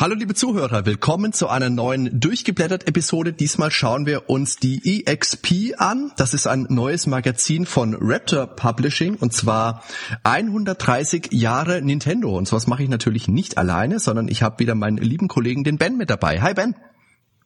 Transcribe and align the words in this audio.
Hallo 0.00 0.14
liebe 0.14 0.32
Zuhörer, 0.32 0.86
willkommen 0.86 1.34
zu 1.34 1.48
einer 1.48 1.68
neuen 1.68 2.20
durchgeblättert 2.20 2.88
Episode. 2.88 3.34
Diesmal 3.34 3.70
schauen 3.70 4.06
wir 4.06 4.30
uns 4.30 4.56
die 4.56 4.80
EXP 5.04 5.74
an. 5.76 6.10
Das 6.16 6.32
ist 6.32 6.46
ein 6.46 6.66
neues 6.70 7.06
Magazin 7.06 7.66
von 7.66 7.94
Raptor 8.00 8.46
Publishing 8.46 9.16
und 9.16 9.34
zwar 9.34 9.84
130 10.24 11.32
Jahre 11.32 11.82
Nintendo. 11.82 12.34
Und 12.34 12.48
sowas 12.48 12.66
mache 12.66 12.82
ich 12.82 12.88
natürlich 12.88 13.28
nicht 13.28 13.58
alleine, 13.58 13.98
sondern 13.98 14.28
ich 14.28 14.42
habe 14.42 14.60
wieder 14.60 14.74
meinen 14.74 14.96
lieben 14.96 15.28
Kollegen 15.28 15.64
den 15.64 15.76
Ben 15.76 15.98
mit 15.98 16.08
dabei. 16.08 16.40
Hi 16.40 16.54
Ben. 16.54 16.74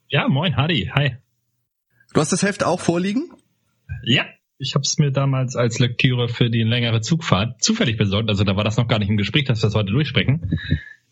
Ja, 0.07 0.29
moin, 0.29 0.55
Hadi. 0.55 0.89
Hi. 0.95 1.17
Du 2.13 2.21
hast 2.21 2.31
das 2.31 2.41
Heft 2.41 2.63
auch 2.63 2.79
vorliegen? 2.79 3.31
Ja, 4.01 4.23
ich 4.59 4.75
habe 4.75 4.83
es 4.83 4.97
mir 4.97 5.11
damals 5.11 5.57
als 5.57 5.79
Lektüre 5.79 6.29
für 6.29 6.49
die 6.49 6.63
längere 6.63 7.01
Zugfahrt 7.01 7.61
zufällig 7.61 7.97
besorgt. 7.97 8.29
Also 8.29 8.45
da 8.45 8.55
war 8.55 8.63
das 8.63 8.77
noch 8.77 8.87
gar 8.87 8.99
nicht 8.99 9.09
im 9.09 9.17
Gespräch, 9.17 9.43
dass 9.43 9.61
wir 9.61 9.67
das 9.67 9.75
heute 9.75 9.91
durchsprechen. 9.91 10.57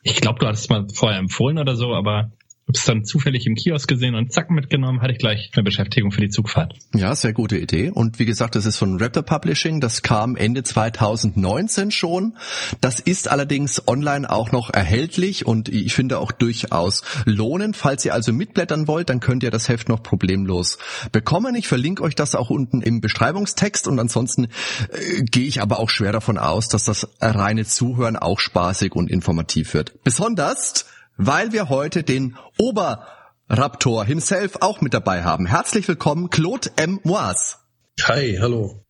Ich 0.04 0.22
glaube, 0.22 0.40
du 0.40 0.48
hattest 0.48 0.66
es 0.66 0.70
mal 0.70 0.88
vorher 0.94 1.20
empfohlen 1.20 1.58
oder 1.58 1.76
so, 1.76 1.94
aber 1.94 2.32
habe 2.66 2.77
es 2.77 2.85
dann 2.85 3.03
zufällig 3.03 3.45
im 3.45 3.55
Kiosk 3.55 3.90
gesehen 3.90 4.16
und 4.16 4.31
zack 4.31 4.49
mitgenommen, 4.49 5.02
hatte 5.02 5.12
ich 5.12 5.20
gleich 5.20 5.52
eine 5.53 5.63
Beschäftigung 5.63 6.12
für 6.12 6.22
die 6.22 6.30
Zugfahrt. 6.30 6.73
Ja, 6.95 7.13
sehr 7.13 7.34
gute 7.34 7.58
Idee. 7.58 7.89
Und 7.89 8.20
wie 8.20 8.26
gesagt, 8.26 8.55
das 8.55 8.66
ist 8.66 8.77
von 8.77 9.02
Raptor 9.02 9.23
Publishing. 9.23 9.81
Das 9.81 10.02
kam 10.02 10.38
Ende 10.38 10.63
2019 10.63 11.91
schon. 11.91 12.38
Das 12.80 13.02
ist 13.02 13.30
allerdings 13.30 13.86
online 13.86 14.30
auch 14.30 14.53
noch 14.53 14.70
erhältlich 14.70 15.45
und 15.45 15.67
ich 15.67 15.94
finde 15.94 16.20
auch 16.20 16.31
durchaus 16.31 17.03
lohnend. 17.25 17.75
Falls 17.75 18.05
ihr 18.05 18.14
also 18.14 18.31
mitblättern 18.31 18.88
wollt, 18.88 19.09
dann 19.09 19.20
könnt 19.20 19.44
ihr 19.44 19.52
das 19.52 19.67
Heft 19.67 19.89
noch 19.89 20.02
problemlos 20.02 20.77
bekommen. 21.11 21.55
Ich 21.55 21.67
verlinke 21.67 22.02
euch 22.02 22.16
das 22.16 22.33
auch 22.33 22.50
unten 22.50 22.81
im 22.81 23.02
Beschreibungstext 23.02 23.89
und 23.89 24.00
ansonsten 24.00 24.45
äh, 24.45 25.22
gehe 25.23 25.48
ich 25.48 25.61
aber 25.61 25.80
auch 25.80 25.89
schwer 25.89 26.14
davon 26.14 26.38
aus, 26.38 26.70
dass 26.70 26.86
das 26.86 27.09
reine 27.20 27.66
Zuhören 27.66 28.16
auch 28.16 28.39
spaßig 28.39 28.94
und 28.94 29.11
informativ 29.11 29.73
wird. 29.73 30.02
Besonders 30.05 30.86
weil 31.17 31.52
wir 31.52 31.69
heute 31.69 32.03
den 32.03 32.36
Oberraptor 32.58 34.06
himself 34.06 34.58
auch 34.61 34.81
mit 34.81 34.94
dabei 34.94 35.23
haben. 35.23 35.45
Herzlich 35.45 35.88
willkommen, 35.88 36.30
Claude 36.30 36.72
M. 36.75 37.00
Moise. 37.03 37.58
Hi, 38.03 38.38
hallo. 38.42 38.83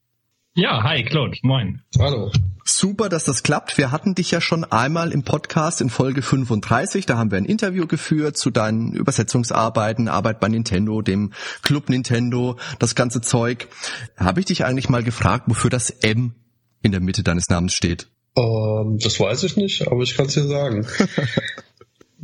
Ja, 0.55 0.83
hi, 0.83 1.03
Claude, 1.03 1.38
moin. 1.41 1.81
Hallo. 1.97 2.31
Super, 2.63 3.09
dass 3.09 3.25
das 3.25 3.43
klappt. 3.43 3.77
Wir 3.77 3.91
hatten 3.91 4.15
dich 4.15 4.31
ja 4.31 4.39
schon 4.39 4.63
einmal 4.63 5.11
im 5.11 5.23
Podcast 5.23 5.81
in 5.81 5.89
Folge 5.89 6.21
35. 6.21 7.05
Da 7.05 7.17
haben 7.17 7.31
wir 7.31 7.39
ein 7.39 7.45
Interview 7.45 7.88
geführt 7.88 8.37
zu 8.37 8.52
deinen 8.52 8.93
Übersetzungsarbeiten, 8.93 10.08
Arbeit 10.08 10.39
bei 10.39 10.47
Nintendo, 10.47 11.02
dem 11.02 11.33
Club 11.63 11.89
Nintendo, 11.89 12.58
das 12.80 12.95
ganze 12.95 13.21
Zeug. 13.21 13.67
Habe 14.15 14.39
ich 14.39 14.45
dich 14.45 14.63
eigentlich 14.63 14.89
mal 14.89 15.03
gefragt, 15.03 15.45
wofür 15.47 15.69
das 15.69 15.89
M 15.89 16.35
in 16.81 16.91
der 16.91 17.02
Mitte 17.02 17.23
deines 17.23 17.49
Namens 17.49 17.73
steht? 17.73 18.08
Ähm, 18.35 18.97
das 19.02 19.19
weiß 19.19 19.43
ich 19.43 19.58
nicht, 19.58 19.87
aber 19.87 20.02
ich 20.03 20.15
kann 20.15 20.27
es 20.27 20.35
dir 20.35 20.47
sagen. 20.47 20.87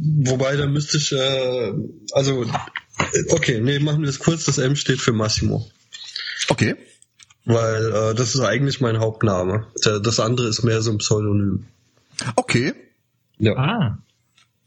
Wobei, 0.01 0.55
da 0.55 0.65
müsste 0.67 0.97
ich, 0.97 1.11
äh, 1.11 1.73
also, 2.13 2.45
okay, 3.29 3.59
nee, 3.59 3.79
machen 3.79 4.01
wir 4.01 4.09
es 4.09 4.19
kurz. 4.19 4.45
Das 4.45 4.57
M 4.57 4.75
steht 4.75 5.01
für 5.01 5.11
Massimo. 5.11 5.69
Okay. 6.47 6.75
Weil 7.45 7.91
äh, 7.91 8.15
das 8.15 8.35
ist 8.35 8.41
eigentlich 8.41 8.79
mein 8.79 8.99
Hauptname. 8.99 9.67
Das 9.83 10.19
andere 10.19 10.47
ist 10.47 10.63
mehr 10.63 10.81
so 10.81 10.91
ein 10.91 10.99
Pseudonym. 10.99 11.65
Okay. 12.35 12.73
Ja. 13.39 13.55
Ah. 13.55 13.97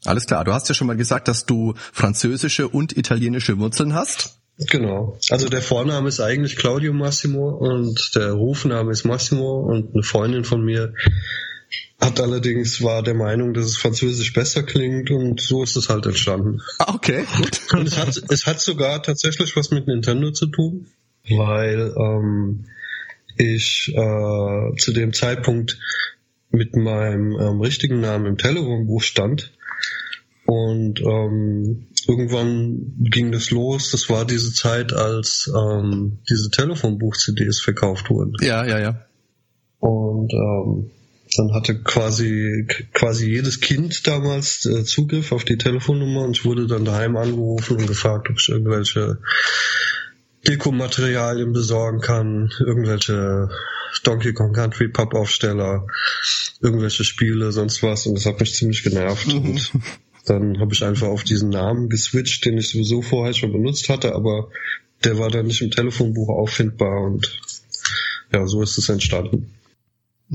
Alles 0.05 0.25
klar. 0.25 0.43
Du 0.43 0.53
hast 0.53 0.67
ja 0.69 0.75
schon 0.75 0.87
mal 0.87 0.97
gesagt, 0.97 1.27
dass 1.27 1.45
du 1.45 1.73
französische 1.91 2.67
und 2.67 2.95
italienische 2.97 3.57
Wurzeln 3.57 3.93
hast. 3.93 4.37
Genau. 4.57 5.17
Also 5.29 5.49
der 5.49 5.61
Vorname 5.61 6.09
ist 6.09 6.19
eigentlich 6.19 6.57
Claudio 6.57 6.93
Massimo 6.93 7.49
und 7.49 8.11
der 8.15 8.33
Rufname 8.33 8.91
ist 8.91 9.03
Massimo 9.03 9.61
und 9.61 9.93
eine 9.93 10.03
Freundin 10.03 10.43
von 10.43 10.63
mir 10.63 10.93
hat 12.03 12.19
allerdings 12.19 12.81
war 12.81 13.03
der 13.03 13.13
Meinung, 13.13 13.53
dass 13.53 13.65
es 13.65 13.77
Französisch 13.77 14.33
besser 14.33 14.63
klingt 14.63 15.11
und 15.11 15.39
so 15.41 15.63
ist 15.63 15.75
es 15.75 15.89
halt 15.89 16.05
entstanden. 16.05 16.61
Ah, 16.79 16.93
okay, 16.93 17.25
gut. 17.37 17.61
Und 17.73 17.87
es 17.87 17.97
hat, 17.97 18.21
es 18.29 18.45
hat 18.45 18.59
sogar 18.59 19.01
tatsächlich 19.01 19.55
was 19.55 19.71
mit 19.71 19.87
Nintendo 19.87 20.31
zu 20.31 20.47
tun, 20.47 20.87
weil 21.29 21.93
ähm, 21.97 22.65
ich 23.37 23.93
äh, 23.95 24.75
zu 24.77 24.91
dem 24.93 25.13
Zeitpunkt 25.13 25.79
mit 26.51 26.75
meinem 26.75 27.31
ähm, 27.39 27.61
richtigen 27.61 28.01
Namen 28.01 28.25
im 28.27 28.37
Telefonbuch 28.37 29.01
stand 29.01 29.51
und 30.45 31.01
ähm, 31.01 31.87
irgendwann 32.07 32.93
ging 32.99 33.31
das 33.31 33.49
los. 33.49 33.91
Das 33.91 34.09
war 34.09 34.25
diese 34.25 34.53
Zeit, 34.53 34.93
als 34.93 35.51
ähm, 35.55 36.19
diese 36.29 36.51
Telefonbuch-CDs 36.51 37.61
verkauft 37.61 38.09
wurden. 38.09 38.33
Ja, 38.41 38.65
ja, 38.65 38.79
ja. 38.79 39.05
Und 39.79 40.31
ähm, 40.33 40.91
dann 41.37 41.53
hatte 41.53 41.79
quasi 41.81 42.67
quasi 42.93 43.29
jedes 43.29 43.59
Kind 43.59 44.07
damals 44.07 44.65
äh, 44.65 44.83
Zugriff 44.83 45.31
auf 45.31 45.43
die 45.43 45.57
Telefonnummer 45.57 46.23
und 46.23 46.37
ich 46.37 46.45
wurde 46.45 46.67
dann 46.67 46.85
daheim 46.85 47.15
angerufen 47.17 47.77
und 47.77 47.87
gefragt, 47.87 48.29
ob 48.29 48.39
ich 48.39 48.49
irgendwelche 48.49 49.19
Dekomaterialien 50.47 51.53
besorgen 51.53 52.01
kann, 52.01 52.51
irgendwelche 52.59 53.49
Donkey 54.03 54.33
Kong 54.33 54.53
Country 54.53 54.89
Pappaufsteller, 54.89 55.87
irgendwelche 56.61 57.03
Spiele, 57.03 57.51
sonst 57.51 57.81
was 57.83 58.05
und 58.05 58.15
das 58.15 58.25
hat 58.25 58.39
mich 58.39 58.53
ziemlich 58.53 58.83
genervt. 58.83 59.27
Mhm. 59.27 59.51
Und 59.51 59.71
dann 60.25 60.59
habe 60.59 60.73
ich 60.73 60.83
einfach 60.83 61.07
auf 61.07 61.23
diesen 61.23 61.49
Namen 61.49 61.89
geswitcht, 61.89 62.45
den 62.45 62.57
ich 62.57 62.69
sowieso 62.69 63.01
vorher 63.01 63.33
schon 63.33 63.51
benutzt 63.51 63.89
hatte, 63.89 64.15
aber 64.15 64.49
der 65.03 65.17
war 65.17 65.29
dann 65.29 65.47
nicht 65.47 65.61
im 65.61 65.71
Telefonbuch 65.71 66.29
auffindbar 66.29 67.01
und 67.01 67.39
ja, 68.33 68.45
so 68.47 68.61
ist 68.61 68.77
es 68.77 68.89
entstanden. 68.89 69.51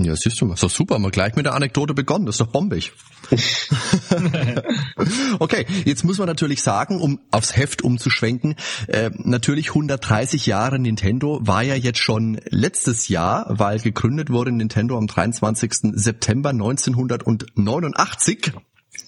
Ja, 0.00 0.14
siehst 0.14 0.40
du 0.40 0.46
mal, 0.46 0.54
ist 0.54 0.62
doch 0.62 0.70
super, 0.70 1.00
mal 1.00 1.10
gleich 1.10 1.34
mit 1.34 1.44
der 1.44 1.54
Anekdote 1.54 1.92
begonnen, 1.92 2.24
das 2.24 2.36
ist 2.36 2.40
doch 2.40 2.52
bombig. 2.52 2.92
okay, 5.40 5.66
jetzt 5.84 6.04
muss 6.04 6.18
man 6.18 6.28
natürlich 6.28 6.62
sagen, 6.62 7.00
um 7.00 7.18
aufs 7.32 7.56
Heft 7.56 7.82
umzuschwenken, 7.82 8.54
äh, 8.86 9.10
natürlich 9.16 9.70
130 9.70 10.46
Jahre 10.46 10.78
Nintendo 10.78 11.40
war 11.42 11.62
ja 11.62 11.74
jetzt 11.74 11.98
schon 11.98 12.40
letztes 12.48 13.08
Jahr, 13.08 13.46
weil 13.48 13.80
gegründet 13.80 14.30
wurde 14.30 14.52
Nintendo 14.52 14.96
am 14.96 15.08
23. 15.08 15.94
September 15.94 16.50
1989. 16.50 18.52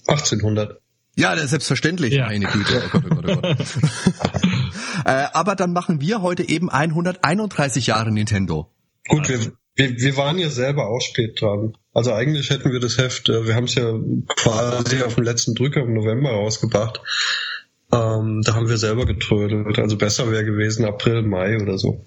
1800. 0.09 0.81
Ja, 1.15 1.37
selbstverständlich. 1.37 2.15
Ja. 2.15 2.27
Meine 2.27 2.47
Güte. 2.47 2.83
Oh 2.87 2.99
Gott, 2.99 3.05
oh 3.05 3.15
Gott, 3.15 3.25
oh 3.28 3.37
Gott. 3.43 3.59
äh, 5.05 5.27
aber 5.33 5.55
dann 5.55 5.72
machen 5.72 6.01
wir 6.01 6.21
heute 6.21 6.49
eben 6.49 6.69
131 6.69 7.87
Jahre 7.87 8.11
Nintendo. 8.11 8.75
Gut, 9.09 9.28
wir, 9.28 9.53
wir, 9.80 9.98
wir 9.98 10.16
waren 10.18 10.38
ja 10.38 10.50
selber 10.50 10.88
auch 10.88 11.00
spät 11.00 11.41
dran. 11.41 11.74
Also 11.94 12.12
eigentlich 12.12 12.50
hätten 12.50 12.70
wir 12.70 12.80
das 12.80 12.98
Heft, 12.98 13.28
äh, 13.30 13.46
wir 13.46 13.54
haben 13.54 13.64
es 13.64 13.74
ja 13.74 13.94
quasi 14.36 15.02
auf 15.02 15.14
dem 15.14 15.24
letzten 15.24 15.54
Drücker 15.54 15.80
im 15.80 15.94
November 15.94 16.30
rausgebracht. 16.30 17.00
Ähm, 17.91 18.42
da 18.44 18.54
haben 18.54 18.68
wir 18.68 18.76
selber 18.76 19.06
getrödelt. 19.06 19.78
Also 19.78 19.96
besser 19.96 20.30
wäre 20.30 20.44
gewesen 20.44 20.84
April, 20.84 21.22
Mai 21.22 21.56
oder 21.60 21.78
so. 21.78 22.04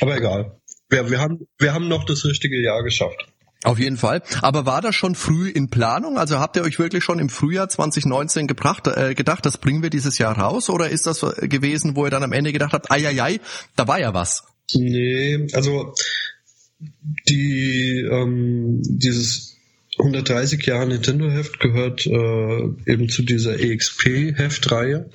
Aber 0.00 0.16
egal. 0.16 0.58
Wir, 0.90 1.10
wir, 1.10 1.20
haben, 1.20 1.46
wir 1.58 1.72
haben 1.72 1.88
noch 1.88 2.04
das 2.04 2.24
richtige 2.24 2.60
Jahr 2.60 2.82
geschafft. 2.82 3.26
Auf 3.62 3.78
jeden 3.78 3.96
Fall. 3.96 4.22
Aber 4.42 4.66
war 4.66 4.82
das 4.82 4.94
schon 4.94 5.14
früh 5.14 5.48
in 5.48 5.70
Planung? 5.70 6.18
Also 6.18 6.38
habt 6.38 6.56
ihr 6.56 6.62
euch 6.62 6.78
wirklich 6.78 7.04
schon 7.04 7.20
im 7.20 7.30
Frühjahr 7.30 7.68
2019 7.68 8.46
gebracht, 8.46 8.86
äh, 8.88 9.14
gedacht, 9.14 9.46
das 9.46 9.58
bringen 9.58 9.82
wir 9.82 9.90
dieses 9.90 10.18
Jahr 10.18 10.36
raus? 10.36 10.70
Oder 10.70 10.90
ist 10.90 11.06
das 11.06 11.20
gewesen, 11.20 11.96
wo 11.96 12.04
ihr 12.04 12.10
dann 12.10 12.22
am 12.22 12.32
Ende 12.32 12.52
gedacht 12.52 12.72
habt, 12.72 12.90
ai, 12.90 13.06
ai, 13.06 13.22
ai 13.22 13.40
da 13.76 13.88
war 13.88 13.98
ja 13.98 14.12
was? 14.12 14.44
Nee, 14.74 15.46
also 15.52 15.94
die 17.28 18.06
ähm, 18.10 18.82
dieses 18.82 19.56
130 19.98 20.64
Jahre 20.66 20.86
Nintendo 20.86 21.30
Heft 21.30 21.60
gehört 21.60 22.06
äh, 22.06 22.92
eben 22.92 23.08
zu 23.08 23.22
dieser 23.22 23.58
EXP 23.58 24.36
Heftreihe. 24.36 25.08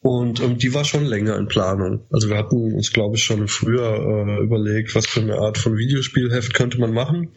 Und 0.00 0.40
ähm, 0.40 0.56
die 0.56 0.72
war 0.72 0.84
schon 0.84 1.04
länger 1.04 1.36
in 1.36 1.48
Planung. 1.48 2.02
Also 2.12 2.28
wir 2.28 2.36
hatten 2.36 2.74
uns, 2.74 2.92
glaube 2.92 3.16
ich, 3.16 3.24
schon 3.24 3.48
früher 3.48 4.28
äh, 4.28 4.42
überlegt, 4.42 4.94
was 4.94 5.06
für 5.06 5.20
eine 5.20 5.38
Art 5.38 5.58
von 5.58 5.76
Videospielheft 5.76 6.54
könnte 6.54 6.78
man 6.78 6.92
machen. 6.92 7.30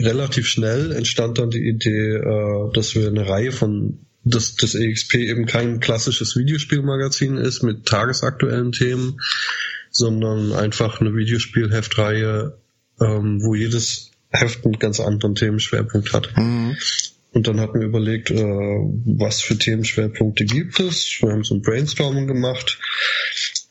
Relativ 0.00 0.48
schnell 0.48 0.90
entstand 0.90 1.38
dann 1.38 1.50
die 1.50 1.68
Idee, 1.68 2.16
äh, 2.16 2.72
dass 2.72 2.96
wir 2.96 3.06
eine 3.06 3.28
Reihe 3.28 3.52
von 3.52 3.98
dass 4.26 4.56
das 4.56 4.74
EXP 4.74 5.14
eben 5.14 5.46
kein 5.46 5.78
klassisches 5.78 6.36
Videospielmagazin 6.36 7.36
ist 7.36 7.62
mit 7.62 7.86
tagesaktuellen 7.86 8.72
Themen, 8.72 9.20
sondern 9.90 10.52
einfach 10.52 11.00
eine 11.00 11.14
Videospielheftreihe, 11.14 12.58
ähm, 13.00 13.40
wo 13.42 13.54
jedes 13.54 14.10
Heft 14.30 14.64
einen 14.64 14.78
ganz 14.80 14.98
anderen 14.98 15.36
Themenschwerpunkt 15.36 16.12
hat. 16.12 16.36
Mhm. 16.36 16.76
Und 17.32 17.46
dann 17.46 17.60
hatten 17.60 17.78
wir 17.78 17.86
überlegt, 17.86 18.30
äh, 18.30 18.42
was 18.42 19.42
für 19.42 19.56
Themenschwerpunkte 19.56 20.44
gibt 20.44 20.80
es. 20.80 21.18
Wir 21.20 21.30
haben 21.30 21.44
so 21.44 21.54
ein 21.54 21.62
Brainstorming 21.62 22.26
gemacht 22.26 22.80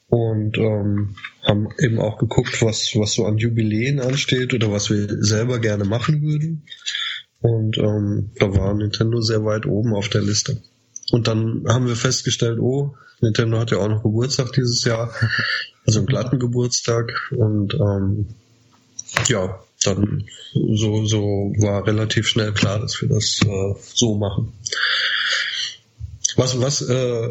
und 0.07 0.57
ähm, 0.57 1.15
haben 1.43 1.67
eben 1.79 1.99
auch 1.99 2.17
geguckt, 2.17 2.61
was, 2.61 2.91
was 2.95 3.13
so 3.13 3.25
an 3.25 3.37
Jubiläen 3.37 3.99
ansteht 3.99 4.53
oder 4.53 4.71
was 4.71 4.89
wir 4.89 5.21
selber 5.21 5.59
gerne 5.59 5.83
machen 5.83 6.21
würden. 6.21 6.63
Und 7.41 7.77
ähm, 7.77 8.31
da 8.39 8.53
war 8.55 8.73
Nintendo 8.73 9.21
sehr 9.21 9.43
weit 9.45 9.65
oben 9.65 9.93
auf 9.93 10.09
der 10.09 10.21
Liste. 10.21 10.61
Und 11.11 11.27
dann 11.27 11.65
haben 11.67 11.87
wir 11.87 11.95
festgestellt, 11.95 12.59
oh, 12.59 12.95
Nintendo 13.21 13.59
hat 13.59 13.71
ja 13.71 13.77
auch 13.77 13.87
noch 13.87 14.03
Geburtstag 14.03 14.51
dieses 14.53 14.83
Jahr, 14.83 15.13
also 15.85 15.99
einen 15.99 16.07
glatten 16.07 16.39
Geburtstag. 16.39 17.11
Und 17.31 17.73
ähm, 17.75 18.27
ja, 19.27 19.59
dann 19.83 20.25
so, 20.53 21.05
so 21.05 21.21
war 21.59 21.85
relativ 21.85 22.27
schnell 22.27 22.53
klar, 22.53 22.79
dass 22.79 23.01
wir 23.01 23.09
das 23.09 23.39
äh, 23.45 23.73
so 23.93 24.17
machen. 24.17 24.53
Was, 26.35 26.59
was 26.59 26.81
äh, 26.81 27.29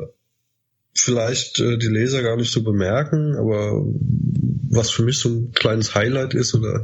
vielleicht 0.95 1.59
äh, 1.61 1.77
die 1.77 1.89
Leser 1.89 2.23
gar 2.23 2.37
nicht 2.37 2.53
so 2.53 2.63
bemerken, 2.63 3.37
aber 3.37 3.85
was 4.77 4.91
für 4.91 5.03
mich 5.03 5.19
so 5.19 5.29
ein 5.29 5.53
kleines 5.53 5.95
Highlight 5.95 6.35
ist 6.35 6.55
oder 6.55 6.83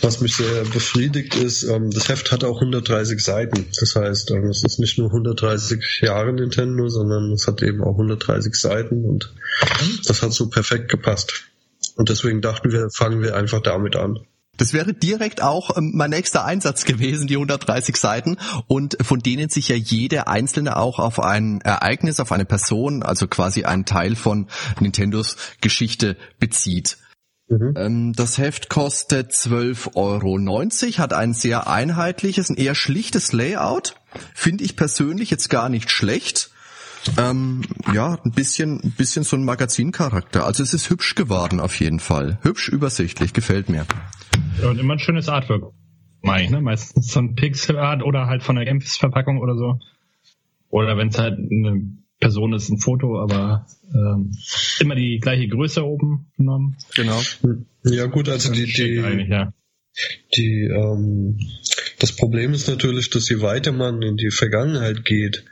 was 0.00 0.20
mich 0.20 0.36
sehr 0.36 0.64
befriedigt 0.64 1.36
ist, 1.36 1.62
ähm, 1.64 1.90
das 1.90 2.08
Heft 2.08 2.32
hat 2.32 2.44
auch 2.44 2.60
130 2.60 3.22
Seiten. 3.22 3.66
Das 3.78 3.94
heißt, 3.94 4.30
ähm, 4.32 4.48
es 4.48 4.64
ist 4.64 4.78
nicht 4.78 4.98
nur 4.98 5.08
130 5.08 6.00
Jahre 6.02 6.32
Nintendo, 6.32 6.88
sondern 6.88 7.32
es 7.32 7.46
hat 7.46 7.62
eben 7.62 7.82
auch 7.82 7.92
130 7.92 8.54
Seiten 8.54 9.04
und 9.04 9.32
das 10.06 10.22
hat 10.22 10.32
so 10.32 10.48
perfekt 10.48 10.90
gepasst. 10.90 11.44
Und 11.96 12.08
deswegen 12.08 12.40
dachten 12.40 12.72
wir, 12.72 12.88
fangen 12.90 13.22
wir 13.22 13.36
einfach 13.36 13.60
damit 13.60 13.96
an. 13.96 14.18
Das 14.58 14.74
wäre 14.74 14.92
direkt 14.92 15.42
auch 15.42 15.76
ähm, 15.76 15.92
mein 15.94 16.10
nächster 16.10 16.44
Einsatz 16.44 16.84
gewesen, 16.84 17.26
die 17.26 17.34
130 17.36 17.96
Seiten, 17.96 18.36
und 18.66 18.96
von 19.02 19.20
denen 19.20 19.48
sich 19.48 19.68
ja 19.68 19.76
jede 19.76 20.26
einzelne 20.26 20.76
auch 20.76 20.98
auf 20.98 21.20
ein 21.20 21.60
Ereignis, 21.62 22.20
auf 22.20 22.32
eine 22.32 22.44
Person, 22.44 23.02
also 23.02 23.26
quasi 23.26 23.64
ein 23.64 23.86
Teil 23.86 24.14
von 24.14 24.48
Nintendos 24.78 25.36
Geschichte 25.60 26.16
bezieht. 26.38 26.98
Mhm. 27.48 27.74
Ähm, 27.76 28.12
das 28.12 28.36
Heft 28.36 28.68
kostet 28.68 29.32
12,90 29.32 29.94
Euro, 29.96 30.98
hat 30.98 31.12
ein 31.14 31.32
sehr 31.32 31.66
einheitliches, 31.66 32.50
ein 32.50 32.56
eher 32.56 32.74
schlichtes 32.74 33.32
Layout. 33.32 33.94
Finde 34.34 34.64
ich 34.64 34.76
persönlich 34.76 35.30
jetzt 35.30 35.48
gar 35.48 35.70
nicht 35.70 35.90
schlecht. 35.90 36.50
Ähm, 37.16 37.62
ja, 37.92 38.18
ein 38.24 38.30
bisschen, 38.30 38.80
ein 38.82 38.92
bisschen 38.92 39.24
so 39.24 39.36
ein 39.36 39.44
Magazincharakter. 39.44 40.46
Also 40.46 40.62
es 40.62 40.72
ist 40.72 40.88
hübsch 40.88 41.14
geworden 41.14 41.58
auf 41.58 41.80
jeden 41.80 42.00
Fall. 42.00 42.38
Hübsch 42.42 42.68
übersichtlich, 42.68 43.32
gefällt 43.32 43.68
mir. 43.68 43.86
Ja, 44.60 44.70
und 44.70 44.78
immer 44.78 44.94
ein 44.94 44.98
schönes 44.98 45.28
Artwork. 45.28 45.72
Mach 46.22 46.38
ich, 46.38 46.50
ne? 46.50 46.60
Meistens 46.60 47.08
so 47.08 47.20
ein 47.20 47.34
Pixelart 47.34 48.02
oder 48.02 48.26
halt 48.26 48.42
von 48.42 48.56
der 48.56 48.64
Games-Verpackung 48.64 49.38
oder 49.38 49.56
so. 49.56 49.78
Oder 50.68 50.96
wenn 50.96 51.08
es 51.08 51.18
halt 51.18 51.38
eine 51.38 51.82
Person 52.20 52.52
ist, 52.52 52.70
ein 52.70 52.78
Foto, 52.78 53.20
aber 53.20 53.66
ähm, 53.92 54.32
immer 54.78 54.94
die 54.94 55.18
gleiche 55.18 55.48
Größe 55.48 55.84
oben 55.84 56.26
genommen. 56.36 56.76
Genau. 56.94 57.20
Ja 57.84 58.06
gut, 58.06 58.28
also 58.28 58.52
die, 58.52 58.66
die, 58.66 59.26
ja. 59.28 59.52
die 60.36 60.62
ähm, 60.62 61.38
das 61.98 62.12
Problem 62.16 62.54
ist 62.54 62.68
natürlich, 62.68 63.10
dass 63.10 63.28
je 63.28 63.42
weiter 63.42 63.72
man 63.72 64.02
in 64.02 64.16
die 64.16 64.30
Vergangenheit 64.30 65.04
geht, 65.04 65.44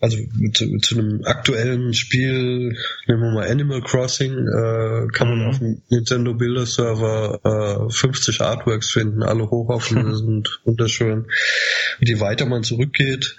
also 0.00 0.16
zu, 0.54 0.78
zu 0.78 0.98
einem 0.98 1.24
aktuellen 1.24 1.92
Spiel, 1.92 2.76
nehmen 3.06 3.22
wir 3.22 3.32
mal 3.32 3.50
Animal 3.50 3.82
Crossing, 3.82 4.32
äh, 4.32 5.06
kann 5.12 5.28
man 5.28 5.40
mhm. 5.40 5.46
auf 5.46 5.58
dem 5.58 5.82
Nintendo 5.90 6.34
Bilder 6.34 6.64
Server 6.64 7.86
äh, 7.88 7.92
50 7.92 8.40
Artworks 8.40 8.90
finden, 8.90 9.22
alle 9.22 9.50
hochauflösend, 9.50 10.60
wunderschön. 10.64 11.26
Und 12.00 12.08
je 12.08 12.18
weiter 12.18 12.46
man 12.46 12.62
zurückgeht, 12.62 13.36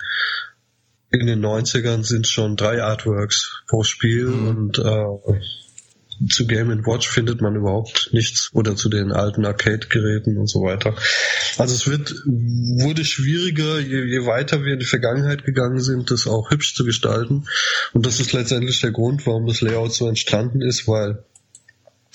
in 1.10 1.25
den 1.25 1.44
90ern 1.44 2.04
sind 2.04 2.28
schon 2.28 2.56
drei 2.56 2.81
Artworks 2.81 3.64
pro 3.68 3.84
Spiel 3.84 4.28
mhm. 4.28 4.48
und 4.48 4.80
äh, 4.80 5.40
zu 6.29 6.45
Game 6.47 6.85
Watch 6.85 7.09
findet 7.09 7.41
man 7.41 7.56
überhaupt 7.56 8.09
nichts 8.12 8.50
oder 8.53 8.75
zu 8.75 8.89
den 8.89 9.12
alten 9.12 9.45
Arcade-Geräten 9.45 10.38
und 10.38 10.47
so 10.47 10.62
weiter. 10.62 10.95
Also 11.57 11.73
es 11.73 11.88
wird, 11.88 12.12
wurde 12.25 13.06
schwieriger, 13.06 13.79
je, 13.79 14.03
je 14.03 14.25
weiter 14.25 14.63
wir 14.63 14.73
in 14.73 14.79
die 14.79 14.85
Vergangenheit 14.85 15.44
gegangen 15.44 15.79
sind, 15.79 16.12
das 16.12 16.27
auch 16.27 16.51
hübsch 16.51 16.75
zu 16.75 16.83
gestalten. 16.83 17.45
Und 17.94 18.06
das 18.06 18.19
ist 18.19 18.33
letztendlich 18.33 18.81
der 18.81 18.91
Grund, 18.91 19.25
warum 19.25 19.47
das 19.47 19.62
Layout 19.62 19.94
so 19.94 20.07
entstanden 20.07 20.62
ist, 20.62 20.88
weil 20.88 21.23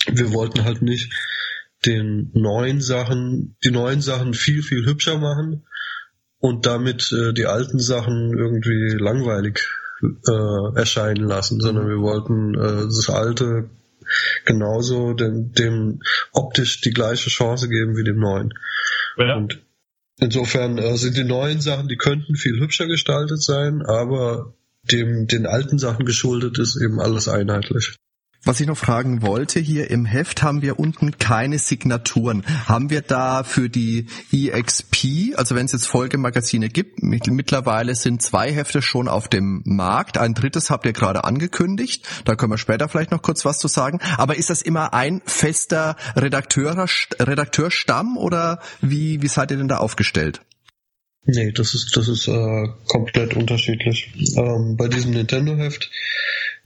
wir 0.07 0.33
wollten 0.33 0.65
halt 0.65 0.83
nicht 0.83 1.13
den 1.85 2.31
neuen 2.35 2.81
Sachen, 2.81 3.57
die 3.65 3.71
neuen 3.71 4.01
Sachen 4.01 4.35
viel, 4.35 4.63
viel 4.63 4.87
hübscher 4.87 5.19
machen 5.19 5.67
und 6.39 6.67
damit 6.67 7.13
äh, 7.13 7.33
die 7.33 7.47
alten 7.47 7.79
Sachen 7.79 8.37
irgendwie 8.37 8.97
langweilig 8.99 9.69
äh, 10.03 10.79
erscheinen 10.79 11.25
lassen, 11.25 11.61
sondern 11.61 11.89
wir 11.89 12.01
wollten 12.01 12.55
äh, 12.55 12.85
das 12.85 13.09
alte 13.09 13.71
genauso 14.45 15.13
dem, 15.15 15.53
dem 15.53 16.01
optisch 16.33 16.81
die 16.81 16.93
gleiche 16.93 17.31
Chance 17.31 17.69
geben 17.69 17.97
wie 17.97 18.05
dem 18.05 18.19
neuen. 18.19 18.55
Ja. 19.17 19.37
Und 19.37 19.63
insofern 20.19 20.79
äh, 20.79 20.97
sind 20.97 21.17
die 21.17 21.25
neuen 21.25 21.61
Sachen, 21.61 21.89
die 21.89 21.97
könnten 21.97 22.37
viel 22.37 22.59
hübscher 22.61 22.87
gestaltet 22.87 23.43
sein, 23.43 23.83
aber 23.83 24.55
dem 24.83 25.27
den 25.27 25.47
alten 25.47 25.79
Sachen 25.79 26.07
geschuldet 26.07 26.59
ist 26.59 26.77
eben 26.77 27.01
alles 27.01 27.29
einheitlich. 27.29 27.97
Was 28.47 28.61
ich 28.61 28.69
noch 28.69 28.79
fragen 28.79 29.23
wollte, 29.23 29.59
hier 29.59 29.91
im 29.91 30.05
Heft 30.05 30.45
haben 30.45 30.63
wir 30.63 30.79
unten 30.79 31.19
keine 31.19 31.59
Signaturen. 31.59 32.45
Haben 32.67 32.91
wir 32.91 33.03
da 33.03 33.43
für 33.43 33.69
die 33.69 34.07
EXP, 34.31 35.35
also 35.37 35.57
wenn 35.57 35.67
es 35.67 35.73
jetzt 35.73 35.89
Folgemagazine 35.89 36.69
gibt, 36.69 37.03
mittlerweile 37.03 37.97
sind 37.97 38.23
zwei 38.23 38.53
Hefte 38.53 38.83
schon 38.83 39.09
auf 39.09 39.27
dem 39.27 39.63
Markt, 39.65 40.17
ein 40.17 40.33
drittes 40.33 40.71
habt 40.71 40.87
ihr 40.87 40.93
gerade 40.93 41.25
angekündigt, 41.25 42.07
da 42.25 42.37
können 42.37 42.53
wir 42.53 42.59
später 42.59 42.89
vielleicht 42.89 43.11
noch 43.11 43.21
kurz 43.21 43.45
was 43.45 43.59
zu 43.59 43.67
sagen. 43.67 43.99
Aber 44.17 44.37
ist 44.37 44.49
das 44.49 44.63
immer 44.63 44.95
ein 44.95 45.23
fester 45.27 45.97
Redakteur, 46.15 46.87
Redakteurstamm 47.19 48.17
oder 48.17 48.61
wie, 48.81 49.23
wie 49.23 49.29
seid 49.29 49.51
ihr 49.51 49.57
denn 49.57 49.67
da 49.67 49.79
aufgestellt? 49.79 50.41
Nee, 51.25 51.51
das 51.51 51.75
ist, 51.75 51.97
das 51.97 52.07
ist 52.07 52.29
äh, 52.29 52.69
komplett 52.87 53.35
unterschiedlich. 53.35 54.13
Ähm, 54.37 54.77
bei 54.77 54.87
diesem 54.87 55.11
Nintendo-Heft 55.11 55.91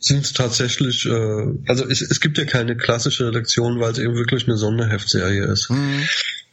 sind 0.01 0.25
es 0.25 0.33
tatsächlich, 0.33 1.07
äh, 1.07 1.47
also 1.67 1.87
es, 1.89 2.01
es 2.01 2.21
gibt 2.21 2.39
ja 2.39 2.45
keine 2.45 2.77
klassische 2.77 3.29
Redaktion, 3.29 3.81
weil 3.81 3.93
es 3.93 3.99
eben 3.99 4.17
wirklich 4.17 4.49
eine 4.49 4.57
Sonderheftserie 4.57 5.45
ist. 5.45 5.71
Mhm. 5.71 6.09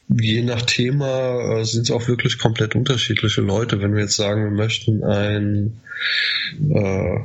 Je 0.10 0.42
nach 0.42 0.62
Thema 0.62 1.60
äh, 1.60 1.66
sind 1.66 1.84
es 1.84 1.92
auch 1.92 2.08
wirklich 2.08 2.38
komplett 2.38 2.76
unterschiedliche 2.76 3.42
Leute. 3.42 3.82
Wenn 3.82 3.94
wir 3.94 4.02
jetzt 4.02 4.18
sagen, 4.18 4.44
wir 4.44 4.52
möchten 4.52 5.04
ein 5.04 5.82
äh, 6.70 7.20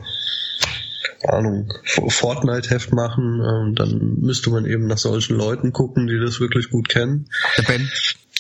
Ahnung, 1.29 1.73
Fortnite-Heft 1.85 2.93
machen, 2.93 3.41
äh, 3.41 3.75
dann 3.75 4.17
müsste 4.21 4.51
man 4.51 4.65
eben 4.65 4.87
nach 4.87 4.99
solchen 4.99 5.37
Leuten 5.37 5.73
gucken, 5.73 6.07
die 6.07 6.19
das 6.19 6.41
wirklich 6.41 6.71
gut 6.71 6.89
kennen. 6.89 7.29
Der 7.59 7.63
Ben. 7.63 7.91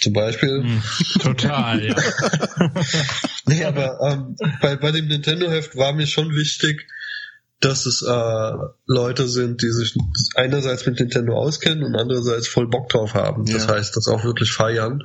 Zum 0.01 0.13
Beispiel. 0.13 0.63
Hm, 0.63 0.83
total, 1.21 1.85
ja. 1.85 1.95
nee, 3.47 3.65
aber 3.65 4.01
ähm, 4.03 4.37
bei, 4.61 4.75
bei 4.75 4.91
dem 4.91 5.07
Nintendo-Heft 5.07 5.77
war 5.77 5.93
mir 5.93 6.09
schon 6.09 6.35
wichtig, 6.35 6.89
dass 7.63 7.87
es 7.87 8.03
äh, 8.03 8.53
Leute 8.87 9.29
sind, 9.29 9.63
die 9.63 9.71
sich 9.71 9.95
einerseits 10.35 10.85
mit 10.85 10.99
Nintendo 10.99 11.35
auskennen 11.35 11.85
und 11.85 11.95
andererseits 11.95 12.49
voll 12.49 12.69
Bock 12.69 12.89
drauf 12.89 13.15
haben. 13.15 13.47
Ja. 13.47 13.55
Das 13.55 13.69
heißt, 13.69 13.97
das 13.97 14.09
auch 14.09 14.25
wirklich 14.25 14.51
feiern, 14.51 15.05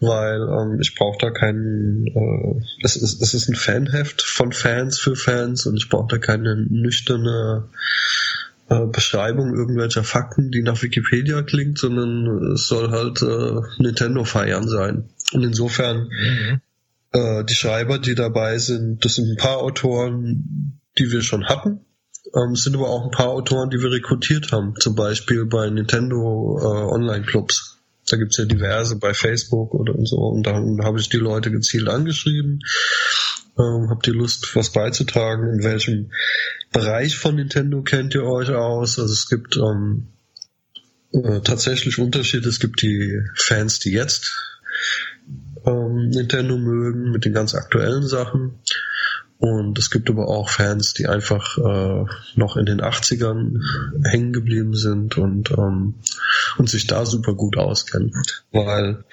weil 0.00 0.42
ähm, 0.42 0.80
ich 0.80 0.94
brauche 0.94 1.16
da 1.18 1.30
keinen, 1.30 2.06
äh, 2.06 2.62
es, 2.82 2.96
ist, 2.96 3.22
es 3.22 3.32
ist 3.32 3.48
ein 3.48 3.54
Fanheft 3.54 4.20
von 4.20 4.52
Fans 4.52 4.98
für 4.98 5.16
Fans 5.16 5.64
und 5.64 5.78
ich 5.78 5.88
brauche 5.88 6.08
da 6.08 6.18
keine 6.18 6.56
nüchterne 6.56 7.70
äh, 8.68 8.84
Beschreibung 8.86 9.54
irgendwelcher 9.54 10.04
Fakten, 10.04 10.50
die 10.50 10.62
nach 10.62 10.82
Wikipedia 10.82 11.40
klingt, 11.40 11.78
sondern 11.78 12.52
es 12.52 12.68
soll 12.68 12.90
halt 12.90 13.22
äh, 13.22 13.82
Nintendo 13.82 14.24
feiern 14.24 14.68
sein. 14.68 15.08
Und 15.32 15.42
insofern 15.42 16.08
mhm. 16.08 16.60
äh, 17.12 17.44
die 17.44 17.54
Schreiber, 17.54 17.98
die 17.98 18.14
dabei 18.14 18.58
sind, 18.58 19.06
das 19.06 19.14
sind 19.14 19.30
ein 19.30 19.36
paar 19.38 19.56
Autoren, 19.56 20.80
die 20.98 21.10
wir 21.10 21.22
schon 21.22 21.46
hatten 21.46 21.80
ähm, 22.34 22.52
es 22.52 22.64
sind 22.64 22.74
aber 22.74 22.88
auch 22.88 23.04
ein 23.04 23.10
paar 23.10 23.28
Autoren, 23.28 23.70
die 23.70 23.78
wir 23.78 23.92
rekrutiert 23.92 24.52
haben, 24.52 24.74
zum 24.80 24.94
Beispiel 24.94 25.46
bei 25.46 25.70
Nintendo 25.70 26.58
äh, 26.60 26.92
Online-Clubs. 26.92 27.78
Da 28.08 28.16
gibt's 28.16 28.36
ja 28.36 28.44
diverse 28.44 28.96
bei 28.96 29.14
Facebook 29.14 29.72
oder 29.72 29.94
so. 30.04 30.16
Und 30.16 30.46
dann 30.46 30.80
habe 30.82 31.00
ich 31.00 31.08
die 31.08 31.16
Leute 31.16 31.50
gezielt 31.50 31.88
angeschrieben, 31.88 32.60
ähm, 33.58 33.88
habt 33.88 34.06
ihr 34.06 34.14
Lust, 34.14 34.54
was 34.56 34.72
beizutragen? 34.72 35.48
In 35.48 35.62
welchem 35.62 36.10
Bereich 36.72 37.16
von 37.16 37.36
Nintendo 37.36 37.82
kennt 37.82 38.14
ihr 38.14 38.24
euch 38.24 38.50
aus? 38.50 38.98
Also 38.98 39.12
es 39.12 39.28
gibt 39.28 39.56
ähm, 39.56 40.08
äh, 41.12 41.40
tatsächlich 41.40 41.98
Unterschiede. 41.98 42.48
Es 42.48 42.58
gibt 42.58 42.82
die 42.82 43.20
Fans, 43.36 43.78
die 43.78 43.92
jetzt 43.92 44.34
ähm, 45.64 46.08
Nintendo 46.08 46.58
mögen, 46.58 47.12
mit 47.12 47.24
den 47.24 47.32
ganz 47.32 47.54
aktuellen 47.54 48.06
Sachen. 48.06 48.58
Und 49.44 49.78
es 49.78 49.90
gibt 49.90 50.08
aber 50.08 50.26
auch 50.28 50.48
Fans, 50.48 50.94
die 50.94 51.06
einfach 51.06 51.58
äh, 51.58 52.06
noch 52.34 52.56
in 52.56 52.64
den 52.64 52.80
80ern 52.80 53.60
hängen 54.02 54.32
geblieben 54.32 54.74
sind 54.74 55.18
und, 55.18 55.50
ähm, 55.50 55.96
und 56.56 56.70
sich 56.70 56.86
da 56.86 57.04
super 57.04 57.34
gut 57.34 57.58
auskennen. 57.58 58.14
Weil 58.52 59.04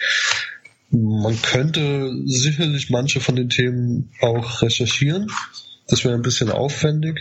man 0.90 1.42
könnte 1.42 2.14
sicherlich 2.24 2.90
manche 2.90 3.20
von 3.20 3.36
den 3.36 3.50
Themen 3.50 4.10
auch 4.22 4.62
recherchieren. 4.62 5.30
Das 5.90 6.06
wäre 6.06 6.16
ein 6.16 6.22
bisschen 6.22 6.50
aufwendig. 6.50 7.20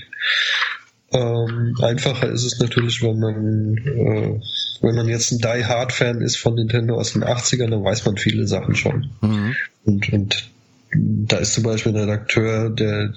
Ähm, 1.10 1.74
einfacher 1.82 2.30
ist 2.30 2.44
es 2.44 2.60
natürlich, 2.60 3.02
wenn 3.02 3.18
man, 3.18 3.76
äh, 3.78 4.40
wenn 4.82 4.94
man 4.94 5.08
jetzt 5.08 5.32
ein 5.32 5.38
Die 5.38 5.64
Hard 5.64 5.90
Fan 5.90 6.20
ist 6.20 6.36
von 6.36 6.54
Nintendo 6.54 6.94
aus 6.94 7.14
den 7.14 7.24
80ern, 7.24 7.70
dann 7.70 7.82
weiß 7.82 8.06
man 8.06 8.18
viele 8.18 8.46
Sachen 8.46 8.76
schon. 8.76 9.10
Mhm. 9.20 9.56
Und, 9.84 10.12
und 10.12 10.50
da 10.92 11.36
ist 11.36 11.54
zum 11.54 11.64
Beispiel 11.64 11.92
ein 11.92 12.00
Redakteur, 12.00 12.70
der 12.70 13.14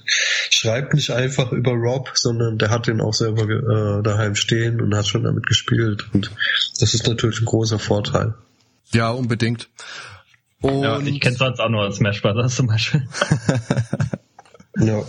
schreibt 0.50 0.94
nicht 0.94 1.10
einfach 1.12 1.52
über 1.52 1.72
Rob, 1.72 2.12
sondern 2.14 2.58
der 2.58 2.70
hat 2.70 2.88
den 2.88 3.02
auch 3.02 3.14
selber 3.14 3.44
äh, 3.44 4.04
daheim 4.04 4.36
stehen 4.36 4.80
und 4.82 4.96
hat 4.96 5.08
schon 5.08 5.24
damit 5.24 5.48
gespielt. 5.48 6.06
Und 6.14 6.32
das 6.80 6.94
ist 6.94 7.08
natürlich 7.08 7.42
ein 7.42 7.46
großer 7.46 7.80
Vorteil. 7.80 8.36
Ja, 8.92 9.10
unbedingt. 9.10 9.70
Und 10.62 10.84
ja, 10.84 11.00
ich 11.00 11.20
kenne 11.20 11.36
sonst 11.36 11.60
auch 11.60 11.70
nur 11.70 11.92
Smash 11.92 12.22
Bros. 12.22 12.56
zum 12.56 12.68
Beispiel. 12.68 13.08
ja. 14.80 15.04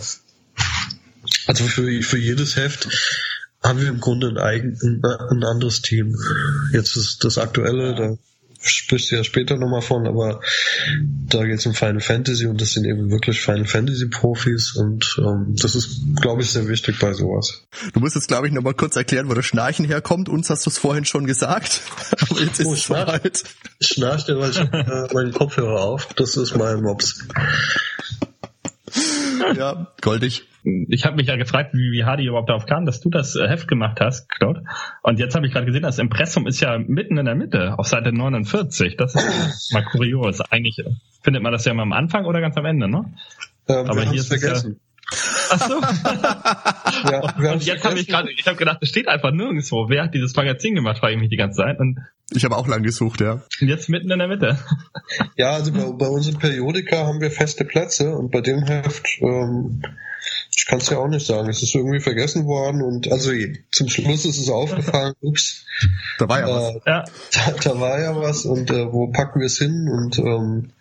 Also 1.47 1.63
für, 1.65 2.01
für 2.01 2.17
jedes 2.17 2.55
Heft 2.55 2.87
haben 3.63 3.79
wir 3.79 3.87
im 3.87 3.99
Grunde 3.99 4.29
ein, 4.29 4.37
eigen, 4.37 5.01
ein 5.03 5.43
anderes 5.43 5.81
Team. 5.81 6.15
Jetzt 6.73 6.97
ist 6.97 7.23
das 7.23 7.37
aktuelle, 7.37 7.95
da 7.95 8.17
sprichst 8.67 9.11
du 9.11 9.15
ja 9.15 9.23
später 9.23 9.57
nochmal 9.57 9.81
von, 9.81 10.07
aber 10.07 10.41
da 11.27 11.45
geht 11.45 11.59
es 11.59 11.65
um 11.65 11.73
Final 11.73 12.01
Fantasy 12.01 12.45
und 12.47 12.59
das 12.61 12.73
sind 12.73 12.85
eben 12.85 13.11
wirklich 13.11 13.41
Final 13.41 13.65
Fantasy 13.65 14.07
Profis 14.07 14.75
und 14.75 15.17
ähm, 15.19 15.55
das 15.59 15.75
ist, 15.75 16.01
glaube 16.21 16.41
ich, 16.41 16.51
sehr 16.51 16.67
wichtig 16.67 16.99
bei 16.99 17.13
sowas. 17.13 17.63
Du 17.93 17.99
musst 17.99 18.15
jetzt, 18.15 18.27
glaube 18.27 18.47
ich, 18.47 18.53
nochmal 18.53 18.73
kurz 18.73 18.95
erklären, 18.95 19.29
wo 19.29 19.33
das 19.33 19.45
Schnarchen 19.45 19.85
herkommt. 19.85 20.29
Uns 20.29 20.49
hast 20.49 20.65
du 20.65 20.69
es 20.69 20.77
vorhin 20.77 21.05
schon 21.05 21.25
gesagt, 21.25 21.81
aber 22.29 22.41
jetzt 22.41 22.59
ist 22.59 22.67
oh, 22.67 22.73
es 22.73 22.83
soweit. 22.83 23.43
Schnarcht 23.81 24.27
der, 24.27 24.39
weil 24.39 24.51
ich 24.51 24.57
äh, 24.57 25.13
meinen 25.13 25.33
Kopfhörer 25.33 25.81
auf. 25.81 26.07
Das 26.15 26.37
ist 26.37 26.55
mein 26.55 26.81
Mops. 26.81 27.25
ja, 29.55 29.87
goldig 30.01 30.47
ich 30.87 31.05
habe 31.05 31.15
mich 31.15 31.27
ja 31.27 31.35
gefragt, 31.35 31.73
wie, 31.73 31.91
wie 31.91 32.05
Hardy 32.05 32.25
überhaupt 32.25 32.49
darauf 32.49 32.65
kam, 32.65 32.85
dass 32.85 32.99
du 32.99 33.09
das 33.09 33.35
äh, 33.35 33.47
Heft 33.47 33.67
gemacht 33.67 33.99
hast, 34.01 34.29
Claude. 34.29 34.63
Und 35.03 35.19
jetzt 35.19 35.35
habe 35.35 35.45
ich 35.45 35.53
gerade 35.53 35.65
gesehen, 35.65 35.83
das 35.83 35.99
Impressum 35.99 36.47
ist 36.47 36.59
ja 36.59 36.77
mitten 36.79 37.17
in 37.17 37.25
der 37.25 37.35
Mitte, 37.35 37.77
auf 37.77 37.87
Seite 37.87 38.11
49. 38.11 38.97
Das 38.97 39.15
ist 39.15 39.71
mal 39.73 39.83
kurios. 39.83 40.41
Eigentlich 40.41 40.83
findet 41.21 41.43
man 41.43 41.51
das 41.51 41.65
ja 41.65 41.73
mal 41.73 41.83
am 41.83 41.93
Anfang 41.93 42.25
oder 42.25 42.41
ganz 42.41 42.57
am 42.57 42.65
Ende, 42.65 42.87
ne? 42.87 43.13
Ähm, 43.67 43.85
Aber 43.87 44.01
hier 44.03 44.19
ist 44.19 44.27
vergessen. 44.27 44.79
Ach 45.51 45.59
so. 45.59 45.79
ja, 47.11 47.53
und 47.53 47.63
jetzt 47.63 47.85
habe 47.85 47.99
ich 47.99 48.07
gerade, 48.07 48.31
ich 48.31 48.47
habe 48.47 48.57
gedacht, 48.57 48.79
es 48.81 48.89
steht 48.89 49.07
einfach 49.07 49.31
nirgendwo. 49.31 49.87
Wer 49.87 50.03
hat 50.03 50.15
dieses 50.15 50.35
Magazin 50.35 50.73
gemacht, 50.73 50.97
frage 50.97 51.13
ich 51.13 51.19
mich 51.19 51.29
die 51.29 51.37
ganze 51.37 51.61
Zeit. 51.61 51.79
Und 51.79 51.99
ich 52.31 52.43
habe 52.43 52.57
auch 52.57 52.67
lang 52.67 52.83
gesucht, 52.83 53.21
ja. 53.21 53.43
Und 53.61 53.67
jetzt 53.67 53.89
mitten 53.89 54.09
in 54.11 54.19
der 54.19 54.27
Mitte. 54.27 54.57
Ja, 55.37 55.51
also 55.51 55.71
bei, 55.71 55.83
bei 55.91 56.07
uns 56.07 56.27
im 56.27 56.39
Periodika 56.39 57.05
haben 57.05 57.21
wir 57.21 57.29
feste 57.29 57.65
Plätze 57.65 58.15
und 58.15 58.31
bei 58.31 58.41
dem 58.41 58.63
Heft 58.63 59.19
ähm, 59.21 59.81
ich 60.55 60.65
kann 60.65 60.79
es 60.79 60.89
ja 60.89 60.97
auch 60.97 61.07
nicht 61.07 61.25
sagen. 61.25 61.49
Es 61.49 61.61
ist 61.61 61.75
irgendwie 61.75 61.99
vergessen 61.99 62.45
worden 62.45 62.81
und 62.81 63.11
also 63.11 63.31
zum 63.71 63.89
Schluss 63.89 64.25
ist 64.25 64.37
es 64.37 64.49
aufgefallen, 64.49 65.13
ups. 65.21 65.65
Da 66.17 66.27
war 66.27 66.39
ja 66.39 66.47
äh, 66.47 66.51
was. 66.51 66.73
Ja. 66.85 67.03
Da, 67.33 67.51
da, 67.63 67.79
war 67.79 67.99
ja 67.99 68.15
was 68.15 68.45
und 68.45 68.71
äh, 68.71 68.91
wo 68.91 69.07
packen 69.11 69.39
wir 69.39 69.47
es 69.47 69.57
hin? 69.57 69.87
Und 69.89 70.17
ähm, 70.19 70.71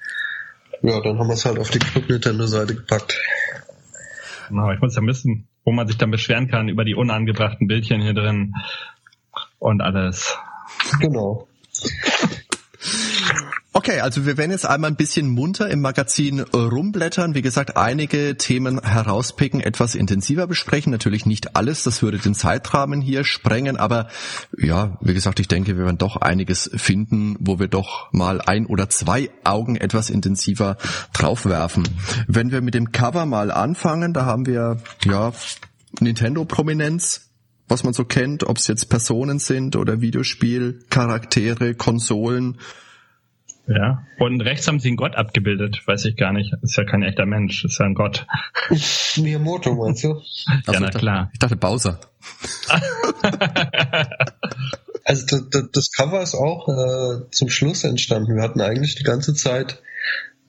ja, 0.82 1.00
dann 1.00 1.18
haben 1.18 1.28
wir 1.28 1.34
es 1.34 1.44
halt 1.44 1.58
auf 1.58 1.70
die 1.70 1.78
Club 1.78 2.08
Nintendo-Seite 2.08 2.74
gepackt. 2.74 3.20
Genau, 4.48 4.70
ich 4.72 4.80
muss 4.80 4.96
ja 4.96 5.02
wissen, 5.02 5.48
wo 5.64 5.72
man 5.72 5.86
sich 5.86 5.98
dann 5.98 6.10
beschweren 6.10 6.48
kann 6.48 6.68
über 6.68 6.84
die 6.84 6.94
unangebrachten 6.94 7.66
Bildchen 7.66 8.00
hier 8.00 8.14
drin 8.14 8.54
und 9.58 9.80
alles. 9.80 10.36
Genau. 11.00 11.48
Okay, 13.76 13.98
also 13.98 14.24
wir 14.24 14.36
werden 14.36 14.52
jetzt 14.52 14.66
einmal 14.66 14.88
ein 14.90 14.96
bisschen 14.96 15.28
munter 15.28 15.68
im 15.68 15.80
Magazin 15.80 16.38
rumblättern. 16.40 17.34
Wie 17.34 17.42
gesagt, 17.42 17.76
einige 17.76 18.36
Themen 18.36 18.80
herauspicken, 18.80 19.60
etwas 19.60 19.96
intensiver 19.96 20.46
besprechen. 20.46 20.92
Natürlich 20.92 21.26
nicht 21.26 21.56
alles, 21.56 21.82
das 21.82 22.00
würde 22.00 22.18
den 22.18 22.34
Zeitrahmen 22.34 23.00
hier 23.00 23.24
sprengen. 23.24 23.76
Aber 23.76 24.06
ja, 24.56 24.96
wie 25.00 25.12
gesagt, 25.12 25.40
ich 25.40 25.48
denke, 25.48 25.76
wir 25.76 25.86
werden 25.86 25.98
doch 25.98 26.16
einiges 26.16 26.70
finden, 26.72 27.36
wo 27.40 27.58
wir 27.58 27.66
doch 27.66 28.12
mal 28.12 28.40
ein 28.40 28.66
oder 28.66 28.88
zwei 28.90 29.28
Augen 29.42 29.74
etwas 29.74 30.08
intensiver 30.08 30.76
draufwerfen. 31.12 31.82
Wenn 32.28 32.52
wir 32.52 32.60
mit 32.60 32.74
dem 32.74 32.92
Cover 32.92 33.26
mal 33.26 33.50
anfangen, 33.50 34.12
da 34.12 34.24
haben 34.24 34.46
wir 34.46 34.78
ja 35.04 35.32
Nintendo-Prominenz, 35.98 37.22
was 37.68 37.84
man 37.84 37.92
so 37.92 38.04
kennt, 38.04 38.44
ob 38.44 38.58
es 38.58 38.66
jetzt 38.66 38.88
Personen 38.90 39.38
sind 39.38 39.76
oder 39.76 40.00
Videospielcharaktere, 40.00 41.74
Konsolen 41.74 42.58
ja. 43.66 44.06
Und 44.18 44.42
rechts 44.42 44.68
haben 44.68 44.78
sie 44.78 44.88
einen 44.88 44.96
Gott 44.96 45.16
abgebildet. 45.16 45.80
Weiß 45.86 46.04
ich 46.04 46.16
gar 46.16 46.32
nicht. 46.32 46.52
Ist 46.62 46.76
ja 46.76 46.84
kein 46.84 47.02
echter 47.02 47.24
Mensch. 47.24 47.64
Ist 47.64 47.78
ja 47.78 47.86
ein 47.86 47.94
Gott. 47.94 48.26
Miyamoto, 49.16 49.74
meinst 49.74 50.04
du? 50.04 50.20
ja, 50.46 50.60
also, 50.66 50.80
na 50.80 50.90
klar. 50.90 51.30
Ich 51.32 51.38
dachte 51.38 51.56
Bowser. 51.56 51.98
also 55.04 55.40
das, 55.50 55.70
das, 55.72 55.92
Cover 55.92 56.22
ist 56.22 56.34
auch 56.34 56.68
äh, 56.68 57.30
zum 57.30 57.48
Schluss 57.48 57.84
entstanden. 57.84 58.36
Wir 58.36 58.42
hatten 58.42 58.60
eigentlich 58.60 58.96
die 58.96 59.04
ganze 59.04 59.34
Zeit 59.34 59.80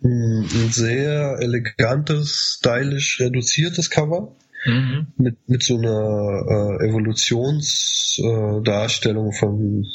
ein, 0.03 0.41
ein 0.43 0.71
sehr 0.71 1.37
elegantes, 1.39 2.57
stylisch 2.57 3.21
reduziertes 3.21 3.89
Cover. 3.89 4.35
Mhm. 4.65 5.07
Mit, 5.17 5.37
mit 5.47 5.63
so 5.63 5.77
einer 5.77 6.77
äh, 6.79 6.89
Evolutionsdarstellung 6.89 9.29
äh, 9.29 9.33
von 9.33 9.85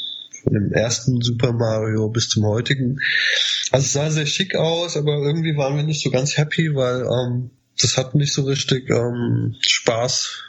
von 0.43 0.53
dem 0.53 0.71
ersten 0.71 1.21
Super 1.21 1.53
Mario 1.53 2.09
bis 2.09 2.29
zum 2.29 2.45
heutigen. 2.45 2.99
Also 3.71 3.85
es 3.85 3.93
sah 3.93 4.09
sehr 4.09 4.25
schick 4.25 4.55
aus, 4.55 4.97
aber 4.97 5.17
irgendwie 5.17 5.55
waren 5.55 5.75
wir 5.75 5.83
nicht 5.83 6.01
so 6.01 6.09
ganz 6.09 6.37
happy, 6.37 6.75
weil 6.75 7.03
ähm, 7.03 7.51
das 7.79 7.97
hat 7.97 8.15
nicht 8.15 8.33
so 8.33 8.43
richtig 8.43 8.89
ähm, 8.89 9.55
Spaß 9.61 10.43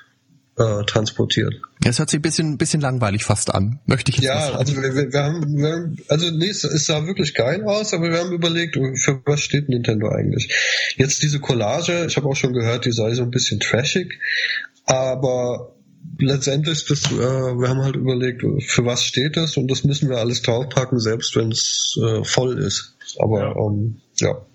äh, 0.59 0.85
transportiert. 0.85 1.55
Es 1.85 1.99
hört 1.99 2.11
sich 2.11 2.19
ein 2.19 2.23
bisschen, 2.23 2.59
bisschen 2.59 2.81
langweilig 2.81 3.25
fast 3.25 3.55
an, 3.55 3.81
möchte 3.87 4.11
ich 4.11 4.19
jetzt 4.19 4.25
Ja, 4.27 4.41
sagen. 4.41 4.57
also 4.57 4.77
wir, 4.77 5.13
wir, 5.13 5.23
haben, 5.23 5.57
wir 5.57 5.73
haben, 5.73 5.97
also 6.09 6.31
nee, 6.31 6.49
es, 6.49 6.65
es 6.65 6.87
sah 6.87 7.07
wirklich 7.07 7.35
geil 7.35 7.65
aus, 7.65 7.93
aber 7.93 8.11
wir 8.11 8.19
haben 8.19 8.33
überlegt, 8.33 8.77
für 8.77 9.21
was 9.25 9.41
steht 9.41 9.69
Nintendo 9.69 10.09
eigentlich? 10.09 10.53
Jetzt 10.97 11.23
diese 11.23 11.41
Collage, 11.41 12.07
ich 12.07 12.17
habe 12.17 12.29
auch 12.29 12.37
schon 12.37 12.53
gehört, 12.53 12.85
die 12.85 12.93
sei 12.93 13.15
so 13.15 13.23
ein 13.23 13.31
bisschen 13.31 13.61
trashig, 13.61 14.19
aber 14.85 15.75
letztendlich, 16.19 16.85
das, 16.87 17.05
äh, 17.11 17.19
wir 17.19 17.69
haben 17.69 17.83
halt 17.83 17.97
überlegt, 17.97 18.43
für 18.67 18.85
was 18.85 19.05
steht 19.05 19.37
das 19.37 19.57
und 19.57 19.71
das 19.71 19.85
müssen 19.85 20.09
wir 20.09 20.19
alles 20.19 20.43
draufpacken, 20.43 21.01
selbst 21.01 21.35
wenn 21.37 21.51
es 21.51 21.99
äh, 22.03 22.25
voll 22.25 22.59
ist. 22.59 22.97
Aber 23.19 23.41
ja. 23.41 23.57
Ähm, 23.57 24.01
ja. 24.19 24.47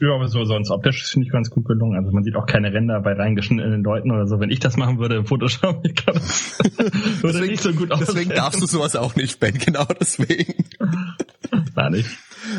Ja, 0.00 0.14
aber 0.14 0.28
so 0.28 0.44
sonst 0.44 0.70
optisch 0.70 1.04
finde 1.06 1.26
ich 1.26 1.32
ganz 1.32 1.50
gut 1.50 1.64
gelungen. 1.66 1.96
Also 1.96 2.12
man 2.12 2.24
sieht 2.24 2.36
auch 2.36 2.46
keine 2.46 2.72
Ränder 2.72 3.00
bei 3.00 3.12
reingeschnittenen 3.12 3.82
Leuten 3.82 4.10
oder 4.10 4.26
so. 4.26 4.40
Wenn 4.40 4.50
ich 4.50 4.60
das 4.60 4.76
machen 4.76 4.98
würde 4.98 5.16
im 5.16 5.26
Photoshop, 5.26 5.80
ich 5.84 5.94
glaube, 5.94 6.20
das 6.20 6.58
würde 7.22 7.38
deswegen, 7.38 7.50
nicht 7.50 7.62
so 7.62 7.72
gut 7.72 7.90
aussehen. 7.90 8.06
Deswegen 8.06 8.30
darfst 8.30 8.62
du 8.62 8.66
sowas 8.66 8.96
auch 8.96 9.16
nicht, 9.16 9.40
Ben, 9.40 9.58
genau 9.58 9.86
deswegen. 9.98 10.64
Nein, 11.74 11.92
nicht. 11.92 12.10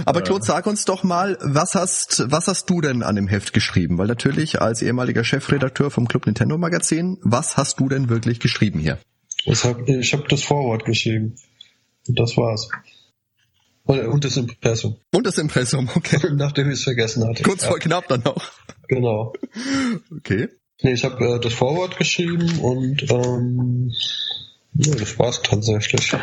Aber 0.06 0.22
Claude, 0.22 0.44
sag 0.44 0.66
uns 0.66 0.86
doch 0.86 1.04
mal, 1.04 1.38
was 1.42 1.76
hast, 1.76 2.24
was 2.28 2.48
hast 2.48 2.70
du 2.70 2.82
denn 2.82 3.04
an 3.04 3.16
dem 3.16 3.28
Heft 3.28 3.54
geschrieben? 3.54 3.98
Weil 3.98 4.08
natürlich 4.08 4.62
als 4.62 4.82
ehemaliger 4.82 5.24
Chefredakteur 5.24 5.92
vom 5.92 6.08
Club 6.08 6.26
Nintendo 6.26 6.58
Magazin, 6.58 7.18
was 7.22 7.58
hast 7.58 7.80
du 7.80 7.90
denn 7.90 8.10
wirklich 8.10 8.40
geschrieben 8.40 8.80
hier? 8.80 8.98
Ich 9.46 9.64
habe 9.64 9.84
ich 9.92 10.14
hab 10.14 10.28
das 10.30 10.44
Vorwort 10.44 10.86
geschrieben. 10.86 11.36
Und 12.08 12.20
das 12.20 12.38
war's. 12.38 12.70
Und 13.86 14.24
das 14.24 14.38
Impressum. 14.38 14.96
Und 15.12 15.28
das 15.28 15.38
Impressum, 15.38 15.90
okay. 15.96 16.20
Nachdem 16.34 16.70
ich 16.70 16.80
es 16.80 16.84
vergessen 16.84 17.28
hatte. 17.28 17.44
Kurz 17.44 17.66
vor 17.66 17.80
knapp 17.80 18.08
dann 18.08 18.22
noch. 18.22 18.52
Genau. 18.88 19.34
Okay. 20.18 20.50
Nee, 20.82 20.94
ich 20.94 21.04
habe 21.04 21.26
äh, 21.26 21.40
das 21.40 21.54
Vorwort 21.54 21.98
geschrieben 21.98 22.60
und 22.60 23.10
ähm, 23.12 23.92
ja, 24.74 24.96
das 24.96 25.20
war's 25.20 25.42
tatsächlich. 25.42 26.16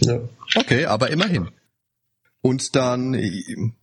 Ja. 0.00 0.28
Okay, 0.56 0.86
aber 0.86 1.10
immerhin. 1.10 1.50
Und 2.42 2.74
dann 2.76 3.14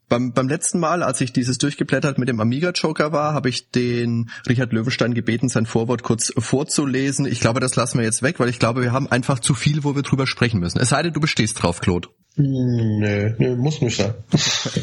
beim, 0.09 0.31
beim 0.31 0.47
letzten 0.47 0.79
Mal, 0.79 1.03
als 1.03 1.19
ich 1.21 1.33
dieses 1.33 1.57
durchgeblättert 1.57 2.17
mit 2.17 2.29
dem 2.29 2.39
Amiga 2.39 2.71
Joker 2.71 3.11
war, 3.11 3.33
habe 3.33 3.49
ich 3.49 3.71
den 3.71 4.29
Richard 4.47 4.71
Löwenstein 4.71 5.13
gebeten, 5.13 5.49
sein 5.49 5.65
Vorwort 5.65 6.03
kurz 6.03 6.31
vorzulesen. 6.37 7.25
Ich 7.25 7.39
glaube, 7.39 7.59
das 7.59 7.75
lassen 7.75 7.97
wir 7.97 8.05
jetzt 8.05 8.23
weg, 8.23 8.39
weil 8.39 8.49
ich 8.49 8.59
glaube, 8.59 8.81
wir 8.81 8.91
haben 8.91 9.07
einfach 9.07 9.39
zu 9.39 9.53
viel, 9.53 9.83
wo 9.83 9.95
wir 9.95 10.03
drüber 10.03 10.25
sprechen 10.25 10.59
müssen. 10.59 10.79
Es 10.79 10.89
sei 10.89 11.03
denn, 11.03 11.13
du 11.13 11.19
bestehst 11.19 11.61
drauf, 11.61 11.81
Claude. 11.81 12.07
Hm, 12.35 12.99
nee, 12.99 13.35
nee 13.37 13.55
muss 13.55 13.81
nicht 13.81 13.97
sein. 13.97 14.13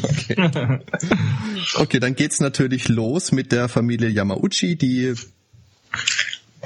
okay. 0.03 0.79
okay, 1.75 1.99
dann 1.99 2.15
geht's 2.15 2.39
natürlich 2.39 2.89
los 2.89 3.31
mit 3.31 3.51
der 3.51 3.69
Familie 3.69 4.09
Yamauchi, 4.09 4.75
die 4.75 5.13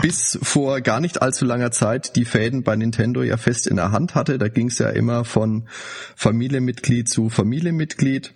bis 0.01 0.39
vor 0.41 0.81
gar 0.81 0.99
nicht 0.99 1.21
allzu 1.21 1.45
langer 1.45 1.71
Zeit 1.71 2.15
die 2.15 2.25
Fäden 2.25 2.63
bei 2.63 2.75
Nintendo 2.75 3.21
ja 3.21 3.37
fest 3.37 3.67
in 3.67 3.75
der 3.75 3.91
Hand 3.91 4.15
hatte. 4.15 4.37
Da 4.37 4.47
ging 4.47 4.67
es 4.67 4.79
ja 4.79 4.89
immer 4.89 5.25
von 5.25 5.67
Familienmitglied 6.15 7.07
zu 7.07 7.29
Familienmitglied 7.29 8.33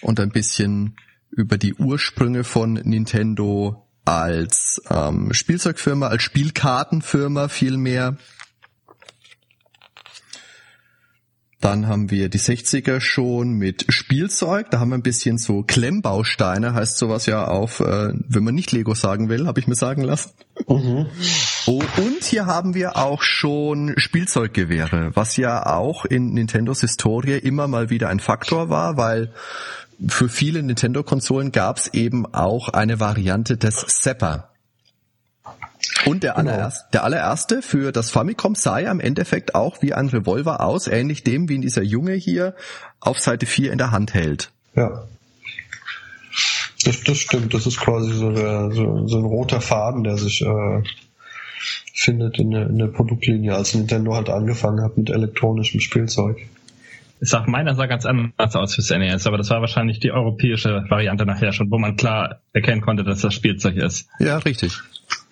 und 0.00 0.20
ein 0.20 0.30
bisschen 0.30 0.96
über 1.30 1.58
die 1.58 1.74
Ursprünge 1.74 2.44
von 2.44 2.74
Nintendo 2.74 3.86
als 4.04 4.82
ähm, 4.90 5.32
Spielzeugfirma, 5.32 6.08
als 6.08 6.22
Spielkartenfirma 6.22 7.48
vielmehr. 7.48 8.16
Dann 11.60 11.88
haben 11.88 12.10
wir 12.10 12.30
die 12.30 12.38
60er 12.38 13.00
schon 13.00 13.52
mit 13.52 13.84
Spielzeug. 13.90 14.70
Da 14.70 14.80
haben 14.80 14.90
wir 14.90 14.94
ein 14.96 15.02
bisschen 15.02 15.36
so 15.36 15.62
Klemmbausteine, 15.62 16.72
heißt 16.72 16.96
sowas 16.96 17.26
ja 17.26 17.44
auf, 17.44 17.80
äh, 17.80 18.14
wenn 18.14 18.44
man 18.44 18.54
nicht 18.54 18.72
Lego 18.72 18.94
sagen 18.94 19.28
will, 19.28 19.46
habe 19.46 19.60
ich 19.60 19.66
mir 19.66 19.74
sagen 19.74 20.02
lassen. 20.02 20.30
Mhm. 20.66 21.06
Oh, 21.66 21.82
und 21.98 22.24
hier 22.24 22.46
haben 22.46 22.74
wir 22.74 22.96
auch 22.96 23.22
schon 23.22 23.92
Spielzeuggewehre, 23.98 25.10
was 25.14 25.36
ja 25.36 25.66
auch 25.66 26.06
in 26.06 26.32
Nintendos 26.32 26.80
Historie 26.80 27.36
immer 27.36 27.68
mal 27.68 27.90
wieder 27.90 28.08
ein 28.08 28.20
Faktor 28.20 28.70
war, 28.70 28.96
weil 28.96 29.32
für 30.08 30.30
viele 30.30 30.62
Nintendo-Konsolen 30.62 31.52
gab 31.52 31.76
es 31.76 31.88
eben 31.92 32.24
auch 32.32 32.70
eine 32.70 33.00
Variante 33.00 33.58
des 33.58 33.84
Zapper. 33.86 34.49
Und 36.06 36.22
der, 36.22 36.34
genau. 36.34 36.50
allererste, 36.50 36.84
der 36.92 37.04
allererste 37.04 37.62
für 37.62 37.92
das 37.92 38.10
Famicom 38.10 38.54
sah 38.54 38.78
ja 38.78 38.90
im 38.90 39.00
Endeffekt 39.00 39.54
auch 39.54 39.82
wie 39.82 39.94
ein 39.94 40.08
Revolver 40.08 40.60
aus, 40.60 40.86
ähnlich 40.86 41.24
dem, 41.24 41.48
wie 41.48 41.54
ihn 41.54 41.62
dieser 41.62 41.82
Junge 41.82 42.14
hier 42.14 42.54
auf 43.00 43.18
Seite 43.18 43.46
4 43.46 43.72
in 43.72 43.78
der 43.78 43.90
Hand 43.90 44.14
hält. 44.14 44.50
Ja. 44.74 45.04
Das, 46.84 47.02
das 47.02 47.18
stimmt, 47.18 47.52
das 47.52 47.66
ist 47.66 47.78
quasi 47.78 48.12
so, 48.12 48.32
der, 48.32 48.70
so, 48.72 49.06
so 49.06 49.18
ein 49.18 49.24
roter 49.24 49.60
Faden, 49.60 50.04
der 50.04 50.16
sich 50.16 50.42
äh, 50.42 50.82
findet 51.94 52.38
in 52.38 52.50
der, 52.50 52.66
in 52.68 52.78
der 52.78 52.86
Produktlinie, 52.86 53.54
als 53.54 53.74
Nintendo 53.74 54.14
halt 54.14 54.30
angefangen 54.30 54.82
hat 54.82 54.96
mit 54.96 55.10
elektronischem 55.10 55.80
Spielzeug. 55.80 56.38
Ich 57.22 57.28
sag, 57.28 57.46
meiner 57.48 57.74
sah 57.74 57.84
ganz 57.84 58.06
anders 58.06 58.56
aus 58.56 58.74
fürs 58.74 58.88
NES, 58.88 59.26
aber 59.26 59.36
das 59.36 59.50
war 59.50 59.60
wahrscheinlich 59.60 60.00
die 60.00 60.10
europäische 60.10 60.86
Variante 60.88 61.26
nachher 61.26 61.52
schon, 61.52 61.70
wo 61.70 61.76
man 61.76 61.96
klar 61.96 62.40
erkennen 62.54 62.80
konnte, 62.80 63.04
dass 63.04 63.20
das 63.20 63.34
Spielzeug 63.34 63.76
ist. 63.76 64.08
Ja, 64.18 64.38
richtig. 64.38 64.80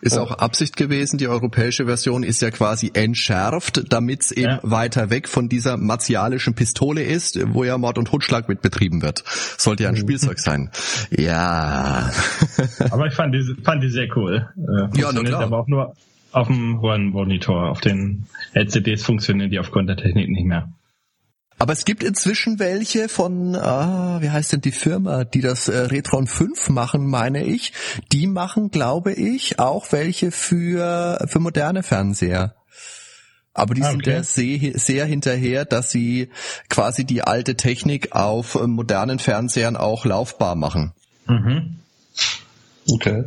Ist 0.00 0.16
auch 0.16 0.30
Absicht 0.30 0.76
gewesen. 0.76 1.18
Die 1.18 1.26
europäische 1.26 1.86
Version 1.86 2.22
ist 2.22 2.40
ja 2.40 2.50
quasi 2.50 2.90
entschärft, 2.94 3.92
damit 3.92 4.22
es 4.22 4.32
eben 4.32 4.52
ja. 4.52 4.60
weiter 4.62 5.10
weg 5.10 5.28
von 5.28 5.48
dieser 5.48 5.76
martialischen 5.76 6.54
Pistole 6.54 7.02
ist, 7.02 7.38
wo 7.52 7.64
ja 7.64 7.76
Mord 7.78 7.98
und 7.98 8.06
Totschlag 8.06 8.48
mit 8.48 8.62
betrieben 8.62 9.02
wird. 9.02 9.24
Sollte 9.26 9.84
ja 9.84 9.88
ein 9.88 9.96
mhm. 9.96 10.00
Spielzeug 10.00 10.38
sein. 10.38 10.70
Ja. 11.10 12.10
Aber 12.90 13.06
ich 13.06 13.14
fand 13.14 13.34
die, 13.34 13.56
fand 13.64 13.82
die 13.82 13.90
sehr 13.90 14.06
cool. 14.16 14.48
Äh, 14.56 15.00
ja, 15.00 15.10
na 15.12 15.22
klar. 15.22 15.42
Aber 15.42 15.58
auch 15.58 15.66
nur 15.66 15.94
auf 16.32 16.46
dem 16.46 16.80
hohen 16.80 17.10
Monitor. 17.10 17.70
Auf 17.70 17.80
den 17.80 18.26
LCDs 18.52 19.02
funktionieren 19.02 19.50
die 19.50 19.58
aufgrund 19.58 19.88
der 19.88 19.96
Technik 19.96 20.28
nicht 20.28 20.46
mehr. 20.46 20.72
Aber 21.58 21.72
es 21.72 21.84
gibt 21.84 22.04
inzwischen 22.04 22.58
welche 22.58 23.08
von, 23.08 23.56
ah, 23.56 24.18
wie 24.20 24.30
heißt 24.30 24.52
denn 24.52 24.60
die 24.60 24.72
Firma, 24.72 25.24
die 25.24 25.40
das 25.40 25.68
äh, 25.68 25.76
Retron 25.76 26.26
5 26.26 26.68
machen, 26.70 27.06
meine 27.06 27.44
ich. 27.44 27.72
Die 28.12 28.28
machen, 28.28 28.70
glaube 28.70 29.12
ich, 29.12 29.58
auch 29.58 29.90
welche 29.90 30.30
für, 30.30 31.26
für 31.28 31.40
moderne 31.40 31.82
Fernseher. 31.82 32.54
Aber 33.54 33.74
die 33.74 33.82
ah, 33.82 33.90
sind 33.90 34.06
ja 34.06 34.22
sehr, 34.22 34.78
sehr 34.78 35.04
hinterher, 35.04 35.64
dass 35.64 35.90
sie 35.90 36.30
quasi 36.68 37.04
die 37.04 37.22
alte 37.22 37.56
Technik 37.56 38.12
auf 38.12 38.54
äh, 38.54 38.66
modernen 38.68 39.18
Fernsehern 39.18 39.76
auch 39.76 40.04
laufbar 40.04 40.54
machen. 40.54 40.92
Mhm. 41.26 41.80
Okay. 42.88 43.24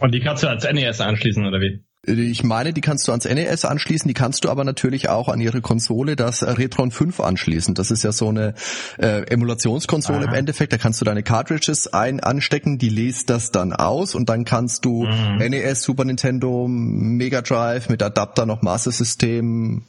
Und 0.00 0.12
die 0.12 0.20
kannst 0.20 0.42
du 0.42 0.48
als 0.48 0.64
NES 0.64 1.00
anschließen, 1.00 1.46
oder 1.46 1.60
wie? 1.60 1.80
Ich 2.06 2.42
meine, 2.42 2.72
die 2.72 2.80
kannst 2.80 3.06
du 3.06 3.12
ans 3.12 3.26
NES 3.26 3.66
anschließen, 3.66 4.08
die 4.08 4.14
kannst 4.14 4.44
du 4.44 4.48
aber 4.48 4.64
natürlich 4.64 5.10
auch 5.10 5.28
an 5.28 5.38
ihre 5.38 5.60
Konsole, 5.60 6.16
das 6.16 6.42
Retron 6.42 6.90
5 6.90 7.20
anschließen. 7.20 7.74
Das 7.74 7.90
ist 7.90 8.04
ja 8.04 8.12
so 8.12 8.28
eine 8.28 8.54
äh, 8.98 9.26
Emulationskonsole 9.30 10.20
Aha. 10.20 10.28
im 10.28 10.32
Endeffekt, 10.32 10.72
da 10.72 10.78
kannst 10.78 11.02
du 11.02 11.04
deine 11.04 11.22
Cartridges 11.22 11.92
ein 11.92 12.20
anstecken, 12.20 12.78
die 12.78 12.88
liest 12.88 13.28
das 13.28 13.50
dann 13.50 13.74
aus 13.74 14.14
und 14.14 14.30
dann 14.30 14.46
kannst 14.46 14.86
du 14.86 15.04
mhm. 15.04 15.38
NES, 15.38 15.82
Super 15.82 16.06
Nintendo, 16.06 16.66
Mega 16.68 17.42
Drive 17.42 17.90
mit 17.90 18.02
Adapter 18.02 18.46
noch 18.46 18.62
Master 18.62 18.92
System 18.92 19.82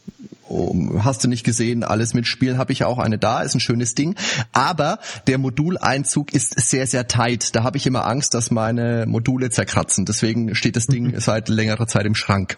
hast 1.04 1.24
du 1.24 1.28
nicht 1.28 1.44
gesehen, 1.44 1.84
alles 1.84 2.14
mitspielen, 2.14 2.58
habe 2.58 2.72
ich 2.72 2.84
auch 2.84 3.00
eine 3.00 3.18
da, 3.18 3.42
ist 3.42 3.56
ein 3.56 3.60
schönes 3.60 3.96
Ding. 3.96 4.16
Aber 4.52 5.00
der 5.28 5.38
Moduleinzug 5.38 6.34
ist 6.34 6.60
sehr, 6.60 6.88
sehr 6.88 7.08
tight. 7.08 7.56
Da 7.56 7.64
habe 7.64 7.78
ich 7.78 7.88
immer 7.88 8.06
Angst, 8.06 8.34
dass 8.34 8.52
meine 8.52 9.06
Module 9.08 9.50
zerkratzen. 9.50 10.06
Deswegen 10.06 10.56
steht 10.56 10.76
das 10.76 10.88
Ding 10.88 11.14
seit 11.20 11.50
längerer 11.50 11.88
Zeit 11.88 12.06
im 12.06 12.16
Schrank. 12.16 12.58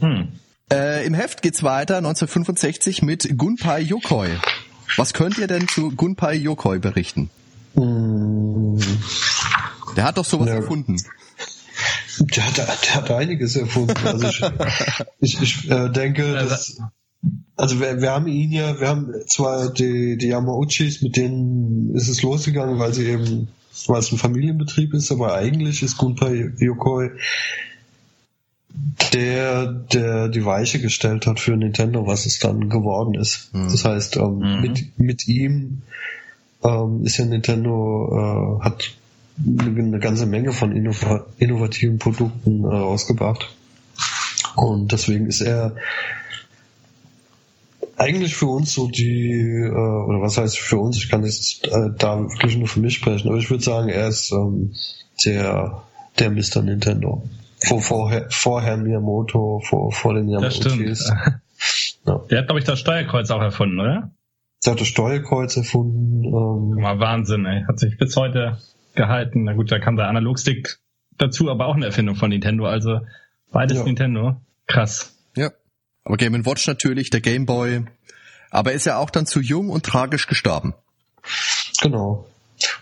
Hm. 0.00 0.28
Äh, 0.72 1.06
Im 1.06 1.14
Heft 1.14 1.42
geht's 1.42 1.62
weiter, 1.62 1.98
1965 1.98 3.02
mit 3.02 3.36
Gunpei 3.36 3.80
Yokoi. 3.80 4.30
Was 4.96 5.12
könnt 5.12 5.38
ihr 5.38 5.46
denn 5.46 5.68
zu 5.68 5.90
Gunpei 5.90 6.34
Yokoi 6.34 6.78
berichten? 6.78 7.30
Hm. 7.74 8.78
Der 9.96 10.04
hat 10.04 10.16
doch 10.16 10.24
sowas 10.24 10.48
ja. 10.48 10.54
erfunden. 10.54 10.96
Der 12.18 12.46
hat, 12.46 12.58
der 12.58 12.94
hat 12.94 13.10
einiges 13.10 13.56
erfunden. 13.56 13.94
Also 14.04 14.26
ich, 14.28 14.42
ich, 15.20 15.42
ich 15.42 15.70
äh, 15.70 15.88
denke, 15.88 16.32
dass, 16.32 16.78
also 17.56 17.80
wir, 17.80 18.00
wir 18.00 18.10
haben 18.10 18.26
ihn 18.26 18.52
ja, 18.52 18.78
wir 18.80 18.88
haben 18.88 19.12
zwar 19.26 19.72
die, 19.72 20.18
die 20.18 20.28
Yamauchis, 20.28 21.02
mit 21.02 21.16
denen 21.16 21.94
ist 21.94 22.08
es 22.08 22.22
losgegangen, 22.22 22.78
weil 22.78 22.92
sie 22.92 23.06
eben, 23.06 23.48
weil 23.86 24.00
es 24.00 24.12
ein 24.12 24.18
Familienbetrieb 24.18 24.94
ist, 24.94 25.10
aber 25.10 25.34
eigentlich 25.34 25.82
ist 25.82 25.96
Gunpei 25.96 26.52
Yokoi 26.58 27.10
der, 29.12 29.66
der 29.66 30.28
die 30.28 30.44
Weiche 30.44 30.80
gestellt 30.80 31.26
hat 31.26 31.40
für 31.40 31.56
Nintendo, 31.56 32.06
was 32.06 32.26
es 32.26 32.38
dann 32.38 32.70
geworden 32.70 33.14
ist. 33.14 33.52
Mhm. 33.52 33.68
Das 33.70 33.84
heißt, 33.84 34.16
ähm, 34.16 34.38
mhm. 34.38 34.60
mit, 34.60 34.98
mit 34.98 35.28
ihm 35.28 35.82
ähm, 36.64 37.04
ist 37.04 37.18
ja 37.18 37.26
Nintendo, 37.26 38.58
äh, 38.60 38.64
hat 38.64 38.94
eine 39.38 39.98
ganze 39.98 40.26
Menge 40.26 40.52
von 40.52 40.72
innovativen 40.72 41.98
Produkten 41.98 42.64
äh, 42.64 42.68
rausgebracht. 42.68 43.48
Und 44.56 44.92
deswegen 44.92 45.26
ist 45.26 45.40
er 45.40 45.74
eigentlich 47.96 48.34
für 48.34 48.46
uns 48.46 48.72
so 48.72 48.88
die, 48.88 49.30
äh, 49.32 49.70
oder 49.70 50.20
was 50.20 50.38
heißt 50.38 50.58
für 50.58 50.78
uns, 50.78 50.96
ich 50.96 51.08
kann 51.08 51.24
jetzt 51.24 51.66
äh, 51.66 51.90
da 51.96 52.20
wirklich 52.20 52.56
nur 52.56 52.68
für 52.68 52.80
mich 52.80 52.94
sprechen, 52.94 53.28
aber 53.28 53.38
ich 53.38 53.50
würde 53.50 53.62
sagen, 53.62 53.88
er 53.88 54.08
ist 54.08 54.32
ähm, 54.32 54.74
der, 55.24 55.82
der 56.18 56.30
Mr. 56.30 56.62
Nintendo. 56.62 57.22
Vor, 57.64 57.80
vorher, 57.80 58.26
vorher 58.30 58.76
Miyamoto, 58.76 59.60
vor, 59.64 59.92
vor 59.92 60.14
den 60.14 60.28
Yamauchis. 60.28 61.12
Ja. 62.04 62.18
Der 62.28 62.38
hat, 62.40 62.46
glaube 62.46 62.58
ich, 62.58 62.64
das 62.64 62.80
Steuerkreuz 62.80 63.30
auch 63.30 63.40
erfunden, 63.40 63.78
oder? 63.78 64.10
Der 64.64 64.72
hat 64.72 64.80
das 64.80 64.88
Steuerkreuz 64.88 65.56
erfunden. 65.56 66.24
Ähm, 66.24 66.82
Mal 66.82 66.98
Wahnsinn, 66.98 67.46
ey. 67.46 67.62
Hat 67.68 67.78
sich 67.78 67.96
bis 67.96 68.16
heute 68.16 68.58
gehalten. 68.94 69.44
Na 69.44 69.54
gut, 69.54 69.70
da 69.70 69.78
kam 69.78 69.96
der 69.96 70.08
Analogstick 70.08 70.78
dazu, 71.18 71.50
aber 71.50 71.66
auch 71.66 71.76
eine 71.76 71.86
Erfindung 71.86 72.16
von 72.16 72.30
Nintendo. 72.30 72.66
Also 72.66 73.00
beides 73.50 73.78
ja. 73.78 73.84
Nintendo. 73.84 74.36
Krass. 74.66 75.14
Ja. 75.36 75.50
Aber 76.04 76.16
Game 76.16 76.44
Watch 76.46 76.66
natürlich, 76.66 77.10
der 77.10 77.20
Game 77.20 77.46
Boy. 77.46 77.84
Aber 78.50 78.72
ist 78.72 78.86
ja 78.86 78.98
auch 78.98 79.10
dann 79.10 79.26
zu 79.26 79.40
jung 79.40 79.70
und 79.70 79.84
tragisch 79.84 80.26
gestorben. 80.26 80.74
Genau. 81.80 82.26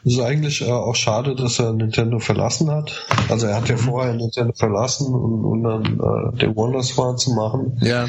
Es 0.04 0.14
ist 0.14 0.20
eigentlich 0.20 0.62
äh, 0.62 0.70
auch 0.70 0.94
schade, 0.94 1.34
dass 1.34 1.58
er 1.58 1.72
Nintendo 1.72 2.18
verlassen 2.18 2.70
hat. 2.70 3.06
Also 3.28 3.46
er 3.46 3.56
hat 3.56 3.68
ja 3.68 3.76
mhm. 3.76 3.80
vorher 3.80 4.14
Nintendo 4.14 4.52
verlassen, 4.54 5.14
um, 5.14 5.44
um 5.44 5.62
dann 5.62 5.84
äh, 5.84 6.38
den 6.38 6.56
Wonderswan 6.56 7.16
zu 7.16 7.32
machen. 7.34 7.78
Ja. 7.80 8.06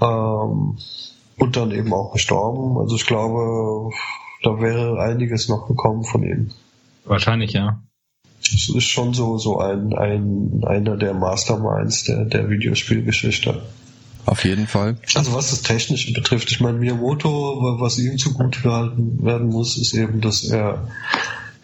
Ähm, 0.00 0.78
und 1.38 1.56
dann 1.56 1.70
eben 1.70 1.92
auch 1.92 2.12
gestorben. 2.12 2.78
Also 2.78 2.96
ich 2.96 3.06
glaube, 3.06 3.90
da 4.42 4.60
wäre 4.60 5.00
einiges 5.00 5.48
noch 5.48 5.68
gekommen 5.68 6.04
von 6.04 6.22
ihm. 6.22 6.50
Wahrscheinlich, 7.10 7.52
ja. 7.52 7.82
Es 8.40 8.68
ist 8.68 8.84
schon 8.84 9.14
so, 9.14 9.36
so 9.36 9.58
ein, 9.58 9.92
ein, 9.94 10.62
einer 10.64 10.96
der 10.96 11.12
Masterminds 11.12 12.04
der, 12.04 12.24
der 12.24 12.48
Videospielgeschichte. 12.48 13.62
Auf 14.26 14.44
jeden 14.44 14.68
Fall. 14.68 14.96
Also 15.16 15.34
was 15.34 15.50
das 15.50 15.62
Technische 15.62 16.12
betrifft, 16.12 16.52
ich 16.52 16.60
meine, 16.60 16.78
Miyamoto, 16.78 17.78
was 17.80 17.98
ihm 17.98 18.16
zugute 18.16 18.60
gehalten 18.60 19.24
werden 19.24 19.48
muss, 19.48 19.76
ist 19.76 19.92
eben, 19.94 20.20
dass 20.20 20.44
er 20.44 20.86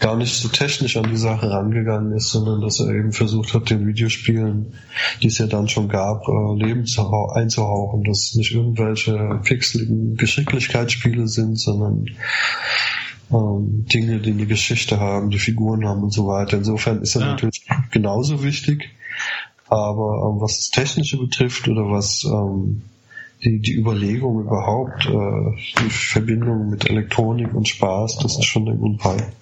gar 0.00 0.16
nicht 0.16 0.34
so 0.34 0.48
technisch 0.48 0.96
an 0.96 1.10
die 1.10 1.16
Sache 1.16 1.48
rangegangen 1.48 2.10
ist, 2.16 2.30
sondern 2.30 2.60
dass 2.60 2.80
er 2.80 2.90
eben 2.90 3.12
versucht 3.12 3.54
hat, 3.54 3.70
den 3.70 3.86
Videospielen, 3.86 4.74
die 5.22 5.28
es 5.28 5.38
ja 5.38 5.46
dann 5.46 5.68
schon 5.68 5.88
gab, 5.88 6.26
äh, 6.26 6.56
Leben 6.56 6.86
einzuhauchen, 7.34 8.02
dass 8.02 8.24
es 8.24 8.34
nicht 8.34 8.52
irgendwelche 8.52 9.40
pixeligen 9.44 10.16
Geschicklichkeitsspiele 10.16 11.28
sind, 11.28 11.56
sondern 11.58 12.06
ähm, 13.30 13.86
Dinge, 13.86 14.20
die 14.20 14.32
eine 14.32 14.46
Geschichte 14.46 15.00
haben, 15.00 15.30
die 15.30 15.38
Figuren 15.38 15.86
haben 15.86 16.02
und 16.02 16.12
so 16.12 16.26
weiter. 16.26 16.56
Insofern 16.56 17.02
ist 17.02 17.14
er 17.16 17.22
ja. 17.22 17.26
natürlich 17.28 17.66
genauso 17.90 18.42
wichtig, 18.42 18.90
aber 19.68 20.30
ähm, 20.30 20.40
was 20.40 20.56
das 20.56 20.70
Technische 20.70 21.18
betrifft 21.18 21.68
oder 21.68 21.90
was 21.90 22.24
ähm, 22.24 22.82
die, 23.42 23.60
die 23.60 23.74
Überlegung 23.74 24.40
überhaupt, 24.40 25.06
äh, 25.06 25.82
die 25.82 25.90
Verbindung 25.90 26.70
mit 26.70 26.88
Elektronik 26.88 27.52
und 27.54 27.68
Spaß, 27.68 28.18
das 28.18 28.38
ist 28.38 28.44
schon 28.44 28.66
der 28.66 28.74
Grundfall. 28.74 29.32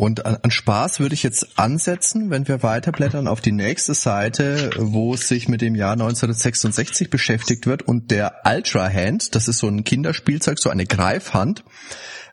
Und 0.00 0.24
an, 0.24 0.38
an 0.42 0.50
Spaß 0.50 0.98
würde 1.00 1.14
ich 1.14 1.22
jetzt 1.22 1.58
ansetzen, 1.58 2.30
wenn 2.30 2.48
wir 2.48 2.62
weiterblättern 2.62 3.28
auf 3.28 3.42
die 3.42 3.52
nächste 3.52 3.92
Seite, 3.92 4.70
wo 4.78 5.12
es 5.12 5.28
sich 5.28 5.46
mit 5.46 5.60
dem 5.60 5.74
Jahr 5.74 5.92
1966 5.92 7.10
beschäftigt 7.10 7.66
wird 7.66 7.82
und 7.82 8.10
der 8.10 8.36
Ultra 8.46 8.88
Hand, 8.88 9.34
das 9.34 9.46
ist 9.46 9.58
so 9.58 9.68
ein 9.68 9.84
Kinderspielzeug, 9.84 10.58
so 10.58 10.70
eine 10.70 10.86
Greifhand. 10.86 11.64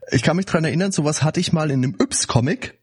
Ich 0.10 0.24
kann 0.24 0.38
mich 0.38 0.46
dran 0.46 0.64
erinnern, 0.64 0.92
sowas 0.92 1.24
hatte 1.24 1.40
ich 1.40 1.52
mal 1.52 1.70
in 1.70 1.84
einem 1.84 1.96
Yps-Comic. 2.00 2.80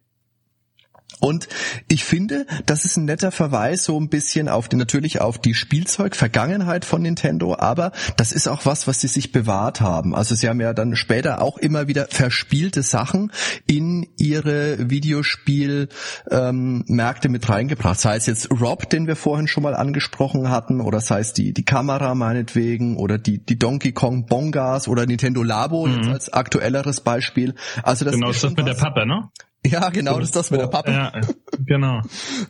Und 1.20 1.48
ich 1.88 2.04
finde, 2.04 2.46
das 2.66 2.84
ist 2.84 2.96
ein 2.96 3.04
netter 3.04 3.30
Verweis 3.30 3.84
so 3.84 3.98
ein 3.98 4.08
bisschen 4.08 4.48
auf 4.48 4.68
die, 4.68 4.76
natürlich 4.76 5.20
auf 5.20 5.38
die 5.38 5.54
Spielzeug-Vergangenheit 5.54 6.84
von 6.84 7.02
Nintendo, 7.02 7.56
aber 7.58 7.92
das 8.16 8.32
ist 8.32 8.48
auch 8.48 8.66
was, 8.66 8.86
was 8.86 9.00
sie 9.00 9.08
sich 9.08 9.32
bewahrt 9.32 9.80
haben. 9.80 10.14
Also 10.14 10.34
sie 10.34 10.48
haben 10.48 10.60
ja 10.60 10.72
dann 10.74 10.96
später 10.96 11.40
auch 11.42 11.58
immer 11.58 11.88
wieder 11.88 12.06
verspielte 12.10 12.82
Sachen 12.82 13.32
in 13.66 14.06
ihre 14.16 14.90
Videospielmärkte 14.90 15.88
ähm, 16.30 17.32
mit 17.32 17.48
reingebracht. 17.48 18.00
Sei 18.00 18.16
es 18.16 18.26
jetzt 18.26 18.50
Rob, 18.50 18.90
den 18.90 19.06
wir 19.06 19.16
vorhin 19.16 19.48
schon 19.48 19.62
mal 19.62 19.74
angesprochen 19.74 20.50
hatten, 20.50 20.80
oder 20.80 21.00
sei 21.00 21.20
es 21.20 21.32
die, 21.32 21.52
die 21.52 21.64
Kamera 21.64 22.14
meinetwegen, 22.14 22.96
oder 22.96 23.18
die, 23.18 23.44
die 23.44 23.58
Donkey 23.58 23.92
Kong 23.92 24.26
Bongas 24.26 24.88
oder 24.88 25.06
Nintendo 25.06 25.42
Labo 25.42 25.86
mhm. 25.86 26.10
als 26.10 26.32
aktuelleres 26.32 27.00
Beispiel. 27.00 27.54
Also 27.82 28.04
das 28.04 28.14
genau, 28.14 28.30
ist 28.30 28.44
das 28.44 28.54
mit 28.54 28.66
der 28.66 28.74
Pappe, 28.74 29.06
ne? 29.06 29.30
Ja, 29.66 29.88
genau, 29.88 30.18
das 30.18 30.28
ist 30.28 30.36
das 30.36 30.50
mit 30.50 30.60
der 30.60 30.66
Pappe. 30.66 30.90
Ja, 30.90 31.12
genau. 31.58 32.02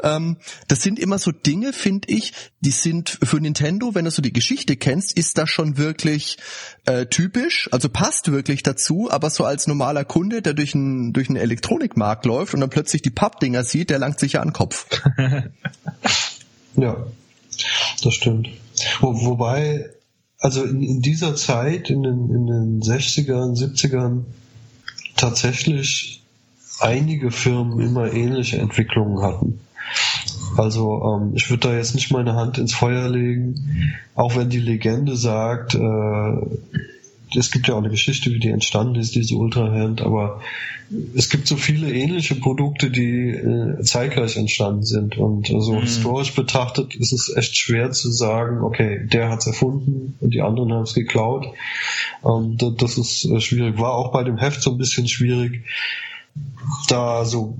ähm, 0.02 0.36
das 0.66 0.82
sind 0.82 0.98
immer 0.98 1.18
so 1.18 1.30
Dinge, 1.30 1.72
finde 1.72 2.08
ich, 2.08 2.32
die 2.60 2.72
sind 2.72 3.18
für 3.22 3.36
Nintendo, 3.36 3.94
wenn 3.94 4.04
du 4.04 4.10
so 4.10 4.20
die 4.20 4.32
Geschichte 4.32 4.76
kennst, 4.76 5.16
ist 5.16 5.38
das 5.38 5.48
schon 5.48 5.78
wirklich 5.78 6.38
äh, 6.86 7.06
typisch, 7.06 7.68
also 7.70 7.88
passt 7.88 8.32
wirklich 8.32 8.64
dazu, 8.64 9.08
aber 9.10 9.30
so 9.30 9.44
als 9.44 9.68
normaler 9.68 10.04
Kunde, 10.04 10.42
der 10.42 10.54
durch 10.54 10.74
einen 10.74 11.12
durch 11.12 11.28
einen 11.28 11.36
Elektronikmarkt 11.36 12.24
läuft 12.26 12.52
und 12.52 12.60
dann 12.60 12.70
plötzlich 12.70 13.02
die 13.02 13.10
Pappdinger 13.10 13.62
sieht, 13.62 13.90
der 13.90 14.00
langt 14.00 14.18
sich 14.18 14.32
ja 14.32 14.40
an 14.40 14.48
den 14.48 14.54
Kopf. 14.54 14.86
ja, 16.76 17.06
das 18.02 18.14
stimmt. 18.14 18.48
Wo, 19.00 19.24
wobei, 19.24 19.90
also 20.38 20.64
in, 20.64 20.82
in 20.82 21.00
dieser 21.00 21.36
Zeit, 21.36 21.90
in 21.90 22.02
den, 22.02 22.28
in 22.30 22.46
den 22.46 22.80
60ern, 22.82 23.56
70ern, 23.56 24.24
tatsächlich 25.16 26.23
einige 26.80 27.30
Firmen 27.30 27.80
immer 27.80 28.12
ähnliche 28.12 28.58
Entwicklungen 28.58 29.22
hatten. 29.22 29.60
Also 30.56 31.02
ähm, 31.04 31.32
ich 31.34 31.50
würde 31.50 31.68
da 31.68 31.76
jetzt 31.76 31.94
nicht 31.94 32.12
meine 32.12 32.34
Hand 32.34 32.58
ins 32.58 32.74
Feuer 32.74 33.08
legen, 33.08 33.94
auch 34.14 34.36
wenn 34.36 34.50
die 34.50 34.60
Legende 34.60 35.16
sagt, 35.16 35.74
äh, 35.74 37.38
es 37.38 37.50
gibt 37.50 37.66
ja 37.66 37.74
auch 37.74 37.78
eine 37.78 37.90
Geschichte, 37.90 38.30
wie 38.30 38.38
die 38.38 38.50
entstanden 38.50 38.94
ist, 38.96 39.14
diese 39.14 39.34
Ultra-Hand, 39.34 40.02
aber 40.02 40.40
es 41.16 41.30
gibt 41.30 41.48
so 41.48 41.56
viele 41.56 41.92
ähnliche 41.92 42.36
Produkte, 42.36 42.90
die 42.90 43.30
äh, 43.30 43.82
zeitgleich 43.82 44.36
entstanden 44.36 44.84
sind. 44.84 45.16
Und 45.16 45.48
so 45.48 45.56
also 45.56 45.72
mhm. 45.72 45.80
historisch 45.80 46.34
betrachtet 46.34 46.94
ist 46.94 47.12
es 47.12 47.34
echt 47.34 47.56
schwer 47.56 47.90
zu 47.90 48.10
sagen, 48.12 48.62
okay, 48.62 49.00
der 49.04 49.30
hat 49.30 49.40
es 49.40 49.46
erfunden 49.46 50.14
und 50.20 50.34
die 50.34 50.42
anderen 50.42 50.72
haben 50.72 50.82
es 50.82 50.94
geklaut. 50.94 51.46
Ähm, 52.24 52.56
das 52.58 52.98
ist 52.98 53.24
äh, 53.24 53.40
schwierig. 53.40 53.78
War 53.78 53.94
auch 53.94 54.12
bei 54.12 54.22
dem 54.22 54.38
Heft 54.38 54.62
so 54.62 54.70
ein 54.70 54.78
bisschen 54.78 55.08
schwierig 55.08 55.62
da 56.88 57.24
so 57.24 57.56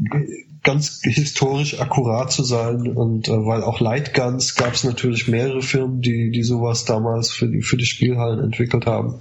ganz 0.63 1.01
historisch 1.03 1.81
akkurat 1.81 2.33
zu 2.33 2.43
sein 2.43 2.89
und 2.97 3.29
äh, 3.29 3.33
weil 3.33 3.63
auch 3.63 3.81
Lightguns 3.81 4.55
gab 4.55 4.73
es 4.73 4.83
natürlich 4.83 5.29
mehrere 5.29 5.63
Firmen, 5.63 6.01
die 6.01 6.31
die 6.31 6.43
sowas 6.43 6.85
damals 6.85 7.31
für 7.31 7.49
die 7.49 7.63
für 7.63 7.77
die 7.77 7.85
Spielhallen 7.85 8.43
entwickelt 8.43 8.87
haben. 8.87 9.21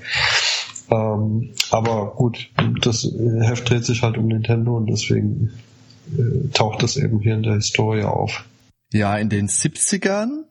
Ähm, 0.90 1.52
aber 1.70 2.14
gut, 2.16 2.50
das 2.82 3.04
Heft 3.42 3.70
dreht 3.70 3.86
sich 3.86 4.04
halt 4.04 4.18
um 4.18 4.28
Nintendo 4.28 4.78
und 4.78 4.88
deswegen 4.88 5.52
äh, 6.18 6.50
taucht 6.54 6.82
das 6.82 6.98
eben 6.98 7.20
hier 7.20 7.36
in 7.36 7.44
der 7.44 7.56
Historie 7.56 8.04
auf. 8.04 8.46
Ja, 8.92 9.18
in 9.18 9.30
den 9.30 9.48
70ern 9.48 10.44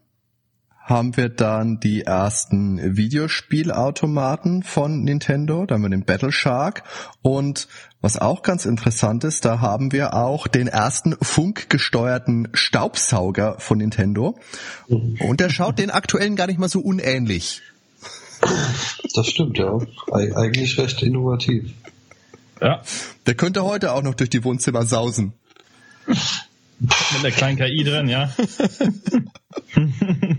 haben 0.84 1.16
wir 1.16 1.28
dann 1.28 1.78
die 1.78 2.02
ersten 2.02 2.96
Videospielautomaten 2.96 4.62
von 4.62 5.04
Nintendo, 5.04 5.64
dann 5.64 5.76
haben 5.76 5.82
wir 5.82 5.96
den 5.96 6.04
Battle 6.04 6.32
Shark 6.32 6.82
und 7.22 7.68
was 8.02 8.18
auch 8.18 8.42
ganz 8.42 8.66
interessant 8.66 9.24
ist, 9.24 9.44
da 9.44 9.60
haben 9.60 9.92
wir 9.92 10.14
auch 10.14 10.48
den 10.48 10.66
ersten 10.66 11.16
funkgesteuerten 11.22 12.48
Staubsauger 12.52 13.56
von 13.58 13.78
Nintendo 13.78 14.38
und 14.88 15.40
der 15.40 15.48
schaut 15.48 15.78
den 15.78 15.90
aktuellen 15.90 16.36
gar 16.36 16.48
nicht 16.48 16.58
mal 16.58 16.68
so 16.68 16.80
unähnlich. 16.80 17.62
Das 19.14 19.28
stimmt, 19.28 19.56
ja. 19.56 19.78
Eig 20.10 20.36
eigentlich 20.36 20.76
recht 20.78 21.02
innovativ. 21.02 21.70
Ja. 22.60 22.82
Der 23.26 23.34
könnte 23.34 23.62
heute 23.62 23.92
auch 23.92 24.02
noch 24.02 24.14
durch 24.14 24.30
die 24.30 24.44
Wohnzimmer 24.44 24.84
sausen. 24.84 25.32
Mit 26.06 27.22
der 27.22 27.30
kleinen 27.30 27.56
KI 27.56 27.84
drin, 27.84 28.08
ja. 28.08 28.32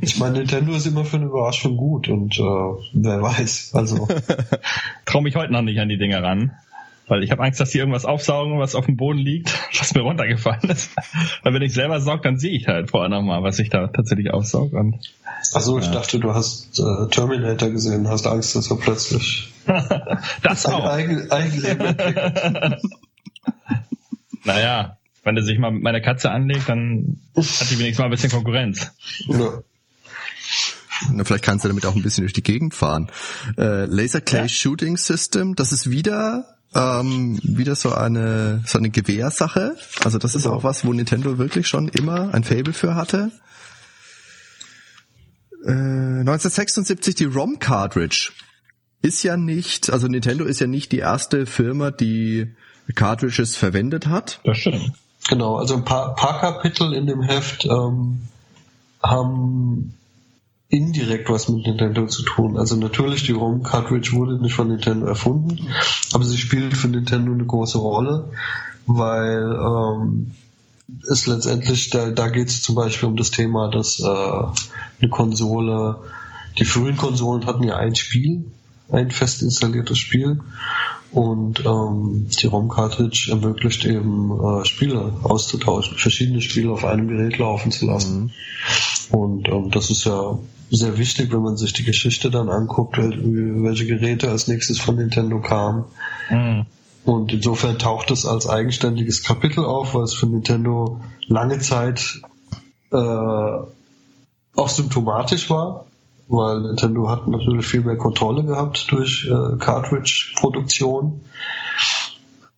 Ich 0.02 0.18
meine, 0.18 0.40
Nintendo 0.40 0.74
ist 0.74 0.86
immer 0.86 1.06
für 1.06 1.18
eine 1.18 1.26
Überraschung 1.26 1.78
gut 1.78 2.08
und 2.08 2.38
äh, 2.38 2.42
wer 2.42 3.22
weiß. 3.22 3.72
Also 3.74 4.08
trau 5.06 5.22
mich 5.22 5.36
heute 5.36 5.52
noch 5.54 5.62
nicht 5.62 5.80
an 5.80 5.90
die 5.90 5.98
Dinger 5.98 6.22
ran. 6.22 6.52
Weil 7.08 7.24
ich 7.24 7.32
habe 7.32 7.44
Angst, 7.44 7.60
dass 7.60 7.72
die 7.72 7.80
irgendwas 7.80 8.06
aufsaugen, 8.06 8.60
was 8.60 8.76
auf 8.76 8.86
dem 8.86 8.96
Boden 8.96 9.20
liegt, 9.20 9.54
was 9.80 9.94
mir 9.94 10.02
runtergefallen 10.02 10.70
ist. 10.70 10.92
Weil 11.44 11.54
wenn 11.54 11.62
ich 11.62 11.74
selber 11.74 12.00
saug, 12.00 12.22
dann 12.22 12.38
sehe 12.38 12.52
ich 12.52 12.68
halt 12.68 12.92
vorher 12.92 13.10
nochmal, 13.10 13.44
was 13.44 13.60
ich 13.60 13.70
da 13.70 13.88
tatsächlich 13.88 14.32
aufsaug. 14.32 14.74
Und, 14.74 15.00
Achso, 15.54 15.78
ich 15.78 15.86
ja. 15.86 15.92
dachte, 15.92 16.20
du 16.20 16.34
hast 16.34 16.80
äh, 16.80 17.10
Terminator 17.10 17.70
gesehen, 17.70 18.08
hast 18.08 18.26
Angst, 18.28 18.56
dass 18.56 18.72
er 18.72 18.78
plötzlich 18.78 19.52
das 20.44 20.66
auch. 20.66 20.86
Eigen, 20.86 21.30
Eigenleben 21.32 21.96
naja, 24.44 24.98
wenn 25.24 25.38
er 25.38 25.44
sich 25.44 25.58
mal 25.58 25.72
mit 25.72 25.84
meiner 25.84 26.02
Katze 26.02 26.32
anlegt, 26.32 26.68
dann 26.68 27.22
hat 27.36 27.70
die 27.70 27.80
wenigstens 27.80 28.00
mal 28.00 28.06
ein 28.06 28.12
bisschen 28.12 28.32
Konkurrenz. 28.32 28.92
Ja. 29.28 29.62
Na, 31.12 31.24
vielleicht 31.24 31.44
kannst 31.44 31.66
du 31.66 31.70
damit 31.70 31.86
auch 31.86 31.96
ein 31.96 32.02
bisschen 32.02 32.24
durch 32.24 32.34
die 32.34 32.44
Gegend 32.44 32.74
fahren. 32.74 33.10
Äh, 33.58 33.86
Laser 33.86 34.22
Clay 34.22 34.44
ja. 34.44 34.50
Shooting 34.50 34.98
System, 34.98 35.56
das 35.56 35.72
ist 35.72 35.90
wieder 35.90 36.53
ähm, 36.76 37.40
wieder 37.44 37.76
so 37.76 37.94
eine 37.94 38.64
so 38.66 38.78
eine 38.78 38.90
Gewehrsache. 38.90 39.76
Also 40.04 40.18
das 40.18 40.36
ist 40.36 40.48
auch 40.48 40.64
was, 40.64 40.86
wo 40.86 40.94
Nintendo 40.94 41.38
wirklich 41.38 41.68
schon 41.68 41.88
immer 41.88 42.34
ein 42.34 42.44
Fable 42.44 42.74
für 42.74 42.96
hatte. 42.96 43.32
Äh, 45.66 45.72
1976 45.72 47.16
die 47.16 47.26
ROM 47.26 47.60
Cartridge 47.60 48.32
ist 49.02 49.24
ja 49.24 49.38
nicht, 49.38 49.92
also 49.92 50.08
Nintendo 50.08 50.46
ist 50.46 50.60
ja 50.60 50.68
nicht 50.68 50.92
die 50.92 51.00
erste 51.00 51.46
Firma, 51.46 51.92
die 51.92 52.56
Cartridges 52.96 53.56
verwendet 53.56 54.08
hat. 54.08 54.40
Das 54.44 54.58
stimmt. 54.58 54.94
Genau, 55.30 55.58
also 55.58 55.76
ein 55.76 55.86
paar, 55.86 56.16
paar 56.16 56.40
Kapitel 56.40 56.94
in 56.94 57.08
dem 57.08 57.22
Heft 57.22 57.66
ähm, 57.66 58.24
haben 59.02 59.94
indirekt 60.74 61.30
was 61.30 61.50
mit 61.50 61.68
Nintendo 61.68 62.08
zu 62.08 62.24
tun. 62.24 62.58
Also 62.58 62.76
natürlich, 62.76 63.24
die 63.24 63.32
ROM-Cartridge 63.32 64.14
wurde 64.14 64.42
nicht 64.42 64.56
von 64.56 64.70
Nintendo 64.70 65.06
erfunden, 65.06 65.68
aber 66.14 66.26
sie 66.26 66.38
spielt 66.38 66.76
für 66.76 66.88
Nintendo 66.88 67.32
eine 67.32 67.46
große 67.46 67.78
Rolle, 67.78 68.32
weil 68.88 69.56
ähm, 69.56 70.32
es 71.10 71.28
letztendlich, 71.28 71.92
da, 71.92 72.10
da 72.10 72.28
geht 72.28 72.50
es 72.50 72.64
zum 72.64 72.74
Beispiel 72.74 73.08
um 73.08 73.16
das 73.16 73.30
Thema, 73.30 73.70
dass 73.70 74.00
äh, 74.00 74.04
eine 74.06 75.10
Konsole, 75.12 76.00
die 76.58 76.66
frühen 76.66 76.98
Konsolen 76.98 77.46
hatten 77.46 77.64
ja 77.64 77.78
ein 77.78 77.96
Spiel, 77.96 78.46
ein 78.92 79.12
fest 79.12 79.44
installiertes 79.44 80.00
Spiel 80.00 80.42
und 81.12 81.64
ähm, 81.66 82.30
die 82.42 82.48
ROM-Cartridge 82.48 83.28
ermöglicht 83.30 83.86
eben 83.86 84.32
äh, 84.32 84.66
Spiele 84.66 85.14
auszutauschen, 85.22 85.98
verschiedene 85.98 86.42
Spiele 86.42 86.72
auf 86.72 86.84
einem 86.84 87.08
Gerät 87.08 87.38
laufen 87.38 87.72
zu 87.72 87.86
lassen. 87.86 88.24
Mhm. 88.24 88.32
Und 89.16 89.48
ähm, 89.50 89.70
das 89.70 89.92
ist 89.92 90.06
ja 90.06 90.40
sehr 90.76 90.98
wichtig, 90.98 91.32
wenn 91.32 91.42
man 91.42 91.56
sich 91.56 91.74
die 91.74 91.84
Geschichte 91.84 92.32
dann 92.32 92.50
anguckt, 92.50 92.98
welche 92.98 93.86
Geräte 93.86 94.30
als 94.30 94.48
nächstes 94.48 94.80
von 94.80 94.96
Nintendo 94.96 95.40
kamen. 95.40 95.86
Mhm. 96.30 96.66
Und 97.06 97.32
insofern 97.32 97.78
taucht 97.78 98.12
es 98.12 98.26
als 98.26 98.48
eigenständiges 98.48 99.24
Kapitel 99.24 99.66
auf, 99.66 99.94
weil 99.94 100.04
es 100.04 100.14
für 100.14 100.26
Nintendo 100.26 101.02
lange 101.28 101.60
Zeit 101.60 102.22
äh, 102.92 102.96
auch 102.96 104.70
symptomatisch 104.70 105.50
war, 105.50 105.86
weil 106.28 106.62
Nintendo 106.62 107.10
hat 107.10 107.28
natürlich 107.28 107.66
viel 107.66 107.82
mehr 107.82 107.98
Kontrolle 107.98 108.44
gehabt 108.44 108.88
durch 108.90 109.28
äh, 109.30 109.58
Cartridge-Produktion. 109.58 111.22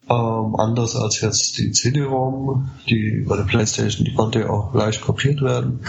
Ähm, 0.08 0.56
anders 0.56 0.96
als 0.96 1.20
jetzt 1.22 1.58
die 1.58 1.72
CD-ROM, 1.72 2.70
die 2.88 3.26
bei 3.28 3.36
der 3.36 3.44
PlayStation, 3.44 4.06
die 4.06 4.14
konnte 4.14 4.42
ja 4.42 4.50
auch 4.52 4.74
leicht 4.76 5.02
kopiert 5.02 5.42
werden. 5.42 5.80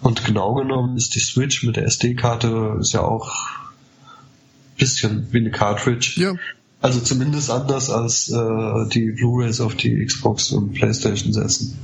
Und 0.00 0.24
genau 0.24 0.54
genommen 0.54 0.96
ist 0.96 1.14
die 1.14 1.20
Switch 1.20 1.62
mit 1.64 1.76
der 1.76 1.84
SD-Karte 1.84 2.76
ist 2.80 2.92
ja 2.92 3.02
auch 3.02 3.28
ein 3.28 4.76
bisschen 4.78 5.28
wie 5.32 5.38
eine 5.38 5.50
Cartridge. 5.50 6.14
Ja. 6.16 6.34
Also 6.80 7.00
zumindest 7.00 7.50
anders 7.50 7.90
als 7.90 8.28
äh, 8.30 8.88
die 8.88 9.10
Blu-rays 9.10 9.60
auf 9.60 9.74
die 9.74 10.04
Xbox 10.04 10.52
und 10.52 10.74
PlayStation 10.74 11.32
setzen. 11.32 11.76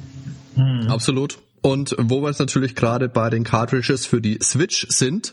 Mhm. 0.54 0.88
Absolut. 0.88 1.38
Und 1.62 1.96
wo 1.98 2.20
wir 2.20 2.28
jetzt 2.28 2.40
natürlich 2.40 2.74
gerade 2.74 3.08
bei 3.08 3.30
den 3.30 3.42
Cartridges 3.42 4.04
für 4.04 4.20
die 4.20 4.38
Switch 4.42 4.86
sind, 4.90 5.32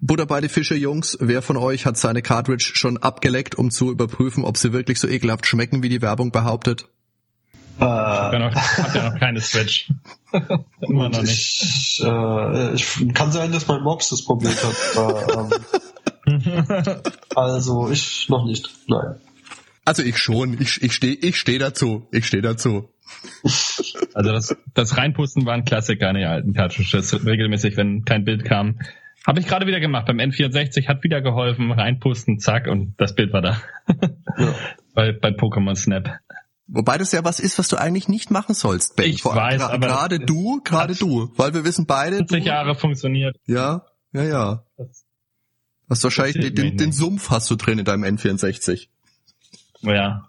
Butter 0.00 0.26
bei 0.26 0.40
die 0.40 0.48
Fische, 0.48 0.74
Jungs, 0.74 1.16
wer 1.20 1.40
von 1.40 1.56
euch 1.56 1.86
hat 1.86 1.96
seine 1.96 2.20
Cartridge 2.20 2.72
schon 2.74 2.98
abgeleckt, 2.98 3.54
um 3.54 3.70
zu 3.70 3.92
überprüfen, 3.92 4.44
ob 4.44 4.56
sie 4.56 4.72
wirklich 4.72 4.98
so 4.98 5.06
ekelhaft 5.06 5.46
schmecken, 5.46 5.82
wie 5.82 5.88
die 5.88 6.02
Werbung 6.02 6.32
behauptet? 6.32 6.88
Äh, 7.80 7.84
ich 7.84 7.86
habe 7.86 8.36
ja, 8.36 8.48
noch, 8.48 8.54
hab 8.54 8.94
ja 8.94 9.10
noch 9.10 9.18
keine 9.18 9.40
Switch. 9.40 9.88
Immer 10.80 11.08
noch 11.08 11.22
nicht. 11.22 11.62
Ich, 11.62 12.02
äh, 12.04 12.74
ich, 12.74 13.14
kann 13.14 13.30
sein, 13.32 13.52
dass 13.52 13.68
mein 13.68 13.82
Mops 13.82 14.10
das 14.10 14.24
probiert 14.24 14.62
hat. 14.62 14.96
Aber, 14.96 15.50
ähm, 16.26 17.02
also 17.36 17.90
ich 17.90 18.28
noch 18.28 18.44
nicht. 18.44 18.68
Nein. 18.88 19.16
Also 19.84 20.02
ich 20.02 20.18
schon. 20.18 20.60
Ich, 20.60 20.82
ich 20.82 20.92
stehe 20.92 21.14
ich 21.14 21.38
steh 21.38 21.58
dazu. 21.58 22.06
Ich 22.12 22.26
stehe 22.26 22.42
dazu. 22.42 22.90
Also 24.14 24.32
das, 24.32 24.56
das 24.74 24.96
Reinpusten 24.96 25.46
war 25.46 25.54
ein 25.54 25.64
Klassiker 25.64 26.10
in 26.10 26.16
den 26.16 26.26
alten 26.26 26.52
Cartridges. 26.54 27.24
Regelmäßig, 27.24 27.76
wenn 27.76 28.04
kein 28.04 28.24
Bild 28.24 28.44
kam. 28.44 28.80
Habe 29.26 29.40
ich 29.40 29.46
gerade 29.46 29.66
wieder 29.66 29.80
gemacht. 29.80 30.06
Beim 30.06 30.18
N64 30.18 30.88
hat 30.88 31.04
wieder 31.04 31.20
geholfen. 31.20 31.72
Reinpusten, 31.72 32.38
zack, 32.38 32.66
und 32.66 32.94
das 32.98 33.14
Bild 33.14 33.32
war 33.32 33.42
da. 33.42 33.60
Ja. 34.38 34.54
bei, 34.94 35.12
bei 35.12 35.28
Pokémon 35.30 35.74
Snap. 35.74 36.18
Wobei 36.68 36.98
das 36.98 37.12
ja 37.12 37.24
was 37.24 37.40
ist, 37.40 37.58
was 37.58 37.68
du 37.68 37.76
eigentlich 37.76 38.08
nicht 38.08 38.30
machen 38.30 38.54
sollst, 38.54 38.96
Ben. 38.96 39.08
Ich 39.08 39.22
Vor 39.22 39.34
weiß, 39.34 39.62
aber 39.62 39.86
gerade 39.86 40.20
du, 40.20 40.60
gerade 40.62 40.94
du, 40.94 41.32
weil 41.36 41.54
wir 41.54 41.64
wissen 41.64 41.86
beide. 41.86 42.18
40 42.18 42.44
Jahre 42.44 42.74
funktioniert. 42.74 43.36
Ja, 43.46 43.86
ja, 44.12 44.22
ja. 44.22 44.64
Das, 44.76 45.04
hast 45.88 46.04
wahrscheinlich 46.04 46.54
den, 46.54 46.76
den, 46.76 46.92
Sumpf 46.92 47.30
hast 47.30 47.50
du 47.50 47.56
drin 47.56 47.78
in 47.78 47.86
deinem 47.86 48.04
N64. 48.04 48.88
Ja. 49.80 50.28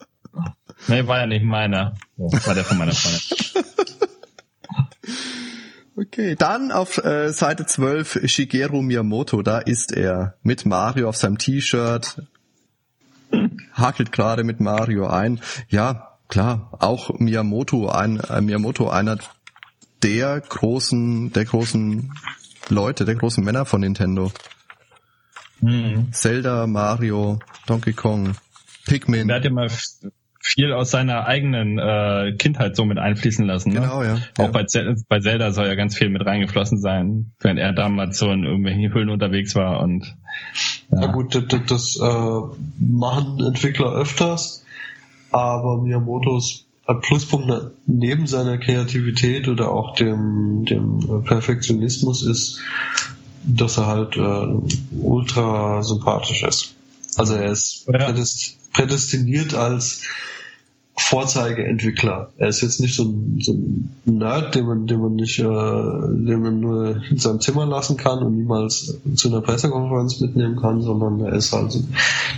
Nee, 0.88 1.06
war 1.08 1.20
ja 1.20 1.26
nicht 1.28 1.44
meiner. 1.44 1.96
war 2.16 2.56
der 2.56 2.64
von 2.64 2.78
meiner 2.78 2.94
Freundin. 2.94 3.66
Okay, 6.02 6.36
dann 6.38 6.72
auf 6.72 6.98
äh, 7.04 7.34
Seite 7.34 7.66
12 7.66 8.22
Shigeru 8.24 8.82
Miyamoto, 8.82 9.42
da 9.42 9.60
ist 9.60 9.92
er 9.92 10.36
mit 10.44 10.66
Mario 10.66 11.10
auf 11.10 11.18
seinem 11.18 11.38
T-Shirt, 11.38 12.22
hakelt 13.74 14.14
gerade 14.14 14.46
mit 14.46 14.62
Mario 14.62 15.08
ein. 15.08 15.42
Ja, 15.68 16.09
klar, 16.30 16.70
auch 16.80 17.20
Miyamoto, 17.20 17.90
ein 17.90 18.20
äh, 18.20 18.40
Miyamoto 18.40 18.90
einer 18.90 19.18
der 20.02 20.40
großen, 20.40 21.34
der 21.34 21.46
großen 21.46 22.14
Leute, 22.70 23.04
der 23.04 23.16
großen 23.16 23.44
Männer 23.44 23.66
von 23.66 23.82
Nintendo. 23.82 24.32
Mhm. 25.62 26.14
Zelda, 26.14 26.68
Mario, 26.68 27.40
Donkey 27.68 27.94
Kong, 27.94 28.36
Pikmin. 28.86 29.28
Der 29.28 29.38
hat 29.38 29.44
ja 29.44 29.52
mal 29.52 29.70
viel 30.42 30.72
aus 30.72 30.92
seiner 30.92 31.26
eigenen 31.28 31.78
äh, 31.78 32.34
Kindheit 32.38 32.76
so 32.76 32.86
mit 32.86 32.98
einfließen 32.98 33.46
lassen. 33.46 33.74
Ne? 33.74 33.82
Genau, 33.82 34.04
ja. 34.04 34.18
Auch 34.38 34.46
ja. 34.46 34.48
Bei, 34.52 34.66
bei 35.10 35.20
Zelda 35.20 35.52
soll 35.52 35.68
ja 35.68 35.76
ganz 35.76 35.98
viel 35.98 36.10
mit 36.10 36.26
reingeflossen 36.26 36.80
sein, 36.80 37.34
wenn 37.42 37.58
er 37.58 37.74
damals 37.74 38.18
so 38.18 38.32
in 38.32 38.46
irgendwelchen 38.46 38.94
Höhlen 38.94 39.10
unterwegs 39.10 39.56
war 39.56 39.82
und 39.82 40.16
ja, 40.92 41.02
ja 41.02 41.08
gut, 41.12 41.36
das, 41.36 41.44
das 41.68 42.00
äh, 42.02 42.42
machen 42.80 43.44
Entwickler 43.46 43.92
öfters, 43.94 44.66
aber 45.32 45.82
Miyamotos 45.82 46.66
Pluspunkt 46.96 47.72
neben 47.86 48.26
seiner 48.26 48.58
Kreativität 48.58 49.48
oder 49.48 49.72
auch 49.72 49.96
dem, 49.96 50.66
dem 50.66 51.24
Perfektionismus 51.24 52.24
ist, 52.24 52.60
dass 53.44 53.78
er 53.78 53.88
halt 53.88 54.18
äh, 54.18 54.98
ultra 55.00 55.84
sympathisch 55.84 56.44
ist. 56.44 56.76
Also 57.16 57.36
er 57.36 57.52
ist 57.52 57.88
ja. 57.88 58.12
prädestiniert 58.74 59.54
als 59.54 60.02
Vorzeigeentwickler. 61.02 62.32
Er 62.38 62.48
ist 62.50 62.62
jetzt 62.62 62.80
nicht 62.80 62.96
so 62.96 63.04
ein, 63.04 63.40
so 63.42 63.54
ein 63.54 63.90
Nerd, 64.06 64.56
den 64.56 64.66
man, 64.66 64.88
den 64.88 65.02
man 65.02 65.16
nicht, 65.16 65.40
äh, 65.40 65.44
den 65.44 66.42
man 66.42 66.60
nur 66.60 67.02
in 67.10 67.18
seinem 67.18 67.40
Zimmer 67.40 67.66
lassen 67.66 67.98
kann 67.98 68.20
und 68.20 68.38
niemals 68.38 68.98
zu 69.16 69.30
einer 69.30 69.42
Pressekonferenz 69.42 70.20
mitnehmen 70.20 70.60
kann, 70.60 70.82
sondern 70.82 71.22
er 71.22 71.34
ist 71.34 71.54
halt 71.54 71.76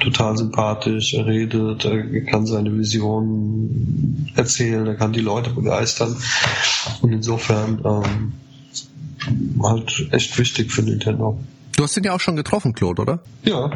total 0.01 0.37
sympathisch, 0.37 1.13
er 1.13 1.25
redet, 1.25 1.85
er 1.85 2.21
kann 2.25 2.45
seine 2.45 2.77
Visionen 2.77 4.31
erzählen, 4.35 4.85
er 4.85 4.95
kann 4.95 5.13
die 5.13 5.21
Leute 5.21 5.49
begeistern 5.49 6.15
und 7.01 7.11
insofern 7.11 7.81
ähm, 7.83 8.33
halt 9.63 10.07
echt 10.11 10.37
wichtig 10.37 10.71
für 10.71 10.83
Nintendo. 10.83 11.39
Du 11.75 11.83
hast 11.83 11.97
ihn 11.97 12.03
ja 12.03 12.13
auch 12.13 12.19
schon 12.19 12.35
getroffen, 12.35 12.73
Claude, 12.73 13.01
oder? 13.01 13.19
Ja, 13.43 13.71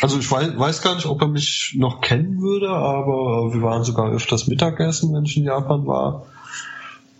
also 0.00 0.18
ich 0.18 0.30
weiß, 0.30 0.58
weiß 0.58 0.82
gar 0.82 0.94
nicht, 0.94 1.06
ob 1.06 1.20
er 1.20 1.28
mich 1.28 1.74
noch 1.76 2.00
kennen 2.00 2.40
würde, 2.40 2.70
aber 2.70 3.52
wir 3.52 3.62
waren 3.62 3.84
sogar 3.84 4.10
öfters 4.10 4.46
Mittagessen, 4.46 5.12
wenn 5.14 5.24
ich 5.24 5.36
in 5.36 5.44
Japan 5.44 5.86
war. 5.86 6.26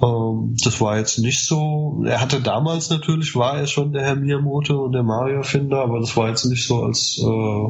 Ähm, 0.02 0.56
das 0.62 0.80
war 0.80 0.98
jetzt 0.98 1.18
nicht 1.18 1.44
so. 1.44 2.02
Er 2.06 2.20
hatte 2.20 2.40
damals 2.40 2.88
natürlich, 2.88 3.36
war 3.36 3.58
er 3.58 3.66
schon 3.66 3.92
der 3.92 4.02
Herr 4.02 4.16
Miyamoto 4.16 4.84
und 4.84 4.92
der 4.92 5.02
Mario-Erfinder, 5.02 5.82
aber 5.82 6.00
das 6.00 6.16
war 6.16 6.28
jetzt 6.28 6.46
nicht 6.46 6.66
so, 6.66 6.82
als, 6.82 7.18
äh, 7.22 7.68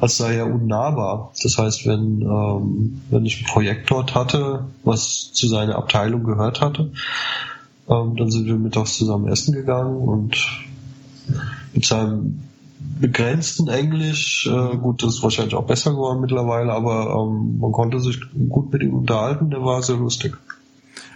als 0.00 0.18
sei 0.18 0.36
er 0.36 0.46
unnahbar. 0.46 1.32
Das 1.42 1.56
heißt, 1.56 1.86
wenn, 1.86 2.20
ähm, 2.20 3.00
wenn 3.08 3.24
ich 3.24 3.40
ein 3.40 3.46
Projekt 3.46 3.90
dort 3.90 4.14
hatte, 4.14 4.66
was 4.84 5.32
zu 5.32 5.48
seiner 5.48 5.76
Abteilung 5.76 6.24
gehört 6.24 6.60
hatte, 6.60 6.92
ähm, 7.88 8.16
dann 8.16 8.30
sind 8.30 8.46
wir 8.46 8.56
mittags 8.56 8.98
zusammen 8.98 9.28
essen 9.28 9.54
gegangen 9.54 9.96
und 9.96 10.36
mit 11.72 11.86
seinem 11.86 12.49
begrenzten 13.00 13.68
Englisch. 13.68 14.46
Äh, 14.46 14.76
gut, 14.76 15.02
das 15.02 15.16
ist 15.16 15.22
wahrscheinlich 15.22 15.54
auch 15.54 15.66
besser 15.66 15.92
geworden 15.92 16.20
mittlerweile, 16.20 16.72
aber 16.72 17.14
ähm, 17.14 17.58
man 17.58 17.72
konnte 17.72 18.00
sich 18.00 18.20
gut 18.48 18.72
mit 18.72 18.82
ihm 18.82 18.94
unterhalten, 18.94 19.50
der 19.50 19.64
war 19.64 19.82
sehr 19.82 19.96
lustig. 19.96 20.36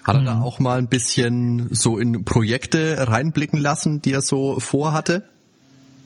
Hat 0.04 0.16
er 0.16 0.22
da 0.22 0.34
mhm. 0.34 0.42
auch 0.42 0.58
mal 0.58 0.78
ein 0.78 0.88
bisschen 0.88 1.68
so 1.70 1.98
in 1.98 2.24
Projekte 2.24 3.08
reinblicken 3.08 3.58
lassen, 3.58 4.02
die 4.02 4.12
er 4.12 4.20
so 4.20 4.60
vorhatte? 4.60 5.24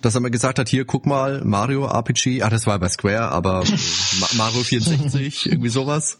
Dass 0.00 0.14
er 0.14 0.20
mal 0.20 0.30
gesagt 0.30 0.60
hat, 0.60 0.68
hier 0.68 0.84
guck 0.84 1.06
mal, 1.06 1.42
Mario 1.44 1.84
RPG, 1.86 2.42
ah, 2.42 2.50
das 2.50 2.68
war 2.68 2.78
bei 2.78 2.88
Square, 2.88 3.30
aber 3.30 3.64
Mario 4.36 4.62
64, 4.62 5.50
irgendwie 5.50 5.68
sowas? 5.68 6.18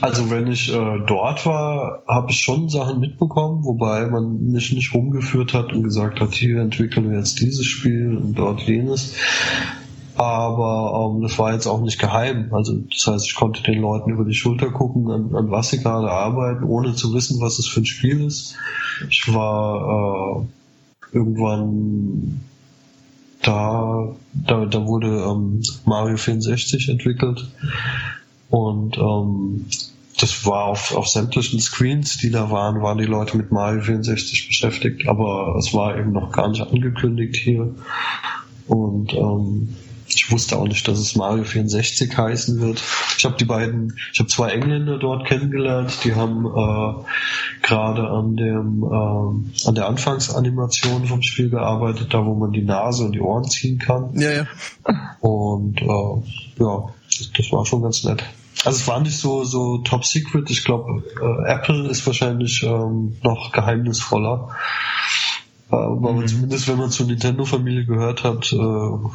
Also 0.00 0.30
wenn 0.30 0.46
ich 0.46 0.72
äh, 0.72 1.00
dort 1.06 1.44
war, 1.46 2.02
habe 2.06 2.30
ich 2.30 2.40
schon 2.40 2.68
Sachen 2.68 3.00
mitbekommen, 3.00 3.64
wobei 3.64 4.06
man 4.06 4.50
mich 4.52 4.72
nicht 4.72 4.94
rumgeführt 4.94 5.54
hat 5.54 5.72
und 5.72 5.82
gesagt 5.82 6.20
hat, 6.20 6.34
hier 6.34 6.60
entwickeln 6.60 7.10
wir 7.10 7.18
jetzt 7.18 7.40
dieses 7.40 7.66
Spiel 7.66 8.16
und 8.16 8.34
dort 8.34 8.60
jenes. 8.62 9.14
Aber 10.16 11.12
ähm, 11.14 11.22
das 11.22 11.38
war 11.38 11.52
jetzt 11.52 11.66
auch 11.66 11.80
nicht 11.80 11.98
geheim. 11.98 12.52
Also 12.52 12.74
das 12.90 13.06
heißt, 13.06 13.26
ich 13.26 13.34
konnte 13.34 13.62
den 13.62 13.80
Leuten 13.80 14.10
über 14.10 14.24
die 14.24 14.34
Schulter 14.34 14.70
gucken, 14.70 15.10
an, 15.10 15.34
an 15.34 15.50
was 15.50 15.70
sie 15.70 15.78
gerade 15.78 16.10
arbeiten, 16.10 16.64
ohne 16.64 16.94
zu 16.94 17.14
wissen, 17.14 17.40
was 17.40 17.58
es 17.58 17.68
für 17.68 17.80
ein 17.80 17.86
Spiel 17.86 18.24
ist. 18.24 18.56
Ich 19.08 19.32
war 19.32 20.42
äh, 20.42 21.16
irgendwann 21.16 22.40
da, 23.42 24.08
da, 24.32 24.66
da 24.66 24.86
wurde 24.86 25.08
ähm, 25.08 25.62
Mario 25.84 26.16
64 26.16 26.88
entwickelt 26.88 27.48
und 28.50 28.96
ähm, 28.98 29.66
das 30.20 30.44
war 30.46 30.64
auf, 30.64 30.94
auf 30.94 31.06
sämtlichen 31.06 31.60
Screens, 31.60 32.16
die 32.16 32.30
da 32.30 32.50
waren, 32.50 32.82
waren 32.82 32.98
die 32.98 33.04
Leute 33.04 33.36
mit 33.36 33.52
Mario 33.52 33.82
64 33.82 34.48
beschäftigt, 34.48 35.08
aber 35.08 35.54
es 35.58 35.72
war 35.74 35.96
eben 35.96 36.12
noch 36.12 36.32
gar 36.32 36.48
nicht 36.48 36.62
angekündigt 36.62 37.36
hier. 37.36 37.74
Und 38.66 39.14
ähm, 39.14 39.76
ich 40.08 40.30
wusste 40.32 40.56
auch 40.56 40.66
nicht, 40.66 40.88
dass 40.88 40.98
es 40.98 41.14
Mario 41.14 41.44
64 41.44 42.16
heißen 42.16 42.60
wird. 42.60 42.82
Ich 43.16 43.24
habe 43.24 43.36
die 43.36 43.44
beiden, 43.44 43.96
ich 44.12 44.18
habe 44.18 44.28
zwei 44.28 44.50
Engländer 44.50 44.98
dort 44.98 45.26
kennengelernt, 45.26 45.98
die 46.02 46.14
haben 46.14 46.46
äh, 46.46 47.04
gerade 47.62 48.08
an 48.08 48.36
dem 48.36 48.82
äh, 48.82 49.68
an 49.68 49.74
der 49.74 49.86
Anfangsanimation 49.86 51.06
vom 51.06 51.22
Spiel 51.22 51.50
gearbeitet, 51.50 52.12
da 52.12 52.24
wo 52.24 52.34
man 52.34 52.52
die 52.52 52.64
Nase 52.64 53.04
und 53.04 53.12
die 53.12 53.20
Ohren 53.20 53.44
ziehen 53.44 53.78
kann. 53.78 54.18
Ja, 54.18 54.30
ja. 54.30 54.46
Und 55.20 55.80
äh, 55.82 56.62
ja, 56.62 56.88
das, 57.06 57.30
das 57.36 57.52
war 57.52 57.64
schon 57.66 57.82
ganz 57.82 58.04
nett. 58.04 58.24
Also 58.64 58.78
es 58.80 58.88
war 58.88 59.00
nicht 59.00 59.16
so, 59.16 59.44
so 59.44 59.78
top 59.78 60.04
secret. 60.04 60.50
Ich 60.50 60.64
glaube, 60.64 61.02
äh, 61.20 61.50
Apple 61.50 61.88
ist 61.88 62.06
wahrscheinlich 62.06 62.62
ähm, 62.64 63.16
noch 63.22 63.52
geheimnisvoller. 63.52 64.48
Äh, 65.70 65.76
aber 65.76 66.12
mhm. 66.12 66.26
zumindest 66.26 66.68
wenn 66.68 66.78
man 66.78 66.90
zur 66.90 67.06
Nintendo-Familie 67.06 67.84
gehört 67.84 68.24
hat, 68.24 68.52
äh, 68.52 69.08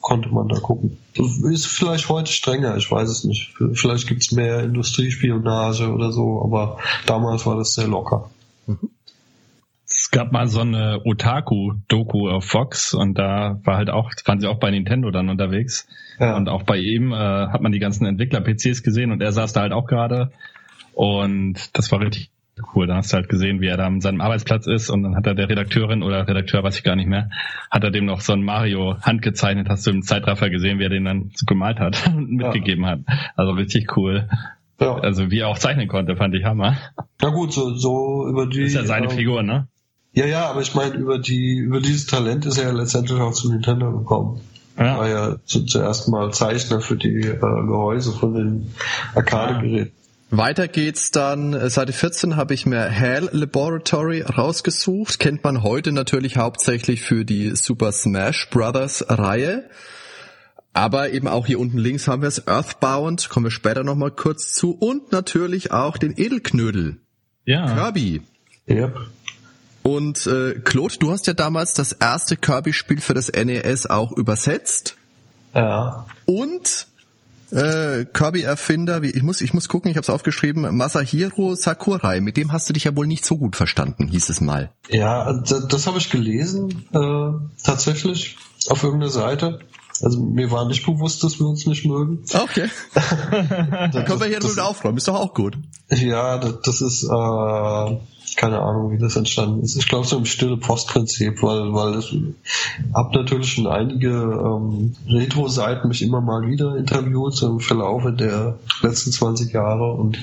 konnte 0.00 0.30
man 0.30 0.48
da 0.48 0.58
gucken. 0.58 0.98
Ist 1.14 1.66
vielleicht 1.66 2.08
heute 2.08 2.32
strenger, 2.32 2.76
ich 2.76 2.90
weiß 2.90 3.08
es 3.08 3.24
nicht. 3.24 3.54
Vielleicht 3.74 4.08
gibt's 4.08 4.32
mehr 4.32 4.60
Industriespionage 4.64 5.92
oder 5.92 6.10
so, 6.10 6.42
aber 6.42 6.78
damals 7.06 7.46
war 7.46 7.56
das 7.56 7.74
sehr 7.74 7.86
locker. 7.86 8.30
Mhm. 8.66 8.90
Es 10.12 10.18
gab 10.18 10.32
mal 10.32 10.48
so 10.48 10.62
eine 10.62 11.02
Otaku-Doku 11.04 12.30
auf 12.30 12.44
Fox 12.44 12.94
und 12.94 13.16
da 13.16 13.60
war 13.62 13.76
halt 13.76 13.90
auch, 13.90 14.10
waren 14.24 14.40
sie 14.40 14.48
auch 14.48 14.58
bei 14.58 14.72
Nintendo 14.72 15.12
dann 15.12 15.28
unterwegs. 15.28 15.86
Ja. 16.18 16.36
Und 16.36 16.48
auch 16.48 16.64
bei 16.64 16.78
ihm 16.78 17.12
äh, 17.12 17.16
hat 17.16 17.60
man 17.60 17.70
die 17.70 17.78
ganzen 17.78 18.06
Entwickler-PCs 18.06 18.82
gesehen 18.82 19.12
und 19.12 19.22
er 19.22 19.30
saß 19.30 19.52
da 19.52 19.60
halt 19.60 19.70
auch 19.70 19.86
gerade. 19.86 20.32
Und 20.94 21.78
das 21.78 21.92
war 21.92 22.00
richtig 22.00 22.32
cool. 22.74 22.88
Da 22.88 22.96
hast 22.96 23.12
du 23.12 23.18
halt 23.18 23.28
gesehen, 23.28 23.60
wie 23.60 23.68
er 23.68 23.76
da 23.76 23.86
an 23.86 24.00
seinem 24.00 24.20
Arbeitsplatz 24.20 24.66
ist 24.66 24.90
und 24.90 25.04
dann 25.04 25.14
hat 25.14 25.28
er 25.28 25.36
der 25.36 25.48
Redakteurin 25.48 26.02
oder 26.02 26.26
Redakteur, 26.26 26.64
weiß 26.64 26.76
ich 26.76 26.82
gar 26.82 26.96
nicht 26.96 27.08
mehr, 27.08 27.30
hat 27.70 27.84
er 27.84 27.92
dem 27.92 28.06
noch 28.06 28.20
so 28.20 28.32
ein 28.32 28.42
Mario 28.42 28.96
handgezeichnet, 29.02 29.68
hast 29.68 29.86
du 29.86 29.92
im 29.92 30.02
Zeitraffer 30.02 30.50
gesehen, 30.50 30.80
wie 30.80 30.86
er 30.86 30.90
den 30.90 31.04
dann 31.04 31.30
gemalt 31.46 31.78
hat 31.78 32.04
und 32.12 32.32
mitgegeben 32.32 32.82
ja. 32.82 32.90
hat. 32.90 33.00
Also 33.36 33.52
richtig 33.52 33.96
cool. 33.96 34.28
Ja. 34.80 34.96
Also 34.96 35.30
wie 35.30 35.38
er 35.38 35.46
auch 35.46 35.58
zeichnen 35.58 35.86
konnte, 35.86 36.16
fand 36.16 36.34
ich 36.34 36.44
Hammer. 36.44 36.78
Na 37.22 37.28
gut, 37.28 37.52
so, 37.52 37.74
so 37.74 38.26
über 38.28 38.48
die. 38.48 38.62
Das 38.62 38.70
ist 38.70 38.74
ja 38.74 38.84
seine 38.84 39.06
ähm, 39.06 39.12
Figur, 39.12 39.44
ne? 39.44 39.68
Ja, 40.12 40.26
ja, 40.26 40.50
aber 40.50 40.60
ich 40.60 40.74
meine, 40.74 40.94
über 40.94 41.18
die, 41.18 41.58
über 41.58 41.80
dieses 41.80 42.06
Talent 42.06 42.44
ist 42.46 42.58
er 42.58 42.64
ja 42.64 42.72
letztendlich 42.72 43.20
auch 43.20 43.32
zu 43.32 43.50
Nintendo 43.50 43.92
gekommen. 43.92 44.40
Ja. 44.76 44.98
War 44.98 45.08
ja 45.08 45.36
zu, 45.44 45.64
zuerst 45.64 46.08
mal 46.08 46.32
Zeichner 46.32 46.80
für 46.80 46.96
die 46.96 47.20
äh, 47.20 47.38
Gehäuse 47.38 48.12
von 48.12 48.34
den 48.34 48.74
Arcade-Geräten. 49.14 49.92
Weiter 50.30 50.68
geht's 50.68 51.10
dann, 51.10 51.54
äh, 51.54 51.68
Seite 51.70 51.92
14 51.92 52.36
habe 52.36 52.54
ich 52.54 52.64
mir 52.64 52.90
HAL 52.90 53.30
Laboratory 53.32 54.22
rausgesucht. 54.22 55.18
Kennt 55.18 55.42
man 55.42 55.62
heute 55.62 55.92
natürlich 55.92 56.36
hauptsächlich 56.36 57.02
für 57.02 57.24
die 57.24 57.54
Super 57.56 57.92
Smash 57.92 58.48
Brothers 58.50 59.04
Reihe. 59.08 59.68
Aber 60.72 61.10
eben 61.10 61.26
auch 61.26 61.46
hier 61.46 61.58
unten 61.58 61.78
links 61.78 62.06
haben 62.06 62.22
wir 62.22 62.28
es 62.28 62.46
Earthbound, 62.46 63.28
kommen 63.28 63.46
wir 63.46 63.50
später 63.50 63.82
nochmal 63.82 64.12
kurz 64.12 64.52
zu. 64.52 64.70
Und 64.70 65.10
natürlich 65.10 65.72
auch 65.72 65.98
den 65.98 66.14
Edelknödel. 66.16 66.98
Ja. 67.44 67.74
Kirby. 67.74 68.22
Yep. 68.68 69.00
Und 69.82 70.26
äh, 70.26 70.54
Claude, 70.60 70.96
du 70.98 71.10
hast 71.10 71.26
ja 71.26 71.32
damals 71.32 71.72
das 71.72 71.92
erste 71.92 72.36
Kirby-Spiel 72.36 73.00
für 73.00 73.14
das 73.14 73.32
NES 73.32 73.86
auch 73.86 74.12
übersetzt. 74.12 74.96
Ja. 75.54 76.06
Und 76.26 76.86
äh, 77.50 78.04
Kirby-Erfinder, 78.04 79.02
ich 79.02 79.22
muss, 79.22 79.40
ich 79.40 79.54
muss 79.54 79.68
gucken, 79.68 79.90
ich 79.90 79.96
habe 79.96 80.02
es 80.02 80.10
aufgeschrieben, 80.10 80.76
Masahiro 80.76 81.54
Sakurai, 81.54 82.20
mit 82.20 82.36
dem 82.36 82.52
hast 82.52 82.68
du 82.68 82.72
dich 82.72 82.84
ja 82.84 82.94
wohl 82.94 83.06
nicht 83.06 83.24
so 83.24 83.36
gut 83.36 83.56
verstanden, 83.56 84.08
hieß 84.08 84.28
es 84.28 84.40
mal. 84.40 84.70
Ja, 84.88 85.32
das, 85.32 85.66
das 85.66 85.86
habe 85.86 85.98
ich 85.98 86.10
gelesen, 86.10 86.84
äh, 86.92 87.64
tatsächlich, 87.64 88.36
auf 88.68 88.82
irgendeiner 88.82 89.10
Seite. 89.10 89.60
Also 90.02 90.20
mir 90.20 90.50
war 90.50 90.66
nicht 90.66 90.86
bewusst, 90.86 91.22
dass 91.24 91.40
wir 91.40 91.46
uns 91.46 91.66
nicht 91.66 91.84
mögen. 91.84 92.24
Okay. 92.32 92.70
Dann 92.94 94.04
können 94.04 94.20
wir 94.20 94.28
hier 94.28 94.40
nur 94.40 94.64
aufräumen, 94.64 94.96
ist 94.96 95.08
doch 95.08 95.14
auch 95.14 95.34
gut. 95.34 95.58
Ja, 95.90 96.38
das, 96.38 96.60
das 96.62 96.80
ist 96.80 97.04
äh, 97.04 97.98
keine 98.40 98.60
Ahnung, 98.62 98.90
wie 98.90 98.96
das 98.98 99.16
entstanden 99.16 99.62
ist. 99.62 99.76
Ich 99.76 99.86
glaube 99.86 100.06
so 100.06 100.16
im 100.16 100.24
stille 100.24 100.56
Postprinzip, 100.56 101.42
weil 101.42 101.74
weil 101.74 101.98
ich 101.98 102.16
hab 102.94 103.12
natürlich 103.14 103.52
schon 103.52 103.66
einige 103.66 104.08
ähm, 104.08 104.96
Retro-Seiten 105.06 105.88
mich 105.88 106.00
immer 106.00 106.22
mal 106.22 106.46
wieder 106.48 106.74
interviewt 106.76 107.34
so 107.36 107.50
im 107.50 107.60
Verlaufe 107.60 108.12
der 108.12 108.58
letzten 108.80 109.12
20 109.12 109.52
Jahre 109.52 109.92
und 109.92 110.18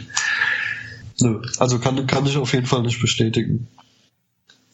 nö, 1.22 1.42
also 1.60 1.78
kann 1.78 2.08
kann 2.08 2.26
ich 2.26 2.38
auf 2.38 2.54
jeden 2.54 2.66
Fall 2.66 2.82
nicht 2.82 3.00
bestätigen. 3.00 3.68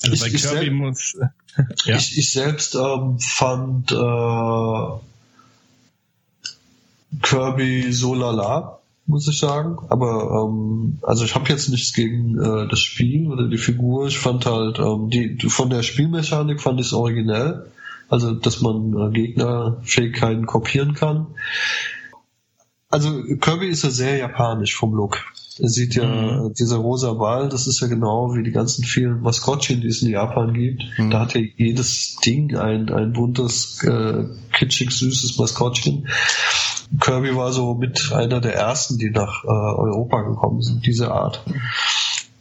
Also 0.01 0.13
Ich- 0.15 0.21
bei 0.21 0.27
ich 0.27 0.41
Kirby 0.41 0.57
sel- 0.65 0.71
muss. 0.71 1.17
ja. 1.85 1.97
Ich, 1.97 2.17
ich 2.17 2.31
selbst 2.31 2.75
ähm, 2.75 3.19
fand 3.19 3.91
äh, 3.91 3.95
Kirby 7.21 7.91
so 7.91 8.15
lala, 8.15 8.79
muss 9.05 9.27
ich 9.27 9.37
sagen. 9.37 9.77
Aber 9.89 10.47
ähm, 10.47 10.99
also 11.01 11.25
ich 11.25 11.35
habe 11.35 11.49
jetzt 11.49 11.69
nichts 11.69 11.93
gegen 11.93 12.37
äh, 12.41 12.67
das 12.67 12.79
Spiel 12.79 13.27
oder 13.31 13.47
die 13.47 13.57
Figur. 13.57 14.07
Ich 14.07 14.17
fand 14.17 14.45
halt 14.45 14.79
ähm, 14.79 15.09
die 15.09 15.37
von 15.49 15.69
der 15.69 15.83
Spielmechanik 15.83 16.61
fand 16.61 16.79
ich 16.79 16.87
es 16.87 16.93
originell. 16.93 17.71
Also 18.09 18.33
dass 18.33 18.61
man 18.61 18.93
äh, 18.97 19.11
Gegnerfähigkeiten 19.11 20.45
kopieren 20.45 20.93
kann. 20.93 21.27
Also 22.89 23.23
Kirby 23.41 23.67
ist 23.67 23.83
ja 23.83 23.89
sehr 23.89 24.17
japanisch 24.17 24.75
vom 24.75 24.93
Look. 24.93 25.23
Er 25.59 25.69
sieht 25.69 25.95
ja, 25.95 26.05
Mhm. 26.05 26.53
dieser 26.53 26.77
rosa 26.77 27.13
Ball, 27.13 27.47
das 27.49 27.67
ist 27.67 27.79
ja 27.79 27.87
genau 27.87 28.35
wie 28.35 28.43
die 28.43 28.51
ganzen 28.51 28.83
vielen 28.83 29.21
Maskottchen, 29.21 29.81
die 29.81 29.87
es 29.87 30.01
in 30.01 30.09
Japan 30.09 30.53
gibt. 30.53 30.83
Mhm. 30.97 31.11
Da 31.11 31.19
hat 31.21 31.33
ja 31.35 31.41
jedes 31.41 32.15
Ding 32.25 32.55
ein, 32.55 32.89
ein 32.89 33.13
buntes, 33.13 33.83
äh, 33.83 34.25
kitschig 34.51 34.91
süßes 34.91 35.37
Maskottchen. 35.37 36.07
Kirby 36.99 37.35
war 37.35 37.51
so 37.51 37.73
mit 37.73 38.11
einer 38.13 38.39
der 38.39 38.55
ersten, 38.55 38.97
die 38.97 39.09
nach 39.09 39.43
äh, 39.43 39.47
Europa 39.47 40.21
gekommen 40.21 40.61
sind, 40.61 40.85
diese 40.85 41.11
Art. 41.11 41.43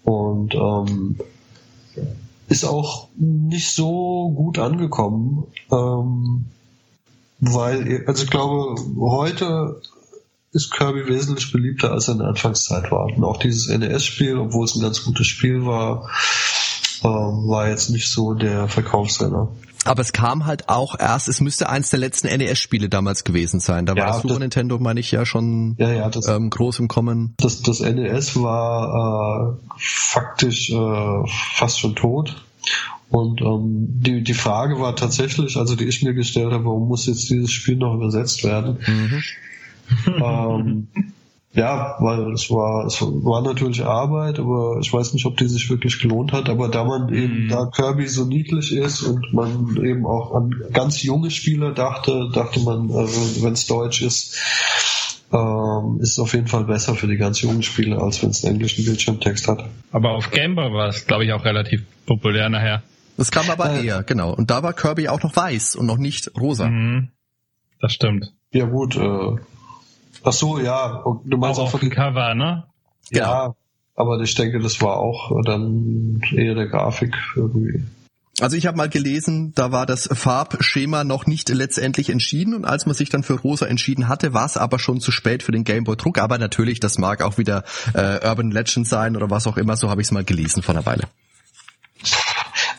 Und 0.04 0.54
ähm, 0.54 1.16
ist 2.48 2.64
auch 2.64 3.08
nicht 3.16 3.70
so 3.70 4.30
gut 4.34 4.58
angekommen, 4.58 5.44
ähm, 5.70 6.46
weil, 7.40 8.04
also 8.06 8.24
ich 8.24 8.30
glaube, 8.30 8.76
heute 9.00 9.80
ist 10.52 10.70
Kirby 10.70 11.06
wesentlich 11.08 11.50
beliebter, 11.50 11.92
als 11.92 12.08
er 12.08 12.12
in 12.12 12.18
der 12.18 12.28
Anfangszeit 12.28 12.92
war. 12.92 13.06
Und 13.06 13.24
auch 13.24 13.38
dieses 13.38 13.68
NES-Spiel, 13.68 14.36
obwohl 14.36 14.66
es 14.66 14.76
ein 14.76 14.82
ganz 14.82 15.02
gutes 15.02 15.26
Spiel 15.26 15.64
war, 15.64 16.10
ähm, 17.02 17.48
war 17.48 17.68
jetzt 17.68 17.88
nicht 17.88 18.10
so 18.10 18.34
der 18.34 18.68
Verkaufsrenner. 18.68 19.48
Aber 19.84 20.00
es 20.02 20.12
kam 20.12 20.46
halt 20.46 20.68
auch 20.68 20.98
erst, 20.98 21.28
es 21.28 21.40
müsste 21.40 21.68
eins 21.68 21.90
der 21.90 21.98
letzten 21.98 22.28
NES-Spiele 22.28 22.88
damals 22.88 23.24
gewesen 23.24 23.58
sein. 23.60 23.84
Da 23.86 23.92
war 23.94 23.98
Ja, 23.98 24.06
das 24.08 24.16
Super 24.22 24.28
das- 24.34 24.38
Nintendo, 24.38 24.78
meine 24.78 25.00
ich, 25.00 25.10
ja 25.10 25.26
schon 25.26 25.74
Ja, 25.78 25.90
ja, 25.92 26.08
das, 26.08 26.28
ähm, 26.28 26.50
groß 26.50 26.78
im 26.78 26.88
Kommen. 26.88 27.34
das, 27.38 27.62
das 27.62 27.80
NES 27.80 28.36
war 28.36 29.58
äh, 29.58 29.74
faktisch 29.78 30.70
äh, 30.70 31.22
fast 31.56 31.80
schon 31.80 31.94
tot. 31.96 32.44
Und 33.10 33.42
ähm, 33.42 33.88
die, 34.00 34.22
die 34.22 34.34
Frage 34.34 34.78
war 34.80 34.96
tatsächlich, 34.96 35.56
also 35.56 35.74
die 35.76 35.84
ich 35.84 36.02
mir 36.02 36.14
gestellt 36.14 36.52
habe, 36.52 36.64
warum 36.64 36.88
muss 36.88 37.06
jetzt 37.06 37.28
dieses 37.28 37.50
Spiel 37.52 37.76
noch 37.76 37.94
übersetzt 37.94 38.44
werden? 38.44 38.78
Mhm. 38.86 39.22
ähm, 40.22 40.88
ja, 41.54 41.96
weil 42.00 42.32
es 42.32 42.50
war, 42.50 42.86
es 42.86 43.00
war 43.02 43.42
natürlich 43.42 43.84
Arbeit, 43.84 44.38
aber 44.38 44.78
ich 44.80 44.92
weiß 44.92 45.12
nicht, 45.12 45.26
ob 45.26 45.36
die 45.36 45.48
sich 45.48 45.68
wirklich 45.68 45.98
gelohnt 46.00 46.32
hat. 46.32 46.48
Aber 46.48 46.68
da 46.68 46.84
man 46.84 47.12
eben, 47.12 47.44
Mhm. 47.44 47.48
da 47.50 47.66
Kirby 47.66 48.06
so 48.08 48.24
niedlich 48.24 48.74
ist 48.74 49.02
und 49.02 49.32
man 49.34 49.76
eben 49.84 50.06
auch 50.06 50.34
an 50.34 50.54
ganz 50.72 51.02
junge 51.02 51.30
Spieler 51.30 51.72
dachte, 51.72 52.30
dachte 52.32 52.60
man, 52.60 52.88
äh, 52.88 53.06
wenn 53.42 53.52
es 53.52 53.66
Deutsch 53.66 54.00
ist, 54.02 54.38
ähm, 55.32 55.98
ist 56.00 56.12
es 56.12 56.18
auf 56.18 56.32
jeden 56.34 56.46
Fall 56.46 56.64
besser 56.64 56.94
für 56.94 57.06
die 57.06 57.16
ganz 57.16 57.40
jungen 57.40 57.62
Spieler, 57.62 58.02
als 58.02 58.22
wenn 58.22 58.30
es 58.30 58.44
einen 58.44 58.54
englischen 58.54 58.84
Bildschirmtext 58.84 59.48
hat. 59.48 59.64
Aber 59.90 60.10
auf 60.12 60.30
Game 60.30 60.54
Boy 60.54 60.72
war 60.72 60.88
es, 60.88 61.06
glaube 61.06 61.24
ich, 61.24 61.32
auch 61.32 61.44
relativ 61.44 61.82
populär 62.06 62.48
nachher. 62.48 62.82
Das 63.16 63.30
kam 63.30 63.48
aber 63.50 63.70
Äh. 63.78 63.86
eher, 63.86 64.02
genau. 64.02 64.32
Und 64.34 64.50
da 64.50 64.62
war 64.62 64.72
Kirby 64.72 65.08
auch 65.08 65.22
noch 65.22 65.36
weiß 65.36 65.76
und 65.76 65.86
noch 65.86 65.98
nicht 65.98 66.30
rosa. 66.38 66.68
Mhm. 66.68 67.10
Das 67.80 67.92
stimmt. 67.92 68.32
Ja 68.52 68.64
gut, 68.66 68.96
äh, 68.96 69.36
ach 70.24 70.32
so, 70.32 70.58
ja, 70.58 71.02
du 71.24 71.36
meinst 71.36 71.58
Auch 71.58 71.68
auch 71.68 71.74
auf 71.74 71.80
dem 71.80 71.90
Cover, 71.90 72.34
ne? 72.34 72.64
ja, 73.10 73.54
aber 73.94 74.20
ich 74.20 74.34
denke, 74.34 74.60
das 74.60 74.80
war 74.80 74.96
auch 74.96 75.32
dann 75.44 76.22
eher 76.32 76.54
der 76.54 76.66
Grafik 76.66 77.16
irgendwie. 77.36 77.84
Also 78.40 78.56
ich 78.56 78.66
habe 78.66 78.78
mal 78.78 78.88
gelesen, 78.88 79.52
da 79.54 79.72
war 79.72 79.84
das 79.84 80.08
Farbschema 80.10 81.04
noch 81.04 81.26
nicht 81.26 81.50
letztendlich 81.50 82.08
entschieden 82.08 82.54
und 82.54 82.64
als 82.64 82.86
man 82.86 82.94
sich 82.94 83.10
dann 83.10 83.22
für 83.22 83.34
rosa 83.34 83.66
entschieden 83.66 84.08
hatte, 84.08 84.32
war 84.32 84.46
es 84.46 84.56
aber 84.56 84.78
schon 84.78 85.00
zu 85.00 85.12
spät 85.12 85.42
für 85.42 85.52
den 85.52 85.64
Gameboy-Druck. 85.64 86.18
Aber 86.18 86.38
natürlich, 86.38 86.80
das 86.80 86.98
mag 86.98 87.22
auch 87.22 87.36
wieder 87.36 87.62
äh, 87.92 88.26
Urban 88.26 88.50
Legend 88.50 88.88
sein 88.88 89.16
oder 89.16 89.28
was 89.28 89.46
auch 89.46 89.58
immer, 89.58 89.76
so 89.76 89.90
habe 89.90 90.00
ich 90.00 90.06
es 90.08 90.12
mal 90.12 90.24
gelesen 90.24 90.62
vor 90.62 90.74
einer 90.74 90.86
Weile. 90.86 91.04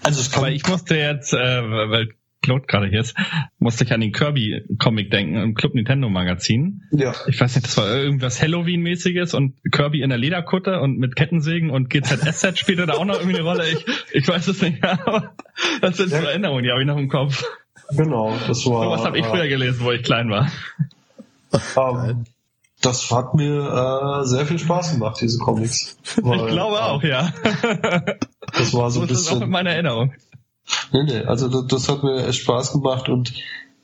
Also 0.02 0.20
es 0.20 0.32
kann, 0.32 0.40
Aber 0.40 0.52
ich 0.52 0.68
musste 0.68 0.96
jetzt, 0.96 1.34
äh, 1.34 1.38
weil 1.38 2.10
Claude 2.44 2.66
gerade 2.68 2.88
hier 2.88 3.00
ist, 3.00 3.16
musste 3.58 3.84
ich 3.86 3.92
an 3.94 4.02
den 4.02 4.12
Kirby-Comic 4.12 5.10
denken 5.10 5.38
im 5.38 5.56
Club 5.56 5.74
Nintendo 5.74 6.10
Magazin. 6.10 6.84
ja, 6.92 7.14
Ich 7.28 7.40
weiß 7.42 7.56
nicht, 7.56 7.66
das 7.66 7.78
war 7.78 7.88
irgendwas 7.88 8.40
Halloween-mäßiges 8.42 9.34
und 9.34 9.56
Kirby 9.72 10.02
in 10.04 10.10
der 10.10 10.20
Lederkutte 10.20 10.80
und 10.82 11.00
mit 11.00 11.16
Kettensägen 11.16 11.72
und 11.72 11.90
GZSZ 11.90 12.60
spielte 12.60 12.86
da 12.86 12.94
auch 12.94 13.06
noch 13.06 13.16
irgendwie 13.20 13.40
eine 13.40 13.48
Rolle. 13.48 13.64
Ich, 13.72 13.86
ich 14.12 14.28
weiß 14.28 14.48
es 14.50 14.62
nicht 14.62 14.84
aber 14.84 15.34
das 15.82 15.98
sind 15.98 16.10
so 16.10 16.16
Ja. 16.18 16.22
Erinnerungen, 16.24 16.64
die 16.64 16.70
habe 16.72 16.82
ich 16.82 16.88
noch 16.88 16.98
im 16.98 17.10
Kopf. 17.10 17.44
genau, 17.92 18.34
das 18.48 18.66
war. 18.68 18.84
Sowas 18.86 19.06
habe 19.06 19.18
ich 19.18 19.26
früher 19.26 19.48
gelesen, 19.48 19.80
wo 19.84 19.92
ich 19.92 20.04
klein 20.04 20.30
war. 20.30 20.52
ähm, 21.78 22.26
das 22.82 23.10
hat 23.12 23.34
mir 23.36 24.22
äh, 24.24 24.26
sehr 24.28 24.46
viel 24.46 24.60
Spaß 24.60 24.94
gemacht, 24.94 25.18
diese 25.22 25.38
Comics. 25.40 25.98
Weil, 26.22 26.40
Ich 26.40 26.48
glaube 26.48 26.82
auch, 26.84 27.02
ja. 27.04 27.32
Das 28.56 28.74
war 28.74 28.92
so 28.92 29.00
So 29.00 29.06
ein 29.06 29.10
ist 29.10 29.20
es 29.22 29.28
auch 29.30 29.34
in 29.34 29.40
bisschen. 29.40 29.50
meiner 29.52 29.72
Erinnerung. 29.72 30.14
Nee, 30.92 31.04
nee, 31.04 31.20
also 31.26 31.48
das, 31.50 31.68
das 31.68 31.90
hat 31.90 32.04
mir 32.04 32.26
echt 32.28 32.40
Spaß 32.42 32.72
gemacht 32.74 33.10
und 33.10 33.34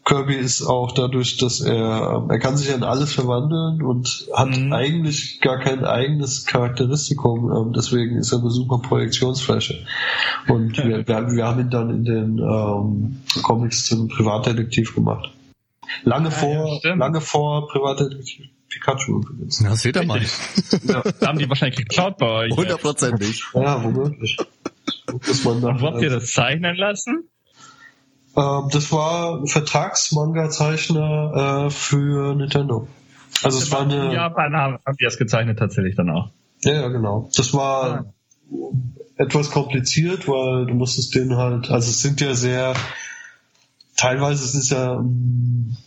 Kirby 0.05 0.35
ist 0.35 0.63
auch 0.65 0.91
dadurch, 0.93 1.37
dass 1.37 1.59
er, 1.59 2.25
er 2.29 2.39
kann 2.39 2.57
sich 2.57 2.73
in 2.73 2.83
alles 2.83 3.13
verwandeln 3.13 3.81
und 3.83 4.27
hat 4.33 4.49
Mhm. 4.57 4.73
eigentlich 4.73 5.39
gar 5.41 5.59
kein 5.59 5.85
eigenes 5.85 6.45
Charakteristikum, 6.45 7.51
ähm, 7.51 7.73
deswegen 7.73 8.15
ist 8.17 8.31
er 8.31 8.39
eine 8.39 8.49
super 8.49 8.79
Projektionsfläche. 8.79 9.85
Und 10.47 10.77
wir, 10.77 11.07
wir, 11.07 11.15
haben- 11.15 11.35
wir 11.35 11.45
haben 11.45 11.59
ihn 11.59 11.69
dann 11.69 11.89
in 11.91 12.05
den 12.05 12.39
ähm, 12.39 13.21
Comics 13.43 13.85
zum 13.85 14.07
Privatdetektiv 14.07 14.95
gemacht. 14.95 15.29
Lange 16.03 16.29
Ah, 16.29 16.31
vor, 16.31 16.79
ja, 16.83 16.95
lange 16.95 17.21
vor 17.21 17.67
Privatdetektiv 17.67 18.47
Pikachu 18.69 19.17
übrigens. 19.21 19.61
Na, 19.61 19.75
seht 19.75 19.95
ihr 19.95 20.03
mal. 20.05 20.21
Ja, 20.83 21.01
Da 21.19 21.27
haben 21.27 21.39
die 21.39 21.49
wahrscheinlich 21.49 21.77
geklaut 21.77 22.17
bei 22.17 22.27
euch. 22.27 22.51
Hundertprozentig. 22.55 23.43
ja 23.53 23.83
womöglich. 23.83 24.37
Muss 25.11 25.43
man 25.43 25.59
nach, 25.61 25.69
Und 25.69 25.81
wo 25.81 25.87
habt 25.87 26.01
ihr 26.01 26.09
das 26.09 26.31
zeichnen 26.31 26.75
lassen? 26.75 27.27
Ähm, 28.37 28.69
das 28.71 28.91
war 28.91 29.39
ein 29.41 29.47
Vertrags-Manga-Zeichner 29.47 31.65
äh, 31.65 31.69
für 31.71 32.35
Nintendo. 32.35 32.87
Also 33.43 33.57
es 33.59 33.71
war 33.71 33.83
In 33.83 33.91
eine, 33.91 34.05
ja, 34.07 34.13
Japan 34.13 34.55
haben, 34.55 34.73
haben 34.85 34.97
die 34.99 35.05
das 35.05 35.17
gezeichnet 35.17 35.59
tatsächlich 35.59 35.95
dann 35.95 36.09
auch. 36.09 36.29
ja, 36.63 36.87
genau. 36.89 37.29
Das 37.35 37.53
war 37.53 38.13
etwas 39.15 39.49
kompliziert, 39.51 40.27
weil 40.27 40.65
du 40.65 40.73
musstest 40.75 41.15
den 41.15 41.35
halt, 41.37 41.69
also 41.69 41.89
es 41.89 42.01
sind 42.01 42.19
ja 42.21 42.33
sehr, 42.35 42.73
teilweise 43.97 44.43
ist 44.43 44.55
es 44.55 44.69
ja, 44.69 44.95
mm, 44.95 45.77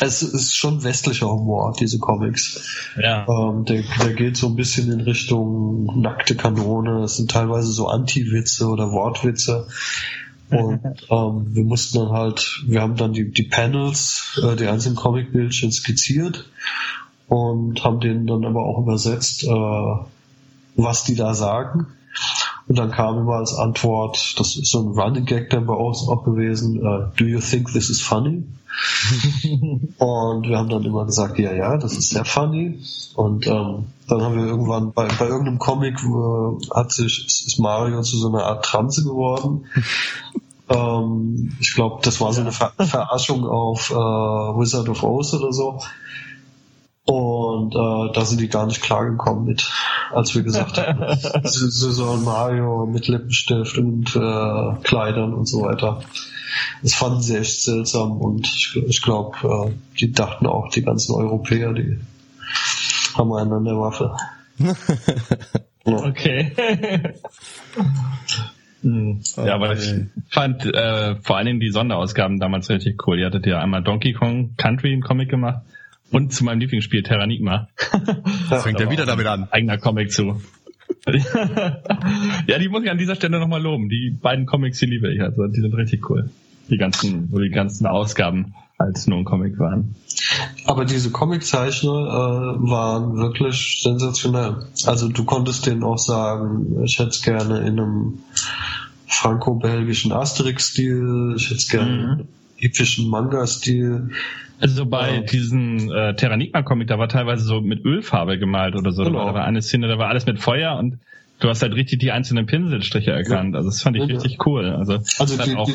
es 0.00 0.22
ist 0.22 0.56
schon 0.56 0.84
westlicher 0.84 1.30
Humor, 1.30 1.74
diese 1.78 1.98
Comics. 1.98 2.92
Ja. 3.00 3.26
Ähm, 3.28 3.64
der, 3.64 3.82
der 4.02 4.12
geht 4.14 4.36
so 4.36 4.48
ein 4.48 4.56
bisschen 4.56 4.92
in 4.92 5.00
Richtung 5.00 6.00
nackte 6.00 6.36
Kanone. 6.36 7.04
Es 7.04 7.16
sind 7.16 7.30
teilweise 7.30 7.70
so 7.72 7.88
Anti-Witze 7.88 8.68
oder 8.68 8.92
Wortwitze. 8.92 9.68
Und 10.50 10.80
ähm, 11.10 11.46
wir 11.54 11.64
mussten 11.64 11.98
dann 11.98 12.10
halt, 12.10 12.62
wir 12.66 12.82
haben 12.82 12.96
dann 12.96 13.12
die, 13.12 13.30
die 13.30 13.44
Panels, 13.44 14.40
äh, 14.42 14.56
die 14.56 14.66
einzelnen 14.66 14.96
Comicbildchen 14.96 15.72
skizziert 15.72 16.48
und 17.28 17.82
haben 17.82 18.00
denen 18.00 18.26
dann 18.26 18.44
aber 18.44 18.64
auch 18.64 18.82
übersetzt, 18.82 19.44
äh, 19.44 19.96
was 20.76 21.04
die 21.04 21.14
da 21.14 21.34
sagen. 21.34 21.86
Und 22.68 22.78
dann 22.78 22.90
kam 22.90 23.18
immer 23.18 23.34
als 23.36 23.54
Antwort, 23.54 24.34
das 24.38 24.56
ist 24.56 24.70
so 24.70 24.80
ein 24.80 24.98
Running 24.98 25.24
Gag 25.24 25.50
dann 25.50 25.66
bei 25.66 25.74
uns 25.74 26.06
auch 26.08 26.24
gewesen, 26.24 26.84
uh, 26.84 27.06
do 27.16 27.24
you 27.24 27.38
think 27.38 27.72
this 27.72 27.90
is 27.90 28.00
funny? 28.00 28.42
und 29.98 30.48
wir 30.48 30.58
haben 30.58 30.68
dann 30.68 30.84
immer 30.84 31.06
gesagt, 31.06 31.38
ja, 31.38 31.52
ja, 31.52 31.76
das 31.76 31.92
ist 31.92 32.10
sehr 32.10 32.24
funny. 32.24 32.80
Und 33.14 33.46
ähm, 33.46 33.86
dann 34.08 34.22
haben 34.22 34.36
wir 34.36 34.46
irgendwann 34.46 34.92
bei, 34.92 35.08
bei 35.18 35.26
irgendeinem 35.26 35.58
Comic 35.58 35.98
äh, 36.02 36.74
hat 36.74 36.92
sich 36.92 37.26
ist 37.26 37.58
Mario 37.58 38.02
zu 38.02 38.16
so 38.18 38.28
einer 38.28 38.44
Art 38.44 38.64
Transe 38.64 39.02
geworden. 39.02 39.66
ähm, 40.68 41.56
ich 41.60 41.74
glaube, 41.74 42.00
das 42.02 42.20
war 42.20 42.32
so 42.32 42.40
eine 42.40 42.52
Ver 42.52 42.72
Verarschung 42.78 43.46
auf 43.46 43.90
äh, 43.90 43.94
Wizard 43.94 44.88
of 44.88 45.02
Oz 45.02 45.34
oder 45.34 45.52
so. 45.52 45.80
Und 47.06 47.72
äh, 47.76 48.12
da 48.12 48.24
sind 48.24 48.40
die 48.40 48.48
gar 48.48 48.66
nicht 48.66 48.82
klargekommen 48.82 49.44
mit, 49.44 49.70
als 50.12 50.34
wir 50.34 50.42
gesagt 50.42 50.76
haben, 50.76 51.16
sollen 51.44 52.24
Mario 52.24 52.84
mit 52.84 53.06
Lippenstift 53.06 53.78
und 53.78 54.16
äh, 54.16 54.82
Kleidern 54.82 55.32
und 55.32 55.46
so 55.46 55.62
weiter. 55.62 56.00
Das 56.82 56.94
fanden 56.94 57.22
sie 57.22 57.36
echt 57.36 57.62
seltsam 57.62 58.20
und 58.20 58.48
ich, 58.48 58.76
ich 58.88 59.02
glaube, 59.02 59.36
äh, 59.44 59.72
die 60.00 60.10
dachten 60.10 60.46
auch, 60.46 60.68
die 60.70 60.82
ganzen 60.82 61.14
Europäer, 61.14 61.72
die 61.74 62.00
haben 63.14 63.32
einen 63.32 63.52
an 63.52 63.64
der 63.64 63.78
Waffe. 63.78 64.16
Okay. 65.86 66.52
Hm. 68.82 69.20
Ja, 69.36 69.54
aber 69.54 69.72
ich 69.72 69.94
fand 70.28 70.64
äh, 70.66 71.16
vor 71.22 71.36
allen 71.36 71.46
Dingen 71.46 71.60
die 71.60 71.70
Sonderausgaben 71.70 72.38
damals 72.38 72.68
richtig 72.68 73.04
cool. 73.06 73.18
Ihr 73.18 73.26
hattet 73.26 73.46
ja 73.46 73.58
einmal 73.58 73.82
Donkey 73.82 74.12
Kong 74.12 74.54
Country 74.56 74.92
im 74.92 75.00
Comic 75.00 75.30
gemacht 75.30 75.62
und 76.10 76.32
zu 76.32 76.44
meinem 76.44 76.60
Lieblingsspiel 76.60 77.02
Terranigma. 77.02 77.68
Das 78.48 78.62
fängt 78.62 78.78
ja 78.78 78.90
wieder 78.90 79.06
damit 79.06 79.26
an. 79.26 79.48
Eigener 79.50 79.76
Comic 79.76 80.12
zu. 80.12 80.40
ja, 82.46 82.58
die 82.58 82.68
muss 82.68 82.84
ich 82.84 82.90
an 82.90 82.98
dieser 82.98 83.16
Stelle 83.16 83.40
nochmal 83.40 83.62
loben. 83.62 83.88
Die 83.88 84.10
beiden 84.10 84.46
Comics, 84.46 84.78
die 84.78 84.86
liebe 84.86 85.12
ich. 85.12 85.20
Also 85.20 85.46
die 85.48 85.60
sind 85.60 85.74
richtig 85.74 86.08
cool. 86.10 86.30
Die 86.70 86.76
ganzen, 86.76 87.30
wo 87.32 87.38
die 87.38 87.50
ganzen 87.50 87.86
Ausgaben 87.86 88.54
als 88.78 89.06
nur 89.06 89.18
ein 89.18 89.24
Comic 89.24 89.58
waren. 89.58 89.94
Aber 90.66 90.84
diese 90.84 91.10
Comiczeichner 91.10 91.90
äh, 91.90 92.70
waren 92.70 93.16
wirklich 93.16 93.80
sensationell. 93.82 94.66
Also 94.84 95.08
du 95.08 95.24
konntest 95.24 95.66
denen 95.66 95.82
auch 95.82 95.98
sagen, 95.98 96.82
ich 96.84 96.98
hätte 96.98 97.10
es 97.10 97.22
gerne 97.22 97.60
in 97.60 97.80
einem 97.80 98.18
franco-belgischen 99.06 100.12
Asterix-Stil, 100.12 101.34
ich 101.36 101.46
hätte 101.46 101.56
es 101.56 101.68
gerne 101.68 101.90
mhm. 101.90 101.98
in 101.98 102.10
einem 102.10 102.28
epischen 102.58 103.08
Manga-Stil. 103.08 104.10
Also 104.58 104.86
bei 104.86 105.16
ja. 105.16 105.20
diesem 105.20 105.90
äh, 105.90 106.14
Terranigma-Comic, 106.14 106.88
da 106.88 106.98
war 106.98 107.08
teilweise 107.08 107.44
so 107.44 107.60
mit 107.60 107.84
Ölfarbe 107.84 108.38
gemalt 108.38 108.74
oder 108.74 108.92
so. 108.92 109.04
Genau. 109.04 109.26
Da 109.26 109.34
war 109.34 109.44
eine 109.44 109.60
Szene, 109.60 109.88
da 109.88 109.98
war 109.98 110.08
alles 110.08 110.26
mit 110.26 110.40
Feuer 110.40 110.76
und 110.76 110.98
du 111.40 111.48
hast 111.48 111.62
halt 111.62 111.74
richtig 111.74 111.98
die 111.98 112.12
einzelnen 112.12 112.46
Pinselstriche 112.46 113.10
erkannt. 113.10 113.52
Ja. 113.52 113.58
Also 113.58 113.70
das 113.70 113.82
fand 113.82 113.96
ich 113.96 114.06
ja, 114.06 114.14
richtig 114.14 114.46
cool. 114.46 114.70
Also, 114.70 114.94
also 115.18 115.42
die, 115.42 115.56
auch 115.56 115.70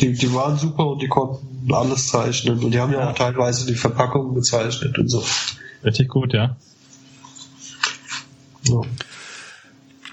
die, 0.00 0.12
die, 0.12 0.32
waren 0.32 0.56
super 0.56 0.86
und 0.86 1.02
die 1.02 1.08
konnten 1.08 1.72
alles 1.72 2.08
zeichnen. 2.08 2.58
Und 2.60 2.72
die 2.72 2.78
haben 2.78 2.92
ja, 2.92 3.10
auch 3.10 3.14
teilweise 3.14 3.66
die 3.66 3.74
Verpackungen 3.74 4.34
gezeichnet 4.34 4.98
und 4.98 5.08
so. 5.08 5.24
Richtig 5.84 6.08
gut, 6.08 6.32
ja. 6.32 6.56
ja. 8.64 8.80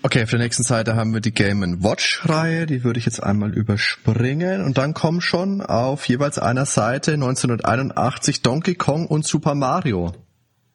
Okay, 0.02 0.24
auf 0.24 0.30
der 0.30 0.40
nächsten 0.40 0.64
Seite 0.64 0.96
haben 0.96 1.14
wir 1.14 1.20
die 1.20 1.34
Game 1.34 1.84
Watch 1.84 2.22
Reihe, 2.24 2.66
die 2.66 2.86
würde 2.86 3.00
ich 3.00 3.06
jetzt 3.06 3.22
einmal 3.22 3.54
überspringen 3.54 4.64
und 4.64 4.78
dann 4.78 4.94
kommen 4.94 5.20
schon 5.20 5.62
auf 5.62 6.08
jeweils 6.08 6.40
einer 6.40 6.66
Seite 6.66 7.14
1981 7.16 8.42
Donkey 8.42 8.76
Kong 8.76 9.08
und 9.08 9.26
Super 9.26 9.56
Mario. 9.56 10.14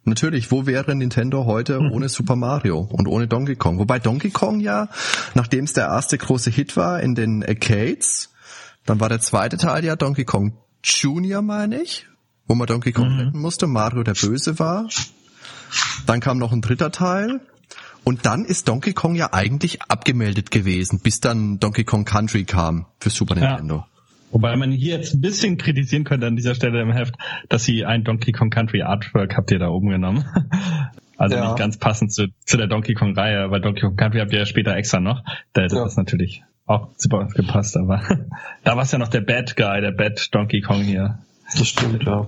Natürlich, 0.04 0.50
wo 0.50 0.66
wäre 0.66 0.94
Nintendo 0.94 1.46
heute 1.46 1.78
hm. 1.78 1.90
ohne 1.92 2.10
Super 2.10 2.36
Mario 2.36 2.80
und 2.80 3.08
ohne 3.08 3.26
Donkey 3.26 3.56
Kong? 3.56 3.78
Wobei 3.78 3.98
Donkey 3.98 4.28
Kong 4.28 4.60
ja, 4.60 4.88
nachdem 5.32 5.64
es 5.64 5.72
der 5.72 5.86
erste 5.86 6.18
große 6.18 6.50
Hit 6.50 6.76
war 6.76 7.00
in 7.00 7.14
den 7.14 7.42
Arcades, 7.42 8.30
dann 8.84 9.00
war 9.00 9.08
der 9.08 9.20
zweite 9.20 9.56
Teil 9.56 9.86
ja 9.86 9.96
Donkey 9.96 10.26
Kong 10.26 10.58
Junior, 10.82 11.40
meine 11.40 11.80
ich, 11.80 12.06
wo 12.46 12.54
man 12.54 12.66
Donkey 12.66 12.92
Kong 12.92 13.14
mhm. 13.14 13.20
retten 13.20 13.40
musste, 13.40 13.66
Mario 13.66 14.02
der 14.02 14.12
Böse 14.12 14.58
war. 14.58 14.86
Dann 16.04 16.20
kam 16.20 16.36
noch 16.36 16.52
ein 16.52 16.60
dritter 16.60 16.92
Teil, 16.92 17.40
und 18.05 18.26
dann 18.26 18.44
ist 18.44 18.68
Donkey 18.68 18.92
Kong 18.92 19.14
ja 19.14 19.32
eigentlich 19.32 19.82
abgemeldet 19.82 20.50
gewesen, 20.50 21.00
bis 21.00 21.20
dann 21.20 21.59
Donkey 21.59 21.84
Kong 21.84 22.05
Country 22.05 22.44
kam 22.44 22.86
für 23.00 23.11
Super 23.11 23.34
Nintendo. 23.34 23.76
Ja. 23.76 23.86
Wobei 24.30 24.57
man 24.57 24.72
hier 24.72 24.96
jetzt 24.96 25.14
ein 25.14 25.20
bisschen 25.20 25.59
kritisieren 25.59 26.05
könnte 26.05 26.26
an 26.26 26.34
dieser 26.34 26.55
Stelle 26.55 26.82
im 26.82 26.90
Heft, 26.90 27.14
dass 27.48 27.64
sie 27.64 27.84
ein 27.84 28.02
Donkey 28.02 28.32
Kong 28.32 28.50
Country 28.50 28.82
Artwork 28.82 29.36
habt 29.36 29.50
ihr 29.52 29.59
da 29.59 29.68
oben 29.68 29.88
genommen. 29.90 30.24
Also 31.16 31.36
ja. 31.36 31.44
nicht 31.44 31.59
ganz 31.59 31.78
passend 31.78 32.12
zu, 32.12 32.26
zu 32.44 32.57
der 32.57 32.66
Donkey 32.66 32.94
Kong 32.94 33.16
Reihe, 33.16 33.48
weil 33.48 33.61
Donkey 33.61 33.82
Kong 33.82 33.94
Country 33.94 34.18
habt 34.18 34.32
ihr 34.32 34.40
ja 34.40 34.46
später 34.46 34.74
extra 34.74 34.98
noch. 34.98 35.22
Da 35.52 35.62
hätte 35.62 35.76
ja. 35.76 35.84
das 35.84 35.96
natürlich 35.96 36.42
auch 36.66 36.88
super 36.96 37.28
gepasst, 37.32 37.76
aber 37.76 38.02
da 38.64 38.74
war 38.76 38.82
es 38.82 38.90
ja 38.90 38.98
noch 38.98 39.09
der 39.09 39.20
Bad 39.20 39.57
Guy, 39.57 39.80
der 39.80 39.92
Bad 39.92 40.34
Donkey 40.34 40.61
Kong 40.61 40.82
hier. 40.82 41.20
Das 41.52 41.68
stimmt, 41.68 42.02
ja. 42.02 42.26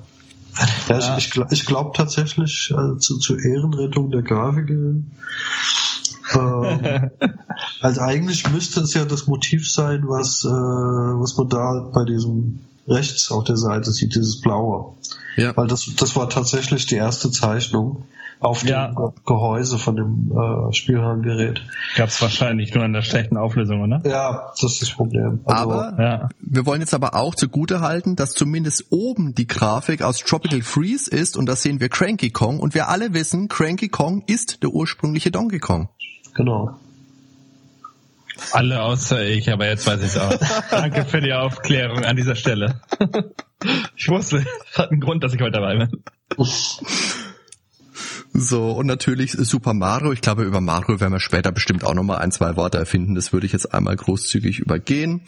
Ja, 0.89 0.99
ja. 0.99 1.19
ich, 1.19 1.35
ich, 1.35 1.43
ich 1.51 1.67
glaube 1.67 1.93
tatsächlich 1.95 2.73
also 2.75 2.97
zu, 2.97 3.19
zur 3.19 3.39
Ehrenrettung 3.39 4.11
der 4.11 4.23
Grafiker. 4.23 4.73
Ähm, 4.73 5.05
also 7.81 8.01
eigentlich 8.01 8.51
müsste 8.51 8.81
es 8.81 8.95
ja 8.95 9.05
das 9.05 9.27
Motiv 9.27 9.71
sein, 9.71 10.05
was, 10.09 10.45
äh, 10.45 10.49
was 10.49 11.37
man 11.37 11.49
da 11.49 11.91
bei 11.93 12.05
diesem 12.05 12.61
rechts 12.89 13.31
auf 13.31 13.45
der 13.45 13.57
Seite 13.57 13.93
sieht, 13.93 14.15
dieses 14.15 14.41
Blaue. 14.41 14.95
Ja. 15.37 15.57
Weil 15.57 15.67
das, 15.67 15.91
das 15.97 16.17
war 16.17 16.29
tatsächlich 16.29 16.87
die 16.87 16.95
erste 16.95 17.31
Zeichnung 17.31 18.05
auf 18.41 18.65
ja. 18.65 18.89
dem 18.89 19.13
Gehäuse 19.25 19.79
von 19.79 19.97
dem 19.97 20.33
äh, 20.33 20.73
Spielhallengerät. 20.73 21.63
Gab 21.97 22.09
es 22.09 22.21
wahrscheinlich 22.21 22.75
nur 22.75 22.85
an 22.85 22.93
der 22.93 23.03
schlechten 23.03 23.37
Auflösung, 23.37 23.83
oder? 23.83 24.03
Ja, 24.05 24.53
das 24.61 24.73
ist 24.73 24.83
das 24.83 24.91
Problem. 24.91 25.41
Also, 25.45 25.71
aber 25.71 26.03
ja. 26.03 26.29
wir 26.41 26.67
wollen 26.67 26.81
jetzt 26.81 26.95
aber 26.95 27.15
auch 27.15 27.35
zugute 27.35 27.81
halten, 27.81 28.17
dass 28.17 28.33
zumindest 28.33 28.87
oben 28.91 29.35
die 29.35 29.47
Grafik 29.47 30.03
aus 30.03 30.19
Tropical 30.19 30.63
Freeze 30.63 31.11
ist 31.11 31.37
und 31.37 31.47
da 31.47 31.57
sehen 31.57 31.81
wir 31.81 31.89
Cranky 31.89 32.31
Kong 32.31 32.61
und 32.61 32.75
wir 32.75 32.89
alle 32.89 33.15
wissen, 33.15 33.49
Cranky 33.49 33.89
Kong 33.89 34.23
ist 34.27 34.63
der 34.63 34.71
ursprüngliche 34.71 35.31
Donkey 35.31 35.59
Kong. 35.59 35.89
Genau. 36.35 36.77
Alle 38.53 38.83
außer 38.83 39.25
ich, 39.25 39.51
aber 39.51 39.67
jetzt 39.67 39.87
weiß 39.87 40.01
ich 40.01 40.09
es 40.09 40.19
auch. 40.19 40.39
Danke 40.71 41.05
für 41.05 41.21
die 41.21 41.33
Aufklärung 41.33 42.05
an 42.05 42.17
dieser 42.17 42.37
Stelle. 42.37 42.81
Ich 43.97 44.09
wusste, 44.11 44.45
es 44.71 44.79
hat 44.79 44.91
einen 44.91 45.01
Grund, 45.01 45.25
dass 45.25 45.33
ich 45.33 45.41
heute 45.41 45.53
dabei 45.53 45.79
bin. 45.79 46.03
So, 48.39 48.73
und 48.73 48.87
natürlich 48.87 49.33
Super 49.33 49.73
Mario. 49.73 50.13
Ich 50.13 50.21
glaube, 50.21 50.45
über 50.45 50.61
Mario 50.61 51.01
werden 51.01 51.15
wir 51.15 51.21
später 51.21 51.53
bestimmt 51.53 51.85
auch 51.85 51.95
nochmal 51.95 52.19
ein, 52.19 52.31
zwei 52.33 52.55
Worte 52.55 52.77
erfinden. 52.77 53.15
Das 53.15 53.33
würde 53.33 53.47
ich 53.47 53.53
jetzt 53.53 53.73
einmal 53.73 53.97
großzügig 53.97 54.59
übergehen. 54.59 55.23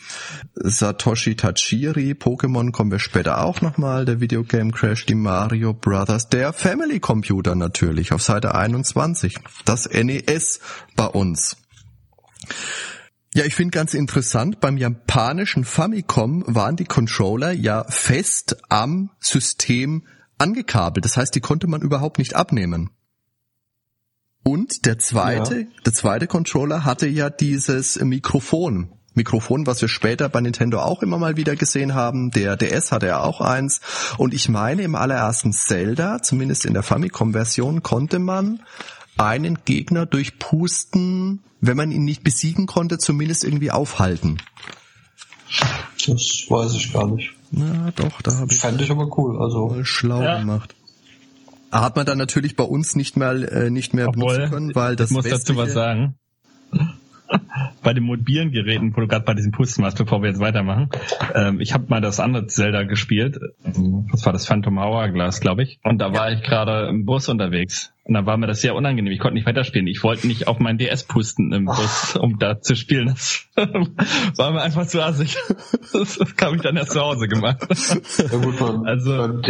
Satoshi 0.55 1.35
Tachiri, 1.35 2.13
Pokémon 2.13 2.71
kommen 2.71 2.91
wir 2.91 2.99
später 2.99 3.43
auch 3.43 3.63
nochmal. 3.63 4.05
Der 4.05 4.21
Videogame 4.21 4.73
Crash, 4.73 5.07
die 5.07 5.15
Mario 5.15 5.73
Brothers, 5.73 6.29
der 6.29 6.53
Family 6.53 7.01
Computer 7.01 7.55
natürlich 7.55 8.13
auf 8.13 8.23
Seite 8.23 8.55
21. 8.55 9.39
Das 9.65 9.89
NES 9.89 10.61
bei 10.95 11.07
uns. 11.07 11.57
Ja, 13.33 13.47
ich 13.47 13.55
finde 13.55 13.71
ganz 13.71 13.95
interessant, 13.95 14.61
beim 14.61 14.77
japanischen 14.77 15.65
Famicom 15.65 16.45
waren 16.47 16.77
die 16.77 16.85
Controller 16.85 17.53
ja 17.53 17.85
fest 17.89 18.59
am 18.69 19.09
System 19.19 20.03
angekabelt. 20.37 21.07
Das 21.07 21.17
heißt, 21.17 21.35
die 21.35 21.41
konnte 21.41 21.69
man 21.69 21.81
überhaupt 21.81 22.19
nicht 22.19 22.37
abnehmen. 22.37 22.91
Und 24.43 24.87
der 24.87 24.99
zweite, 24.99 25.61
ja. 25.61 25.67
der 25.85 25.93
zweite 25.93 26.27
Controller 26.27 26.85
hatte 26.85 27.07
ja 27.07 27.31
dieses 27.31 28.01
Mikrofon. 28.01 28.93
Mikrofon, 29.15 29.67
was 29.67 29.81
wir 29.81 29.89
später 29.89 30.29
bei 30.29 30.41
Nintendo 30.41 30.81
auch 30.81 31.03
immer 31.03 31.19
mal 31.19 31.37
wieder 31.37 31.57
gesehen 31.57 31.95
haben. 31.95 32.31
Der 32.31 32.57
DS 32.57 32.93
hatte 32.93 33.09
ja 33.09 33.21
auch 33.21 33.41
eins. 33.41 33.81
Und 34.17 34.33
ich 34.33 34.49
meine, 34.49 34.83
im 34.83 34.95
allerersten 34.95 35.53
Zelda, 35.53 36.23
zumindest 36.23 36.65
in 36.65 36.73
der 36.73 36.85
Famicom-Version, 36.85 37.83
konnte 37.83 38.21
man 38.21 38.63
einen 39.19 39.59
Gegner 39.65 40.07
durch 40.07 40.39
Pusten, 40.39 41.43
wenn 41.61 41.77
man 41.77 41.91
ihn 41.91 42.05
nicht 42.05 42.23
besiegen 42.23 42.67
konnte, 42.67 42.99
zumindest 42.99 43.45
irgendwie 43.45 43.73
aufhalten. 43.73 44.39
Das 46.07 46.47
weiß 46.49 46.75
ich 46.75 46.93
gar 46.93 47.09
nicht. 47.09 47.35
Na 47.51 47.91
doch, 47.97 48.23
da 48.23 48.37
habe 48.37 48.53
ich. 48.53 48.61
Fände 48.61 48.85
ich 48.85 48.91
aber 48.91 49.19
cool, 49.19 49.41
also. 49.43 49.83
Schlau 49.83 50.23
ja. 50.23 50.39
gemacht. 50.39 50.75
Hat 51.71 51.97
man 51.97 52.07
dann 52.07 52.19
natürlich 52.19 52.57
bei 52.57 52.65
uns 52.65 52.97
nicht 52.97 53.17
mehr, 53.17 53.33
äh, 53.33 53.71
nicht 53.71 53.95
mehr 53.95 54.09
Obwohl, 54.09 54.35
benutzen 54.35 54.51
können, 54.51 54.75
weil 54.75 54.97
das. 54.97 55.11
Ich 55.11 55.17
muss 55.17 55.29
dazu 55.29 55.57
was 55.57 55.73
sagen. 55.73 56.19
bei 57.83 57.93
den 57.93 58.05
mobilen 58.05 58.51
Geräten, 58.51 58.97
wo 58.97 59.01
du 59.01 59.07
gerade 59.07 59.25
bei 59.25 59.35
diesem 59.35 59.53
Pusten 59.53 59.85
warst, 59.85 59.99
bevor 59.99 60.23
wir 60.23 60.29
jetzt 60.29 60.41
weitermachen. 60.41 60.89
Ähm, 61.35 61.61
ich 61.61 61.75
habe 61.75 61.87
mal 61.89 62.01
das 62.01 62.21
andere 62.21 62.47
Zelda 62.47 62.85
gespielt. 62.85 63.39
Was 64.11 64.25
war 64.25 64.33
das? 64.33 64.47
Phantom 64.47 64.79
Hourglass, 64.79 65.41
glaube 65.41 65.63
ich. 65.63 65.79
Und 65.83 65.99
da 65.99 66.13
war 66.13 66.33
ich 66.33 66.43
gerade 66.43 66.89
im 66.89 67.05
Bus 67.05 67.29
unterwegs. 67.29 67.93
Und 68.09 68.15
da 68.15 68.25
war 68.25 68.39
mir 68.39 68.47
das 68.47 68.63
sehr 68.63 68.75
unangenehm. 68.75 69.13
Ich 69.13 69.19
konnte 69.19 69.35
nicht 69.35 69.47
weiterspielen. 69.47 69.87
Ich 69.87 70.03
wollte 70.03 70.27
nicht 70.27 70.49
auf 70.49 70.59
mein 70.59 70.79
DS 70.79 71.05
pusten 71.05 71.53
im 71.53 71.67
Bus, 71.67 72.17
um 72.17 72.39
da 72.39 72.59
zu 72.59 72.75
spielen. 72.75 73.09
Das 73.09 73.47
war 74.37 74.51
mir 74.51 74.63
einfach 74.63 74.87
zu 74.87 75.03
assig. 75.03 75.37
Das 75.93 76.19
habe 76.41 76.57
ich 76.57 76.63
dann 76.63 76.77
erst 76.77 76.93
zu 76.93 77.01
Hause 77.01 77.29
gemacht. 77.29 77.67
Ja 78.19 78.39
gut, 78.39 78.61
man, 78.61 78.87
also, 78.87 79.11
beim 79.11 79.43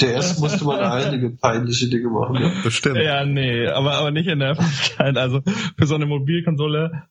DS 0.00 0.38
musste 0.38 0.64
man 0.64 0.80
einige 0.80 1.30
peinliche 1.30 1.88
Dinge 1.88 2.08
machen. 2.08 2.36
Ja. 2.40 2.52
Bestimmt. 2.64 2.96
Ja, 2.96 3.24
nee, 3.26 3.68
aber, 3.68 3.92
aber 3.92 4.10
nicht 4.10 4.28
in 4.28 4.38
der 4.38 4.52
Öffentlichkeit. 4.52 5.16
Also 5.18 5.42
für 5.76 5.86
so 5.86 5.94
eine 5.94 6.06
Mobilkonsole 6.06 7.02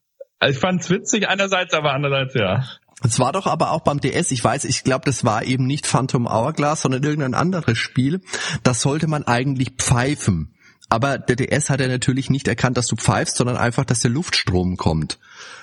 ich 0.44 0.58
fand's 0.58 0.90
witzig 0.90 1.28
einerseits, 1.28 1.74
aber 1.74 1.94
andererseits 1.94 2.34
ja. 2.34 2.64
Es 3.04 3.20
war 3.20 3.32
doch 3.32 3.46
aber 3.46 3.72
auch 3.72 3.82
beim 3.82 4.00
DS, 4.00 4.32
ich 4.32 4.44
weiß, 4.44 4.66
ich 4.66 4.84
glaube, 4.84 5.06
das 5.06 5.24
war 5.24 5.44
eben 5.44 5.66
nicht 5.68 5.86
Phantom 5.86 6.28
Hourglass, 6.28 6.82
sondern 6.82 7.04
irgendein 7.04 7.34
anderes 7.34 7.78
Spiel. 7.78 8.22
Das 8.64 8.82
sollte 8.82 9.08
man 9.08 9.24
eigentlich 9.24 9.72
pfeifen. 9.78 10.55
Aber 10.90 11.18
der 11.18 11.36
DS 11.36 11.70
hat 11.70 11.80
ja 11.80 11.88
natürlich 11.88 12.30
nicht 12.30 12.48
erkannt, 12.48 12.78
dass 12.78 12.88
du 12.88 12.96
pfeifst, 12.96 13.38
sondern 13.38 13.58
einfach, 13.58 13.86
dass 13.86 14.02
der 14.02 14.12
Luftstrom 14.12 14.78
kommt. 14.78 15.18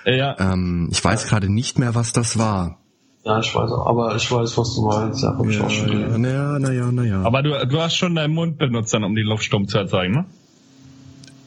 Ja. 0.05 0.37
Ähm, 0.39 0.89
ich 0.91 1.03
weiß 1.05 1.27
gerade 1.27 1.49
nicht 1.49 1.79
mehr, 1.79 1.95
was 1.95 2.12
das 2.12 2.39
war. 2.39 2.79
Ja, 3.25 3.39
ich 3.39 3.55
weiß 3.55 3.70
auch, 3.70 3.87
aber 3.87 4.16
ich 4.16 4.31
weiß, 4.31 4.59
was 4.59 4.75
du 4.75 4.83
meinst. 4.83 5.23
Ja, 5.23 5.39
hab 5.39 5.47
ich 5.47 5.61
auch 5.61 5.70
schon 5.70 5.87
gelesen. 5.87 6.20
naja, 6.23 6.59
naja, 6.59 6.91
naja. 6.91 7.23
Aber 7.23 7.43
du, 7.43 7.51
du 7.66 7.81
hast 7.81 7.95
schon 7.95 8.16
deinen 8.16 8.35
Mund 8.35 8.59
benutzt, 8.59 8.93
dann, 8.93 9.05
um 9.05 9.14
die 9.14 9.23
Luftstrom 9.23 9.68
zu 9.68 9.79
erzeugen, 9.79 10.12
ne? 10.12 10.25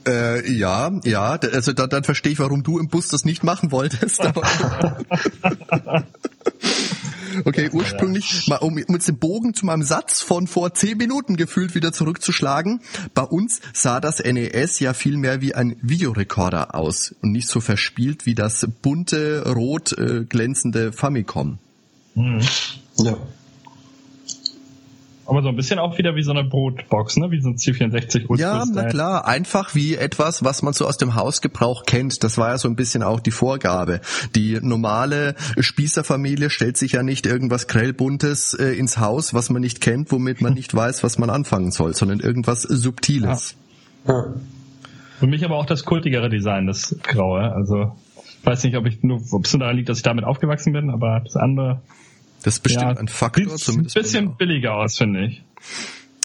Äh, 0.07 0.49
ja, 0.51 0.91
ja, 1.03 1.31
also 1.31 1.73
da, 1.73 1.87
dann 1.87 2.03
verstehe 2.03 2.31
ich, 2.31 2.39
warum 2.39 2.63
du 2.63 2.77
im 2.77 2.87
Bus 2.87 3.09
das 3.09 3.25
nicht 3.25 3.43
machen 3.43 3.71
wolltest. 3.71 4.21
Okay, 7.43 7.69
ursprünglich, 7.71 8.47
mal, 8.47 8.57
um, 8.57 8.73
um 8.73 8.95
jetzt 8.95 9.07
den 9.07 9.17
Bogen 9.17 9.53
zu 9.53 9.65
meinem 9.65 9.83
Satz 9.83 10.21
von 10.21 10.47
vor 10.47 10.73
zehn 10.73 10.97
Minuten 10.97 11.35
gefühlt 11.35 11.75
wieder 11.75 11.91
zurückzuschlagen. 11.91 12.81
Bei 13.13 13.23
uns 13.23 13.61
sah 13.73 13.99
das 13.99 14.23
NES 14.23 14.79
ja 14.79 14.93
viel 14.93 15.17
mehr 15.17 15.41
wie 15.41 15.55
ein 15.55 15.75
Videorekorder 15.81 16.75
aus 16.75 17.15
und 17.21 17.31
nicht 17.31 17.47
so 17.47 17.59
verspielt 17.59 18.25
wie 18.25 18.35
das 18.35 18.67
bunte, 18.81 19.43
rot 19.53 19.97
äh, 19.97 20.25
glänzende 20.25 20.91
Famicom. 20.91 21.59
Ja. 22.97 23.17
Aber 25.27 25.41
so 25.41 25.49
ein 25.49 25.55
bisschen 25.55 25.79
auch 25.79 25.97
wieder 25.97 26.15
wie 26.15 26.21
so 26.21 26.31
eine 26.31 26.43
Brotbox, 26.43 27.17
ne? 27.17 27.31
Wie 27.31 27.41
so 27.41 27.49
ein 27.49 27.55
C64 27.55 28.29
Oldschool 28.29 28.39
Ja, 28.39 28.63
na 28.71 28.83
klar, 28.83 29.25
einfach 29.25 29.73
wie 29.73 29.95
etwas, 29.95 30.43
was 30.43 30.61
man 30.61 30.73
so 30.73 30.85
aus 30.85 30.97
dem 30.97 31.15
Hausgebrauch 31.15 31.85
kennt. 31.85 32.23
Das 32.23 32.37
war 32.37 32.49
ja 32.49 32.57
so 32.57 32.67
ein 32.67 32.75
bisschen 32.75 33.01
auch 33.01 33.19
die 33.19 33.31
Vorgabe. 33.31 34.01
Die 34.35 34.59
normale 34.61 35.35
Spießerfamilie 35.59 36.49
stellt 36.49 36.77
sich 36.77 36.93
ja 36.93 37.03
nicht 37.03 37.25
irgendwas 37.25 37.67
grellbuntes 37.67 38.53
äh, 38.53 38.73
ins 38.73 38.99
Haus, 38.99 39.33
was 39.33 39.49
man 39.49 39.61
nicht 39.61 39.81
kennt, 39.81 40.11
womit 40.11 40.41
man 40.41 40.53
nicht 40.53 40.75
weiß, 40.75 41.03
was 41.03 41.17
man 41.17 41.29
anfangen 41.31 41.71
soll, 41.71 41.95
sondern 41.95 42.19
irgendwas 42.19 42.61
Subtiles. 42.61 43.55
ja. 44.07 44.25
Für 45.17 45.27
mich 45.27 45.45
aber 45.45 45.55
auch 45.55 45.65
das 45.65 45.85
kultigere 45.85 46.29
Design, 46.29 46.67
das 46.67 46.95
Graue. 47.01 47.53
Also, 47.53 47.95
ich 48.17 48.45
weiß 48.45 48.63
nicht, 48.65 48.75
ob 48.75 48.85
ich 48.85 49.01
nur, 49.01 49.21
ob 49.31 49.45
es 49.45 49.53
nur 49.53 49.61
daran 49.61 49.77
liegt, 49.77 49.89
dass 49.89 49.97
ich 49.97 50.03
damit 50.03 50.25
aufgewachsen 50.25 50.73
bin, 50.73 50.89
aber 50.89 51.21
das 51.23 51.35
andere. 51.37 51.81
Das 52.45 52.57
ist 52.57 52.59
bestimmt 52.59 52.93
ja, 52.93 52.99
ein 52.99 53.07
Faktor, 53.07 53.57
sieht 53.57 53.75
ein 53.75 53.83
bisschen 53.85 54.35
billiger 54.37 54.75
aus, 54.75 54.99
finde 54.99 55.25
ich. 55.25 55.43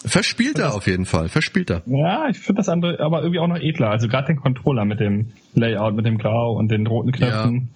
Verspielter 0.04 0.74
auf 0.74 0.86
jeden 0.86 1.06
Fall, 1.06 1.30
verspielter. 1.30 1.80
Ja, 1.86 2.28
ich 2.28 2.38
finde 2.38 2.58
das 2.58 2.68
andere 2.68 3.00
aber 3.00 3.22
irgendwie 3.22 3.40
auch 3.40 3.46
noch 3.46 3.56
edler. 3.56 3.88
Also 3.88 4.06
gerade 4.06 4.26
den 4.26 4.36
Controller 4.36 4.84
mit 4.84 5.00
dem 5.00 5.32
Layout, 5.54 5.94
mit 5.94 6.04
dem 6.04 6.18
Grau 6.18 6.58
und 6.58 6.70
den 6.70 6.86
roten 6.86 7.12
Knöpfen. 7.12 7.70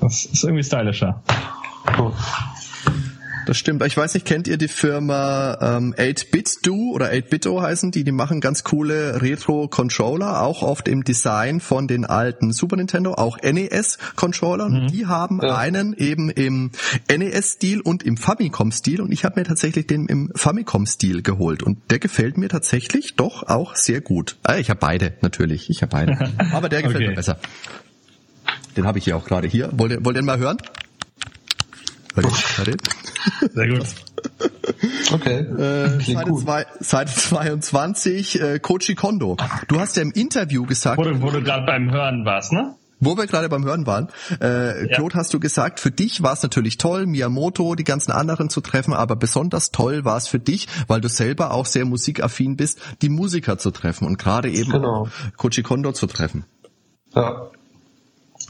Das 0.00 0.24
ist 0.24 0.44
irgendwie 0.44 0.62
stylischer. 0.62 1.24
Oh. 1.98 2.12
Das 3.46 3.58
stimmt. 3.58 3.84
Ich 3.84 3.96
weiß 3.96 4.14
nicht, 4.14 4.24
kennt 4.24 4.48
ihr 4.48 4.56
die 4.56 4.68
Firma 4.68 5.58
ähm, 5.60 5.94
8-Bit-Do 5.98 6.92
oder 6.92 7.10
8-Bito 7.12 7.60
heißen 7.60 7.90
die? 7.90 8.02
Die 8.04 8.12
machen 8.12 8.40
ganz 8.40 8.64
coole 8.64 9.20
Retro-Controller, 9.20 10.40
auch 10.42 10.62
oft 10.62 10.88
im 10.88 11.04
Design 11.04 11.60
von 11.60 11.86
den 11.86 12.04
alten 12.06 12.52
Super 12.52 12.76
Nintendo, 12.76 13.14
auch 13.14 13.38
NES-Controller. 13.42 14.64
Und 14.66 14.86
die 14.92 15.06
haben 15.06 15.40
Ja. 15.42 15.56
einen 15.56 15.94
eben 15.94 16.30
im 16.30 16.70
NES-Stil 17.14 17.80
und 17.80 18.02
im 18.02 18.16
Famicom-Stil. 18.16 19.00
Und 19.00 19.12
ich 19.12 19.24
habe 19.24 19.40
mir 19.40 19.44
tatsächlich 19.44 19.86
den 19.86 20.06
im 20.06 20.30
Famicom-Stil 20.34 21.22
geholt. 21.22 21.62
Und 21.62 21.78
der 21.90 21.98
gefällt 21.98 22.38
mir 22.38 22.48
tatsächlich 22.48 23.16
doch 23.16 23.42
auch 23.42 23.76
sehr 23.76 24.00
gut. 24.00 24.36
Ah, 24.42 24.56
ich 24.56 24.70
habe 24.70 24.80
beide, 24.80 25.12
natürlich. 25.20 25.68
Ich 25.68 25.82
habe 25.82 25.90
beide. 25.90 26.32
Aber 26.52 26.68
der 26.68 26.82
gefällt 26.82 26.96
Okay. 27.02 27.08
mir 27.08 27.14
besser. 27.16 27.38
Den 28.76 28.86
habe 28.86 28.98
ich 28.98 29.04
hier 29.04 29.16
auch 29.16 29.24
gerade 29.26 29.46
hier. 29.48 29.68
Wollt 29.72 29.92
ihr, 29.92 30.04
wollt 30.04 30.16
ihr 30.16 30.20
ihn 30.22 30.26
mal 30.26 30.38
hören? 30.38 30.56
Warte, 32.14 32.28
warte. 32.58 32.76
Sehr 33.54 33.68
gut. 33.68 33.86
Okay. 35.12 35.38
Äh, 35.40 36.00
Seite, 36.00 36.30
gut. 36.30 36.42
zwei, 36.42 36.66
Seite 36.80 37.12
22, 37.12 38.40
äh, 38.40 38.58
Kochi 38.60 38.94
Kondo. 38.94 39.36
Du 39.68 39.80
hast 39.80 39.96
ja 39.96 40.02
im 40.02 40.12
Interview 40.12 40.64
gesagt, 40.64 40.98
Wo 40.98 41.04
du, 41.04 41.20
wo 41.22 41.30
du 41.30 41.42
gerade 41.42 41.66
beim 41.66 41.90
Hören 41.90 42.24
warst, 42.24 42.52
ne? 42.52 42.74
wo 43.00 43.16
wir 43.18 43.26
gerade 43.26 43.48
beim 43.50 43.64
Hören 43.64 43.86
waren, 43.86 44.08
äh, 44.40 44.86
Ja. 44.88 44.96
Claude, 44.96 45.16
hast 45.16 45.34
du 45.34 45.40
gesagt, 45.40 45.78
für 45.80 45.90
dich 45.90 46.22
war 46.22 46.32
es 46.32 46.42
natürlich 46.42 46.78
toll, 46.78 47.04
Miyamoto, 47.06 47.74
die 47.74 47.84
ganzen 47.84 48.12
anderen 48.12 48.48
zu 48.48 48.62
treffen, 48.62 48.94
aber 48.94 49.14
besonders 49.16 49.70
toll 49.72 50.04
war 50.06 50.16
es 50.16 50.26
für 50.26 50.38
dich, 50.38 50.68
weil 50.86 51.02
du 51.02 51.08
selber 51.08 51.50
auch 51.52 51.66
sehr 51.66 51.84
musikaffin 51.84 52.56
bist, 52.56 52.80
die 53.02 53.10
Musiker 53.10 53.58
zu 53.58 53.72
treffen 53.72 54.06
und 54.06 54.18
gerade 54.18 54.48
eben 54.50 54.70
Genau. 54.70 55.02
auch 55.02 55.08
Kochi 55.36 55.62
Kondo 55.62 55.92
zu 55.92 56.06
treffen. 56.06 56.44
Ja. 57.14 57.48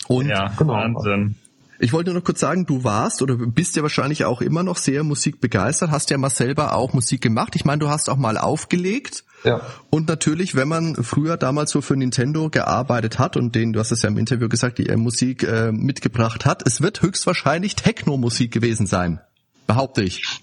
Und 0.07 0.27
Ja, 0.29 0.53
genau. 0.57 0.75
Wahnsinn. 0.75 1.35
Ich 1.79 1.93
wollte 1.93 2.11
nur 2.11 2.20
noch 2.20 2.25
kurz 2.25 2.41
sagen, 2.41 2.66
du 2.66 2.85
warst 2.85 3.22
oder 3.22 3.37
bist 3.37 3.77
ja 3.77 3.83
wahrscheinlich 3.83 4.25
auch 4.25 4.41
immer 4.41 4.62
noch 4.62 4.77
sehr 4.77 5.03
musikbegeistert, 5.03 5.91
hast 5.91 6.11
ja 6.11 6.18
mal 6.18 6.31
selber 6.31 6.75
auch 6.75 6.93
Musik 6.93 7.20
gemacht. 7.20 7.57
Ich 7.57 7.64
meine, 7.64 7.79
du 7.81 7.89
hast 7.89 8.09
auch 8.09 8.16
mal 8.16 8.39
aufgelegt. 8.39 9.25
Ja. 9.45 9.61
Und 9.91 10.09
natürlich, 10.09 10.55
wenn 10.55 10.68
man 10.68 10.95
früher 10.97 11.37
damals 11.37 11.70
so 11.70 11.81
für 11.81 11.97
Nintendo 11.97 12.49
gearbeitet 12.49 13.18
hat 13.18 13.37
und 13.37 13.55
den, 13.55 13.72
du 13.72 13.81
hast 13.81 13.93
es 13.93 14.03
ja 14.03 14.09
im 14.09 14.16
Interview 14.16 14.49
gesagt, 14.49 14.79
die 14.79 14.89
äh, 14.89 14.97
Musik 14.97 15.43
äh, 15.43 15.70
mitgebracht 15.70 16.47
hat, 16.47 16.66
es 16.66 16.81
wird 16.81 17.03
höchstwahrscheinlich 17.03 17.77
Techno-Musik 17.77 18.53
gewesen 18.53 18.87
sein. 18.87 19.20
Behaupte 19.66 20.03
ich. 20.03 20.41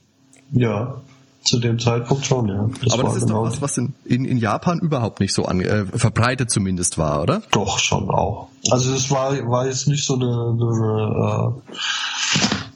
Ja. 0.51 1.01
Zu 1.43 1.59
dem 1.59 1.79
Zeitpunkt 1.79 2.25
schon, 2.25 2.47
ja. 2.49 2.69
Das 2.83 2.93
Aber 2.93 3.03
das 3.03 3.15
ist 3.15 3.27
genau 3.27 3.45
doch 3.45 3.51
was, 3.51 3.61
was 3.61 3.77
in, 3.77 3.93
in, 4.05 4.25
in 4.25 4.37
Japan 4.37 4.79
überhaupt 4.79 5.19
nicht 5.19 5.33
so 5.33 5.45
an, 5.45 5.59
äh, 5.61 5.85
verbreitet 5.85 6.51
zumindest 6.51 6.99
war, 6.99 7.23
oder? 7.23 7.41
Doch, 7.51 7.79
schon 7.79 8.09
auch. 8.11 8.49
Also 8.69 8.93
es 8.93 9.09
war, 9.09 9.31
war 9.49 9.65
jetzt 9.65 9.87
nicht 9.87 10.05
so 10.05 10.15
eine, 10.15 10.27
eine 10.27 11.55
äh, 11.71 11.75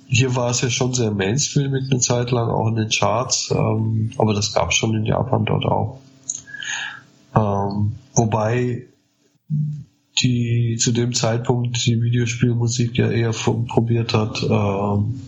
hier 0.07 0.35
war 0.35 0.49
es 0.49 0.61
ja 0.61 0.69
schon 0.69 0.93
sehr 0.93 1.11
mainstreamig 1.11 1.91
eine 1.91 1.99
Zeit 1.99 2.31
lang, 2.31 2.49
auch 2.49 2.67
in 2.67 2.75
den 2.75 2.89
Charts, 2.89 3.51
ähm, 3.51 4.11
aber 4.17 4.33
das 4.33 4.53
gab 4.53 4.69
es 4.69 4.75
schon 4.75 4.95
in 4.95 5.05
Japan 5.05 5.45
dort 5.45 5.65
auch. 5.65 5.99
Ähm, 7.35 7.95
wobei 8.13 8.87
die 10.21 10.77
zu 10.79 10.91
dem 10.91 11.13
Zeitpunkt 11.13 11.85
die 11.85 12.01
Videospielmusik 12.01 12.97
ja 12.97 13.09
eher 13.09 13.31
probiert 13.31 14.13
hat, 14.13 14.41
ähm, 14.43 15.21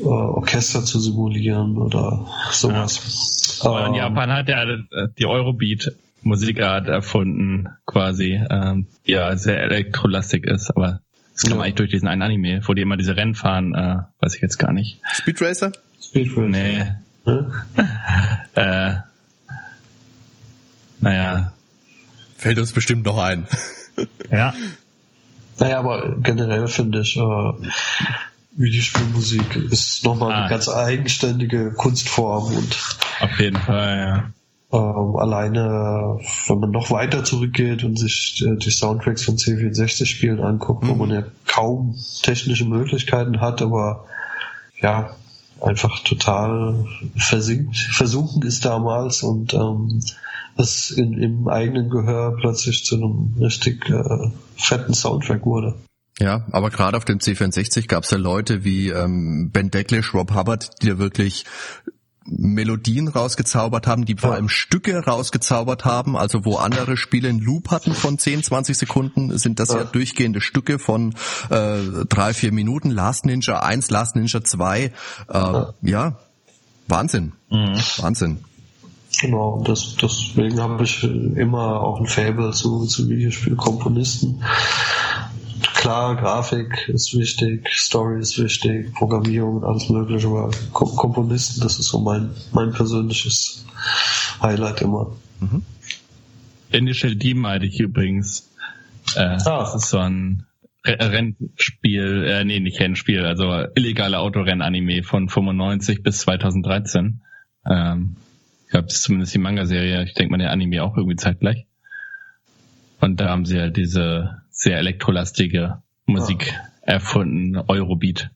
äh, 0.00 0.04
Orchester 0.04 0.84
zu 0.84 0.98
simulieren 1.00 1.76
oder 1.78 2.26
sowas. 2.50 3.60
Aber 3.64 3.80
in 3.86 3.94
Ähm, 3.94 3.98
Japan 3.98 4.32
hat 4.32 4.48
er 4.48 4.68
äh, 4.68 4.78
die 5.18 5.26
Eurobeat 5.26 5.92
Musikart 6.22 6.88
erfunden, 6.88 7.68
quasi, 7.86 8.40
ähm, 8.50 8.86
die 9.06 9.12
ja 9.12 9.36
sehr 9.36 9.62
elektrolastig 9.62 10.44
ist, 10.46 10.70
aber 10.70 11.00
das 11.32 11.44
kam 11.44 11.58
Ja. 11.58 11.64
eigentlich 11.64 11.74
durch 11.76 11.90
diesen 11.90 12.08
einen 12.08 12.22
Anime, 12.22 12.60
wo 12.66 12.74
die 12.74 12.82
immer 12.82 12.96
diese 12.96 13.16
Rennen 13.16 13.34
fahren, 13.36 13.74
äh, 13.74 13.96
weiß 14.20 14.34
ich 14.34 14.42
jetzt 14.42 14.58
gar 14.58 14.72
nicht. 14.72 15.00
Speed 15.12 15.40
Racer? 15.40 15.72
Speed 16.02 16.30
Racer, 16.36 16.48
Nee, 16.48 16.84
ne? 17.24 17.52
äh, 18.54 18.94
naja, 21.00 21.52
Fällt 22.36 22.58
uns 22.58 22.72
bestimmt 22.72 23.04
noch 23.04 23.18
ein. 23.18 23.46
ja, 24.30 24.54
Naja, 25.58 25.78
aber 25.80 26.16
generell 26.22 26.68
finde 26.68 27.00
ich, 27.00 27.16
äh, 27.16 27.52
Videospielmusik 28.58 29.56
ist 29.70 30.04
nochmal 30.04 30.32
Ah. 30.32 30.38
eine 30.40 30.48
ganz 30.50 30.68
eigenständige 30.68 31.70
Kunstform 31.72 32.54
und 32.54 32.76
auf 33.20 33.38
jeden 33.40 33.56
Fall, 33.56 34.32
ja. 34.72 34.78
ähm, 34.78 35.16
alleine, 35.16 36.18
wenn 36.48 36.58
man 36.58 36.70
noch 36.72 36.90
weiter 36.90 37.24
zurückgeht 37.24 37.84
und 37.84 37.98
sich 37.98 38.44
äh, 38.46 38.56
die 38.56 38.70
Soundtracks 38.70 39.24
von 39.24 39.36
C64-Spielen 39.36 40.40
anguckt, 40.40 40.86
wo 40.86 40.94
man 40.94 41.10
ja 41.10 41.22
kaum 41.46 41.96
technische 42.22 42.64
Möglichkeiten 42.64 43.40
hat, 43.40 43.62
aber 43.62 44.04
ja, 44.80 45.10
einfach 45.60 46.02
total 46.04 46.84
versinkt, 47.16 47.76
versunken 47.76 48.42
ist 48.42 48.64
damals 48.64 49.22
und 49.22 49.54
ähm, 49.54 50.00
es 50.56 50.90
in, 50.90 51.14
im 51.14 51.48
eigenen 51.48 51.88
Gehör 51.90 52.36
plötzlich 52.36 52.84
zu 52.84 52.96
einem 52.96 53.34
richtig 53.40 53.88
äh, 53.90 54.30
fetten 54.56 54.94
Soundtrack 54.94 55.46
wurde. 55.46 55.74
Ja, 56.20 56.44
aber 56.50 56.70
gerade 56.70 56.96
auf 56.96 57.04
dem 57.04 57.18
C64 57.18 57.86
gab 57.86 58.04
es 58.04 58.10
ja 58.10 58.18
Leute 58.18 58.64
wie 58.64 58.88
ähm, 58.88 59.50
Ben 59.52 59.70
Decklish, 59.70 60.14
Rob 60.14 60.34
Hubbard, 60.34 60.70
die 60.82 60.88
da 60.88 60.98
wirklich 60.98 61.44
Melodien 62.30 63.08
rausgezaubert 63.08 63.86
haben, 63.86 64.04
die 64.04 64.14
vor 64.16 64.30
Ja. 64.30 64.36
allem 64.36 64.48
Stücke 64.50 64.98
rausgezaubert 65.04 65.84
haben, 65.84 66.16
also 66.16 66.44
wo 66.44 66.56
andere 66.56 66.96
Spiele 66.96 67.28
einen 67.30 67.38
Loop 67.40 67.70
hatten 67.70 67.94
von 67.94 68.18
10, 68.18 68.42
20 68.42 68.76
Sekunden, 68.76 69.38
sind 69.38 69.58
das 69.60 69.70
ja, 69.70 69.78
Ja. 69.78 69.84
durchgehende 69.84 70.40
Stücke 70.40 70.78
von 70.78 71.14
äh, 71.50 71.78
drei, 72.08 72.34
vier 72.34 72.52
Minuten. 72.52 72.90
Last 72.90 73.24
Ninja 73.24 73.60
1, 73.60 73.88
Last 73.90 74.16
Ninja 74.16 74.42
2, 74.44 74.84
äh, 74.84 74.92
ja. 75.82 76.18
Wahnsinn, 76.86 77.32
Wahnsinn. 77.48 78.38
Genau, 79.20 79.62
das, 79.64 79.96
deswegen 80.00 80.60
habe 80.60 80.84
ich 80.84 81.02
immer 81.04 81.80
auch 81.80 81.98
ein 82.00 82.06
Fable 82.06 82.52
zu, 82.52 82.86
zu 82.86 83.08
Videospielkomponisten. 83.08 84.42
Klar, 85.74 86.16
Grafik 86.16 86.88
ist 86.88 87.16
wichtig, 87.16 87.68
Story 87.72 88.20
ist 88.20 88.38
wichtig, 88.38 88.92
Programmierung 88.94 89.56
und 89.56 89.64
alles 89.64 89.88
mögliche, 89.88 90.26
aber 90.26 90.50
Kom 90.72 90.94
Komponisten, 90.96 91.60
das 91.60 91.78
ist 91.78 91.88
so 91.88 91.98
mein, 92.00 92.30
mein 92.52 92.72
persönliches 92.72 93.64
Highlight 94.42 94.82
immer. 94.82 95.16
Initial 96.70 97.14
D 97.16 97.34
meinte 97.34 97.66
ich 97.66 97.80
übrigens. 97.80 98.50
Äh, 99.16 99.38
Das 99.44 99.74
ist 99.74 99.90
so 99.90 99.98
ein 99.98 100.44
Rennspiel, 100.84 102.24
äh, 102.24 102.44
nee, 102.44 102.60
nicht 102.60 102.80
Rennspiel, 102.80 103.24
also 103.24 103.64
illegale 103.74 104.18
Autorenn-Anime 104.18 105.02
von 105.02 105.28
95 105.28 106.02
bis 106.02 106.18
2013. 106.20 107.20
Ähm, 107.68 108.16
ich 108.64 108.70
glaube, 108.70 108.86
das 108.86 108.96
ist 108.96 109.02
zumindest 109.04 109.34
die 109.34 109.38
Manga-Serie. 109.38 110.04
Ich 110.04 110.14
denke 110.14 110.30
mal, 110.30 110.38
der 110.38 110.50
Anime 110.50 110.82
auch 110.82 110.96
irgendwie 110.96 111.16
zeitgleich. 111.16 111.66
Und 113.00 113.20
da 113.20 113.28
haben 113.28 113.44
sie 113.44 113.56
ja 113.56 113.68
diese 113.68 114.42
sehr 114.58 114.76
elektrolastige 114.76 115.82
Musik 116.04 116.52
ah. 116.52 116.68
erfunden, 116.82 117.56
Eurobeat. 117.56 118.30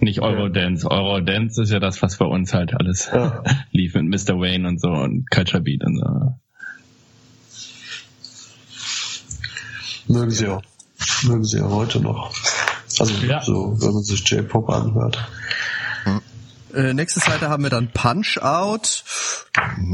Nicht 0.00 0.20
Eurodance. 0.20 0.90
Eurodance 0.90 1.62
ist 1.62 1.70
ja 1.70 1.78
das, 1.78 2.02
was 2.02 2.16
bei 2.16 2.24
uns 2.24 2.52
halt 2.52 2.74
alles 2.74 3.08
ja. 3.12 3.44
lief 3.70 3.94
mit 3.94 4.06
Mr. 4.06 4.34
Wayne 4.40 4.66
und 4.66 4.80
so 4.80 4.88
und 4.88 5.30
Culture 5.30 5.62
Beat 5.62 5.84
und 5.84 5.98
so. 5.98 6.34
Mögen 10.12 10.32
sie 10.32 10.48
auch. 10.48 10.62
Mögen 11.22 11.44
sie 11.44 11.58
ja 11.58 11.68
heute 11.68 12.00
noch. 12.00 12.34
Also 12.98 13.14
ja. 13.24 13.40
so, 13.42 13.80
wenn 13.80 13.94
man 13.94 14.02
sich 14.02 14.28
J-Pop 14.28 14.68
anhört. 14.68 15.24
Äh, 16.74 16.94
nächste 16.94 17.20
Seite 17.20 17.48
haben 17.48 17.62
wir 17.62 17.70
dann 17.70 17.90
Punch 17.92 18.38
Out. 18.40 19.04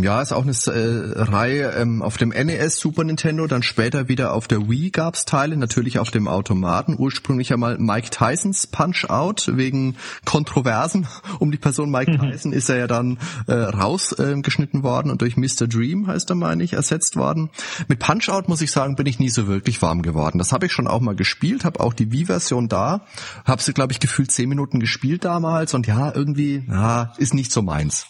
Ja, 0.00 0.22
ist 0.22 0.32
auch 0.32 0.44
eine 0.44 0.52
äh, 0.52 1.20
Reihe 1.20 1.72
ähm, 1.72 2.02
auf 2.02 2.16
dem 2.16 2.28
NES, 2.28 2.78
Super 2.78 3.02
Nintendo, 3.02 3.46
dann 3.48 3.64
später 3.64 4.08
wieder 4.08 4.32
auf 4.32 4.46
der 4.46 4.68
Wii 4.68 4.90
gab's 4.90 5.24
Teile, 5.24 5.56
natürlich 5.56 5.98
auf 5.98 6.10
dem 6.12 6.28
Automaten. 6.28 6.94
Ursprünglich 6.96 7.52
einmal 7.52 7.76
Mike 7.78 8.10
Tysons 8.10 8.68
Punch 8.68 9.06
Out 9.08 9.50
wegen 9.56 9.96
Kontroversen 10.24 11.08
um 11.40 11.50
die 11.50 11.58
Person 11.58 11.90
Mike 11.90 12.12
mhm. 12.12 12.18
Tyson 12.18 12.52
ist 12.52 12.68
er 12.68 12.76
ja 12.76 12.86
dann 12.86 13.18
äh, 13.48 13.54
rausgeschnitten 13.54 14.80
äh, 14.80 14.82
worden 14.84 15.10
und 15.10 15.22
durch 15.22 15.36
Mr. 15.36 15.66
Dream 15.66 16.06
heißt 16.06 16.30
er 16.30 16.36
meine 16.36 16.62
ich 16.62 16.74
ersetzt 16.74 17.16
worden. 17.16 17.50
Mit 17.88 17.98
Punch 17.98 18.28
Out 18.28 18.48
muss 18.48 18.62
ich 18.62 18.70
sagen, 18.70 18.94
bin 18.94 19.06
ich 19.06 19.18
nie 19.18 19.30
so 19.30 19.48
wirklich 19.48 19.82
warm 19.82 20.02
geworden. 20.02 20.38
Das 20.38 20.52
habe 20.52 20.66
ich 20.66 20.72
schon 20.72 20.86
auch 20.86 21.00
mal 21.00 21.16
gespielt, 21.16 21.64
habe 21.64 21.80
auch 21.80 21.94
die 21.94 22.12
Wii-Version 22.12 22.68
da, 22.68 23.00
habe 23.44 23.60
sie 23.60 23.72
glaube 23.72 23.92
ich 23.92 23.98
gefühlt 23.98 24.30
zehn 24.30 24.48
Minuten 24.48 24.78
gespielt 24.78 25.24
damals 25.24 25.74
und 25.74 25.88
ja 25.88 26.12
irgendwie, 26.14 26.62
ja, 26.68 27.14
ist 27.18 27.34
nicht 27.34 27.50
so 27.50 27.62
meins. 27.62 28.06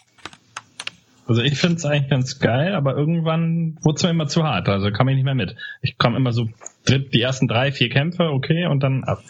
Also 1.27 1.43
ich 1.43 1.59
finde 1.59 1.77
es 1.77 1.85
eigentlich 1.85 2.09
ganz 2.09 2.39
geil, 2.39 2.75
aber 2.75 2.97
irgendwann 2.97 3.77
wurde 3.83 3.97
es 3.97 4.03
mir 4.03 4.11
immer 4.11 4.29
zu 4.29 4.45
hart. 4.45 4.69
Also 4.69 4.91
kam 4.91 5.09
ich 5.09 5.17
nicht 5.17 5.25
mehr 5.25 5.35
mit. 5.35 5.57
Ich 5.83 5.99
komme 5.99 6.17
immer 6.17 6.33
so 6.33 6.49
die 6.89 7.21
ersten 7.21 7.49
drei, 7.49 7.71
vier 7.71 7.91
Kämpfe, 7.91 8.31
okay, 8.31 8.67
und 8.67 8.83
dann 8.83 9.05
ab. 9.05 9.23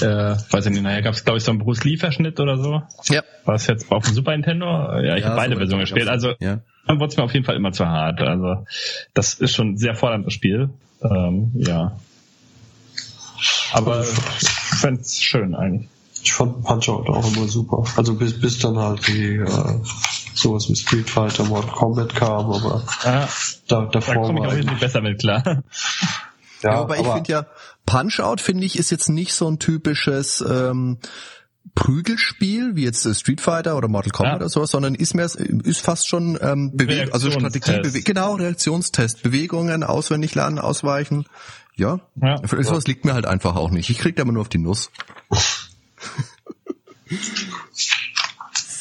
Äh, 0.00 0.36
weiß 0.50 0.66
ich 0.66 0.72
nicht, 0.72 0.82
nachher 0.82 1.02
gab 1.02 1.14
es, 1.14 1.24
glaube 1.24 1.38
ich, 1.38 1.44
so 1.44 1.50
einen 1.50 1.60
Bruce 1.60 1.84
Lee-Verschnitt 1.84 2.40
oder 2.40 2.58
so. 2.58 2.82
Ja. 3.08 3.22
War 3.44 3.54
es 3.54 3.66
jetzt 3.66 3.90
auf 3.92 4.04
dem 4.04 4.14
Super 4.14 4.32
Nintendo? 4.32 4.66
Ja, 4.66 5.14
ich 5.14 5.22
ja, 5.22 5.28
habe 5.28 5.36
beide 5.36 5.56
Versionen 5.56 5.82
gespielt. 5.82 6.08
Also 6.08 6.32
ja. 6.40 6.60
dann 6.86 6.98
wurde 6.98 7.10
es 7.10 7.16
mir 7.16 7.22
auf 7.22 7.32
jeden 7.32 7.46
Fall 7.46 7.56
immer 7.56 7.72
zu 7.72 7.86
hart. 7.86 8.20
Also 8.20 8.66
das 9.14 9.34
ist 9.34 9.54
schon 9.54 9.72
ein 9.72 9.76
sehr 9.78 9.94
forderndes 9.94 10.34
Spiel. 10.34 10.70
Ähm, 11.02 11.52
ja. 11.54 11.98
Aber 13.72 14.02
ich 14.02 14.48
fände 14.48 15.00
es 15.00 15.22
schön 15.22 15.54
eigentlich. 15.54 15.88
Ich 16.26 16.32
fand 16.32 16.64
Punch-Out 16.64 17.08
auch 17.08 17.32
immer 17.32 17.46
super. 17.46 17.84
Also 17.94 18.14
bis, 18.14 18.40
bis 18.40 18.58
dann 18.58 18.76
halt 18.76 19.06
die 19.06 19.36
äh, 19.36 19.80
sowas 20.34 20.68
wie 20.68 20.74
Street 20.74 21.08
Fighter, 21.08 21.44
Mortal 21.44 21.70
Kombat 21.70 22.16
kam, 22.16 22.50
aber 22.50 22.82
ja, 23.04 23.28
da, 23.68 23.86
davor 23.86 24.14
da 24.14 24.20
komme 24.22 24.40
ich 24.40 24.46
auch 24.46 24.56
irgendwie 24.56 24.80
besser 24.80 25.02
mit 25.02 25.20
klar. 25.20 25.62
Ja, 26.62 26.70
ja 26.72 26.80
aber 26.80 26.98
ich 26.98 27.06
finde 27.06 27.30
ja, 27.30 27.46
Punch-Out 27.86 28.40
finde 28.40 28.66
ich 28.66 28.76
ist 28.76 28.90
jetzt 28.90 29.08
nicht 29.08 29.34
so 29.34 29.46
ein 29.46 29.60
typisches 29.60 30.40
ähm, 30.40 30.98
Prügelspiel 31.76 32.74
wie 32.74 32.82
jetzt 32.82 33.06
Street 33.16 33.40
Fighter 33.40 33.76
oder 33.76 33.86
Mortal 33.86 34.10
Kombat 34.10 34.32
ja. 34.32 34.36
oder 34.38 34.48
sowas, 34.48 34.72
sondern 34.72 34.96
ist 34.96 35.14
mehr 35.14 35.26
ist 35.26 35.80
fast 35.80 36.08
schon 36.08 36.36
ähm, 36.42 36.72
Bewegung, 36.74 37.14
also 37.14 37.30
Strategie, 37.30 37.82
Bewe 37.82 38.02
genau 38.02 38.34
Reaktionstest, 38.34 39.22
Bewegungen 39.22 39.84
auswendig 39.84 40.34
lernen, 40.34 40.58
ausweichen. 40.58 41.26
Ja, 41.76 42.00
ja. 42.20 42.40
sowas 42.42 42.88
liegt 42.88 43.04
mir 43.04 43.14
halt 43.14 43.26
einfach 43.26 43.54
auch 43.54 43.70
nicht. 43.70 43.90
Ich 43.90 43.98
krieg 43.98 44.16
da 44.16 44.22
immer 44.22 44.32
nur 44.32 44.40
auf 44.40 44.48
die 44.48 44.58
Nuss. 44.58 44.90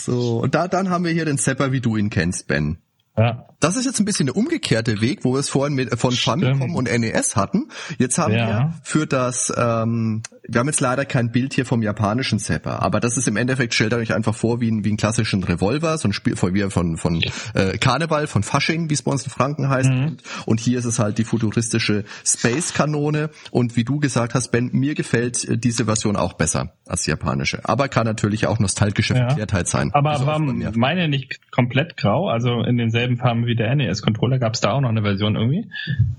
So, 0.05 0.39
und 0.39 0.55
da, 0.55 0.68
dann 0.68 0.89
haben 0.89 1.05
wir 1.05 1.11
hier 1.11 1.26
den 1.26 1.38
Zapper, 1.38 1.72
wie 1.72 1.82
du 1.82 1.97
ihn 1.97 2.09
kennst, 2.09 2.47
Ben. 2.47 2.78
Ja. 3.18 3.45
Das 3.59 3.78
ist 3.78 3.86
jetzt 3.86 3.99
ein 3.99 4.05
bisschen 4.05 4.28
der 4.28 4.36
umgekehrte 4.36 5.01
Weg, 5.01 5.24
wo 5.24 5.34
wir 5.34 5.39
es 5.39 5.49
vorhin 5.49 5.76
mit, 5.76 5.97
von 5.97 6.11
Famicom 6.11 6.76
und 6.76 6.91
NES 6.91 7.36
hatten. 7.36 7.70
Jetzt 7.97 8.18
haben 8.18 8.34
ja. 8.34 8.47
wir 8.47 8.74
für 8.84 9.07
das, 9.07 9.51
ähm, 9.57 10.22
wir 10.47 10.59
haben 10.59 10.68
jetzt 10.68 10.82
leider 10.82 11.05
kein 11.05 11.32
Bild 11.32 11.53
hier 11.53 11.66
vom 11.66 11.82
japanischen 11.82 12.38
Zapper, 12.38 12.84
aber 12.84 12.99
das 12.99 13.18
ist 13.18 13.28
im 13.28 13.38
Endeffekt, 13.38 13.74
stellt 13.74 13.93
euch 13.93 14.13
einfach 14.13 14.36
vor 14.36 14.61
wie, 14.61 14.70
ein, 14.70 14.84
wie 14.84 14.89
einen 14.89 14.97
klassischen 14.97 15.43
Revolver, 15.43 15.97
so 15.97 16.07
ein 16.07 16.13
Spiel 16.13 16.36
von, 16.36 16.53
von, 16.70 16.97
von 16.97 17.22
äh, 17.53 17.78
Karneval, 17.78 18.28
von 18.28 18.43
Fasching, 18.43 18.89
wie 18.89 18.93
es 18.93 19.01
bei 19.01 19.11
uns 19.11 19.24
in 19.24 19.32
Franken 19.32 19.70
heißt. 19.70 19.89
Mhm. 19.89 20.18
Und 20.45 20.59
hier 20.59 20.78
ist 20.78 20.86
es 20.86 20.99
halt 20.99 21.18
die 21.18 21.24
futuristische 21.24 22.03
Space-Kanone. 22.24 23.30
Und 23.51 23.76
wie 23.76 23.84
du 23.84 23.99
gesagt 23.99 24.36
hast, 24.36 24.51
Ben, 24.51 24.70
mir 24.74 24.93
gefällt 24.93 25.43
äh, 25.47 25.57
diese 25.57 25.86
Version 25.86 26.18
auch 26.18 26.34
besser 26.34 26.74
als 26.88 27.03
die 27.03 27.11
japanische. 27.11 27.61
Aber 27.63 27.88
kann 27.88 28.05
natürlich 28.05 28.47
auch 28.47 28.59
nostalgische 28.59 29.16
ja. 29.16 29.28
Verkehrtheit 29.28 29.68
sein. 29.68 29.91
Aber 29.93 30.26
war 30.26 30.39
meine 30.39 31.07
nicht 31.07 31.51
komplett 31.51 31.97
grau, 31.97 32.28
also 32.30 32.61
in 32.61 32.78
denselben 32.78 33.05
Farben 33.18 33.45
wie 33.45 33.56
der 33.56 33.76
NES-Controller? 33.76 34.39
Gab 34.39 34.56
es 34.56 34.62
da 34.62 34.72
auch 34.72 34.82
noch 34.82 34.89
eine 34.89 35.01
Version 35.01 35.36
irgendwie? 35.36 35.70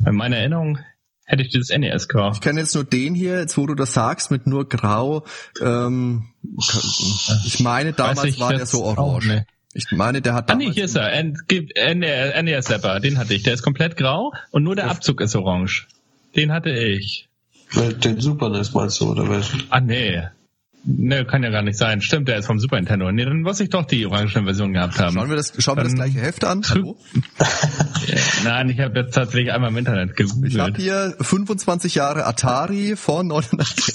In 0.07 0.15
meiner 0.15 0.37
Erinnerung 0.37 0.79
hätte 1.25 1.43
ich 1.43 1.51
dieses 1.51 1.77
NES 1.77 2.09
grau. 2.09 2.31
Ich 2.33 2.41
kenne 2.41 2.61
jetzt 2.61 2.75
nur 2.75 2.85
den 2.85 3.15
hier, 3.15 3.41
jetzt 3.41 3.59
wo 3.59 3.67
du 3.67 3.75
das 3.75 3.93
sagst, 3.93 4.31
mit 4.31 4.47
nur 4.47 4.69
grau. 4.69 5.25
Ähm, 5.61 6.29
ich 7.45 7.61
meine, 7.61 7.93
damals 7.93 8.25
ich 8.25 8.41
war 8.41 8.55
der 8.55 8.67
so 8.67 8.85
orange. 8.85 9.45
Ich 9.75 9.91
meine, 9.91 10.23
der 10.23 10.33
hat. 10.35 10.51
Ah 10.51 10.55
nee, 10.55 10.73
hier 10.73 10.85
ist 10.87 10.97
er. 10.97 11.23
NES 11.23 12.65
Zapper, 12.65 13.01
den 13.01 13.19
hatte 13.19 13.35
ich. 13.35 13.43
Der 13.43 13.53
ist 13.53 13.63
komplett 13.63 13.97
grau 13.97 14.33
und 14.51 14.63
nur 14.63 14.75
der 14.75 14.89
Abzug 14.91 15.21
ist 15.21 15.37
orange. 15.37 15.87
Den 16.35 16.53
hatte 16.53 16.71
ich. 16.71 17.29
Den 17.75 18.21
Super 18.21 18.49
NES 18.49 18.73
meinst 18.73 19.01
du, 19.01 19.11
oder 19.11 19.29
welchen? 19.29 19.65
Ah 19.71 19.81
nee. 19.81 20.23
Ne, 20.89 21.25
kann 21.25 21.43
ja 21.43 21.51
gar 21.51 21.63
nicht 21.63 21.77
sein. 21.77 22.01
Stimmt, 22.01 22.29
der 22.29 22.39
ist 22.39 22.47
vom 22.47 22.61
Super 22.61 22.77
Nintendo. 22.77 23.11
Nee, 23.11 23.25
dann 23.25 23.43
muss 23.43 23.59
ich 23.59 23.71
doch 23.71 23.85
die 23.85 24.07
orange 24.07 24.41
Version 24.45 24.73
gehabt 24.73 25.01
haben. 25.01 25.15
Schauen 25.15 25.29
wir 25.29 25.37
das, 25.37 25.53
schauen 25.59 25.77
wir 25.77 25.83
das 25.83 25.95
gleiche 25.95 26.21
Heft 26.21 26.45
an? 26.45 26.63
Hallo? 26.69 26.97
Nein, 28.45 28.71
ich 28.71 28.79
habe 28.79 29.01
jetzt 29.01 29.15
tatsächlich 29.15 29.53
einmal 29.53 29.71
im 29.71 29.79
Internet 29.79 30.15
gegoogelt. 30.15 30.53
Ich 30.53 30.61
habe 30.61 30.81
hier 30.81 31.17
25 31.21 31.97
Jahre 31.97 32.25
Atari 32.25 32.95
von 32.95 33.27
89. 33.27 33.95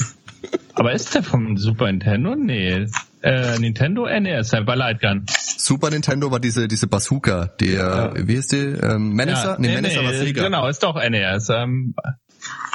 Aber 0.73 0.91
ist 0.91 1.15
der 1.15 1.23
vom 1.23 1.55
Super 1.55 1.85
Nintendo? 1.85 2.35
Nee. 2.35 2.87
Äh, 3.24 3.59
Nintendo 3.59 4.07
NES, 4.07 4.51
war 4.53 4.76
Lightgun. 4.76 5.26
Super 5.57 5.91
Nintendo 5.91 6.32
war 6.32 6.39
diese 6.39 6.67
diese 6.67 6.88
Bazooka, 6.88 7.51
der 7.59 7.69
ja. 7.69 8.28
wie 8.28 8.38
heißt 8.38 8.51
die? 8.51 8.57
Ähm, 8.57 9.13
Menacer? 9.13 9.51
Ja, 9.51 9.57
nee, 9.59 9.67
nee, 9.67 9.76
Menacer 9.76 10.01
nee, 10.01 10.07
war 10.07 10.13
Sega. 10.13 10.43
Genau, 10.43 10.67
ist 10.67 10.82
doch 10.82 10.95
NES. 10.95 11.49
Ähm, 11.49 11.93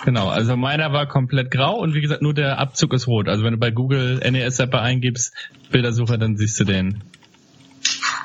Genau, 0.05 0.29
also 0.29 0.57
meiner 0.57 0.93
war 0.93 1.07
komplett 1.07 1.51
grau 1.51 1.79
und 1.81 1.95
wie 1.95 2.01
gesagt, 2.01 2.23
nur 2.23 2.35
der 2.35 2.59
Abzug 2.59 2.93
ist 2.93 3.09
rot. 3.09 3.29
Also 3.29 3.43
wenn 3.43 3.53
du 3.53 3.59
bei 3.59 3.71
Google 3.71 4.19
NES-Zapper 4.19 4.81
eingibst, 4.81 5.33
Bildersuche, 5.71 6.19
dann 6.19 6.37
siehst 6.37 6.61
du 6.61 6.65
den. 6.65 7.03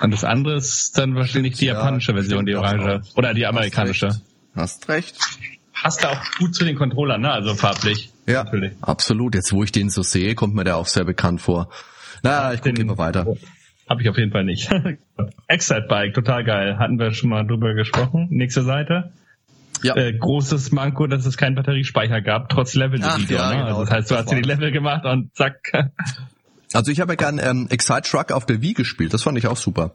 Und 0.01 0.11
das 0.11 0.23
andere 0.23 0.57
ist 0.57 0.97
dann 0.97 1.15
wahrscheinlich 1.15 1.57
die 1.57 1.65
japanische 1.65 2.11
ja, 2.11 2.17
Version, 2.17 2.45
die 2.45 2.55
orange. 2.55 3.01
Oder 3.15 3.33
die 3.33 3.45
amerikanische. 3.45 4.21
Hast 4.55 4.89
recht. 4.89 5.15
Passt 5.73 6.03
da 6.03 6.09
auch 6.09 6.21
gut 6.37 6.53
zu 6.53 6.65
den 6.65 6.75
Controllern, 6.75 7.21
ne? 7.21 7.31
Also 7.31 7.55
farblich. 7.55 8.11
Ja, 8.27 8.43
natürlich. 8.43 8.73
absolut. 8.81 9.33
Jetzt, 9.33 9.51
wo 9.51 9.63
ich 9.63 9.71
den 9.71 9.89
so 9.89 10.03
sehe, 10.03 10.35
kommt 10.35 10.53
mir 10.53 10.63
der 10.63 10.77
auch 10.77 10.87
sehr 10.87 11.05
bekannt 11.05 11.41
vor. 11.41 11.69
Na, 12.23 12.53
ich 12.53 12.61
gucke 12.61 12.81
immer 12.81 12.97
weiter. 12.97 13.25
Habe 13.89 14.01
ich 14.01 14.09
auf 14.09 14.17
jeden 14.17 14.31
Fall 14.31 14.45
nicht. 14.45 14.69
Excite 15.47 15.85
Bike, 15.89 16.13
total 16.13 16.43
geil. 16.43 16.77
Hatten 16.77 16.97
wir 16.97 17.13
schon 17.13 17.29
mal 17.29 17.45
drüber 17.45 17.73
gesprochen. 17.73 18.27
Nächste 18.29 18.63
Seite 18.63 19.11
ja. 19.83 19.95
äh, 19.95 20.13
großes 20.13 20.71
Manko, 20.71 21.07
dass 21.07 21.25
es 21.25 21.37
keinen 21.37 21.55
Batteriespeicher 21.55 22.21
gab, 22.21 22.49
trotz 22.49 22.75
Level-Editor. 22.75 23.37
Ja, 23.37 23.49
ne? 23.49 23.55
genau, 23.57 23.67
also 23.67 23.81
das 23.81 23.91
heißt, 23.91 24.11
du 24.11 24.15
hast 24.15 24.31
dir 24.31 24.41
die 24.41 24.47
Level 24.47 24.71
gemacht 24.71 25.05
und 25.05 25.35
zack. 25.35 25.71
Also 26.73 26.89
ich 26.89 27.01
habe 27.01 27.11
ja 27.11 27.15
gern 27.17 27.37
ähm, 27.37 27.67
Excite 27.69 28.03
Truck 28.03 28.31
auf 28.31 28.45
der 28.45 28.61
Wii 28.61 28.71
gespielt, 28.71 29.13
das 29.13 29.23
fand 29.23 29.37
ich 29.37 29.45
auch 29.45 29.57
super. 29.57 29.91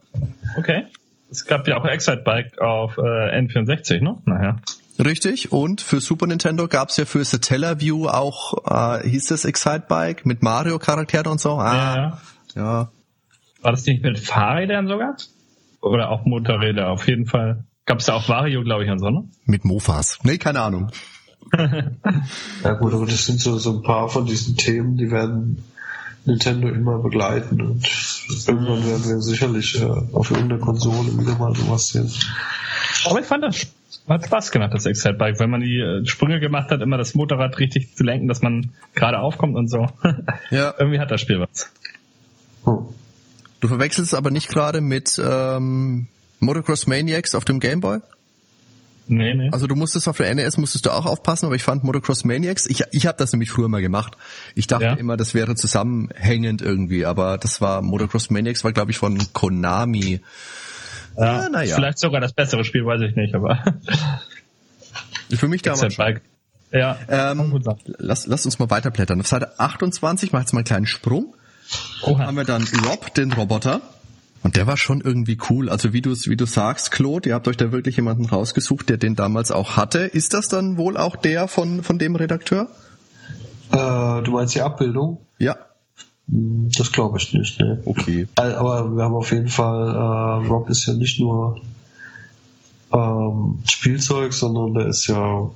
Okay. 0.59 0.83
Es 1.31 1.47
gab 1.47 1.66
ja 1.66 1.79
auch 1.79 1.87
Excite 1.87 2.20
Bike 2.22 2.61
auf 2.61 2.99
äh, 2.99 3.01
N64, 3.01 4.03
ne? 4.03 4.18
Naja. 4.27 4.59
Richtig, 4.99 5.53
und 5.53 5.80
für 5.80 6.01
Super 6.01 6.26
Nintendo 6.26 6.68
gab's 6.68 6.97
ja 6.97 7.05
für 7.05 7.24
Satellaview 7.24 8.09
auch, 8.09 8.55
äh, 9.03 9.09
hieß 9.09 9.26
das 9.26 9.44
Excite 9.44 9.84
Bike 9.88 10.24
mit 10.24 10.42
Mario-Charakteren 10.42 11.32
und 11.32 11.40
so? 11.40 11.59
Ah, 11.59 11.74
ja. 11.74 12.20
ja. 12.55 12.90
War 13.61 13.72
das 13.72 13.84
nicht 13.84 14.03
mit 14.03 14.18
Fahrrädern 14.18 14.88
sogar? 14.88 15.16
Oder 15.82 16.11
auch 16.11 16.24
Motorräder, 16.24 16.90
auf 16.90 17.07
jeden 17.07 17.26
Fall. 17.26 17.64
Gab 17.84 18.01
es 18.01 18.07
da 18.07 18.14
auch 18.14 18.28
Vario, 18.28 18.62
glaube 18.62 18.84
ich, 18.84 18.90
an 18.90 18.99
Sonne? 18.99 19.28
Mit 19.44 19.64
Mofas. 19.64 20.18
Nee, 20.24 20.38
keine 20.38 20.61
Ahnung. 20.61 20.90
ja 22.64 22.72
gut, 22.72 22.92
aber 22.92 23.07
das 23.07 23.26
sind 23.26 23.40
so, 23.40 23.59
so 23.59 23.76
ein 23.76 23.82
paar 23.82 24.09
von 24.09 24.26
diesen 24.26 24.57
Themen, 24.57 24.97
die 24.97 25.11
werden 25.11 25.62
Nintendo 26.24 26.68
immer 26.68 26.99
begleiten 26.99 27.61
und 27.61 27.86
irgendwann 28.29 28.85
werden 28.85 29.05
wir 29.05 29.20
sicherlich 29.20 29.81
äh, 29.81 29.85
auf 29.85 30.31
irgendeiner 30.31 30.61
Konsole 30.61 31.18
wieder 31.18 31.37
mal 31.37 31.55
sowas 31.55 31.89
sehen. 31.89 32.11
Aber 33.05 33.20
ich 33.20 33.27
fand 33.27 33.45
das 33.45 33.66
hat 34.09 34.24
Spaß 34.24 34.51
gemacht, 34.53 34.72
das 34.72 34.87
Excite 34.87 35.14
Bike, 35.14 35.41
wenn 35.41 35.51
man 35.51 35.61
die 35.61 35.81
äh, 35.81 36.05
Sprünge 36.07 36.39
gemacht 36.39 36.70
hat, 36.70 36.81
immer 36.81 36.97
das 36.97 37.14
Motorrad 37.14 37.59
richtig 37.59 37.97
zu 37.97 38.05
lenken, 38.05 38.29
dass 38.29 38.43
man 38.43 38.70
gerade 38.95 39.18
aufkommt 39.18 39.57
und 39.57 39.68
so. 39.68 39.89
ja. 40.51 40.74
Irgendwie 40.79 41.01
hat 41.01 41.11
das 41.11 41.20
Spiel 41.20 41.41
was. 41.41 41.70
Hm. 42.64 42.87
Du 43.61 43.68
verwechselst 43.68 44.14
aber 44.14 44.31
nicht 44.31 44.49
gerade 44.49 44.81
mit 44.81 45.20
ähm, 45.22 46.07
Motocross 46.41 46.87
Maniacs 46.87 47.35
auf 47.35 47.45
dem 47.45 47.59
Game 47.59 47.81
Boy? 47.81 47.99
Nee, 49.09 49.34
nee. 49.34 49.50
Also 49.52 49.66
du 49.66 49.76
musstest 49.76 50.09
auf 50.09 50.16
der 50.16 50.34
NES 50.34 50.57
musstest 50.57 50.86
du 50.86 50.90
auch 50.90 51.07
aufpassen, 51.07 51.46
aber 51.46 51.54
ich 51.54 51.62
fand 51.62 51.84
Motocross 51.84 52.24
Maniacs, 52.24 52.66
ich, 52.66 52.82
ich 52.90 53.07
habe 53.07 53.16
das 53.18 53.32
nämlich 53.32 53.50
früher 53.50 53.68
mal 53.68 53.80
gemacht. 53.82 54.16
Ich 54.54 54.66
dachte 54.66 54.84
Ja. 54.84 54.92
immer, 54.94 55.16
das 55.16 55.32
wäre 55.34 55.54
zusammenhängend 55.54 56.61
irgendwie, 56.62 57.07
aber 57.07 57.38
das 57.38 57.61
war 57.61 57.82
Motocross 57.82 58.30
Maniacs 58.30 58.64
war 58.64 58.72
glaube 58.72 58.90
ich 58.90 58.98
von 58.98 59.18
Konami. 59.32 60.20
ja, 61.16 61.48
na 61.50 61.62
ja. 61.62 61.76
Vielleicht 61.76 61.98
sogar 61.98 62.20
das 62.20 62.32
bessere 62.32 62.64
Spiel, 62.64 62.84
weiß 62.84 63.00
ich 63.02 63.14
nicht, 63.16 63.34
aber 63.34 63.62
Für 65.34 65.48
mich 65.48 65.62
damals. 65.62 65.96
Ja, 66.72 66.98
Ähm, 67.09 67.62
lass, 67.98 68.26
lass 68.26 68.44
uns 68.44 68.59
mal 68.59 68.70
weiterblättern. 68.70 69.20
Auf 69.20 69.26
Seite 69.28 69.59
28 69.59 70.32
mach 70.32 70.40
jetzt 70.40 70.52
mal 70.52 70.59
einen 70.61 70.64
kleinen 70.66 70.86
Sprung. 70.86 71.34
Oha. 72.02 72.26
haben 72.26 72.36
wir 72.36 72.44
dann 72.44 72.64
Rob, 72.86 73.12
den 73.14 73.32
Roboter. 73.32 73.80
Und 74.43 74.57
der 74.57 74.66
war 74.66 74.76
schon 74.76 75.01
irgendwie 75.01 75.39
cool. 75.51 75.68
Also 75.68 75.93
wie 75.93 76.01
du 76.03 76.11
wie 76.12 76.37
du 76.37 76.47
sagst, 76.47 76.91
Claude, 76.93 77.28
ihr 77.30 77.34
habt 77.34 77.49
euch 77.49 77.57
da 77.57 77.72
wirklich 77.72 77.97
jemanden 77.97 78.26
rausgesucht, 78.26 78.89
der 78.89 78.97
den 78.97 79.16
damals 79.16 79.51
auch 79.51 79.76
hatte. 79.76 79.99
Ist 80.01 80.34
das 80.34 80.47
dann 80.49 80.76
wohl 80.76 80.97
auch 80.97 81.16
der 81.16 81.49
von 81.49 81.82
von 81.82 81.99
dem 81.99 82.14
Redakteur? 82.16 82.68
Äh, 83.72 83.76
du 84.22 84.30
meinst 84.30 84.55
die 84.55 84.62
Abbildung? 84.62 85.18
Ja. 85.39 85.57
Hm, 86.30 86.70
Das 86.78 86.93
glaube 86.93 87.18
ich 87.18 87.32
nicht, 87.34 87.59
ne. 87.59 87.82
Okay. 87.84 88.28
Aber 88.37 88.95
wir 88.97 89.03
haben 89.03 89.14
auf 89.14 89.32
jeden 89.32 89.49
Fall, 89.49 89.89
äh, 89.95 90.47
Rob 90.49 90.70
ist 90.70 90.87
ja 90.87 90.95
nicht 90.95 91.18
nur 91.18 91.61
ähm, 92.93 93.59
Spielzeug, 93.68 94.32
sondern 94.32 94.74
der 94.74 94.87
ist 94.87 95.07
ja 95.09 95.51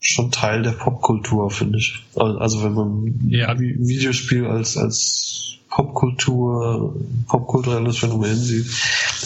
schon 0.00 0.30
Teil 0.30 0.62
der 0.62 0.72
Popkultur, 0.72 1.50
finde 1.50 1.78
ich. 1.78 2.04
Also 2.14 2.62
wenn 2.62 2.74
man 2.74 3.20
Ja. 3.28 3.52
Vi- 3.52 3.76
Videospiel 3.78 4.46
als, 4.46 4.76
als 4.76 5.55
Popkultur, 5.76 6.96
popkulturelles 7.28 7.98
Phänomen 7.98 8.34
sieht, 8.34 8.66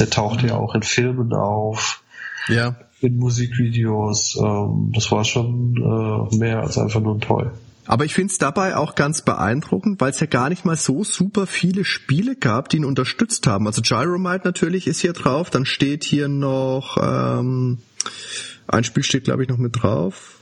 der 0.00 0.10
taucht 0.10 0.42
ja 0.42 0.56
auch 0.56 0.74
in 0.74 0.82
Filmen 0.82 1.32
auf, 1.32 2.02
Ja. 2.48 2.74
in 3.00 3.18
Musikvideos. 3.18 4.36
Ähm, 4.36 4.90
das 4.92 5.12
war 5.12 5.24
schon 5.24 5.76
äh, 5.76 6.36
mehr 6.36 6.62
als 6.62 6.76
einfach 6.76 6.98
nur 7.00 7.14
ein 7.14 7.20
Toy. 7.20 7.46
Aber 7.86 8.04
ich 8.04 8.14
finde 8.14 8.32
es 8.32 8.38
dabei 8.38 8.76
auch 8.76 8.96
ganz 8.96 9.22
beeindruckend, 9.22 10.00
weil 10.00 10.10
es 10.10 10.18
ja 10.18 10.26
gar 10.26 10.48
nicht 10.48 10.64
mal 10.64 10.74
so 10.74 11.04
super 11.04 11.46
viele 11.46 11.84
Spiele 11.84 12.34
gab, 12.34 12.68
die 12.68 12.78
ihn 12.78 12.84
unterstützt 12.84 13.46
haben. 13.46 13.68
Also 13.68 13.80
Gyromite 13.80 14.42
natürlich 14.44 14.88
ist 14.88 14.98
hier 15.00 15.12
drauf, 15.12 15.50
dann 15.50 15.64
steht 15.66 16.02
hier 16.02 16.26
noch 16.26 16.96
ähm, 17.00 17.78
ein 18.66 18.82
Spiel 18.82 19.04
steht 19.04 19.22
glaube 19.22 19.44
ich 19.44 19.48
noch 19.48 19.58
mit 19.58 19.80
drauf. 19.80 20.40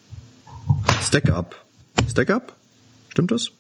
Stack 1.03 1.29
Up. 1.29 1.55
Stack 2.11 2.31
Up? 2.31 2.57
Stimmt 3.11 3.31
das? 3.31 3.51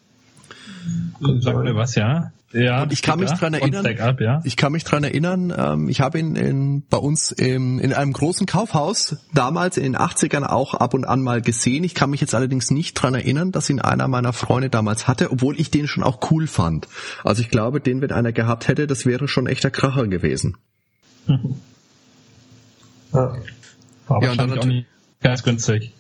Sag 1.40 1.57
mir 1.59 1.74
was, 1.74 1.94
ja. 1.94 2.32
Ja, 2.53 2.82
Und 2.82 2.92
ich 2.94 3.03
kann 3.03 3.20
mich 3.20 3.30
dran 3.30 3.53
erinnern, 3.53 3.86
Up, 3.99 4.20
ja. 4.20 4.40
ich 4.44 4.57
kann 4.57 4.72
mich 4.72 4.82
dran 4.84 5.05
erinnern, 5.05 5.53
ähm, 5.57 5.88
ich 5.90 6.01
habe 6.01 6.18
ihn 6.18 6.34
in, 6.34 6.82
bei 6.88 6.96
uns 6.96 7.30
im, 7.30 7.78
in 7.78 7.92
einem 7.92 8.14
großen 8.14 8.46
Kaufhaus 8.46 9.16
damals 9.34 9.76
in 9.76 9.82
den 9.82 9.96
80ern 9.96 10.44
auch 10.44 10.72
ab 10.72 10.94
und 10.94 11.05
an 11.05 11.20
mal 11.20 11.42
gesehen. 11.42 11.84
Ich 11.84 11.94
kann 11.94 12.09
mich 12.09 12.22
jetzt 12.22 12.34
allerdings 12.34 12.70
nicht 12.70 12.94
dran 12.94 13.14
erinnern, 13.14 13.53
dass 13.53 13.68
ihn 13.68 13.80
einer 13.80 14.09
meiner 14.09 14.32
Freunde 14.32 14.70
damals 14.70 15.07
hatte, 15.07 15.30
obwohl 15.30 15.61
ich 15.61 15.70
den 15.70 15.88
schon 15.88 16.03
auch 16.03 16.30
cool 16.30 16.46
fand. 16.46 16.88
Also 17.22 17.42
ich 17.42 17.51
glaube, 17.51 17.80
den, 17.80 18.01
wenn 18.01 18.12
einer 18.12 18.32
gehabt 18.32 18.66
hätte, 18.68 18.86
das 18.86 19.05
wäre 19.05 19.28
schon 19.28 19.46
echter 19.46 19.70
Kracher 19.70 20.07
gewesen. 20.07 20.57
Ja. 23.11 23.34
War 24.07 24.22
Ja, 24.22 24.28
wahrscheinlich 24.28 24.59
auch 24.61 24.66
nicht 24.66 24.86
ganz 25.22 25.42
günstig. 25.42 25.94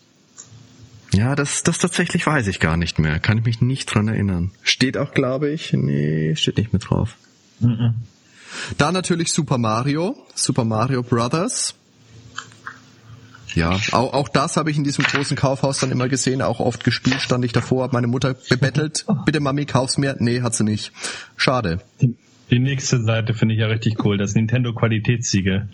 Ja, 1.12 1.34
das, 1.34 1.62
das 1.62 1.78
tatsächlich 1.78 2.26
weiß 2.26 2.46
ich 2.48 2.60
gar 2.60 2.76
nicht 2.76 2.98
mehr. 2.98 3.18
Kann 3.18 3.38
ich 3.38 3.44
mich 3.44 3.60
nicht 3.60 3.86
dran 3.86 4.08
erinnern. 4.08 4.50
Steht 4.62 4.96
auch, 4.98 5.12
glaube 5.12 5.50
ich, 5.50 5.72
nee, 5.72 6.36
steht 6.36 6.58
nicht 6.58 6.72
mit 6.72 6.88
drauf. 6.90 7.16
Mhm. 7.60 7.94
Dann 8.76 8.94
natürlich 8.94 9.32
Super 9.32 9.58
Mario, 9.58 10.16
Super 10.34 10.64
Mario 10.64 11.02
Brothers. 11.02 11.74
Ja, 13.54 13.70
auch, 13.92 14.12
auch 14.12 14.28
das 14.28 14.56
habe 14.56 14.70
ich 14.70 14.76
in 14.76 14.84
diesem 14.84 15.04
großen 15.04 15.36
Kaufhaus 15.36 15.80
dann 15.80 15.90
immer 15.90 16.08
gesehen, 16.08 16.42
auch 16.42 16.60
oft 16.60 16.84
gespielt, 16.84 17.20
stand 17.20 17.44
ich 17.44 17.52
davor, 17.52 17.84
habe 17.84 17.94
meine 17.94 18.06
Mutter 18.06 18.36
bebettelt, 18.48 19.06
bitte 19.24 19.40
Mami, 19.40 19.64
kauf's 19.64 19.96
mir. 19.96 20.16
Nee, 20.18 20.42
hat 20.42 20.54
sie 20.54 20.64
nicht. 20.64 20.92
Schade. 21.36 21.80
Die, 22.00 22.14
die 22.50 22.58
nächste 22.58 23.02
Seite 23.02 23.34
finde 23.34 23.54
ich 23.54 23.60
ja 23.60 23.66
richtig 23.66 24.04
cool, 24.04 24.18
das 24.18 24.34
Nintendo 24.34 24.74
Qualitätssiegel. 24.74 25.68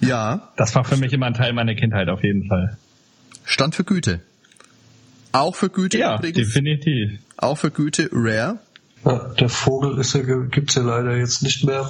Ja, 0.00 0.50
Das 0.56 0.74
war 0.74 0.84
für 0.84 0.96
mich 0.96 1.12
immer 1.12 1.26
ein 1.26 1.34
Teil 1.34 1.52
meiner 1.52 1.74
Kindheit 1.74 2.08
auf 2.08 2.24
jeden 2.24 2.48
Fall. 2.48 2.76
stand 3.44 3.74
für 3.74 3.84
Güte. 3.84 4.20
Auch 5.32 5.54
für 5.54 5.70
Güte 5.70 5.98
Ja, 5.98 6.16
übrigens. 6.16 6.36
definitiv. 6.36 7.18
Auch 7.36 7.56
für 7.56 7.70
Güte 7.70 8.08
Rare. 8.12 8.58
Ja, 9.04 9.18
der 9.38 9.48
Vogel 9.48 9.98
ist 9.98 10.14
ja, 10.14 10.20
gibt's 10.22 10.74
ja 10.74 10.82
leider 10.82 11.16
jetzt 11.16 11.42
nicht 11.42 11.64
mehr. 11.64 11.88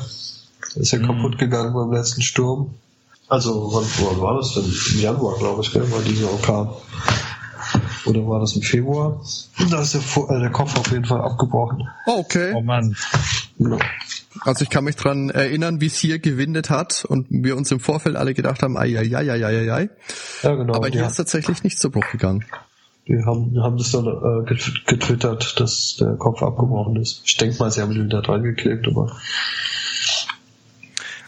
Ist 0.76 0.92
ja 0.92 0.98
kaputt 0.98 1.38
gegangen 1.38 1.72
beim 1.72 1.92
letzten 1.92 2.22
Sturm. 2.22 2.74
Also, 3.28 3.70
wann, 3.72 3.84
wann 4.06 4.20
war 4.20 4.36
das 4.36 4.54
denn? 4.54 4.64
Im 4.64 5.00
Januar, 5.00 5.38
glaube 5.38 5.62
ich, 5.62 5.72
gell, 5.72 5.90
war 5.90 6.02
dieser 6.02 6.30
Orkan. 6.30 6.68
Oder 8.06 8.26
war 8.26 8.40
das 8.40 8.56
im 8.56 8.62
Februar? 8.62 9.20
Da 9.70 9.82
ist 9.82 9.94
der, 9.94 10.00
äh, 10.00 10.40
der 10.40 10.50
Kopf 10.50 10.76
auf 10.78 10.90
jeden 10.90 11.04
Fall 11.04 11.20
abgebrochen. 11.20 11.88
Oh, 12.06 12.18
okay. 12.18 12.52
Oh 12.54 12.60
Mann. 12.60 12.96
Ja. 13.58 13.78
Also 14.40 14.62
ich 14.62 14.70
kann 14.70 14.84
mich 14.84 14.96
dran 14.96 15.30
erinnern, 15.30 15.80
wie 15.80 15.86
es 15.86 15.96
hier 15.96 16.18
gewindet 16.18 16.70
hat 16.70 17.04
und 17.04 17.26
wir 17.30 17.56
uns 17.56 17.70
im 17.70 17.80
Vorfeld 17.80 18.16
alle 18.16 18.32
gedacht 18.34 18.62
haben, 18.62 18.76
ai, 18.76 18.98
ai, 18.98 19.16
ai, 19.16 19.30
ai, 19.30 19.44
ai, 19.44 19.72
ai. 19.72 19.90
Ja, 20.42 20.54
genau. 20.54 20.74
Aber 20.74 20.90
die, 20.90 20.98
hier 20.98 21.06
ist 21.06 21.16
tatsächlich 21.16 21.62
nicht 21.62 21.78
zu 21.78 21.90
Bruch 21.90 22.10
gegangen. 22.10 22.44
Die 23.10 23.24
haben, 23.24 23.60
haben 23.62 23.76
das 23.76 23.90
dann 23.90 24.06
äh, 24.06 24.44
get- 24.48 24.86
getwittert, 24.86 25.58
dass 25.60 25.96
der 25.98 26.14
Kopf 26.16 26.42
abgebrochen 26.42 26.96
ist. 26.96 27.22
Ich 27.26 27.36
denke 27.36 27.58
mal, 27.58 27.70
sie 27.70 27.82
haben 27.82 27.92
ihn 27.92 28.04
wieder 28.04 28.22
dran 28.22 28.42
geklebt, 28.42 28.86
aber 28.88 29.16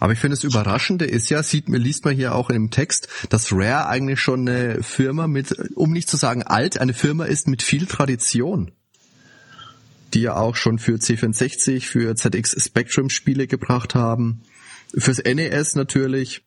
Aber 0.01 0.13
ich 0.13 0.19
finde 0.19 0.37
das 0.37 0.45
Überraschende 0.45 1.05
ist 1.05 1.29
ja, 1.31 1.43
sieht 1.43 1.69
man, 1.69 1.81
liest 1.81 2.05
man 2.05 2.15
hier 2.15 2.35
auch 2.35 2.51
im 2.51 2.71
Text, 2.71 3.09
dass 3.31 3.53
Rare 3.53 3.89
eigentlich 3.89 4.21
schon 4.21 4.49
eine 4.49 4.83
Firma 4.83 5.27
mit, 5.29 5.55
um 5.77 5.93
nicht 5.93 6.09
zu 6.09 6.17
sagen 6.17 6.43
alt, 6.43 6.79
eine 6.79 6.95
Firma 6.95 7.25
ist 7.25 7.47
mit 7.49 7.63
viel 7.63 7.87
Tradition. 7.87 8.73
Die 10.15 10.23
ja 10.23 10.37
auch 10.37 10.57
schon 10.57 10.79
für 10.79 10.97
C64, 10.97 11.87
für 11.87 12.15
ZX 12.15 12.63
Spectrum 12.65 13.09
Spiele 13.11 13.47
gebracht 13.47 13.95
haben. 13.95 14.43
Fürs 14.95 15.23
NES 15.25 15.75
natürlich. 15.75 16.43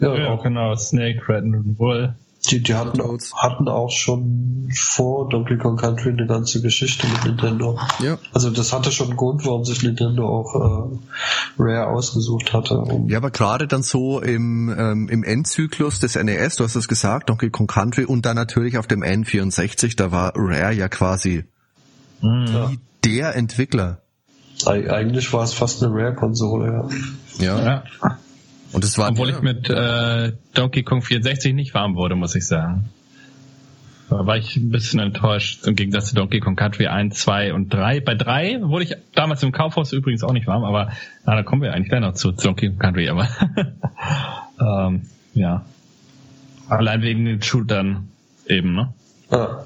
ja, 0.00 0.16
Ja, 0.16 0.36
genau, 0.36 0.74
Snake, 0.76 1.28
Red 1.28 1.42
and 1.44 1.78
Wool. 1.78 2.14
Die, 2.50 2.62
die 2.62 2.74
hatten, 2.74 3.00
hatten 3.34 3.68
auch 3.68 3.90
schon 3.90 4.68
vor 4.74 5.28
Donkey 5.28 5.56
Kong 5.58 5.76
Country 5.76 6.10
eine 6.10 6.26
ganze 6.26 6.60
Geschichte 6.62 7.06
mit 7.08 7.24
Nintendo. 7.24 7.78
Ja. 7.98 8.18
Also 8.32 8.50
das 8.50 8.72
hatte 8.72 8.92
schon 8.92 9.08
einen 9.08 9.16
Grund, 9.16 9.44
warum 9.44 9.64
sich 9.64 9.82
Nintendo 9.82 10.28
auch 10.28 10.54
äh, 10.54 10.98
Rare 11.58 11.88
ausgesucht 11.88 12.52
hatte. 12.52 12.82
Ja, 13.08 13.18
aber 13.18 13.30
gerade 13.30 13.66
dann 13.66 13.82
so 13.82 14.20
im, 14.20 14.74
ähm, 14.76 15.08
im 15.08 15.24
Endzyklus 15.24 15.98
des 15.98 16.14
NES, 16.14 16.56
du 16.56 16.64
hast 16.64 16.76
es 16.76 16.88
gesagt, 16.88 17.30
Donkey 17.30 17.50
Kong 17.50 17.66
Country 17.66 18.04
und 18.04 18.26
dann 18.26 18.36
natürlich 18.36 18.78
auf 18.78 18.86
dem 18.86 19.02
N64, 19.02 19.96
da 19.96 20.12
war 20.12 20.32
Rare 20.36 20.72
ja 20.72 20.88
quasi 20.88 21.44
ja. 22.22 22.70
der 23.04 23.34
Entwickler. 23.36 24.02
Eig- 24.64 24.88
Eigentlich 24.88 25.32
war 25.32 25.42
es 25.44 25.52
fast 25.52 25.82
eine 25.82 25.92
Rare-Konsole, 25.94 26.88
ja. 27.38 27.44
Ja. 27.44 27.64
Ja. 27.64 27.84
Und 28.76 28.84
es 28.84 28.98
war 28.98 29.08
Obwohl 29.08 29.30
ich 29.30 29.40
mit 29.40 29.70
äh, 29.70 30.32
Donkey 30.52 30.82
Kong 30.82 31.00
64 31.00 31.54
nicht 31.54 31.72
warm 31.72 31.96
wurde, 31.96 32.14
muss 32.14 32.34
ich 32.34 32.46
sagen. 32.46 32.90
Da 34.10 34.26
war 34.26 34.36
ich 34.36 34.54
ein 34.56 34.68
bisschen 34.68 35.00
enttäuscht 35.00 35.66
im 35.66 35.76
Gegensatz 35.76 36.10
zu 36.10 36.14
Donkey 36.14 36.40
Kong 36.40 36.56
Country 36.56 36.86
1, 36.86 37.18
2 37.18 37.54
und 37.54 37.72
3. 37.72 38.00
Bei 38.00 38.14
3 38.14 38.60
wurde 38.60 38.84
ich 38.84 38.94
damals 39.14 39.42
im 39.42 39.52
Kaufhaus 39.52 39.94
übrigens 39.94 40.22
auch 40.24 40.34
nicht 40.34 40.46
warm, 40.46 40.62
aber 40.62 40.92
na, 41.24 41.36
da 41.36 41.42
kommen 41.42 41.62
wir 41.62 41.72
eigentlich 41.72 41.88
gleich 41.88 42.02
noch 42.02 42.12
zu 42.12 42.32
Donkey 42.32 42.68
Kong 42.68 42.78
Country, 42.78 43.08
aber 43.08 43.26
ähm, 44.60 45.06
ja. 45.32 45.64
Allein 46.68 47.00
wegen 47.00 47.24
den 47.24 47.40
Shootern 47.40 48.10
eben, 48.46 48.74
ne? 48.74 48.92
Ah, 49.30 49.64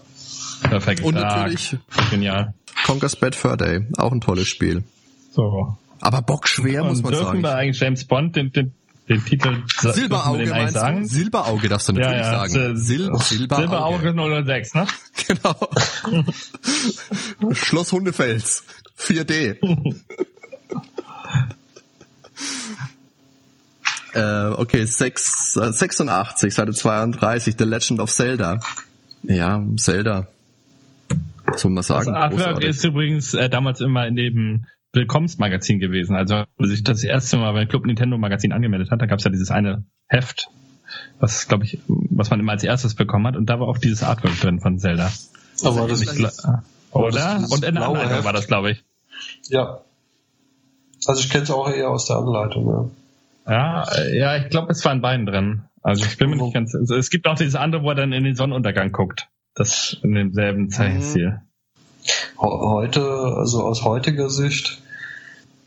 Perfekt. 0.62 1.02
Und 1.02 1.16
Dark. 1.16 1.36
natürlich- 1.36 1.76
Genial. 2.12 2.54
Conker's 2.86 3.16
Bad 3.16 3.34
Fur 3.34 3.56
Day, 3.56 3.88
auch 3.98 4.12
ein 4.12 4.20
tolles 4.20 4.46
Spiel. 4.46 4.84
So. 5.32 5.76
Aber 6.00 6.22
bockschwer, 6.22 6.84
muss 6.84 7.02
man 7.02 7.10
dürfen 7.10 7.26
sagen. 7.26 7.42
wir 7.42 7.56
eigentlich 7.56 7.80
James 7.80 8.04
Bond 8.04 8.36
den, 8.36 8.52
den, 8.52 8.72
den 9.10 9.24
Titel 9.24 9.62
Silberauge 9.76 10.44
den 10.44 10.50
meinst 10.50 10.74
sagen? 10.74 11.02
du? 11.02 11.08
Silberauge 11.08 11.68
darfst 11.68 11.88
du 11.88 11.92
natürlich 11.94 12.16
ja, 12.18 12.32
ja, 12.32 12.48
sagen. 12.48 12.76
Sil 12.78 13.10
Sil 13.18 13.18
Silberauge. 13.18 13.98
Silberauge 14.08 14.44
006, 14.46 14.74
ne? 14.74 14.86
Genau. 15.26 15.68
Schloss 17.54 17.92
Hundefels. 17.92 18.64
4D. 18.98 19.56
äh, 24.14 24.46
okay, 24.54 24.84
6, 24.84 25.56
äh, 25.56 25.72
86, 25.72 26.54
Seite 26.54 26.72
32, 26.72 27.56
The 27.58 27.64
Legend 27.64 28.00
of 28.00 28.10
Zelda. 28.12 28.60
Ja, 29.22 29.62
Zelda. 29.76 30.28
Was 31.46 31.62
soll 31.62 31.72
man 31.72 31.76
Das 31.76 31.86
sagen? 31.88 32.14
Artwork 32.14 32.44
Großartig. 32.44 32.68
ist 32.68 32.84
übrigens 32.84 33.34
äh, 33.34 33.48
damals 33.48 33.80
immer 33.80 34.06
in 34.06 34.14
dem 34.14 34.66
Willkommensmagazin 34.92 35.78
gewesen. 35.78 36.16
Also 36.16 36.44
als 36.58 36.70
ich 36.70 36.82
das 36.82 37.04
erste 37.04 37.36
Mal 37.36 37.52
beim 37.52 37.68
Club 37.68 37.86
Nintendo 37.86 38.18
Magazin 38.18 38.52
angemeldet 38.52 38.90
hat, 38.90 39.00
da 39.00 39.06
gab 39.06 39.18
es 39.18 39.24
ja 39.24 39.30
dieses 39.30 39.50
eine 39.50 39.84
Heft, 40.08 40.48
was 41.20 41.46
glaube 41.48 41.64
ich, 41.64 41.78
was 41.86 42.30
man 42.30 42.40
immer 42.40 42.52
als 42.52 42.64
erstes 42.64 42.94
bekommen 42.94 43.26
hat, 43.26 43.36
und 43.36 43.46
da 43.46 43.60
war 43.60 43.68
auch 43.68 43.78
dieses 43.78 44.02
Artwork 44.02 44.38
drin 44.40 44.60
von 44.60 44.78
Zelda. 44.78 45.10
aber 45.62 45.86
das 45.88 46.02
Ich 46.02 46.08
ist, 46.08 46.46
Oder? 46.90 47.46
Und 47.50 47.64
in 47.64 47.74
der 47.74 47.86
Anleitung 47.86 48.10
Heft. 48.10 48.24
war 48.24 48.32
das, 48.32 48.46
glaube 48.46 48.72
ich. 48.72 48.84
ja. 49.48 49.80
Also 51.06 51.22
ich 51.22 51.30
kenne 51.30 51.44
es 51.44 51.50
auch 51.50 51.70
eher 51.70 51.88
aus 51.88 52.06
der 52.06 52.16
Anleitung, 52.16 52.66
ja. 52.66 52.90
Ja, 53.46 54.04
ja, 54.12 54.36
ich 54.36 54.50
glaube, 54.50 54.70
es 54.70 54.84
war 54.84 54.92
in 54.92 55.00
beiden 55.00 55.24
drin. 55.24 55.62
Also 55.82 56.04
ich 56.04 56.18
bin 56.18 56.30
mir 56.30 56.36
nicht 56.36 56.52
ganz. 56.52 56.74
Also 56.74 56.94
es 56.94 57.08
gibt 57.08 57.26
auch 57.26 57.36
dieses 57.36 57.54
andere, 57.54 57.82
wo 57.82 57.88
er 57.88 57.94
dann 57.94 58.12
in 58.12 58.24
den 58.24 58.34
Sonnenuntergang 58.34 58.92
guckt. 58.92 59.28
Das 59.54 59.96
in 60.02 60.12
demselben 60.12 60.68
Zeichenstil. 60.70 61.40
Heute, 62.38 63.02
also 63.36 63.62
aus 63.62 63.84
heutiger 63.84 64.30
Sicht, 64.30 64.80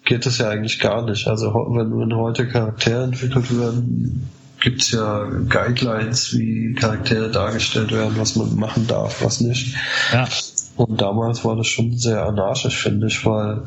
geht 0.06 0.26
es 0.26 0.38
ja 0.38 0.50
eigentlich 0.50 0.80
gar 0.80 1.06
nicht. 1.06 1.28
Also 1.28 1.54
wenn, 1.54 1.98
wenn 1.98 2.16
heute 2.16 2.48
Charaktere 2.48 3.04
entwickelt 3.04 3.58
werden, 3.58 4.30
gibt 4.60 4.82
es 4.82 4.92
ja 4.92 5.26
Guidelines, 5.50 6.38
wie 6.38 6.74
Charaktere 6.74 7.30
dargestellt 7.30 7.92
werden, 7.92 8.14
was 8.18 8.36
man 8.36 8.56
machen 8.56 8.88
darf, 8.88 9.24
was 9.24 9.42
nicht. 9.42 9.76
Ja. 10.12 10.28
Und 10.76 11.02
damals 11.02 11.46
war 11.46 11.56
das 11.56 11.68
schon 11.68 11.98
sehr 11.98 12.26
anarchisch, 12.26 12.78
finde 12.78 13.08
ich, 13.08 13.26
weil 13.26 13.64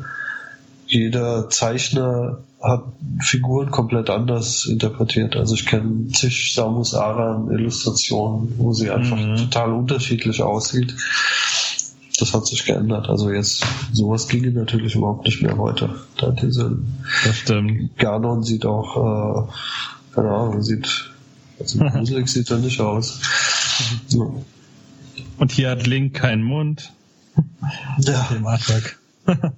jeder 0.87 1.49
Zeichner 1.49 2.39
hat 2.61 2.83
Figuren 3.21 3.69
komplett 3.69 4.09
anders 4.09 4.65
interpretiert. 4.65 5.35
Also 5.35 5.53
ich 5.53 5.65
kenne 5.67 6.07
zig 6.07 6.53
Samus 6.53 6.95
Aran 6.95 7.51
Illustrationen, 7.51 8.55
wo 8.57 8.73
sie 8.73 8.89
einfach 8.89 9.17
mhm. 9.17 9.35
total 9.37 9.73
unterschiedlich 9.73 10.41
aussieht. 10.41 10.95
Das 12.19 12.33
hat 12.33 12.47
sich 12.47 12.65
geändert. 12.65 13.09
Also 13.09 13.31
jetzt, 13.31 13.63
sowas 13.93 14.27
ginge 14.27 14.51
natürlich 14.51 14.95
überhaupt 14.95 15.25
nicht 15.25 15.41
mehr 15.41 15.57
heute. 15.57 15.95
Da 16.17 16.31
diese 16.31 16.77
das 17.23 17.37
stimmt. 17.37 17.97
Ganon 17.97 18.43
sieht 18.43 18.65
auch, 18.65 19.47
äh, 19.47 20.15
keine 20.15 20.31
Ahnung, 20.31 20.63
sieht, 20.63 21.11
also 21.59 21.79
gruselig 21.91 22.27
sieht 22.27 22.49
er 22.49 22.57
nicht 22.57 22.81
aus. 22.81 23.21
Ja. 24.09 24.27
Und 25.37 25.51
hier 25.51 25.69
hat 25.69 25.85
Link 25.85 26.15
keinen 26.15 26.43
Mund. 26.43 26.91
Ja. 27.99 28.27
Dem 28.31 28.47
Artwork. 28.47 28.99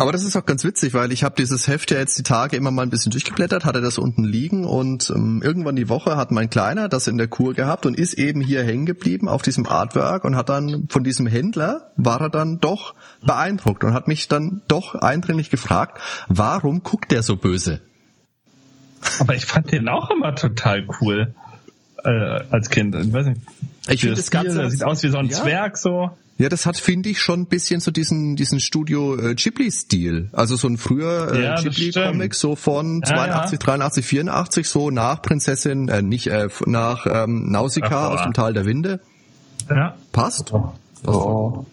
Aber 0.00 0.12
das 0.12 0.24
ist 0.24 0.34
auch 0.34 0.46
ganz 0.46 0.64
witzig, 0.64 0.94
weil 0.94 1.12
ich 1.12 1.24
habe 1.24 1.34
dieses 1.36 1.68
Heft 1.68 1.90
ja 1.90 1.98
jetzt 1.98 2.16
die 2.16 2.22
Tage 2.22 2.56
immer 2.56 2.70
mal 2.70 2.84
ein 2.84 2.88
bisschen 2.88 3.12
durchgeblättert, 3.12 3.66
hatte 3.66 3.82
das 3.82 3.98
unten 3.98 4.24
liegen 4.24 4.64
und 4.64 5.12
ähm, 5.14 5.42
irgendwann 5.44 5.76
die 5.76 5.90
Woche 5.90 6.16
hat 6.16 6.30
mein 6.30 6.48
Kleiner 6.48 6.88
das 6.88 7.06
in 7.06 7.18
der 7.18 7.28
Kur 7.28 7.52
gehabt 7.52 7.84
und 7.84 7.98
ist 7.98 8.14
eben 8.14 8.40
hier 8.40 8.64
hängen 8.64 8.86
geblieben 8.86 9.28
auf 9.28 9.42
diesem 9.42 9.66
Artwork 9.66 10.24
und 10.24 10.36
hat 10.36 10.48
dann 10.48 10.86
von 10.88 11.04
diesem 11.04 11.26
Händler, 11.26 11.92
war 11.96 12.18
er 12.22 12.30
dann 12.30 12.60
doch 12.60 12.94
beeindruckt 13.20 13.84
und 13.84 13.92
hat 13.92 14.08
mich 14.08 14.26
dann 14.26 14.62
doch 14.68 14.94
eindringlich 14.94 15.50
gefragt, 15.50 16.00
warum 16.28 16.82
guckt 16.82 17.12
der 17.12 17.22
so 17.22 17.36
böse? 17.36 17.82
Aber 19.18 19.34
ich 19.34 19.44
fand 19.44 19.70
den 19.70 19.86
auch 19.90 20.10
immer 20.10 20.34
total 20.34 20.86
cool 21.02 21.34
äh, 22.04 22.08
als 22.08 22.70
Kind. 22.70 22.94
Ich 22.94 23.12
weiß 23.12 23.26
nicht. 23.26 23.42
Ich 23.86 24.00
finde 24.00 24.16
das 24.16 24.30
Ganze 24.30 24.70
sieht 24.70 24.82
aus 24.82 25.02
wie 25.02 25.10
so 25.10 25.18
ein 25.18 25.26
ja. 25.26 25.36
Zwerg 25.36 25.76
so. 25.76 26.16
Ja, 26.40 26.48
das 26.48 26.64
hat, 26.64 26.78
finde 26.78 27.10
ich, 27.10 27.20
schon 27.20 27.40
ein 27.42 27.46
bisschen 27.46 27.80
so 27.80 27.90
diesen, 27.90 28.34
diesen 28.34 28.60
Studio 28.60 29.14
äh, 29.14 29.34
Ghibli-Stil. 29.34 30.30
Also 30.32 30.56
so 30.56 30.68
ein 30.68 30.78
früher 30.78 31.32
äh, 31.34 31.44
Ja, 31.44 31.60
Ghibli-Comic, 31.60 32.34
so 32.34 32.56
von 32.56 33.02
Ja, 33.04 33.14
82, 33.14 33.58
83, 33.58 34.06
84, 34.06 34.66
so 34.66 34.90
nach 34.90 35.20
Prinzessin, 35.20 35.88
äh, 35.88 36.00
nicht, 36.00 36.28
äh, 36.28 36.48
nach 36.64 37.06
ähm, 37.06 37.50
Nausicaa 37.50 38.06
Ach, 38.08 38.12
aus 38.14 38.22
dem 38.22 38.32
Tal 38.32 38.54
der 38.54 38.64
Winde. 38.64 39.00
Ja. 39.68 39.96
Passt? 40.12 40.50
Oh, 41.06 41.66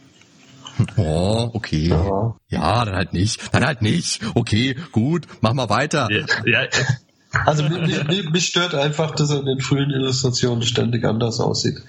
Oh, 0.97 1.49
okay. 1.53 1.87
ja. 1.87 2.35
Ja, 2.49 2.85
dann 2.85 2.95
halt 2.95 3.13
nicht. 3.13 3.53
Dann 3.53 3.65
halt 3.65 3.81
nicht. 3.81 4.19
Okay, 4.35 4.75
gut, 4.91 5.27
mach 5.39 5.53
mal 5.53 5.69
weiter. 5.69 6.09
Ja, 6.11 6.25
ja, 6.45 6.67
Also 7.45 7.63
mich, 7.63 8.03
mich, 8.05 8.29
mich 8.29 8.45
stört 8.47 8.75
einfach, 8.75 9.11
dass 9.15 9.29
er 9.31 9.39
in 9.39 9.45
den 9.45 9.59
frühen 9.61 9.91
Illustrationen 9.91 10.63
ständig 10.63 11.05
anders 11.05 11.39
aussieht. 11.39 11.81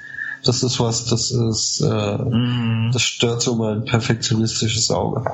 Das 0.44 0.62
ist 0.62 0.78
was, 0.80 1.06
das 1.06 1.30
ist, 1.30 1.80
äh, 1.80 2.18
Mhm. 2.18 2.90
das 2.92 3.02
stört 3.02 3.42
so 3.42 3.56
mein 3.56 3.84
perfektionistisches 3.84 4.90
Auge. 4.90 5.24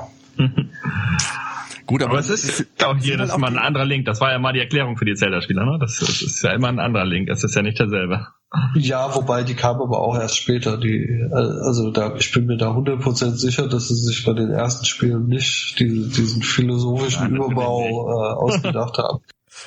Gut, 1.85 2.01
aber, 2.01 2.11
Aber 2.13 2.19
es 2.19 2.29
ist 2.29 2.65
auch 2.83 2.97
jedes 2.97 3.19
halt 3.19 3.31
auch 3.31 3.37
Mal 3.37 3.51
ein 3.51 3.59
anderer 3.59 3.85
Link. 3.85 4.05
Das 4.05 4.19
war 4.19 4.31
ja 4.31 4.39
mal 4.39 4.53
die 4.53 4.59
Erklärung 4.59 4.97
für 4.97 5.05
die 5.05 5.13
Zelda-Spieler, 5.13 5.65
ne? 5.65 5.77
Das, 5.79 5.97
das 5.99 6.21
ist 6.23 6.41
ja 6.41 6.51
immer 6.51 6.69
ein 6.69 6.79
anderer 6.79 7.05
Link. 7.05 7.29
Es 7.29 7.43
ist 7.43 7.55
ja 7.55 7.61
nicht 7.61 7.79
derselbe. 7.79 8.25
Ja, 8.73 9.13
wobei 9.15 9.43
die 9.43 9.53
kam 9.53 9.81
aber 9.81 9.99
auch 9.99 10.17
erst 10.17 10.37
später. 10.37 10.77
Die, 10.77 11.23
also 11.31 11.91
da, 11.91 12.15
ich 12.15 12.31
bin 12.31 12.47
mir 12.47 12.57
da 12.57 12.71
100% 12.71 13.35
sicher, 13.35 13.67
dass 13.67 13.89
sie 13.89 13.95
sich 13.95 14.25
bei 14.25 14.33
den 14.33 14.49
ersten 14.49 14.85
Spielen 14.85 15.27
nicht 15.27 15.75
diese, 15.79 16.09
diesen 16.09 16.41
philosophischen 16.41 17.23
Nein, 17.23 17.35
Überbau 17.35 18.09
äh, 18.09 18.33
ausgedacht 18.33 18.97
haben. 18.97 19.19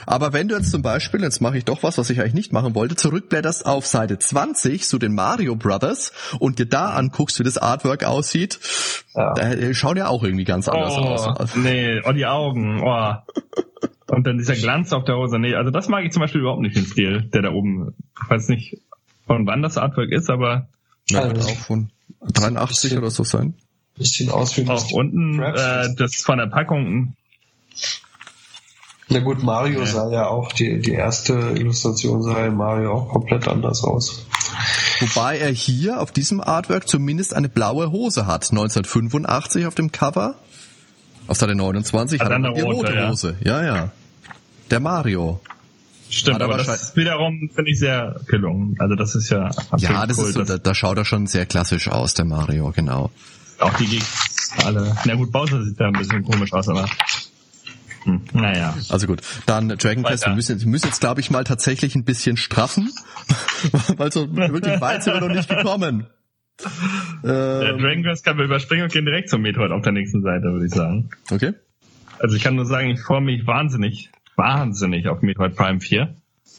Aber 0.07 0.33
wenn 0.33 0.49
du 0.49 0.57
jetzt 0.57 0.71
zum 0.71 0.83
Beispiel, 0.83 1.23
jetzt 1.23 1.41
mache 1.41 1.59
ich 1.59 1.65
doch 1.65 1.83
was, 1.83 1.99
was 1.99 2.11
ich 2.11 2.21
eigentlich 2.21 2.35
nicht 2.35 2.53
machen 2.53 2.75
wollte, 2.75 2.97
zurückblätterst 2.97 3.67
auf 3.67 3.87
Seite 3.87 4.19
20 4.19 4.85
zu 4.87 4.99
den 4.99 5.15
Mario 5.15 5.57
Brothers 5.57 6.13
und 6.39 6.59
dir 6.59 6.67
da 6.67 6.91
anguckst, 6.91 7.39
wie 7.39 7.45
das 7.45 7.59
Artwork 7.59 8.05
aussieht, 8.05 8.59
Ja. 9.15 9.35
da 9.35 9.75
schauen 9.75 9.97
ja 9.97 10.09
auch 10.09 10.23
irgendwie 10.25 10.45
ganz 10.45 10.69
anders 10.69 10.95
aus. 10.97 11.27
Oh, 11.55 11.59
nee, 11.59 12.01
oh, 12.05 12.13
die 12.13 12.27
Augen, 12.27 12.83
oh. 12.83 13.15
Und 14.11 14.27
dann 14.27 14.39
dieser 14.39 14.55
Glanz 14.57 14.93
auf 14.93 15.05
der 15.05 15.17
Hose. 15.17 15.39
Nee, 15.39 15.55
also 15.55 15.71
das 15.71 15.89
mag 15.89 16.05
ich 16.05 16.13
zum 16.13 16.21
Beispiel 16.21 16.41
überhaupt 16.41 16.63
nicht, 16.63 16.77
den 16.77 16.87
Stil, 16.87 17.23
der 17.33 17.43
da 17.43 17.51
oben, 17.51 17.95
ich 18.25 18.31
weiß 18.31 18.49
nicht, 18.49 18.79
von 19.27 19.47
wann 19.47 19.63
das 19.63 19.77
Artwork 19.77 20.11
ist, 20.11 20.31
aber 20.31 20.69
Ja, 21.11 21.21
Also, 21.23 21.49
auch 21.49 21.57
von 21.57 21.91
83 22.33 22.97
oder 22.97 23.11
so 23.11 23.23
sein. 23.25 23.55
Bisschen 23.97 24.31
aus 24.31 24.57
wie 24.57 24.69
auch 24.69 24.91
unten, 24.93 25.41
äh, 25.43 25.95
das 25.97 26.17
von 26.17 26.39
der 26.39 26.47
Packung, 26.47 27.15
Na 29.11 29.21
gut, 29.21 29.43
Mario 29.43 29.81
Ja. 29.81 29.87
sah 29.87 30.11
ja 30.13 30.27
auch, 30.27 30.53
die, 30.53 30.81
die 30.81 30.93
erste 30.93 31.33
Illustration 31.33 32.23
sah 32.23 32.45
in 32.45 32.57
Mario 32.57 32.93
auch 32.93 33.09
komplett 33.09 33.49
anders 33.49 33.83
aus. 33.85 34.27
Wobei 35.01 35.39
er 35.39 35.51
hier 35.51 36.01
auf 36.01 36.13
diesem 36.13 36.41
Artwork 36.41 36.89
zumindest 36.89 37.33
eine 37.35 37.49
blaue 37.49 37.91
Hose 37.91 38.27
hat. 38.27 38.51
1985 38.51 39.67
auf 39.67 39.75
dem 39.75 39.93
Cover. 39.93 40.35
Auf 41.27 41.37
Seite 41.37 41.55
29 41.55 42.21
Hat 42.21 42.27
hat 42.27 42.33
er 42.33 42.37
eine 42.37 42.51
rote 42.51 42.65
rote, 42.65 42.95
ja. 42.95 43.09
Hose. 43.11 43.37
Ja, 43.43 43.65
ja. 43.65 43.91
Der 44.71 44.81
Mario. 44.81 45.41
stimmt, 46.11 46.41
er 46.41 46.45
aber 46.47 46.59
das 46.59 46.69
ist 46.69 46.97
wiederum, 46.97 47.51
finde 47.55 47.71
ich, 47.71 47.79
sehr 47.79 48.21
gelungen. 48.27 48.77
Also 48.79 48.95
das 48.95 49.15
ist 49.15 49.31
ja 49.31 49.45
absolut 49.47 49.83
Ja, 49.83 50.07
das 50.07 50.19
cool, 50.19 50.25
ist 50.29 50.35
so, 50.35 50.45
da, 50.45 50.59
da 50.59 50.75
schaut 50.75 50.99
er 50.99 51.05
schon 51.05 51.27
sehr 51.27 51.47
klassisch 51.47 51.89
aus, 51.89 52.15
der 52.15 52.25
Mario, 52.25 52.73
genau. 52.75 53.11
auch 53.61 53.75
die 53.75 53.87
Gegner 53.87 54.07
alle, 54.65 54.97
na 55.05 55.15
gut, 55.15 55.31
Bowser 55.31 55.63
sieht 55.63 55.79
da 55.79 55.87
ein 55.87 55.93
bisschen 55.93 56.25
komisch 56.25 56.53
aus, 56.55 56.69
aber 56.69 56.87
hm, 58.09 58.23
naja. 58.33 58.75
Also 58.89 59.07
gut, 59.07 59.21
dann 59.47 59.69
Dragon 59.69 60.03
Quest, 60.05 60.27
wir 60.27 60.35
müssen, 60.35 60.61
wir 60.61 60.67
müssen 60.69 60.87
jetzt, 60.87 61.01
glaube 61.01 61.21
ich, 61.21 61.31
mal 61.31 61.45
tatsächlich 61.45 61.95
ein 61.95 62.05
bisschen 62.05 62.37
straffen, 62.37 62.91
weil 63.97 64.11
so 64.13 64.35
wirklich 64.35 64.81
weit 64.81 65.03
sind 65.05 65.15
wir 65.15 65.21
noch 65.21 65.35
nicht 65.35 65.49
gekommen. 65.49 66.07
Der 67.23 67.71
Ähm, 67.73 67.79
Dragon 67.83 68.03
Quest 68.03 68.25
kann 68.25 68.37
wir 68.39 68.45
überspringen 68.45 68.85
und 68.85 68.93
gehen 68.93 69.05
direkt 69.05 69.29
zum 69.31 69.43
Metroid 69.43 69.71
auf 69.71 69.83
der 69.83 69.93
nächsten 69.93 70.23
Seite, 70.23 70.45
würde 70.45 70.67
ich 70.67 70.73
sagen. 70.75 71.11
okay. 71.31 71.53
Also 72.21 72.35
ich 72.35 72.43
kann 72.43 72.57
nur 72.57 72.67
sagen, 72.67 72.91
ich 72.91 73.01
freue 73.01 73.21
mich 73.21 73.47
wahnsinnig, 73.47 74.11
wahnsinnig 74.35 75.07
auf 75.07 75.23
Metroid 75.23 75.55
Prime 75.55 75.81
4. 75.81 76.15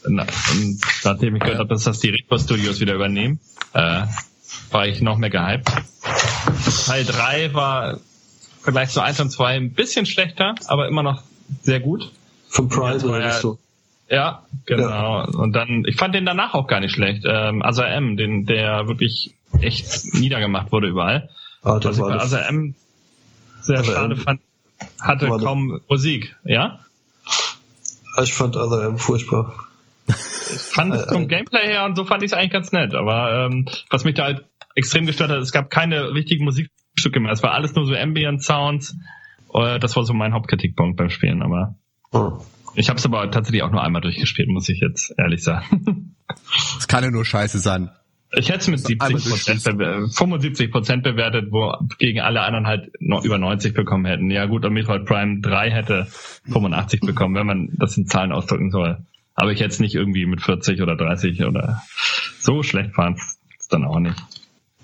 Na- 0.08 0.22
Und 0.52 0.80
nachdem 1.04 1.36
ich 1.36 1.42
gehört 1.42 1.58
habe, 1.58 1.68
dass 1.68 1.84
das 1.84 2.00
die 2.00 2.08
Retro 2.08 2.38
Studios 2.38 2.80
wieder 2.80 2.94
übernehmen, 2.94 3.40
äh, 3.74 4.04
war 4.70 4.86
ich 4.86 5.02
noch 5.02 5.18
mehr 5.18 5.28
gehypt. 5.28 5.70
Teil 6.86 7.04
3 7.04 7.52
war 7.52 8.00
vielleicht 8.62 8.92
so 8.92 9.00
1 9.02 9.20
und 9.20 9.30
2 9.30 9.56
ein 9.56 9.72
bisschen 9.74 10.06
schlechter, 10.06 10.54
aber 10.66 10.88
immer 10.88 11.02
noch 11.02 11.22
sehr 11.62 11.80
gut. 11.80 12.10
Von 12.48 12.70
war 12.70 13.20
ja- 13.20 13.26
nicht 13.26 13.34
so. 13.40 13.58
Ja, 14.08 14.42
genau. 14.66 15.24
Und 15.24 15.52
dann, 15.52 15.84
ich 15.86 15.94
fand 15.96 16.16
den 16.16 16.26
danach 16.26 16.54
auch 16.54 16.66
gar 16.66 16.80
nicht 16.80 16.92
schlecht. 16.92 17.24
Ähm, 17.28 17.62
Asa 17.62 17.84
M, 17.86 18.16
den, 18.16 18.44
der 18.44 18.88
wirklich 18.88 19.34
echt 19.60 20.14
niedergemacht 20.14 20.72
wurde 20.72 20.88
überall. 20.88 21.28
Ah, 21.62 21.78
das 21.78 21.84
Was 21.90 21.96
ich 21.96 22.02
war 22.02 22.08
bei 22.08 22.14
das. 22.14 22.22
Asa 22.24 22.40
M 22.48 22.74
sehr 23.62 23.78
Asa 23.78 23.92
schade 23.92 24.14
M. 24.14 24.20
fand, 24.20 24.40
hatte 25.00 25.26
kaum 25.28 25.80
Musik, 25.88 26.34
ja? 26.44 26.80
Ich 28.22 28.34
fand 28.34 28.56
Other 28.56 28.82
M 28.84 28.98
furchtbar. 28.98 29.54
Ich 30.08 30.14
fand 30.16 30.92
es 30.94 31.02
Äh, 31.04 31.12
vom 31.12 31.22
äh. 31.22 31.26
Gameplay 31.26 31.66
her 31.68 31.84
und 31.84 31.94
so 31.94 32.04
fand 32.04 32.24
ich 32.24 32.32
es 32.32 32.36
eigentlich 32.36 32.50
ganz 32.50 32.72
nett. 32.72 32.94
Aber 32.94 33.46
ähm, 33.46 33.68
was 33.90 34.02
mich 34.04 34.16
da 34.16 34.24
halt 34.24 34.44
extrem 34.74 35.06
gestört 35.06 35.30
hat, 35.30 35.38
es 35.38 35.52
gab 35.52 35.70
keine 35.70 36.12
richtigen 36.14 36.44
Musikstücke 36.44 37.20
mehr. 37.20 37.30
Es 37.32 37.42
war 37.44 37.52
alles 37.52 37.74
nur 37.76 37.86
so 37.86 37.94
Ambient 37.94 38.42
Sounds. 38.42 38.96
Äh, 39.54 39.78
das 39.78 39.96
war 39.96 40.04
so 40.04 40.12
mein 40.14 40.32
Hauptkritikpunkt 40.32 40.96
beim 40.96 41.10
Spielen. 41.10 41.42
Aber 41.42 41.74
Hm. 42.12 42.32
ich 42.74 42.88
habe 42.88 42.98
es 42.98 43.04
aber 43.06 43.30
tatsächlich 43.30 43.62
auch 43.62 43.70
nur 43.70 43.82
einmal 43.82 44.02
durchgespielt, 44.02 44.48
muss 44.48 44.68
ich 44.68 44.80
jetzt 44.80 45.14
ehrlich 45.18 45.42
sagen. 45.42 46.14
Das 46.76 46.86
kann 46.86 47.02
ja 47.02 47.10
nur 47.10 47.24
scheiße 47.24 47.58
sein. 47.58 47.90
Ich 48.32 48.48
hätte 48.50 48.60
es 48.60 48.68
mit 48.68 48.78
70 48.78 49.00
Einmal 49.02 49.20
Prozent, 49.20 49.64
bewer- 49.64 50.08
75 50.16 50.70
Prozent 50.70 51.02
bewertet, 51.02 51.48
wo 51.50 51.74
gegen 51.98 52.20
alle 52.20 52.42
anderen 52.42 52.68
halt 52.68 52.92
noch 53.00 53.24
über 53.24 53.36
90 53.38 53.74
bekommen 53.74 54.04
hätten. 54.04 54.30
Ja 54.30 54.46
gut, 54.46 54.64
und 54.64 54.72
Metroid 54.72 55.04
Prime 55.06 55.40
3 55.40 55.70
hätte 55.72 56.06
85 56.44 57.00
bekommen, 57.00 57.34
wenn 57.34 57.46
man 57.48 57.68
das 57.78 57.96
in 57.96 58.06
Zahlen 58.06 58.30
ausdrücken 58.30 58.70
soll. 58.70 58.98
Aber 59.34 59.50
ich 59.50 59.58
hätte 59.58 59.70
es 59.70 59.80
nicht 59.80 59.96
irgendwie 59.96 60.24
mit 60.26 60.40
40 60.40 60.80
oder 60.82 60.94
30 60.94 61.42
oder 61.44 61.82
so 62.38 62.62
schlecht 62.62 62.94
fand 62.94 63.18
es 63.58 63.66
dann 63.66 63.84
auch 63.84 63.98
nicht. 63.98 64.22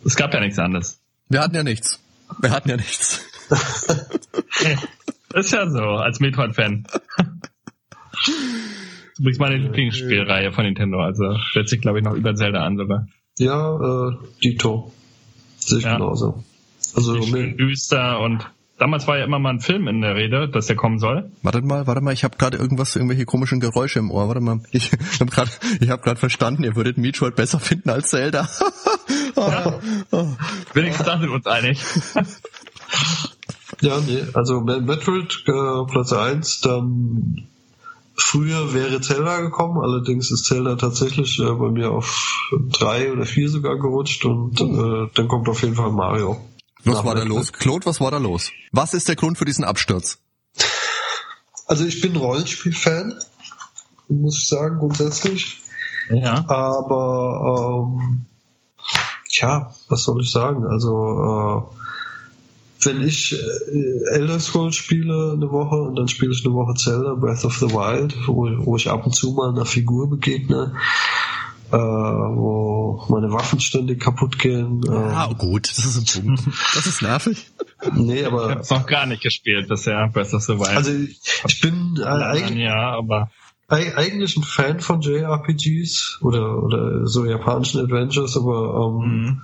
Es 0.05 0.17
gab 0.17 0.35
ja 0.35 0.41
nichts 0.41 0.59
anderes. 0.59 1.01
Wir 1.29 1.41
hatten 1.41 1.55
ja 1.55 1.63
nichts. 1.63 2.03
Wir 2.41 2.51
hatten 2.51 2.69
ja 2.71 2.77
nichts. 2.77 3.25
Ist 5.35 5.53
ja 5.53 5.69
so, 5.69 5.81
als 5.81 6.21
Metroid-Fan. 6.21 6.87
Übrigens 9.19 9.39
meine 9.39 9.57
Lieblingsspielreihe 9.57 10.53
von 10.53 10.65
Nintendo, 10.65 11.01
also 11.01 11.37
setzt 11.53 11.71
sich 11.71 11.81
glaube 11.81 11.99
ich 11.99 12.05
noch 12.05 12.15
über 12.15 12.35
Zelda 12.35 12.65
an 12.65 12.77
sogar. 12.77 13.07
Ja, 13.39 14.09
äh, 14.09 14.13
Dito. 14.43 14.93
Sehe 15.59 15.79
ich 15.79 15.85
Ja. 15.85 15.95
genauso. 15.95 16.43
Also 16.95 17.15
mit, 17.27 17.59
düster 17.61 18.21
und 18.21 18.47
damals 18.79 19.07
war 19.07 19.19
ja 19.19 19.25
immer 19.25 19.39
mal 19.39 19.51
ein 19.51 19.61
Film 19.61 19.89
in 19.89 20.01
der 20.01 20.15
Rede, 20.15 20.49
dass 20.49 20.67
der 20.67 20.77
kommen 20.77 20.99
soll. 20.99 21.31
Wartet 21.43 21.65
mal, 21.65 21.87
warte 21.87 22.01
mal, 22.01 22.13
ich 22.13 22.25
habe 22.25 22.37
gerade 22.39 22.57
irgendwas, 22.57 22.97
irgendwelche 22.97 23.27
komischen 23.27 23.61
Geräusche 23.61 23.99
im 23.99 24.11
Ohr. 24.11 24.29
Warte 24.29 24.41
mal, 24.41 24.61
ich 24.71 24.91
habe 25.21 25.31
gerade, 25.31 25.51
ich 25.81 25.89
gerade 25.89 26.17
verstanden, 26.17 26.65
ihr 26.65 26.77
würdet 26.77 26.97
Metroid 26.97 27.37
besser 27.37 27.61
finden 27.61 27.91
als 27.91 28.09
Zelda. 28.09 28.49
ja. 29.37 29.79
Wenigstens 30.75 31.07
da 31.07 31.19
sind 31.19 31.29
wir 31.29 31.35
uns 31.35 31.47
einig. 31.47 31.81
ja, 33.81 34.01
nee, 34.01 34.25
also 34.35 34.61
Metroid 34.61 35.45
äh, 35.47 35.91
Platz 35.91 36.13
1, 36.13 36.61
dann 36.61 37.49
Früher 38.19 38.73
wäre 38.73 39.03
Zelda 39.03 39.41
gekommen, 39.41 39.79
allerdings 39.83 40.31
ist 40.31 40.47
Zelda 40.47 40.77
tatsächlich 40.77 41.39
äh, 41.39 41.53
bei 41.53 41.71
mir 41.71 41.91
auf 41.91 42.49
drei 42.73 43.13
oder 43.13 43.27
vier 43.27 43.51
sogar 43.51 43.77
gerutscht 43.79 44.25
und 44.25 44.59
oh. 44.61 45.05
äh, 45.05 45.11
dann 45.15 45.29
kommt 45.29 45.49
auf 45.51 45.61
jeden 45.61 45.75
Fall 45.75 45.93
Mario. 45.93 46.41
Was 46.85 47.05
war 47.05 47.15
da 47.15 47.25
los? 47.25 47.53
Claude, 47.53 47.85
was 47.85 48.01
war 48.01 48.11
da 48.11 48.19
los? 48.19 48.53
Was 48.73 48.95
ist 48.95 49.09
der 49.09 49.17
Grund 49.17 49.37
für 49.37 49.45
diesen 49.45 49.65
Absturz? 49.65 50.19
Also 51.67 51.85
ich 51.85 52.01
bin 52.01 52.17
Rollenspiel-Fan, 52.17 53.19
muss 54.09 54.39
ich 54.39 54.49
sagen, 54.49 54.79
grundsätzlich. 54.79 55.61
Ja. 56.09 56.45
Aber 56.49 57.91
ähm, 57.99 58.27
ja, 59.31 59.75
was 59.89 60.05
soll 60.05 60.23
ich 60.23 60.31
sagen? 60.31 60.65
Also 60.65 61.69
äh, 61.71 61.86
wenn 62.87 63.07
ich 63.07 63.35
äh, 63.35 64.15
Elder 64.15 64.41
Scrolls 64.41 64.77
spiele 64.77 65.33
eine 65.35 65.51
Woche 65.51 65.77
und 65.77 65.97
dann 65.97 66.09
spiele 66.09 66.33
ich 66.33 66.45
eine 66.45 66.55
Woche 66.55 66.75
Zelda 66.75 67.15
Breath 67.15 67.45
of 67.45 67.57
the 67.59 67.71
Wild, 67.71 68.15
wo, 68.27 68.49
wo 68.65 68.77
ich 68.77 68.89
ab 68.89 69.05
und 69.05 69.15
zu 69.15 69.33
mal 69.33 69.51
einer 69.51 69.67
Figur 69.67 70.09
begegne, 70.09 70.75
äh, 71.71 71.77
wo 71.77 73.05
meine 73.09 73.33
Waffen 73.33 73.61
ständig 73.61 74.01
kaputt 74.01 74.39
gehen. 74.39 74.83
Äh, 74.89 74.93
ah, 74.93 75.33
gut, 75.37 75.69
das 75.69 75.85
ist 75.85 76.17
ein 76.17 76.25
Punkt. 76.25 76.43
Das 76.75 76.87
ist 76.87 77.03
nervig. 77.03 77.51
nee, 77.95 78.25
aber. 78.25 78.51
Ich 78.51 78.57
hab's 78.57 78.71
noch 78.71 78.87
gar 78.87 79.07
nicht 79.07 79.23
gespielt 79.23 79.69
bisher, 79.69 80.09
Breath 80.09 80.33
of 80.33 80.43
the 80.43 80.59
Wild. 80.59 80.77
Also 80.77 80.93
ich 80.93 81.61
bin 81.61 81.99
äh, 82.01 82.05
eigentlich. 82.05 82.65
Ja, 82.65 82.97
aber 82.97 83.31
eigentlich 83.69 84.37
ein 84.37 84.45
Fan 84.45 84.81
von 84.81 85.01
JRPGs 85.01 86.19
oder 86.23 86.63
oder 86.63 87.07
so 87.07 87.25
japanischen 87.25 87.81
Adventures, 87.81 88.37
aber 88.37 89.01
ähm, 89.03 89.09
mhm. 89.09 89.43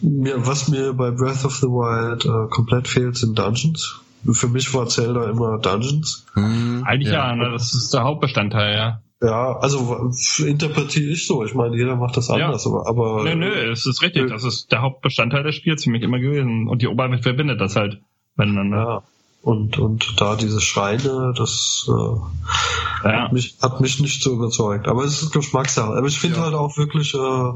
Mir, 0.00 0.46
was 0.46 0.68
mir 0.68 0.92
bei 0.92 1.10
Breath 1.10 1.44
of 1.44 1.54
the 1.56 1.66
Wild 1.66 2.24
äh, 2.24 2.50
komplett 2.50 2.88
fehlt, 2.88 3.16
sind 3.16 3.38
Dungeons. 3.38 4.00
Für 4.32 4.48
mich 4.48 4.72
war 4.74 4.86
Zelda 4.88 5.30
immer 5.30 5.58
Dungeons. 5.58 6.26
Hm, 6.34 6.82
Eigentlich 6.84 7.12
ja, 7.12 7.28
ja 7.28 7.36
ne? 7.36 7.50
das 7.52 7.74
ist 7.74 7.94
der 7.94 8.02
Hauptbestandteil, 8.02 8.74
ja. 8.74 9.00
Ja, 9.22 9.56
also 9.58 10.12
interpretiere 10.44 11.12
ich 11.12 11.26
so. 11.26 11.42
Ich 11.44 11.54
meine, 11.54 11.76
jeder 11.76 11.96
macht 11.96 12.16
das 12.16 12.28
anders, 12.28 12.64
ja. 12.64 12.70
aber, 12.70 12.86
aber. 12.86 13.24
Nö, 13.24 13.34
nö, 13.34 13.70
es 13.70 13.86
ist 13.86 14.02
richtig. 14.02 14.28
Das 14.28 14.44
ist 14.44 14.70
der 14.72 14.82
Hauptbestandteil 14.82 15.42
des 15.42 15.54
Spiels 15.54 15.84
für 15.84 15.90
mich 15.90 16.02
immer 16.02 16.18
gewesen. 16.18 16.68
Und 16.68 16.82
die 16.82 16.88
Oberwelt 16.88 17.22
verbindet 17.22 17.60
das 17.60 17.76
halt 17.76 18.00
miteinander. 18.36 18.76
Ja. 18.76 19.02
Und, 19.42 19.78
und 19.78 20.20
da 20.20 20.34
diese 20.34 20.60
Schreine, 20.60 21.32
das 21.36 21.88
äh, 21.88 23.08
ja. 23.08 23.22
hat, 23.22 23.32
mich, 23.32 23.56
hat 23.62 23.80
mich 23.80 24.00
nicht 24.00 24.22
so 24.22 24.34
überzeugt. 24.34 24.86
Aber 24.88 25.04
es 25.04 25.22
ist 25.22 25.32
Geschmackssache. 25.32 25.96
Aber 25.96 26.08
ich 26.08 26.18
finde 26.18 26.38
ja. 26.38 26.42
halt 26.42 26.54
auch 26.54 26.76
wirklich, 26.76 27.14
äh, 27.14 27.52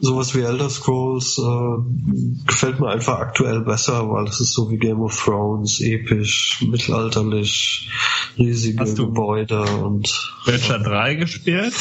sowas 0.00 0.34
wie 0.34 0.40
Elder 0.40 0.70
Scrolls 0.70 1.38
äh, 1.38 2.46
gefällt 2.46 2.80
mir 2.80 2.88
einfach 2.88 3.18
aktuell 3.18 3.60
besser, 3.60 4.08
weil 4.10 4.24
es 4.24 4.40
ist 4.40 4.52
so 4.52 4.70
wie 4.70 4.78
Game 4.78 5.00
of 5.00 5.16
Thrones, 5.24 5.80
episch, 5.80 6.64
mittelalterlich, 6.68 7.90
riesige 8.38 8.80
Hast 8.80 8.98
du 8.98 9.06
Gebäude 9.06 9.62
und. 9.62 10.32
Witcher 10.46 10.78
3 10.78 11.14
gespielt? 11.14 11.74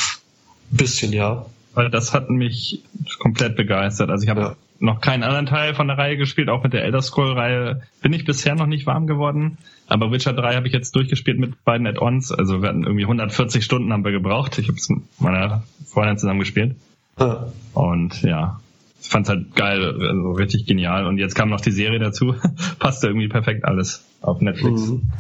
Bisschen, 0.70 1.14
ja. 1.14 1.46
Weil 1.74 1.90
das 1.90 2.14
hat 2.14 2.30
mich 2.30 2.84
komplett 3.20 3.56
begeistert. 3.56 4.10
Also 4.10 4.24
ich 4.24 4.30
habe 4.30 4.42
ja. 4.42 4.56
noch 4.80 5.00
keinen 5.00 5.24
anderen 5.24 5.46
Teil 5.46 5.74
von 5.74 5.88
der 5.88 5.98
Reihe 5.98 6.18
gespielt, 6.18 6.50
auch 6.50 6.64
mit 6.64 6.74
der 6.74 6.84
Elder 6.84 7.02
Scroll-Reihe 7.02 7.82
bin 8.02 8.14
ich 8.14 8.26
bisher 8.26 8.56
noch 8.56 8.68
nicht 8.68 8.86
warm 8.86 9.08
geworden. 9.08 9.58
Aber 9.88 10.12
Witcher 10.12 10.34
3 10.34 10.56
habe 10.56 10.68
ich 10.68 10.74
jetzt 10.74 10.96
durchgespielt 10.96 11.40
mit 11.40 11.64
beiden 11.66 11.88
Add-ons. 11.88 12.32
Also 12.32 12.62
wir 12.62 12.70
hatten 12.70 12.84
irgendwie 12.84 13.04
140 13.04 13.64
Stunden 13.64 13.92
haben 13.92 14.06
wir 14.06 14.12
gebraucht. 14.12 14.58
Ich 14.58 14.68
habe 14.68 14.78
es 14.78 14.90
mit 14.90 15.04
meiner 15.20 15.64
Freundin 15.86 16.18
zusammen 16.18 16.40
gespielt. 16.40 16.76
Und 17.74 18.22
ja, 18.24 18.60
ich 19.02 19.10
fand's 19.10 19.30
halt 19.30 19.56
geil, 19.56 19.84
also 19.84 20.32
richtig 20.32 20.66
genial. 20.66 21.06
Und 21.06 21.18
jetzt 21.18 21.36
kam 21.36 21.50
noch 21.50 21.62
die 21.62 21.72
Serie 21.72 22.00
dazu. 22.00 22.36
Passte 22.80 23.08
irgendwie 23.08 23.28
perfekt 23.28 23.66
alles 23.66 24.04
auf 24.22 24.42
Netflix. 24.42 24.82
Mhm. 24.82 25.12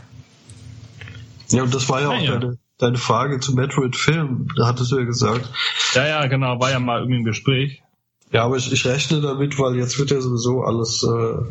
Ja, 1.49 1.63
und 1.63 1.73
das 1.73 1.89
war 1.89 2.01
ja 2.01 2.09
auch 2.09 2.21
ja, 2.21 2.37
deine, 2.37 2.57
deine 2.77 2.97
Frage 2.97 3.39
zum 3.39 3.55
Metroid-Film. 3.55 4.47
Da 4.55 4.67
hattest 4.67 4.91
du 4.91 4.99
ja 4.99 5.05
gesagt. 5.05 5.49
Ja, 5.93 6.07
ja, 6.07 6.27
genau. 6.27 6.59
War 6.59 6.71
ja 6.71 6.79
mal 6.79 6.99
irgendwie 6.99 7.17
im 7.17 7.25
Gespräch. 7.25 7.81
Ja, 8.31 8.45
aber 8.45 8.55
ich, 8.57 8.71
ich 8.71 8.85
rechne 8.85 9.19
damit, 9.19 9.59
weil 9.59 9.75
jetzt 9.75 9.99
wird 9.99 10.11
ja 10.11 10.21
sowieso 10.21 10.61
alles 10.61 11.03
äh, 11.03 11.43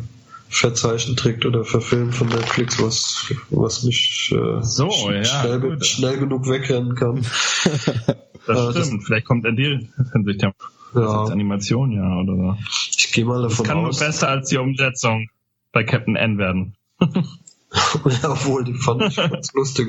verzeichneträgt 0.49 1.45
oder 1.45 1.63
verfilmt 1.63 2.15
von 2.15 2.27
Netflix, 2.27 2.81
was, 2.81 3.31
was 3.51 3.83
nicht 3.83 4.31
äh, 4.31 4.63
so, 4.63 4.89
sch 4.89 5.05
ja, 5.09 5.23
schnell, 5.23 5.83
schnell, 5.83 6.17
genug 6.17 6.47
wegrennen 6.49 6.95
kann. 6.95 7.25
Das 8.47 8.75
äh, 8.75 8.83
stimmt. 8.83 9.03
Vielleicht 9.05 9.25
kommt 9.25 9.45
in 9.45 9.55
die 9.55 9.89
Hinsicht 10.13 10.41
ja. 10.95 11.23
Animation 11.25 11.91
ja 11.91 12.17
oder 12.17 12.35
so. 12.35 12.57
Ich 12.97 13.11
gehe 13.11 13.25
mal 13.25 13.41
davon 13.41 13.57
das 13.57 13.67
kann 13.67 13.77
aus. 13.85 13.99
nur 13.99 14.07
besser 14.07 14.29
als 14.29 14.49
die 14.49 14.57
Umsetzung 14.57 15.29
bei 15.71 15.83
Captain 15.83 16.15
N 16.15 16.37
werden. 16.37 16.75
obwohl, 18.23 18.63
die 18.63 18.73
fand 18.73 19.03
ich 19.03 19.15
ganz 19.15 19.53
lustig. 19.53 19.87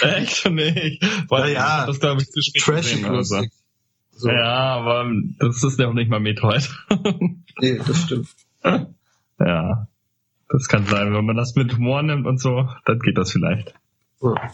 Echt? 0.00 0.50
Nee. 0.50 0.98
Weil 1.28 1.52
ja, 1.52 1.86
das 1.86 2.00
glaube 2.00 2.22
ich 2.22 2.30
zu 2.30 2.42
spät 2.42 2.62
Trashig 2.62 3.02
gesehen, 3.02 3.14
also. 3.14 3.42
So. 4.16 4.28
Ja, 4.28 4.76
aber 4.76 5.10
das 5.40 5.62
ist 5.64 5.78
ja 5.78 5.88
auch 5.88 5.92
nicht 5.92 6.08
mal 6.08 6.20
Metroid. 6.20 6.70
nee, 7.60 7.80
das 7.84 8.02
stimmt. 8.02 8.28
Ja. 9.40 9.88
Das 10.48 10.68
kann 10.68 10.86
sein. 10.86 11.12
Wenn 11.12 11.24
man 11.24 11.36
das 11.36 11.56
mit 11.56 11.76
Humor 11.76 12.02
nimmt 12.02 12.26
und 12.26 12.40
so, 12.40 12.68
dann 12.84 13.00
geht 13.00 13.18
das 13.18 13.32
vielleicht. 13.32 13.74
Ja. 14.22 14.52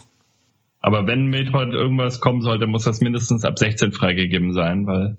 Aber 0.81 1.07
wenn 1.07 1.27
Metroid 1.27 1.73
irgendwas 1.73 2.19
kommen 2.19 2.41
sollte, 2.41 2.67
muss 2.67 2.83
das 2.83 3.01
mindestens 3.01 3.45
ab 3.45 3.57
16 3.57 3.91
freigegeben 3.91 4.53
sein, 4.53 4.87
weil 4.87 5.17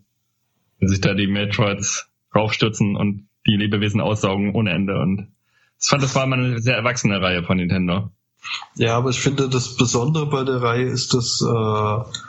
sich 0.80 1.00
da 1.00 1.14
die 1.14 1.28
Metroids 1.28 2.08
raufstürzen 2.34 2.96
und 2.96 3.28
die 3.46 3.56
Lebewesen 3.56 4.00
aussaugen 4.00 4.54
ohne 4.54 4.72
Ende 4.72 4.98
und 4.98 5.28
ich 5.80 5.88
fand, 5.88 6.02
das 6.02 6.14
war 6.14 6.26
mal 6.26 6.38
eine 6.38 6.60
sehr 6.60 6.76
erwachsene 6.76 7.20
Reihe 7.20 7.42
von 7.42 7.56
Nintendo. 7.56 8.10
Ja, 8.76 8.96
aber 8.96 9.10
ich 9.10 9.20
finde, 9.20 9.48
das 9.48 9.76
Besondere 9.76 10.26
bei 10.26 10.44
der 10.44 10.62
Reihe 10.62 10.84
ist, 10.84 11.12
dass 11.12 11.42
äh, 11.42 12.20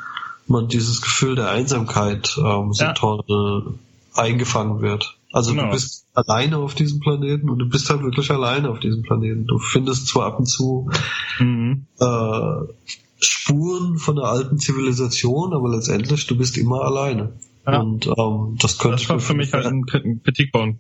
man 0.47 0.67
dieses 0.67 1.01
Gefühl 1.01 1.35
der 1.35 1.51
Einsamkeit 1.51 2.35
ähm, 2.37 2.73
so 2.73 2.83
ja. 2.83 2.93
toll 2.93 3.23
äh, 3.29 4.19
eingefangen 4.19 4.81
wird. 4.81 5.17
Also 5.31 5.51
genau. 5.51 5.65
du 5.65 5.71
bist 5.71 6.05
alleine 6.13 6.57
auf 6.57 6.75
diesem 6.75 6.99
Planeten 6.99 7.49
und 7.49 7.59
du 7.59 7.69
bist 7.69 7.89
halt 7.89 8.01
wirklich 8.03 8.29
alleine 8.29 8.69
auf 8.69 8.79
diesem 8.79 9.03
Planeten. 9.03 9.45
Du 9.45 9.57
findest 9.59 10.07
zwar 10.07 10.27
ab 10.27 10.39
und 10.39 10.45
zu 10.45 10.89
mhm. 11.39 11.85
äh, 11.99 12.55
Spuren 13.25 13.97
von 13.97 14.15
der 14.15 14.25
alten 14.25 14.57
Zivilisation, 14.57 15.53
aber 15.53 15.69
letztendlich, 15.69 16.27
du 16.27 16.37
bist 16.37 16.57
immer 16.57 16.81
alleine. 16.81 17.33
Ja. 17.65 17.79
Und 17.79 18.07
ähm, 18.07 18.57
das 18.59 18.77
könnte 18.77 18.97
Das 18.97 19.09
war 19.09 19.19
für 19.19 19.33
mich 19.33 19.53
halt 19.53 19.65
ein 19.65 19.85
Kritikpunkt 19.85 20.79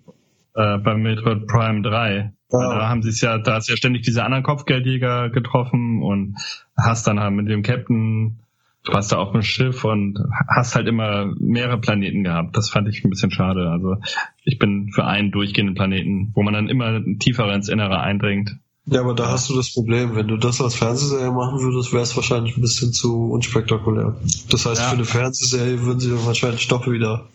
äh, 0.55 0.77
beim 0.77 1.01
Metroid 1.01 1.47
Prime 1.47 1.81
3. 1.81 2.33
Ja. 2.51 2.69
Da 2.75 2.89
haben 2.89 3.01
sie 3.01 3.09
es 3.09 3.21
ja, 3.21 3.37
da 3.39 3.55
hast 3.55 3.69
ja 3.69 3.75
ständig 3.75 4.03
diese 4.03 4.23
anderen 4.23 4.43
Kopfgeldjäger 4.43 5.29
getroffen 5.29 6.03
und 6.03 6.37
hast 6.77 7.07
dann 7.07 7.19
halt 7.19 7.33
mit 7.33 7.49
dem 7.49 7.63
Captain, 7.63 8.39
du 8.83 8.93
warst 8.93 9.11
da 9.11 9.17
auf 9.17 9.31
dem 9.31 9.41
Schiff 9.41 9.83
und 9.85 10.19
hast 10.47 10.75
halt 10.75 10.87
immer 10.87 11.33
mehrere 11.39 11.79
Planeten 11.79 12.23
gehabt. 12.23 12.55
Das 12.55 12.69
fand 12.69 12.87
ich 12.89 13.03
ein 13.03 13.09
bisschen 13.09 13.31
schade. 13.31 13.71
Also 13.71 13.95
ich 14.43 14.59
bin 14.59 14.91
für 14.93 15.05
einen 15.05 15.31
durchgehenden 15.31 15.75
Planeten, 15.75 16.31
wo 16.35 16.43
man 16.43 16.53
dann 16.53 16.69
immer 16.69 17.01
tiefer 17.19 17.51
ins 17.53 17.69
Innere 17.69 18.01
eindringt. 18.01 18.57
Ja, 18.85 18.99
aber 18.99 19.13
da 19.13 19.29
hast 19.29 19.49
du 19.49 19.55
das 19.55 19.73
Problem. 19.73 20.15
Wenn 20.15 20.27
du 20.27 20.37
das 20.37 20.59
als 20.59 20.75
Fernsehserie 20.75 21.31
machen 21.31 21.59
würdest, 21.59 21.93
wäre 21.93 22.03
es 22.03 22.15
wahrscheinlich 22.15 22.57
ein 22.57 22.61
bisschen 22.61 22.91
zu 22.91 23.31
unspektakulär. 23.31 24.17
Das 24.49 24.65
heißt, 24.65 24.81
ja. 24.81 24.89
für 24.89 24.95
eine 24.95 25.05
Fernsehserie 25.05 25.81
würden 25.81 25.99
sie 25.99 26.11
wahrscheinlich 26.25 26.67
doch 26.67 26.85
wieder 26.87 27.29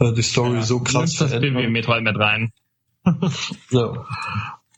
äh, 0.00 0.12
die 0.12 0.22
Story 0.22 0.56
ja, 0.56 0.62
so 0.62 0.80
krass 0.80 1.16
das 1.16 1.30
verändern. 1.30 1.72
Metroid 1.72 2.02
mit 2.02 2.18
rein. 2.18 2.52
ja. 3.70 4.06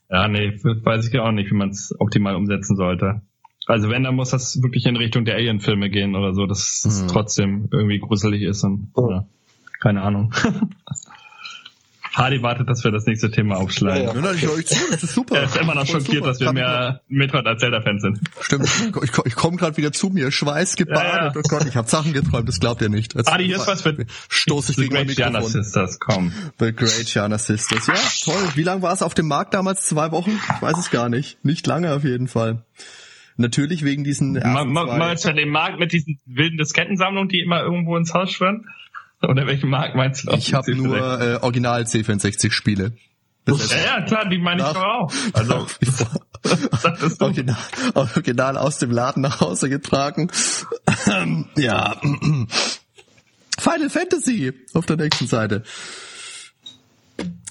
Ja, 0.08 0.28
nee, 0.28 0.52
weiß 0.62 1.08
ich 1.08 1.18
auch 1.18 1.32
nicht, 1.32 1.50
wie 1.50 1.56
man 1.56 1.70
es 1.70 1.92
optimal 1.98 2.36
umsetzen 2.36 2.76
sollte. 2.76 3.22
Also 3.66 3.90
wenn, 3.90 4.04
dann 4.04 4.14
muss 4.14 4.30
das 4.30 4.62
wirklich 4.62 4.86
in 4.86 4.96
Richtung 4.96 5.24
der 5.24 5.34
Alien-Filme 5.34 5.90
gehen 5.90 6.14
oder 6.14 6.32
so, 6.32 6.46
dass 6.46 6.84
mhm. 6.84 6.90
es 6.90 7.06
trotzdem 7.08 7.68
irgendwie 7.72 7.98
gruselig 7.98 8.42
ist 8.42 8.62
und 8.62 8.92
oh. 8.94 9.10
ja, 9.10 9.26
keine 9.80 10.02
Ahnung. 10.02 10.32
Hardy 12.16 12.42
wartet, 12.42 12.70
dass 12.70 12.82
wir 12.82 12.90
das 12.90 13.04
nächste 13.04 13.30
Thema 13.30 13.56
aufschlagen. 13.56 14.04
Ja, 14.04 14.14
ja. 14.14 14.32
ja 14.32 14.32
ich, 14.32 14.70
ich, 14.72 14.90
das 14.90 15.02
ist 15.02 15.14
super. 15.14 15.36
Er 15.36 15.44
ist 15.44 15.56
immer 15.56 15.74
noch 15.74 15.86
schockiert, 15.86 16.24
super. 16.24 16.28
dass 16.28 16.40
wir 16.40 16.52
mehr 16.52 17.02
Metroid 17.08 17.46
als 17.46 17.60
Zelda-Fans 17.60 18.00
sind. 18.00 18.20
Stimmt, 18.40 18.64
ich, 19.02 19.10
ich 19.26 19.34
komme 19.34 19.58
gerade 19.58 19.76
wieder 19.76 19.92
zu 19.92 20.08
mir, 20.08 20.32
Schweiß 20.32 20.76
gebadet. 20.76 21.34
Ja, 21.34 21.40
oh 21.40 21.42
Gott, 21.46 21.66
ich 21.66 21.76
habe 21.76 21.88
Sachen 21.88 22.14
geträumt, 22.14 22.48
das 22.48 22.58
glaubt 22.58 22.80
ihr 22.80 22.88
nicht. 22.88 23.14
Jetzt 23.14 23.30
Hardy, 23.30 23.44
hier 23.44 23.56
ist 23.56 23.66
was 23.66 23.82
für 23.82 23.94
Stoß 24.30 24.70
ich 24.70 24.76
The 24.76 24.88
Great 24.88 25.14
Gianna 25.14 25.42
Sisters, 25.42 25.98
komm. 26.00 26.32
The 26.58 26.72
Great 26.72 27.04
Gianna 27.04 27.36
Sisters, 27.36 27.86
ja, 27.86 27.94
toll. 28.24 28.42
Wie 28.54 28.62
lange 28.62 28.80
war 28.80 28.94
es 28.94 29.02
auf 29.02 29.12
dem 29.12 29.28
Markt 29.28 29.52
damals? 29.52 29.82
Zwei 29.82 30.10
Wochen? 30.10 30.30
Ich 30.30 30.62
weiß 30.62 30.78
es 30.78 30.90
gar 30.90 31.10
nicht. 31.10 31.44
Nicht 31.44 31.66
lange 31.66 31.92
auf 31.92 32.04
jeden 32.04 32.28
Fall. 32.28 32.64
Natürlich 33.36 33.84
wegen 33.84 34.04
diesen... 34.04 34.32
Meinst 34.32 35.26
du 35.26 35.34
den 35.34 35.50
Markt 35.50 35.78
mit 35.78 35.92
diesen 35.92 36.18
wilden 36.24 36.56
Diskettensammlungen, 36.56 37.28
die 37.28 37.40
immer 37.40 37.60
irgendwo 37.60 37.98
ins 37.98 38.14
Haus 38.14 38.32
schwören? 38.32 38.66
Oder 39.22 39.46
welchen 39.46 39.70
Markt 39.70 39.94
meinst 39.94 40.26
du? 40.26 40.32
Ich 40.32 40.54
habe 40.54 40.74
nur 40.74 41.20
äh, 41.20 41.36
Original 41.36 41.82
C64 41.82 42.50
Spiele. 42.52 42.92
ja, 43.46 43.54
ja, 43.54 44.02
klar, 44.02 44.28
die 44.28 44.38
meine 44.38 44.62
ich 44.62 44.68
doch 44.68 44.82
auch. 44.82 45.12
Also, 45.32 45.66
original, 47.24 47.56
original 47.94 48.56
aus 48.56 48.78
dem 48.78 48.90
Laden 48.90 49.22
nach 49.22 49.40
Hause 49.40 49.68
getragen. 49.68 50.30
ja. 51.56 51.96
Final 53.58 53.90
Fantasy 53.90 54.52
auf 54.74 54.86
der 54.86 54.96
nächsten 54.96 55.26
Seite. 55.26 55.62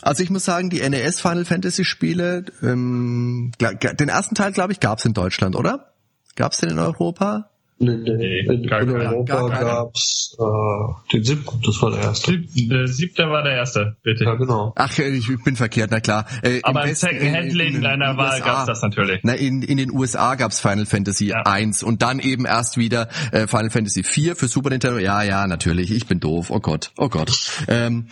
Also 0.01 0.21
ich 0.21 0.29
muss 0.29 0.45
sagen, 0.45 0.69
die 0.69 0.87
NES 0.87 1.19
Final 1.19 1.45
Fantasy 1.45 1.83
Spiele, 1.83 2.45
ähm, 2.61 3.51
den 3.59 4.09
ersten 4.09 4.35
Teil, 4.35 4.51
glaube 4.51 4.71
ich, 4.71 4.79
gab 4.79 4.99
es 4.99 5.05
in 5.05 5.13
Deutschland, 5.13 5.55
oder? 5.55 5.93
Gab 6.35 6.51
es 6.51 6.59
den 6.59 6.69
in 6.69 6.79
Europa? 6.79 7.49
Nee, 7.77 7.97
nee. 7.97 8.39
In, 8.39 8.63
in 8.63 8.71
Europa 8.71 9.49
gab's 9.49 10.37
äh, 10.39 11.11
den 11.11 11.23
siebten, 11.25 11.61
das 11.61 11.81
war 11.81 11.91
der 11.91 12.01
erste. 12.03 12.37
Der 12.37 12.87
siebte 12.87 13.29
war 13.29 13.43
der 13.43 13.57
erste, 13.57 13.97
bitte. 14.01 14.23
Ja, 14.23 14.35
genau. 14.35 14.71
Ach, 14.77 14.97
ich 14.97 15.27
bin 15.43 15.57
verkehrt, 15.57 15.91
na 15.91 15.99
klar. 15.99 16.25
Äh, 16.41 16.61
Aber 16.63 16.85
im 16.85 16.95
Second-Hand-Läden 16.95 17.81
deiner 17.81 18.15
Wahl 18.15 18.39
gab's 18.39 18.67
das 18.67 18.81
natürlich. 18.81 19.19
Na, 19.23 19.33
in, 19.33 19.61
in 19.61 19.75
den 19.75 19.91
USA 19.91 20.35
gab's 20.35 20.61
Final 20.61 20.85
Fantasy 20.85 21.27
ja. 21.27 21.41
1 21.41 21.83
und 21.83 22.01
dann 22.01 22.19
eben 22.19 22.45
erst 22.45 22.77
wieder 22.77 23.09
äh, 23.33 23.45
Final 23.45 23.69
Fantasy 23.69 24.03
4 24.03 24.37
für 24.37 24.47
Super 24.47 24.69
Nintendo. 24.69 24.97
Ja, 24.97 25.23
ja, 25.23 25.45
natürlich, 25.45 25.91
ich 25.91 26.07
bin 26.07 26.21
doof. 26.21 26.51
Oh 26.51 26.61
Gott, 26.61 26.91
oh 26.95 27.09
Gott. 27.09 27.51
Ähm, 27.67 28.07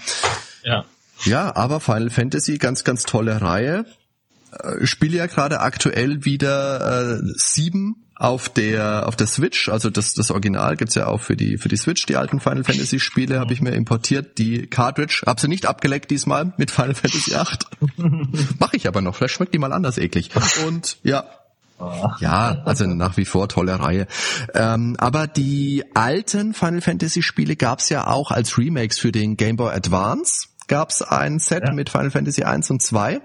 ja. 0.64 0.84
Ja, 1.24 1.55
aber 1.55 1.80
Final 1.80 2.09
Fantasy, 2.09 2.57
ganz, 2.57 2.84
ganz 2.84 3.03
tolle 3.03 3.41
Reihe. 3.41 3.86
Äh, 4.51 4.86
spiele 4.86 5.18
ja 5.18 5.28
gerade 5.28 5.61
aktuell 5.61 6.26
wieder 6.26 7.22
äh, 7.22 7.22
sieben 7.38 8.03
auf 8.16 8.49
der 8.49 9.07
auf 9.07 9.16
der 9.16 9.28
Switch, 9.28 9.70
also 9.70 9.89
das 9.89 10.14
das 10.14 10.32
Original 10.32 10.76
gibt's 10.76 10.95
ja 10.95 11.07
auch 11.07 11.20
für 11.20 11.36
die 11.36 11.57
für 11.57 11.70
die 11.70 11.78
Switch, 11.78 12.05
die 12.05 12.16
alten 12.16 12.39
Final 12.39 12.64
Fantasy 12.64 12.99
Spiele 12.99 13.39
habe 13.39 13.53
ich 13.53 13.61
mir 13.61 13.72
importiert, 13.72 14.38
die 14.38 14.68
Cartridge, 14.68 15.24
habe 15.26 15.41
sie 15.41 15.47
nicht 15.47 15.66
abgeleckt 15.66 16.11
diesmal 16.11 16.53
mit 16.57 16.72
Final 16.72 16.95
Fantasy 16.95 17.36
8. 17.36 17.66
Mache 18.59 18.76
ich 18.76 18.88
aber 18.88 19.01
noch, 19.01 19.16
vielleicht 19.16 19.36
schmeckt 19.36 19.53
die 19.53 19.59
mal 19.59 19.74
anders 19.74 19.97
eklig. 19.97 20.30
Und 20.66 20.97
ja, 21.03 21.26
ja, 22.20 22.61
also 22.66 22.86
nach 22.86 23.18
wie 23.18 23.26
vor 23.26 23.49
tolle 23.49 23.80
Reihe. 23.80 24.07
Ähm, 24.53 24.95
aber 24.99 25.28
die 25.28 25.84
alten 25.93 26.53
Final 26.53 26.82
Fantasy 26.82 27.22
Spiele 27.22 27.55
gab's 27.55 27.89
ja 27.89 28.07
auch 28.07 28.32
als 28.32 28.57
Remakes 28.57 28.99
für 28.99 29.11
den 29.11 29.38
Game 29.38 29.57
Boy 29.57 29.74
Advance. 29.74 30.47
Gab's 30.68 31.01
ein 31.01 31.39
Set 31.39 31.64
ja. 31.66 31.74
mit 31.74 31.89
Final 31.89 32.11
Fantasy 32.11 32.43
1 32.43 32.70
und 32.70 32.82
2. 32.82 33.22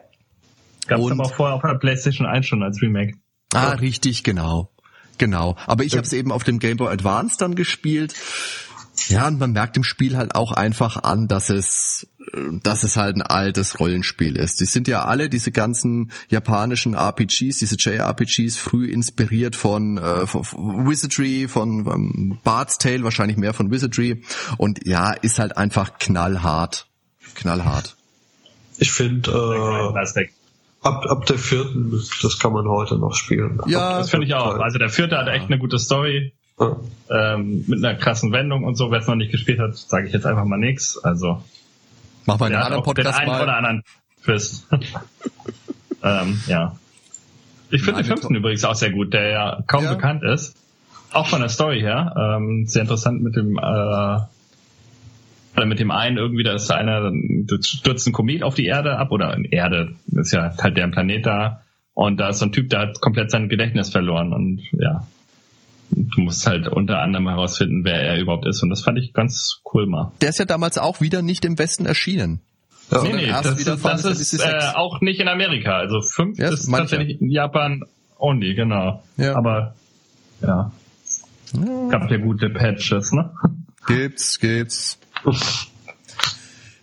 Gab's 0.88 1.02
und, 1.02 1.12
aber 1.12 1.24
auch 1.24 1.34
vorher 1.34 1.56
auf 1.56 1.62
der 1.62 1.74
PlayStation 1.74 2.26
1 2.26 2.46
schon 2.46 2.62
als 2.62 2.82
Remake. 2.82 3.14
Ah, 3.54 3.72
richtig, 3.72 4.24
genau. 4.24 4.70
Genau. 5.18 5.56
Aber 5.66 5.84
ich 5.84 5.94
habe 5.94 6.06
es 6.06 6.12
eben 6.12 6.32
auf 6.32 6.44
dem 6.44 6.58
Game 6.58 6.76
Boy 6.76 6.92
Advance 6.92 7.36
dann 7.38 7.54
gespielt. 7.54 8.14
Ja, 9.06 9.28
und 9.28 9.38
man 9.38 9.52
merkt 9.52 9.76
im 9.76 9.84
Spiel 9.84 10.16
halt 10.16 10.34
auch 10.34 10.52
einfach 10.52 11.02
an, 11.02 11.28
dass 11.28 11.50
es, 11.50 12.08
dass 12.62 12.82
es 12.82 12.96
halt 12.96 13.16
ein 13.16 13.22
altes 13.22 13.78
Rollenspiel 13.78 14.36
ist. 14.36 14.60
Die 14.60 14.64
sind 14.64 14.88
ja 14.88 15.04
alle 15.04 15.28
diese 15.28 15.52
ganzen 15.52 16.10
japanischen 16.28 16.94
RPGs, 16.94 17.58
diese 17.58 17.76
JRPGs, 17.76 18.56
früh 18.56 18.86
inspiriert 18.90 19.56
von, 19.56 19.98
äh, 19.98 20.26
von 20.26 20.88
Wizardry, 20.88 21.46
von 21.48 21.86
ähm, 21.86 22.38
Bard's 22.42 22.78
Tale, 22.78 23.04
wahrscheinlich 23.04 23.36
mehr 23.36 23.54
von 23.54 23.70
Wizardry. 23.70 24.22
Und 24.56 24.86
ja, 24.86 25.12
ist 25.12 25.38
halt 25.38 25.56
einfach 25.56 25.98
knallhart. 25.98 26.86
Knallhart. 27.34 27.96
Ich 28.78 28.92
finde, 28.92 29.30
äh, 29.30 29.94
ab, 30.82 31.06
ab 31.06 31.26
der 31.26 31.38
vierten, 31.38 31.90
das 32.22 32.38
kann 32.38 32.52
man 32.52 32.68
heute 32.68 32.96
noch 32.96 33.14
spielen. 33.14 33.60
Ja, 33.66 33.98
das 33.98 34.10
finde 34.10 34.26
ich 34.26 34.34
auch. 34.34 34.58
Also 34.58 34.78
der 34.78 34.90
vierte 34.90 35.16
hat 35.16 35.28
echt 35.28 35.46
eine 35.46 35.58
gute 35.58 35.78
Story. 35.78 36.32
Ja. 36.60 36.76
Ähm, 37.10 37.64
mit 37.68 37.84
einer 37.84 37.96
krassen 37.96 38.32
Wendung 38.32 38.64
und 38.64 38.74
so. 38.74 38.90
Wer 38.90 38.98
es 38.98 39.06
noch 39.06 39.14
nicht 39.14 39.30
gespielt 39.30 39.60
hat, 39.60 39.76
sage 39.76 40.08
ich 40.08 40.12
jetzt 40.12 40.26
einfach 40.26 40.44
mal 40.44 40.58
nichts. 40.58 40.98
Also 40.98 41.42
mach 42.26 42.38
mal 42.38 42.46
einen 42.46 42.56
anderen 42.56 42.82
Podcast 42.82 43.08
den 43.08 43.14
einen 43.14 43.30
mal. 43.30 43.42
oder 43.42 43.56
anderen 43.56 43.82
Twist. 44.24 44.66
ähm, 46.02 46.40
ja. 46.46 46.76
Ich 47.70 47.82
finde 47.82 48.02
den 48.02 48.08
fünften 48.08 48.34
übrigens 48.34 48.64
auch 48.64 48.74
sehr 48.74 48.90
gut, 48.90 49.12
der 49.12 49.28
ja 49.28 49.62
kaum 49.66 49.84
ja. 49.84 49.94
bekannt 49.94 50.24
ist. 50.24 50.56
Auch 51.12 51.28
von 51.28 51.40
der 51.40 51.48
Story 51.48 51.80
her. 51.80 52.14
Ähm, 52.16 52.66
sehr 52.66 52.82
interessant 52.82 53.22
mit 53.22 53.36
dem 53.36 53.56
äh, 53.56 54.18
oder 55.58 55.66
mit 55.66 55.80
dem 55.80 55.90
einen 55.90 56.18
irgendwie, 56.18 56.44
da 56.44 56.54
ist 56.54 56.70
einer, 56.70 57.10
stürzt 57.60 58.06
ein 58.06 58.12
Komet 58.12 58.44
auf 58.44 58.54
die 58.54 58.66
Erde 58.66 58.96
ab 58.96 59.10
oder 59.10 59.36
Erde, 59.50 59.94
ist 60.06 60.32
ja 60.32 60.54
halt 60.56 60.76
deren 60.76 60.92
Planet 60.92 61.26
da. 61.26 61.62
Und 61.94 62.18
da 62.18 62.28
ist 62.28 62.38
so 62.38 62.46
ein 62.46 62.52
Typ, 62.52 62.70
der 62.70 62.80
hat 62.80 63.00
komplett 63.00 63.32
sein 63.32 63.48
Gedächtnis 63.48 63.90
verloren 63.90 64.32
und 64.32 64.62
ja, 64.70 65.04
du 65.90 66.20
musst 66.20 66.46
halt 66.46 66.68
unter 66.68 67.00
anderem 67.00 67.28
herausfinden, 67.28 67.84
wer 67.84 68.00
er 68.00 68.20
überhaupt 68.20 68.46
ist. 68.46 68.62
Und 68.62 68.70
das 68.70 68.82
fand 68.82 68.98
ich 68.98 69.12
ganz 69.12 69.60
cool 69.74 69.86
mal. 69.86 70.12
Der 70.20 70.28
ist 70.28 70.38
ja 70.38 70.44
damals 70.44 70.78
auch 70.78 71.00
wieder 71.00 71.22
nicht 71.22 71.44
im 71.44 71.58
Westen 71.58 71.86
erschienen. 71.86 72.40
Ja. 72.92 73.02
Nee, 73.02 73.12
nee, 73.14 73.26
das, 73.26 73.58
ist, 73.58 73.66
das 73.66 74.04
ist 74.04 74.40
äh, 74.40 74.60
auch 74.74 75.00
nicht 75.00 75.18
in 75.18 75.26
Amerika. 75.26 75.76
Also 75.76 76.00
fünf 76.00 76.38
ja, 76.38 76.50
ist 76.50 76.68
manche. 76.68 76.90
tatsächlich 76.90 77.20
in 77.20 77.30
Japan 77.30 77.82
only, 78.16 78.54
genau. 78.54 79.02
Ja. 79.16 79.34
Aber 79.34 79.74
ja. 80.40 80.70
ja. 81.52 81.88
Gab 81.90 82.08
ja 82.10 82.18
gute 82.18 82.48
Patches, 82.48 83.10
ne? 83.12 83.32
Gibt's, 83.88 84.38
gibt's. 84.38 84.97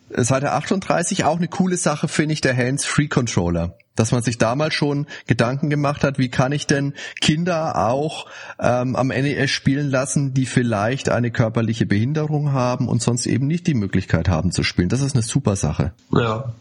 Seite 0.10 0.52
38 0.52 1.26
auch 1.26 1.38
eine 1.38 1.48
coole 1.48 1.78
Sache 1.78 2.08
finde 2.08 2.34
ich 2.34 2.42
der 2.42 2.56
Hands-Free-Controller. 2.56 3.78
Dass 3.96 4.12
man 4.12 4.22
sich 4.22 4.38
damals 4.38 4.74
schon 4.74 5.08
Gedanken 5.26 5.70
gemacht 5.70 6.04
hat, 6.04 6.20
wie 6.20 6.30
kann 6.30 6.52
ich 6.52 6.68
denn 6.68 6.94
Kinder 7.22 7.88
auch 7.88 8.26
ähm, 8.60 8.96
am 8.96 9.08
NES 9.08 9.50
spielen 9.50 9.90
lassen, 9.90 10.34
die 10.34 10.46
vielleicht 10.46 11.08
eine 11.08 11.32
körperliche 11.32 11.86
Behinderung 11.86 12.52
haben 12.52 12.90
und 12.90 13.02
sonst 13.02 13.26
eben 13.26 13.48
nicht 13.48 13.68
die 13.68 13.74
Möglichkeit 13.74 14.28
haben 14.28 14.52
zu 14.52 14.64
spielen. 14.64 14.90
Das 14.90 15.02
ist 15.02 15.16
eine 15.16 15.24
super 15.24 15.56
Sache. 15.56 15.94
Ja. 16.12 16.54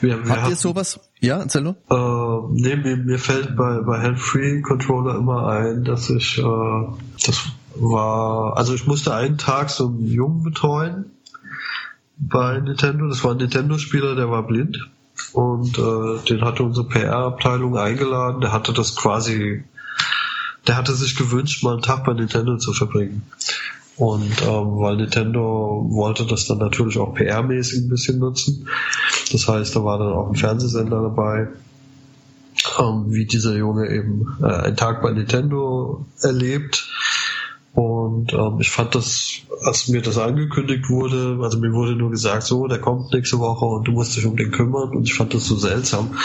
Wir, 0.00 0.24
wir 0.24 0.30
Habt 0.30 0.42
hatten, 0.42 0.50
ihr 0.50 0.56
sowas? 0.56 1.00
Ja, 1.20 1.44
nur. 1.62 1.76
Äh, 1.90 2.60
nee, 2.60 2.76
mir, 2.76 2.96
mir 2.96 3.18
fällt 3.18 3.56
bei, 3.56 3.80
bei 3.80 4.02
Hand-Free 4.02 4.60
Controller 4.62 5.16
immer 5.16 5.46
ein, 5.46 5.84
dass 5.84 6.10
ich 6.10 6.38
äh, 6.38 6.42
das 7.24 7.40
war, 7.80 8.56
also 8.56 8.74
ich 8.74 8.86
musste 8.86 9.14
einen 9.14 9.38
Tag 9.38 9.70
so 9.70 9.88
einen 9.88 10.06
Jungen 10.06 10.42
betreuen 10.42 11.10
bei 12.18 12.58
Nintendo. 12.58 13.08
Das 13.08 13.22
war 13.24 13.32
ein 13.32 13.38
Nintendo-Spieler, 13.38 14.14
der 14.14 14.30
war 14.30 14.46
blind. 14.46 14.88
Und 15.32 15.78
äh, 15.78 16.24
den 16.28 16.44
hatte 16.44 16.62
unsere 16.62 16.86
PR-Abteilung 16.86 17.76
eingeladen. 17.76 18.40
Der 18.40 18.52
hatte 18.52 18.72
das 18.72 18.96
quasi, 18.96 19.64
der 20.66 20.76
hatte 20.76 20.94
sich 20.94 21.16
gewünscht, 21.16 21.62
mal 21.62 21.74
einen 21.74 21.82
Tag 21.82 22.04
bei 22.04 22.12
Nintendo 22.12 22.56
zu 22.56 22.72
verbringen. 22.72 23.22
Und 23.96 24.42
ähm, 24.42 24.78
weil 24.78 24.96
Nintendo 24.96 25.86
wollte 25.88 26.26
das 26.26 26.46
dann 26.46 26.58
natürlich 26.58 26.98
auch 26.98 27.14
PR-mäßig 27.14 27.84
ein 27.84 27.88
bisschen 27.88 28.18
nutzen. 28.18 28.68
Das 29.32 29.48
heißt, 29.48 29.74
da 29.74 29.84
war 29.84 29.98
dann 29.98 30.12
auch 30.12 30.28
ein 30.28 30.36
Fernsehsender 30.36 31.00
dabei, 31.00 31.48
ähm, 32.78 33.06
wie 33.08 33.24
dieser 33.24 33.56
Junge 33.56 33.88
eben 33.88 34.36
äh, 34.42 34.46
einen 34.46 34.76
Tag 34.76 35.00
bei 35.00 35.12
Nintendo 35.12 36.04
erlebt 36.20 36.90
und 37.76 38.32
ähm, 38.32 38.56
ich 38.58 38.70
fand 38.70 38.94
das, 38.94 39.42
als 39.62 39.88
mir 39.88 40.00
das 40.00 40.16
angekündigt 40.16 40.88
wurde, 40.88 41.38
also 41.42 41.58
mir 41.58 41.74
wurde 41.74 41.94
nur 41.94 42.10
gesagt, 42.10 42.44
so, 42.44 42.66
der 42.68 42.78
kommt 42.78 43.12
nächste 43.12 43.38
Woche 43.38 43.66
und 43.66 43.86
du 43.86 43.92
musst 43.92 44.16
dich 44.16 44.24
um 44.24 44.34
den 44.34 44.50
kümmern. 44.50 44.96
Und 44.96 45.04
ich 45.04 45.12
fand 45.12 45.34
das 45.34 45.44
so 45.44 45.56
seltsam. 45.56 46.16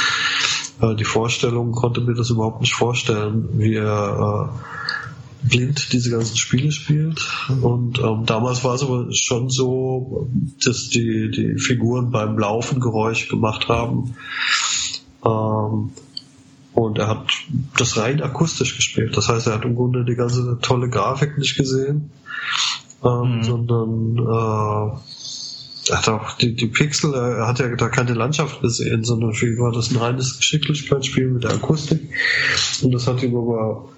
Äh, 0.81 0.95
die 0.95 1.03
Vorstellung 1.03 1.73
konnte 1.73 1.99
mir 1.99 2.13
das 2.13 2.29
überhaupt 2.29 2.61
nicht 2.61 2.73
vorstellen, 2.73 3.49
wie 3.59 3.75
er 3.75 4.49
äh, 5.43 5.47
blind 5.49 5.91
diese 5.91 6.11
ganzen 6.11 6.37
Spiele 6.37 6.71
spielt. 6.71 7.27
Und 7.61 7.99
ähm, 7.99 8.25
damals 8.25 8.63
war 8.63 8.75
es 8.75 8.83
aber 8.83 9.07
schon 9.11 9.49
so, 9.49 10.29
dass 10.63 10.87
die, 10.87 11.31
die 11.31 11.59
Figuren 11.59 12.11
beim 12.11 12.39
Laufen 12.39 12.79
Geräusch 12.79 13.27
gemacht 13.27 13.67
haben. 13.67 14.15
Ähm, 15.25 15.91
und 16.73 16.97
er 16.97 17.07
hat 17.07 17.27
das 17.77 17.97
rein 17.97 18.21
akustisch 18.21 18.75
gespielt. 18.75 19.15
Das 19.17 19.27
heißt, 19.29 19.47
er 19.47 19.53
hat 19.53 19.65
im 19.65 19.75
Grunde 19.75 20.05
die 20.05 20.15
ganze 20.15 20.57
tolle 20.61 20.89
Grafik 20.89 21.37
nicht 21.37 21.57
gesehen, 21.57 22.11
ähm, 23.03 23.37
mhm. 23.37 23.43
sondern 23.43 24.17
äh, 24.17 24.97
er 25.89 25.97
hat 25.97 26.09
auch 26.09 26.37
die, 26.37 26.55
die 26.55 26.67
Pixel, 26.67 27.13
er 27.13 27.47
hat 27.47 27.59
ja 27.59 27.75
da 27.75 27.89
keine 27.89 28.13
Landschaft 28.13 28.61
gesehen, 28.61 29.03
sondern 29.03 29.33
für 29.33 29.47
ihn 29.47 29.59
war 29.59 29.71
das 29.71 29.91
ein 29.91 29.97
reines 29.97 30.37
Geschicklichkeitsspiel 30.37 31.27
mit 31.27 31.43
der 31.43 31.51
Akustik. 31.51 32.01
Und 32.83 32.91
das 32.91 33.07
hat 33.07 33.23
ihm 33.23 33.35
aber 33.35 33.89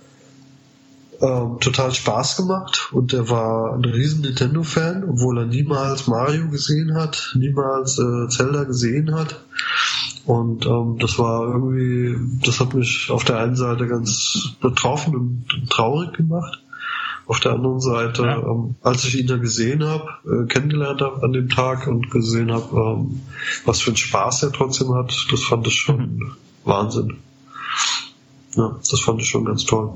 ähm, 1.22 1.60
total 1.60 1.94
Spaß 1.94 2.38
gemacht 2.38 2.90
und 2.92 3.14
er 3.14 3.30
war 3.30 3.74
ein 3.74 3.86
riesen 3.86 4.22
Nintendo-Fan, 4.22 5.04
obwohl 5.10 5.40
er 5.40 5.46
niemals 5.46 6.08
Mario 6.08 6.50
gesehen 6.50 6.96
hat, 6.96 7.34
niemals 7.38 8.00
äh, 8.00 8.28
Zelda 8.30 8.64
gesehen 8.64 9.14
hat. 9.16 9.40
Und 10.26 10.66
ähm, 10.66 10.98
das 11.00 11.20
war 11.20 11.44
irgendwie, 11.48 12.16
das 12.46 12.60
hat 12.60 12.74
mich 12.74 13.10
auf 13.10 13.26
der 13.26 13.40
einen 13.40 13.56
Seite 13.56 13.88
ganz 13.88 14.54
betroffen 14.62 15.16
und, 15.16 15.54
und 15.54 15.70
traurig 15.70 16.14
gemacht. 16.14 16.60
Auf 17.26 17.40
der 17.40 17.54
anderen 17.54 17.80
Seite, 17.80 18.24
ja. 18.24 18.38
ähm, 18.38 18.76
als 18.82 19.06
ich 19.06 19.18
ihn 19.18 19.28
da 19.28 19.38
gesehen 19.38 19.84
habe, 19.84 20.08
äh, 20.26 20.46
kennengelernt 20.48 21.02
habe 21.02 21.24
an 21.24 21.32
dem 21.32 21.50
Tag 21.50 21.88
und 21.88 22.10
gesehen 22.12 22.52
habe, 22.52 22.76
ähm, 22.76 23.22
was 23.66 23.82
für 23.82 23.92
einen 23.92 23.98
Spaß 23.98 24.44
er 24.44 24.52
trotzdem 24.52 24.94
hat, 24.94 25.14
das 25.32 25.42
fand 25.42 25.68
ich 25.68 25.76
schon 25.76 25.98
mhm. 25.98 26.32
Wahnsinn. 26.66 27.18
Ja, 28.56 28.78
das 28.90 29.00
fand 29.00 29.22
ich 29.22 29.30
schon 29.30 29.46
ganz 29.46 29.66
toll. 29.66 29.94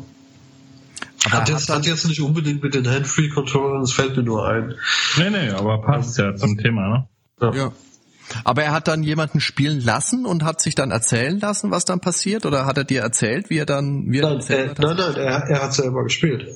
Aber 1.32 1.42
hat, 1.42 1.50
jetzt, 1.50 1.70
hat 1.70 1.86
jetzt 1.86 2.08
nicht 2.08 2.22
unbedingt 2.22 2.64
mit 2.64 2.74
den 2.74 2.88
Hand-Free-Controllern, 2.88 3.82
das 3.82 3.92
fällt 3.92 4.16
mir 4.18 4.24
nur 4.24 4.48
ein. 4.48 4.76
Nee, 5.18 5.30
nee, 5.30 5.50
aber 5.50 5.82
passt 5.82 6.18
ja 6.18 6.36
zum 6.36 6.58
Thema, 6.58 6.90
ne? 6.90 7.08
Ja. 7.42 7.52
ja. 7.54 7.72
Aber 8.44 8.64
er 8.64 8.74
hat 8.74 8.88
dann 8.88 9.04
jemanden 9.04 9.40
spielen 9.40 9.82
lassen 9.82 10.26
und 10.26 10.44
hat 10.44 10.62
sich 10.62 10.76
dann 10.76 10.92
erzählen 10.92 11.40
lassen, 11.40 11.72
was 11.72 11.86
dann 11.86 12.00
passiert? 12.00 12.46
Oder 12.46 12.66
hat 12.66 12.78
er 12.78 12.84
dir 12.84 13.02
erzählt, 13.02 13.50
wie 13.50 13.58
er 13.58 13.66
dann, 13.66 14.12
wie 14.12 14.20
er 14.20 14.28
Nein, 14.28 14.38
erzählt 14.38 14.60
er, 14.60 14.70
hat? 14.70 14.80
nein, 14.80 14.96
nein, 14.98 15.16
er, 15.16 15.44
er 15.50 15.64
hat 15.64 15.74
selber 15.74 16.04
gespielt. 16.04 16.48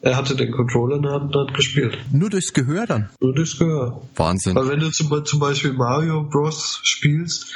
Er 0.00 0.16
hatte 0.16 0.34
den 0.34 0.50
Controller 0.50 0.96
in 0.96 1.02
der 1.02 1.12
Hand 1.12 1.36
und 1.36 1.48
hat 1.48 1.54
gespielt. 1.54 1.96
Nur 2.10 2.28
durchs 2.28 2.52
Gehör 2.52 2.86
dann? 2.86 3.10
Nur 3.20 3.34
durchs 3.34 3.56
Gehör. 3.56 4.02
Wahnsinn. 4.16 4.56
Weil 4.56 4.68
wenn 4.68 4.80
du 4.80 4.90
zum, 4.90 5.24
zum 5.24 5.38
Beispiel 5.38 5.74
Mario 5.74 6.24
Bros. 6.24 6.80
spielst, 6.82 7.52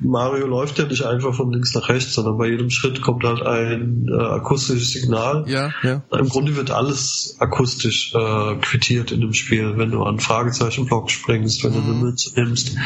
Mario 0.00 0.46
läuft 0.46 0.78
ja 0.78 0.86
nicht 0.86 1.04
einfach 1.04 1.34
von 1.34 1.52
links 1.52 1.74
nach 1.74 1.88
rechts, 1.88 2.14
sondern 2.14 2.36
bei 2.38 2.48
jedem 2.48 2.70
Schritt 2.70 3.02
kommt 3.02 3.24
halt 3.24 3.42
ein 3.42 4.08
äh, 4.08 4.20
akustisches 4.20 4.90
Signal. 4.90 5.44
Ja, 5.46 5.70
ja. 5.82 6.02
Im 6.10 6.28
Grunde 6.28 6.56
wird 6.56 6.70
alles 6.70 7.36
akustisch 7.38 8.12
äh, 8.14 8.56
quittiert 8.56 9.12
in 9.12 9.20
dem 9.20 9.32
Spiel, 9.32 9.76
wenn 9.76 9.90
du 9.90 10.02
an 10.02 10.18
Fragezeichenblock 10.18 11.10
springst, 11.10 11.62
wenn 11.62 11.74
du 11.74 11.80
eine 11.80 11.92
Münze 11.92 12.32
nimmst. 12.34 12.76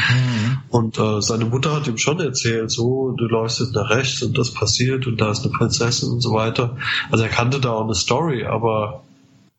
Und 0.68 0.98
äh, 0.98 1.22
seine 1.22 1.46
Mutter 1.46 1.74
hat 1.74 1.86
ihm 1.86 1.96
schon 1.96 2.20
erzählt, 2.20 2.70
so, 2.70 3.12
du 3.12 3.24
läufst 3.26 3.60
jetzt 3.60 3.74
nach 3.74 3.88
rechts 3.88 4.22
und 4.22 4.36
das 4.36 4.52
passiert 4.52 5.06
und 5.06 5.20
da 5.20 5.30
ist 5.30 5.42
eine 5.42 5.52
Prinzessin 5.52 6.10
und 6.10 6.20
so 6.20 6.32
weiter. 6.32 6.76
Also 7.10 7.24
er 7.24 7.30
kannte 7.30 7.60
da 7.60 7.72
auch 7.72 7.84
eine 7.84 7.94
Story, 7.94 8.44
aber 8.44 9.04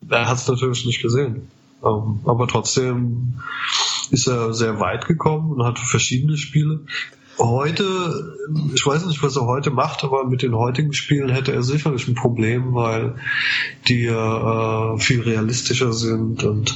er 0.10 0.28
hat 0.28 0.38
es 0.38 0.48
natürlich 0.48 0.86
nicht 0.86 1.02
gesehen. 1.02 1.48
Ähm, 1.84 2.20
aber 2.26 2.48
trotzdem 2.48 3.40
ist 4.12 4.28
er 4.28 4.54
sehr 4.54 4.80
weit 4.80 5.08
gekommen 5.08 5.52
und 5.54 5.64
hatte 5.64 5.82
verschiedene 5.82 6.38
Spiele. 6.38 6.82
Heute, 7.40 7.84
ich 8.74 8.86
weiß 8.86 9.06
nicht, 9.06 9.22
was 9.22 9.36
er 9.36 9.46
heute 9.46 9.70
macht, 9.70 10.04
aber 10.04 10.26
mit 10.26 10.42
den 10.42 10.56
heutigen 10.56 10.94
Spielen 10.94 11.30
hätte 11.30 11.52
er 11.54 11.62
sicherlich 11.62 12.08
ein 12.08 12.16
Problem, 12.16 12.74
weil 12.74 13.16
die 13.88 14.06
äh, 14.06 14.98
viel 14.98 15.22
realistischer 15.22 15.94
sind 15.94 16.44
und 16.44 16.76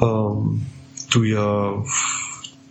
ähm, 0.00 0.66
du 1.12 1.22
ja 1.22 1.84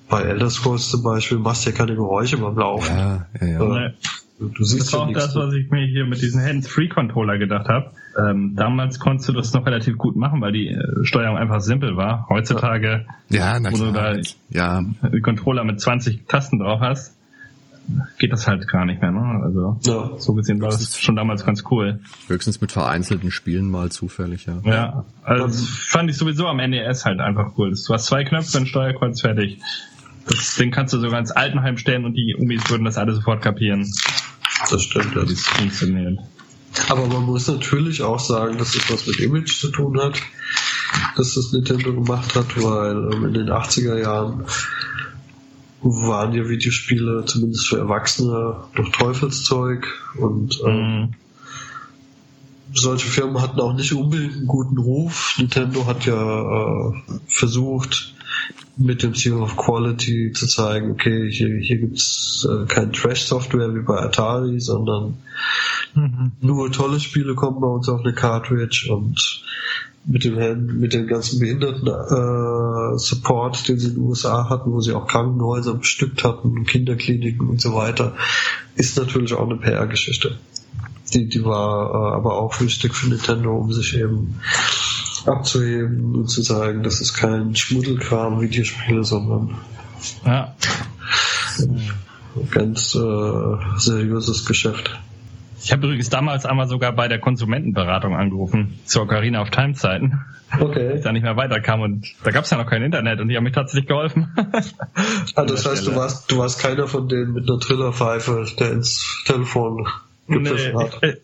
bei 0.09 0.21
Elder 0.23 0.49
Scrolls 0.49 0.89
zum 0.89 1.03
Beispiel 1.03 1.37
machst 1.37 1.65
ja 1.65 1.71
keine 1.71 1.95
Geräusche 1.95 2.37
beim 2.37 2.57
Laufen. 2.57 2.95
Ja, 2.95 3.27
ja, 3.41 3.47
ja. 3.47 3.85
Äh, 3.87 3.93
du, 4.39 4.63
siehst 4.63 4.87
Das 4.87 4.93
war 4.93 4.99
ja 4.99 5.03
auch 5.03 5.07
nichts. 5.07 5.25
das, 5.25 5.35
was 5.35 5.53
ich 5.53 5.69
mir 5.69 5.85
hier 5.85 6.05
mit 6.05 6.21
diesen 6.21 6.41
Hands-Free-Controller 6.41 7.37
gedacht 7.37 7.67
habe. 7.67 7.91
Ähm, 8.19 8.55
damals 8.55 8.99
konntest 8.99 9.29
du 9.29 9.33
das 9.33 9.53
noch 9.53 9.65
relativ 9.65 9.97
gut 9.97 10.15
machen, 10.15 10.41
weil 10.41 10.51
die 10.51 10.69
äh, 10.69 11.03
Steuerung 11.05 11.37
einfach 11.37 11.61
simpel 11.61 11.95
war. 11.97 12.25
Heutzutage, 12.29 13.05
Ja, 13.29 13.59
na 13.59 13.71
wo 13.71 13.77
du 13.77 13.91
da 13.91 14.15
Ja, 14.49 14.77
einen 15.01 15.21
Controller 15.21 15.63
mit 15.63 15.79
20 15.79 16.25
Tasten 16.27 16.57
drauf 16.59 16.79
hast, 16.81 17.15
geht 18.17 18.33
das 18.33 18.47
halt 18.47 18.67
gar 18.67 18.85
nicht 18.85 19.01
mehr. 19.01 19.11
Ne? 19.11 19.41
Also 19.43 19.79
Ja. 19.85 20.17
so 20.19 20.33
gesehen 20.33 20.59
war 20.61 20.69
das 20.69 20.99
schon 20.99 21.15
damals 21.15 21.45
ganz 21.45 21.63
cool. 21.71 21.99
höchstens 22.27 22.59
mit 22.59 22.71
vereinzelten 22.71 23.29
Spielen 23.31 23.69
mal 23.69 23.89
zufällig, 23.91 24.45
ja. 24.47 24.57
Ja, 24.65 25.05
also 25.23 25.45
das 25.47 25.61
fand 25.67 26.09
ich 26.09 26.17
sowieso 26.17 26.47
am 26.47 26.57
NES 26.57 27.05
halt 27.05 27.19
einfach 27.21 27.51
cool. 27.57 27.71
Du 27.71 27.93
hast 27.93 28.05
zwei 28.07 28.23
Knöpfe, 28.23 28.57
ein 28.57 28.65
Steuerkreuz, 28.65 29.21
fertig. 29.21 29.59
Das 30.27 30.55
Ding 30.55 30.71
kannst 30.71 30.93
du 30.93 30.97
sogar 30.99 31.19
ins 31.19 31.31
Altenheim 31.31 31.77
stellen 31.77 32.03
und 32.03 32.13
die 32.15 32.35
Umis 32.37 32.69
würden 32.69 32.83
das 32.83 32.97
alle 32.97 33.13
sofort 33.13 33.41
kapieren, 33.41 33.85
Das 34.69 34.81
stimmt. 34.81 35.15
Ja. 35.15 35.21
das 35.23 35.39
funktioniert. 35.41 36.19
Aber 36.89 37.07
man 37.07 37.23
muss 37.23 37.47
natürlich 37.47 38.01
auch 38.03 38.19
sagen, 38.19 38.57
dass 38.57 38.75
es 38.75 38.89
was 38.91 39.07
mit 39.07 39.19
Image 39.19 39.59
zu 39.59 39.69
tun 39.69 39.99
hat, 39.99 40.21
dass 41.15 41.33
das 41.33 41.51
Nintendo 41.51 41.93
gemacht 41.93 42.35
hat, 42.35 42.61
weil 42.61 43.13
ähm, 43.13 43.25
in 43.25 43.33
den 43.33 43.49
80er 43.49 43.97
Jahren 43.99 44.45
waren 45.81 46.33
ja 46.33 46.47
Videospiele 46.47 47.25
zumindest 47.25 47.67
für 47.67 47.77
Erwachsene 47.77 48.55
noch 48.75 48.91
Teufelszeug 48.91 49.87
und 50.19 50.59
ähm, 50.65 50.73
Mhm. 50.73 51.13
solche 52.73 53.07
Firmen 53.07 53.41
hatten 53.41 53.59
auch 53.59 53.73
nicht 53.73 53.93
unbedingt 53.93 54.35
einen 54.35 54.47
guten 54.47 54.77
Ruf. 54.77 55.35
Nintendo 55.37 55.85
hat 55.85 56.05
ja 56.05 56.89
äh, 56.89 56.93
versucht, 57.27 58.13
mit 58.77 59.03
dem 59.03 59.15
Seal 59.15 59.41
of 59.41 59.57
Quality 59.57 60.31
zu 60.33 60.47
zeigen, 60.47 60.91
okay, 60.91 61.29
hier, 61.31 61.57
hier 61.57 61.77
gibt's 61.77 62.47
äh, 62.49 62.65
kein 62.67 62.93
Trash-Software 62.93 63.73
wie 63.73 63.81
bei 63.81 63.99
Atari, 63.99 64.59
sondern 64.59 65.17
Mhm. 65.97 66.31
nur 66.41 66.71
tolle 66.71 66.99
Spiele 66.99 67.33
kommen 67.33 67.59
bei 67.59 67.67
uns 67.67 67.89
auf 67.89 68.01
eine 68.01 68.13
Cartridge 68.13 68.93
und 68.93 69.41
mit 70.05 70.23
dem 70.23 70.37
Hand- 70.39 70.79
mit 70.79 70.93
dem 70.93 71.07
ganzen 71.07 71.39
Behinderten 71.39 71.87
äh, 71.87 72.97
Support, 72.97 73.67
den 73.67 73.79
sie 73.79 73.87
in 73.89 73.95
den 73.95 74.03
USA 74.03 74.47
hatten, 74.49 74.71
wo 74.71 74.79
sie 74.79 74.93
auch 74.93 75.07
Krankenhäuser 75.07 75.73
bestückt 75.73 76.23
hatten, 76.23 76.65
Kinderkliniken 76.65 77.49
und 77.49 77.59
so 77.59 77.73
weiter, 77.73 78.15
ist 78.75 78.97
natürlich 78.97 79.33
auch 79.33 79.49
eine 79.49 79.57
PR-Geschichte. 79.57 80.37
Die, 81.13 81.27
die 81.27 81.43
war 81.43 81.89
äh, 81.89 82.15
aber 82.15 82.37
auch 82.37 82.61
wichtig 82.61 82.93
für 82.93 83.09
Nintendo, 83.09 83.55
um 83.57 83.73
sich 83.73 83.97
eben 83.97 84.39
abzuheben 85.27 86.15
und 86.15 86.27
zu 86.29 86.41
sagen, 86.41 86.83
das 86.83 87.01
ist 87.01 87.13
kein 87.13 87.55
Schmuddelkram 87.55 88.41
Videospiele, 88.41 89.03
sondern 89.03 89.55
Ja. 90.25 90.53
ein 91.59 92.49
ganz 92.51 92.95
äh, 92.95 93.79
seriöses 93.79 94.45
Geschäft. 94.45 94.99
Ich 95.63 95.71
habe 95.71 95.87
übrigens 95.87 96.09
damals 96.09 96.45
einmal 96.45 96.67
sogar 96.67 96.91
bei 96.93 97.07
der 97.07 97.19
Konsumentenberatung 97.19 98.15
angerufen, 98.15 98.79
zur 98.85 99.03
Ocarina 99.03 99.41
of 99.41 99.49
Time 99.49 99.73
Zeiten, 99.73 100.19
Okay. 100.59 100.95
ich 100.97 101.03
da 101.03 101.11
nicht 101.11 101.23
mehr 101.23 101.35
weiterkam 101.35 101.81
und 101.81 102.05
da 102.23 102.31
gab 102.31 102.45
es 102.45 102.51
ja 102.51 102.57
noch 102.57 102.67
kein 102.69 102.81
Internet 102.83 103.19
und 103.19 103.27
die 103.27 103.35
haben 103.35 103.43
mich 103.43 103.53
tatsächlich 103.53 103.87
geholfen. 103.87 104.27
Ah, 105.35 105.43
das 105.45 105.65
heißt, 105.65 105.87
du 105.87 105.95
warst, 105.95 106.31
du 106.31 106.37
warst 106.37 106.59
keiner 106.59 106.87
von 106.87 107.09
denen 107.09 107.33
mit 107.33 107.49
einer 107.49 107.59
Trillerpfeife, 107.59 108.45
der 108.59 108.71
ins 108.71 109.23
Telefon 109.25 109.87
Nee, 110.27 110.73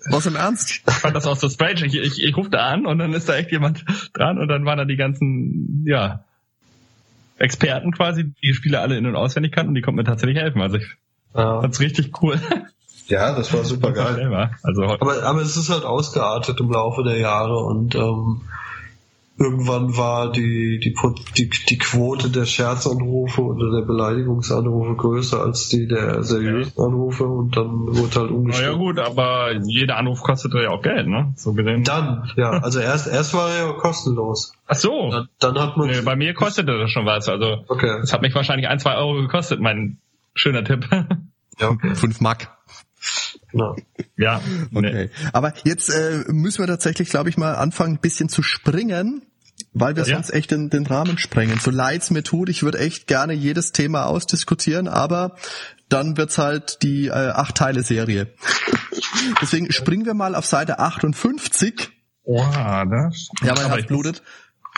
Was 0.09 0.25
im 0.25 0.35
Ernst? 0.35 0.71
ich 0.71 0.81
fand 0.93 1.15
das 1.15 1.27
auch 1.27 1.35
so 1.35 1.49
strange. 1.49 1.85
Ich, 1.85 1.95
ich, 1.95 2.23
ich 2.23 2.37
rufe 2.37 2.49
da 2.49 2.67
an 2.67 2.85
und 2.85 2.99
dann 2.99 3.13
ist 3.13 3.27
da 3.27 3.35
echt 3.35 3.51
jemand 3.51 3.83
dran 4.13 4.37
und 4.39 4.47
dann 4.47 4.65
waren 4.65 4.77
da 4.77 4.85
die 4.85 4.95
ganzen, 4.95 5.83
ja, 5.87 6.23
Experten 7.37 7.91
quasi, 7.91 8.31
die 8.41 8.53
Spiele 8.53 8.79
alle 8.79 8.97
in- 8.97 9.05
und 9.05 9.15
auswendig 9.15 9.51
kannten 9.51 9.69
und 9.69 9.75
die 9.75 9.81
konnten 9.81 9.97
mir 9.97 10.03
tatsächlich 10.05 10.37
helfen. 10.37 10.61
Also 10.61 10.77
ich 10.77 10.85
Ja, 11.35 11.59
fand's 11.61 11.79
richtig 11.79 12.21
cool. 12.21 12.39
ja 13.07 13.35
das 13.35 13.51
war 13.53 13.63
super 13.65 13.91
geil. 13.91 14.49
Also 14.63 14.83
Aber, 14.83 15.23
aber 15.23 15.41
es 15.41 15.57
ist 15.57 15.69
halt 15.69 15.83
ausgeartet 15.83 16.59
im 16.59 16.71
Laufe 16.71 17.03
der 17.03 17.17
Jahre 17.17 17.57
und 17.57 17.95
ähm, 17.95 18.41
irgendwann 19.37 19.97
war 19.97 20.31
die, 20.31 20.79
die, 20.79 20.95
die, 21.37 21.49
die 21.69 21.77
Quote 21.77 22.29
der 22.29 22.45
Scherzanrufe 22.45 23.41
oder 23.41 23.71
der 23.79 23.85
Beleidigungsanrufe 23.85 24.95
größer 24.95 25.41
als 25.41 25.69
die 25.69 25.87
der 25.87 26.23
seriösen 26.23 26.73
Anrufe 26.77 27.25
und 27.25 27.57
dann 27.57 27.65
wurde 27.87 28.15
halt 28.15 28.15
na 28.15 28.19
ja 28.29 28.35
umgestellt. 28.35 28.77
gut, 28.77 28.99
aber 28.99 29.51
jeder 29.65 29.97
Anruf 29.97 30.21
kostet 30.21 30.53
ja 30.53 30.69
auch 30.69 30.81
Geld, 30.81 31.07
ne? 31.07 31.33
So 31.35 31.53
gesehen. 31.53 31.83
Dann, 31.83 32.29
ja, 32.35 32.51
also 32.51 32.79
erst, 32.79 33.07
erst 33.07 33.33
war 33.33 33.49
er 33.49 33.67
ja 33.67 33.73
kostenlos. 33.73 34.53
Ach 34.67 34.75
so. 34.75 35.09
Dann, 35.09 35.27
dann 35.39 35.59
hat 35.59 35.77
man. 35.77 35.87
Nee, 35.87 36.01
bei 36.01 36.15
mir 36.15 36.33
kostete 36.33 36.77
das 36.77 36.91
schon 36.91 37.05
was. 37.05 37.27
Also 37.27 37.63
Okay. 37.67 37.99
es 38.03 38.13
hat 38.13 38.21
mich 38.21 38.35
wahrscheinlich 38.35 38.67
ein, 38.67 38.79
zwei 38.79 38.95
Euro 38.95 39.15
gekostet, 39.21 39.59
mein 39.59 39.97
schöner 40.35 40.63
Tipp. 40.63 40.87
Ja, 41.59 41.69
okay. 41.69 41.93
Fünf 41.95 42.19
Mark. 42.21 42.47
Genau. 43.53 43.75
ja. 44.17 44.41
Nee. 44.71 44.79
Okay. 44.89 45.09
Aber 45.31 45.53
jetzt 45.63 45.89
äh, 45.89 46.23
müssen 46.27 46.59
wir 46.59 46.67
tatsächlich, 46.67 47.09
glaube 47.09 47.29
ich, 47.29 47.37
mal 47.37 47.53
anfangen, 47.55 47.93
ein 47.95 47.99
bisschen 48.01 48.27
zu 48.27 48.43
springen, 48.43 49.21
weil 49.73 49.95
wir 49.95 50.03
Ja. 50.03 50.15
sonst 50.15 50.31
echt 50.33 50.51
den, 50.51 50.69
den 50.69 50.85
Rahmen 50.85 51.17
sprengen. 51.17 51.57
So 51.59 51.71
leid's 51.71 52.11
mir 52.11 52.23
tut, 52.23 52.49
ich 52.49 52.63
würde 52.63 52.79
echt 52.79 53.07
gerne 53.07 53.33
jedes 53.33 53.71
Thema 53.71 54.05
ausdiskutieren, 54.07 54.87
aber 54.87 55.35
dann 55.89 56.17
wird's 56.17 56.37
halt 56.37 56.79
die 56.83 57.07
äh, 57.07 57.11
acht-Teile-Serie. 57.11 58.33
Deswegen 59.41 59.71
springen 59.71 60.05
wir 60.05 60.13
mal 60.13 60.35
auf 60.35 60.45
Seite 60.45 60.79
58. 60.79 61.89
Oha, 62.23 62.85
das. 62.85 63.29
Ja, 63.43 63.53
mein 63.55 63.67
Herz 63.67 63.79
ich 63.81 63.87
blutet. 63.87 64.21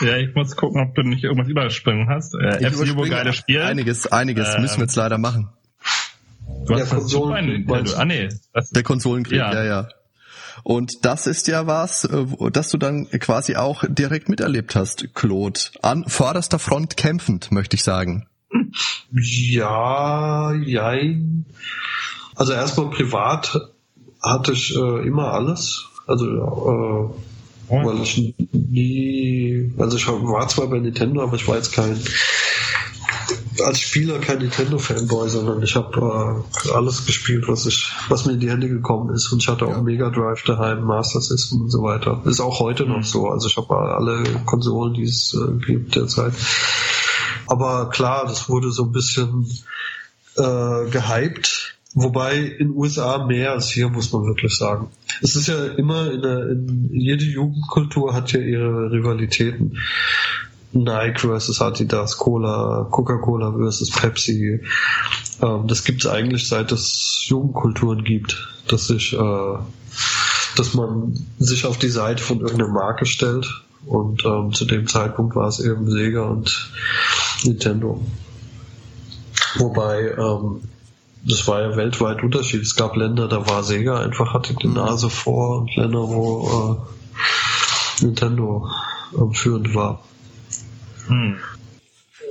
muss- 0.00 0.08
Ja, 0.08 0.16
ich 0.18 0.34
muss 0.34 0.56
gucken, 0.56 0.82
ob 0.82 0.94
du 0.94 1.02
nicht 1.02 1.24
irgendwas 1.24 1.48
überspringen 1.48 2.08
hast. 2.10 2.34
Äh, 2.34 2.58
Ich 2.66 2.72
überspringe 2.74 3.08
geiles 3.08 3.36
Spiel. 3.36 3.62
Einiges, 3.62 4.06
einiges 4.12 4.54
Ähm, 4.54 4.62
müssen 4.62 4.76
wir 4.78 4.84
jetzt 4.84 4.96
leider 4.96 5.16
machen. 5.16 5.48
Du 6.66 6.72
Ja, 6.72 6.80
hast 6.80 6.92
das 6.92 6.98
Konsolen- 6.98 7.08
Super 7.08 7.42
Nintendo. 7.42 7.74
meinst 7.74 7.92
du? 7.94 7.98
Ah, 7.98 8.04
nee. 8.04 8.28
Das, 8.52 8.70
Der 8.70 8.82
Konsolenkrieg, 8.82 9.38
ja. 9.38 9.52
Ja. 9.54 9.64
ja, 9.64 9.88
Und 10.64 10.92
das 11.02 11.26
ist 11.26 11.46
ja 11.48 11.66
was, 11.66 12.04
äh, 12.04 12.30
wo- 12.30 12.50
das 12.50 12.70
du 12.70 12.78
dann 12.78 13.08
quasi 13.10 13.56
auch 13.56 13.84
direkt 13.88 14.28
miterlebt 14.28 14.74
hast, 14.74 15.14
Claude. 15.14 15.60
An 15.82 16.04
vorderster 16.08 16.58
Front 16.58 16.96
kämpfend, 16.96 17.52
möchte 17.52 17.76
ich 17.76 17.84
sagen. 17.84 18.26
Ja, 19.12 20.52
jein. 20.54 21.44
Also 22.34 22.52
erstmal 22.52 22.90
privat 22.90 23.58
hatte 24.22 24.52
ich 24.52 24.74
äh, 24.76 25.06
immer 25.06 25.32
alles. 25.32 25.86
Also 26.06 26.26
äh, 26.26 27.72
weil 27.84 28.00
ich 28.02 28.34
nie, 28.52 29.72
also 29.78 29.96
ich 29.96 30.06
war 30.06 30.46
zwar 30.48 30.68
bei 30.68 30.78
Nintendo, 30.78 31.22
aber 31.22 31.34
ich 31.36 31.46
war 31.48 31.56
jetzt 31.56 31.72
kein 31.72 31.98
als 33.62 33.80
Spieler 33.80 34.18
kein 34.18 34.38
Nintendo-Fanboy, 34.38 35.28
sondern 35.28 35.62
ich 35.62 35.74
habe 35.76 36.44
äh, 36.66 36.70
alles 36.72 37.06
gespielt, 37.06 37.44
was 37.48 37.66
ich, 37.66 37.90
was 38.08 38.26
mir 38.26 38.32
in 38.32 38.40
die 38.40 38.50
Hände 38.50 38.68
gekommen 38.68 39.14
ist. 39.14 39.32
Und 39.32 39.42
ich 39.42 39.48
hatte 39.48 39.66
auch 39.66 39.76
Ja. 39.76 39.82
Mega 39.82 40.10
Drive 40.10 40.42
daheim, 40.44 40.84
Master 40.84 41.20
System 41.20 41.62
und 41.62 41.70
so 41.70 41.82
weiter. 41.82 42.22
Ist 42.24 42.40
auch 42.40 42.60
heute 42.60 42.86
noch 42.86 43.04
so. 43.04 43.28
Also 43.28 43.48
ich 43.48 43.56
habe 43.56 43.74
alle 43.76 44.22
Konsolen, 44.44 44.94
die 44.94 45.04
es 45.04 45.34
äh, 45.34 45.64
gibt 45.64 45.96
derzeit. 45.96 46.32
Aber 47.46 47.90
klar, 47.90 48.26
das 48.26 48.48
wurde 48.48 48.70
so 48.70 48.84
ein 48.84 48.92
bisschen 48.92 49.46
äh, 50.36 50.90
gehypt. 50.90 51.76
Wobei 51.98 52.36
in 52.36 52.72
USA 52.72 53.24
mehr 53.24 53.52
als 53.52 53.70
hier, 53.70 53.88
muss 53.88 54.12
man 54.12 54.26
wirklich 54.26 54.54
sagen. 54.54 54.90
Es 55.22 55.34
ist 55.34 55.48
ja 55.48 55.64
immer 55.64 56.12
in, 56.12 56.20
der, 56.20 56.50
in 56.50 56.90
jede 56.92 57.24
Jugendkultur 57.24 58.12
hat 58.12 58.32
ja 58.32 58.40
ihre 58.40 58.92
Rivalitäten. 58.92 59.78
Nike 60.72 61.20
versus 61.20 61.60
Adidas, 61.60 62.16
Cola, 62.18 62.86
Coca-Cola 62.90 63.52
versus 63.52 63.90
Pepsi. 63.90 64.60
Ähm, 65.42 65.66
das 65.66 65.84
gibt 65.84 66.04
es 66.04 66.10
eigentlich 66.10 66.48
seit 66.48 66.72
es 66.72 67.24
Jugendkulturen 67.26 68.04
gibt, 68.04 68.48
dass 68.68 68.86
sich, 68.86 69.12
äh, 69.12 69.58
dass 70.56 70.74
man 70.74 71.14
sich 71.38 71.66
auf 71.66 71.78
die 71.78 71.88
Seite 71.88 72.22
von 72.22 72.40
irgendeiner 72.40 72.72
Marke 72.72 73.06
stellt. 73.06 73.62
Und 73.86 74.24
ähm, 74.24 74.52
zu 74.52 74.64
dem 74.64 74.88
Zeitpunkt 74.88 75.36
war 75.36 75.46
es 75.46 75.60
eben 75.60 75.88
Sega 75.88 76.22
und 76.22 76.72
Nintendo. 77.44 78.02
Wobei, 79.58 80.14
ähm, 80.18 80.62
das 81.22 81.46
war 81.46 81.60
ja 81.62 81.76
weltweit 81.76 82.22
Unterschied. 82.22 82.62
Es 82.62 82.74
gab 82.74 82.96
Länder, 82.96 83.28
da 83.28 83.48
war 83.48 83.62
Sega 83.62 84.00
einfach, 84.00 84.34
hatte 84.34 84.54
die 84.54 84.68
Nase 84.68 85.08
vor 85.08 85.60
und 85.60 85.76
Länder, 85.76 86.08
wo 86.08 86.80
äh, 88.00 88.04
Nintendo 88.04 88.68
ähm, 89.16 89.32
führend 89.32 89.74
war. 89.74 90.02
Hm. 91.08 91.36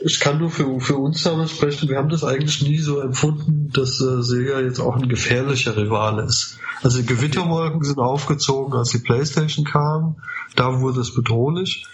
Ich 0.04 0.20
kann 0.20 0.40
nur 0.40 0.52
für, 0.52 0.80
für 0.80 0.98
uns 0.98 1.24
damals 1.24 1.52
sprechen, 1.52 1.90
wir 1.90 1.98
haben 1.98 2.10
das 2.10 2.24
eigentlich 2.24 2.62
nie 2.62 2.78
so 2.78 3.00
empfunden, 3.00 3.72
dass 3.74 4.02
äh, 4.02 4.22
Sega 4.22 4.60
jetzt 4.60 4.80
auch 4.80 4.96
ein 4.96 5.10
gefährlicher 5.10 5.78
Rival 5.78 6.20
ist. 6.20 6.60
Also 6.84 7.00
die 7.00 7.06
Gewitterwolken 7.06 7.84
sind 7.84 8.00
aufgezogen, 8.00 8.74
als 8.74 8.90
die 8.90 9.00
Playstation 9.00 9.66
kam, 9.66 10.16
da 10.56 10.82
wurde 10.82 11.02
es 11.02 11.14
bedrohlich, 11.14 11.88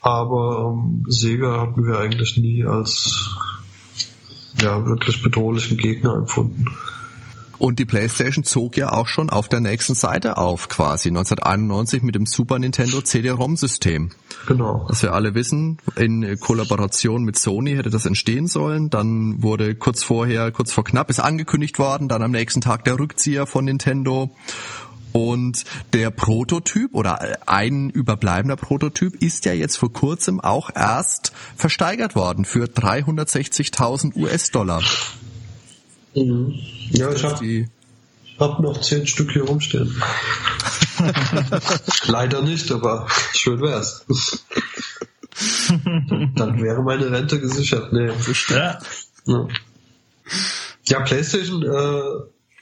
aber 0.00 0.74
ähm, 0.74 1.04
Sega 1.08 1.60
hatten 1.60 1.86
wir 1.86 1.98
eigentlich 1.98 2.36
nie 2.36 2.64
als 2.64 3.36
ja, 4.60 4.84
wirklich 4.86 5.22
bedrohlichen 5.22 5.76
Gegner 5.76 6.14
empfunden. 6.14 6.66
Und 7.58 7.78
die 7.78 7.84
PlayStation 7.84 8.44
zog 8.44 8.76
ja 8.76 8.92
auch 8.92 9.06
schon 9.06 9.30
auf 9.30 9.48
der 9.48 9.60
nächsten 9.60 9.94
Seite 9.94 10.36
auf, 10.36 10.68
quasi 10.68 11.08
1991 11.08 12.02
mit 12.02 12.14
dem 12.14 12.26
Super 12.26 12.58
Nintendo 12.58 13.00
CD-ROM-System. 13.00 14.10
Genau. 14.46 14.86
Dass 14.88 15.02
wir 15.02 15.12
alle 15.12 15.34
wissen, 15.34 15.78
in 15.96 16.38
Kollaboration 16.40 17.22
mit 17.22 17.38
Sony 17.38 17.76
hätte 17.76 17.90
das 17.90 18.06
entstehen 18.06 18.46
sollen. 18.46 18.90
Dann 18.90 19.42
wurde 19.42 19.74
kurz 19.74 20.02
vorher, 20.02 20.50
kurz 20.52 20.72
vor 20.72 20.84
knapp, 20.84 21.10
ist 21.10 21.20
angekündigt 21.20 21.78
worden. 21.78 22.08
Dann 22.08 22.22
am 22.22 22.30
nächsten 22.32 22.60
Tag 22.60 22.84
der 22.84 22.98
Rückzieher 22.98 23.46
von 23.46 23.64
Nintendo. 23.64 24.30
Und 25.12 25.64
der 25.92 26.10
Prototyp 26.10 26.92
oder 26.92 27.38
ein 27.46 27.88
überbleibender 27.88 28.56
Prototyp 28.56 29.22
ist 29.22 29.44
ja 29.44 29.52
jetzt 29.52 29.76
vor 29.76 29.92
kurzem 29.92 30.40
auch 30.40 30.70
erst 30.74 31.32
versteigert 31.54 32.16
worden 32.16 32.44
für 32.44 32.64
360.000 32.64 34.16
US-Dollar. 34.16 34.82
Mhm. 36.16 36.54
Ja, 36.90 37.12
ich 37.12 37.24
habe 37.24 37.68
hab 38.38 38.60
noch 38.60 38.80
zehn 38.80 39.06
Stück 39.06 39.32
hier 39.32 39.44
rumstehen. 39.44 40.02
Leider 42.06 42.42
nicht, 42.42 42.70
aber 42.70 43.06
schön 43.32 43.60
wär's. 43.60 44.04
Dann 46.36 46.62
wäre 46.62 46.82
meine 46.82 47.10
Rente 47.10 47.40
gesichert. 47.40 47.92
Nee. 47.92 48.10
Ja. 48.50 48.78
ja. 49.26 49.48
Ja, 50.86 51.00
PlayStation 51.00 51.62
äh, 51.62 52.02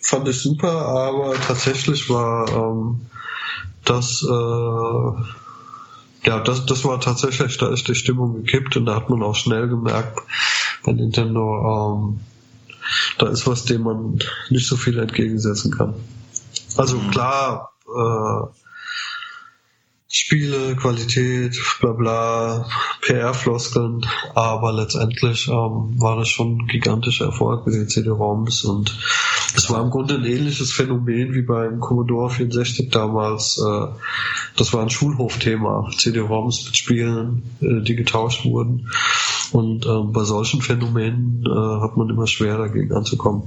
fand 0.00 0.28
ich 0.28 0.40
super, 0.40 0.70
aber 0.70 1.34
tatsächlich 1.34 2.08
war 2.08 2.48
ähm, 2.48 3.06
das 3.84 4.22
äh, 4.22 5.22
ja, 6.24 6.38
das, 6.38 6.66
das 6.66 6.84
war 6.84 7.00
tatsächlich, 7.00 7.58
da 7.58 7.68
ist 7.68 7.88
die 7.88 7.96
Stimmung 7.96 8.34
gekippt 8.34 8.76
und 8.76 8.86
da 8.86 8.94
hat 8.94 9.10
man 9.10 9.22
auch 9.22 9.34
schnell 9.34 9.68
gemerkt 9.68 10.20
bei 10.84 10.92
Nintendo, 10.92 12.04
ähm, 12.06 12.20
da 13.18 13.28
ist 13.28 13.46
was, 13.46 13.64
dem 13.64 13.82
man 13.82 14.18
nicht 14.50 14.66
so 14.66 14.76
viel 14.76 14.98
entgegensetzen 14.98 15.70
kann. 15.70 15.94
Also 16.76 16.96
mhm. 16.98 17.10
klar, 17.10 17.72
äh, 17.86 18.46
Spiele, 20.14 20.76
Qualität, 20.76 21.56
bla 21.80 21.92
bla, 21.92 22.68
PR-Floskeln, 23.00 24.02
aber 24.34 24.74
letztendlich 24.74 25.48
ähm, 25.48 25.94
war 25.98 26.18
das 26.18 26.28
schon 26.28 26.58
ein 26.58 26.66
gigantischer 26.66 27.26
Erfolg 27.26 27.64
mit 27.64 27.74
den 27.74 27.88
CD-ROMs 27.88 28.64
und 28.64 28.94
es 29.56 29.70
war 29.70 29.82
im 29.82 29.88
Grunde 29.88 30.16
ein 30.16 30.26
ähnliches 30.26 30.70
Phänomen 30.74 31.32
wie 31.32 31.40
beim 31.40 31.80
Commodore 31.80 32.28
64 32.28 32.90
damals. 32.90 33.58
Äh, 33.58 33.86
das 34.56 34.74
war 34.74 34.82
ein 34.82 34.90
Schulhofthema, 34.90 35.88
CD-ROMs 35.96 36.66
mit 36.66 36.76
Spielen, 36.76 37.44
äh, 37.62 37.80
die 37.80 37.96
getauscht 37.96 38.44
wurden 38.44 38.90
und 39.52 39.86
äh, 39.86 39.88
bei 40.12 40.24
solchen 40.24 40.62
Phänomenen 40.62 41.44
äh, 41.46 41.80
hat 41.82 41.96
man 41.96 42.08
immer 42.08 42.26
schwer 42.26 42.58
dagegen 42.58 42.92
anzukommen. 42.92 43.44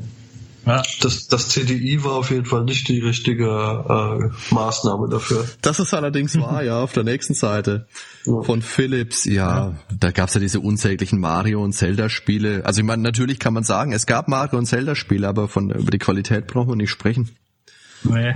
Ja. 0.65 0.81
Das, 1.01 1.27
das 1.27 1.49
CDI 1.49 2.03
war 2.03 2.13
auf 2.13 2.31
jeden 2.31 2.45
Fall 2.45 2.63
nicht 2.63 2.87
die 2.87 2.99
richtige 2.99 3.45
äh, 3.45 4.53
Maßnahme 4.53 5.09
dafür. 5.09 5.45
Das 5.61 5.79
ist 5.79 5.93
allerdings 5.93 6.35
wahr, 6.39 6.63
ja, 6.63 6.81
auf 6.81 6.91
der 6.91 7.03
nächsten 7.03 7.35
Seite 7.35 7.87
ja. 8.25 8.41
von 8.41 8.63
Philips, 8.63 9.25
ja, 9.25 9.33
ja. 9.33 9.73
da 9.95 10.11
gab's 10.11 10.33
ja 10.33 10.39
diese 10.39 10.59
unsäglichen 10.59 11.19
Mario- 11.19 11.63
und 11.63 11.73
Zelda-Spiele. 11.73 12.65
Also 12.65 12.81
ich 12.81 12.87
meine, 12.87 13.03
natürlich 13.03 13.37
kann 13.37 13.53
man 13.53 13.63
sagen, 13.63 13.91
es 13.91 14.07
gab 14.07 14.27
Mario- 14.27 14.57
und 14.57 14.65
Zelda-Spiele, 14.65 15.27
aber 15.27 15.47
von 15.47 15.69
über 15.69 15.91
die 15.91 15.99
Qualität 15.99 16.47
brauchen 16.47 16.69
wir 16.69 16.75
nicht 16.75 16.91
sprechen. 16.91 17.29
Nee. 18.03 18.33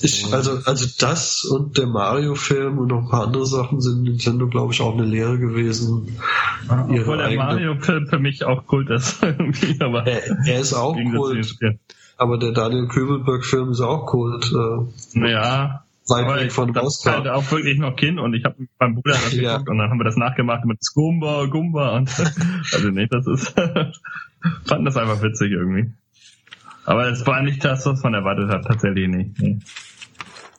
Ich, 0.00 0.32
also, 0.32 0.58
also 0.64 0.86
das 1.00 1.44
und 1.44 1.76
der 1.76 1.86
Mario-Film 1.86 2.78
und 2.78 2.88
noch 2.88 3.02
ein 3.02 3.08
paar 3.08 3.26
andere 3.26 3.46
Sachen 3.46 3.80
sind 3.80 4.02
Nintendo, 4.02 4.46
glaube 4.46 4.72
ich, 4.72 4.80
auch 4.80 4.94
eine 4.94 5.04
Lehre 5.04 5.38
gewesen. 5.38 6.18
Ja, 6.68 6.86
obwohl 6.88 7.18
der 7.18 7.36
Mario-Film 7.36 8.06
für 8.06 8.18
mich 8.18 8.44
auch 8.44 8.66
Kult 8.66 8.90
ist. 8.90 9.22
aber 9.80 10.06
er, 10.06 10.22
er, 10.46 10.60
ist 10.60 10.72
auch 10.72 10.94
Kult. 10.94 11.58
Aber 12.16 12.38
der 12.38 12.52
Daniel 12.52 12.86
Kübelberg-Film 12.86 13.70
ist 13.70 13.80
auch 13.80 14.06
Kult. 14.06 14.52
Äh, 14.52 15.30
ja. 15.30 15.84
Weit 16.08 16.40
weg 16.40 16.52
von 16.52 16.72
das 16.72 17.04
war 17.04 17.16
halt 17.16 17.28
auch 17.28 17.50
wirklich 17.50 17.78
noch 17.78 17.94
Kind 17.94 18.18
und 18.18 18.32
ich 18.32 18.42
habe 18.44 18.66
meinem 18.78 18.94
Bruder 18.94 19.10
das 19.12 19.32
ja. 19.34 19.52
geguckt 19.52 19.68
und 19.68 19.78
dann 19.78 19.90
haben 19.90 19.98
wir 19.98 20.04
das 20.04 20.16
nachgemacht 20.16 20.64
mit 20.64 20.78
Gumba, 20.94 21.44
Gumba 21.46 21.96
und 21.96 22.10
also 22.72 22.88
nicht, 22.88 23.12
das 23.12 23.26
ist 23.26 23.54
fand 24.64 24.86
das 24.86 24.96
einfach 24.96 25.22
witzig 25.22 25.52
irgendwie. 25.52 25.90
Aber 26.88 27.06
es 27.10 27.26
war 27.26 27.42
nicht 27.42 27.62
das, 27.62 27.84
was 27.84 28.02
man 28.02 28.14
erwartet 28.14 28.48
hat, 28.48 28.64
tatsächlich 28.64 29.08
nicht. 29.08 29.38
Nee. 29.38 29.58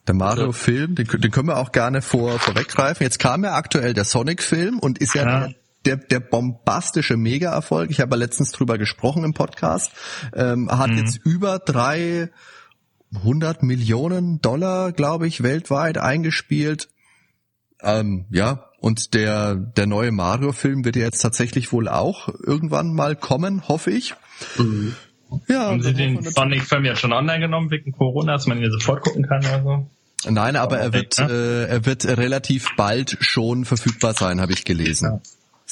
Der 0.05 0.13
Mario-Film, 0.13 0.93
den, 0.93 1.07
den, 1.07 1.31
können 1.31 1.47
wir 1.47 1.57
auch 1.57 1.71
gerne 1.71 2.03
vor, 2.03 2.37
vorweggreifen. 2.37 3.03
Jetzt 3.03 3.17
kam 3.17 3.43
ja 3.43 3.55
aktuell 3.55 3.95
der 3.95 4.05
Sonic-Film 4.05 4.77
und 4.77 4.99
ist 4.99 5.15
ja, 5.15 5.23
ja. 5.23 5.47
Der, 5.47 5.55
der, 5.85 5.97
der 6.05 6.19
bombastische 6.19 7.17
Mega-Erfolg. 7.17 7.89
Ich 7.89 7.99
habe 7.99 8.11
ja 8.11 8.19
letztens 8.19 8.51
drüber 8.51 8.77
gesprochen 8.77 9.23
im 9.23 9.33
Podcast. 9.33 9.91
Ähm, 10.35 10.69
hat 10.69 10.91
mhm. 10.91 10.97
jetzt 10.99 11.17
über 11.25 11.57
300 11.57 12.29
Millionen 13.63 14.39
Dollar, 14.39 14.91
glaube 14.91 15.25
ich, 15.25 15.41
weltweit 15.41 15.97
eingespielt. 15.97 16.89
Ähm, 17.81 18.27
ja, 18.29 18.69
und 18.79 19.15
der, 19.15 19.55
der 19.55 19.87
neue 19.87 20.11
Mario-Film 20.11 20.85
wird 20.85 20.95
ja 20.95 21.05
jetzt 21.05 21.21
tatsächlich 21.21 21.71
wohl 21.71 21.87
auch 21.87 22.27
irgendwann 22.27 22.93
mal 22.93 23.15
kommen, 23.15 23.67
hoffe 23.67 23.89
ich. 23.89 24.13
Mhm. 24.59 24.93
Ja, 25.47 25.67
Haben 25.67 25.81
Sie 25.81 25.93
den 25.93 26.23
Sonic-Film 26.23 26.85
jetzt 26.85 26.99
schon 26.99 27.13
online 27.13 27.39
genommen 27.39 27.71
wegen 27.71 27.91
Corona, 27.91 28.33
dass 28.33 28.47
man 28.47 28.61
ihn 28.61 28.71
sofort 28.71 29.01
gucken 29.01 29.27
kann 29.27 29.39
oder 29.39 29.63
so? 29.63 29.87
Nein, 30.29 30.55
aber 30.55 30.79
er 30.79 30.93
wird, 30.93 31.17
ne? 31.19 31.29
äh, 31.29 31.71
er 31.71 31.85
wird 31.85 32.05
relativ 32.05 32.75
bald 32.75 33.17
schon 33.21 33.63
verfügbar 33.65 34.13
sein, 34.13 34.41
habe 34.41 34.51
ich 34.51 34.65
gelesen. 34.65 35.05
Ja. 35.05 35.21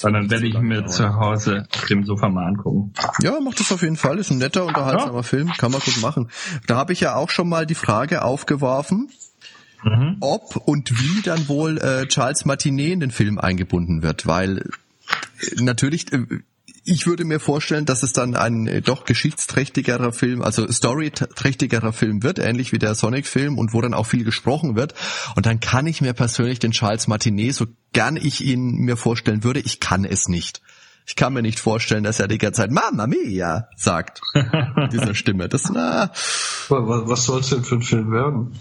Dann 0.02 0.30
werde 0.30 0.46
ich 0.46 0.60
mir 0.60 0.86
zu 0.86 1.16
Hause 1.16 1.68
auf 1.76 1.86
dem 1.86 2.06
Sofa 2.06 2.30
mal 2.30 2.46
angucken. 2.46 2.94
Ja, 3.22 3.40
macht 3.40 3.60
das 3.60 3.72
auf 3.72 3.82
jeden 3.82 3.98
Fall. 3.98 4.20
Ist 4.20 4.30
ein 4.30 4.38
netter, 4.38 4.66
unterhaltsamer 4.66 5.16
ja. 5.16 5.24
Film. 5.24 5.52
Kann 5.58 5.72
man 5.72 5.82
gut 5.82 6.00
machen. 6.02 6.30
Da 6.68 6.78
habe 6.78 6.94
ich 6.94 7.00
ja 7.00 7.16
auch 7.16 7.32
schon 7.32 7.50
mal 7.50 7.66
die 7.66 7.76
Frage 7.76 8.22
aufgeworfen, 8.22 9.10
mhm. 9.84 10.18
ob 10.20 10.56
und 10.56 10.92
wie 11.02 11.24
dann 11.24 11.48
wohl 11.48 11.80
äh, 11.80 12.06
Charles 12.08 12.46
Martinet 12.46 12.94
in 12.94 13.00
den 13.00 13.12
Film 13.12 13.40
eingebunden 13.40 14.04
wird, 14.04 14.28
weil 14.28 14.60
äh, 14.60 15.62
natürlich 15.62 16.14
äh, 16.14 16.26
ich 16.88 17.06
würde 17.06 17.26
mir 17.26 17.42
vorstellen, 17.42 17.86
dass 17.86 18.02
es 18.02 18.14
dann 18.14 18.36
ein 18.36 18.66
äh, 18.66 18.82
doch 18.82 19.04
geschichtsträchtigerer 19.04 20.14
Film, 20.14 20.42
also 20.42 20.66
storyträchtigerer 20.72 21.92
Film 21.92 22.24
wird, 22.24 22.40
ähnlich 22.40 22.72
wie 22.72 22.80
der 22.80 22.96
Sonic-Film 22.96 23.58
und 23.58 23.74
wo 23.74 23.82
dann 23.82 23.94
auch 23.94 24.06
viel 24.06 24.24
gesprochen 24.24 24.78
wird. 24.78 24.94
Und 25.36 25.46
dann 25.46 25.60
kann 25.60 25.86
ich 25.86 26.00
mir 26.00 26.14
persönlich 26.14 26.60
den 26.60 26.72
Charles 26.72 27.08
Martinet, 27.08 27.56
so 27.56 27.66
gern 27.92 28.16
ich 28.16 28.44
ihn 28.44 28.78
mir 28.78 28.96
vorstellen 28.96 29.44
würde, 29.44 29.60
ich 29.60 29.82
kann 29.82 30.06
es 30.06 30.30
nicht. 30.30 30.62
Ich 31.06 31.18
kann 31.18 31.34
mir 31.34 31.42
nicht 31.42 31.60
vorstellen, 31.60 32.04
dass 32.04 32.20
er 32.20 32.28
die 32.28 32.38
ganze 32.38 32.62
Zeit 32.62 32.72
Mama 32.72 33.06
Mia 33.06 33.68
sagt. 33.76 34.22
Diese 34.92 35.14
Stimme. 35.16 35.50
Das, 35.50 35.70
na. 35.70 36.12
Was 36.70 37.26
soll 37.26 37.42
es 37.42 37.50
denn 37.50 37.64
für 37.64 37.76
ein 37.76 37.82
Film 37.82 38.12
werden? 38.12 38.54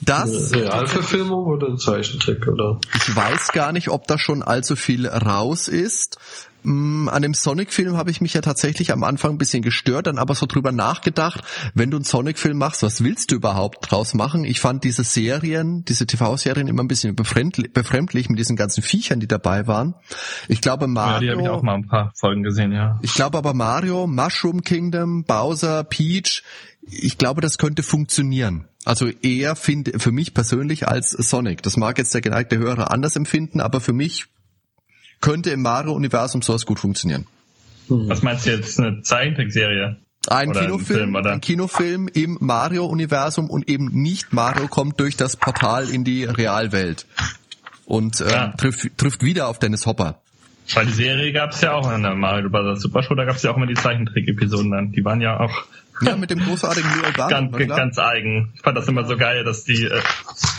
Das 0.00 0.52
eine 0.52 0.62
Realverfilmung 0.62 1.46
oder 1.46 1.68
ein 1.68 1.78
Zeichentrick 1.78 2.46
oder? 2.46 2.80
Ich 2.94 3.14
weiß 3.14 3.52
gar 3.52 3.72
nicht, 3.72 3.88
ob 3.88 4.06
da 4.06 4.18
schon 4.18 4.42
allzu 4.42 4.76
viel 4.76 5.06
raus 5.06 5.68
ist. 5.68 6.18
Mm, 6.66 7.08
an 7.08 7.22
dem 7.22 7.32
Sonic-Film 7.32 7.96
habe 7.96 8.10
ich 8.10 8.20
mich 8.20 8.34
ja 8.34 8.40
tatsächlich 8.40 8.92
am 8.92 9.04
Anfang 9.04 9.32
ein 9.32 9.38
bisschen 9.38 9.62
gestört, 9.62 10.08
dann 10.08 10.18
aber 10.18 10.34
so 10.34 10.46
drüber 10.46 10.72
nachgedacht, 10.72 11.44
wenn 11.74 11.92
du 11.92 11.96
einen 11.96 12.04
Sonic-Film 12.04 12.58
machst, 12.58 12.82
was 12.82 13.04
willst 13.04 13.30
du 13.30 13.36
überhaupt 13.36 13.88
draus 13.88 14.14
machen? 14.14 14.44
Ich 14.44 14.58
fand 14.58 14.82
diese 14.82 15.04
Serien, 15.04 15.84
diese 15.84 16.06
TV-Serien 16.06 16.66
immer 16.66 16.82
ein 16.82 16.88
bisschen 16.88 17.14
befremdlich 17.14 18.28
mit 18.28 18.38
diesen 18.40 18.56
ganzen 18.56 18.82
Viechern, 18.82 19.20
die 19.20 19.28
dabei 19.28 19.68
waren. 19.68 19.94
Ich 20.48 20.60
glaube 20.60 20.88
Mario... 20.88 21.14
Ja, 21.14 21.20
die 21.20 21.30
habe 21.30 21.42
ich 21.42 21.48
auch 21.48 21.62
mal 21.62 21.74
ein 21.74 21.86
paar 21.86 22.10
Folgen 22.16 22.42
gesehen, 22.42 22.72
ja. 22.72 22.98
Ich 23.00 23.14
glaube 23.14 23.38
aber 23.38 23.54
Mario, 23.54 24.08
Mushroom 24.08 24.62
Kingdom, 24.62 25.22
Bowser, 25.22 25.84
Peach, 25.84 26.42
ich 26.82 27.16
glaube, 27.16 27.40
das 27.42 27.58
könnte 27.58 27.84
funktionieren. 27.84 28.66
Also 28.84 29.06
eher 29.08 29.54
finde 29.54 30.00
für 30.00 30.10
mich 30.10 30.34
persönlich 30.34 30.88
als 30.88 31.10
Sonic. 31.10 31.62
Das 31.62 31.76
mag 31.76 31.98
jetzt 31.98 32.12
der 32.14 32.22
geneigte 32.22 32.58
Hörer 32.58 32.90
anders 32.90 33.14
empfinden, 33.14 33.60
aber 33.60 33.80
für 33.80 33.92
mich 33.92 34.26
könnte 35.20 35.50
im 35.50 35.62
Mario-Universum 35.62 36.42
sowas 36.42 36.66
gut 36.66 36.78
funktionieren. 36.80 37.26
Was 37.88 38.22
meinst 38.22 38.46
du 38.46 38.50
jetzt, 38.50 38.78
eine 38.80 39.02
Zeichentrickserie? 39.02 39.96
Ein 40.28 40.48
Oder 40.50 40.60
ein 40.60 40.66
Kinofilm, 40.66 40.98
Film, 40.98 41.14
oder? 41.14 41.30
ein 41.32 41.40
Kinofilm 41.40 42.08
im 42.08 42.38
Mario-Universum 42.40 43.48
und 43.48 43.68
eben 43.68 43.86
nicht 43.92 44.32
Mario 44.32 44.66
kommt 44.66 44.98
durch 44.98 45.16
das 45.16 45.36
Portal 45.36 45.88
in 45.88 46.02
die 46.02 46.24
Realwelt 46.24 47.06
und 47.84 48.20
äh, 48.20 48.30
Ja. 48.30 48.48
trifft, 48.56 48.98
trifft 48.98 49.22
wieder 49.22 49.46
auf 49.48 49.60
Dennis 49.60 49.86
Hopper. 49.86 50.20
Weil 50.74 50.86
die 50.86 50.92
Serie 50.92 51.32
gab's 51.32 51.60
ja 51.60 51.74
auch 51.74 51.92
in 51.92 52.02
der 52.02 52.16
Mario 52.16 52.50
Bros. 52.50 52.82
Super 52.82 53.04
Show, 53.04 53.14
da 53.14 53.24
gab's 53.24 53.44
ja 53.44 53.52
auch 53.52 53.56
immer 53.56 53.68
die 53.68 53.74
Zeichentrick-Episoden 53.74 54.72
dann. 54.72 54.90
Die 54.90 55.04
waren 55.04 55.20
ja 55.20 55.38
auch 55.38 55.64
Ja, 56.02 56.16
mit 56.16 56.30
dem 56.30 56.40
großartigen 56.40 56.90
Leo 56.94 57.04
Albano. 57.04 57.50
ganz, 57.50 57.68
ganz 57.68 57.98
eigen. 57.98 58.52
Ich 58.54 58.62
fand 58.62 58.76
das 58.76 58.86
immer 58.88 59.04
so 59.06 59.16
geil, 59.16 59.44
dass 59.44 59.64
die, 59.64 59.84
äh, 59.84 60.02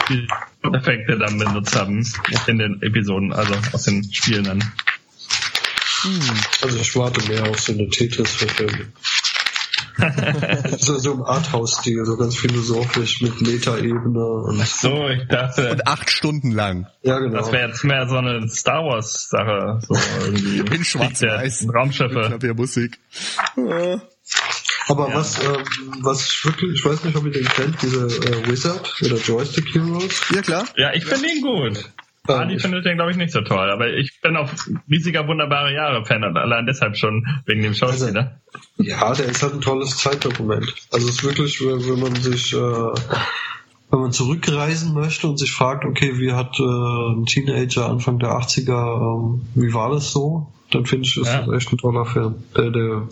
die 0.10 0.28
Effekte 0.74 1.18
dann 1.18 1.38
benutzt 1.38 1.76
haben 1.76 2.06
in 2.48 2.58
den 2.58 2.82
Episoden, 2.82 3.34
also 3.34 3.54
aus 3.72 3.84
den 3.84 4.04
Spielen 4.12 4.46
dann. 4.46 4.64
Also 6.62 6.78
ich 6.78 6.96
warte 6.96 7.28
mehr 7.28 7.44
auf 7.50 7.60
so 7.60 7.74
eine 7.74 7.88
Tetris-Verfilmung. 7.90 8.88
so, 10.78 11.00
so 11.00 11.14
im 11.14 11.24
Arthouse-Stil, 11.24 12.06
so 12.06 12.18
ganz 12.18 12.36
philosophisch 12.36 13.22
mit 13.22 13.42
Metaebene 13.42 14.26
und 14.26 14.66
So, 14.68 15.08
ich 15.10 15.28
dachte, 15.28 15.72
Und 15.72 15.88
acht 15.88 16.12
Stunden 16.12 16.52
lang. 16.52 16.88
ja 17.02 17.18
genau. 17.18 17.40
das 17.40 17.52
wäre 17.52 17.70
jetzt 17.70 17.84
mehr 17.84 18.08
so 18.08 18.18
eine 18.18 18.48
Star 18.48 18.84
Wars 18.84 19.28
Sache, 19.30 19.80
so 19.88 19.96
irgendwie. 20.24 20.60
In 20.60 20.84
schwarz-weiß. 20.84 21.60
Der 21.62 21.70
Raumschiffe. 21.72 22.38
der 22.40 22.54
Musik. 22.54 23.00
Aber 24.90 25.10
Ja. 25.10 25.16
was, 25.16 25.40
ähm, 25.44 25.64
was 26.02 26.26
ich 26.30 26.46
wirklich, 26.46 26.74
ich 26.80 26.86
weiß 26.86 27.04
nicht, 27.04 27.16
ob 27.18 27.26
ihr 27.26 27.32
den 27.32 27.46
kennt, 27.46 27.82
diese 27.82 28.06
äh, 28.08 28.48
Wizard 28.50 28.94
oder 29.04 29.16
Joystick 29.18 29.74
Heroes. 29.74 30.22
Ja, 30.34 30.42
klar. 30.42 30.66
Ja, 30.78 30.94
ich 30.94 31.06
finde 31.06 31.28
ihn 31.30 31.42
gut. 31.42 31.90
Ja, 32.30 32.40
Adi 32.40 32.56
ich- 32.56 32.62
findet 32.62 32.86
den, 32.86 32.96
glaube 32.98 33.12
ich, 33.12 33.18
nicht 33.18 33.32
so 33.32 33.42
toll. 33.42 33.70
Aber 33.70 33.88
ich 33.88 34.20
bin 34.22 34.36
auch 34.36 34.50
riesiger 34.90 35.28
Wunderbare 35.28 35.74
Jahre-Fan 35.74 36.24
und 36.26 36.38
allein 36.38 36.66
deshalb 36.66 36.98
schon 36.98 37.26
wegen 37.46 37.62
dem 37.64 37.74
Schauspieler. 37.74 38.42
Ja, 38.78 39.14
der 39.14 39.28
ist 39.28 39.42
halt 39.44 39.54
ein 39.54 39.62
tolles 39.62 39.96
Zeitdokument. 39.98 40.74
Also 40.92 41.08
es 41.08 41.16
ist 41.16 41.24
wirklich, 41.24 41.62
wenn 41.62 41.86
wenn 41.88 42.00
man 42.00 42.16
sich, 42.16 42.54
äh, 42.54 42.58
wenn 43.90 44.00
man 44.02 44.12
zurückreisen 44.12 44.94
möchte 44.94 45.28
und 45.28 45.38
sich 45.38 45.52
fragt, 45.54 45.86
okay, 45.86 46.18
wie 46.20 46.34
hat 46.34 46.60
äh, 46.60 46.64
ein 46.64 47.26
Teenager 47.26 47.88
Anfang 47.90 48.20
der 48.20 48.32
80er, 48.32 48.72
ähm, 49.02 49.42
wie 49.56 49.74
war 49.74 49.90
das 49.92 50.12
so? 50.12 50.52
Dann 50.72 50.86
finde 50.86 51.08
ich, 51.08 51.16
ist 51.16 51.28
Ja. 51.28 51.44
das 51.44 51.56
echt 51.56 51.72
ein 51.72 51.78
toller 51.78 52.06
Film. 52.06 52.36
Der, 52.58 52.72
der 52.72 53.08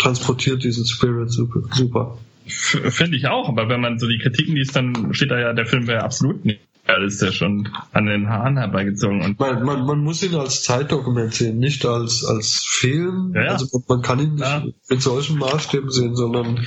transportiert 0.00 0.64
diesen 0.64 0.84
Spirit 0.86 1.30
super. 1.30 1.60
super. 1.72 2.18
Finde 2.46 3.16
ich 3.16 3.28
auch, 3.28 3.48
aber 3.48 3.68
wenn 3.68 3.80
man 3.80 3.98
so 3.98 4.08
die 4.08 4.18
Kritiken 4.18 4.56
liest, 4.56 4.74
dann 4.74 5.14
steht 5.14 5.30
da 5.30 5.38
ja, 5.38 5.52
der 5.52 5.66
Film 5.66 5.86
wäre 5.86 6.02
absolut 6.02 6.44
nicht 6.44 6.60
realistisch 6.88 7.42
und 7.42 7.70
an 7.92 8.06
den 8.06 8.28
Haaren 8.28 8.56
herbeigezogen. 8.56 9.22
Und 9.22 9.38
Man, 9.38 9.62
man, 9.64 9.86
man 9.86 10.00
muss 10.00 10.22
ihn 10.24 10.34
als 10.34 10.62
Zeitdokument 10.64 11.32
sehen, 11.32 11.58
nicht 11.58 11.84
als, 11.86 12.24
als 12.24 12.64
Film. 12.66 13.32
Ja, 13.36 13.44
ja. 13.44 13.50
Also 13.52 13.66
man, 13.72 13.84
man 13.88 14.02
kann 14.02 14.18
ihn 14.18 14.34
nicht 14.34 14.42
Ja. 14.42 14.64
mit 14.88 15.02
solchen 15.02 15.38
Maßstäben 15.38 15.90
sehen, 15.90 16.16
sondern 16.16 16.66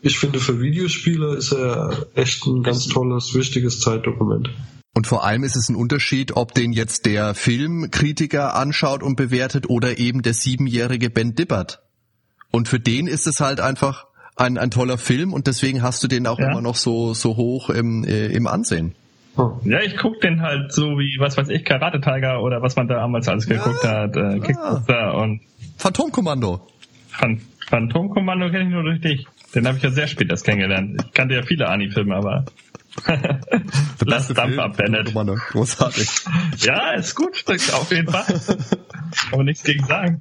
ich 0.00 0.18
finde, 0.18 0.38
für 0.38 0.60
Videospieler 0.60 1.36
ist 1.36 1.52
er 1.52 2.06
echt 2.14 2.46
ein 2.46 2.62
ganz 2.62 2.86
tolles, 2.86 3.34
wichtiges 3.34 3.80
Zeitdokument. 3.80 4.48
Und 4.94 5.06
vor 5.06 5.24
allem 5.24 5.44
ist 5.44 5.56
es 5.56 5.68
ein 5.68 5.76
Unterschied, 5.76 6.36
ob 6.36 6.54
den 6.54 6.72
jetzt 6.72 7.04
der 7.04 7.34
Filmkritiker 7.34 8.54
anschaut 8.54 9.02
und 9.02 9.16
bewertet 9.16 9.68
oder 9.68 9.98
eben 9.98 10.22
der 10.22 10.34
siebenjährige 10.34 11.10
Ben 11.10 11.34
Dippert. 11.34 11.82
Und 12.50 12.68
für 12.68 12.80
den 12.80 13.06
ist 13.06 13.26
es 13.26 13.40
halt 13.40 13.60
einfach 13.60 14.06
ein, 14.36 14.56
ein 14.58 14.70
toller 14.70 14.98
Film 14.98 15.32
und 15.32 15.46
deswegen 15.46 15.82
hast 15.82 16.02
du 16.02 16.08
den 16.08 16.26
auch 16.26 16.38
Ja. 16.38 16.50
immer 16.50 16.60
noch 16.60 16.76
so, 16.76 17.12
so 17.14 17.36
hoch 17.36 17.70
im, 17.70 18.04
äh, 18.04 18.26
im 18.26 18.46
Ansehen. 18.46 18.94
Hm. 19.36 19.70
ja, 19.70 19.80
ich 19.80 19.96
guck 19.96 20.20
den 20.20 20.42
halt 20.42 20.72
so 20.72 20.98
wie, 20.98 21.16
was 21.20 21.36
weiß 21.36 21.48
ich, 21.50 21.64
Karate 21.64 22.00
Tiger 22.00 22.42
oder 22.42 22.60
was 22.62 22.74
man 22.76 22.88
da 22.88 22.96
damals 22.96 23.28
alles 23.28 23.46
geguckt 23.46 23.84
hat, 23.84 24.16
äh, 24.16 24.40
Kickboxer 24.40 25.14
und 25.14 25.40
Phantomkommando. 25.76 26.60
Phan 27.08 27.40
Phantomkommando 27.68 28.50
kenne 28.50 28.64
ich 28.64 28.70
nur 28.70 28.82
durch 28.82 29.00
dich. 29.00 29.26
Den 29.54 29.66
habe 29.66 29.76
ich 29.76 29.82
ja 29.82 29.90
sehr 29.90 30.06
spät 30.06 30.30
erst 30.30 30.44
kennengelernt. 30.44 31.02
Ich 31.06 31.12
kannte 31.12 31.34
ja 31.34 31.42
viele 31.42 31.68
Ani-Filme, 31.68 32.16
aber 32.16 32.44
lass 34.04 34.28
Dampf 34.28 34.58
ab, 34.58 34.76
Bennett. 34.76 35.14
Großartig. 35.14 36.08
Ja, 36.58 36.92
ist 36.92 37.14
gut, 37.14 37.44
auf 37.72 37.90
jeden 37.92 38.10
Fall. 38.10 38.24
Aber 39.32 39.44
nichts 39.44 39.62
gegen 39.62 39.84
sagen. 39.86 40.20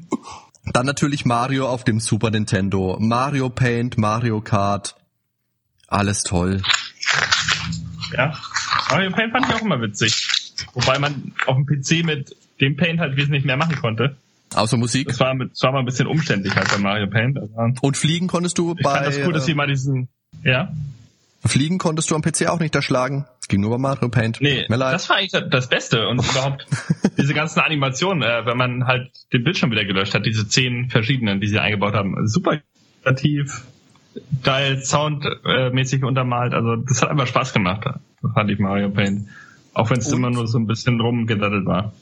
Dann 0.74 0.86
natürlich 0.86 1.26
Mario 1.26 1.68
auf 1.70 1.84
dem 1.84 2.00
Super 2.00 2.32
Nintendo. 2.32 2.98
Mario 3.00 3.50
Paint, 3.50 3.98
Mario 3.98 4.42
Kart. 4.42 4.96
Alles 5.88 6.24
toll. 6.24 6.62
Ja. 8.14 8.34
Mario 8.90 9.12
Paint 9.12 9.32
fand 9.32 9.46
ich 9.48 9.56
auch 9.56 9.62
immer 9.62 9.82
witzig. 9.82 10.28
Wobei 10.74 11.00
man 11.00 11.34
auf 11.46 11.56
dem 11.56 11.66
PC 11.66 12.06
mit 12.06 12.36
dem 12.60 12.76
Paint 12.76 13.00
halt 13.00 13.16
wesentlich 13.16 13.46
mehr 13.46 13.58
machen 13.58 13.76
konnte. 13.76 14.18
Außer 14.56 14.78
Musik. 14.78 15.08
Das 15.08 15.20
war, 15.20 15.34
mit, 15.34 15.52
das 15.52 15.62
war 15.64 15.72
mal 15.74 15.80
ein 15.80 15.86
bisschen 15.86 16.08
umständlich 16.08 16.56
halt 16.56 16.70
bei 16.70 16.78
Mario 16.78 17.08
Paint. 17.08 17.38
Und 17.82 17.98
fliegen 17.98 18.28
konntest 18.28 18.58
du 18.58 18.74
ich 18.78 18.84
bei, 18.84 18.92
fand 18.96 19.08
das 19.08 19.18
cool, 19.20 19.34
dass 19.34 19.46
sie 19.46 19.52
äh, 19.52 19.56
mal 19.56 19.68
diesen, 19.68 20.08
ja? 20.44 20.72
Fliegen 21.48 21.78
konntest 21.78 22.12
du 22.12 22.16
am 22.16 22.22
PC 22.22 22.48
auch 22.48 22.60
nicht 22.60 22.76
erschlagen. 22.76 23.26
Es 23.42 23.48
ging 23.48 23.62
nur 23.62 23.72
bei 23.72 23.78
Mario 23.78 24.10
Paint. 24.10 24.40
Nee, 24.42 24.66
das 24.68 25.10
war 25.10 25.18
eigentlich 25.18 25.50
das 25.50 25.70
Beste 25.70 26.08
und 26.08 26.20
überhaupt 26.32 26.68
diese 27.18 27.34
ganzen 27.34 27.60
Animationen, 27.60 28.24
äh, 28.24 28.46
wenn 28.46 28.58
man 28.58 28.86
halt 28.86 29.12
den 29.34 29.44
Bildschirm 29.44 29.72
wieder 29.72 29.86
gelöscht 29.86 30.14
hat, 30.14 30.26
diese 30.26 30.48
zehn 30.48 30.90
verschiedenen, 30.90 31.40
die 31.40 31.48
sie 31.48 31.60
eingebaut 31.60 31.94
haben, 31.94 32.28
super 32.28 32.60
kreativ, 33.04 33.64
geil, 34.44 34.84
soundmäßig 34.84 36.04
untermalt, 36.04 36.54
also 36.54 36.76
das 36.76 37.02
hat 37.02 37.10
einfach 37.10 37.28
Spaß 37.28 37.54
gemacht, 37.54 37.86
fand 38.34 38.52
ich 38.52 38.60
Mario 38.60 38.90
Paint. 38.90 39.30
Auch 39.74 39.92
wenn 39.92 40.00
es 40.00 40.12
immer 40.12 40.32
nur 40.32 40.48
so 40.48 40.58
ein 40.58 40.66
bisschen 40.66 41.00
rumgedattelt 41.00 41.66
war. 41.66 41.94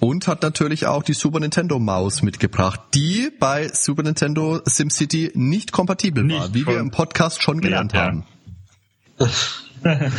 Und 0.00 0.26
hat 0.26 0.42
natürlich 0.42 0.86
auch 0.86 1.02
die 1.02 1.12
Super 1.12 1.40
Nintendo 1.40 1.78
Maus 1.78 2.22
mitgebracht, 2.22 2.80
die 2.92 3.30
bei 3.38 3.68
Super 3.72 4.02
Nintendo 4.02 4.60
SimCity 4.64 5.30
nicht 5.34 5.72
kompatibel 5.72 6.28
war, 6.28 6.42
Nicht 6.42 6.54
wie 6.54 6.66
wir 6.66 6.78
im 6.78 6.90
Podcast 6.90 7.42
schon 7.42 7.60
gelernt 7.60 7.92
Ja, 7.92 8.12
ja. 8.12 8.22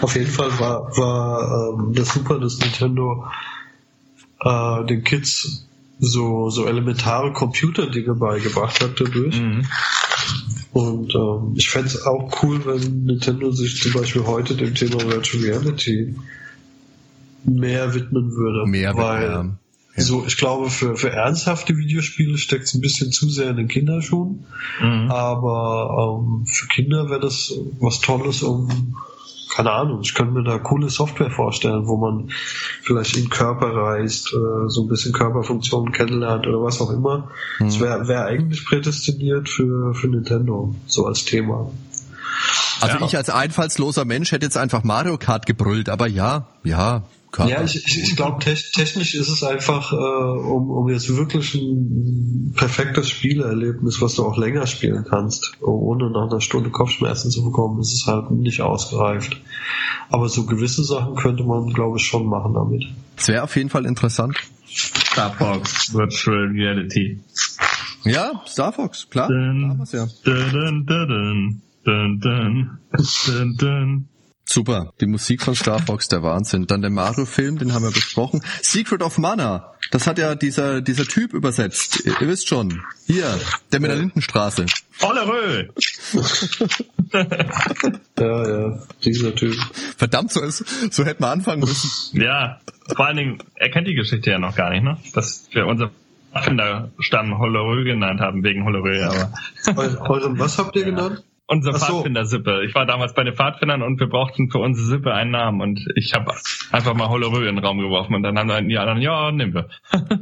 Auf 0.00 0.14
jeden 0.14 0.30
Fall 0.30 0.58
war, 0.58 0.96
war 0.96 1.74
ähm, 1.78 1.94
das 1.94 2.14
Super 2.14 2.38
des 2.38 2.58
Nintendo 2.58 3.24
äh, 4.40 4.84
den 4.86 5.04
Kids 5.04 5.66
so, 5.98 6.50
so 6.50 6.66
elementare 6.66 7.32
Computerdinge 7.32 8.14
beigebracht 8.14 8.82
hat 8.82 9.00
dadurch. 9.00 9.40
Mhm. 9.40 9.66
Und 10.72 11.14
ähm, 11.14 11.54
ich 11.56 11.68
fände 11.68 11.88
es 11.88 12.04
auch 12.06 12.42
cool, 12.42 12.64
wenn 12.64 13.04
Nintendo 13.04 13.50
sich 13.52 13.80
zum 13.80 13.92
Beispiel 13.92 14.24
heute 14.24 14.56
dem 14.56 14.74
Thema 14.74 15.00
Virtual 15.02 15.44
Reality 15.44 16.14
mehr 17.44 17.94
widmen 17.94 18.32
würde. 18.32 18.66
Mehr, 18.66 18.96
weil 18.96 19.56
ja. 19.96 20.02
so, 20.02 20.24
ich 20.26 20.36
glaube, 20.36 20.70
für, 20.70 20.96
für 20.96 21.10
ernsthafte 21.10 21.76
Videospiele 21.76 22.38
steckt 22.38 22.64
es 22.64 22.74
ein 22.74 22.80
bisschen 22.80 23.12
zu 23.12 23.28
sehr 23.28 23.50
in 23.50 23.56
den 23.56 23.68
Kinderschuhen. 23.68 24.44
Mhm. 24.80 25.10
Aber 25.10 26.20
ähm, 26.20 26.46
für 26.46 26.66
Kinder 26.68 27.10
wäre 27.10 27.20
das 27.20 27.52
was 27.80 28.00
Tolles, 28.00 28.42
um, 28.42 28.94
keine 29.54 29.70
Ahnung, 29.70 30.00
ich 30.02 30.14
könnte 30.14 30.32
mir 30.32 30.44
da 30.44 30.58
coole 30.58 30.88
Software 30.88 31.30
vorstellen, 31.30 31.86
wo 31.86 31.98
man 31.98 32.30
vielleicht 32.82 33.16
in 33.16 33.24
den 33.24 33.30
Körper 33.30 33.74
reist, 33.74 34.32
äh, 34.32 34.68
so 34.68 34.82
ein 34.82 34.88
bisschen 34.88 35.12
Körperfunktionen 35.12 35.92
kennenlernt 35.92 36.46
oder 36.46 36.62
was 36.62 36.80
auch 36.80 36.90
immer. 36.90 37.30
Das 37.58 37.78
wäre 37.78 38.08
wär 38.08 38.24
eigentlich 38.24 38.64
prädestiniert 38.64 39.50
für, 39.50 39.94
für 39.94 40.08
Nintendo, 40.08 40.74
so 40.86 41.06
als 41.06 41.24
Thema. 41.26 41.70
Also 42.80 42.98
Ja. 42.98 43.06
ich 43.06 43.16
als 43.16 43.28
einfallsloser 43.30 44.04
Mensch 44.06 44.32
hätte 44.32 44.46
jetzt 44.46 44.56
einfach 44.56 44.84
Mario 44.84 45.18
Kart 45.18 45.44
gebrüllt, 45.46 45.88
aber 45.88 46.06
ja, 46.08 46.48
ja, 46.64 47.02
Kart. 47.32 47.48
Ja, 47.48 47.62
ich, 47.62 47.76
ich, 47.76 48.02
ich 48.02 48.14
glaube, 48.14 48.44
technisch 48.44 49.14
ist 49.14 49.28
es 49.28 49.42
einfach, 49.42 49.92
äh, 49.92 49.96
um, 49.96 50.70
um 50.70 50.88
jetzt 50.90 51.08
wirklich 51.16 51.54
ein 51.54 52.52
perfektes 52.54 53.08
Spielerlebnis, 53.08 54.02
was 54.02 54.16
du 54.16 54.24
auch 54.24 54.36
länger 54.36 54.66
spielen 54.66 55.04
kannst, 55.08 55.52
ohne 55.62 56.10
nach 56.10 56.30
einer 56.30 56.42
Stunde 56.42 56.70
Kopfschmerzen 56.70 57.30
zu 57.30 57.42
bekommen, 57.42 57.80
ist 57.80 57.94
es 57.94 58.06
halt 58.06 58.30
nicht 58.30 58.60
ausgereift. 58.60 59.40
Aber 60.10 60.28
so 60.28 60.44
gewisse 60.44 60.84
Sachen 60.84 61.14
könnte 61.16 61.42
man, 61.42 61.72
glaube 61.72 61.96
ich, 61.96 62.04
schon 62.04 62.26
machen 62.26 62.52
damit. 62.52 62.84
Das 63.16 63.28
wäre 63.28 63.42
auf 63.42 63.56
jeden 63.56 63.70
Fall 63.70 63.86
interessant. 63.86 64.36
Star 64.68 65.32
Fox 65.32 65.94
Virtual 65.94 66.48
Reality. 66.48 67.18
Ja, 68.04 68.42
Star 68.46 68.72
Fox, 68.72 69.08
klar. 69.08 69.28
Dun, 69.28 69.62
da 69.62 69.68
haben 69.68 69.78
wir's 69.78 69.92
ja. 69.92 70.06
dun, 70.24 70.50
dun, 70.52 70.86
dun, 70.86 71.62
dun, 71.84 72.20
dun, 72.20 72.78
dun, 73.26 73.56
dun. 73.56 74.08
Super, 74.52 74.92
die 75.00 75.06
Musik 75.06 75.40
von 75.40 75.54
Star 75.54 75.80
Fox, 75.80 76.08
der 76.08 76.22
Wahnsinn. 76.22 76.66
Dann 76.66 76.82
der 76.82 76.90
Mario-Film, 76.90 77.56
den 77.56 77.72
haben 77.72 77.84
wir 77.84 77.90
besprochen. 77.90 78.42
Secret 78.60 79.00
of 79.00 79.16
Mana, 79.16 79.72
das 79.92 80.06
hat 80.06 80.18
ja 80.18 80.34
dieser, 80.34 80.82
dieser 80.82 81.06
Typ 81.06 81.32
übersetzt. 81.32 82.04
Ihr, 82.04 82.20
ihr 82.20 82.28
wisst 82.28 82.48
schon. 82.48 82.82
Hier, 83.06 83.40
der 83.72 83.80
mit 83.80 83.90
der 83.90 83.96
Lindenstraße. 83.96 84.66
Ollerö! 85.00 85.68
Ja, 88.18 88.48
ja, 88.48 88.78
dieser 89.04 89.34
Typ. 89.34 89.54
Verdammt, 89.96 90.32
so, 90.32 90.40
ist, 90.42 90.64
so 90.94 91.04
hätten 91.04 91.22
wir 91.22 91.28
anfangen 91.28 91.60
müssen. 91.60 92.20
Ja, 92.20 92.60
vor 92.94 93.06
allen 93.06 93.16
Dingen, 93.16 93.38
er 93.56 93.70
kennt 93.70 93.86
die 93.86 93.94
Geschichte 93.94 94.30
ja 94.30 94.38
noch 94.38 94.54
gar 94.54 94.70
nicht, 94.70 94.82
ne? 94.82 94.96
Dass 95.12 95.48
wir 95.52 95.66
unser 95.66 95.90
Erfinderstamm 96.32 97.38
Hollerö 97.38 97.84
genannt 97.84 98.20
haben, 98.20 98.42
wegen 98.44 98.64
Hollerö, 98.64 99.02
aber 99.66 100.08
Euren, 100.08 100.38
was 100.38 100.56
habt 100.58 100.76
ihr 100.76 100.84
genannt? 100.84 101.22
Unsere 101.46 101.78
so. 101.78 101.86
Pfadfinder-Sippe. 101.86 102.64
Ich 102.64 102.74
war 102.74 102.86
damals 102.86 103.14
bei 103.14 103.24
den 103.24 103.34
Pfadfindern 103.34 103.82
und 103.82 104.00
wir 104.00 104.08
brauchten 104.08 104.50
für 104.50 104.58
unsere 104.58 104.86
Sippe 104.86 105.12
einen 105.12 105.30
Namen 105.32 105.60
und 105.60 105.80
ich 105.96 106.14
habe 106.14 106.32
einfach 106.70 106.94
mal 106.94 107.08
Hollerö 107.08 107.48
in 107.48 107.56
den 107.56 107.64
Raum 107.64 107.78
geworfen 107.78 108.14
und 108.14 108.22
dann 108.22 108.38
haben 108.38 108.68
die 108.68 108.78
anderen, 108.78 109.00
ja, 109.02 109.30
nehmen 109.32 109.54
wir. 109.54 109.68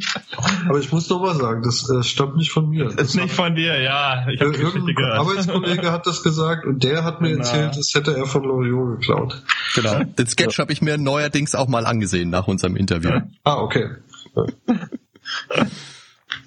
Aber 0.69 0.79
ich 0.79 0.91
muss 0.93 1.09
noch 1.09 1.21
mal 1.21 1.35
sagen, 1.35 1.63
das 1.63 1.89
äh, 1.91 2.03
stammt 2.03 2.37
nicht 2.37 2.51
von 2.51 2.69
mir. 2.69 2.87
Ist 2.99 3.15
nicht 3.15 3.33
von 3.33 3.55
dir, 3.55 3.81
ja. 3.81 4.27
Ich 4.29 4.41
habe 4.41 4.53
Geschichte 4.53 4.95
gehört. 4.95 5.19
Arbeitskollege 5.19 5.93
hat 5.93 6.07
das 6.07 6.23
gesagt 6.23 6.65
und 6.67 6.83
der 6.83 7.05
hat 7.05 7.21
mir 7.21 7.31
Genau. 7.31 7.41
erzählt, 7.43 7.77
das 7.77 7.93
hätte 7.95 8.17
er 8.17 8.27
von 8.27 8.43
Loriot 8.43 9.01
geklaut. 9.01 9.43
Genau. 9.75 10.03
Den 10.05 10.27
Sketch 10.27 10.59
habe 10.59 10.73
ich 10.73 10.83
mir 10.83 10.99
neuerdings 10.99 11.55
auch 11.55 11.69
mal 11.69 11.87
angesehen 11.87 12.31
nach 12.31 12.49
unserem 12.49 12.77
Interview. 12.77 13.21
Ah, 13.45 13.59
okay. 13.59 13.91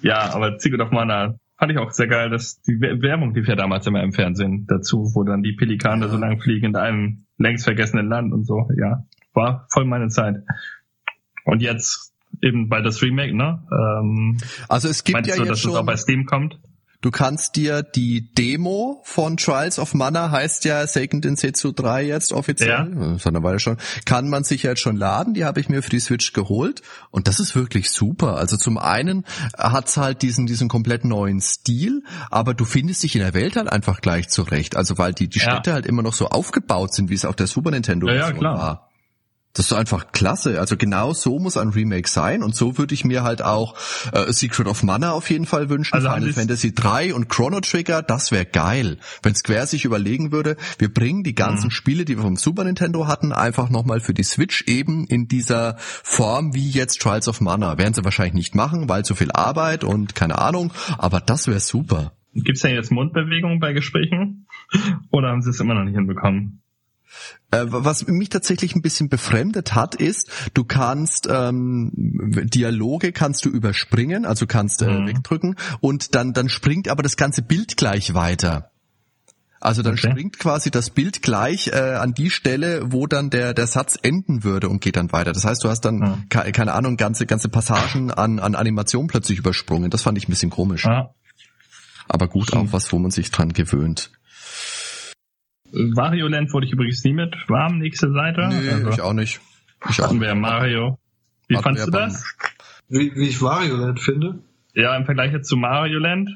Ja, 0.02 0.34
aber 0.34 0.58
Secret 0.58 0.80
of 0.80 0.90
Mana 0.90 1.38
fand 1.64 1.72
ich 1.72 1.78
auch 1.78 1.92
sehr 1.92 2.08
geil, 2.08 2.28
dass 2.28 2.60
die 2.60 2.76
Wer- 2.78 3.00
Werbung 3.00 3.32
lief 3.34 3.48
ja 3.48 3.56
damals 3.56 3.86
immer 3.86 4.02
im 4.02 4.12
Fernsehen 4.12 4.66
dazu, 4.68 5.10
wo 5.14 5.24
dann 5.24 5.42
die 5.42 5.54
Pelikane 5.54 6.08
so 6.10 6.18
lang 6.18 6.38
fliegen 6.38 6.66
in 6.66 6.76
einem 6.76 7.24
längst 7.38 7.64
vergessenen 7.64 8.06
Land 8.06 8.34
und 8.34 8.44
so. 8.44 8.68
Ja, 8.76 9.06
war 9.32 9.66
voll 9.72 9.86
meine 9.86 10.08
Zeit. 10.08 10.36
Und 11.46 11.62
jetzt 11.62 12.12
eben 12.42 12.68
bald 12.68 12.84
das 12.84 13.00
Remake, 13.02 13.34
ne? 13.34 13.62
Ähm, 13.72 14.36
Also 14.68 14.88
es 14.88 15.04
gibt 15.04 15.26
ja 15.26 15.36
du, 15.36 15.40
jetzt 15.40 15.50
dass 15.50 15.58
es 15.60 15.66
auch 15.66 15.76
schon, 15.76 15.86
bei 15.86 15.96
Steam 15.96 16.26
kommt? 16.26 16.58
Du 17.04 17.10
kannst 17.10 17.56
dir 17.56 17.82
die 17.82 18.32
Demo 18.34 19.02
von 19.04 19.36
Trials 19.36 19.78
of 19.78 19.92
Mana, 19.92 20.30
heißt 20.30 20.64
ja 20.64 20.86
Seiken 20.86 21.20
Densetsu 21.20 21.72
3 21.72 22.04
jetzt 22.04 22.32
offiziell, 22.32 22.68
Ja. 22.70 23.14
hat 23.14 23.26
eine 23.26 23.42
Weile 23.42 23.60
schon, 23.60 23.76
kann 24.06 24.28
man 24.30 24.42
sich 24.44 24.62
jetzt 24.62 24.80
schon 24.80 24.96
laden, 24.96 25.34
die 25.34 25.44
habe 25.44 25.60
ich 25.60 25.68
mir 25.68 25.82
für 25.82 25.90
die 25.90 26.00
Switch 26.00 26.32
geholt 26.32 26.80
und 27.10 27.28
das 27.28 27.40
ist 27.40 27.54
wirklich 27.54 27.90
super. 27.90 28.36
Also 28.36 28.56
zum 28.56 28.78
einen 28.78 29.24
hat's 29.58 29.96
halt 29.98 30.22
diesen, 30.22 30.46
diesen 30.46 30.68
komplett 30.68 31.04
neuen 31.04 31.40
Stil, 31.42 32.02
aber 32.30 32.54
du 32.54 32.64
findest 32.64 33.02
dich 33.02 33.14
in 33.14 33.20
der 33.20 33.34
Welt 33.34 33.56
halt 33.56 33.70
einfach 33.70 34.00
gleich 34.00 34.28
zurecht, 34.30 34.76
also 34.76 34.96
weil 34.96 35.12
die, 35.12 35.28
die 35.28 35.40
Ja. 35.40 35.52
Städte 35.52 35.72
halt 35.74 35.84
immer 35.86 36.02
noch 36.02 36.14
so 36.14 36.28
aufgebaut 36.28 36.94
sind, 36.94 37.10
wie 37.10 37.14
es 37.14 37.24
auch 37.26 37.34
der 37.34 37.46
Super 37.46 37.70
Nintendo 37.70 38.08
Ja, 38.08 38.14
ja, 38.14 38.20
Version 38.22 38.40
klar. 38.40 38.58
war. 38.58 38.90
Das 39.54 39.66
ist 39.66 39.72
einfach 39.72 40.10
klasse. 40.10 40.58
Also 40.58 40.76
genau 40.76 41.12
so 41.12 41.38
muss 41.38 41.56
ein 41.56 41.68
Remake 41.68 42.08
sein 42.08 42.42
und 42.42 42.56
so 42.56 42.76
würde 42.76 42.92
ich 42.92 43.04
mir 43.04 43.22
halt 43.22 43.40
auch 43.40 43.76
äh, 44.12 44.32
Secret 44.32 44.66
of 44.66 44.82
Mana 44.82 45.12
auf 45.12 45.30
jeden 45.30 45.46
Fall 45.46 45.68
wünschen. 45.70 45.94
Also 45.94 46.10
Final 46.10 46.32
Fantasy 46.32 46.74
3 46.74 47.14
und 47.14 47.28
Chrono 47.28 47.60
Trigger, 47.60 48.02
das 48.02 48.32
wäre 48.32 48.46
geil. 48.46 48.98
Wenn 49.22 49.36
Square 49.36 49.68
sich 49.68 49.84
überlegen 49.84 50.32
würde, 50.32 50.56
wir 50.78 50.92
bringen 50.92 51.22
die 51.22 51.36
ganzen 51.36 51.66
Mhm. 51.66 51.70
Spiele, 51.70 52.04
die 52.04 52.16
wir 52.16 52.22
vom 52.24 52.34
Super 52.36 52.64
Nintendo 52.64 53.06
hatten, 53.06 53.32
einfach 53.32 53.70
nochmal 53.70 54.00
für 54.00 54.12
die 54.12 54.24
Switch 54.24 54.64
eben 54.66 55.06
in 55.06 55.28
dieser 55.28 55.76
Form 55.78 56.52
wie 56.54 56.68
jetzt 56.70 57.00
Trials 57.00 57.28
of 57.28 57.40
Mana. 57.40 57.78
Werden 57.78 57.94
sie 57.94 58.04
wahrscheinlich 58.04 58.34
nicht 58.34 58.54
machen, 58.56 58.88
weil 58.88 59.04
zu 59.04 59.14
viel 59.14 59.30
Arbeit 59.30 59.84
und 59.84 60.16
keine 60.16 60.38
Ahnung, 60.38 60.72
aber 60.98 61.20
das 61.20 61.46
wäre 61.46 61.60
super. 61.60 62.12
Gibt's 62.34 62.62
denn 62.62 62.74
jetzt 62.74 62.90
Mundbewegungen 62.90 63.60
bei 63.60 63.72
Gesprächen? 63.72 64.48
Oder 65.12 65.28
haben 65.28 65.42
sie 65.42 65.50
es 65.50 65.60
immer 65.60 65.74
noch 65.74 65.84
nicht 65.84 65.94
hinbekommen? 65.94 66.63
Äh, 67.50 67.64
Was 67.68 68.06
mich 68.06 68.28
tatsächlich 68.28 68.74
ein 68.74 68.82
bisschen 68.82 69.08
befremdet 69.08 69.74
hat, 69.74 69.94
ist, 69.94 70.30
du 70.54 70.64
kannst 70.64 71.28
ähm, 71.30 71.90
Dialoge 71.94 73.12
kannst 73.12 73.44
du 73.44 73.48
überspringen, 73.50 74.24
also 74.24 74.46
kannst 74.46 74.82
äh, 74.82 74.86
Mhm. 75.00 75.06
wegdrücken 75.06 75.56
und 75.80 76.14
dann 76.14 76.32
dann 76.32 76.48
springt 76.48 76.88
aber 76.88 77.02
das 77.02 77.16
ganze 77.16 77.42
Bild 77.42 77.76
gleich 77.76 78.14
weiter. 78.14 78.70
Also 79.60 79.80
dann 79.82 79.94
Okay. 79.94 80.10
springt 80.10 80.38
quasi 80.38 80.70
das 80.70 80.90
Bild 80.90 81.22
gleich 81.22 81.68
äh, 81.68 81.94
an 81.94 82.12
die 82.12 82.28
Stelle, 82.28 82.92
wo 82.92 83.06
dann 83.06 83.30
der 83.30 83.54
der 83.54 83.66
Satz 83.66 83.96
enden 84.02 84.44
würde 84.44 84.68
und 84.68 84.80
geht 84.82 84.96
dann 84.96 85.10
weiter. 85.12 85.32
Das 85.32 85.44
heißt, 85.46 85.64
du 85.64 85.70
hast 85.70 85.80
dann 85.86 85.96
Mhm. 85.96 86.28
ke- 86.28 86.52
keine 86.52 86.74
Ahnung 86.74 86.96
ganze 86.98 87.24
ganze 87.24 87.48
Passagen 87.48 88.10
an 88.10 88.40
an 88.40 88.54
Animation 88.56 89.06
plötzlich 89.06 89.38
übersprungen. 89.38 89.90
Das 89.90 90.02
fand 90.02 90.18
ich 90.18 90.28
ein 90.28 90.32
bisschen 90.32 90.50
komisch. 90.50 90.84
Ja. 90.84 91.10
Aber 92.08 92.28
gut, 92.28 92.52
Mhm. 92.52 92.58
auch 92.60 92.72
was, 92.72 92.92
wo 92.92 92.98
man 92.98 93.10
sich 93.10 93.30
dran 93.30 93.54
gewöhnt. 93.54 94.10
Wario 95.74 96.28
Land 96.28 96.52
wurde 96.52 96.66
ich 96.66 96.72
übrigens 96.72 97.02
nie 97.04 97.12
mit 97.12 97.34
warm, 97.48 97.78
nächste 97.78 98.12
Seite. 98.12 98.48
Nee, 98.48 98.68
also, 98.68 98.90
ich 98.90 99.00
auch 99.00 99.12
nicht. 99.12 99.40
Ich 99.90 100.00
auch 100.00 100.06
hatten 100.06 100.20
wir 100.20 100.28
ja 100.28 100.34
Mario. 100.34 100.98
Wie 101.48 101.56
Hatten 101.56 101.64
fandst 101.64 101.86
wir 101.86 101.90
du 101.90 101.98
das? 101.98 102.24
Wie, 102.88 103.14
wie 103.14 103.28
ich 103.28 103.42
Wario 103.42 103.76
Land 103.76 104.00
finde. 104.00 104.38
Ja, 104.74 104.96
im 104.96 105.04
Vergleich 105.04 105.32
jetzt 105.32 105.48
zu 105.48 105.56
Mario 105.56 105.98
Land 105.98 106.30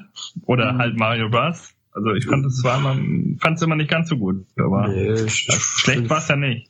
oder 0.45 0.77
halt 0.77 0.97
Mario 0.97 1.29
Bros. 1.29 1.73
Also 1.91 2.13
ich 2.13 2.25
fand 2.25 2.45
es 2.45 2.63
war 2.63 2.79
man 2.79 3.37
fand 3.41 3.57
es 3.57 3.63
immer 3.63 3.75
nicht 3.75 3.89
ganz 3.89 4.09
so 4.09 4.17
gut, 4.17 4.45
aber 4.57 4.87
Nee, 4.87 5.27
schlecht 5.27 6.09
war 6.09 6.19
es 6.19 6.27
ja 6.27 6.35
nicht. 6.35 6.69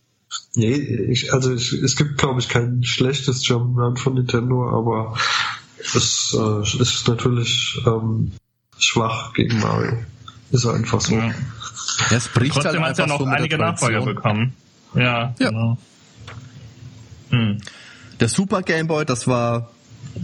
Nee, 0.55 0.73
ich, 0.73 1.33
also 1.33 1.53
ich, 1.53 1.73
es 1.73 1.95
gibt, 1.95 2.17
glaube 2.17 2.39
ich, 2.39 2.49
kein 2.49 2.83
schlechtes 2.83 3.43
Jump'n'Run 3.45 3.97
von 3.97 4.13
Nintendo, 4.13 4.69
aber 4.69 5.17
es 5.79 6.37
äh, 6.37 6.81
ist 6.81 7.07
natürlich 7.07 7.81
ähm, 7.85 8.31
schwach 8.77 9.33
gegen 9.33 9.59
Mario. 9.59 9.97
Ist 10.51 10.65
einfach 10.65 11.01
so. 11.01 11.15
Ja. 11.15 11.33
Ja, 12.09 12.17
es 12.17 12.27
bricht 12.27 12.53
Trotzdem 12.53 12.81
halt 12.81 12.83
hat 12.83 12.91
es 12.93 12.97
ja 12.97 13.03
einfach 13.05 13.19
noch 13.19 13.25
so 13.25 13.31
einige 13.31 13.57
Nachfolger 13.57 14.01
bekommen. 14.05 14.53
Ja, 14.95 15.33
Ja. 15.39 15.49
genau. 15.49 15.77
Hm. 17.29 17.59
Der 18.19 18.27
Super 18.27 18.61
Game 18.63 18.87
Boy, 18.87 19.05
das 19.05 19.27
war 19.27 19.69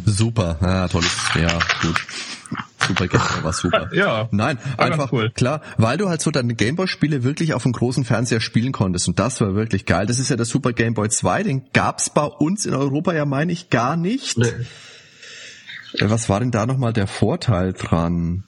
super. 0.05 0.57
Ja, 0.61 0.87
tolles, 0.87 1.15
ja, 1.35 1.59
gut. 1.81 2.05
Super 2.87 3.07
Game 3.07 3.21
Boy 3.21 3.43
war 3.43 3.53
super. 3.53 3.89
Ja, 3.93 4.27
Nein, 4.31 4.57
war 4.77 4.89
ganz 4.89 4.93
einfach 4.99 5.11
cool. 5.13 5.31
klar, 5.31 5.61
weil 5.77 5.97
du 5.97 6.09
halt 6.09 6.21
so 6.21 6.31
deine 6.31 6.55
Gameboy-Spiele 6.55 7.23
wirklich 7.23 7.53
auf 7.53 7.63
dem 7.63 7.71
großen 7.71 8.03
Fernseher 8.05 8.41
spielen 8.41 8.71
konntest 8.71 9.07
und 9.07 9.17
das 9.19 9.39
war 9.41 9.55
wirklich 9.55 9.85
geil. 9.85 10.05
Das 10.07 10.19
ist 10.19 10.29
ja 10.29 10.35
der 10.35 10.45
Super 10.45 10.73
Game 10.73 10.93
Boy 10.93 11.09
2, 11.09 11.43
den 11.43 11.65
gab's 11.73 12.09
bei 12.09 12.23
uns 12.25 12.65
in 12.65 12.73
Europa 12.73 13.13
ja, 13.13 13.25
meine 13.25 13.51
ich, 13.51 13.69
gar 13.69 13.95
nicht. 13.95 14.37
Nee. 14.37 14.47
Äh, 15.99 16.09
Was 16.09 16.27
war 16.27 16.39
denn 16.39 16.51
da 16.51 16.65
nochmal 16.65 16.91
der 16.93 17.07
Vorteil 17.07 17.73
dran? 17.73 18.43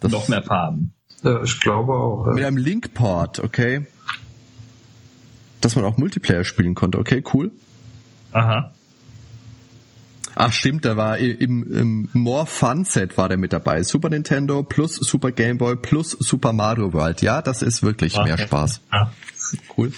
Das 0.00 0.10
Noch 0.12 0.28
mehr 0.28 0.42
Farben. 0.42 0.92
Ja, 1.22 1.42
ich 1.42 1.60
glaube 1.60 1.92
auch. 1.94 2.26
Mit 2.26 2.38
Ja. 2.40 2.46
einem 2.48 2.56
Link-Port, 2.56 3.40
okay. 3.40 3.86
Dass 5.60 5.74
man 5.76 5.84
auch 5.84 5.96
Multiplayer 5.96 6.44
spielen 6.44 6.74
konnte, 6.74 6.98
okay, 6.98 7.22
cool. 7.34 7.50
Aha. 8.32 8.72
Ach 10.40 10.52
stimmt, 10.52 10.84
da 10.84 10.96
war 10.96 11.18
im, 11.18 11.72
im 11.72 12.08
More 12.12 12.46
Fun 12.46 12.84
Set 12.84 13.18
war 13.18 13.28
der 13.28 13.38
mit 13.38 13.52
dabei. 13.52 13.82
Super 13.82 14.08
Nintendo 14.08 14.62
plus 14.62 14.94
Super 14.94 15.32
Game 15.32 15.58
Boy 15.58 15.74
plus 15.74 16.10
Super 16.12 16.52
Mario 16.52 16.92
World. 16.92 17.22
Ja, 17.22 17.42
das 17.42 17.62
ist 17.62 17.82
wirklich 17.82 18.14
mehr 18.16 18.34
Okay. 18.34 18.44
Spaß. 18.46 18.80
Ja. 18.92 19.12
Cool. 19.76 19.92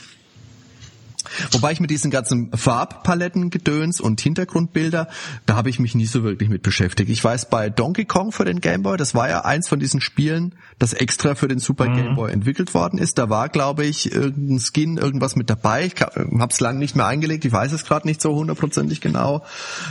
Wobei 1.53 1.73
ich 1.73 1.81
mit 1.81 1.91
diesen 1.91 2.11
ganzen 2.11 2.51
Farbpaletten, 2.53 3.51
Gedöns 3.51 4.01
und 4.01 4.21
Hintergrundbilder, 4.21 5.09
da 5.47 5.57
habe 5.57 5.71
ich 5.71 5.79
mich 5.79 5.95
nie 5.95 6.07
so 6.07 6.23
wirklich 6.25 6.49
mit 6.49 6.63
beschäftigt. 6.63 7.11
Ich 7.11 7.23
weiß, 7.23 7.51
bei 7.51 7.71
Donkey 7.71 8.05
Kong 8.05 8.33
für 8.33 8.45
den 8.45 8.61
Game 8.61 8.83
Boy, 8.83 8.97
das 8.97 9.15
war 9.15 9.29
ja 9.29 9.45
eins 9.45 9.69
von 9.69 9.81
diesen 9.81 10.01
Spielen, 10.01 10.55
das 10.79 10.93
extra 10.93 11.35
für 11.35 11.49
den 11.49 11.59
Super 11.59 11.89
Mhm. 11.89 11.95
Game 11.97 12.15
Boy 12.15 12.33
entwickelt 12.33 12.75
worden 12.75 12.99
ist. 12.99 13.19
Da 13.19 13.31
war, 13.31 13.49
glaube 13.49 13.85
ich, 13.85 14.13
irgendein 14.13 14.59
Skin, 14.61 14.97
irgendwas 14.97 15.37
mit 15.37 15.51
dabei. 15.51 15.87
Ich 15.87 16.01
habe 16.01 16.49
es 16.51 16.61
lange 16.61 16.79
nicht 16.79 16.97
mehr 16.97 17.07
eingelegt, 17.07 17.45
ich 17.45 17.53
weiß 17.53 17.73
es 17.73 17.85
gerade 17.85 18.07
nicht 18.07 18.21
so 18.21 18.35
hundertprozentig 18.35 19.01
genau. 19.01 19.45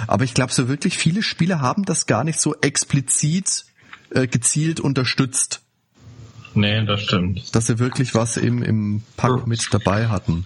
Aber 0.07 0.23
ich 0.23 0.33
glaube, 0.33 0.53
so 0.53 0.67
wirklich 0.67 0.97
viele 0.97 1.23
Spiele 1.23 1.61
haben 1.61 1.83
das 1.85 2.05
gar 2.05 2.23
nicht 2.23 2.39
so 2.41 2.55
explizit 2.61 3.65
äh, 4.11 4.27
gezielt 4.27 4.79
unterstützt, 4.79 5.61
Nee, 6.55 6.83
das 6.85 7.01
stimmt. 7.03 7.55
dass 7.55 7.67
sie 7.67 7.77
wirklich 7.77 8.15
was 8.15 8.35
im, 8.35 8.63
im 8.63 9.03
Pack 9.17 9.45
mit 9.45 9.67
dabei 9.71 10.07
hatten. 10.07 10.45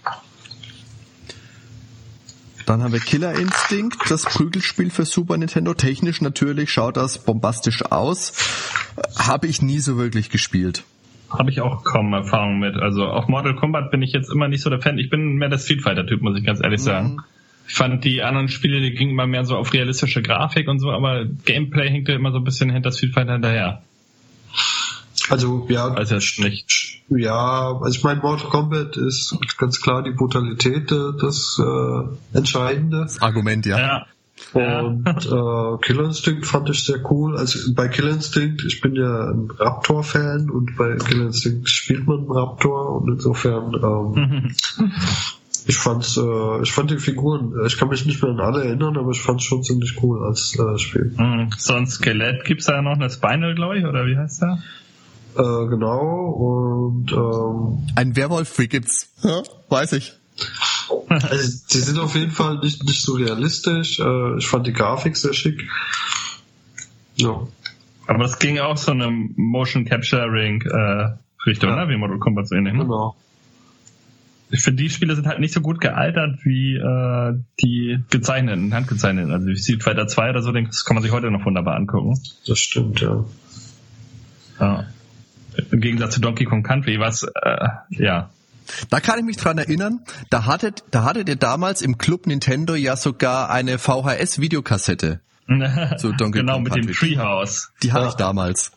Dann 2.66 2.82
haben 2.82 2.94
wir 2.94 3.00
Killer 3.00 3.34
Instinct, 3.34 4.10
das 4.10 4.24
Prügelspiel 4.24 4.90
für 4.90 5.06
Super 5.06 5.38
Nintendo. 5.38 5.74
Technisch 5.74 6.22
natürlich 6.22 6.72
schaut 6.72 6.98
das 6.98 7.24
bombastisch 7.24 7.84
aus. 7.86 8.34
Habe 9.18 9.48
ich 9.48 9.62
nie 9.62 9.80
so 9.80 9.98
wirklich 9.98 10.30
gespielt. 10.30 10.84
Habe 11.30 11.50
ich 11.50 11.62
auch 11.62 11.84
kaum 11.84 12.14
Erfahrung 12.14 12.60
mit. 12.60 12.76
Also 12.76 13.06
auf 13.06 13.28
Mortal 13.28 13.56
Kombat 13.56 13.92
bin 13.92 14.02
ich 14.02 14.12
jetzt 14.12 14.32
immer 14.32 14.48
nicht 14.48 14.62
so 14.62 14.70
der 14.70 14.82
Fan. 14.82 14.98
Ich 15.00 15.10
bin 15.10 15.36
mehr 15.36 15.50
der 15.50 15.58
Street 15.58 15.82
Fighter 15.82 16.06
Typ, 16.06 16.22
muss 16.22 16.38
ich 16.38 16.46
ganz 16.46 16.62
ehrlich 16.64 16.82
sagen. 16.82 17.18
Ich 17.68 17.76
fand 17.76 18.04
die 18.04 18.22
anderen 18.22 18.50
Spiele, 18.50 18.82
die 18.82 18.92
gingen 18.92 19.12
immer 19.12 19.26
mehr 19.26 19.46
so 19.46 19.56
auf 19.56 19.74
realistische 19.74 20.22
Grafik 20.22 20.68
und 20.68 20.80
so, 20.80 20.92
aber 20.92 21.26
Gameplay 21.26 21.90
hinkte 21.90 22.12
immer 22.12 22.32
so 22.32 22.38
ein 22.38 22.44
bisschen 22.44 22.70
hinter 22.70 22.92
Street 22.92 23.14
Fighter 23.14 23.34
hinterher. 23.34 23.82
Also 25.30 25.66
ja, 25.70 25.88
Also 25.88 26.16
nicht. 26.42 26.93
Ja, 27.10 27.80
also 27.82 27.98
ich 27.98 28.04
meine, 28.04 28.22
Mortal 28.22 28.50
Kombat 28.50 28.98
ist 28.98 29.38
ganz 29.58 29.82
klar 29.82 30.04
die 30.04 30.12
Brutalität 30.12 30.92
äh, 30.92 31.12
das 31.20 31.60
äh, 31.60 32.38
Entscheidende. 32.38 33.08
Argument, 33.20 33.66
ja. 33.66 33.78
Ja. 33.78 34.06
Und 34.54 35.08
äh, 35.08 35.78
Killer 35.86 36.06
Instinct 36.06 36.46
fand 36.46 36.70
ich 36.70 36.84
sehr 36.86 37.00
cool. 37.12 37.38
Also 37.38 37.74
bei 37.74 37.88
Killer 37.88 38.12
Instinct, 38.12 38.64
ich 38.66 38.82
bin 38.82 38.96
ja 38.96 39.30
ein 39.30 39.50
Raptor-Fan 39.52 40.50
und 40.50 40.76
bei 40.76 40.96
Killer 40.96 41.28
Instinct 41.28 41.70
spielt 41.70 42.08
man 42.08 42.20
einen 42.20 42.32
Raptor 42.32 43.02
und 43.02 43.10
insofern 43.14 43.74
ähm, 43.74 44.52
ich 45.68 45.78
fand's, 45.78 46.18
äh, 46.18 46.62
ich 46.62 46.72
fand 46.72 46.92
die 46.92 46.98
Figuren, 46.98 47.54
äh, 47.60 47.68
ich 47.68 47.78
kann 47.78 47.90
mich 47.90 48.06
nicht 48.06 48.22
mehr 48.22 48.32
an 48.32 48.40
alle 48.40 48.64
erinnern, 48.64 48.98
aber 48.98 49.12
ich 49.12 49.22
fand's 49.22 49.44
schon 49.44 49.64
ziemlich 49.64 50.02
cool 50.04 50.24
als 50.24 50.58
äh, 50.60 50.78
Spiel. 50.78 51.14
Hm, 51.16 51.50
So 51.58 51.74
ein 51.76 51.88
Skelett 51.88 52.44
gibt's 52.46 52.66
da 52.66 52.82
noch 52.82 52.94
eine 52.96 53.10
Spinal, 53.10 53.56
glaube 53.56 53.78
ich, 53.78 53.86
oder 53.86 54.06
wie 54.06 54.18
heißt 54.18 54.42
der? 54.42 54.60
Äh, 55.36 55.68
genau, 55.68 56.30
und 56.30 57.12
ähm, 57.12 57.88
Ein 57.96 58.16
Werwolf-Freak 58.16 58.70
gibt's. 58.70 59.10
Ja, 59.24 59.42
weiß 59.70 59.94
ich. 59.94 60.14
also, 61.10 61.66
die 61.72 61.78
sind 61.80 62.00
auf 62.00 62.16
jeden 62.16 62.32
Fall 62.32 62.60
nicht, 62.60 62.84
nicht 62.84 63.02
so 63.02 63.14
realistisch. 63.14 64.00
Äh, 64.00 64.38
ich 64.38 64.48
fand 64.48 64.68
die 64.68 64.74
Grafik 64.74 65.18
sehr 65.18 65.34
schick. 65.34 65.68
Ja. 67.16 67.48
Aber 68.08 68.20
das 68.20 68.40
ging 68.40 68.60
auch 68.60 68.78
so 68.78 68.92
eine 68.92 69.10
Motion 69.10 69.86
Capturing 69.86 70.62
äh, 70.64 71.14
Richtig, 71.46 71.68
ja. 71.68 71.76
oder? 71.76 71.90
Wie 71.90 71.98
Mortal 71.98 72.20
Kombat 72.20 72.48
so 72.48 72.56
ähnlich, 72.56 72.74
ne? 72.74 72.80
Genau. 72.80 73.16
Ich 74.50 74.62
finde, 74.62 74.84
die 74.84 74.90
Spiele 74.90 75.16
sind 75.16 75.26
halt 75.26 75.40
nicht 75.40 75.54
so 75.54 75.62
gut 75.62 75.82
gealtert 75.82 76.40
wie 76.44 76.76
äh, 76.76 77.34
die 77.60 78.00
gezeichneten, 78.12 78.74
handgezeichneten. 78.74 79.32
Also 79.32 79.48
wie 79.48 79.58
Street 79.58 79.82
Fighter 79.82 80.08
2 80.08 80.30
oder 80.30 80.44
so, 80.44 80.52
das 80.52 80.86
kann 80.86 80.96
man 80.96 81.02
sich 81.02 81.12
heute 81.12 81.32
noch 81.32 81.44
wunderbar 81.46 81.76
angucken. 81.76 82.20
Das 82.46 82.60
stimmt, 82.60 83.02
ja. 83.02 83.26
ja. 84.60 84.86
Im 85.72 85.82
Gegensatz 85.82 86.16
zu 86.16 86.22
Donkey 86.22 86.46
Kong 86.46 86.64
Country, 86.64 87.00
was, 87.00 87.24
äh, 87.24 87.68
ja, 87.90 88.30
da 88.90 89.00
kann 89.00 89.20
ich 89.20 89.26
mich 89.26 89.38
dran 89.38 89.58
erinnern, 89.58 90.00
da 90.30 90.46
hattet, 90.46 90.84
da 90.92 91.04
hattet 91.04 91.30
ihr 91.30 91.36
damals 91.36 91.82
im 91.82 91.98
Club 91.98 92.28
Nintendo 92.28 92.76
ja 92.76 92.96
sogar 92.96 93.50
eine 93.50 93.78
VHS-Videokassette. 93.78 95.20
zu 95.98 96.14
Donkey 96.14 96.40
genau, 96.40 96.54
Kong 96.54 96.64
mit 96.64 96.74
Country. 96.74 96.88
dem 96.88 96.96
Treehouse. 96.96 97.72
Die 97.84 97.92
hatte 97.92 98.06
ja. 98.06 98.10
ich 98.10 98.16
damals. 98.16 98.72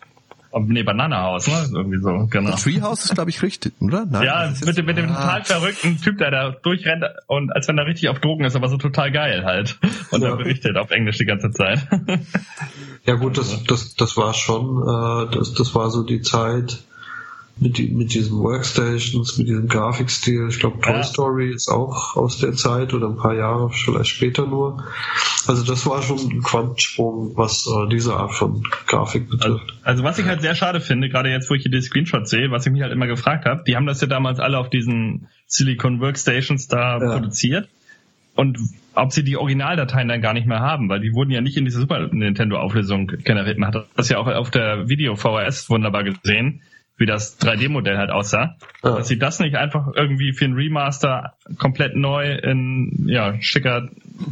Nee, 0.53 0.83
Bananahaus, 0.83 1.49
ne? 1.49 1.69
Irgendwie 1.73 1.99
so, 1.99 2.27
genau. 2.31 2.57
Treehouse 2.57 3.05
ist, 3.05 3.15
glaube 3.15 3.31
ich, 3.31 3.43
richtig, 3.43 3.75
oder? 3.81 4.07
Nein, 4.07 4.25
ja, 4.25 4.53
mit, 4.65 4.77
dem, 4.77 4.87
mit 4.87 4.97
dem 4.97 5.11
ah. 5.11 5.39
total 5.39 5.45
verrückten 5.45 6.01
Typ, 6.01 6.19
der 6.19 6.31
da 6.31 6.51
durchrennt 6.51 7.05
und 7.27 7.51
als 7.55 7.69
wenn 7.69 7.79
er 7.79 7.87
richtig 7.87 8.09
auf 8.09 8.21
Drogen 8.21 8.45
ist, 8.45 8.57
aber 8.57 8.69
so 8.69 8.77
total 8.77 9.13
geil 9.13 9.45
halt. 9.45 9.79
Und 10.11 10.23
ja. 10.23 10.29
er 10.29 10.37
berichtet 10.37 10.77
auf 10.77 10.91
Englisch 10.91 11.19
die 11.19 11.25
ganze 11.25 11.51
Zeit. 11.51 11.87
Ja 13.05 13.15
gut, 13.15 13.39
das, 13.39 13.65
das, 13.65 13.95
das 13.95 14.17
war 14.17 14.35
schon, 14.35 14.83
äh, 14.83 15.35
das, 15.35 15.55
das 15.55 15.75
war 15.75 15.91
so 15.91 16.03
die 16.03 16.23
Zeit, 16.23 16.79
mit, 17.59 17.79
mit 17.93 18.13
diesen 18.13 18.39
Workstations, 18.39 19.39
mit 19.39 19.49
diesem 19.49 19.67
Grafikstil. 19.67 20.49
Ich 20.51 20.61
glaube, 20.61 20.81
Toy 20.81 20.97
ja. 20.97 21.03
Story 21.03 21.55
ist 21.55 21.69
auch 21.69 22.15
aus 22.15 22.39
der 22.39 22.53
Zeit 22.53 22.93
oder 22.93 23.09
ein 23.09 23.17
paar 23.17 23.35
Jahre 23.35 23.71
vielleicht 23.71 24.09
später 24.11 24.47
nur. 24.47 24.85
Also 25.47 25.65
das 25.65 25.87
war 25.87 26.03
schon 26.03 26.19
ein 26.19 26.43
Quantensprung, 26.43 27.33
was 27.35 27.67
äh, 27.67 27.89
diese 27.89 28.15
Art 28.15 28.35
von 28.35 28.63
Grafik 28.87 29.31
betrifft. 29.31 29.63
Also, 29.63 29.75
also, 29.85 30.05
was 30.05 30.19
ich 30.19 30.27
halt 30.27 30.43
sehr 30.43 30.55
schade 30.55 30.81
finde, 30.81 31.09
gerade 31.09 31.31
jetzt, 31.31 31.49
wo 31.49 31.55
ich 31.55 31.63
hier 31.63 31.71
die 31.71 31.81
Screenshots 31.81 32.29
sehe, 32.29 32.51
was 32.51 32.67
ich 32.67 32.73
mich 32.73 32.83
halt 32.83 32.93
immer 32.93 33.07
gefragt 33.07 33.47
habe, 33.47 33.65
die 33.67 33.75
haben 33.75 33.87
das 33.87 34.03
ja 34.03 34.07
damals 34.07 34.39
alle 34.39 34.59
auf 34.59 34.69
diesen 34.69 35.29
Silicon 35.47 36.01
Workstations 36.01 36.69
da 36.69 36.99
ja. 36.99 37.13
produziert. 37.13 37.69
Und 38.35 38.59
ob 38.95 39.13
sie 39.13 39.25
die 39.25 39.39
Originaldateien 39.39 40.09
dann 40.09 40.21
gar 40.21 40.35
nicht 40.35 40.47
mehr 40.47 40.61
haben, 40.61 40.91
weil 40.91 41.01
die 41.01 41.15
wurden 41.15 41.31
ja 41.31 41.41
nicht 41.41 41.57
in 41.57 41.65
diese 41.65 41.81
Super 41.81 42.09
Nintendo 42.13 42.59
Auflösung 42.59 43.07
generiert. 43.07 43.57
Man 43.57 43.73
hat 43.73 43.87
das 43.97 44.11
ja 44.11 44.19
auch 44.19 44.27
auf 44.27 44.51
der 44.51 44.91
Video 44.91 45.17
VHS 45.17 45.71
wunderbar 45.71 46.05
gesehen 46.05 46.61
wie 46.97 47.07
das 47.07 47.39
3D-Modell 47.41 47.99
halt 47.99 48.11
aussah, 48.11 48.57
ja. 48.83 48.97
dass 48.97 49.09
sie 49.09 49.19
das 49.19 49.39
nicht 49.39 49.57
einfach 49.57 49.89
irgendwie 49.95 50.33
für 50.33 50.47
ein 50.47 50.55
Remaster 50.55 51.35
komplett 51.59 51.95
neu 51.95 52.35
in 52.35 53.07
ja, 53.07 53.35
schicker 53.41 53.89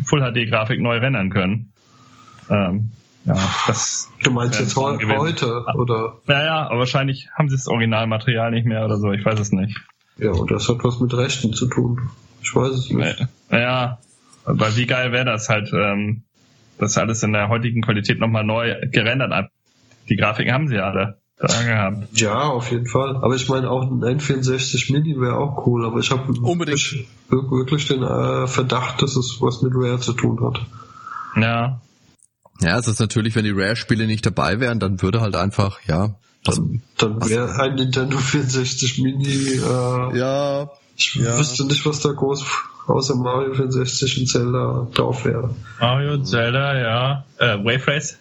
Full-HD-Grafik 0.07 0.81
neu 0.81 0.99
rendern 0.99 1.31
können. 1.31 1.73
Ähm, 2.49 2.91
ja, 3.27 3.37
das 3.67 4.11
du 4.23 4.31
meinst 4.31 4.61
jetzt 4.61 4.77
heute, 4.77 5.07
heute, 5.09 5.65
oder? 5.75 6.19
Naja, 6.27 6.67
aber 6.69 6.81
wahrscheinlich 6.81 7.29
haben 7.35 7.49
sie 7.49 7.57
das 7.57 7.69
Originalmaterial 7.69 8.51
nicht 8.51 8.67
mehr 8.67 8.85
oder 8.85 8.99
so, 8.99 9.13
ich 9.13 9.25
weiß 9.25 9.41
es 9.41 9.53
nicht. 9.53 9.81
Ja, 10.19 10.31
und 10.31 10.51
das 10.51 10.69
hat 10.69 10.85
was 10.85 11.01
mit 11.01 11.13
Rechten 11.15 11.53
zu 11.53 11.67
tun. 11.67 12.11
Ich 12.43 12.55
weiß 12.55 12.73
es 12.73 12.91
nicht. 12.91 13.27
Naja, 13.51 13.99
aber 14.45 14.77
wie 14.77 14.87
geil 14.87 15.13
wäre 15.13 15.25
das 15.25 15.49
halt, 15.49 15.73
ähm, 15.73 16.23
das 16.79 16.99
alles 16.99 17.23
in 17.23 17.33
der 17.33 17.49
heutigen 17.49 17.83
Qualität 17.83 18.21
nochmal 18.21 18.45
neu 18.45 18.75
gerendert. 18.91 19.51
Die 20.09 20.17
Grafiken 20.17 20.53
haben 20.53 20.69
sie 20.69 20.77
ja 20.77 21.15
alle 21.39 21.65
gehabt. 21.65 22.21
Ja, 22.21 22.43
auf 22.43 22.71
jeden 22.71 22.87
Fall. 22.87 23.17
Aber 23.17 23.35
ich 23.35 23.49
meine, 23.49 23.71
auch 23.71 23.83
ein 23.83 24.03
N64 24.03 24.93
Mini 24.93 25.21
wäre 25.21 25.37
auch 25.37 25.67
cool, 25.67 25.85
aber 25.85 25.99
ich 25.99 26.11
habe 26.11 26.29
wirklich, 26.29 27.09
wirklich 27.29 27.89
den 27.89 28.03
äh, 28.03 28.47
Verdacht, 28.47 29.03
dass 29.03 29.17
es 29.17 29.39
was 29.41 29.63
mit 29.63 29.73
Rare 29.75 29.99
zu 29.99 30.13
tun 30.13 30.41
hat. 30.45 30.61
Ja. 31.41 31.81
Ja, 32.61 32.79
es 32.79 32.87
ist 32.87 33.01
natürlich, 33.01 33.35
wenn 33.35 33.45
die 33.45 33.51
Rare-Spiele 33.51 34.07
nicht 34.07 34.25
dabei 34.25 34.61
wären, 34.61 34.79
dann 34.79 35.03
würde 35.03 35.21
halt 35.21 35.35
einfach, 35.35 35.81
ja. 35.87 36.15
Dann, 36.45 36.83
dann 36.99 37.29
wäre 37.29 37.59
ein 37.61 37.75
Nintendo 37.75 38.19
64 38.19 39.03
Mini, 39.03 39.27
äh, 39.27 40.19
ja. 40.19 40.71
Ich 40.97 41.15
ja. 41.17 41.37
wüsste 41.37 41.67
nicht, 41.67 41.85
was 41.85 42.01
da 42.01 42.13
groß 42.13 42.45
außer 42.87 43.17
Mario 43.17 43.55
64 43.55 44.21
und 44.21 44.27
Zelda 44.29 44.87
drauf 44.95 45.25
wäre. 45.25 45.55
Mario, 45.81 46.23
Zelda, 46.23 46.79
ja. 46.79 47.25
Äh, 47.39 47.65
Wave 47.65 47.89
Race? 47.89 48.19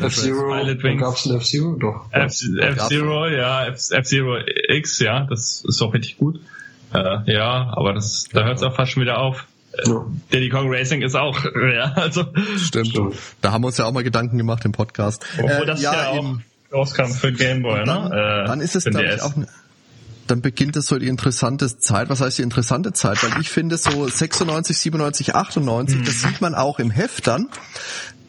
F-Zero, 0.00 0.50
gab 0.96 1.14
es 1.16 1.26
ein 1.26 1.36
F-Zero 1.36 1.76
doch. 1.78 2.06
F-Zero, 2.10 3.28
ja, 3.28 3.66
F-Zero 3.66 4.38
X, 4.68 4.98
ja, 5.00 5.26
das 5.28 5.64
ist 5.66 5.82
auch 5.82 5.92
richtig 5.92 6.16
gut. 6.16 6.40
Äh, 6.94 7.32
ja, 7.32 7.72
aber 7.76 7.92
das, 7.92 8.24
da 8.32 8.44
hört 8.44 8.56
es 8.56 8.62
auch 8.62 8.74
fast 8.74 8.92
schon 8.92 9.02
wieder 9.02 9.18
auf. 9.18 9.46
Ja. 9.84 10.06
Diddy 10.32 10.48
Kong 10.48 10.72
Racing 10.72 11.02
ist 11.02 11.14
auch, 11.14 11.38
ja, 11.74 11.92
also. 11.94 12.24
Stimmt. 12.56 12.88
Stimmt. 12.88 13.14
Da 13.42 13.52
haben 13.52 13.62
wir 13.62 13.68
uns 13.68 13.76
ja 13.76 13.84
auch 13.84 13.92
mal 13.92 14.02
Gedanken 14.02 14.38
gemacht 14.38 14.64
im 14.64 14.72
Podcast. 14.72 15.24
Obwohl 15.38 15.50
äh, 15.50 15.66
das 15.66 15.82
ja, 15.82 15.92
ja 15.92 16.08
auch 16.10 16.38
rauskam 16.72 17.10
für 17.12 17.32
Game 17.32 17.62
Boy, 17.62 17.84
dann, 17.84 18.08
ne? 18.08 18.42
Äh, 18.44 18.46
dann 18.46 18.60
ist 18.60 18.74
es, 18.74 18.84
glaube 18.84 19.14
ich, 19.14 19.22
auch, 19.22 19.34
dann 20.26 20.40
beginnt 20.40 20.76
es 20.76 20.86
so 20.86 20.98
die 20.98 21.08
interessante 21.08 21.78
Zeit. 21.78 22.08
Was 22.08 22.20
heißt 22.20 22.38
die 22.38 22.42
interessante 22.42 22.92
Zeit? 22.92 23.22
Weil 23.22 23.40
ich 23.40 23.50
finde 23.50 23.76
so 23.76 24.08
96, 24.08 24.76
97, 24.76 25.34
98, 25.34 25.98
mhm. 25.98 26.04
das 26.04 26.22
sieht 26.22 26.40
man 26.40 26.54
auch 26.54 26.78
im 26.78 26.90
Heft 26.90 27.26
dann 27.26 27.48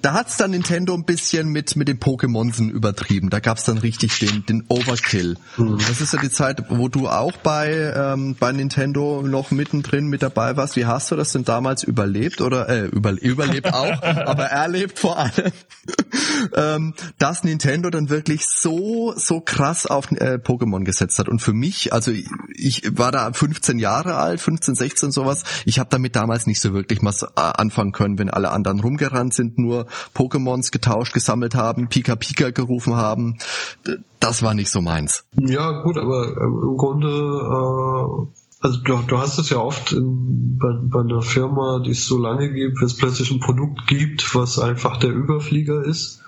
da 0.02 0.14
hat's 0.14 0.38
dann 0.38 0.52
Nintendo 0.52 0.94
ein 0.94 1.04
bisschen 1.04 1.50
mit 1.50 1.76
mit 1.76 1.88
den 1.88 2.00
Pokémonsen 2.00 2.70
übertrieben. 2.70 3.30
Da 3.30 3.40
gab's 3.40 3.64
dann 3.66 3.78
richtig 3.78 4.20
den 4.20 4.46
den 4.46 4.66
Overkill. 4.68 5.38
Mhm. 5.58 5.80
Das 5.88 6.02
ist 6.02 6.14
ja 6.14 6.20
die 6.20 6.30
Zeit, 6.30 6.66
wo 6.70 6.88
du 6.88 7.08
auch 7.10 7.38
bei 7.38 7.94
ähm, 7.96 8.36
bei 8.40 8.52
Nintendo 8.52 9.22
noch 9.22 9.52
mittendrin 9.52 10.08
mit 10.08 10.22
dabei 10.22 10.56
warst. 10.58 10.76
Wie 10.76 10.86
hast 10.86 11.12
du 11.12 11.16
das 11.16 11.32
denn 11.32 11.44
damals 11.44 11.84
überlebt 11.84 12.42
oder 12.42 12.70
äh, 12.70 12.86
über, 12.86 13.12
überlebt 13.22 13.74
auch, 13.74 14.02
aber 14.02 14.46
erlebt 14.46 15.00
vor 15.00 15.18
allem, 15.18 15.52
ähm, 16.56 16.94
dass 17.18 17.44
Nintendo 17.44 17.90
dann 17.90 18.10
wirklich 18.10 18.46
so 18.48 19.14
so 19.18 19.42
krass 19.42 19.86
auf 19.86 20.12
äh, 20.12 20.40
Pokémon 20.42 20.84
gesetzt 20.84 21.20
hat. 21.20 21.28
Und 21.28 21.42
für 21.42 21.54
mich, 21.54 21.94
also 21.94 22.12
ich, 22.12 22.28
ich 22.56 22.98
war 22.98 23.12
da 23.12 23.32
15 23.32 23.80
Jahre 23.80 24.16
alt, 24.16 24.40
15, 24.40 24.76
16 24.76 25.12
sowas. 25.12 25.44
Ich 25.66 25.80
habe 25.80 25.90
damit 25.90 26.16
damals 26.16 26.48
nicht 26.48 26.62
so 26.62 26.74
wirklich 26.74 27.00
was 27.02 27.24
äh, 27.24 27.28
anfangen 27.36 27.92
können, 27.92 28.18
wenn 28.18 28.30
alle 28.30 28.52
anderen 28.52 28.80
rumgerannt 28.80 29.34
sind, 29.34 29.58
nur 29.58 29.88
Pokémons 30.14 30.72
getauscht, 30.72 31.14
gesammelt 31.14 31.56
haben, 31.56 31.88
Pika 31.88 32.16
Pika 32.16 32.52
gerufen 32.52 32.96
haben. 32.96 33.38
Das 34.20 34.44
war 34.44 34.54
nicht 34.54 34.70
so 34.70 34.82
meins. 34.82 35.24
Ja, 35.38 35.82
gut, 35.82 35.98
aber 35.98 36.38
ähm, 36.38 36.60
im 36.64 36.78
Grunde, 36.78 37.08
äh, 37.08 38.28
also 38.62 38.80
du, 38.84 38.98
du 39.08 39.18
hast 39.18 39.38
es 39.40 39.50
ja 39.50 39.58
oft 39.58 39.94
in, 39.94 40.58
bei, 40.58 40.70
bei 40.82 41.02
einer 41.02 41.22
Firma, 41.22 41.80
die 41.80 41.92
es 41.92 42.06
so 42.06 42.18
lange 42.18 42.52
gibt, 42.52 42.80
wenn 42.80 42.88
es 42.88 42.98
plötzlich 42.98 43.32
ein 43.32 43.40
Produkt 43.40 43.88
gibt, 43.88 44.36
was 44.36 44.60
einfach 44.60 44.98
der 44.98 45.12
Überflieger 45.12 45.84
ist, 45.84 46.22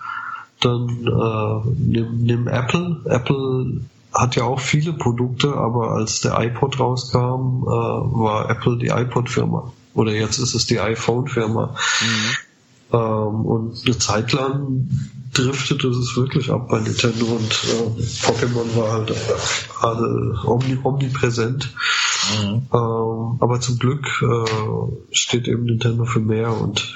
dann 0.62 0.90
äh, 0.90 1.70
nimm, 1.78 2.24
nimm 2.24 2.48
Apple. 2.48 3.02
Apple 3.06 3.82
hat 4.14 4.36
ja 4.36 4.44
auch 4.44 4.60
viele 4.60 4.94
Produkte, 4.94 5.56
aber 5.56 5.92
als 5.92 6.22
der 6.22 6.40
iPod 6.40 6.80
rauskam, 6.80 7.64
äh, 7.64 7.70
war 7.70 8.50
Apple 8.50 8.78
die 8.78 8.90
iPod-Firma. 8.90 9.72
Oder 9.94 10.14
jetzt 10.14 10.38
ist 10.38 10.54
es 10.54 10.66
die 10.68 10.80
iPhone-Firma. 10.80 11.76
Mhm. 12.02 12.36
Ähm, 12.92 13.46
und 13.46 13.86
eine 13.86 13.98
Zeit 13.98 14.32
lang 14.34 14.90
driftete 15.34 15.88
es 15.88 16.16
wirklich 16.18 16.52
ab 16.52 16.68
bei 16.70 16.80
Nintendo 16.80 17.26
und 17.26 17.52
äh, 17.64 18.02
Pokémon 18.02 18.76
war 18.76 18.92
halt 18.92 19.12
äh, 19.12 20.48
omni 20.48 20.78
omnipräsent. 20.84 21.74
Mhm. 22.44 22.64
Ähm, 22.74 23.38
aber 23.40 23.60
zum 23.62 23.80
Glück 23.80 24.06
äh, 24.22 25.16
steht 25.16 25.48
eben 25.48 25.64
Nintendo 25.64 26.06
für 26.06 26.20
mehr 26.20 26.52
und 26.52 26.94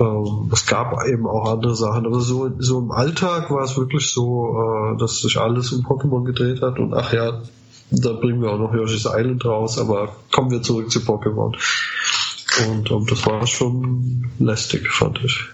ähm, 0.00 0.50
es 0.52 0.66
gab 0.66 1.04
eben 1.06 1.26
auch 1.26 1.50
andere 1.50 1.76
Sachen. 1.76 2.06
Aber 2.06 2.20
so, 2.20 2.50
so 2.58 2.78
im 2.78 2.90
Alltag 2.90 3.50
war 3.50 3.64
es 3.64 3.76
wirklich 3.76 4.10
so, 4.10 4.56
äh, 4.56 4.98
dass 4.98 5.20
sich 5.20 5.38
alles 5.38 5.72
um 5.72 5.84
Pokémon 5.84 6.24
gedreht 6.24 6.62
hat 6.62 6.78
und 6.78 6.94
ach 6.94 7.12
ja, 7.12 7.42
da 7.90 8.12
bringen 8.12 8.42
wir 8.42 8.50
auch 8.50 8.58
noch 8.58 8.74
Yoshi's 8.74 9.06
Island 9.06 9.44
raus, 9.44 9.78
aber 9.78 10.16
kommen 10.32 10.50
wir 10.50 10.62
zurück 10.62 10.90
zu 10.90 11.00
Pokémon. 11.00 11.56
Und 12.66 12.90
ähm, 12.90 13.06
das 13.08 13.26
war 13.26 13.46
schon 13.46 14.30
lästig, 14.38 14.90
fand 14.90 15.20
ich. 15.24 15.44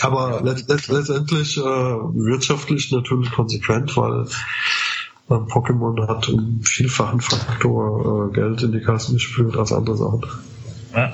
Aber 0.00 0.40
let, 0.42 0.68
let, 0.68 0.88
letztendlich 0.88 1.58
äh, 1.58 1.60
wirtschaftlich 1.60 2.90
natürlich 2.90 3.30
konsequent, 3.30 3.96
weil 3.96 4.26
ähm, 5.30 5.46
Pokémon 5.46 6.08
hat 6.08 6.28
einen 6.28 6.62
vielfachen 6.62 7.20
Faktor 7.20 8.30
äh, 8.30 8.34
Geld 8.34 8.62
in 8.62 8.72
die 8.72 8.80
Kassen 8.80 9.14
gespült 9.14 9.56
als 9.56 9.72
andere 9.72 9.96
Sachen. 9.96 10.24
Ja. 10.94 11.12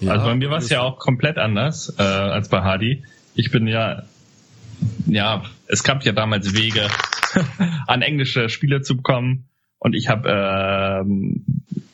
Ja, 0.00 0.12
also 0.12 0.26
bei 0.26 0.36
mir 0.36 0.50
war 0.50 0.58
es 0.58 0.68
ja 0.68 0.80
auch 0.80 0.98
komplett 0.98 1.38
anders 1.38 1.92
äh, 1.98 2.02
als 2.02 2.48
bei 2.48 2.62
Hardy. 2.62 3.02
Ich 3.34 3.50
bin 3.50 3.66
ja, 3.66 4.04
ja, 5.06 5.42
es 5.66 5.82
gab 5.82 6.04
ja 6.04 6.12
damals 6.12 6.54
Wege, 6.54 6.88
an 7.86 8.02
englische 8.02 8.48
Spiele 8.48 8.82
zu 8.82 8.96
bekommen. 8.96 9.48
Und 9.80 9.94
ich 9.94 10.08
habe, 10.08 10.28
ähm, 10.28 11.44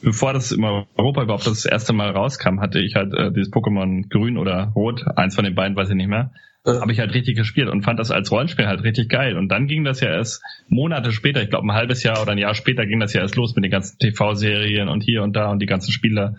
bevor 0.05 0.33
das 0.33 0.53
in 0.53 0.63
Europa 0.63 1.23
überhaupt 1.23 1.47
das 1.47 1.65
erste 1.65 1.93
Mal 1.93 2.11
rauskam, 2.11 2.61
hatte 2.61 2.79
ich 2.79 2.95
halt 2.95 3.15
äh, 3.15 3.33
dieses 3.33 3.53
Pokémon 3.53 4.09
Grün 4.09 4.37
oder 4.37 4.73
Rot, 4.75 5.05
eins 5.17 5.35
von 5.35 5.45
den 5.45 5.55
beiden, 5.55 5.77
weiß 5.77 5.89
ich 5.89 5.97
nicht 5.97 6.09
mehr, 6.09 6.31
ja. 6.67 6.81
habe 6.81 6.93
ich 6.93 7.01
halt 7.01 7.15
richtig 7.15 7.37
gespielt 7.37 7.69
und 7.69 7.83
fand 7.83 7.99
das 7.99 8.11
als 8.11 8.31
Rollenspiel 8.31 8.67
halt 8.67 8.85
richtig 8.85 9.09
geil. 9.09 9.37
Und 9.37 9.49
dann 9.49 9.67
ging 9.67 9.85
das 9.85 10.01
ja 10.01 10.11
erst 10.11 10.43
Monate 10.69 11.11
später, 11.13 11.43
ich 11.43 11.51
glaube 11.51 11.67
ein 11.67 11.73
halbes 11.73 12.03
Jahr 12.03 12.23
oder 12.23 12.33
ein 12.33 12.39
Jahr 12.39 12.55
später 12.55 12.87
ging 12.87 13.01
das 13.01 13.13
ja 13.15 13.23
erst 13.23 13.37
los 13.37 13.55
mit 13.57 13.65
den 13.65 13.73
ganzen 13.73 13.99
TV-Serien 13.99 14.89
und 14.89 15.03
hier 15.03 15.23
und 15.23 15.35
da 15.35 15.51
und 15.51 15.61
die 15.61 15.67
ganzen 15.67 15.91
Spieler. 15.91 16.37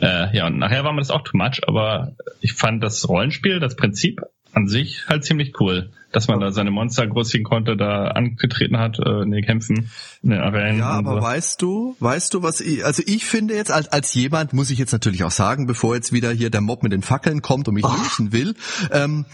Äh, 0.00 0.36
ja, 0.36 0.46
und 0.46 0.58
nachher 0.58 0.84
war 0.84 0.92
mir 0.92 1.00
das 1.00 1.10
auch 1.10 1.22
too 1.22 1.36
much, 1.36 1.60
aber 1.66 2.12
ich 2.40 2.52
fand 2.52 2.82
das 2.82 3.08
Rollenspiel, 3.08 3.60
das 3.60 3.76
Prinzip 3.76 4.20
an 4.52 4.68
sich 4.68 5.08
halt 5.08 5.24
ziemlich 5.24 5.60
cool. 5.60 5.90
Dass 6.14 6.28
man 6.28 6.40
da 6.40 6.52
seine 6.52 6.70
Monster 6.70 7.06
großziehen 7.06 7.44
konnte, 7.44 7.76
da 7.76 8.08
angetreten 8.08 8.78
hat 8.78 8.98
äh, 8.98 9.22
in 9.22 9.30
den 9.30 9.44
Kämpfen, 9.44 9.90
in 10.22 10.30
den 10.30 10.40
Arenen. 10.40 10.78
Ja, 10.78 10.90
aber 10.90 11.16
so. 11.16 11.22
weißt 11.22 11.62
du, 11.62 11.96
weißt 12.00 12.34
du, 12.34 12.42
was 12.42 12.60
ich, 12.60 12.84
also 12.84 13.02
ich 13.06 13.24
finde 13.24 13.54
jetzt 13.54 13.70
als, 13.70 13.88
als 13.88 14.14
jemand, 14.14 14.52
muss 14.52 14.70
ich 14.70 14.78
jetzt 14.78 14.92
natürlich 14.92 15.24
auch 15.24 15.30
sagen, 15.30 15.66
bevor 15.66 15.94
jetzt 15.94 16.12
wieder 16.12 16.30
hier 16.30 16.50
der 16.50 16.60
Mob 16.60 16.82
mit 16.82 16.92
den 16.92 17.02
Fackeln 17.02 17.42
kommt 17.42 17.68
und 17.68 17.74
mich 17.74 17.84
lynchen 17.84 18.32
will, 18.32 18.54
ähm, 18.90 19.24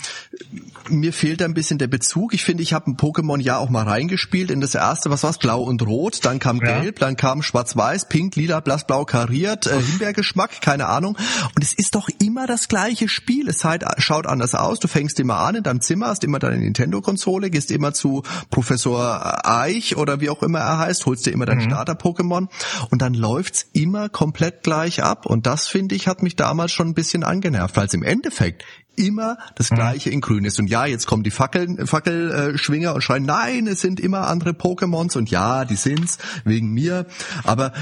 mir 0.89 1.13
fehlt 1.13 1.41
da 1.41 1.45
ein 1.45 1.55
bisschen 1.55 1.79
der 1.79 1.89
Bezug. 1.89 2.35
Ich 2.35 2.45
finde, 2.45 2.63
ich 2.63 2.73
habe 2.73 2.91
ein 2.91 2.97
Pokémon 2.97 3.41
ja 3.41 3.59
auch 3.59 3.71
mal 3.71 3.85
reingespielt 3.85 4.51
in 4.51 4.61
das 4.61 4.75
erste, 4.75 5.11
was 5.11 5.23
war's, 5.23 5.39
blau 5.39 5.63
und 5.63 5.87
rot, 5.87 6.25
dann 6.25 6.39
kam 6.39 6.59
ja. 6.59 6.81
gelb, 6.81 6.99
dann 6.99 7.17
kam 7.17 7.43
schwarz-weiß, 7.43 8.09
pink, 8.09 8.37
lila, 8.37 8.61
blass-blau 8.61 9.05
kariert, 9.05 9.67
äh, 9.67 9.81
Himbeergeschmack, 9.81 10.61
keine 10.61 10.87
Ahnung. 10.87 11.17
Und 11.55 11.63
es 11.63 11.73
ist 11.73 11.95
doch 11.95 12.09
immer 12.23 12.47
das 12.47 12.69
gleiche 12.69 13.09
Spiel. 13.09 13.49
Es 13.49 13.65
halt, 13.65 13.85
schaut 13.99 14.27
anders 14.27 14.55
aus. 14.55 14.81
Du 14.81 14.89
fängst 14.89 15.21
immer 15.21 15.37
an 15.39 15.57
in 15.57 15.63
deinem 15.63 15.81
Zimmer, 15.81 16.09
hast 16.09 16.25
immer 16.25 16.39
deine 16.39 16.70
Nintendo-Konsole, 16.71 17.51
gehst 17.51 17.71
immer 17.71 17.93
zu 17.93 18.23
Professor 18.51 19.47
Eich 19.47 19.97
oder 19.97 20.21
wie 20.21 20.31
auch 20.31 20.43
immer 20.43 20.61
er 20.61 20.79
heißt, 20.79 21.07
holst 21.07 21.27
dir 21.27 21.33
immer 21.33 21.47
dein 21.47 21.59
mhm. 21.59 21.65
Starter-Pokémon 21.65 22.49
und 22.91 23.03
dann 23.03 23.15
läuft's 23.15 23.67
immer 23.73 24.09
komplett 24.09 24.63
gleich 24.63 25.03
ab. 25.03 25.27
Und 25.27 25.47
das, 25.47 25.69
finde 25.69 25.95
ich, 25.95 26.07
hat 26.07 26.23
mich 26.23 26.37
damals 26.37 26.73
schon 26.73 26.89
ein 26.89 26.95
bisschen 26.95 27.25
angenervt, 27.25 27.77
weil 27.77 27.87
es 27.87 27.95
im 27.95 28.03
Endeffekt 28.03 28.65
immer 28.97 29.39
das 29.55 29.71
mhm. 29.71 29.77
gleiche 29.77 30.11
in 30.11 30.21
grün 30.21 30.45
ist. 30.45 30.59
Und 30.59 30.69
ja, 30.69 30.87
jetzt 30.87 31.07
kommen 31.07 31.23
die 31.23 31.31
Fackeln, 31.31 31.87
Fackelschwinger 31.87 32.95
und 32.95 33.03
schreien, 33.03 33.25
nein, 33.25 33.67
es 33.67 33.81
sind 33.81 33.99
immer 34.01 34.29
andere 34.29 34.51
Pokémons 34.51 35.17
und 35.17 35.31
ja, 35.31 35.65
die 35.65 35.77
sind's 35.77 36.19
wegen 36.45 36.71
mir. 36.73 37.07
Aber 37.45 37.73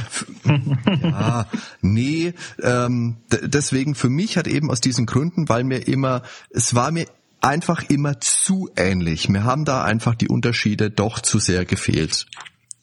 ja, 1.03 1.47
nee, 1.81 2.35
ähm, 2.63 3.17
deswegen 3.43 3.95
für 3.95 4.09
mich 4.09 4.37
hat 4.37 4.47
eben 4.47 4.71
aus 4.71 4.81
diesen 4.81 5.07
Gründen, 5.07 5.49
weil 5.49 5.65
mir 5.65 5.87
immer, 5.89 6.23
es 6.51 6.75
war 6.75 6.91
mir 6.91 7.07
einfach 7.41 7.89
immer 7.89 8.21
zu 8.21 8.71
ähnlich. 8.77 9.29
Mir 9.29 9.45
haben 9.45 9.65
da 9.65 9.83
einfach 9.83 10.15
die 10.15 10.29
Unterschiede 10.29 10.91
doch 10.91 11.21
zu 11.21 11.39
sehr 11.39 11.65
gefehlt. 11.65 12.27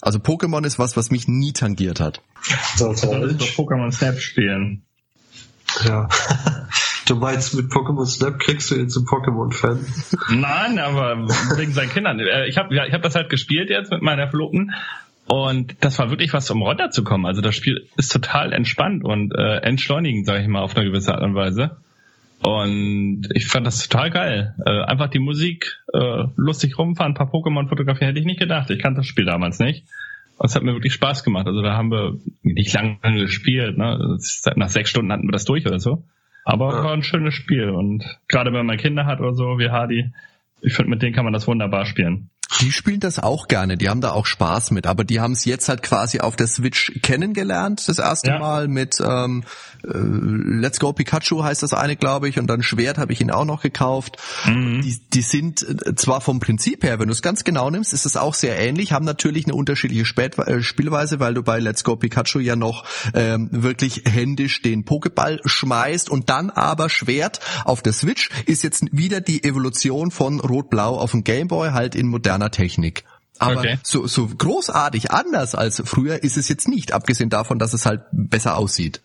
Also 0.02 0.20
Pokémon 0.20 0.66
ist 0.66 0.78
was, 0.78 0.96
was 0.98 1.12
mich 1.12 1.28
nie 1.28 1.54
tangiert 1.54 2.00
hat. 2.00 2.22
So, 2.76 2.94
so. 2.94 3.08
Solltest 3.08 3.58
Pokémon 3.58 3.92
Snap 3.92 4.20
spielen. 4.20 4.84
Ja. 5.84 6.08
Du 7.06 7.16
meinst, 7.16 7.54
mit 7.54 7.72
Pokémon 7.72 8.06
Snap 8.06 8.40
kriegst 8.40 8.72
du 8.72 8.76
ihn 8.76 8.90
zum 8.90 9.06
Pokémon-Fan? 9.06 9.86
Nein, 10.30 10.80
aber 10.80 11.28
wegen 11.58 11.72
seinen 11.74 11.90
Kindern. 11.90 12.20
Äh, 12.20 12.48
ich 12.48 12.58
habe 12.58 12.74
ja, 12.74 12.86
ich 12.86 12.94
hab 12.94 13.04
das 13.04 13.16
halt 13.16 13.30
gespielt 13.30 13.70
jetzt 13.70 13.92
mit 13.92 14.02
meiner 14.02 14.28
Verlobten 14.28 14.74
und 15.28 15.76
das 15.82 15.98
war 16.00 16.10
wirklich 16.10 16.34
was, 16.34 16.50
um 16.52 16.62
runterzukommen. 16.62 17.26
Also 17.26 17.42
das 17.42 17.56
Spiel 17.56 17.88
ist 17.98 18.12
total 18.12 18.54
entspannt 18.54 19.04
und 19.04 19.34
äh, 19.36 19.58
entschleunigend, 19.58 20.26
sage 20.26 20.42
ich 20.42 20.48
mal, 20.48 20.62
auf 20.62 20.76
eine 20.76 20.86
gewisse 20.86 21.14
Art 21.14 21.24
und 21.24 21.36
Weise. 21.36 21.78
Und 22.42 23.28
ich 23.34 23.48
fand 23.48 23.66
das 23.66 23.88
total 23.88 24.12
geil. 24.12 24.56
Äh, 24.66 24.82
einfach 24.84 25.10
die 25.10 25.20
Musik, 25.20 25.82
äh, 25.94 26.26
lustig 26.36 26.78
rumfahren, 26.78 27.14
ein 27.14 27.16
paar 27.16 27.32
Pokémon 27.32 27.68
fotografieren, 27.68 28.10
hätte 28.10 28.20
ich 28.20 28.26
nicht 28.26 28.40
gedacht. 28.40 28.70
Ich 28.70 28.80
kannte 28.80 29.00
das 29.00 29.08
Spiel 29.08 29.26
damals 29.26 29.60
nicht. 29.60 29.86
Und 30.38 30.50
es 30.50 30.56
hat 30.56 30.64
mir 30.64 30.74
wirklich 30.74 30.94
Spaß 30.94 31.24
gemacht. 31.24 31.48
Also 31.48 31.62
da 31.62 31.76
haben 31.76 31.92
wir 31.92 32.18
nicht 32.44 32.74
lange 32.74 33.00
gespielt. 33.02 33.78
Ne? 33.78 34.18
Nach 34.56 34.70
sechs 34.70 34.90
Stunden 34.90 35.12
hatten 35.12 35.28
wir 35.28 35.32
das 35.32 35.46
durch 35.46 35.66
oder 35.66 35.80
so. 35.80 36.04
Aber 36.44 36.72
ja. 36.72 36.84
war 36.84 36.94
ein 36.94 37.04
schönes 37.04 37.34
Spiel. 37.34 37.70
Und 37.70 38.04
gerade 38.28 38.54
wenn 38.54 38.66
man 38.66 38.78
Kinder 38.78 39.06
hat 39.06 39.20
oder 39.22 39.34
so, 39.34 39.58
wie 39.58 39.70
Hardy, 39.70 40.12
ich 40.62 40.74
finde, 40.74 40.92
mit 40.92 41.02
denen 41.02 41.14
kann 41.14 41.26
man 41.26 41.34
das 41.34 41.48
wunderbar 41.48 41.86
spielen. 41.86 42.30
Die 42.62 42.72
spielen 42.72 43.00
das 43.00 43.20
auch 43.20 43.48
gerne, 43.48 43.78
die 43.78 43.90
haben 43.90 44.02
da 44.02 44.12
auch 44.12 44.26
Spaß 44.26 44.72
mit, 44.72 44.88
aber 44.88 45.04
die 45.04 45.20
haben 45.20 45.34
es 45.34 45.46
jetzt 45.46 45.68
halt 45.68 45.82
quasi 45.82 46.20
auf 46.20 46.36
der 46.36 46.48
Switch 46.48 46.92
kennengelernt, 47.02 47.88
das 47.88 48.00
erste 48.00 48.30
ja. 48.30 48.40
Mal 48.40 48.68
mit 48.68 48.98
ähm, 49.00 49.44
äh, 49.84 49.90
Let's 49.94 50.80
Go 50.80 50.94
Pikachu 50.94 51.44
heißt 51.44 51.64
das 51.64 51.74
eine, 51.74 51.96
glaube 51.96 52.30
ich, 52.30 52.40
und 52.40 52.48
dann 52.48 52.64
Schwert 52.64 52.98
habe 52.98 53.14
ich 53.14 53.22
ihn 53.22 53.32
auch 53.32 53.46
noch 53.46 53.62
gekauft. 53.62 54.18
Mhm. 54.46 54.82
Die, 54.82 55.00
die 55.14 55.22
sind 55.22 55.64
äh, 55.64 55.96
zwar 55.96 56.22
vom 56.22 56.40
Prinzip 56.40 56.84
her, 56.84 57.00
wenn 57.00 57.08
du 57.08 57.14
es 57.14 57.22
ganz 57.22 57.44
genau 57.44 57.70
nimmst, 57.70 57.94
ist 57.94 58.06
es 58.06 58.18
auch 58.18 58.34
sehr 58.34 58.60
ähnlich, 58.60 58.92
haben 58.92 59.06
natürlich 59.06 59.46
eine 59.46 59.56
unterschiedliche 59.56 60.06
Spät 60.06 60.38
äh, 60.38 60.62
Spielweise, 60.62 61.20
weil 61.20 61.34
du 61.34 61.44
bei 61.44 61.60
Let's 61.60 61.84
Go 61.84 61.96
Pikachu 61.96 62.40
ja 62.40 62.56
noch 62.56 62.86
ähm, 63.14 63.50
wirklich 63.52 64.04
händisch 64.06 64.62
den 64.62 64.86
Pokéball 64.86 65.40
schmeißt 65.46 66.10
und 66.10 66.30
dann 66.30 66.50
aber 66.50 66.90
Schwert 66.90 67.40
auf 67.64 67.82
der 67.82 67.94
Switch 67.94 68.30
ist 68.46 68.64
jetzt 68.64 68.86
wieder 68.92 69.22
die 69.22 69.44
Evolution 69.44 70.12
von 70.12 70.40
Rot-Blau 70.40 70.98
auf 70.98 71.12
dem 71.12 71.24
Gameboy 71.24 71.72
halt 71.72 71.96
in 71.96 72.08
moderner 72.36 72.52
Technik. 72.52 73.04
Aber 73.38 73.60
okay. 73.60 73.80
so, 73.84 74.08
so 74.08 74.28
großartig 74.28 75.12
anders 75.12 75.56
als 75.56 75.82
früher 75.86 76.24
ist 76.24 76.38
es 76.38 76.48
jetzt 76.48 76.68
nicht, 76.68 76.94
abgesehen 76.94 77.30
davon, 77.30 77.60
dass 77.60 77.74
es 77.74 77.86
halt 77.86 78.02
besser 78.12 78.58
aussieht. 78.58 79.02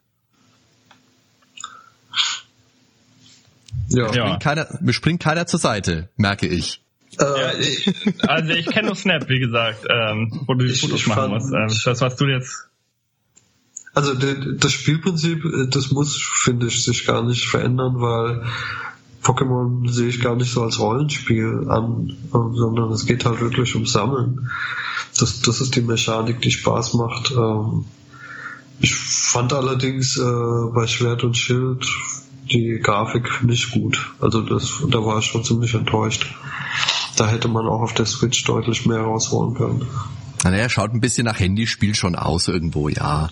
Ja. 3.89 4.05
Mir, 4.05 4.13
springt 4.13 4.43
keiner, 4.43 4.79
mir 4.81 4.93
springt 4.93 5.21
keiner 5.21 5.47
zur 5.47 5.59
Seite, 5.59 6.09
merke 6.17 6.47
ich. 6.47 6.81
Ja, 7.19 7.53
ich, 7.59 7.93
also 8.29 8.53
ich 8.53 8.67
kenne 8.67 8.87
nur 8.87 8.97
Snap, 8.97 9.29
wie 9.29 9.41
gesagt, 9.41 9.85
ähm, 9.89 10.45
wo 10.47 10.55
du 10.55 10.65
die 10.65 10.75
Fotos 10.75 11.07
machen 11.07 11.31
musst. 11.31 11.53
Ähm, 11.53 11.67
das, 11.85 12.01
was 12.01 12.15
du 12.15 12.27
jetzt 12.27 12.71
also 13.93 14.15
das 14.15 14.73
Spielprinzip, 14.73 15.45
äh, 15.45 15.67
das 15.69 15.91
muss, 15.91 16.17
finde 16.17 16.69
ich, 16.69 16.85
sich 16.85 17.05
gar 17.07 17.25
nicht 17.25 17.49
verändern, 17.49 17.95
weil 17.97 18.45
Pokémon 19.23 19.89
sehe 19.89 20.09
ich 20.09 20.21
gar 20.21 20.35
nicht 20.35 20.53
so 20.53 20.63
als 20.63 20.79
Rollenspiel 20.79 21.67
an, 21.69 22.17
sondern 22.33 22.91
es 22.93 23.07
geht 23.07 23.25
halt 23.25 23.41
wirklich 23.41 23.75
um 23.77 23.87
Sammeln. 23.87 24.51
Das, 25.19 25.43
das 25.43 25.61
ist 25.61 25.77
die 25.77 25.83
Mechanik, 25.83 26.41
die 26.41 26.51
Spaß 26.51 26.95
macht. 26.95 27.33
Ähm, 27.33 27.85
ich 28.81 28.95
fand 28.95 29.53
allerdings 29.53 30.17
äh, 30.17 30.73
bei 30.75 30.87
Schwert 30.87 31.23
und 31.23 31.37
Schild 31.37 31.87
die 32.51 32.81
Grafik 32.83 33.45
nicht 33.45 33.71
gut. 33.73 34.11
Also 34.21 34.41
das, 34.41 34.83
da 34.89 35.05
war 35.05 35.19
ich 35.19 35.27
schon 35.27 35.45
ziemlich 35.45 35.75
enttäuscht. 35.75 36.27
Da 37.17 37.29
hätte 37.29 37.49
man 37.49 37.67
auch 37.67 37.83
auf 37.83 37.93
der 37.95 38.07
Switch 38.07 38.45
deutlich 38.45 38.87
mehr 38.87 39.03
rausholen 39.03 39.55
können. 39.55 39.87
Naja, 40.43 40.69
schaut 40.71 40.93
ein 40.93 41.01
bisschen 41.01 41.27
nach 41.27 41.39
Handyspiel 41.39 41.95
schon 41.95 42.17
aus 42.17 42.49
irgendwo, 42.49 42.89
ja. 42.89 43.29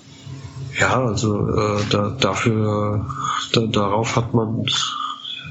Ja, 0.78 1.02
also 1.02 1.48
äh, 1.48 1.81
da, 1.90 2.10
dafür, 2.10 3.06
da, 3.52 3.60
darauf 3.62 4.15
hat 4.15 4.35
man 4.35 4.66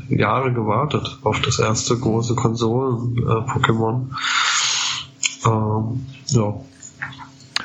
Jahre 0.10 0.54
gewartet, 0.54 1.20
auf 1.24 1.42
das 1.42 1.60
erste 1.60 1.98
große 1.98 2.36
Konsolen-Pokémon. 2.36 4.08
Äh, 5.46 5.50
ähm, 5.50 6.06
ja. 6.28 6.54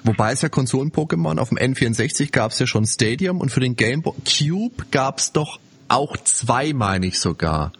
Wobei 0.04 0.32
es 0.32 0.42
ja 0.42 0.48
Konsolen-Pokémon 0.48 1.38
auf 1.38 1.50
dem 1.50 1.58
N64 1.58 2.32
gab 2.32 2.52
es 2.52 2.58
ja 2.58 2.66
schon 2.66 2.86
Stadium 2.86 3.40
und 3.40 3.50
für 3.50 3.60
den 3.60 3.76
Game 3.76 4.02
Boy 4.02 4.14
Cube 4.24 4.84
gab 4.90 5.18
es 5.18 5.32
doch 5.32 5.60
auch 5.88 6.16
zwei, 6.16 6.72
meine 6.72 7.06
ich 7.06 7.20
sogar. 7.20 7.72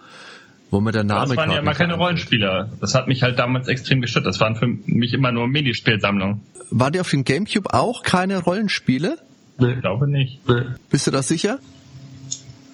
Wo 0.71 0.81
mir 0.81 0.93
der 0.93 1.05
Name 1.05 1.29
Das 1.29 1.37
waren 1.37 1.51
ja 1.51 1.59
immer 1.59 1.75
keine 1.75 1.95
Rollenspieler. 1.95 2.71
Das 2.81 2.95
hat 2.95 3.07
mich 3.07 3.23
halt 3.23 3.39
damals 3.39 3.69
extrem 3.69 4.01
gestört. 4.01 4.25
Das 4.25 4.41
waren 4.41 4.57
für 4.57 4.67
mich 4.67 5.13
immer 5.13 5.31
nur 5.33 5.47
Minispielsammlungen. 5.47 6.41
War 6.71 6.91
dir 6.91 7.03
auf 7.03 7.11
dem 7.11 7.25
Gamecube 7.25 7.75
auch 7.75 8.03
keine 8.03 8.39
Rollenspiele? 8.39 9.19
Nee. 9.59 9.73
Ich 9.73 9.81
glaube 9.81 10.09
nicht. 10.09 10.49
Nee. 10.49 10.63
Bist 10.89 11.07
du 11.07 11.11
da 11.11 11.23
sicher? 11.23 11.59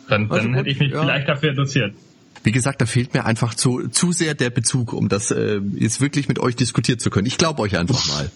Dann, 0.09 0.29
dann 0.29 0.39
also 0.39 0.55
hätte 0.55 0.69
ich 0.69 0.79
mich 0.79 0.93
ja. 0.93 1.01
vielleicht 1.01 1.29
dafür 1.29 1.51
interessiert. 1.51 1.95
Wie 2.45 2.53
gesagt, 2.53 2.81
da 2.81 2.87
fehlt 2.87 3.15
mir 3.15 3.25
einfach 3.25 3.55
zu, 3.55 3.89
zu 3.89 4.13
sehr 4.13 4.35
der 4.35 4.51
Bezug, 4.51 4.93
um 4.93 5.09
das 5.09 5.31
äh, 5.31 5.61
jetzt 5.75 6.01
wirklich 6.01 6.29
mit 6.29 6.39
euch 6.39 6.57
diskutieren 6.57 6.99
zu 6.99 7.11
können. 7.11 7.27
Ich 7.27 7.37
glaube 7.37 7.61
euch 7.63 7.77
einfach 7.77 8.07
mal. 8.09 8.31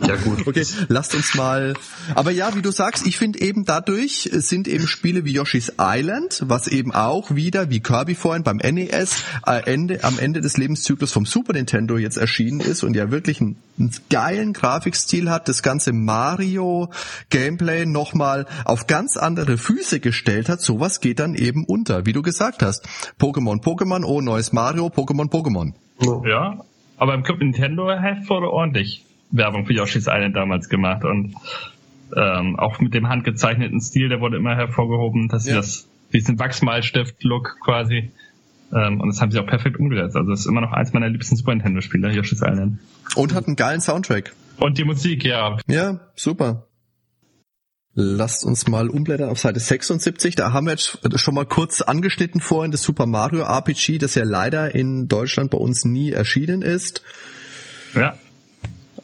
Ja 0.00 0.16
gut. 0.16 0.46
Okay, 0.46 0.64
lasst 0.88 1.14
uns 1.14 1.34
mal. 1.34 1.74
Aber 2.14 2.30
ja, 2.30 2.54
wie 2.54 2.62
du 2.62 2.70
sagst, 2.70 3.06
ich 3.06 3.16
finde 3.16 3.40
eben 3.40 3.64
dadurch 3.64 4.28
sind 4.32 4.68
eben 4.68 4.86
Spiele 4.86 5.24
wie 5.24 5.32
Yoshi's 5.32 5.72
Island, 5.78 6.42
was 6.46 6.68
eben 6.68 6.92
auch 6.92 7.34
wieder 7.34 7.70
wie 7.70 7.80
Kirby 7.80 8.14
vorhin 8.14 8.42
beim 8.42 8.58
NES 8.58 9.22
äh, 9.46 9.62
Ende, 9.70 10.04
am 10.04 10.18
Ende 10.18 10.40
des 10.40 10.56
Lebenszyklus 10.56 11.12
vom 11.12 11.26
Super 11.26 11.52
Nintendo 11.52 11.98
jetzt 11.98 12.16
erschienen 12.16 12.60
ist 12.60 12.82
und 12.82 12.94
ja 12.94 13.10
wirklich 13.10 13.40
einen, 13.40 13.56
einen 13.78 13.92
geilen 14.10 14.52
Grafikstil 14.52 15.30
hat, 15.30 15.48
das 15.48 15.62
ganze 15.62 15.92
Mario 15.92 16.90
Gameplay 17.30 17.86
nochmal 17.86 18.46
auf 18.64 18.86
ganz 18.86 19.16
andere 19.16 19.58
Füße 19.58 20.00
gestellt 20.00 20.48
hat. 20.48 20.60
Sowas 20.60 21.00
geht 21.00 21.18
dann 21.18 21.34
eben 21.34 21.64
unter, 21.64 22.06
wie 22.06 22.12
du 22.12 22.22
gesagt 22.22 22.62
hast. 22.62 22.86
Pokémon, 23.18 23.62
Pokémon, 23.62 24.04
oh 24.04 24.20
neues 24.20 24.52
Mario, 24.52 24.86
Pokémon, 24.86 25.28
Pokémon. 25.28 25.72
Ja, 26.28 26.64
aber 26.98 27.14
im 27.14 27.22
Club 27.22 27.38
Nintendo 27.38 27.90
Heft 27.90 28.28
wurde 28.28 28.50
ordentlich 28.50 29.04
Werbung 29.30 29.66
für 29.66 29.72
Yoshi's 29.72 30.06
Island 30.08 30.36
damals 30.36 30.68
gemacht 30.68 31.04
und 31.04 31.34
ähm, 32.16 32.58
auch 32.58 32.80
mit 32.80 32.94
dem 32.94 33.08
handgezeichneten 33.08 33.80
Stil, 33.80 34.08
der 34.08 34.20
wurde 34.20 34.36
immer 34.36 34.56
hervorgehoben, 34.56 35.28
dass 35.28 35.46
ja. 35.46 35.52
sie 35.52 35.56
das, 35.56 35.88
diesen 36.12 36.38
Wachsmalstift-Look 36.38 37.58
quasi, 37.62 38.10
ähm, 38.72 39.00
und 39.00 39.08
das 39.08 39.20
haben 39.20 39.30
sie 39.30 39.38
auch 39.38 39.46
perfekt 39.46 39.78
umgesetzt. 39.78 40.16
Also 40.16 40.30
das 40.30 40.40
ist 40.40 40.46
immer 40.46 40.60
noch 40.60 40.72
eins 40.72 40.92
meiner 40.92 41.08
liebsten 41.08 41.36
Super 41.36 41.52
Nintendo-Spiele, 41.52 42.12
Yoshi's 42.12 42.42
Island. 42.42 42.78
Und 43.14 43.34
hat 43.34 43.46
einen 43.46 43.56
geilen 43.56 43.80
Soundtrack. 43.80 44.32
Und 44.58 44.78
die 44.78 44.84
Musik, 44.84 45.24
ja. 45.24 45.58
Ja, 45.66 46.00
super. 46.16 46.67
Lasst 47.94 48.44
uns 48.44 48.68
mal 48.68 48.88
umblättern 48.88 49.28
auf 49.28 49.40
Seite 49.40 49.58
76. 49.58 50.36
Da 50.36 50.52
haben 50.52 50.66
wir 50.66 50.72
jetzt 50.72 50.98
schon 51.18 51.34
mal 51.34 51.46
kurz 51.46 51.80
angeschnitten 51.80 52.40
vorhin 52.40 52.70
das 52.70 52.82
Super 52.82 53.06
Mario 53.06 53.42
RPG, 53.42 53.98
das 53.98 54.14
ja 54.14 54.24
leider 54.24 54.74
in 54.74 55.08
Deutschland 55.08 55.50
bei 55.50 55.58
uns 55.58 55.84
nie 55.84 56.12
erschienen 56.12 56.62
ist. 56.62 57.02
Ja. 57.94 58.16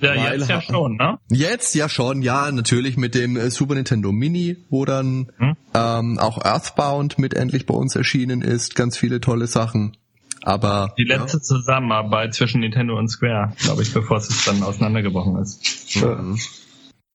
Ja, 0.01 0.33
jetzt 0.33 0.49
ja 0.49 0.61
schon, 0.61 0.97
ne? 0.97 1.19
Jetzt 1.31 1.75
ja 1.75 1.89
schon, 1.89 2.23
ja, 2.23 2.51
natürlich 2.51 2.97
mit 2.97 3.15
dem 3.15 3.37
äh, 3.37 3.51
Super 3.51 3.75
Nintendo 3.75 4.13
Mini, 4.13 4.57
wo 4.69 4.85
dann 4.85 5.31
hm? 5.39 5.57
ähm, 5.73 6.19
auch 6.19 6.45
Earthbound 6.45 7.19
mit 7.19 7.35
endlich 7.35 7.65
bei 7.65 7.75
uns 7.75 7.97
erschienen 7.97 8.43
ist, 8.43 8.75
ganz 8.75 8.99
viele 8.99 9.21
tolle 9.21 9.47
Sachen. 9.47 9.97
Aber 10.43 10.95
die 10.99 11.05
letzte 11.05 11.39
ja. 11.39 11.43
Zusammenarbeit 11.43 12.35
zwischen 12.35 12.61
Nintendo 12.61 12.99
und 12.99 13.09
Square, 13.09 13.53
glaube 13.57 13.83
ich, 13.83 13.95
bevor 13.95 14.19
es 14.19 14.45
dann 14.45 14.63
auseinandergebrochen 14.63 15.39
ist. 15.39 15.97
Mhm. 15.97 16.39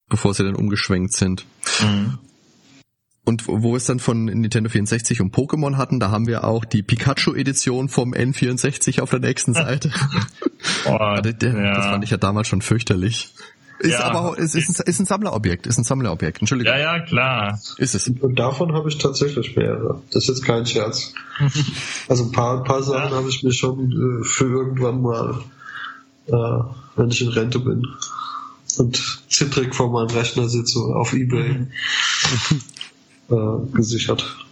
Bevor 0.09 0.33
sie 0.33 0.43
dann 0.43 0.55
umgeschwenkt 0.55 1.13
sind. 1.13 1.45
Mhm. 1.81 2.17
Und 3.29 3.47
wo 3.47 3.61
wir 3.61 3.77
es 3.77 3.85
dann 3.85 3.99
von 3.99 4.25
Nintendo 4.25 4.71
64 4.71 5.21
und 5.21 5.35
Pokémon 5.35 5.77
hatten, 5.77 5.99
da 5.99 6.09
haben 6.09 6.25
wir 6.25 6.45
auch 6.45 6.65
die 6.65 6.81
Pikachu-Edition 6.81 7.87
vom 7.87 8.15
N64 8.15 9.01
auf 9.01 9.11
der 9.11 9.19
nächsten 9.19 9.53
Seite. 9.53 9.91
oh, 10.87 11.17
das, 11.21 11.35
ja. 11.39 11.75
das 11.75 11.85
fand 11.85 12.03
ich 12.03 12.09
ja 12.09 12.17
damals 12.17 12.47
schon 12.47 12.63
fürchterlich. 12.63 13.31
Ist 13.77 13.91
ja. 13.91 14.05
aber 14.05 14.37
es 14.39 14.55
ist, 14.55 14.69
ein, 14.69 14.83
ist 14.87 14.99
ein 14.99 15.05
Sammlerobjekt, 15.05 15.67
ist 15.67 15.77
ein 15.77 15.83
Sammlerobjekt, 15.83 16.39
Entschuldigung. 16.39 16.73
Ja, 16.73 16.79
ja, 16.79 16.99
klar. 17.01 17.59
Ist 17.77 17.93
es. 17.93 18.09
Und 18.09 18.39
davon 18.39 18.73
habe 18.73 18.89
ich 18.89 18.97
tatsächlich 18.97 19.55
mehrere. 19.55 20.01
Das 20.11 20.23
ist 20.23 20.29
jetzt 20.29 20.43
kein 20.43 20.65
Scherz. 20.65 21.13
also 22.07 22.25
ein 22.25 22.31
paar, 22.31 22.57
ein 22.57 22.63
paar 22.63 22.81
Sachen 22.81 23.11
ja. 23.11 23.15
habe 23.15 23.29
ich 23.29 23.43
mir 23.43 23.53
schon 23.53 23.91
äh, 23.91 24.25
für 24.25 24.45
irgendwann 24.45 25.03
mal, 25.03 25.39
äh, 26.25 26.63
wenn 26.95 27.09
ich 27.09 27.21
in 27.21 27.29
Rente 27.29 27.59
bin 27.59 27.85
und 28.79 29.23
zittrig 29.29 29.75
vor 29.75 29.91
meinem 29.91 30.09
Rechner 30.09 30.47
sitze 30.47 30.79
auf 30.79 31.13
Ebay 31.13 31.67
äh, 33.29 33.35
gesichert. 33.73 34.45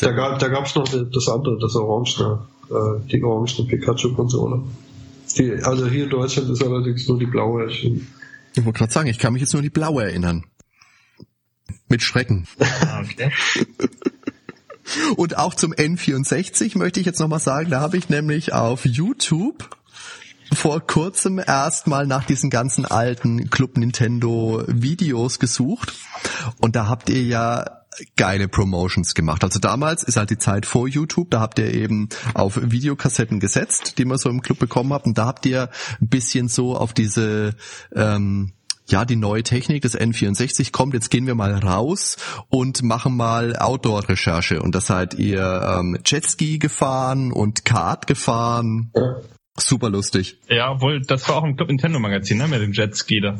Da 0.00 0.12
gab 0.12 0.38
da 0.38 0.48
gab's 0.48 0.74
noch 0.74 0.88
das 0.88 1.28
andere, 1.28 1.58
das 1.58 1.76
Orange, 1.76 2.38
äh, 2.70 3.08
die 3.10 3.22
orange 3.22 3.64
Pikachu-Konsole. 3.66 4.62
Die, 5.36 5.52
also 5.62 5.88
hier 5.88 6.04
in 6.04 6.10
Deutschland 6.10 6.50
ist 6.50 6.62
allerdings 6.62 7.08
nur 7.08 7.18
die 7.18 7.26
blaue 7.26 7.64
erschienen. 7.64 8.06
Ich 8.54 8.64
wollte 8.64 8.78
gerade 8.78 8.92
sagen, 8.92 9.08
ich 9.08 9.18
kann 9.18 9.32
mich 9.32 9.42
jetzt 9.42 9.52
nur 9.52 9.60
an 9.60 9.64
die 9.64 9.70
blaue 9.70 10.04
erinnern. 10.04 10.44
Mit 11.88 12.02
Schrecken. 12.02 12.46
Ah, 12.58 13.02
okay. 13.02 13.30
Und 15.16 15.38
auch 15.38 15.54
zum 15.54 15.72
N64 15.72 16.76
möchte 16.78 17.00
ich 17.00 17.06
jetzt 17.06 17.18
nochmal 17.18 17.40
sagen, 17.40 17.70
da 17.70 17.80
habe 17.80 17.96
ich 17.96 18.10
nämlich 18.10 18.52
auf 18.52 18.84
YouTube 18.84 19.70
vor 20.54 20.80
kurzem 20.80 21.38
erstmal 21.44 22.06
nach 22.06 22.24
diesen 22.24 22.50
ganzen 22.50 22.84
alten 22.84 23.50
Club 23.50 23.76
Nintendo 23.76 24.62
Videos 24.66 25.38
gesucht. 25.38 25.92
Und 26.60 26.76
da 26.76 26.88
habt 26.88 27.10
ihr 27.10 27.22
ja 27.22 27.84
geile 28.16 28.48
Promotions 28.48 29.14
gemacht. 29.14 29.44
Also 29.44 29.58
damals 29.60 30.02
ist 30.02 30.16
halt 30.16 30.30
die 30.30 30.38
Zeit 30.38 30.66
vor 30.66 30.88
YouTube, 30.88 31.30
da 31.30 31.40
habt 31.40 31.58
ihr 31.58 31.72
eben 31.72 32.08
auf 32.34 32.58
Videokassetten 32.60 33.40
gesetzt, 33.40 33.98
die 33.98 34.04
man 34.04 34.18
so 34.18 34.28
im 34.28 34.42
Club 34.42 34.58
bekommen 34.58 34.92
habt 34.92 35.06
und 35.06 35.16
da 35.16 35.26
habt 35.26 35.46
ihr 35.46 35.70
ein 36.00 36.08
bisschen 36.08 36.48
so 36.48 36.76
auf 36.76 36.92
diese 36.92 37.54
ähm, 37.94 38.52
ja, 38.86 39.04
die 39.04 39.16
neue 39.16 39.42
Technik 39.42 39.82
des 39.82 39.98
N64 39.98 40.70
kommt, 40.70 40.92
jetzt 40.94 41.10
gehen 41.10 41.26
wir 41.26 41.34
mal 41.34 41.54
raus 41.54 42.16
und 42.50 42.82
machen 42.82 43.16
mal 43.16 43.56
Outdoor-Recherche. 43.56 44.60
Und 44.60 44.74
da 44.74 44.80
seid 44.82 45.14
ihr 45.14 45.40
ähm, 45.40 45.98
Jetski 46.04 46.58
gefahren 46.58 47.32
und 47.32 47.64
Kart 47.64 48.06
gefahren. 48.06 48.90
Super 49.56 49.88
lustig. 49.88 50.38
Ja, 50.48 50.80
wohl, 50.80 51.00
das 51.02 51.28
war 51.28 51.36
auch 51.36 51.44
im 51.44 51.56
Club 51.56 51.68
Nintendo 51.68 52.00
Magazin, 52.00 52.38
ne, 52.38 52.48
mit 52.48 52.60
dem 52.60 52.72
Jetski 52.72 53.20
da. 53.20 53.38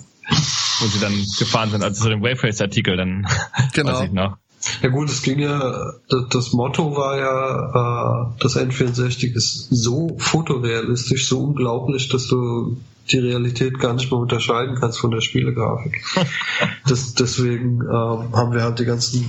Wo 0.81 0.87
sie 0.87 1.01
dann 1.01 1.13
gefahren 1.39 1.71
sind, 1.71 1.83
also 1.83 2.05
so 2.05 2.09
den 2.09 2.23
Wave 2.23 2.43
Race 2.45 2.61
Artikel 2.61 2.97
dann. 2.97 3.27
Genau. 3.75 3.93
Weiß 3.93 4.07
ich 4.07 4.13
noch. 4.13 4.39
Ja 4.83 4.89
gut, 4.89 5.11
es 5.11 5.23
ging 5.23 5.41
ja, 5.41 5.93
das, 6.31 6.53
Motto 6.53 6.97
war 6.97 7.19
ja, 7.19 8.31
äh, 8.31 8.41
das 8.41 8.57
N64 8.57 9.35
ist 9.35 9.69
so 9.71 10.17
fotorealistisch, 10.19 11.29
so 11.29 11.41
unglaublich, 11.41 12.09
dass 12.09 12.29
du 12.29 12.79
die 13.11 13.19
Realität 13.19 13.79
gar 13.79 13.93
nicht 13.93 14.11
mehr 14.11 14.21
unterscheiden 14.21 14.77
kannst 14.81 15.01
von 15.01 15.11
der 15.11 15.21
Spielegrafik. 15.21 16.03
das, 16.89 17.15
deswegen 17.15 17.83
äh, 17.83 17.93
haben 17.93 18.53
wir 18.53 18.63
halt 18.63 18.79
die 18.79 18.87
ganzen 18.87 19.29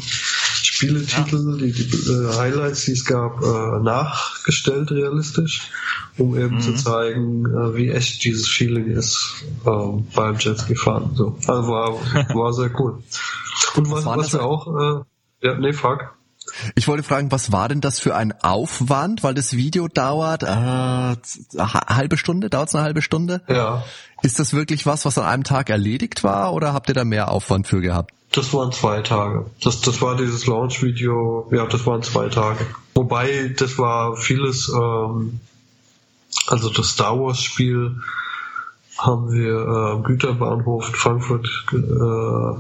Spieletitel, 0.76 1.52
ja. 1.52 1.58
die, 1.58 1.72
die 1.72 2.12
äh, 2.12 2.38
Highlights, 2.38 2.84
die 2.84 2.92
es 2.92 3.06
gab, 3.06 3.42
äh, 3.42 3.80
nachgestellt 3.82 4.92
realistisch, 4.92 5.72
um 6.18 6.38
eben 6.38 6.56
mhm. 6.56 6.60
zu 6.60 6.74
zeigen, 6.74 7.46
äh, 7.46 7.76
wie 7.76 7.90
echt 7.92 8.26
dieses 8.26 8.50
Feeling 8.50 8.88
ist 8.88 9.46
äh, 9.66 9.70
beim 10.14 10.38
Jetski 10.38 10.76
fahren. 10.76 11.12
So. 11.16 11.38
Also 11.48 11.70
war, 11.70 11.94
war 12.36 12.54
sehr 12.54 12.78
cool. 12.78 13.02
Und 13.76 13.90
was, 13.90 14.06
was, 14.06 14.18
was 14.18 14.34
wir 14.34 14.44
auch 14.44 14.68
äh, 14.68 15.48
ja, 15.48 15.58
nee, 15.58 15.72
frag. 15.72 16.14
Ich 16.76 16.90
wollte 16.90 17.04
fragen, 17.04 17.32
was 17.32 17.54
war 17.54 17.70
denn 17.70 17.80
das 17.80 18.00
für 18.00 18.14
ein 18.14 18.34
Aufwand? 18.42 19.24
Weil 19.24 19.34
das 19.34 19.54
Video 19.54 19.88
dauert 19.88 20.44
äh, 20.44 20.48
eine 20.48 21.18
halbe 21.58 22.18
Stunde, 22.18 22.50
dauert 22.50 22.68
es 22.68 22.76
eine 22.76 22.84
halbe 22.84 23.02
Stunde? 23.02 23.44
Ja. 23.48 23.86
Ist 24.24 24.40
das 24.40 24.54
wirklich 24.54 24.86
was, 24.86 25.06
was 25.06 25.18
an 25.18 25.26
einem 25.26 25.44
Tag 25.46 25.70
erledigt 25.70 26.24
war 26.26 26.54
oder 26.54 26.74
habt 26.74 26.90
ihr 26.90 26.96
da 26.96 27.06
mehr 27.06 27.32
Aufwand 27.32 27.66
für 27.66 27.80
gehabt? 27.80 28.12
Das 28.36 28.54
waren 28.54 28.74
zwei 28.74 29.02
Tage. 29.02 29.46
Das, 29.64 29.80
das 29.80 30.02
war 30.02 30.18
dieses 30.18 30.46
Launch-Video, 30.46 31.48
ja, 31.52 31.66
das 31.68 31.86
waren 31.86 32.04
zwei 32.04 32.28
Tage. 32.28 32.66
Wobei, 32.94 33.56
das 33.58 33.78
war 33.78 34.18
vieles, 34.18 34.68
ähm, 34.68 35.40
also 36.48 36.70
das 36.70 36.90
Star 36.90 37.18
Wars-Spiel 37.18 37.96
haben 38.98 39.32
wir 39.32 39.54
äh, 39.54 39.92
am 39.94 40.04
Güterbahnhof 40.04 40.86
Frankfurt 40.88 41.48
äh, 41.72 42.56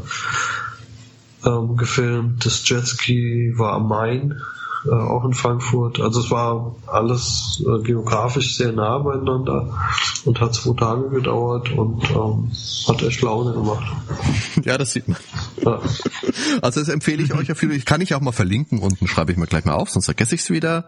ähm, 1.49 1.76
gefilmt. 1.76 2.45
Das 2.45 2.68
Jetski 2.69 3.53
war 3.57 3.73
am 3.73 3.89
Main, 3.89 4.41
äh, 4.87 4.91
auch 4.91 5.25
in 5.25 5.33
Frankfurt. 5.33 5.99
Also 5.99 6.19
es 6.19 6.31
war 6.31 6.75
alles 6.87 7.63
äh, 7.65 7.81
geografisch 7.83 8.55
sehr 8.57 8.71
nah 8.71 8.97
beieinander 8.99 9.73
und 10.25 10.39
hat 10.39 10.53
zwei 10.53 10.75
Tage 10.75 11.09
gedauert 11.09 11.71
und 11.71 12.03
ähm, 12.11 12.51
hat 12.87 13.01
echt 13.03 13.21
Laune 13.21 13.53
gemacht. 13.53 13.85
Ja, 14.63 14.77
das 14.77 14.93
sieht 14.93 15.07
man. 15.07 15.17
Ja. 15.63 15.79
Also 16.61 16.79
das 16.79 16.89
empfehle 16.89 17.23
ich 17.23 17.33
euch 17.33 17.51
auf 17.51 17.61
jeden 17.61 17.73
Fall. 17.73 17.83
Kann 17.83 18.01
ich 18.01 18.15
auch 18.15 18.21
mal 18.21 18.31
verlinken 18.31 18.79
unten, 18.79 19.07
schreibe 19.07 19.31
ich 19.31 19.37
mir 19.37 19.47
gleich 19.47 19.65
mal 19.65 19.73
auf, 19.73 19.89
sonst 19.89 20.05
vergesse 20.05 20.35
ich 20.35 20.41
es 20.41 20.49
wieder. 20.49 20.87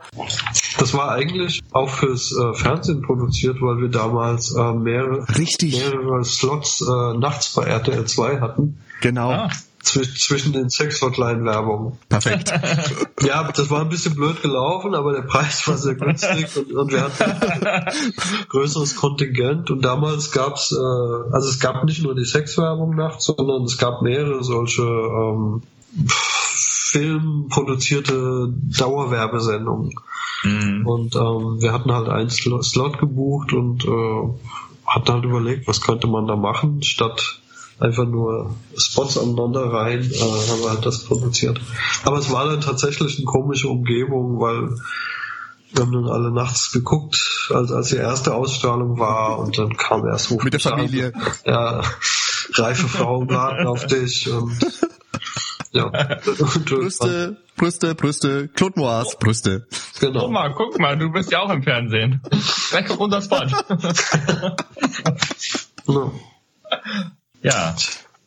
Das 0.79 0.93
war 0.93 1.11
eigentlich 1.11 1.61
auch 1.71 1.89
fürs 1.89 2.31
äh, 2.31 2.53
Fernsehen 2.53 3.01
produziert, 3.01 3.57
weil 3.61 3.79
wir 3.79 3.89
damals 3.89 4.55
äh, 4.55 4.73
mehrere, 4.73 5.27
Richtig. 5.37 5.79
mehrere 5.79 6.23
Slots 6.23 6.81
äh, 6.81 7.17
nachts 7.17 7.53
bei 7.53 7.63
RTL 7.63 8.05
2 8.05 8.39
hatten. 8.39 8.77
Genau. 9.01 9.31
Ah 9.31 9.49
zwischen 9.87 10.53
den 10.53 10.69
Sex-Hotline-Werbungen. 10.69 11.97
Perfekt. 12.09 12.53
ja, 13.21 13.49
das 13.51 13.69
war 13.69 13.81
ein 13.81 13.89
bisschen 13.89 14.15
blöd 14.15 14.41
gelaufen, 14.41 14.95
aber 14.95 15.13
der 15.13 15.21
Preis 15.21 15.67
war 15.67 15.77
sehr 15.77 15.95
günstig 15.95 16.55
und, 16.57 16.71
und 16.73 16.91
wir 16.91 17.03
hatten 17.03 17.85
größeres 18.49 18.95
Kontingent 18.95 19.71
und 19.71 19.83
damals 19.83 20.31
gab's, 20.31 20.71
äh, 20.71 21.33
also 21.33 21.49
es 21.49 21.59
gab 21.59 21.83
nicht 21.83 22.03
nur 22.03 22.15
die 22.15 22.25
Sexwerbung 22.25 22.95
nachts, 22.95 23.25
sondern 23.25 23.63
es 23.63 23.77
gab 23.77 24.01
mehrere 24.01 24.43
solche 24.43 24.83
ähm, 24.83 25.63
filmproduzierte 26.91 28.53
Dauerwerbesendungen. 28.77 29.93
Mhm. 30.43 30.85
Und 30.85 31.15
ähm, 31.15 31.61
wir 31.61 31.73
hatten 31.73 31.91
halt 31.91 32.09
einen 32.09 32.29
Slot 32.29 32.99
gebucht 32.99 33.53
und 33.53 33.85
äh, 33.85 34.29
hatten 34.85 35.11
halt 35.11 35.25
überlegt, 35.25 35.67
was 35.67 35.81
könnte 35.81 36.07
man 36.07 36.27
da 36.27 36.35
machen, 36.35 36.83
statt 36.83 37.41
einfach 37.79 38.05
nur 38.05 38.55
Spots 38.75 39.17
aneinander 39.17 39.71
rein, 39.71 40.01
äh, 40.01 40.19
haben 40.19 40.61
wir 40.61 40.69
halt 40.69 40.85
das 40.85 41.05
produziert. 41.05 41.59
Aber 42.03 42.17
es 42.17 42.31
war 42.31 42.45
dann 42.45 42.61
tatsächlich 42.61 43.17
eine 43.17 43.25
komische 43.25 43.67
Umgebung, 43.67 44.39
weil 44.39 44.69
wir 45.71 45.83
haben 45.83 45.91
dann 45.91 46.07
alle 46.07 46.31
nachts 46.31 46.71
geguckt, 46.71 47.49
als, 47.53 47.71
als 47.71 47.89
die 47.89 47.97
erste 47.97 48.33
Ausstrahlung 48.33 48.97
war 48.99 49.39
und 49.39 49.57
dann 49.57 49.75
kam 49.75 50.07
erst 50.07 50.31
Ruf 50.31 50.43
Mit 50.43 50.53
der 50.53 50.59
Familie. 50.59 51.13
An. 51.13 51.21
Ja, 51.45 51.81
reife 52.53 52.87
Frauen 52.87 53.29
warten 53.29 53.67
auf 53.67 53.85
dich 53.85 54.29
und 54.31 54.57
ja. 55.71 55.89
Brüste, 56.65 57.37
Brüste, 57.55 57.95
Brüste, 57.95 58.47
Claude 58.47 58.79
Moas, 58.79 59.19
Brüste. 59.19 59.67
Genau. 59.99 60.21
Guck 60.21 60.31
mal, 60.31 60.53
guck 60.53 60.79
mal, 60.79 60.97
du 60.97 61.11
bist 61.11 61.31
ja 61.31 61.41
auch 61.41 61.49
im 61.49 61.63
Fernsehen. 61.63 62.21
Weg 62.71 62.89
auf 62.89 62.99
unser 62.99 63.21
Spot. 63.21 63.45
no. 65.87 66.13
Ja. 67.41 67.75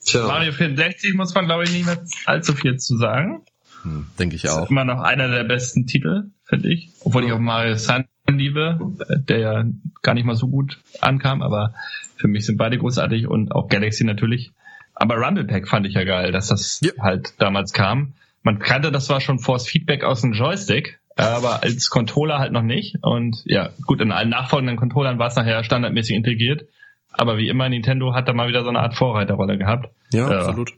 Tja. 0.04 0.26
Mario 0.26 0.52
64 0.52 1.14
muss 1.14 1.34
man, 1.34 1.46
glaube 1.46 1.64
ich, 1.64 1.72
nicht 1.72 1.86
mehr 1.86 2.02
allzu 2.26 2.54
viel 2.54 2.76
zu 2.78 2.96
sagen. 2.96 3.42
Hm, 3.82 4.06
Denke 4.18 4.36
ich 4.36 4.48
auch. 4.48 4.64
Ist 4.64 4.70
immer 4.70 4.84
noch 4.84 5.00
einer 5.00 5.28
der 5.28 5.44
besten 5.44 5.86
Titel, 5.86 6.30
finde 6.44 6.72
ich. 6.72 6.90
Obwohl 7.00 7.24
ich 7.24 7.32
auch 7.32 7.38
Mario 7.38 7.76
Sun 7.76 8.04
liebe, 8.28 8.78
der 9.28 9.38
ja 9.38 9.64
gar 10.02 10.14
nicht 10.14 10.24
mal 10.24 10.36
so 10.36 10.48
gut 10.48 10.78
ankam, 11.00 11.42
aber 11.42 11.74
für 12.16 12.28
mich 12.28 12.46
sind 12.46 12.58
beide 12.58 12.78
großartig 12.78 13.26
und 13.26 13.52
auch 13.52 13.68
Galaxy 13.68 14.04
natürlich. 14.04 14.52
Aber 14.94 15.16
Rumble 15.16 15.44
Pack 15.44 15.66
fand 15.66 15.86
ich 15.86 15.94
ja 15.94 16.04
geil, 16.04 16.30
dass 16.30 16.48
das 16.48 16.80
ja. 16.82 16.92
halt 17.00 17.34
damals 17.38 17.72
kam. 17.72 18.12
Man 18.42 18.58
kannte 18.58 18.92
das 18.92 19.06
zwar 19.06 19.20
schon 19.20 19.38
Force 19.38 19.66
Feedback 19.66 20.04
aus 20.04 20.20
dem 20.20 20.32
Joystick, 20.32 21.00
aber 21.16 21.62
als 21.62 21.90
Controller 21.90 22.38
halt 22.38 22.52
noch 22.52 22.62
nicht. 22.62 22.96
Und 23.02 23.42
ja, 23.44 23.70
gut, 23.86 24.00
in 24.00 24.12
allen 24.12 24.30
nachfolgenden 24.30 24.76
Controllern 24.76 25.18
war 25.18 25.28
es 25.28 25.36
nachher 25.36 25.64
standardmäßig 25.64 26.16
integriert. 26.16 26.66
Aber 27.10 27.36
wie 27.38 27.48
immer, 27.48 27.68
Nintendo 27.68 28.14
hat 28.14 28.28
da 28.28 28.32
mal 28.32 28.48
wieder 28.48 28.62
so 28.62 28.68
eine 28.68 28.80
Art 28.80 28.94
Vorreiterrolle 28.94 29.58
gehabt. 29.58 29.90
Ja, 30.12 30.30
äh, 30.30 30.34
absolut. 30.34 30.72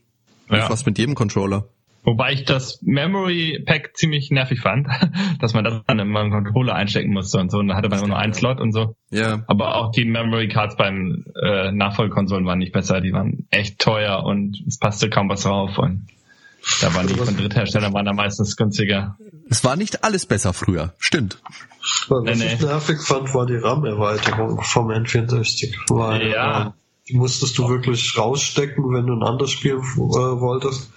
Ja. 0.51 0.67
Fast 0.67 0.87
mit 0.87 0.99
jedem 0.99 1.15
Controller. 1.15 1.65
Wobei 2.05 2.33
ich 2.33 2.45
das 2.45 2.83
Memory 2.83 3.63
Pack 3.65 3.97
ziemlich 3.97 4.31
nervig 4.31 4.61
fand, 4.61 4.89
dass 5.41 5.55
man 5.55 5.63
das 5.63 5.83
dann 5.87 6.01
immer 6.01 6.21
einen 6.21 6.33
Controller 6.33 6.75
einstecken 6.75 7.13
musste 7.13 7.39
und 7.39 7.51
so. 7.51 7.59
Und 7.59 7.69
da 7.69 7.77
hatte 7.77 7.89
man 7.89 7.99
immer 7.99 8.09
nur 8.09 8.19
einen 8.19 8.35
Slot 8.35 8.61
und 8.61 8.73
so. 8.73 8.97
Ja. 9.11 9.45
Aber 9.47 9.77
auch 9.77 9.93
die 9.93 10.05
Memory 10.05 10.49
Cards 10.49 10.77
beim 10.77 11.25
äh, 11.41 11.71
Nachfolgekonsolen 11.71 12.45
waren 12.45 12.59
nicht 12.59 12.73
besser. 12.73 13.01
Die 13.01 13.13
waren 13.13 13.47
echt 13.51 13.79
teuer 13.79 14.25
und 14.25 14.61
es 14.67 14.79
passte 14.79 15.11
kaum 15.11 15.29
was 15.29 15.43
drauf. 15.43 15.79
Und 15.79 16.09
Da 16.81 16.95
waren 16.95 17.07
die 17.07 17.15
von 17.15 17.37
Drittherstellern 17.37 17.93
waren 17.93 18.05
da 18.07 18.13
meistens 18.13 18.57
günstiger. 18.57 19.17
Es 19.51 19.65
war 19.65 19.77
nicht 19.77 20.05
alles 20.05 20.27
besser 20.27 20.53
früher, 20.53 20.95
stimmt. 20.99 21.39
Was 22.09 22.23
Nee, 22.25 22.35
nee. 22.37 22.55
ich 22.55 22.61
nervig 22.61 23.01
fand, 23.01 23.35
war 23.35 23.47
die 23.47 23.57
RAM-Erweiterung 23.57 24.63
vom 24.63 24.89
N64. 24.91 25.75
Weil, 25.89 26.29
Ja. 26.31 26.69
äh, 26.69 26.71
die 27.09 27.17
musstest 27.17 27.59
du 27.59 27.69
wirklich 27.69 28.17
rausstecken, 28.17 28.85
wenn 28.95 29.07
du 29.07 29.15
ein 29.15 29.25
anderes 29.25 29.51
Spiel 29.51 29.75
äh, 29.75 29.77
wolltest. 29.99 30.91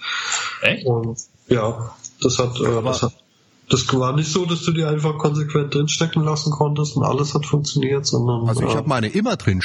Echt? 0.62 0.86
Und 0.86 1.18
ja, 1.48 1.90
das 2.22 2.38
hat, 2.38 2.58
äh, 2.60 2.82
das 2.82 3.02
hat 3.02 3.12
das 3.68 3.92
war 3.92 4.12
nicht 4.14 4.30
so, 4.30 4.46
dass 4.46 4.62
du 4.62 4.70
die 4.70 4.84
einfach 4.84 5.18
konsequent 5.18 5.74
drinstecken 5.74 6.22
lassen 6.22 6.52
konntest 6.52 6.96
und 6.96 7.02
alles 7.02 7.34
hat 7.34 7.44
funktioniert, 7.46 8.06
sondern 8.06 8.48
Also 8.48 8.62
ich 8.62 8.72
äh, 8.72 8.76
habe 8.76 8.88
meine 8.88 9.08
immer 9.08 9.34
drin 9.36 9.60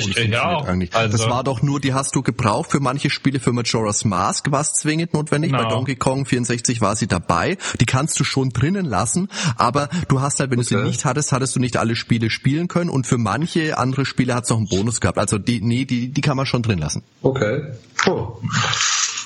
stecken. 0.00 0.32
echt 0.32 0.32
Ja, 0.32 0.58
eigentlich. 0.64 0.94
Also- 0.94 1.16
das 1.18 1.28
war 1.28 1.44
doch 1.44 1.62
nur, 1.62 1.80
die 1.80 1.92
hast 1.94 2.14
du 2.16 2.22
gebraucht 2.22 2.70
für 2.70 2.80
manche 2.80 3.10
Spiele. 3.10 3.38
Für 3.40 3.52
Majora's 3.52 4.04
Mask 4.04 4.50
war 4.50 4.60
es 4.62 4.72
zwingend 4.74 5.12
notwendig. 5.14 5.52
Bei 5.52 5.58
Genau. 5.58 5.70
Donkey 5.70 5.96
Kong 5.96 6.24
64 6.26 6.80
war 6.80 6.96
sie 6.96 7.06
dabei. 7.06 7.56
Die 7.80 7.86
kannst 7.86 8.18
du 8.18 8.24
schon 8.24 8.50
drinnen 8.50 8.86
lassen, 8.86 9.28
aber 9.56 9.88
du 10.08 10.20
hast 10.20 10.40
halt, 10.40 10.50
wenn 10.50 10.58
du 10.58 10.64
sie 10.64 10.76
Okay. 10.76 10.86
nicht 10.86 11.04
hattest, 11.04 11.32
hattest 11.32 11.54
du 11.56 11.60
nicht 11.60 11.76
alle 11.76 11.96
Spiele 11.96 12.30
spielen 12.30 12.68
können 12.68 12.90
und 12.90 13.06
für 13.06 13.18
manche 13.18 13.76
andere 13.78 14.04
Spiele 14.06 14.34
hat 14.34 14.44
es 14.44 14.50
noch 14.50 14.58
einen 14.58 14.68
Bonus 14.68 15.00
gehabt. 15.00 15.18
Also 15.18 15.38
die, 15.38 15.60
nee, 15.60 15.84
die, 15.84 16.08
die 16.08 16.20
kann 16.20 16.36
man 16.36 16.46
schon 16.46 16.62
drin 16.62 16.78
lassen. 16.78 17.02
Okay. 17.22 17.72
Oh. 18.06 18.36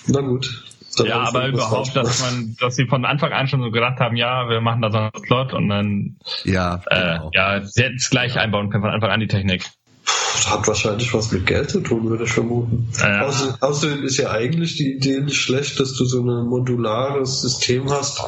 Na 0.08 0.20
gut. 0.20 0.64
Dann 0.98 1.06
Ja, 1.08 1.20
aber 1.20 1.48
überhaupt, 1.48 1.94
dass 1.94 2.22
man, 2.22 2.56
dass 2.58 2.74
sie 2.76 2.86
von 2.86 3.04
Anfang 3.04 3.30
an 3.32 3.48
schon 3.48 3.60
so 3.60 3.70
gedacht 3.70 4.00
haben, 4.00 4.16
ja, 4.16 4.48
wir 4.48 4.62
machen 4.62 4.80
da 4.80 4.90
so 4.90 4.96
einen 4.96 5.10
Slot 5.26 5.52
und 5.52 5.68
dann, 5.68 6.16
Ja, 6.44 6.80
äh, 6.86 7.16
genau. 7.18 7.30
ja, 7.34 7.62
sie 7.64 7.82
hätten 7.82 7.96
es 7.96 8.08
gleich 8.08 8.38
einbauen 8.38 8.70
können 8.70 8.82
von 8.82 8.90
Anfang 8.92 9.10
an 9.10 9.20
die 9.20 9.26
Technik. 9.26 9.66
Das 10.06 10.50
hat 10.50 10.66
wahrscheinlich 10.68 11.12
was 11.14 11.32
mit 11.32 11.46
Geld 11.46 11.70
zu 11.70 11.80
tun, 11.80 12.08
würde 12.08 12.24
ich 12.24 12.30
vermuten. 12.32 12.88
Ja. 13.00 13.22
Außer, 13.26 13.56
außerdem 13.60 14.04
ist 14.04 14.16
ja 14.18 14.30
eigentlich 14.30 14.76
die 14.76 14.94
Idee 14.94 15.20
nicht 15.20 15.40
schlecht, 15.40 15.80
dass 15.80 15.94
du 15.94 16.04
so 16.04 16.20
ein 16.20 16.46
modulares 16.46 17.40
System 17.40 17.90
hast 17.90 18.22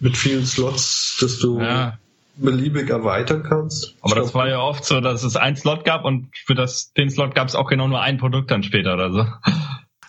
mit 0.00 0.16
vielen 0.16 0.46
Slots, 0.46 1.16
dass 1.20 1.38
du 1.38 1.60
Ja. 1.60 1.98
beliebig 2.36 2.90
erweitern 2.90 3.42
kannst. 3.42 3.94
Aber 4.02 4.12
Ich 4.12 4.22
das 4.22 4.30
glaub, 4.32 4.34
war 4.42 4.48
ja 4.48 4.60
oft 4.60 4.84
so, 4.84 5.00
dass 5.00 5.22
es 5.24 5.36
einen 5.36 5.56
Slot 5.56 5.84
gab 5.84 6.04
und 6.04 6.28
für 6.46 6.54
das, 6.54 6.92
den 6.96 7.10
Slot 7.10 7.34
gab 7.34 7.48
es 7.48 7.54
auch 7.54 7.68
genau 7.68 7.88
nur 7.88 8.00
ein 8.00 8.18
Produkt 8.18 8.50
dann 8.50 8.62
später 8.62 8.94
oder 8.94 9.10
so. 9.10 9.26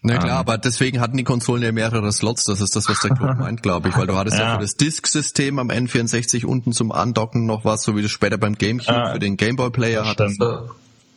Na 0.03 0.17
klar, 0.17 0.31
Ähm. 0.31 0.37
aber 0.37 0.57
deswegen 0.57 0.99
hatten 0.99 1.15
die 1.17 1.23
Konsolen 1.23 1.61
ja 1.63 1.71
mehrere 1.71 2.11
Slots. 2.11 2.45
Das 2.45 2.59
ist 2.59 2.75
das, 2.75 2.89
was 2.89 2.99
der 3.01 3.11
Claude 3.15 3.35
meint, 3.39 3.63
glaube 3.63 3.89
ich. 3.89 3.97
Weil 3.97 4.07
du 4.07 4.15
hattest 4.17 4.37
ja, 4.37 4.45
Ja. 4.49 4.55
für 4.55 4.61
das 4.61 4.75
Disk-System 4.75 5.59
am 5.59 5.69
N64 5.69 6.45
unten 6.45 6.71
zum 6.73 6.91
Andocken 6.91 7.45
noch 7.45 7.65
was, 7.65 7.83
so 7.83 7.95
wie 7.95 8.01
du 8.01 8.09
später 8.09 8.37
beim 8.37 8.55
GameCube 8.55 8.97
Ja. 8.97 9.13
für 9.13 9.19
den 9.19 9.37
Gameboy-Player 9.37 10.05
hattest. 10.05 10.35
Stimmt. 10.35 10.71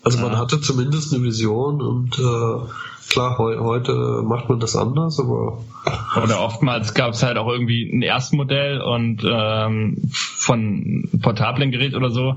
Also 0.04 0.18
man 0.18 0.36
hatte 0.36 0.60
zumindest 0.60 1.14
eine 1.14 1.22
Vision 1.24 1.80
und 1.80 2.18
äh, 2.18 3.10
klar, 3.10 3.38
heu 3.38 3.58
heute 3.58 4.22
macht 4.22 4.48
man 4.48 4.60
das 4.60 4.76
anders, 4.76 5.18
aber 5.18 5.58
Oder 6.22 6.40
oftmals 6.40 6.94
gab 6.94 7.12
es 7.12 7.22
halt 7.22 7.38
auch 7.38 7.48
irgendwie 7.48 7.90
ein 7.90 8.02
Erstmodell 8.02 8.80
und 8.80 9.22
ähm, 9.24 9.96
von 10.12 11.08
portablen 11.22 11.70
Gerät 11.70 11.94
oder 11.94 12.10
so. 12.10 12.36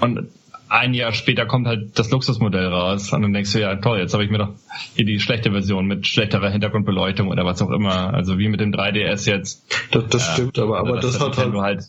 Und 0.00 0.28
ein 0.68 0.92
Jahr 0.92 1.12
später 1.12 1.46
kommt 1.46 1.66
halt 1.66 1.98
das 1.98 2.10
Luxusmodell 2.10 2.66
raus. 2.66 3.12
Und 3.12 3.22
dann 3.22 3.32
denkst 3.32 3.52
du, 3.52 3.60
ja 3.60 3.76
toll, 3.76 3.98
jetzt 3.98 4.12
habe 4.12 4.24
ich 4.24 4.30
mir 4.30 4.38
doch 4.38 4.50
hier 4.94 5.06
die 5.06 5.18
schlechte 5.18 5.50
Version 5.50 5.86
mit 5.86 6.06
schlechterer 6.06 6.50
Hintergrundbeleuchtung 6.50 7.28
oder 7.28 7.44
was 7.46 7.62
auch 7.62 7.70
immer. 7.70 8.12
Also 8.12 8.38
wie 8.38 8.48
mit 8.48 8.60
dem 8.60 8.72
3DS 8.72 9.26
jetzt. 9.28 9.64
das, 9.92 10.08
das 10.08 10.26
Ja. 10.26 10.32
stimmt, 10.34 10.58
aber, 10.58 10.78
aber 10.78 10.92
Oder 10.92 11.00
das 11.00 11.12
dass 11.18 11.26
hat 11.26 11.38
halt, 11.38 11.54
halt 11.54 11.82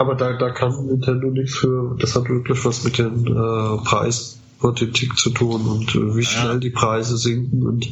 aber 0.00 0.14
da, 0.14 0.32
da 0.32 0.50
kann 0.50 0.86
Nintendo 0.86 1.28
nichts 1.28 1.56
für, 1.58 1.94
das 2.00 2.16
hat 2.16 2.28
wirklich 2.28 2.64
was 2.64 2.84
mit 2.84 2.96
den 2.98 3.26
äh, 3.26 3.84
Preispolitik 3.84 5.16
zu 5.18 5.30
tun 5.30 5.66
und 5.66 5.94
äh, 5.94 6.16
wie 6.16 6.24
schnell 6.24 6.58
die 6.58 6.70
Preise 6.70 7.16
sinken 7.18 7.66
und 7.66 7.88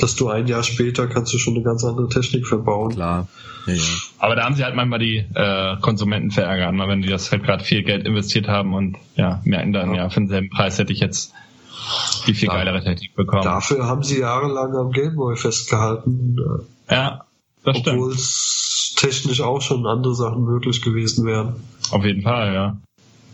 dass 0.00 0.16
du 0.16 0.28
ein 0.28 0.46
Jahr 0.46 0.62
später 0.62 1.06
kannst 1.06 1.34
du 1.34 1.38
schon 1.38 1.54
eine 1.54 1.62
ganz 1.64 1.84
andere 1.84 2.08
Technik 2.08 2.46
verbauen. 2.46 2.90
Klar. 2.94 3.28
Ja, 3.66 3.74
ja. 3.74 3.82
Aber 4.18 4.36
da 4.36 4.44
haben 4.44 4.54
sie 4.54 4.64
halt 4.64 4.74
manchmal 4.74 5.00
die 5.00 5.16
äh, 5.34 5.76
Konsumenten 5.82 6.30
verärgert, 6.30 6.72
ne? 6.74 6.88
wenn 6.88 7.02
die 7.02 7.08
das 7.08 7.30
halt 7.30 7.42
gerade 7.44 7.62
viel 7.62 7.82
Geld 7.82 8.06
investiert 8.06 8.48
haben 8.48 8.72
und 8.74 8.96
ja, 9.16 9.42
merken 9.44 9.72
dann, 9.72 9.94
ja, 9.94 10.08
für 10.08 10.20
denselben 10.20 10.48
Preis 10.50 10.78
hätte 10.78 10.92
ich 10.92 11.00
jetzt 11.00 11.32
die 12.26 12.34
viel 12.34 12.48
Ja. 12.48 12.54
geilere 12.54 12.82
Technik 12.82 13.14
bekommen. 13.14 13.42
Dafür 13.44 13.86
haben 13.86 14.02
sie 14.02 14.20
jahrelang 14.20 14.74
am 14.76 14.90
Gameboy 14.92 15.36
festgehalten, 15.36 16.36
äh, 16.88 16.94
Ja, 16.94 17.24
das 17.64 17.76
stimmt. 17.78 17.96
obwohl 17.98 18.12
es 18.12 18.67
technisch 18.98 19.40
auch 19.40 19.62
schon 19.62 19.86
andere 19.86 20.14
Sachen 20.14 20.44
möglich 20.44 20.82
gewesen 20.82 21.24
wären. 21.24 21.54
Auf 21.90 22.04
jeden 22.04 22.22
Fall, 22.22 22.52
ja. 22.52 22.76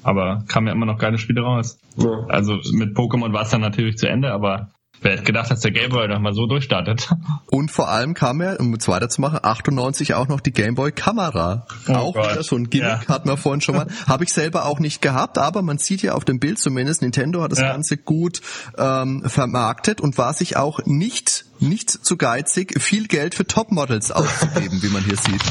Aber 0.03 0.45
kamen 0.47 0.67
ja 0.67 0.73
immer 0.75 0.87
noch 0.87 0.99
geile 0.99 1.19
Spiele 1.19 1.41
raus. 1.41 1.79
Ja. 1.97 2.27
Also 2.29 2.59
mit 2.73 2.97
Pokémon 2.97 3.33
war 3.33 3.43
es 3.43 3.51
dann 3.51 3.63
natürlich 3.63 3.97
zu 3.97 4.09
Ende, 4.09 4.33
aber 4.33 4.71
wer 5.05 5.13
hätte 5.13 5.23
gedacht, 5.23 5.51
dass 5.51 5.61
der 5.61 5.71
Gameboy 5.71 6.09
noch 6.09 6.19
mal 6.19 6.33
so 6.35 6.47
durchstartet? 6.47 7.09
Und 7.47 7.71
vor 7.71 7.89
allem 7.89 8.15
kam 8.15 8.41
ja, 8.43 8.55
um 8.57 8.75
es 8.75 8.89
weiterzumachen, 8.89 9.39
98 9.43 10.15
auch 10.15 10.27
noch 10.29 10.41
die 10.41 10.53
Gameboy 10.53 10.91
Kamera. 10.93 11.67
Oh 11.89 11.93
auch 11.93 12.15
Gott. 12.15 12.33
wieder 12.33 12.43
so 12.43 12.57
ein 12.57 12.71
Gimmick, 12.71 12.89
Ja. 12.89 13.09
hatten 13.09 13.29
wir 13.29 13.37
vorhin 13.37 13.61
schon 13.61 13.77
mal. 13.77 13.87
Habe 14.09 14.25
ich 14.25 14.33
selber 14.33 14.65
auch 14.67 14.81
nicht 14.81 15.01
gehabt, 15.03 15.39
aber 15.39 15.63
man 15.63 15.79
sieht 15.79 16.03
ja 16.03 16.15
auf 16.15 16.25
dem 16.25 16.41
Bild 16.41 16.59
zumindest, 16.59 17.03
Nintendo 17.03 17.43
hat 17.43 17.53
das 17.53 17.61
Ja. 17.61 17.73
Ganze 17.73 17.97
gut 17.97 18.41
ähm, 18.79 19.23
vermarktet 19.27 20.01
und 20.01 20.19
war 20.19 20.33
sich 20.33 20.57
auch 20.57 20.81
nicht, 20.85 21.45
nicht 21.61 21.91
zu 21.91 22.17
geizig, 22.17 22.81
viel 22.83 23.07
Geld 23.07 23.35
für 23.35 23.47
Topmodels 23.47 24.11
auszugeben, 24.11 24.83
wie 24.83 24.89
man 24.89 25.05
hier 25.05 25.17
sieht. 25.17 25.43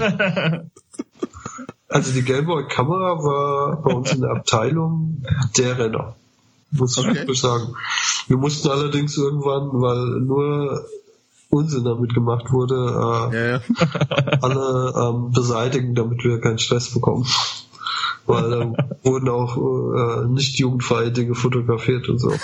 Also 1.88 2.12
die 2.12 2.22
Gameboy-Kamera 2.22 3.18
war 3.22 3.82
bei 3.82 3.92
uns 3.92 4.12
in 4.12 4.22
der 4.22 4.30
Abteilung 4.30 5.22
der 5.56 5.78
Renner. 5.78 6.16
Muss 6.78 6.96
ich 6.98 7.04
Okay. 7.06 7.14
wirklich 7.16 7.40
sagen. 7.40 7.74
Wir 8.28 8.36
mussten 8.36 8.68
allerdings 8.68 9.16
irgendwann, 9.16 9.68
weil 9.80 10.20
nur 10.20 10.84
Unsinn 11.50 11.84
damit 11.84 12.14
gemacht 12.14 12.50
wurde, 12.52 12.74
äh, 12.74 13.36
Ja, 13.36 13.46
ja. 13.52 13.60
alle 14.42 14.92
ähm, 14.96 15.30
beseitigen, 15.32 15.94
damit 15.94 16.24
wir 16.24 16.40
keinen 16.40 16.58
Stress 16.58 16.92
bekommen. 16.92 17.26
Weil 18.26 18.50
da 18.50 18.72
wurden 19.04 19.28
auch 19.28 19.56
äh, 19.56 20.26
nicht 20.28 20.58
jugendfreie 20.58 21.12
Dinge 21.12 21.34
fotografiert 21.34 22.08
und 22.08 22.18
so. 22.18 22.32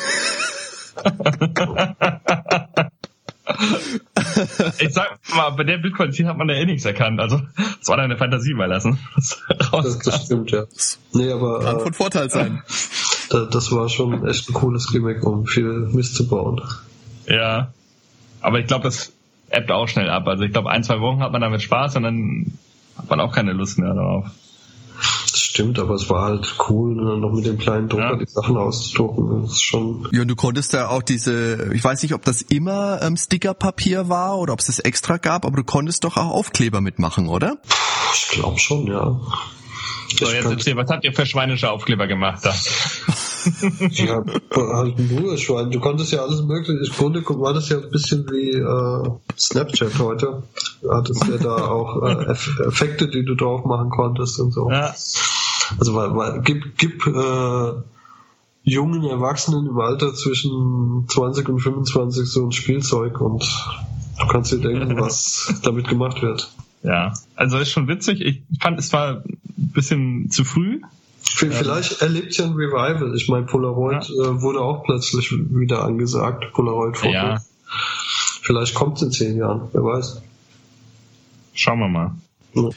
ich 4.79 4.93
sag 4.95 5.19
mal, 5.35 5.51
bei 5.51 5.65
der 5.65 5.79
Bildqualität 5.79 6.27
hat 6.27 6.37
man 6.37 6.49
ja 6.49 6.55
eh 6.57 6.67
nichts 6.67 6.85
erkannt. 6.85 7.21
Also 7.21 7.41
es 7.81 7.89
war 7.89 7.97
deine 7.97 8.17
Fantasie 8.17 8.55
mal 8.55 8.67
lassen. 8.67 8.99
was 9.17 9.39
Das, 9.49 9.73
rauskam. 9.73 10.11
das 10.11 10.25
stimmt, 10.25 10.51
ja. 10.51 10.65
Nee, 11.13 11.33
aber 11.33 11.61
Kann 11.61 11.77
äh, 11.79 11.81
von 11.81 11.95
Vorteil 11.95 12.31
sein. 12.31 12.63
Da, 13.31 13.47
das 13.47 13.73
war 13.73 13.89
schon 13.89 14.27
echt 14.27 14.49
ein 14.51 14.53
cooles 14.53 14.89
Gimmick, 14.93 15.25
um 15.25 15.47
viel 15.47 15.89
Mist 15.93 16.15
zu 16.15 16.29
bauen. 16.29 16.61
Ja. 17.27 17.73
Aber 18.43 18.59
ich 18.59 18.67
glaube, 18.67 18.85
das 18.85 19.13
ebbt 19.51 19.71
auch 19.71 19.89
schnell 19.89 20.11
ab. 20.11 20.27
Also 20.29 20.45
ich 20.45 20.53
glaube, 20.53 20.71
ein, 20.71 20.85
zwei 20.85 21.01
Wochen 21.01 21.21
hat 21.21 21.33
man 21.33 21.41
damit 21.41 21.63
Spaß 21.63 21.97
und 21.97 22.03
dann 22.03 22.59
hat 22.97 23.09
man 23.09 23.21
auch 23.21 23.33
keine 23.33 23.53
Lust 23.53 23.79
mehr 23.79 23.95
darauf. 23.95 24.27
Das 25.31 25.41
stimmt, 25.41 25.79
aber 25.79 25.95
es 25.95 26.11
war 26.11 26.25
halt 26.25 26.57
cool, 26.69 26.97
dann 26.97 27.21
noch 27.21 27.33
mit 27.33 27.47
dem 27.47 27.57
kleinen 27.57 27.89
Drucker 27.89 28.11
Ja. 28.11 28.17
die 28.17 28.27
Sachen 28.27 28.57
auszudrucken. 28.57 29.43
Das 29.43 29.53
ist 29.53 29.63
schon. 29.63 30.09
Ja, 30.13 30.23
und 30.23 30.29
du 30.29 30.37
konntest 30.37 30.73
ja 30.73 30.89
auch 30.89 31.03
diese, 31.03 31.73
ich 31.73 31.83
weiß 31.83 32.03
nicht, 32.03 32.15
ob 32.15 32.25
das 32.25 32.43
immer 32.43 33.01
ähm, 33.01 33.17
Stickerpapier 33.17 34.09
war 34.09 34.39
oder 34.39 34.53
ob 34.53 34.59
es 34.61 34.67
das 34.67 34.81
extra 34.81 35.17
gab, 35.19 35.47
aber 35.47 35.57
du 35.57 35.65
konntest 35.65 36.05
doch 36.05 36.17
auch 36.17 36.31
Aufkleber 36.31 36.81
mitmachen, 36.81 37.29
oder? 37.29 37.59
Ich 38.15 38.29
glaube 38.31 38.59
schon, 38.59 38.87
ja. 38.89 39.21
So, 40.19 40.27
Ich 40.27 40.33
jetzt 40.33 40.47
erzähl, 40.47 40.77
was 40.77 40.91
habt 40.91 41.05
ihr 41.05 41.13
für 41.13 41.27
schweinische 41.27 41.71
Aufkleber 41.71 42.07
gemacht 42.07 42.45
da? 42.45 42.55
Ja, 43.91 44.23
halt 44.55 44.99
nur 44.99 45.39
Schwein. 45.39 45.71
Du 45.71 45.81
konntest 45.81 46.13
ja 46.13 46.21
alles 46.21 46.43
mögliche. 46.43 46.85
Im 46.85 46.93
Grunde 46.93 47.25
war 47.27 47.55
das 47.55 47.71
ja 47.71 47.79
ein 47.79 47.91
bisschen 47.91 48.27
wie 48.31 48.51
äh, 48.51 49.11
Snapchat 49.39 49.99
heute. 49.99 50.43
Du 50.83 50.93
hattest 50.93 51.27
ja 51.27 51.39
da 51.39 51.57
auch 51.69 52.03
äh, 52.03 52.27
Eff 52.27 52.61
Effekte, 52.61 53.09
die 53.09 53.25
du 53.25 53.35
drauf 53.35 53.65
machen 53.65 53.89
konntest 53.89 54.39
und 54.41 54.53
so. 54.53 54.71
Ja. 54.71 54.95
Also 55.79 55.95
weil, 55.95 56.15
weil 56.15 56.43
gib, 56.43 56.77
gib 56.77 57.07
äh, 57.07 57.73
jungen 58.63 59.05
Erwachsenen 59.05 59.67
im 59.67 59.79
Alter 59.79 60.15
zwischen 60.15 61.07
20 61.09 61.49
und 61.49 61.61
25 61.61 62.31
so 62.31 62.45
ein 62.45 62.53
Spielzeug 62.53 63.21
und 63.21 63.43
du 64.19 64.27
kannst 64.27 64.53
dir 64.53 64.59
denken, 64.59 64.97
was 65.01 65.55
damit 65.63 65.89
gemacht 65.89 66.23
wird. 66.23 66.51
Ja, 66.83 67.13
also 67.37 67.59
ist 67.59 67.71
schon 67.71 67.89
witzig. 67.89 68.21
Ich 68.21 68.43
fand, 68.61 68.79
es 68.79 68.93
war 68.93 69.23
ein 69.25 69.39
bisschen 69.73 70.31
zu 70.31 70.45
früh. 70.45 70.81
Vielleicht 71.23 72.01
erlebt 72.01 72.37
ja 72.37 72.47
ein 72.47 72.53
Revival. 72.53 73.15
Ich 73.15 73.29
meine, 73.29 73.47
Polaroid 73.47 74.09
äh, 74.09 74.41
wurde 74.43 74.61
auch 74.61 74.85
plötzlich 74.85 75.31
wieder 75.33 75.85
angesagt. 75.85 76.53
Polaroid-Foto. 76.55 77.13
Ja, 77.13 77.41
Vielleicht 78.43 78.75
kommt 78.75 78.97
es 78.97 79.03
in 79.03 79.13
zehn 79.13 79.37
Jahren, 79.37 79.69
wer 79.73 79.85
weiß. 79.85 80.23
schauen 81.55 81.79
wir 81.79 81.89
mal. 81.89 82.13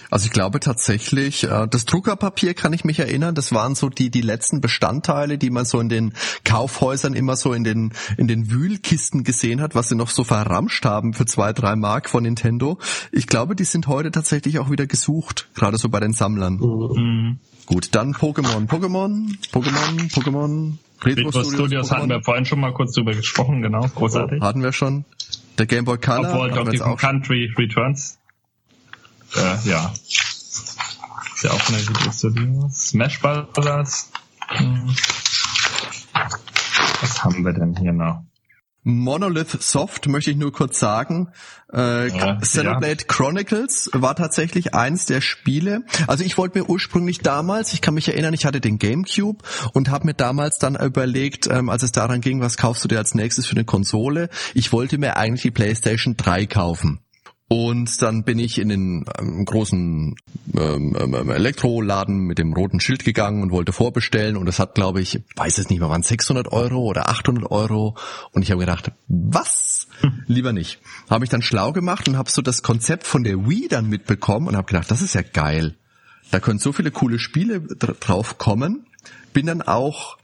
Also 0.09 0.25
ich 0.25 0.31
glaube 0.31 0.59
tatsächlich, 0.59 1.43
äh, 1.45 1.67
das 1.67 1.85
Druckerpapier 1.85 2.53
kann 2.53 2.73
ich 2.73 2.83
mich 2.83 2.99
erinnern, 2.99 3.35
das 3.35 3.53
waren 3.53 3.75
so 3.75 3.89
die 3.89 4.09
die 4.09 4.21
letzten 4.21 4.61
Bestandteile, 4.61 5.37
die 5.37 5.49
man 5.49 5.65
so 5.65 5.79
in 5.79 5.89
den 5.89 6.13
Kaufhäusern 6.43 7.13
immer 7.13 7.35
so 7.35 7.53
in 7.53 7.63
den 7.63 7.93
in 8.17 8.27
den 8.27 8.51
Wühlkisten 8.51 9.23
gesehen 9.23 9.61
hat, 9.61 9.75
was 9.75 9.89
sie 9.89 9.95
noch 9.95 10.09
so 10.09 10.23
verramscht 10.23 10.85
haben 10.85 11.13
für 11.13 11.25
zwei 11.25 11.53
drei 11.53 11.75
Mark 11.75 12.09
von 12.09 12.23
Nintendo. 12.23 12.77
Ich 13.11 13.27
glaube, 13.27 13.55
die 13.55 13.65
sind 13.65 13.87
heute 13.87 14.11
tatsächlich 14.11 14.59
auch 14.59 14.69
wieder 14.69 14.87
gesucht, 14.87 15.49
gerade 15.55 15.77
so 15.77 15.89
bei 15.89 15.99
den 15.99 16.13
Sammlern. 16.13 16.55
Mhm. 16.55 17.39
Gut, 17.65 17.95
dann 17.95 18.13
Pokémon, 18.13 18.67
Pokémon, 18.67 19.37
Pokémon, 19.51 20.11
Pokémon. 20.11 20.73
Retro 21.05 21.27
Retro 21.27 21.43
Studios 21.43 21.91
hatten 21.91 22.09
wir 22.09 22.21
vorhin 22.21 22.45
schon 22.45 22.59
mal 22.59 22.73
kurz 22.73 22.93
drüber 22.93 23.13
gesprochen, 23.13 23.61
genau. 23.61 23.87
Großartig. 23.93 24.41
hatten 24.41 24.63
wir 24.63 24.71
schon. 24.71 25.05
Der 25.57 25.65
Game 25.65 25.85
Boy 25.85 25.97
Color. 25.97 26.33
Obwohl 26.33 26.51
Donkey 26.51 26.77
Kong 26.77 26.97
Country 26.97 27.53
Returns. 27.57 28.19
Äh, 29.35 29.69
ja. 29.69 29.93
Ist 30.05 31.43
ja 31.43 31.51
auch 31.51 31.61
von 31.61 31.75
der 31.75 32.11
Studio. 32.11 32.69
Smash 32.71 33.19
Brothers. 33.19 34.09
Hm. 34.47 34.95
Was 37.01 37.23
haben 37.23 37.43
wir 37.43 37.53
denn 37.53 37.75
hier 37.75 37.93
noch? 37.93 38.23
Monolith 38.83 39.61
Soft 39.61 40.07
möchte 40.07 40.31
ich 40.31 40.37
nur 40.37 40.51
kurz 40.51 40.77
sagen. 40.77 41.29
Äh, 41.73 42.09
ja, 42.09 42.35
Xenoblade 42.35 43.01
ja. 43.01 43.07
Chronicles 43.07 43.89
war 43.93 44.15
tatsächlich 44.15 44.73
eins 44.73 45.05
der 45.05 45.21
Spiele. 45.21 45.83
Also 46.07 46.23
ich 46.23 46.37
wollte 46.37 46.59
mir 46.59 46.69
ursprünglich 46.69 47.19
damals, 47.19 47.73
ich 47.73 47.81
kann 47.81 47.93
mich 47.93 48.09
erinnern, 48.09 48.33
ich 48.33 48.45
hatte 48.45 48.59
den 48.59 48.79
GameCube 48.79 49.43
und 49.73 49.89
habe 49.89 50.05
mir 50.05 50.13
damals 50.13 50.59
dann 50.59 50.75
überlegt, 50.75 51.47
ähm, 51.47 51.69
als 51.69 51.83
es 51.83 51.93
daran 51.93 52.19
ging, 52.19 52.41
was 52.41 52.57
kaufst 52.57 52.83
du 52.83 52.89
dir 52.89 52.97
als 52.97 53.15
nächstes 53.15 53.47
für 53.47 53.55
eine 53.55 53.65
Konsole, 53.65 54.29
ich 54.53 54.73
wollte 54.73 54.97
mir 54.97 55.15
eigentlich 55.15 55.43
die 55.43 55.51
PlayStation 55.51 56.17
3 56.17 56.45
kaufen. 56.45 57.02
Und 57.53 58.01
dann 58.01 58.23
bin 58.23 58.39
ich 58.39 58.57
in 58.57 58.69
den 58.69 59.05
ähm, 59.19 59.45
großen 59.45 60.15
ähm, 60.57 60.97
ähm, 60.99 61.29
Elektroladen 61.29 62.21
mit 62.21 62.39
dem 62.39 62.51
roten 62.51 62.79
Schild 62.79 63.05
gegangen 63.05 63.43
und 63.43 63.51
wollte 63.51 63.71
vorbestellen. 63.71 64.37
Und 64.37 64.49
es 64.49 64.57
hat, 64.57 64.73
glaube 64.73 65.01
ich, 65.01 65.21
weiß 65.35 65.59
es 65.59 65.69
nicht 65.69 65.79
mehr, 65.79 65.87
waren 65.87 66.01
600 66.01 66.51
Euro 66.51 66.79
oder 66.79 67.09
800 67.09 67.51
Euro. 67.51 67.95
Und 68.31 68.41
ich 68.41 68.49
habe 68.49 68.61
gedacht, 68.61 68.91
was? 69.07 69.87
Hm. 70.01 70.23
Lieber 70.25 70.51
nicht. 70.51 70.79
Habe 71.11 71.25
ich 71.25 71.29
dann 71.29 71.43
schlau 71.43 71.73
gemacht 71.73 72.07
und 72.07 72.17
habe 72.17 72.31
so 72.31 72.41
das 72.41 72.63
Konzept 72.63 73.05
von 73.05 73.23
der 73.23 73.47
Wii 73.47 73.67
dann 73.67 73.87
mitbekommen 73.87 74.47
und 74.47 74.57
habe 74.57 74.65
gedacht, 74.65 74.89
das 74.89 75.03
ist 75.03 75.13
ja 75.13 75.21
geil. 75.21 75.75
Da 76.31 76.39
können 76.39 76.57
so 76.57 76.71
viele 76.71 76.89
coole 76.89 77.19
Spiele 77.19 77.61
drauf 77.61 78.39
kommen. 78.39 78.87
Bin 79.31 79.45
dann 79.45 79.61
auch 79.61 80.17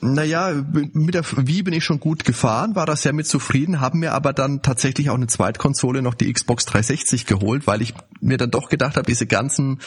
naja, 0.00 0.64
mit 0.92 1.14
der 1.14 1.24
Wii 1.24 1.62
bin 1.62 1.74
ich 1.74 1.84
schon 1.84 2.00
gut 2.00 2.24
gefahren, 2.24 2.74
war 2.74 2.86
da 2.86 2.96
sehr 2.96 3.12
mit 3.12 3.26
zufrieden, 3.26 3.80
haben 3.80 4.00
mir 4.00 4.12
aber 4.12 4.32
dann 4.32 4.62
tatsächlich 4.62 5.10
auch 5.10 5.14
eine 5.14 5.26
Zweitkonsole 5.26 6.02
noch 6.02 6.14
die 6.14 6.32
Xbox 6.32 6.64
360 6.66 7.26
geholt, 7.26 7.66
weil 7.66 7.82
ich 7.82 7.94
mir 8.20 8.36
dann 8.36 8.50
doch 8.50 8.68
gedacht 8.68 8.96
habe, 8.96 9.06
diese 9.06 9.26
ganzen, 9.26 9.80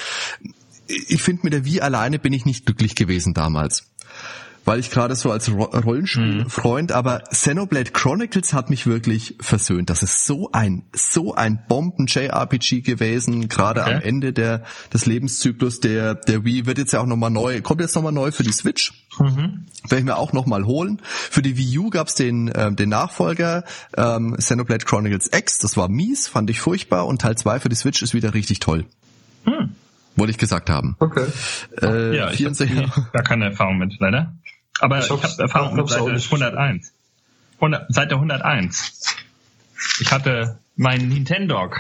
ich 0.88 1.22
finde 1.22 1.42
mit 1.44 1.54
der 1.54 1.66
Wii 1.66 1.82
alleine 1.82 2.20
bin 2.20 2.34
ich 2.34 2.46
nicht 2.46 2.66
glücklich 2.66 2.96
gewesen 2.96 3.34
damals 3.34 3.88
weil 4.68 4.82
ich 4.82 4.92
gerade 4.92 5.16
so 5.16 5.32
als 5.32 5.50
Rollenspielfreund, 5.50 6.90
mhm. 6.90 6.96
aber 6.96 7.20
Xenoblade 7.32 7.92
Chronicles 7.92 8.54
hat 8.54 8.70
mich 8.70 8.86
wirklich 8.86 9.36
versöhnt. 9.40 9.90
Das 9.90 10.04
ist 10.04 10.26
so 10.26 10.52
ein 10.52 10.84
so 10.94 11.34
ein 11.34 11.64
Bomben 11.70 12.06
JRPG 12.06 12.82
gewesen, 12.82 13.48
gerade 13.48 13.82
okay. 13.84 13.94
am 13.94 14.02
Ende 14.02 14.34
der 14.34 14.64
des 14.94 15.06
Lebenszyklus 15.06 15.80
der 15.80 16.16
der 16.16 16.44
Wii 16.44 16.66
wird 16.66 16.80
jetzt 16.80 16.92
ja 16.92 17.00
auch 17.00 17.06
nochmal 17.06 17.32
neu, 17.32 17.62
kommt 17.62 17.80
jetzt 17.80 17.96
nochmal 17.96 18.12
neu 18.12 18.32
für 18.32 18.44
die 18.44 18.52
Switch. 18.52 18.92
Mhm. 19.20 19.68
Werde 19.84 20.00
ich 20.00 20.04
mir 20.04 20.18
auch 20.18 20.34
nochmal 20.34 20.66
holen. 20.66 21.02
Für 21.06 21.42
die 21.42 21.56
Wii 21.56 21.78
U 21.80 21.90
gab's 21.90 22.16
den 22.16 22.50
äh, 22.50 22.70
den 22.74 22.90
Nachfolger 22.90 23.64
ähm, 23.96 24.36
Xenoblade 24.38 24.84
Chronicles 24.84 25.30
X, 25.34 25.60
das 25.60 25.78
war 25.78 25.88
mies, 25.88 26.28
fand 26.28 26.50
ich 26.50 26.60
furchtbar 26.60 27.08
und 27.08 27.22
Teil 27.22 27.38
2 27.38 27.62
für 27.62 27.70
die 27.70 27.76
Switch 27.76 28.02
ist 28.02 28.14
wieder 28.14 28.34
richtig 28.34 28.60
toll. 28.60 28.84
Hm. 29.46 29.76
Wollte 30.18 30.32
ich 30.32 30.38
gesagt 30.38 30.70
haben. 30.70 30.98
Okay. 31.00 31.28
Äh, 31.82 32.18
ja, 32.18 32.32
ich 32.32 32.44
habe 32.44 32.92
gar 33.14 33.24
keine 33.24 33.46
Erfahrung 33.46 33.78
mit, 33.78 33.96
leider. 34.00 34.34
Aber 34.80 35.00
ich, 35.00 35.06
ich 35.06 35.24
habe 35.24 35.42
Erfahrung 35.42 35.76
mit 35.76 35.90
Seite 35.90 36.12
101. 36.12 36.94
100, 37.56 37.94
Seite 37.94 38.16
101. 38.16 39.16
Ich 40.00 40.12
hatte 40.12 40.60
meinen 40.76 41.10
Nintendo. 41.10 41.72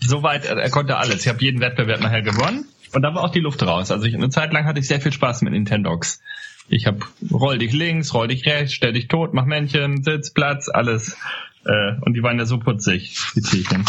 Soweit, 0.00 0.44
er 0.44 0.70
konnte 0.70 0.96
alles. 0.96 1.22
Ich 1.22 1.28
habe 1.28 1.40
jeden 1.40 1.60
Wettbewerb 1.60 2.00
nachher 2.00 2.22
gewonnen. 2.22 2.66
Und 2.92 3.02
da 3.02 3.14
war 3.14 3.24
auch 3.24 3.32
die 3.32 3.40
Luft 3.40 3.62
raus. 3.62 3.90
Also 3.90 4.04
ich, 4.06 4.14
eine 4.14 4.30
Zeit 4.30 4.52
lang 4.52 4.66
hatte 4.66 4.78
ich 4.78 4.86
sehr 4.86 5.00
viel 5.00 5.12
Spaß 5.12 5.42
mit 5.42 5.52
Nintendogs. 5.52 6.20
Ich 6.68 6.86
habe 6.86 7.00
roll 7.30 7.58
dich 7.58 7.72
links, 7.72 8.14
roll 8.14 8.28
dich 8.28 8.46
rechts, 8.46 8.72
stell 8.72 8.92
dich 8.92 9.08
tot, 9.08 9.34
mach 9.34 9.44
Männchen, 9.44 10.02
Sitz, 10.02 10.32
Platz, 10.32 10.68
alles. 10.68 11.16
Äh, 11.66 11.94
und 12.00 12.14
die 12.14 12.22
waren 12.22 12.38
ja 12.38 12.46
so 12.46 12.58
putzig, 12.58 13.18
die 13.34 13.42
Tierchen. 13.42 13.84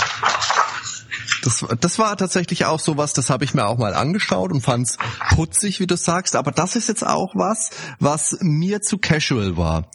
Das, 1.43 1.65
das 1.79 1.99
war 1.99 2.17
tatsächlich 2.17 2.65
auch 2.65 2.79
so 2.79 2.97
was, 2.97 3.13
das 3.13 3.29
habe 3.29 3.43
ich 3.43 3.53
mir 3.53 3.67
auch 3.67 3.77
mal 3.77 3.93
angeschaut 3.93 4.51
und 4.51 4.61
fand's 4.61 4.97
putzig, 5.29 5.79
wie 5.79 5.87
du 5.87 5.95
sagst. 5.95 6.35
Aber 6.35 6.51
das 6.51 6.75
ist 6.75 6.87
jetzt 6.87 7.05
auch 7.05 7.35
was, 7.35 7.71
was 7.99 8.37
mir 8.41 8.81
zu 8.81 8.97
casual 8.97 9.57
war. 9.57 9.89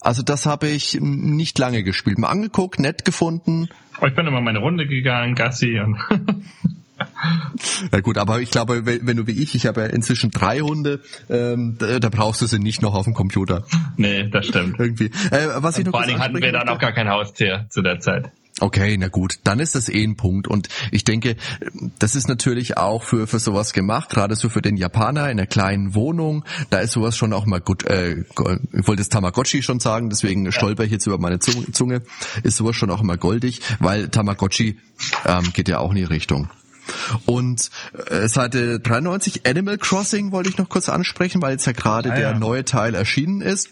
Also 0.00 0.22
das 0.22 0.46
habe 0.46 0.68
ich 0.68 0.98
nicht 1.00 1.58
lange 1.58 1.82
gespielt. 1.82 2.18
Mal 2.18 2.28
angeguckt, 2.28 2.78
nett 2.78 3.04
gefunden. 3.04 3.68
Oh, 4.00 4.06
ich 4.06 4.14
bin 4.14 4.26
immer 4.26 4.40
meine 4.40 4.60
Runde 4.60 4.86
gegangen, 4.86 5.34
Gassi 5.34 5.80
und 5.80 5.98
Na 7.92 8.00
gut, 8.00 8.16
aber 8.16 8.40
ich 8.40 8.50
glaube, 8.50 8.86
wenn 8.86 9.16
du 9.16 9.26
wie 9.26 9.42
ich, 9.42 9.54
ich 9.54 9.66
habe 9.66 9.82
ja 9.82 9.86
inzwischen 9.88 10.30
drei 10.30 10.60
Hunde, 10.60 11.00
ähm, 11.28 11.76
da, 11.78 11.98
da, 11.98 12.08
brauchst 12.08 12.40
du 12.40 12.46
sie 12.46 12.58
nicht 12.58 12.80
noch 12.80 12.94
auf 12.94 13.04
dem 13.04 13.14
Computer. 13.14 13.64
Nee, 13.96 14.28
das 14.30 14.46
stimmt. 14.46 14.78
Irgendwie. 14.78 15.10
Äh, 15.30 15.48
was 15.56 15.78
ich 15.78 15.84
noch 15.84 15.92
vor 15.92 16.00
allen 16.00 16.08
Dingen 16.08 16.20
hatten 16.20 16.40
wir 16.40 16.52
da 16.52 16.64
noch 16.64 16.78
gar 16.78 16.92
kein 16.92 17.08
Haustier 17.08 17.66
zu 17.68 17.82
der 17.82 18.00
Zeit. 18.00 18.30
Okay, 18.58 18.96
na 18.98 19.08
gut, 19.08 19.38
dann 19.44 19.60
ist 19.60 19.74
das 19.74 19.90
eh 19.90 20.02
ein 20.02 20.16
Punkt. 20.16 20.48
Und 20.48 20.68
ich 20.90 21.04
denke, 21.04 21.36
das 21.98 22.14
ist 22.14 22.26
natürlich 22.26 22.78
auch 22.78 23.02
für, 23.02 23.26
für 23.26 23.38
sowas 23.38 23.74
gemacht, 23.74 24.08
gerade 24.08 24.34
so 24.34 24.48
für 24.48 24.62
den 24.62 24.78
Japaner 24.78 25.24
in 25.24 25.38
einer 25.38 25.46
kleinen 25.46 25.94
Wohnung. 25.94 26.42
Da 26.70 26.78
ist 26.78 26.92
sowas 26.92 27.18
schon 27.18 27.34
auch 27.34 27.44
mal 27.44 27.60
gut, 27.60 27.84
äh, 27.84 28.20
ich 28.20 28.36
wollte 28.86 28.96
das 28.96 29.10
Tamagotchi 29.10 29.62
schon 29.62 29.78
sagen, 29.78 30.08
deswegen 30.08 30.50
stolper 30.52 30.84
ich 30.84 30.90
jetzt 30.90 31.06
über 31.06 31.18
meine 31.18 31.38
Zunge, 31.38 32.02
ist 32.44 32.56
sowas 32.56 32.76
schon 32.76 32.90
auch 32.90 33.02
immer 33.02 33.18
goldig, 33.18 33.60
weil 33.78 34.08
Tamagotchi 34.08 34.78
ähm, 35.26 35.52
geht 35.52 35.68
ja 35.68 35.78
auch 35.78 35.90
in 35.90 35.96
die 35.96 36.04
Richtung. 36.04 36.48
Und 37.26 37.70
äh, 38.08 38.26
Seite 38.26 38.80
93 38.80 39.46
Animal 39.46 39.76
Crossing 39.76 40.32
wollte 40.32 40.48
ich 40.48 40.56
noch 40.56 40.70
kurz 40.70 40.88
ansprechen, 40.88 41.42
weil 41.42 41.52
jetzt 41.52 41.66
ja 41.66 41.72
gerade 41.72 42.10
ah, 42.10 42.14
der 42.14 42.30
ja. 42.30 42.38
neue 42.38 42.64
Teil 42.64 42.94
erschienen 42.94 43.42
ist. 43.42 43.68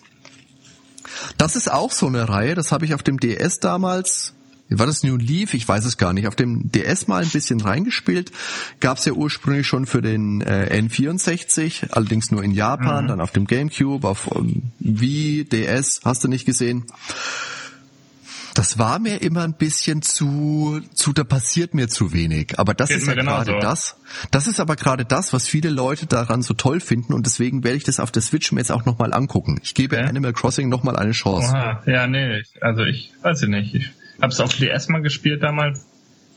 Das 1.39 1.57
ist 1.57 1.73
auch 1.73 1.93
so 1.93 2.07
eine 2.07 2.29
Reihe, 2.29 2.55
das 2.55 2.71
habe 2.71 2.85
ich 2.85 2.93
auf 2.93 3.03
dem 3.03 3.19
DS 3.19 3.61
damals 3.61 4.35
war 4.71 4.87
das 4.87 5.03
New 5.03 5.17
Leaf? 5.17 5.55
Ich 5.55 5.69
weiß 5.69 5.85
es 5.85 5.99
gar 5.99 6.13
nicht. 6.13 6.27
Auf 6.27 6.37
dem 6.37 6.71
DS 6.73 7.07
mal 7.07 7.23
ein 7.23 7.29
bisschen 7.29 7.61
reingespielt. 7.61 8.33
Gab 8.81 8.99
es 8.99 9.05
ja 9.05 9.13
ursprünglich 9.13 9.67
schon 9.67 9.87
für 9.87 10.01
den 10.01 10.41
äh, 10.41 10.81
N64, 10.81 11.91
allerdings 11.91 12.31
nur 12.31 12.43
in 12.43 12.51
Japan, 12.51 13.05
mhm. 13.05 13.09
dann 13.09 13.21
auf 13.21 13.33
dem 13.33 13.47
GameCube, 13.47 14.09
auf 14.09 14.27
um, 14.29 14.73
Wii, 14.79 15.45
DS, 15.45 16.01
hast 16.05 16.25
du 16.25 16.29
nicht 16.29 16.47
gesehen. 16.47 16.85
Das 18.55 18.79
war 18.79 19.01
mir 19.01 19.21
immer 19.21 19.43
ein 19.43 19.55
bisschen 19.55 20.01
zu, 20.01 20.81
zu, 20.95 21.13
da 21.13 21.25
passiert 21.25 21.75
mir 21.75 21.89
zu 21.89 22.13
wenig. 22.13 22.57
Aber 22.57 22.73
das 22.73 22.89
Geht 22.89 22.99
ist 22.99 23.09
ja 23.09 23.15
gerade 23.15 23.53
so. 23.53 23.59
das. 23.59 23.97
Das 24.31 24.47
ist 24.47 24.61
aber 24.61 24.77
gerade 24.77 25.05
das, 25.05 25.33
was 25.33 25.49
viele 25.49 25.71
Leute 25.71 26.07
daran 26.07 26.41
so 26.41 26.55
toll 26.55 26.79
finden 26.79 27.15
und 27.15 27.27
deswegen 27.27 27.65
werde 27.65 27.77
ich 27.77 27.83
das 27.83 27.99
auf 27.99 28.13
der 28.13 28.23
Switch 28.23 28.53
mir 28.53 28.61
jetzt 28.61 28.71
auch 28.71 28.85
nochmal 28.85 29.13
angucken. 29.13 29.59
Ich 29.65 29.75
gebe 29.75 29.97
okay. 29.97 30.07
Animal 30.07 30.33
Crossing 30.33 30.69
nochmal 30.69 30.97
eine 30.97 31.11
Chance. 31.11 31.51
Oha. 31.53 31.83
Ja, 31.87 32.07
nee, 32.07 32.45
also 32.61 32.85
ich 32.85 33.13
weiß 33.23 33.43
ich 33.43 33.49
nicht. 33.49 33.75
Ich 33.75 33.91
Hab's 34.21 34.41
auf 34.41 34.55
DS 34.55 34.89
mal 34.89 35.03
gespielt 35.03 35.43
damals. 35.43 35.87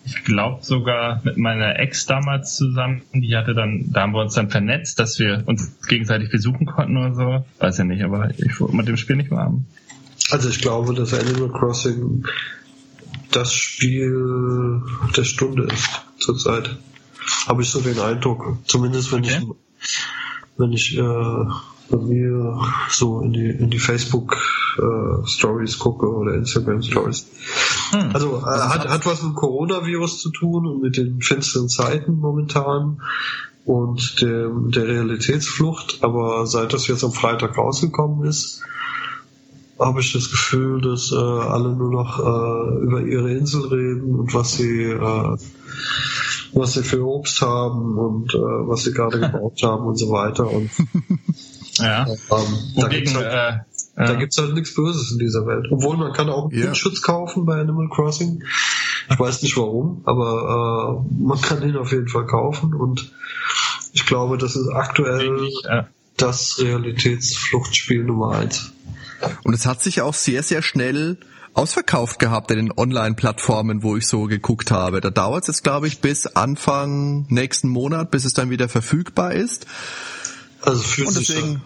Ich 0.05 0.23
glaube 0.23 0.63
sogar 0.63 1.21
mit 1.25 1.37
meiner 1.37 1.79
Ex 1.79 2.05
damals 2.05 2.55
zusammen. 2.55 3.01
Die 3.13 3.35
hatte 3.35 3.53
dann, 3.53 3.91
da 3.91 4.01
haben 4.01 4.13
wir 4.13 4.21
uns 4.21 4.35
dann 4.35 4.49
vernetzt, 4.49 4.99
dass 4.99 5.19
wir 5.19 5.43
uns 5.45 5.77
gegenseitig 5.87 6.29
besuchen 6.29 6.65
konnten 6.65 6.97
oder 6.97 7.13
so. 7.13 7.45
Weiß 7.59 7.77
ja 7.77 7.83
nicht, 7.83 8.03
aber 8.03 8.29
ich 8.37 8.59
wollte 8.59 8.75
mit 8.75 8.87
dem 8.87 8.95
Spiel 8.95 9.17
nicht 9.17 9.31
warm. 9.31 9.65
Also 10.29 10.49
ich 10.49 10.61
glaube, 10.61 10.93
dass 10.93 11.13
Animal 11.13 11.49
Crossing 11.49 12.25
das 13.31 13.53
Spiel 13.53 14.81
der 15.15 15.23
Stunde 15.25 15.63
ist 15.63 15.89
zurzeit. 16.19 16.77
Habe 17.47 17.61
ich 17.61 17.69
so 17.69 17.81
den 17.81 17.99
Eindruck. 17.99 18.59
Zumindest 18.65 19.11
wenn 19.11 19.25
okay. 19.25 19.39
ich 19.41 19.47
wenn 20.57 20.71
ich 20.71 20.97
äh, 20.97 21.45
bei 21.89 21.97
mir 21.97 22.59
so 22.89 23.21
in 23.21 23.33
die, 23.33 23.49
in 23.49 23.69
die 23.69 23.79
Facebook 23.79 24.37
äh, 24.77 25.27
Stories 25.27 25.79
gucke 25.79 26.07
oder 26.07 26.33
Instagram 26.33 26.81
Stories. 26.81 27.27
Hm. 27.91 28.11
Also 28.13 28.39
äh, 28.39 28.59
hat, 28.59 28.87
hat 28.87 29.05
was 29.05 29.23
mit 29.23 29.35
Coronavirus 29.35 30.19
zu 30.19 30.31
tun 30.31 30.65
und 30.65 30.81
mit 30.81 30.97
den 30.97 31.21
finsteren 31.21 31.69
Zeiten 31.69 32.17
momentan 32.19 33.01
und 33.65 34.21
der, 34.21 34.49
der 34.49 34.87
Realitätsflucht. 34.87 35.99
Aber 36.01 36.45
seit 36.45 36.73
das 36.73 36.87
jetzt 36.87 37.03
am 37.03 37.11
Freitag 37.11 37.57
rausgekommen 37.57 38.27
ist, 38.27 38.61
habe 39.79 39.99
ich 39.99 40.13
das 40.13 40.31
Gefühl, 40.31 40.81
dass 40.81 41.11
äh, 41.11 41.15
alle 41.15 41.75
nur 41.75 41.91
noch 41.91 42.19
äh, 42.19 42.83
über 42.83 43.01
ihre 43.01 43.31
Insel 43.31 43.67
reden 43.67 44.15
und 44.15 44.33
was 44.33 44.53
sie 44.53 44.85
äh, 44.85 45.37
was 46.53 46.73
sie 46.73 46.83
für 46.83 47.05
Obst 47.05 47.41
haben 47.41 47.97
und 47.97 48.33
äh, 48.33 48.37
was 48.37 48.83
sie 48.83 48.93
gerade 48.93 49.19
gebaut 49.31 49.61
haben 49.63 49.85
und 49.85 49.97
so 49.97 50.09
weiter. 50.09 50.49
Und 50.49 50.69
ja. 51.77 52.05
Ähm, 52.07 52.17
da 52.75 52.87
gibt's 52.87 53.15
halt, 53.15 53.27
äh, 53.27 54.05
da 54.05 54.13
gibt's 54.15 54.37
halt 54.37 54.53
nichts 54.53 54.73
Böses 54.73 55.11
in 55.11 55.19
dieser 55.19 55.45
Welt. 55.45 55.67
Obwohl 55.71 55.97
man 55.97 56.13
kann 56.13 56.29
auch 56.29 56.45
einen 56.45 56.53
yeah. 56.53 56.67
Windschutz 56.67 57.01
kaufen 57.01 57.45
bei 57.45 57.59
Animal 57.59 57.89
Crossing. 57.89 58.43
Ich 59.09 59.19
weiß 59.19 59.41
nicht 59.43 59.57
warum, 59.57 60.01
aber 60.05 61.03
äh, 61.07 61.23
man 61.23 61.39
kann 61.41 61.61
den 61.61 61.77
auf 61.77 61.91
jeden 61.91 62.09
Fall 62.09 62.25
kaufen 62.25 62.73
und 62.73 63.11
ich 63.93 64.05
glaube, 64.05 64.37
das 64.37 64.55
ist 64.55 64.67
aktuell 64.69 65.45
ich, 65.45 65.65
äh, 65.65 65.83
das 66.17 66.59
Realitätsfluchtspiel 66.59 68.03
Nummer 68.03 68.35
eins. 68.35 68.71
Und 69.43 69.53
es 69.53 69.65
hat 69.65 69.81
sich 69.81 70.01
auch 70.01 70.13
sehr, 70.13 70.43
sehr 70.43 70.61
schnell 70.61 71.17
ausverkauft 71.57 72.19
gehabt 72.19 72.51
in 72.51 72.57
den 72.57 72.71
Online-Plattformen, 72.71 73.81
wo 73.81 73.97
ich 73.97 74.07
so 74.07 74.25
geguckt 74.25 74.69
habe. 74.69 75.01
Da 75.01 75.09
dauert 75.09 75.43
es 75.43 75.47
jetzt, 75.47 75.63
glaube 75.63 75.87
ich, 75.87 76.01
bis 76.01 76.27
Anfang 76.27 77.25
nächsten 77.29 77.67
Monat, 77.67 78.11
bis 78.11 78.25
es 78.25 78.33
dann 78.33 78.51
wieder 78.51 78.69
verfügbar 78.69 79.33
ist. 79.33 79.65
Also 80.61 80.81
physische. 80.81 81.61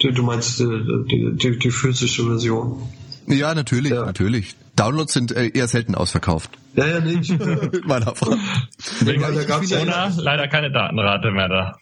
Du, 0.00 0.12
du 0.12 0.22
meinst 0.22 0.58
die, 0.58 1.04
die, 1.08 1.36
die, 1.36 1.58
die 1.58 1.70
physische 1.70 2.24
Version? 2.24 2.88
Ja, 3.26 3.54
natürlich, 3.54 3.92
ja. 3.92 4.04
natürlich. 4.04 4.56
Downloads 4.76 5.12
sind 5.12 5.32
äh, 5.32 5.48
eher 5.48 5.68
selten 5.68 5.94
ausverkauft. 5.94 6.50
Ja, 6.74 6.86
ja, 6.86 7.00
nicht. 7.00 7.30
Meiner 7.86 8.14
Frau. 8.14 8.34
Wegen 9.00 9.20
ja, 9.20 9.44
Corona 9.44 10.12
leider 10.16 10.48
keine 10.48 10.70
Datenrate 10.70 11.30
mehr 11.30 11.48
da. 11.48 11.78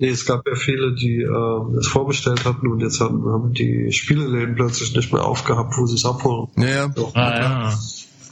Nee, 0.00 0.10
es 0.10 0.26
gab 0.26 0.46
ja 0.46 0.54
viele, 0.54 0.94
die 0.94 1.22
äh, 1.22 1.78
es 1.78 1.88
vorbestellt 1.88 2.44
hatten 2.44 2.68
und 2.68 2.80
jetzt 2.80 3.00
haben, 3.00 3.24
haben 3.26 3.52
die 3.52 3.92
Spieleläden 3.92 4.54
plötzlich 4.54 4.94
nicht 4.94 5.12
mehr 5.12 5.24
aufgehabt, 5.24 5.76
wo 5.76 5.86
sie 5.86 5.96
es 5.96 6.04
abholen. 6.04 6.48
Ja, 6.56 6.68
ja. 6.68 6.92
So. 6.94 7.10
Ah, 7.14 7.38
ja. 7.38 7.78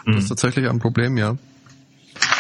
Das 0.07 0.17
ist 0.17 0.29
tatsächlich 0.29 0.69
ein 0.69 0.79
Problem, 0.79 1.17
ja. 1.17 1.37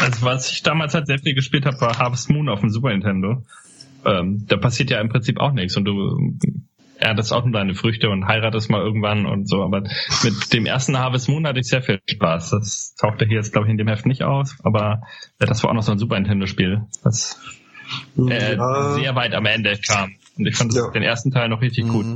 Also 0.00 0.24
was 0.26 0.50
ich 0.50 0.62
damals 0.62 0.94
halt 0.94 1.06
sehr 1.06 1.18
viel 1.18 1.34
gespielt 1.34 1.66
habe, 1.66 1.80
war 1.80 1.98
Harvest 1.98 2.30
Moon 2.30 2.48
auf 2.48 2.60
dem 2.60 2.70
Super 2.70 2.90
Nintendo. 2.90 3.44
Ähm, 4.04 4.46
da 4.48 4.56
passiert 4.56 4.90
ja 4.90 5.00
im 5.00 5.08
Prinzip 5.08 5.40
auch 5.40 5.52
nichts 5.52 5.76
und 5.76 5.84
du 5.84 6.38
erntest 6.98 7.32
auch 7.32 7.44
nur 7.44 7.52
deine 7.52 7.74
Früchte 7.74 8.08
und 8.08 8.26
heiratest 8.26 8.70
mal 8.70 8.80
irgendwann 8.80 9.26
und 9.26 9.48
so. 9.48 9.62
Aber 9.62 9.82
mit 10.22 10.52
dem 10.52 10.66
ersten 10.66 10.98
Harvest 10.98 11.28
Moon 11.28 11.46
hatte 11.46 11.60
ich 11.60 11.68
sehr 11.68 11.82
viel 11.82 12.00
Spaß. 12.08 12.50
Das 12.50 12.94
tauchte 12.94 13.26
hier 13.26 13.36
jetzt, 13.36 13.52
glaube 13.52 13.66
ich, 13.66 13.70
in 13.70 13.78
dem 13.78 13.88
Heft 13.88 14.06
nicht 14.06 14.22
aus, 14.22 14.56
aber 14.62 15.02
das 15.38 15.62
war 15.62 15.70
auch 15.70 15.74
noch 15.74 15.82
so 15.82 15.92
ein 15.92 15.98
Super 15.98 16.16
Nintendo-Spiel, 16.16 16.82
was 17.02 17.38
äh, 18.18 18.56
ja. 18.56 18.94
sehr 18.94 19.14
weit 19.14 19.34
am 19.34 19.46
Ende 19.46 19.78
kam. 19.78 20.14
Und 20.38 20.46
ich 20.46 20.56
fand 20.56 20.74
ja. 20.74 20.90
den 20.90 21.02
ersten 21.02 21.30
Teil 21.30 21.48
noch 21.48 21.60
richtig 21.60 21.84
mhm. 21.86 21.88
gut. 21.88 22.06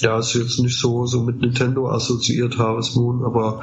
Ja, 0.00 0.18
ist 0.18 0.34
jetzt 0.34 0.60
nicht 0.60 0.78
so, 0.78 1.06
so 1.06 1.22
mit 1.22 1.40
Nintendo 1.40 1.90
assoziiert, 1.90 2.56
Harvest 2.58 2.94
Moon, 2.96 3.24
aber 3.24 3.62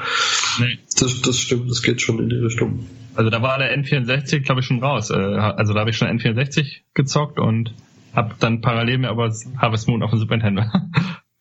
nee. 0.60 0.80
das, 1.00 1.22
das 1.22 1.40
stimmt, 1.40 1.70
das 1.70 1.82
geht 1.82 2.02
schon 2.02 2.20
in 2.20 2.30
die 2.30 2.36
Richtung. 2.36 2.86
Also 3.16 3.30
da 3.30 3.42
war 3.42 3.58
der 3.58 3.78
N64, 3.78 4.42
glaube 4.42 4.60
ich, 4.60 4.68
schon 4.68 4.84
raus. 4.84 5.10
Äh, 5.10 5.16
also 5.16 5.74
da 5.74 5.80
habe 5.80 5.90
ich 5.90 5.98
schon 5.98 6.10
N64 6.10 6.82
gezockt 6.94 7.40
und 7.40 7.74
habe 8.14 8.36
dann 8.40 8.62
parallel 8.62 8.98
mir 8.98 9.10
aber 9.10 9.34
Harvest 9.58 9.88
Moon 9.88 10.04
auf 10.04 10.10
dem 10.10 10.20
Super 10.20 10.38
Nintendo 10.38 10.64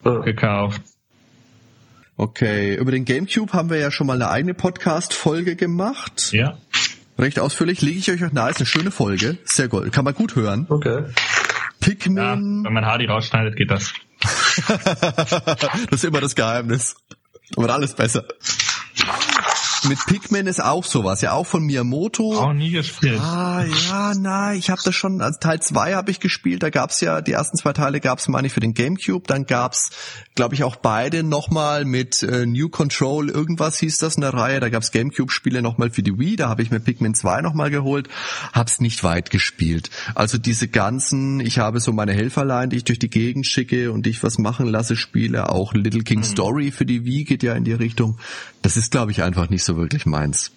ja. 0.04 0.18
gekauft. 0.24 0.82
Okay, 2.16 2.76
über 2.76 2.92
den 2.92 3.04
GameCube 3.04 3.52
haben 3.52 3.70
wir 3.70 3.78
ja 3.78 3.90
schon 3.90 4.06
mal 4.06 4.14
eine 4.14 4.30
eigene 4.30 4.54
Podcast-Folge 4.54 5.56
gemacht. 5.56 6.30
Ja. 6.32 6.56
Recht 7.18 7.40
ausführlich. 7.40 7.82
Lege 7.82 7.98
ich 7.98 8.10
euch 8.10 8.22
euch 8.22 8.32
nahe, 8.32 8.50
ist 8.50 8.58
eine 8.58 8.66
schöne 8.66 8.92
Folge. 8.92 9.38
Sehr 9.44 9.66
gut. 9.66 9.90
Kann 9.90 10.04
man 10.04 10.14
gut 10.14 10.36
hören. 10.36 10.66
Okay. 10.68 11.06
Pikmin. 11.80 12.16
Ja, 12.16 12.34
wenn 12.34 12.72
man 12.72 12.86
Hardy 12.86 13.06
rausschneidet, 13.06 13.56
geht 13.56 13.70
das. 13.70 13.94
das 14.66 15.90
ist 15.90 16.04
immer 16.04 16.20
das 16.20 16.34
Geheimnis. 16.34 16.96
Aber 17.56 17.72
alles 17.72 17.94
besser 17.94 18.24
mit 19.84 19.98
Pikmin 20.06 20.46
ist 20.46 20.62
auch 20.62 20.84
sowas, 20.84 21.20
ja 21.20 21.32
auch 21.32 21.46
von 21.46 21.64
Miyamoto. 21.64 22.34
Auch 22.38 22.52
nie 22.52 22.70
gespielt. 22.70 23.20
Ah 23.20 23.64
ja, 23.88 24.14
nein, 24.14 24.58
ich 24.58 24.70
habe 24.70 24.80
das 24.84 24.94
schon, 24.94 25.20
also 25.20 25.38
Teil 25.38 25.60
2 25.60 25.94
habe 25.94 26.10
ich 26.10 26.20
gespielt, 26.20 26.62
da 26.62 26.70
gab's 26.70 27.00
ja, 27.00 27.20
die 27.20 27.32
ersten 27.32 27.56
zwei 27.56 27.72
Teile 27.72 28.00
gab's 28.00 28.28
meine 28.28 28.46
ich 28.46 28.52
für 28.52 28.60
den 28.60 28.74
Gamecube, 28.74 29.26
dann 29.26 29.46
gab's, 29.46 29.90
glaube 30.34 30.54
ich, 30.54 30.64
auch 30.64 30.76
beide 30.76 31.22
nochmal 31.22 31.84
mit 31.84 32.22
äh, 32.22 32.46
New 32.46 32.68
Control, 32.68 33.28
irgendwas 33.28 33.78
hieß 33.78 33.98
das 33.98 34.16
in 34.16 34.22
der 34.22 34.34
Reihe, 34.34 34.60
da 34.60 34.68
gab's 34.68 34.92
Gamecube-Spiele 34.92 35.62
nochmal 35.62 35.90
für 35.90 36.02
die 36.02 36.18
Wii, 36.18 36.36
da 36.36 36.48
habe 36.48 36.62
ich 36.62 36.70
mir 36.70 36.80
Pikmin 36.80 37.14
2 37.14 37.42
nochmal 37.42 37.70
geholt, 37.70 38.08
hab's 38.52 38.80
nicht 38.80 39.04
weit 39.04 39.30
gespielt. 39.30 39.90
Also 40.14 40.38
diese 40.38 40.68
ganzen, 40.68 41.40
ich 41.40 41.58
habe 41.58 41.80
so 41.80 41.92
meine 41.92 42.12
Helferlein, 42.12 42.70
die 42.70 42.76
ich 42.76 42.84
durch 42.84 42.98
die 42.98 43.10
Gegend 43.10 43.46
schicke 43.46 43.92
und 43.92 44.06
die 44.06 44.10
ich 44.10 44.22
was 44.22 44.38
machen 44.38 44.66
lasse, 44.66 44.96
Spiele, 44.96 45.50
auch 45.50 45.74
Little 45.74 46.02
King 46.02 46.20
mhm. 46.20 46.24
Story 46.24 46.70
für 46.70 46.86
die 46.86 47.04
Wii 47.04 47.24
geht 47.24 47.42
ja 47.42 47.54
in 47.54 47.64
die 47.64 47.72
Richtung. 47.72 48.18
Das 48.62 48.76
ist, 48.76 48.90
glaube 48.90 49.10
ich, 49.10 49.22
einfach 49.22 49.50
nicht 49.50 49.62
so 49.62 49.73
wirklich 49.76 50.06
meins. 50.06 50.50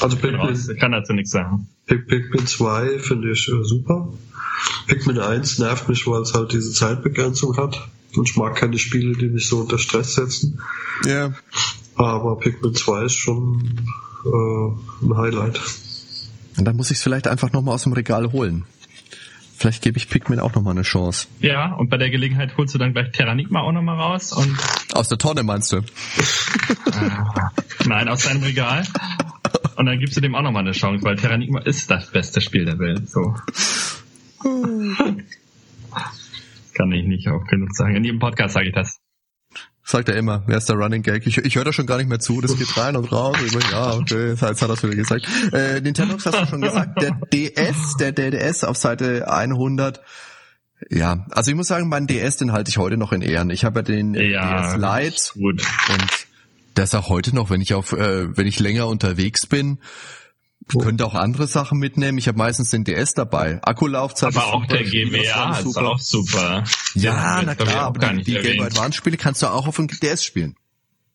Also 0.00 0.16
Pikmin, 0.16 0.54
ich 0.54 0.80
kann 0.80 0.92
dazu 0.92 1.12
nichts 1.12 1.30
sagen. 1.30 1.68
Pikmin 1.86 2.46
2 2.46 2.98
finde 2.98 3.32
ich 3.32 3.48
äh, 3.48 3.64
super. 3.64 4.08
Pikmin 4.86 5.18
1 5.18 5.58
nervt 5.58 5.88
mich, 5.88 6.06
weil 6.06 6.22
es 6.22 6.34
halt 6.34 6.52
diese 6.52 6.72
Zeitbegrenzung 6.72 7.56
hat. 7.56 7.88
Und 8.16 8.28
ich 8.28 8.36
mag 8.36 8.56
keine 8.56 8.78
Spiele, 8.78 9.16
die 9.16 9.28
mich 9.28 9.48
so 9.48 9.60
unter 9.60 9.78
Stress 9.78 10.14
setzen. 10.14 10.60
Ja. 11.06 11.32
Aber 11.94 12.38
Pikmin 12.38 12.74
2 12.74 13.04
ist 13.04 13.16
schon 13.16 13.80
äh, 14.24 15.04
ein 15.06 15.16
Highlight. 15.16 15.60
Und 16.56 16.64
dann 16.64 16.76
muss 16.76 16.90
ich 16.90 16.98
es 16.98 17.02
vielleicht 17.02 17.26
einfach 17.26 17.52
nochmal 17.52 17.74
aus 17.74 17.84
dem 17.84 17.92
Regal 17.92 18.32
holen. 18.32 18.64
Vielleicht 19.62 19.84
gebe 19.84 19.96
ich 19.96 20.08
Pikmin 20.08 20.40
auch 20.40 20.52
nochmal 20.56 20.72
eine 20.72 20.82
Chance. 20.82 21.28
Ja, 21.38 21.72
und 21.74 21.88
bei 21.88 21.96
der 21.96 22.10
Gelegenheit 22.10 22.56
holst 22.56 22.74
du 22.74 22.78
dann 22.78 22.94
gleich 22.94 23.12
Terranigma 23.12 23.60
auch 23.60 23.70
nochmal 23.70 23.94
raus 23.94 24.32
und. 24.32 24.58
Aus 24.92 25.08
der 25.08 25.18
Tonne 25.18 25.44
meinst 25.44 25.70
du? 25.70 25.82
Ah, 26.90 27.52
nein, 27.86 28.08
aus 28.08 28.24
deinem 28.24 28.42
Regal. 28.42 28.84
Und 29.76 29.86
dann 29.86 30.00
gibst 30.00 30.16
du 30.16 30.20
dem 30.20 30.34
auch 30.34 30.42
nochmal 30.42 30.64
eine 30.64 30.72
Chance, 30.72 31.04
weil 31.04 31.14
Terranigma 31.14 31.60
ist 31.60 31.88
das 31.88 32.10
beste 32.10 32.40
Spiel 32.40 32.64
der 32.64 32.80
Welt. 32.80 33.08
So. 33.08 33.36
Kann 36.74 36.90
ich 36.90 37.06
nicht 37.06 37.28
auch 37.28 37.46
genug 37.46 37.72
sagen. 37.72 37.94
In 37.94 38.02
jedem 38.02 38.18
Podcast 38.18 38.54
sage 38.54 38.66
ich 38.66 38.74
das. 38.74 39.01
Sagt 39.84 40.08
er 40.08 40.16
immer, 40.16 40.44
wer 40.46 40.58
ist 40.58 40.68
der 40.68 40.76
Running 40.76 41.02
Gag? 41.02 41.26
Ich, 41.26 41.38
ich 41.38 41.56
höre 41.56 41.64
da 41.64 41.72
schon 41.72 41.86
gar 41.86 41.96
nicht 41.96 42.08
mehr 42.08 42.20
zu, 42.20 42.40
das 42.40 42.56
geht 42.56 42.76
rein 42.76 42.96
und 42.96 43.10
raus. 43.10 43.36
Ich 43.44 43.52
mein, 43.52 43.64
ja, 43.70 43.94
okay, 43.94 44.28
jetzt 44.30 44.42
hat 44.42 44.60
er 44.60 44.70
es 44.70 44.82
wieder 44.82 44.94
gesagt. 44.94 45.26
Äh, 45.52 45.80
Nintendo 45.80 46.14
hast 46.14 46.26
du 46.26 46.46
schon 46.46 46.60
gesagt, 46.60 47.02
der 47.02 47.18
DS, 47.32 47.96
der 47.98 48.12
DDS 48.12 48.64
auf 48.64 48.76
Seite 48.76 49.28
100. 49.28 50.00
Ja, 50.90 51.26
also 51.30 51.50
ich 51.50 51.56
muss 51.56 51.68
sagen, 51.68 51.88
mein 51.88 52.06
DS, 52.06 52.36
den 52.36 52.52
halte 52.52 52.70
ich 52.70 52.78
heute 52.78 52.96
noch 52.96 53.12
in 53.12 53.22
Ehren. 53.22 53.50
Ich 53.50 53.64
habe 53.64 53.80
ja 53.80 53.82
den 53.82 54.14
ja, 54.14 54.76
DS 54.76 54.76
Lite 54.76 55.40
und 55.40 55.62
der 56.76 56.84
ist 56.84 56.94
auch 56.94 57.08
heute 57.08 57.34
noch, 57.34 57.50
wenn 57.50 57.60
ich 57.60 57.74
auf, 57.74 57.92
äh, 57.92 58.36
wenn 58.36 58.46
ich 58.46 58.58
länger 58.58 58.86
unterwegs 58.86 59.46
bin, 59.46 59.78
ich 60.68 60.78
könnte 60.78 61.04
auch 61.04 61.14
andere 61.14 61.46
Sachen 61.46 61.78
mitnehmen. 61.78 62.18
Ich 62.18 62.28
habe 62.28 62.38
meistens 62.38 62.70
den 62.70 62.84
DS 62.84 63.14
dabei. 63.14 63.60
Akkulaufzeit. 63.62 64.36
Aber 64.36 64.54
auch 64.54 64.66
der 64.66 64.84
GBA 64.84 65.58
ist 65.58 65.76
auch 65.76 65.98
super. 65.98 66.64
Ja, 66.94 67.42
na 67.44 67.54
klar, 67.54 67.86
aber 67.86 68.12
die, 68.14 68.22
die 68.22 68.32
Game 68.34 68.58
Boy 68.58 68.66
Advance 68.66 68.96
Spiele 68.96 69.16
kannst 69.16 69.42
du 69.42 69.46
auch 69.46 69.66
auf 69.66 69.76
dem 69.76 69.88
DS 69.88 70.24
spielen. 70.24 70.56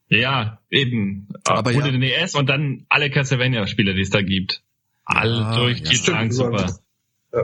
Ja, 0.09 0.59
eben. 0.69 1.27
Aber 1.45 1.71
Ohne 1.71 1.85
ja. 1.85 1.91
den 1.91 2.01
DS 2.01 2.35
und 2.35 2.47
dann 2.47 2.85
alle 2.89 3.09
Castlevania 3.09 3.67
Spiele, 3.67 3.93
die 3.93 4.01
es 4.01 4.09
da 4.09 4.21
gibt. 4.21 4.63
Alle 5.05 5.45
ah, 5.45 5.55
durch 5.55 5.83
die 5.83 5.95
ja. 5.95 6.31
Super. 6.31 6.79
Ja. 7.33 7.41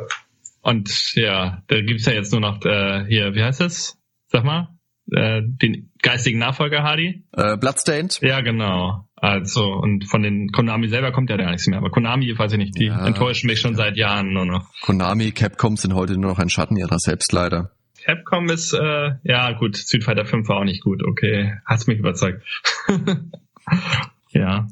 Und 0.62 1.16
ja, 1.16 1.62
da 1.68 1.82
gibt's 1.82 2.06
ja 2.06 2.14
jetzt 2.14 2.32
nur 2.32 2.42
noch 2.42 2.64
äh, 2.66 3.06
hier, 3.08 3.36
wie 3.36 3.44
heißt 3.44 3.60
das? 3.60 3.98
Sag 4.28 4.44
mal, 4.46 4.70
äh, 5.12 5.42
den 5.44 5.92
geistigen 6.02 6.40
Nachfolger 6.40 6.84
Hardy. 6.84 7.26
Äh, 7.34 7.58
Bloodstained. 7.58 8.20
Ja, 8.22 8.42
genau. 8.42 9.08
Also, 9.24 9.72
und 9.72 10.10
von 10.10 10.22
den 10.22 10.52
Konami 10.52 10.90
selber 10.90 11.14
kommt 11.14 11.30
ja 11.30 11.38
gar 11.38 11.50
nichts 11.50 11.66
mehr. 11.68 11.78
Aber 11.78 11.90
Konami, 11.90 12.38
weiß 12.38 12.52
ich 12.52 12.58
nicht, 12.58 12.78
die 12.78 12.88
ja, 12.88 13.06
enttäuschen 13.06 13.48
mich 13.48 13.62
schon 13.62 13.74
seit 13.74 13.96
Jahren 13.96 14.34
nur 14.34 14.46
noch. 14.46 14.68
Konami, 14.82 15.32
Capcom 15.32 15.78
sind 15.78 15.94
heute 15.94 16.18
nur 16.18 16.32
noch 16.32 16.40
ein 16.40 16.50
Schatten 16.50 16.76
ihrer 16.76 17.00
selbst 17.00 17.32
leider. 17.32 17.72
Capcom 18.04 18.50
ist, 18.50 18.74
äh, 18.74 19.12
ja 19.24 19.54
gut, 19.54 19.78
Street 19.78 20.04
Fighter 20.04 20.26
5 20.26 20.50
war 20.50 20.58
auch 20.58 20.66
nicht 20.66 20.84
gut, 20.84 21.04
okay. 21.08 21.54
Hat's 21.66 21.88
mich 21.88 22.00
überzeugt. 22.00 22.44
ja. 24.32 24.68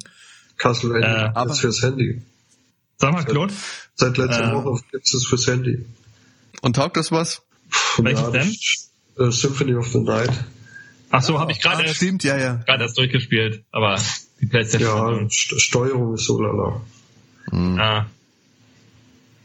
Castlevania 0.58 1.28
äh, 1.28 1.32
aber, 1.34 1.54
fürs 1.54 1.82
Handy. 1.82 2.22
Sag 2.98 3.14
mal, 3.14 3.24
Claude. 3.24 3.54
Seit 3.96 4.18
letzter 4.18 4.52
äh, 4.52 4.54
Woche 4.54 4.84
gibt 4.92 5.08
es 5.08 5.26
fürs 5.28 5.48
Handy. 5.48 5.86
Und 6.62 6.76
taugt 6.76 6.98
das 6.98 7.14
was? 7.14 7.42
Welches 8.00 8.22
ja, 8.22 8.32
denn? 8.32 8.56
Uh, 9.18 9.32
Symphony 9.32 9.76
of 9.76 9.88
the 9.88 10.00
Night. 10.00 10.32
Ach 11.10 11.22
so, 11.22 11.40
habe 11.40 11.54
ich 11.54 11.62
gerade 11.62 11.84
erst, 11.84 11.96
stimmt, 11.96 12.26
ja, 12.26 12.38
ja. 12.38 12.56
gerade 12.66 12.84
erst 12.84 12.98
durchgespielt, 12.98 13.64
aber 13.72 13.98
die 14.42 14.48
PlayStation. 14.48 15.22
Ja, 15.22 15.30
St 15.30 15.62
Steuerung 15.62 16.14
ist 16.16 16.26
so 16.26 16.42
lala. 16.42 16.82
Mhm. 17.52 17.80
Ah. 17.80 18.06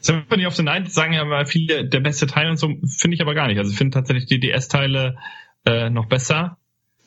Symphony 0.00 0.46
of 0.46 0.54
the 0.54 0.62
Night 0.62 0.92
sagen 0.92 1.12
ja 1.12 1.24
mal 1.24 1.46
viele, 1.46 1.88
der 1.88 2.00
beste 2.00 2.26
Teil 2.26 2.48
und 2.48 2.58
so, 2.58 2.68
finde 2.68 3.14
ich 3.14 3.20
aber 3.20 3.34
gar 3.34 3.48
nicht. 3.48 3.58
Also 3.58 3.72
ich 3.72 3.76
finde 3.76 3.94
tatsächlich 3.94 4.26
die 4.26 4.38
DS-Teile 4.38 5.16
äh, 5.64 5.90
noch 5.90 6.06
besser. 6.06 6.58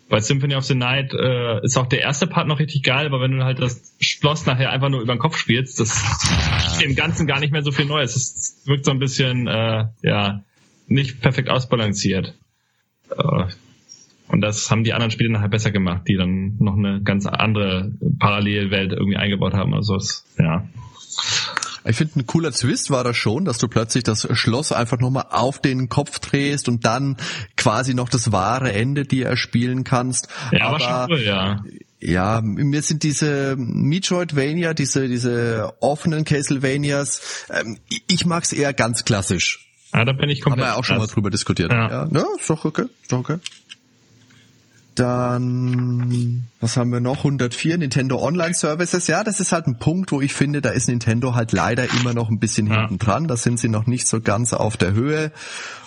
Bei 0.09 0.19
Symphony 0.19 0.55
of 0.55 0.65
the 0.65 0.75
Night 0.75 1.13
äh, 1.13 1.63
ist 1.63 1.77
auch 1.77 1.85
der 1.85 2.01
erste 2.01 2.27
Part 2.27 2.47
noch 2.47 2.59
richtig 2.59 2.83
geil, 2.83 3.05
aber 3.05 3.21
wenn 3.21 3.31
du 3.31 3.43
halt 3.43 3.59
das 3.59 3.95
Schloss 3.99 4.45
nachher 4.45 4.71
einfach 4.71 4.89
nur 4.89 5.01
über 5.01 5.15
den 5.15 5.19
Kopf 5.19 5.37
spielst, 5.37 5.79
das 5.79 5.95
ist 6.73 6.81
im 6.81 6.95
Ganzen 6.95 7.27
gar 7.27 7.39
nicht 7.39 7.51
mehr 7.51 7.61
so 7.61 7.71
viel 7.71 7.85
Neues. 7.85 8.15
Es 8.15 8.63
wirkt 8.65 8.85
so 8.85 8.91
ein 8.91 8.99
bisschen, 8.99 9.47
äh, 9.47 9.85
ja, 10.01 10.43
nicht 10.87 11.21
perfekt 11.21 11.49
ausbalanciert. 11.49 12.33
Äh, 13.11 13.45
und 14.30 14.41
das 14.41 14.69
haben 14.69 14.84
die 14.84 14.93
anderen 14.93 15.11
Spiele 15.11 15.31
nachher 15.31 15.49
besser 15.49 15.72
gemacht, 15.72 16.03
die 16.07 16.15
dann 16.15 16.56
noch 16.60 16.77
eine 16.77 17.01
ganz 17.01 17.26
andere 17.26 17.91
Parallelwelt 18.19 18.93
irgendwie 18.93 19.18
eingebaut 19.18 19.53
haben. 19.53 19.73
Also 19.73 19.95
es, 19.95 20.23
ja. 20.38 20.68
Ich 21.85 21.95
finde, 21.95 22.19
ein 22.19 22.27
cooler 22.27 22.51
Twist 22.51 22.91
war 22.91 23.03
das 23.03 23.18
schon, 23.18 23.45
dass 23.45 23.57
du 23.57 23.68
plötzlich 23.68 24.03
das 24.03 24.27
Schloss 24.38 24.72
einfach 24.72 24.99
nochmal 24.99 25.26
auf 25.31 25.60
den 25.60 25.89
Kopf 25.89 26.19
drehst 26.19 26.69
und 26.69 26.85
dann 26.85 27.18
quasi 27.57 27.95
noch 27.95 28.10
das 28.10 28.31
wahre 28.31 28.72
Ende 28.72 29.06
dir 29.06 29.26
erspielen 29.26 29.84
kannst. 29.84 30.27
Ja, 30.51 30.68
aber 30.68 30.80
schon 30.80 31.18
cool, 31.18 31.23
ja. 31.23 31.64
Ja, 32.01 32.41
mir 32.41 32.81
sind 32.81 33.03
diese 33.03 33.56
Metroidvania, 33.57 34.73
diese, 34.73 35.07
diese 35.10 35.73
offenen 35.81 36.23
Castlevanias, 36.23 37.45
ähm, 37.51 37.77
ich 38.07 38.26
mag's 38.26 38.53
eher 38.53 38.73
ganz 38.73 39.03
klassisch. 39.03 39.68
Ah, 39.91 40.06
da 40.06 40.14
bin 40.14 40.30
ich 40.30 40.41
komplett. 40.41 40.65
Haben 40.65 40.69
wir 40.69 40.73
ja 40.73 40.80
auch 40.80 40.85
schon 40.85 40.97
mal 40.97 41.07
drüber 41.07 41.30
diskutiert. 41.30 41.72
Ja, 41.72 41.89
ja, 41.89 42.10
ja 42.11 42.26
ist 42.39 42.49
doch 42.49 42.64
okay, 42.64 42.85
ist 43.01 43.11
doch 43.11 43.19
okay. 43.19 43.38
Dann, 44.99 46.43
was 46.59 46.76
haben 46.76 46.91
wir 46.91 46.99
noch? 46.99 47.19
104 47.19 47.77
Nintendo 47.77 48.21
Online 48.21 48.53
Services. 48.53 49.07
Ja, 49.07 49.23
das 49.23 49.39
ist 49.39 49.53
halt 49.53 49.65
ein 49.65 49.80
Punkt, 49.80 50.11
wo 50.11 50.19
ich 50.19 50.34
finde, 50.34 50.59
da 50.59 50.71
ist 50.71 50.89
Nintendo 50.89 51.35
halt 51.35 51.53
leider 51.53 51.85
immer 52.01 52.13
noch 52.13 52.30
ein 52.30 52.38
bisschen 52.38 52.67
ja. 52.67 52.81
hinten 52.81 52.97
dran. 52.97 53.30
Da 53.30 53.38
sind 53.38 53.61
sie 53.61 53.69
noch 53.69 53.88
nicht 53.88 54.09
so 54.09 54.19
ganz 54.19 54.51
auf 54.51 54.76
der 54.76 54.91
Höhe. 54.91 55.31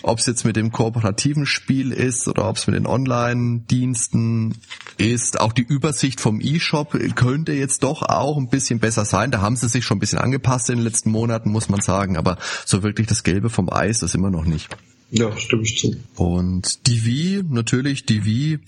Ob 0.03 0.19
es 0.19 0.25
jetzt 0.25 0.47
mit 0.47 0.57
dem 0.57 0.73
kooperativen 0.73 1.45
Spiel 1.45 1.93
ist 1.93 2.27
oder 2.27 2.49
ob 2.49 2.57
es 2.57 2.67
mit 2.67 2.75
den 2.75 2.87
Online-Diensten 2.87 4.57
ist. 4.97 5.39
Auch 5.39 5.53
die 5.53 5.67
Übersicht 5.67 6.19
vom 6.19 6.41
eShop 6.41 6.99
könnte 7.15 7.53
jetzt 7.53 7.83
doch 7.83 8.01
auch 8.01 8.39
ein 8.39 8.49
bisschen 8.49 8.79
besser 8.79 9.05
sein. 9.05 9.31
Da 9.31 9.43
haben 9.43 9.57
sie 9.57 9.69
sich 9.69 9.85
schon 9.85 9.99
ein 9.99 10.01
bisschen 10.01 10.21
angepasst 10.21 10.71
in 10.71 10.77
den 10.77 10.85
letzten 10.85 11.11
Monaten, 11.11 11.51
muss 11.51 11.69
man 11.69 11.83
sagen. 11.83 12.17
Aber 12.17 12.39
so 12.65 12.83
wirklich 12.83 13.09
das 13.09 13.25
Gelbe 13.25 13.51
vom 13.51 13.71
Eis 13.71 14.01
ist 14.03 14.15
immer 14.15 14.31
noch 14.31 14.47
nicht. 14.47 14.75
Ja, 15.11 15.37
stimme 15.37 15.65
ich 15.65 15.79
zu. 15.79 15.97
Und 16.17 16.87
die 16.87 17.05
Wii, 17.05 17.43
natürlich, 17.47 18.07
die 18.07 18.25
Wii 18.25 18.61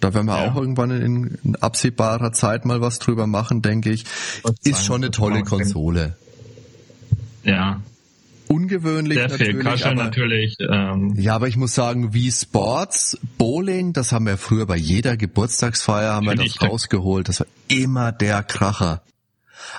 da 0.00 0.14
werden 0.14 0.26
wir 0.26 0.42
ja. 0.42 0.50
auch 0.50 0.56
irgendwann 0.56 0.90
in, 0.90 1.38
in, 1.44 1.56
absehbarer 1.56 2.32
Zeit 2.32 2.64
mal 2.64 2.80
was 2.80 2.98
drüber 2.98 3.26
machen, 3.26 3.62
denke 3.62 3.90
ich. 3.90 4.04
Ist 4.62 4.84
schon 4.84 5.02
eine 5.02 5.10
tolle 5.10 5.42
Konsole. 5.42 6.16
Ja. 7.44 7.80
Ungewöhnlich 8.48 9.18
Sehr 9.18 9.28
natürlich. 9.28 9.54
Viel 9.56 9.62
Kasche 9.62 9.90
aber, 9.90 10.04
natürlich 10.04 10.56
ähm. 10.60 11.14
Ja, 11.18 11.34
aber 11.34 11.48
ich 11.48 11.56
muss 11.56 11.74
sagen, 11.74 12.14
wie 12.14 12.32
Sports, 12.32 13.18
Bowling, 13.36 13.92
das 13.92 14.12
haben 14.12 14.26
wir 14.26 14.38
früher 14.38 14.66
bei 14.66 14.76
jeder 14.76 15.16
Geburtstagsfeier 15.18 16.14
haben 16.14 16.26
wir 16.26 16.34
das 16.34 16.60
rausgeholt. 16.62 17.28
Das 17.28 17.40
war 17.40 17.46
immer 17.68 18.10
der 18.10 18.42
Kracher. 18.42 19.02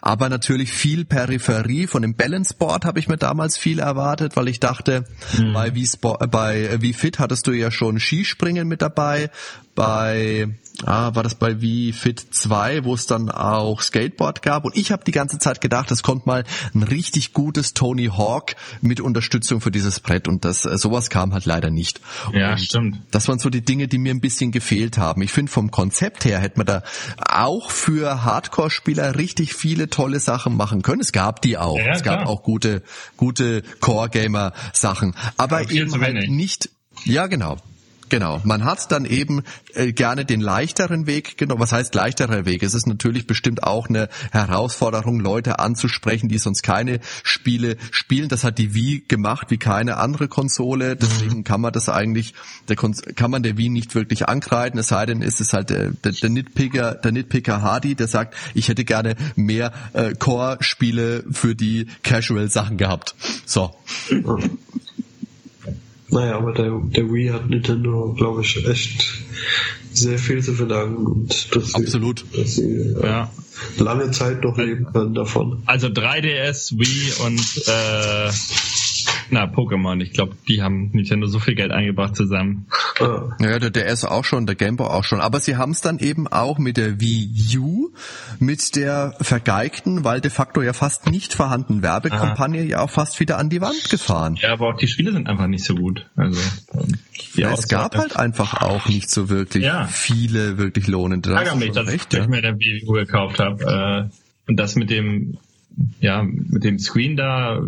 Aber 0.02 0.30
natürlich 0.30 0.72
viel 0.72 1.06
Peripherie. 1.06 1.88
Von 1.88 2.02
dem 2.02 2.16
Balance 2.16 2.54
Board 2.58 2.86
habe 2.86 3.00
ich 3.00 3.08
mir 3.08 3.18
damals 3.18 3.58
viel 3.58 3.80
erwartet, 3.80 4.36
weil 4.36 4.48
ich 4.48 4.60
dachte, 4.60 5.06
mhm. 5.38 5.54
bei, 5.54 5.74
wie 5.74 5.88
Sport, 5.88 6.32
bei 6.32 6.82
wie 6.82 6.94
Fit 6.94 7.20
hattest 7.20 7.48
du 7.48 7.52
ja 7.52 7.72
schon 7.72 8.00
Skispringen 8.00 8.68
mit 8.68 8.82
dabei. 8.82 9.30
Bei 9.80 10.50
ah, 10.84 11.16
war 11.16 11.24
das 11.24 11.36
bei 11.36 11.62
Wii 11.62 11.94
Fit 11.94 12.20
2, 12.20 12.84
wo 12.84 12.94
es 12.94 13.06
dann 13.06 13.32
auch 13.32 13.82
Skateboard 13.82 14.42
gab. 14.42 14.66
Und 14.66 14.76
ich 14.76 14.92
habe 14.92 15.06
die 15.06 15.12
ganze 15.12 15.40
Zeit 15.40 15.62
gedacht, 15.62 15.90
es 15.92 16.04
kommt 16.04 16.26
mal 16.26 16.44
ein 16.74 16.84
richtig 16.84 17.32
gutes 17.32 17.74
Tony 17.74 18.08
Hawk 18.08 18.56
mit 18.82 19.00
Unterstützung 19.00 19.62
für 19.62 19.72
dieses 19.72 20.02
Brett. 20.02 20.28
Und 20.28 20.44
das 20.44 20.66
äh, 20.66 20.78
sowas 20.78 21.10
kam 21.10 21.34
halt 21.34 21.46
leider 21.46 21.70
nicht. 21.70 22.02
Ja, 22.34 22.52
und 22.52 22.60
stimmt. 22.60 22.98
Das 23.12 23.30
waren 23.30 23.40
so 23.40 23.50
die 23.50 23.62
Dinge, 23.62 23.88
die 23.88 24.00
mir 24.00 24.14
ein 24.14 24.20
bisschen 24.20 24.52
gefehlt 24.52 24.98
haben. 24.98 25.22
Ich 25.22 25.32
finde, 25.32 25.50
vom 25.50 25.72
Konzept 25.72 26.26
her 26.26 26.40
hätte 26.40 26.58
man 26.58 26.68
da 26.68 26.84
auch 27.18 27.72
für 27.72 28.26
Hardcore-Spieler 28.26 29.16
richtig 29.16 29.54
viele 29.54 29.90
tolle 29.90 30.20
Sachen 30.20 30.58
machen 30.58 30.82
können. 30.82 31.00
Es 31.00 31.14
gab 31.14 31.42
die 31.42 31.58
auch. 31.58 31.78
Ja, 31.78 31.94
es 31.94 32.04
gab 32.04 32.20
klar. 32.20 32.30
auch 32.30 32.44
gute, 32.44 32.84
gute 33.16 33.64
Core-Gamer-Sachen. 33.80 35.16
Aber 35.38 35.72
eben 35.72 36.02
halt 36.02 36.30
nicht 36.30 36.70
ja, 37.06 37.28
genau. 37.28 37.58
Genau, 38.10 38.42
man 38.44 38.66
hat 38.66 38.92
dann 38.92 39.06
eben 39.06 39.44
äh, 39.76 39.94
gerne 39.94 40.26
den 40.26 40.42
leichteren 40.42 41.06
Weg 41.06 41.38
genommen. 41.38 41.62
Was 41.62 41.72
heißt 41.72 41.94
leichterer 41.94 42.46
Weg? 42.46 42.64
Es 42.64 42.74
ist 42.74 42.88
natürlich 42.88 43.28
bestimmt 43.28 43.64
auch 43.64 43.88
eine 43.88 44.10
Herausforderung, 44.32 45.20
Leute 45.20 45.60
anzusprechen, 45.60 46.28
die 46.28 46.40
sonst 46.40 46.64
keine 46.64 47.00
Spiele 47.24 47.78
spielen. 47.92 48.28
Das 48.28 48.44
hat 48.44 48.58
die 48.58 48.74
Wii 48.74 49.06
gemacht 49.08 49.52
wie 49.52 49.58
keine 49.58 49.98
andere 49.98 50.28
Konsole. 50.28 50.96
Deswegen 50.96 51.44
kann 51.44 51.62
man 51.62 51.72
das 51.72 51.88
eigentlich, 51.88 52.34
der 52.68 52.76
kann 52.76 53.32
man 53.32 53.44
der 53.44 53.58
Wii 53.58 53.70
nicht 53.70 53.94
wirklich 53.94 54.28
ankreiden. 54.28 54.80
Es 54.80 54.88
sei 54.88 55.06
denn, 55.06 55.22
ist 55.22 55.40
es 55.40 55.54
halt 55.54 55.70
der, 55.70 55.92
der, 55.92 56.14
der 56.14 56.30
Nitpicker, 56.30 56.96
der 56.96 57.12
Nitpicker 57.12 57.62
Hardy, 57.62 57.94
der 57.94 58.08
sagt, 58.08 58.36
ich 58.56 58.70
hätte 58.70 58.86
gerne 58.86 59.16
mehr 59.36 59.72
äh, 59.94 60.14
Core-Spiele 60.14 61.26
für 61.32 61.56
die 61.56 61.88
Casual-Sachen 62.02 62.78
gehabt. 62.78 63.14
So. 63.46 63.76
Naja, 66.12 66.38
aber 66.38 66.54
der, 66.54 66.80
der 66.84 67.12
Wii 67.12 67.30
hat 67.30 67.50
Nintendo, 67.50 68.14
glaube 68.18 68.42
ich, 68.42 68.66
echt 68.68 69.06
sehr 69.94 70.18
viel 70.18 70.44
zu 70.44 70.54
verdanken 70.54 71.06
und 71.06 71.56
dass 71.56 71.76
Absolut. 71.76 72.26
Sie, 72.32 72.42
dass 72.42 72.56
sie 72.56 72.96
ja. 73.02 73.32
lange 73.78 74.12
Zeit 74.12 74.44
noch 74.44 74.58
leben 74.58 74.86
können 74.92 75.14
davon. 75.14 75.62
Also 75.66 75.88
3DS, 75.88 76.78
Wii 76.78 77.26
und 77.26 77.68
äh, 77.68 78.32
na, 79.32 79.46
Pokémon. 79.46 80.00
Ich 80.02 80.12
glaube, 80.12 80.36
die 80.48 80.62
haben 80.62 80.92
Nintendo 80.92 81.28
so 81.28 81.40
viel 81.40 81.56
Geld 81.56 81.72
eingebracht 81.72 82.16
zusammen. 82.16 82.68
Ja, 83.40 83.60
der 83.60 83.70
DS 83.70 84.06
auch 84.06 84.26
schon, 84.26 84.46
der 84.46 84.56
Game 84.56 84.76
Boy 84.76 84.88
auch 84.88 85.04
schon. 85.04 85.22
Aber 85.22 85.40
sie 85.40 85.58
haben 85.58 85.72
es 85.72 85.82
dann 85.82 86.00
eben 86.00 86.28
auch 86.28 86.58
mit 86.58 86.78
der 86.78 87.00
Wii 87.00 87.58
U, 87.58 87.90
mit 88.40 88.76
der 88.76 89.16
vergeigten, 89.22 90.04
weil 90.04 90.22
de 90.22 90.32
facto 90.32 90.62
ja 90.62 90.74
fast 90.74 91.10
nicht 91.10 91.34
vorhandenen 91.34 91.82
Werbekampagne 91.82 92.62
ah. 92.62 92.66
ja 92.66 92.80
auch 92.82 92.90
fast 92.90 93.20
wieder 93.20 93.38
an 93.38 93.50
die 93.50 93.62
Wand 93.62 93.90
gefahren. 93.90 94.36
Ja, 94.42 94.54
aber 94.54 94.70
auch 94.70 94.78
die 94.78 94.88
Spiele 94.88 95.12
sind 95.12 95.28
einfach 95.28 95.48
nicht 95.48 95.64
so 95.64 95.76
gut. 95.76 96.06
Also 96.16 96.40
ja, 97.36 97.54
es 97.54 97.68
gab 97.68 97.96
halt 97.96 98.16
einfach 98.16 98.62
auch 98.62 98.88
nicht 98.88 99.10
so 99.10 99.30
wirklich 99.30 99.64
ja. 99.64 99.88
viele 99.88 100.58
wirklich 100.58 100.88
lohnende. 100.88 101.32
Ich 101.32 101.36
ärgere 101.36 101.56
mich, 101.56 101.72
dass 101.72 101.88
recht, 101.88 102.14
ich 102.14 102.20
ja. 102.20 102.28
mir 102.28 102.42
der 102.42 102.58
Wii 102.60 102.86
U 102.88 102.94
gekauft 102.94 103.40
habe. 103.40 104.10
Äh, 104.10 104.50
und 104.50 104.58
das 104.58 104.76
mit 104.76 104.90
dem 104.90 105.38
ja, 106.00 106.24
mit 106.24 106.64
dem 106.64 106.80
Screen 106.80 107.16
da, 107.16 107.64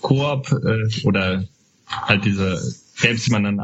Koop 0.00 0.50
äh, 0.52 1.06
oder 1.06 1.44
halt 1.88 2.24
diese 2.24 2.60
Games, 3.00 3.24
die 3.24 3.30
man 3.30 3.44
dann 3.44 3.60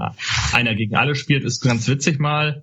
einer 0.52 0.74
gegen 0.74 0.97
alle 0.97 1.14
spielt, 1.14 1.44
ist 1.44 1.62
ganz 1.62 1.89
witzig 1.89 2.18
mal. 2.18 2.62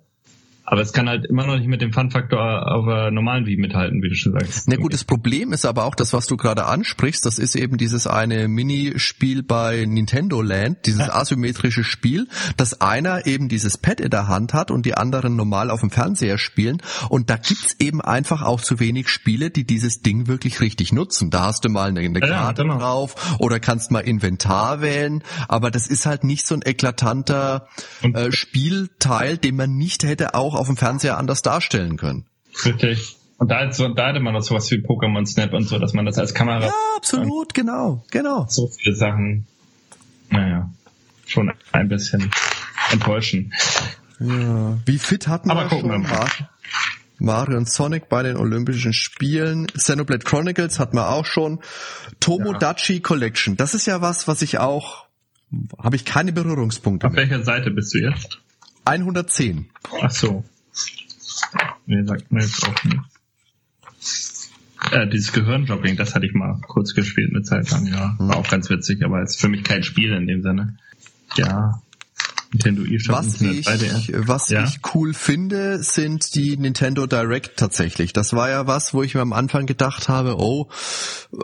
Aber 0.70 0.82
es 0.82 0.92
kann 0.92 1.08
halt 1.08 1.24
immer 1.24 1.46
noch 1.46 1.56
nicht 1.56 1.66
mit 1.66 1.80
dem 1.80 1.94
Fun-Faktor 1.94 2.70
auf 2.70 2.86
einer 2.86 3.10
normalen 3.10 3.46
Wii 3.46 3.56
mithalten, 3.56 4.02
wie 4.02 4.10
du 4.10 4.14
schon 4.14 4.32
sagst. 4.32 4.68
Na 4.68 4.76
gut, 4.76 4.92
das 4.92 5.02
Problem 5.02 5.54
ist 5.54 5.64
aber 5.64 5.84
auch 5.84 5.94
das, 5.94 6.12
was 6.12 6.26
du 6.26 6.36
gerade 6.36 6.66
ansprichst. 6.66 7.24
Das 7.24 7.38
ist 7.38 7.56
eben 7.56 7.78
dieses 7.78 8.06
eine 8.06 8.48
Minispiel 8.48 9.42
bei 9.42 9.86
Nintendo 9.86 10.42
Land, 10.42 10.84
dieses 10.84 11.08
asymmetrische 11.08 11.84
Spiel, 11.84 12.28
dass 12.58 12.82
einer 12.82 13.26
eben 13.26 13.48
dieses 13.48 13.78
Pad 13.78 13.98
in 14.00 14.10
der 14.10 14.28
Hand 14.28 14.52
hat 14.52 14.70
und 14.70 14.84
die 14.84 14.94
anderen 14.94 15.36
normal 15.36 15.70
auf 15.70 15.80
dem 15.80 15.90
Fernseher 15.90 16.36
spielen. 16.36 16.82
Und 17.08 17.30
da 17.30 17.36
gibt's 17.36 17.76
eben 17.78 18.02
einfach 18.02 18.42
auch 18.42 18.60
zu 18.60 18.78
wenig 18.78 19.08
Spiele, 19.08 19.50
die 19.50 19.64
dieses 19.64 20.02
Ding 20.02 20.26
wirklich 20.26 20.60
richtig 20.60 20.92
nutzen. 20.92 21.30
Da 21.30 21.46
hast 21.46 21.64
du 21.64 21.70
mal 21.70 21.88
eine, 21.88 22.00
eine 22.00 22.20
Karte 22.20 22.64
genau. 22.64 22.78
drauf 22.78 23.38
oder 23.38 23.58
kannst 23.58 23.90
mal 23.90 24.00
Inventar 24.00 24.82
wählen. 24.82 25.22
Aber 25.48 25.70
das 25.70 25.86
ist 25.86 26.04
halt 26.04 26.24
nicht 26.24 26.46
so 26.46 26.54
ein 26.54 26.62
eklatanter 26.62 27.68
äh, 28.02 28.30
Spielteil, 28.32 29.38
den 29.38 29.56
man 29.56 29.74
nicht 29.74 30.04
hätte 30.04 30.34
auch 30.34 30.57
auf 30.58 30.66
dem 30.66 30.76
Fernseher 30.76 31.18
anders 31.18 31.42
darstellen 31.42 31.96
können. 31.96 32.26
Richtig. 32.64 33.16
Und 33.38 33.50
da, 33.50 33.70
so, 33.72 33.88
da 33.88 34.08
hatte 34.08 34.20
man 34.20 34.34
noch 34.34 34.42
sowas 34.42 34.70
wie 34.70 34.76
Pokémon 34.76 35.24
Snap 35.24 35.52
und 35.54 35.68
so, 35.68 35.78
dass 35.78 35.92
man 35.92 36.04
das 36.04 36.18
als 36.18 36.34
Kamera. 36.34 36.66
Ja, 36.66 36.72
absolut, 36.96 37.54
genau, 37.54 38.04
genau. 38.10 38.46
So 38.48 38.68
viele 38.68 38.96
Sachen. 38.96 39.46
Naja, 40.30 40.70
schon 41.26 41.52
ein 41.72 41.88
bisschen 41.88 42.30
enttäuschen. 42.90 43.52
Ja. 44.18 44.78
Wie 44.84 44.98
fit 44.98 45.28
hatten 45.28 45.50
Aber 45.50 45.62
wir 45.62 45.68
gucken 45.68 45.90
schon? 45.90 46.02
Wir 46.02 46.08
mal. 46.08 46.28
Mario 47.20 47.56
und 47.56 47.70
Sonic 47.70 48.08
bei 48.08 48.22
den 48.22 48.36
Olympischen 48.36 48.92
Spielen. 48.92 49.66
Xenoblade 49.66 50.24
Chronicles 50.24 50.78
hatten 50.78 50.96
wir 50.96 51.08
auch 51.08 51.24
schon. 51.24 51.60
Tomodachi 52.20 52.94
ja. 52.94 53.00
Collection. 53.00 53.56
Das 53.56 53.74
ist 53.74 53.86
ja 53.86 54.00
was, 54.00 54.28
was 54.28 54.42
ich 54.42 54.58
auch, 54.58 55.06
habe 55.78 55.96
ich 55.96 56.04
keine 56.04 56.32
Berührungspunkte. 56.32 57.06
Auf 57.06 57.14
welcher 57.14 57.42
Seite 57.42 57.70
bist 57.70 57.94
du 57.94 57.98
jetzt? 57.98 58.40
110. 58.88 59.66
Ach 60.02 60.10
so. 60.10 60.44
Nee, 61.86 62.04
sagt 62.04 62.30
mir 62.32 62.42
jetzt 62.42 62.66
auch 62.66 62.84
nicht. 62.84 63.00
Äh, 64.92 65.08
dieses 65.08 65.32
Gehirnjogging, 65.32 65.96
das 65.96 66.14
hatte 66.14 66.26
ich 66.26 66.34
mal 66.34 66.60
kurz 66.66 66.94
gespielt 66.94 67.30
eine 67.34 67.42
Zeit 67.42 67.70
lang, 67.70 67.86
ja. 67.86 68.14
War 68.18 68.36
auch 68.36 68.48
ganz 68.48 68.70
witzig, 68.70 69.04
aber 69.04 69.22
ist 69.22 69.40
für 69.40 69.48
mich 69.48 69.64
kein 69.64 69.82
Spiel 69.82 70.12
in 70.12 70.26
dem 70.26 70.42
Sinne. 70.42 70.78
Ja, 71.36 71.82
Nintendo 72.52 72.82
eShop 72.84 73.16
was 73.16 73.40
ich, 73.42 73.66
was 74.14 74.48
ja? 74.48 74.64
ich 74.64 74.80
cool 74.94 75.12
finde, 75.12 75.82
sind 75.82 76.34
die 76.34 76.56
Nintendo 76.56 77.06
Direct 77.06 77.58
tatsächlich. 77.58 78.12
Das 78.14 78.32
war 78.32 78.48
ja 78.48 78.66
was, 78.66 78.94
wo 78.94 79.02
ich 79.02 79.14
mir 79.14 79.20
am 79.20 79.34
Anfang 79.34 79.66
gedacht 79.66 80.08
habe, 80.08 80.36
oh, 80.38 80.68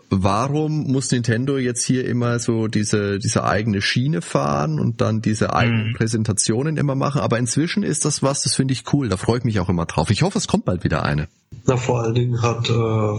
warum 0.09 0.91
muss 0.91 1.11
Nintendo 1.11 1.59
jetzt 1.59 1.85
hier 1.85 2.07
immer 2.07 2.39
so 2.39 2.69
diese, 2.69 3.19
diese 3.19 3.45
eigene 3.45 3.83
Schiene 3.83 4.23
fahren 4.23 4.81
und 4.81 5.03
dann 5.03 5.21
diese 5.21 5.55
eigenen 5.55 5.89
mhm. 5.89 5.95
Präsentationen 5.95 6.79
immer 6.79 6.95
machen? 6.95 7.21
Aber 7.21 7.39
inzwischen 7.39 7.83
ist 7.83 8.07
das 8.07 8.23
was, 8.23 8.43
das 8.43 8.55
finde 8.55 8.73
ich 8.73 8.85
cool. 8.95 9.09
Da 9.11 9.19
freue 9.19 9.39
ich 9.39 9.45
mich 9.45 9.61
auch 9.61 9.69
immer 9.69 9.85
drauf. 9.85 10.11
Ich 10.11 10.23
hoffe, 10.23 10.39
es 10.39 10.49
kommt 10.49 10.65
bald 10.65 10.85
wieder 10.85 11.05
eine. 11.05 11.29
Na, 11.67 11.77
vor 11.77 12.03
allen 12.03 12.15
Dingen 12.15 12.41
hat 12.41 12.71
äh, 12.71 13.19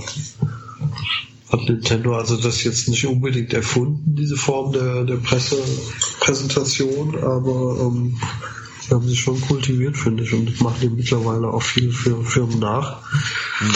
hat 1.55 1.69
Nintendo 1.69 2.15
also 2.15 2.37
das 2.37 2.63
jetzt 2.63 2.87
nicht 2.89 3.05
unbedingt 3.05 3.53
erfunden, 3.53 4.15
diese 4.15 4.35
Form 4.37 4.73
der, 4.73 5.03
der 5.03 5.17
Pressepräsentation, 5.17 7.15
aber 7.17 7.79
ähm, 7.81 8.17
sie 8.81 8.93
haben 8.93 9.07
sich 9.07 9.19
schon 9.21 9.39
kultiviert, 9.41 9.97
finde 9.97 10.23
ich, 10.23 10.33
und 10.33 10.61
machen 10.61 10.77
die 10.81 10.89
mittlerweile 10.89 11.47
auch 11.47 11.63
viel 11.63 11.91
für 11.91 12.23
Firmen 12.23 12.59
nach. 12.59 13.01
Mhm. 13.61 13.75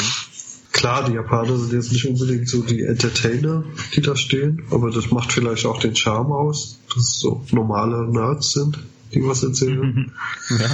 Klar, 0.72 1.06
die 1.10 1.14
Japaner 1.14 1.58
sind 1.58 1.74
jetzt 1.74 1.92
nicht 1.92 2.08
unbedingt 2.08 2.48
so 2.48 2.62
die 2.62 2.84
Entertainer, 2.84 3.64
die 3.96 4.02
da 4.02 4.16
stehen, 4.16 4.62
aber 4.70 4.92
das 4.92 5.12
macht 5.12 5.34
vielleicht 5.34 5.66
auch 5.66 5.80
den 5.80 5.96
Charme 5.96 6.32
aus, 6.32 6.78
dass 6.88 6.98
es 6.98 7.20
so 7.20 7.44
normale 7.52 8.08
Nerds 8.12 8.52
sind 8.52 8.78
die 9.14 9.26
was 9.26 9.44
erzählen. 9.44 10.12
Ja. 10.50 10.66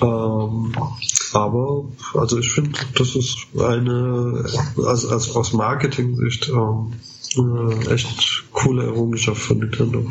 Ähm, 0.00 0.72
aber 1.32 1.84
also 2.14 2.38
ich 2.38 2.52
finde, 2.52 2.78
das 2.94 3.14
ist 3.16 3.36
eine 3.58 4.44
also, 4.76 5.08
also 5.08 5.38
aus 5.38 5.52
Marketing-Sicht 5.52 6.48
ähm, 6.48 6.92
eine 7.38 7.90
echt 7.90 8.44
coole 8.52 8.84
Errungenschaft 8.84 9.42
von 9.42 9.58
Nintendo. 9.58 10.06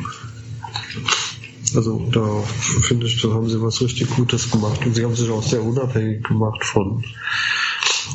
Also 1.75 2.07
da 2.11 2.43
finde 2.81 3.07
ich, 3.07 3.21
da 3.21 3.29
haben 3.29 3.49
sie 3.49 3.61
was 3.61 3.81
richtig 3.81 4.09
Gutes 4.15 4.51
gemacht 4.51 4.85
und 4.85 4.95
sie 4.95 5.03
haben 5.03 5.15
sich 5.15 5.29
auch 5.29 5.43
sehr 5.43 5.63
unabhängig 5.63 6.23
gemacht 6.23 6.63
von 6.63 7.03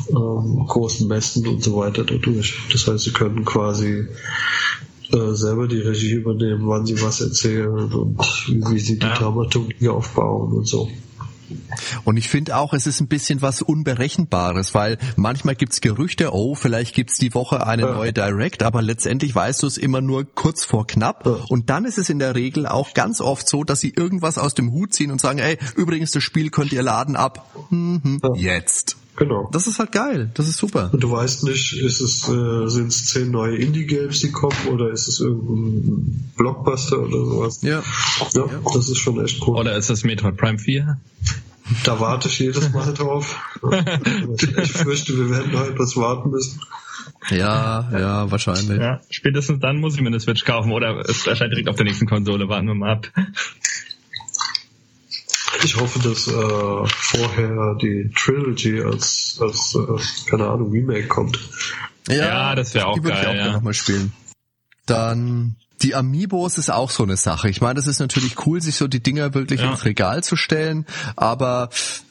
ähm, 0.09 0.65
großen 0.67 1.07
Messen 1.07 1.47
und 1.47 1.63
so 1.63 1.77
weiter 1.77 2.03
dadurch. 2.03 2.57
Das 2.71 2.87
heißt, 2.87 3.03
sie 3.03 3.11
können 3.11 3.45
quasi 3.45 4.07
äh, 5.11 5.33
selber 5.33 5.67
die 5.67 5.79
Regie 5.79 6.13
übernehmen, 6.13 6.67
wann 6.67 6.85
sie 6.85 7.01
was 7.01 7.21
erzählen 7.21 7.91
und 7.93 8.17
wie 8.47 8.79
sie 8.79 8.97
die 8.97 9.05
ja. 9.05 9.15
Dramaturgie 9.15 9.89
aufbauen 9.89 10.53
und 10.53 10.67
so. 10.67 10.89
Und 12.03 12.17
ich 12.17 12.29
finde 12.29 12.57
auch, 12.57 12.73
es 12.73 12.87
ist 12.87 13.01
ein 13.01 13.07
bisschen 13.07 13.41
was 13.41 13.61
Unberechenbares, 13.61 14.73
weil 14.73 14.97
manchmal 15.15 15.55
gibt's 15.55 15.81
Gerüchte, 15.81 16.33
oh, 16.33 16.55
vielleicht 16.55 16.95
gibt's 16.95 17.17
die 17.17 17.33
Woche 17.33 17.65
eine 17.65 17.83
ja. 17.83 17.93
neue 17.93 18.13
Direct, 18.13 18.63
aber 18.63 18.81
letztendlich 18.81 19.33
weißt 19.33 19.63
du 19.63 19.67
es 19.67 19.77
immer 19.77 20.01
nur 20.01 20.25
kurz 20.25 20.65
vor 20.65 20.87
knapp. 20.87 21.25
Ja. 21.25 21.37
Und 21.49 21.69
dann 21.69 21.85
ist 21.85 21.97
es 21.97 22.09
in 22.09 22.19
der 22.19 22.35
Regel 22.35 22.67
auch 22.67 22.93
ganz 22.93 23.21
oft 23.21 23.47
so, 23.47 23.63
dass 23.63 23.79
sie 23.79 23.93
irgendwas 23.95 24.37
aus 24.37 24.53
dem 24.53 24.71
Hut 24.71 24.93
ziehen 24.93 25.11
und 25.11 25.21
sagen, 25.21 25.39
ey, 25.39 25.57
übrigens, 25.75 26.11
das 26.11 26.23
Spiel 26.23 26.49
könnt 26.49 26.71
ihr 26.71 26.83
laden 26.83 27.15
ab. 27.15 27.45
Mhm, 27.69 28.21
ja. 28.35 28.55
Jetzt. 28.55 28.97
Genau. 29.21 29.47
Das 29.51 29.67
ist 29.67 29.77
halt 29.77 29.91
geil. 29.91 30.31
Das 30.33 30.47
ist 30.47 30.57
super. 30.57 30.89
Und 30.91 31.03
du 31.03 31.11
weißt 31.11 31.43
nicht, 31.43 31.73
ist 31.73 32.01
es, 32.01 32.27
äh, 32.27 32.67
sind 32.67 32.87
es 32.87 33.05
zehn 33.05 33.29
neue 33.29 33.55
Indie-Games, 33.55 34.19
die 34.19 34.31
kommen, 34.31 34.57
oder 34.67 34.89
ist 34.89 35.07
es 35.07 35.19
irgendein 35.19 36.31
Blockbuster 36.35 36.97
oder 36.97 37.23
sowas? 37.23 37.61
Ja. 37.61 37.83
ja. 38.33 38.45
Ja, 38.47 38.49
das 38.73 38.89
ist 38.89 38.97
schon 38.97 39.23
echt 39.23 39.39
cool. 39.45 39.57
Oder 39.59 39.77
ist 39.77 39.91
das 39.91 40.03
Metroid 40.03 40.37
Prime 40.37 40.57
4? 40.57 40.97
Da 41.83 41.99
warte 41.99 42.29
ich 42.29 42.39
jedes 42.39 42.73
Mal 42.73 42.95
drauf. 42.95 43.39
ich 43.61 44.71
fürchte, 44.71 45.15
wir 45.15 45.29
werden 45.29 45.51
noch 45.51 45.67
etwas 45.67 45.95
warten 45.95 46.31
müssen. 46.31 46.59
Ja, 47.29 47.91
ja, 47.91 48.31
wahrscheinlich. 48.31 48.79
Ja, 48.79 49.01
spätestens 49.11 49.59
dann 49.59 49.79
muss 49.79 49.93
ich 49.93 50.01
mir 50.01 50.07
eine 50.07 50.19
Switch 50.19 50.45
kaufen 50.45 50.71
oder 50.71 50.97
es 51.07 51.27
erscheint 51.27 51.51
direkt 51.51 51.69
auf 51.69 51.75
der 51.75 51.85
nächsten 51.85 52.07
Konsole. 52.07 52.49
Warten 52.49 52.65
wir 52.65 52.73
mal 52.73 52.93
ab. 52.93 53.07
Ich 55.63 55.75
hoffe, 55.79 55.99
dass 55.99 56.27
äh, 56.27 56.87
vorher 56.87 57.75
die 57.75 58.11
Trilogy 58.15 58.81
als, 58.81 59.37
als 59.39 59.75
äh, 59.75 60.29
keine 60.29 60.47
Ahnung, 60.47 60.71
Remake 60.71 61.07
kommt. 61.07 61.39
Ja, 62.07 62.15
ja 62.15 62.55
das 62.55 62.73
wäre 62.73 62.87
auch 62.87 62.95
die 62.95 63.01
geil. 63.01 63.11
Die 63.11 63.17
würde 63.17 63.21
ich 63.21 63.41
auch 63.41 63.45
ja. 63.45 63.53
nochmal 63.53 63.73
spielen. 63.73 64.13
Dann 64.85 65.55
die 65.81 65.95
Amiibos 65.95 66.57
ist 66.57 66.69
auch 66.69 66.89
so 66.89 67.03
eine 67.03 67.17
Sache. 67.17 67.49
Ich 67.49 67.61
meine, 67.61 67.75
das 67.75 67.87
ist 67.87 67.99
natürlich 67.99 68.45
cool, 68.45 68.61
sich 68.61 68.75
so 68.75 68.87
die 68.87 69.01
Dinger 69.01 69.33
wirklich 69.33 69.61
ja. 69.61 69.71
ins 69.71 69.85
Regal 69.85 70.23
zu 70.23 70.35
stellen, 70.35 70.85
aber 71.15 71.69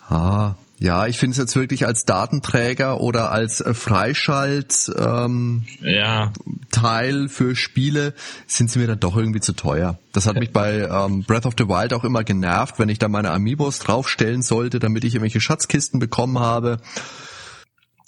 ah, 0.08 0.54
ja, 0.80 1.06
ich 1.06 1.18
finde 1.18 1.32
es 1.32 1.38
jetzt 1.38 1.54
wirklich 1.54 1.86
als 1.86 2.04
Datenträger 2.04 3.00
oder 3.00 3.30
als 3.30 3.60
äh, 3.60 3.74
Freischalt 3.74 4.90
ähm, 4.98 5.66
ja. 5.82 6.32
Teil 6.72 7.28
für 7.28 7.54
Spiele 7.54 8.14
sind 8.48 8.70
sie 8.70 8.80
mir 8.80 8.88
dann 8.88 8.98
doch 8.98 9.16
irgendwie 9.16 9.40
zu 9.40 9.52
teuer. 9.52 9.98
Das 10.12 10.26
hat 10.26 10.36
mich 10.36 10.52
bei 10.52 10.88
ähm, 10.90 11.22
Breath 11.22 11.46
of 11.46 11.54
the 11.56 11.68
Wild 11.68 11.92
auch 11.92 12.02
immer 12.02 12.24
genervt, 12.24 12.78
wenn 12.78 12.88
ich 12.88 12.98
da 12.98 13.08
meine 13.08 13.30
Amiibos 13.30 13.78
draufstellen 13.78 14.42
sollte, 14.42 14.80
damit 14.80 15.04
ich 15.04 15.14
irgendwelche 15.14 15.40
Schatzkisten 15.40 16.00
bekommen 16.00 16.40
habe. 16.40 16.78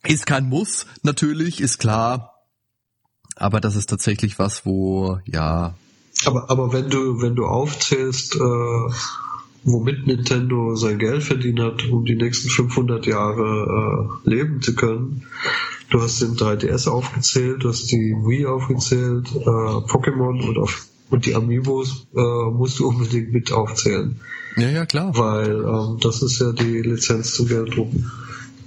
Ist 0.03 0.27
kein 0.27 0.49
Muss, 0.49 0.87
natürlich, 1.03 1.61
ist 1.61 1.79
klar 1.79 2.33
aber 3.37 3.61
das 3.61 3.77
ist 3.77 3.89
tatsächlich 3.89 4.39
was, 4.39 4.67
wo, 4.67 5.19
ja. 5.25 5.75
Aber, 6.25 6.51
aber 6.51 6.73
wenn 6.73 6.89
du, 6.89 7.21
wenn 7.21 7.35
du 7.35 7.47
aufzählst, 7.47 8.37
äh, 8.37 8.93
womit 9.65 10.07
Nintendo 10.07 10.75
sein 10.75 10.99
Geld 10.99 11.23
verdient 11.23 11.61
hat, 11.61 11.89
um 11.89 12.05
die 12.05 12.17
nächsten 12.17 12.49
500 12.49 13.07
Jahre 13.07 14.19
äh, 14.25 14.31
leben 14.31 14.61
zu 14.61 14.75
können, 14.75 15.23
du 15.91 16.01
hast 16.01 16.21
den 16.21 16.37
3DS 16.37 16.89
aufgezählt, 16.89 17.65
du 17.65 17.69
hast 17.69 17.91
die 17.93 18.15
Wii 18.15 18.47
aufgezählt, 18.47 19.29
äh, 19.35 19.39
Pokémon 19.39 20.47
und 20.47 20.59
auf 20.59 20.87
und 21.11 21.27
die 21.27 21.35
Amiibos 21.35 22.07
äh, 22.17 22.51
musst 22.51 22.79
du 22.79 22.89
unbedingt 22.89 23.35
mit 23.35 23.53
aufzählen. 23.53 24.19
Ja, 24.57 24.71
ja, 24.71 24.87
klar. 24.87 25.13
Weil 25.15 25.51
ähm, 25.51 25.99
das 26.01 26.23
ist 26.23 26.41
ja 26.41 26.53
die 26.53 26.81
Lizenz 26.81 27.35
zum 27.35 27.49
Gelddrucken. 27.49 28.11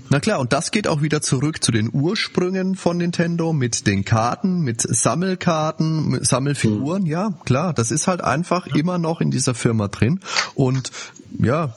Na 0.09 0.19
klar, 0.19 0.39
und 0.39 0.53
das 0.53 0.71
geht 0.71 0.87
auch 0.87 1.01
wieder 1.01 1.21
zurück 1.21 1.63
zu 1.63 1.71
den 1.71 1.89
Ursprüngen 1.91 2.75
von 2.75 2.97
Nintendo 2.97 3.53
mit 3.53 3.87
den 3.87 4.05
Karten, 4.05 4.61
mit 4.61 4.81
Sammelkarten, 4.81 6.09
mit 6.09 6.25
Sammelfiguren. 6.25 7.03
Mhm. 7.03 7.09
Ja, 7.09 7.33
klar, 7.45 7.73
das 7.73 7.91
ist 7.91 8.07
halt 8.07 8.21
einfach 8.21 8.67
ja. 8.67 8.75
immer 8.75 8.97
noch 8.97 9.19
in 9.19 9.31
dieser 9.31 9.55
Firma 9.55 9.87
drin. 9.87 10.19
Und 10.53 10.91
ja, 11.39 11.73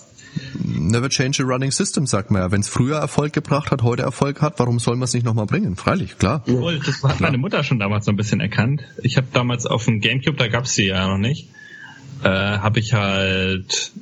never 0.63 1.09
change 1.09 1.43
a 1.43 1.47
running 1.47 1.71
system, 1.71 2.07
sagt 2.07 2.31
man 2.31 2.43
ja. 2.43 2.51
Wenn 2.51 2.61
es 2.61 2.69
früher 2.69 2.99
Erfolg 2.99 3.33
gebracht 3.33 3.71
hat, 3.71 3.83
heute 3.83 4.03
Erfolg 4.03 4.43
hat, 4.43 4.59
warum 4.59 4.79
soll 4.79 4.97
man 4.97 5.05
es 5.05 5.15
nicht 5.15 5.25
nochmal 5.25 5.47
bringen? 5.47 5.77
Freilich, 5.77 6.19
klar. 6.19 6.43
Obwohl, 6.47 6.79
das 6.81 7.03
hat 7.03 7.21
meine 7.21 7.39
Mutter 7.39 7.65
schon 7.65 7.79
damals 7.79 8.05
so 8.05 8.13
ein 8.13 8.17
bisschen 8.17 8.41
erkannt. 8.41 8.83
Ich 9.03 9.17
habe 9.17 9.29
damals 9.33 9.65
auf 9.65 9.87
dem 9.87 10.01
Gamecube, 10.01 10.37
da 10.37 10.49
gab's 10.49 10.75
sie 10.75 10.87
ja 10.87 11.09
noch 11.09 11.19
nicht, 11.19 11.49
äh, 12.23 12.29
habe 12.29 12.79
ich 12.79 12.93
halt 12.93 13.93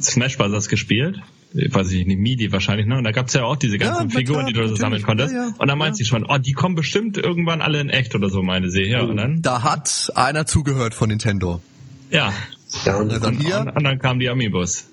Smash 0.00 0.38
Bros. 0.38 0.68
gespielt 0.68 1.20
weiß 1.54 1.92
ich 1.92 2.06
nicht, 2.06 2.18
MIDI 2.18 2.50
wahrscheinlich, 2.52 2.86
ne? 2.86 2.98
Und 2.98 3.04
da 3.04 3.12
gab's 3.12 3.32
ja 3.32 3.44
auch 3.44 3.56
diese 3.56 3.78
ganzen 3.78 4.10
ja, 4.10 4.18
Figuren, 4.18 4.40
klar, 4.40 4.46
die 4.46 4.52
du 4.54 4.68
so 4.68 4.76
sammeln 4.76 5.02
konntest. 5.02 5.32
Ja, 5.32 5.46
ja, 5.46 5.54
und 5.56 5.68
dann 5.68 5.78
meint 5.78 5.96
sie 5.96 6.04
schon, 6.04 6.26
oh, 6.28 6.38
die 6.38 6.52
kommen 6.52 6.74
bestimmt 6.74 7.16
irgendwann 7.16 7.62
alle 7.62 7.80
in 7.80 7.90
echt 7.90 8.14
oder 8.14 8.28
so, 8.28 8.42
meine 8.42 8.70
sie. 8.70 8.82
Ja, 8.82 9.02
und 9.02 9.16
dann? 9.16 9.40
Da 9.40 9.62
hat 9.62 10.12
einer 10.16 10.46
zugehört 10.46 10.94
von 10.94 11.08
Nintendo. 11.08 11.60
Ja. 12.10 12.32
Ja, 12.84 12.96
und, 12.96 13.10
dann, 13.10 13.38
hier? 13.38 13.60
Und, 13.60 13.76
und 13.76 13.84
dann 13.84 13.98
kamen 14.00 14.18
die 14.18 14.28
Amiibos. 14.28 14.86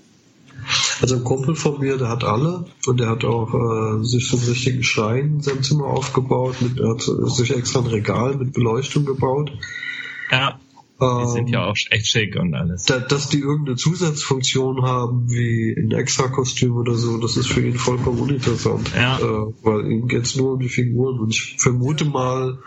Also 1.01 1.15
ein 1.15 1.23
Kumpel 1.23 1.55
von 1.55 1.79
mir, 1.79 1.97
der 1.97 2.09
hat 2.09 2.23
alle 2.23 2.65
und 2.85 2.99
der 2.99 3.09
hat 3.09 3.25
auch 3.25 3.53
äh, 3.53 4.03
sich 4.03 4.27
so 4.27 4.37
einen 4.37 4.45
richtigen 4.45 4.83
Schrein 4.83 5.35
in 5.37 5.41
seinem 5.41 5.63
Zimmer 5.63 5.85
aufgebaut, 5.85 6.61
mit, 6.61 6.79
er 6.79 6.91
hat 6.91 7.01
sich 7.01 7.55
extra 7.55 7.79
ein 7.79 7.87
Regal 7.87 8.35
mit 8.35 8.53
Beleuchtung 8.53 9.05
gebaut. 9.05 9.51
Ja. 10.31 10.59
Die 11.01 11.31
sind 11.31 11.49
ja 11.49 11.63
ähm, 11.63 11.71
auch 11.71 11.75
echt 11.89 12.07
schick 12.07 12.35
und 12.35 12.53
alles. 12.53 12.83
Da, 12.83 12.99
dass 12.99 13.27
die 13.27 13.39
irgendeine 13.39 13.75
Zusatzfunktion 13.75 14.83
haben, 14.83 15.29
wie 15.29 15.75
ein 15.75 15.91
Extra-Kostüm 15.91 16.75
oder 16.75 16.93
so, 16.93 17.17
das 17.17 17.37
ist 17.37 17.47
für 17.47 17.65
ihn 17.65 17.75
vollkommen 17.75 18.19
uninteressant. 18.19 18.91
Ja. 18.95 19.17
Äh, 19.17 19.53
weil 19.63 19.91
ihm 19.91 20.07
geht's 20.07 20.35
nur 20.35 20.53
um 20.53 20.59
die 20.59 20.69
Figuren. 20.69 21.19
Und 21.19 21.33
ich 21.33 21.55
vermute 21.57 22.05
mal, 22.05 22.59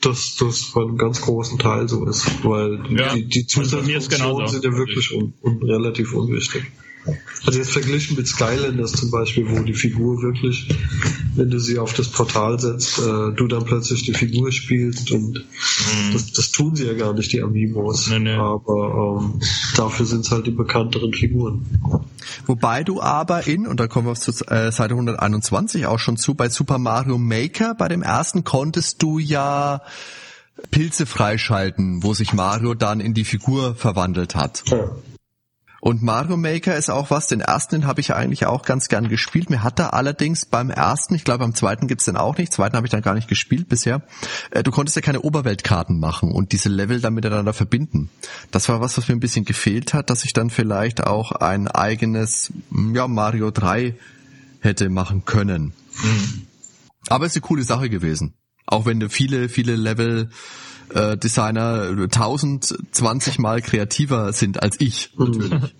dass 0.00 0.34
das 0.36 0.72
bei 0.74 0.82
einem 0.82 0.98
ganz 0.98 1.20
großen 1.20 1.58
Teil 1.60 1.88
so 1.88 2.04
ist, 2.06 2.44
weil 2.44 2.80
ja. 2.90 3.14
die, 3.14 3.26
die 3.26 3.46
Zusatzfunktionen 3.46 4.48
sind 4.48 4.64
ja 4.64 4.72
wirklich 4.72 5.12
un, 5.14 5.32
un, 5.42 5.62
relativ 5.62 6.12
unwichtig. 6.14 6.64
Also 7.44 7.58
jetzt 7.58 7.72
verglichen 7.72 8.16
mit 8.16 8.28
Skylanders 8.28 8.92
zum 8.92 9.10
Beispiel, 9.10 9.50
wo 9.50 9.62
die 9.62 9.74
Figur 9.74 10.22
wirklich, 10.22 10.68
wenn 11.34 11.50
du 11.50 11.58
sie 11.58 11.78
auf 11.78 11.92
das 11.94 12.08
Portal 12.08 12.60
setzt, 12.60 12.98
äh, 12.98 13.32
du 13.34 13.48
dann 13.48 13.64
plötzlich 13.64 14.04
die 14.04 14.14
Figur 14.14 14.52
spielst 14.52 15.10
und 15.10 15.34
mhm. 15.34 16.12
das, 16.12 16.32
das, 16.32 16.52
tun 16.52 16.76
sie 16.76 16.86
ja 16.86 16.94
gar 16.94 17.12
nicht, 17.14 17.32
die 17.32 17.42
Amiibos. 17.42 18.08
Nee, 18.08 18.20
nee. 18.20 18.34
Aber 18.34 19.20
ähm, 19.20 19.40
dafür 19.76 20.06
sind 20.06 20.24
es 20.24 20.30
halt 20.30 20.46
die 20.46 20.52
bekannteren 20.52 21.12
Figuren. 21.12 21.66
Wobei 22.46 22.84
du 22.84 23.00
aber 23.00 23.46
in, 23.46 23.66
und 23.66 23.80
da 23.80 23.88
kommen 23.88 24.06
wir 24.06 24.14
zu 24.14 24.30
äh, 24.46 24.70
Seite 24.70 24.94
121 24.94 25.86
auch 25.86 25.98
schon 25.98 26.16
zu, 26.16 26.34
bei 26.34 26.48
Super 26.48 26.78
Mario 26.78 27.18
Maker, 27.18 27.74
bei 27.74 27.88
dem 27.88 28.02
ersten 28.02 28.44
konntest 28.44 29.02
du 29.02 29.18
ja 29.18 29.82
Pilze 30.70 31.06
freischalten, 31.06 32.04
wo 32.04 32.14
sich 32.14 32.32
Mario 32.32 32.74
dann 32.74 33.00
in 33.00 33.14
die 33.14 33.24
Figur 33.24 33.74
verwandelt 33.74 34.36
hat. 34.36 34.62
Ja. 34.66 34.90
Und 35.84 36.00
Mario 36.00 36.36
Maker 36.36 36.76
ist 36.76 36.90
auch 36.90 37.10
was, 37.10 37.26
den 37.26 37.40
ersten 37.40 37.80
den 37.80 37.86
habe 37.88 38.00
ich 38.00 38.08
ja 38.08 38.14
eigentlich 38.14 38.46
auch 38.46 38.62
ganz 38.62 38.86
gern 38.86 39.08
gespielt. 39.08 39.50
Mir 39.50 39.64
hat 39.64 39.80
da 39.80 39.88
allerdings 39.88 40.46
beim 40.46 40.70
ersten, 40.70 41.16
ich 41.16 41.24
glaube 41.24 41.40
beim 41.40 41.56
zweiten 41.56 41.88
gibt's 41.88 42.04
den 42.04 42.16
auch 42.16 42.38
nicht, 42.38 42.52
zweiten 42.52 42.76
habe 42.76 42.86
ich 42.86 42.92
dann 42.92 43.02
gar 43.02 43.14
nicht 43.14 43.26
gespielt 43.26 43.68
bisher, 43.68 44.00
äh, 44.52 44.62
du 44.62 44.70
konntest 44.70 44.94
ja 44.94 45.02
keine 45.02 45.22
Oberweltkarten 45.22 45.98
machen 45.98 46.30
und 46.30 46.52
diese 46.52 46.68
Level 46.68 47.00
dann 47.00 47.14
miteinander 47.14 47.52
verbinden. 47.52 48.10
Das 48.52 48.68
war 48.68 48.80
was, 48.80 48.96
was 48.96 49.08
mir 49.08 49.16
ein 49.16 49.20
bisschen 49.20 49.44
gefehlt 49.44 49.92
hat, 49.92 50.08
dass 50.08 50.24
ich 50.24 50.32
dann 50.32 50.50
vielleicht 50.50 51.04
auch 51.04 51.32
ein 51.32 51.66
eigenes 51.66 52.52
ja, 52.94 53.08
Mario 53.08 53.50
3 53.50 53.96
hätte 54.60 54.88
machen 54.88 55.24
können. 55.24 55.72
Mhm. 56.00 56.46
Aber 57.08 57.26
es 57.26 57.32
ist 57.32 57.38
eine 57.38 57.48
coole 57.48 57.64
Sache 57.64 57.90
gewesen. 57.90 58.34
Auch 58.66 58.86
wenn 58.86 59.00
du 59.00 59.08
viele, 59.08 59.48
viele 59.48 59.74
Level 59.74 60.30
äh, 60.94 61.16
Designer 61.16 61.88
1020 61.88 63.38
mal 63.38 63.60
kreativer 63.62 64.32
sind 64.32 64.62
als 64.62 64.80
ich. 64.80 65.10
Natürlich. 65.16 65.52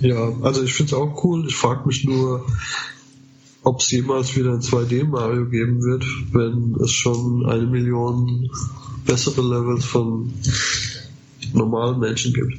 Ja, 0.00 0.32
also 0.42 0.64
ich 0.64 0.74
finde 0.74 0.90
es 0.90 0.98
auch 0.98 1.22
cool. 1.22 1.46
Ich 1.46 1.54
frage 1.54 1.86
mich 1.86 2.04
nur, 2.04 2.44
ob 3.62 3.80
es 3.80 3.90
jemals 3.92 4.34
wieder 4.36 4.50
ein 4.52 4.60
2D 4.60 5.04
Mario 5.04 5.46
geben 5.46 5.80
wird, 5.80 6.04
wenn 6.32 6.74
es 6.82 6.90
schon 6.90 7.46
eine 7.46 7.66
Million 7.66 8.50
bessere 9.06 9.42
Levels 9.42 9.84
von 9.84 10.32
normalen 11.52 12.00
Menschen 12.00 12.32
gibt. 12.32 12.54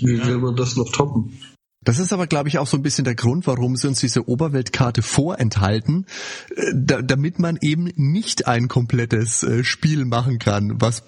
Wie 0.00 0.16
ja. 0.16 0.26
will 0.26 0.38
man 0.38 0.56
das 0.56 0.76
noch 0.76 0.90
toppen? 0.90 1.38
Das 1.84 1.98
ist 1.98 2.12
aber, 2.12 2.26
glaube 2.26 2.48
ich, 2.48 2.58
auch 2.58 2.66
so 2.66 2.76
ein 2.76 2.82
bisschen 2.82 3.04
der 3.04 3.14
Grund, 3.14 3.46
warum 3.46 3.76
sie 3.76 3.88
uns 3.88 4.00
diese 4.00 4.28
Oberweltkarte 4.28 5.02
vorenthalten, 5.02 6.06
äh, 6.54 6.72
da, 6.74 7.02
damit 7.02 7.38
man 7.38 7.58
eben 7.60 7.90
nicht 7.96 8.46
ein 8.46 8.68
komplettes 8.68 9.42
äh, 9.42 9.64
Spiel 9.64 10.04
machen 10.04 10.38
kann, 10.38 10.80
was 10.80 11.02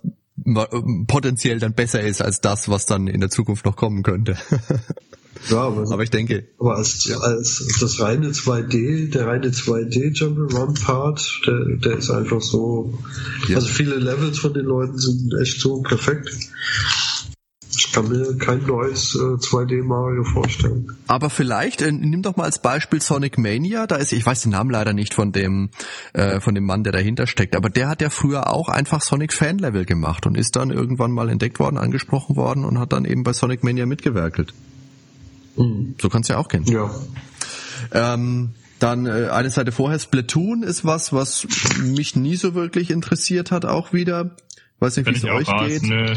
äh, 0.45 0.65
potenziell 1.07 1.59
dann 1.61 1.75
besser 1.75 2.01
ist 2.01 2.23
als 2.23 2.41
das, 2.41 2.69
was 2.69 2.87
dann 2.87 3.07
in 3.07 3.21
der 3.21 3.31
Zukunft 3.31 3.65
noch 3.65 3.77
kommen 3.77 4.03
könnte. 4.03 4.37
Ja, 5.51 5.59
aber, 5.59 5.91
aber 5.93 6.03
ich 6.03 6.11
denke. 6.11 6.47
Aber 6.59 6.77
als, 6.77 7.05
ja. 7.05 7.19
als 7.19 7.77
das 7.81 8.01
reine 8.01 8.31
2D, 8.31 9.11
der 9.11 9.27
reine 9.27 9.49
2D 9.49 10.17
Jump'n'Run 10.17 10.83
Part, 10.83 11.43
der, 11.47 11.77
der 11.77 11.99
ist 11.99 12.11
einfach 12.11 12.41
so. 12.41 12.99
Ja. 13.49 13.57
Also 13.57 13.69
viele 13.69 13.97
Levels 13.97 14.39
von 14.39 14.55
den 14.55 14.65
Leuten 14.65 14.97
sind 14.97 15.35
echt 15.41 15.61
so 15.61 15.83
perfekt 15.83 16.31
kann 17.93 18.09
mir 18.09 18.37
kein 18.39 18.65
neues 18.67 19.15
äh, 19.15 19.19
2D 19.19 19.83
Mario 19.83 20.25
vorstellen. 20.25 20.97
Aber 21.07 21.31
vielleicht, 21.31 21.83
äh, 21.83 21.93
nimm 21.93 22.23
doch 22.23 22.37
mal 22.37 22.45
als 22.45 22.61
Beispiel 22.61 23.01
Sonic 23.01 23.39
Mania, 23.39 23.87
da 23.87 23.97
ist, 23.97 24.13
ich 24.13 24.25
weiß 24.25 24.43
den 24.43 24.53
Namen 24.53 24.71
leider 24.71 24.93
nicht 24.93 25.15
von 25.15 25.33
dem, 25.33 25.71
äh, 26.13 26.41
von 26.41 26.55
dem 26.55 26.65
Mann, 26.65 26.85
der 26.85 26.93
dahinter 26.93 27.27
steckt, 27.27 27.57
aber 27.57 27.71
der 27.71 27.89
hat 27.89 28.03
ja 28.03 28.11
früher 28.11 28.53
auch 28.53 28.69
einfach 28.69 29.03
Sonic 29.03 29.33
Fan 29.33 29.59
Level 29.59 29.85
gemacht 29.85 30.27
und 30.27 30.37
ist 30.37 30.57
dann 30.57 30.71
irgendwann 30.71 31.13
mal 31.13 31.29
entdeckt 31.29 31.59
worden, 31.59 31.79
angesprochen 31.79 32.37
worden 32.37 32.65
und 32.65 32.79
hat 32.79 32.93
dann 32.93 33.05
eben 33.05 33.23
bei 33.23 33.33
Sonic 33.33 33.65
Mania 33.65 33.87
mitgewerkelt. 33.87 34.55
Mhm. 35.57 35.95
So 36.01 36.09
kann 36.09 36.23
es 36.23 36.29
ja 36.29 36.39
auch 36.39 36.49
gehen. 36.49 36.65
Ja. 36.65 36.91
Ähm, 37.93 38.51
dann 38.79 39.07
äh, 39.07 39.29
eine 39.29 39.51
Seite 39.51 39.73
vorher, 39.73 39.99
Splatoon 39.99 40.63
ist 40.63 40.85
was, 40.85 41.13
was 41.13 41.47
mich 41.83 42.17
nie 42.17 42.37
so 42.37 42.55
wirklich 42.55 42.91
interessiert 42.91 43.51
hat, 43.51 43.65
auch 43.65 43.93
wieder. 43.93 44.37
Weiß 44.81 44.97
nicht, 44.97 45.07
wie 45.07 45.15
es 45.15 45.25
euch 45.25 45.49
raus, 45.49 45.69
geht. 45.69 45.83
Nö. 45.83 46.15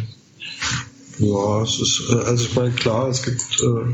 Ja, 1.20 1.62
es 1.62 1.80
ist, 1.80 2.10
äh, 2.10 2.16
also 2.16 2.46
ich 2.46 2.56
meine, 2.56 2.72
klar, 2.72 3.08
es 3.10 3.24
gibt 3.24 3.42
äh, 3.62 3.94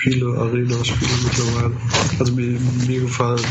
viele 0.00 0.26
Arena-Spiele 0.38 1.10
mittlerweile. 1.24 1.76
Also 2.18 2.32
mir, 2.32 2.60
mir 2.86 3.00
gefallen 3.00 3.44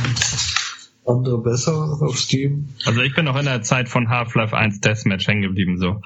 andere 1.05 1.38
besser 1.38 1.97
auf 2.01 2.17
Steam. 2.17 2.69
Also 2.85 3.01
ich 3.01 3.13
bin 3.13 3.26
noch 3.26 3.38
in 3.38 3.45
der 3.45 3.61
Zeit 3.61 3.89
von 3.89 4.09
Half-Life 4.09 4.55
1 4.55 4.81
Deathmatch 4.81 5.27
hängen 5.27 5.43
geblieben, 5.43 5.77
so. 5.77 6.01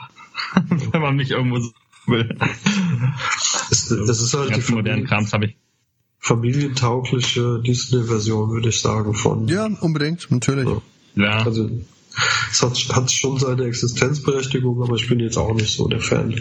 Wenn 0.91 1.01
man 1.01 1.15
mich 1.15 1.31
irgendwo 1.31 1.59
so 1.59 1.71
will. 2.07 2.37
Es, 3.71 3.87
das 3.87 4.21
ist 4.21 4.33
halt 4.33 4.51
Ganz 4.51 4.65
die 4.65 4.73
modernen 4.73 5.05
Krams 5.05 5.33
habe 5.33 5.45
ich 5.45 5.55
familientaugliche 6.19 7.61
Disney-Version, 7.65 8.49
würde 8.51 8.69
ich 8.69 8.81
sagen, 8.81 9.13
von. 9.13 9.47
Ja, 9.47 9.65
unbedingt, 9.65 10.29
natürlich. 10.29 10.67
Ja. 11.15 11.43
Also, 11.43 11.69
es 12.51 12.61
hat, 12.61 12.77
hat 12.95 13.11
schon 13.11 13.39
seine 13.39 13.63
Existenzberechtigung, 13.63 14.83
aber 14.83 14.95
ich 14.95 15.07
bin 15.07 15.19
jetzt 15.21 15.37
auch 15.37 15.53
nicht 15.53 15.75
so 15.75 15.87
der 15.87 16.01
Fan. 16.01 16.35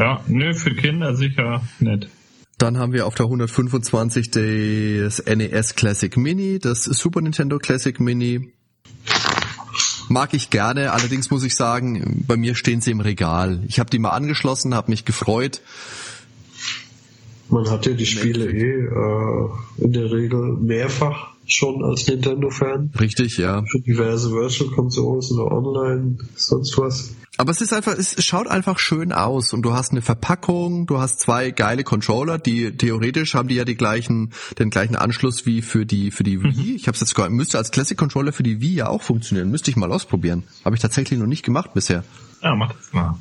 Ja, 0.00 0.24
nö, 0.28 0.54
für 0.54 0.74
Kinder 0.74 1.14
sicher 1.14 1.62
nett. 1.78 2.08
Dann 2.56 2.78
haben 2.78 2.94
wir 2.94 3.06
auf 3.06 3.14
der 3.16 3.26
125 3.26 4.30
das 4.30 5.22
NES 5.26 5.74
Classic 5.74 6.16
Mini, 6.16 6.58
das 6.58 6.84
Super 6.84 7.20
Nintendo 7.20 7.58
Classic 7.58 8.00
Mini. 8.00 8.50
Mag 10.08 10.32
ich 10.32 10.48
gerne, 10.48 10.92
allerdings 10.92 11.30
muss 11.30 11.44
ich 11.44 11.54
sagen, 11.54 12.24
bei 12.26 12.38
mir 12.38 12.54
stehen 12.54 12.80
sie 12.80 12.92
im 12.92 13.00
Regal. 13.00 13.62
Ich 13.68 13.78
habe 13.78 13.90
die 13.90 13.98
mal 13.98 14.10
angeschlossen, 14.10 14.74
habe 14.74 14.90
mich 14.90 15.04
gefreut. 15.04 15.60
Man 17.50 17.68
hat 17.68 17.84
ja 17.84 17.92
die 17.92 18.06
Spiele 18.06 18.50
eh 18.50 18.86
äh, 18.86 19.84
in 19.84 19.92
der 19.92 20.10
Regel 20.10 20.56
mehrfach 20.56 21.34
schon 21.44 21.84
als 21.84 22.06
Nintendo-Fan. 22.06 22.94
Richtig, 22.98 23.36
ja. 23.36 23.62
Für 23.70 23.80
diverse 23.80 24.30
Virtual 24.30 24.70
Consoles 24.70 25.30
oder 25.32 25.52
online, 25.52 26.16
sonst 26.36 26.78
was. 26.78 27.14
Aber 27.36 27.52
es 27.52 27.60
ist 27.60 27.72
einfach, 27.72 27.96
es 27.96 28.22
schaut 28.24 28.48
einfach 28.48 28.78
schön 28.78 29.12
aus 29.12 29.52
und 29.52 29.62
du 29.62 29.72
hast 29.72 29.92
eine 29.92 30.02
Verpackung, 30.02 30.86
du 30.86 30.98
hast 30.98 31.20
zwei 31.20 31.52
geile 31.52 31.84
Controller, 31.84 32.38
die 32.38 32.76
theoretisch 32.76 33.34
haben 33.34 33.48
die 33.48 33.54
ja 33.54 33.64
die 33.64 33.76
gleichen, 33.76 34.32
den 34.58 34.68
gleichen 34.68 34.96
Anschluss 34.96 35.46
wie 35.46 35.62
für 35.62 35.86
die 35.86 36.10
für 36.10 36.24
die 36.24 36.42
Wii. 36.42 36.70
Mhm. 36.70 36.76
Ich 36.76 36.86
habe 36.86 36.96
es 36.96 37.00
jetzt 37.00 37.14
gar, 37.14 37.30
müsste 37.30 37.56
als 37.56 37.70
Classic 37.70 37.96
Controller 37.96 38.32
für 38.32 38.42
die 38.42 38.60
Wii 38.60 38.74
ja 38.74 38.88
auch 38.88 39.02
funktionieren. 39.02 39.50
Müsste 39.50 39.70
ich 39.70 39.76
mal 39.76 39.90
ausprobieren. 39.90 40.44
Habe 40.64 40.76
ich 40.76 40.82
tatsächlich 40.82 41.18
noch 41.18 41.26
nicht 41.26 41.44
gemacht 41.44 41.72
bisher. 41.72 42.04
Ja, 42.42 42.54
mach 42.54 42.72
das 42.72 42.92
mal. 42.92 43.16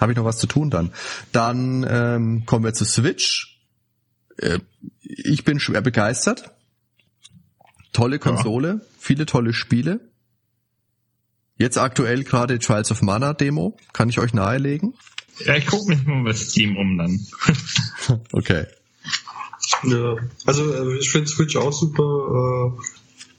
Habe 0.00 0.12
ich 0.12 0.18
noch 0.18 0.24
was 0.24 0.38
zu 0.38 0.46
tun 0.46 0.68
dann. 0.68 0.92
Dann 1.32 1.86
ähm, 1.88 2.46
kommen 2.46 2.64
wir 2.64 2.74
zu 2.74 2.84
Switch 2.84 3.56
äh, 4.38 4.60
ich 5.00 5.44
bin 5.44 5.60
schwer 5.60 5.80
begeistert. 5.80 6.52
Tolle 7.92 8.18
Konsole, 8.18 8.68
ja. 8.68 8.80
viele 8.98 9.26
tolle 9.26 9.52
Spiele. 9.52 10.00
Jetzt 11.58 11.78
aktuell 11.78 12.24
gerade 12.24 12.58
Trials 12.58 12.90
of 12.90 13.02
Mana 13.02 13.32
Demo, 13.32 13.76
kann 13.92 14.08
ich 14.08 14.18
euch 14.18 14.34
nahelegen. 14.34 14.94
Ja, 15.44 15.56
ich 15.56 15.66
gucke 15.66 15.88
mich 15.88 16.04
mal 16.04 16.22
bei 16.22 16.32
Steam 16.34 16.76
um 16.76 16.98
dann. 16.98 17.20
okay. 18.32 18.66
Ja, 19.84 20.16
also 20.44 20.72
äh, 20.72 20.98
ich 20.98 21.10
finde 21.10 21.28
Switch 21.28 21.56
auch 21.56 21.72
super. 21.72 22.02
Äh, 22.02 22.82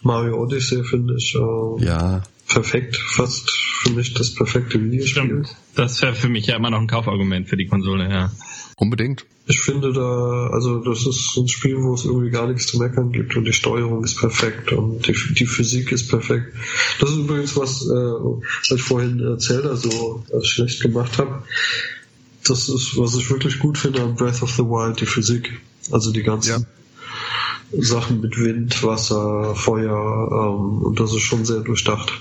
Mario 0.02 0.42
Odyssey 0.42 0.84
finde 0.84 1.16
ich 1.18 1.36
äh, 1.36 1.86
ja. 1.86 2.24
Perfekt, 2.48 2.98
fast 2.98 3.52
für 3.52 3.92
mich 3.92 4.14
das 4.14 4.34
perfekte 4.34 4.82
Videospiel. 4.82 5.24
Stimmt. 5.24 5.56
Das 5.76 6.02
wäre 6.02 6.16
für 6.16 6.30
mich 6.30 6.48
ja 6.48 6.56
immer 6.56 6.70
noch 6.70 6.80
ein 6.80 6.88
Kaufargument 6.88 7.48
für 7.48 7.58
die 7.58 7.68
Konsole, 7.68 8.10
ja. 8.10 8.32
Unbedingt. 8.78 9.26
Ich 9.50 9.62
finde 9.62 9.94
da, 9.94 10.50
also 10.52 10.80
das 10.80 11.06
ist 11.08 11.38
ein 11.38 11.48
Spiel, 11.48 11.78
wo 11.82 11.94
es 11.94 12.06
irgendwie 12.06 12.30
gar 12.30 12.48
nichts 12.48 12.68
zu 12.68 12.80
meckern 12.80 13.12
gibt 13.12 13.36
und 13.38 13.46
die 13.46 13.54
Steuerung 13.54 14.04
ist 14.04 14.20
perfekt 14.20 14.74
und 14.74 15.08
die, 15.08 15.16
die 15.36 15.46
Physik 15.46 15.92
ist 15.92 16.10
perfekt. 16.10 16.54
Das 17.00 17.12
ist 17.12 17.18
übrigens 17.18 17.56
was, 17.56 17.84
äh, 17.84 17.90
was 17.90 18.72
ich 18.72 18.82
vorhin 18.82 19.20
äh, 19.20 19.38
Zelda 19.38 19.76
so 19.76 20.24
äh, 20.30 20.44
schlecht 20.44 20.82
gemacht 20.82 21.18
habe. 21.18 21.44
Das 22.46 22.68
ist, 22.70 22.98
was 22.98 23.16
ich 23.16 23.30
wirklich 23.30 23.60
gut 23.60 23.78
finde 23.78 24.02
an 24.02 24.16
Breath 24.16 24.44
of 24.44 24.52
the 24.52 24.64
Wild, 24.64 25.00
die 25.00 25.06
Physik. 25.06 25.60
Also 25.92 26.12
die 26.12 26.24
ganzen 26.24 26.66
ja. 27.72 27.82
Sachen 27.82 28.22
mit 28.22 28.38
Wind, 28.38 28.84
Wasser, 28.84 29.56
Feuer 29.56 30.30
ähm, 30.32 30.84
und 30.84 31.00
das 31.00 31.14
ist 31.14 31.22
schon 31.22 31.46
sehr 31.46 31.62
durchdacht. 31.62 32.12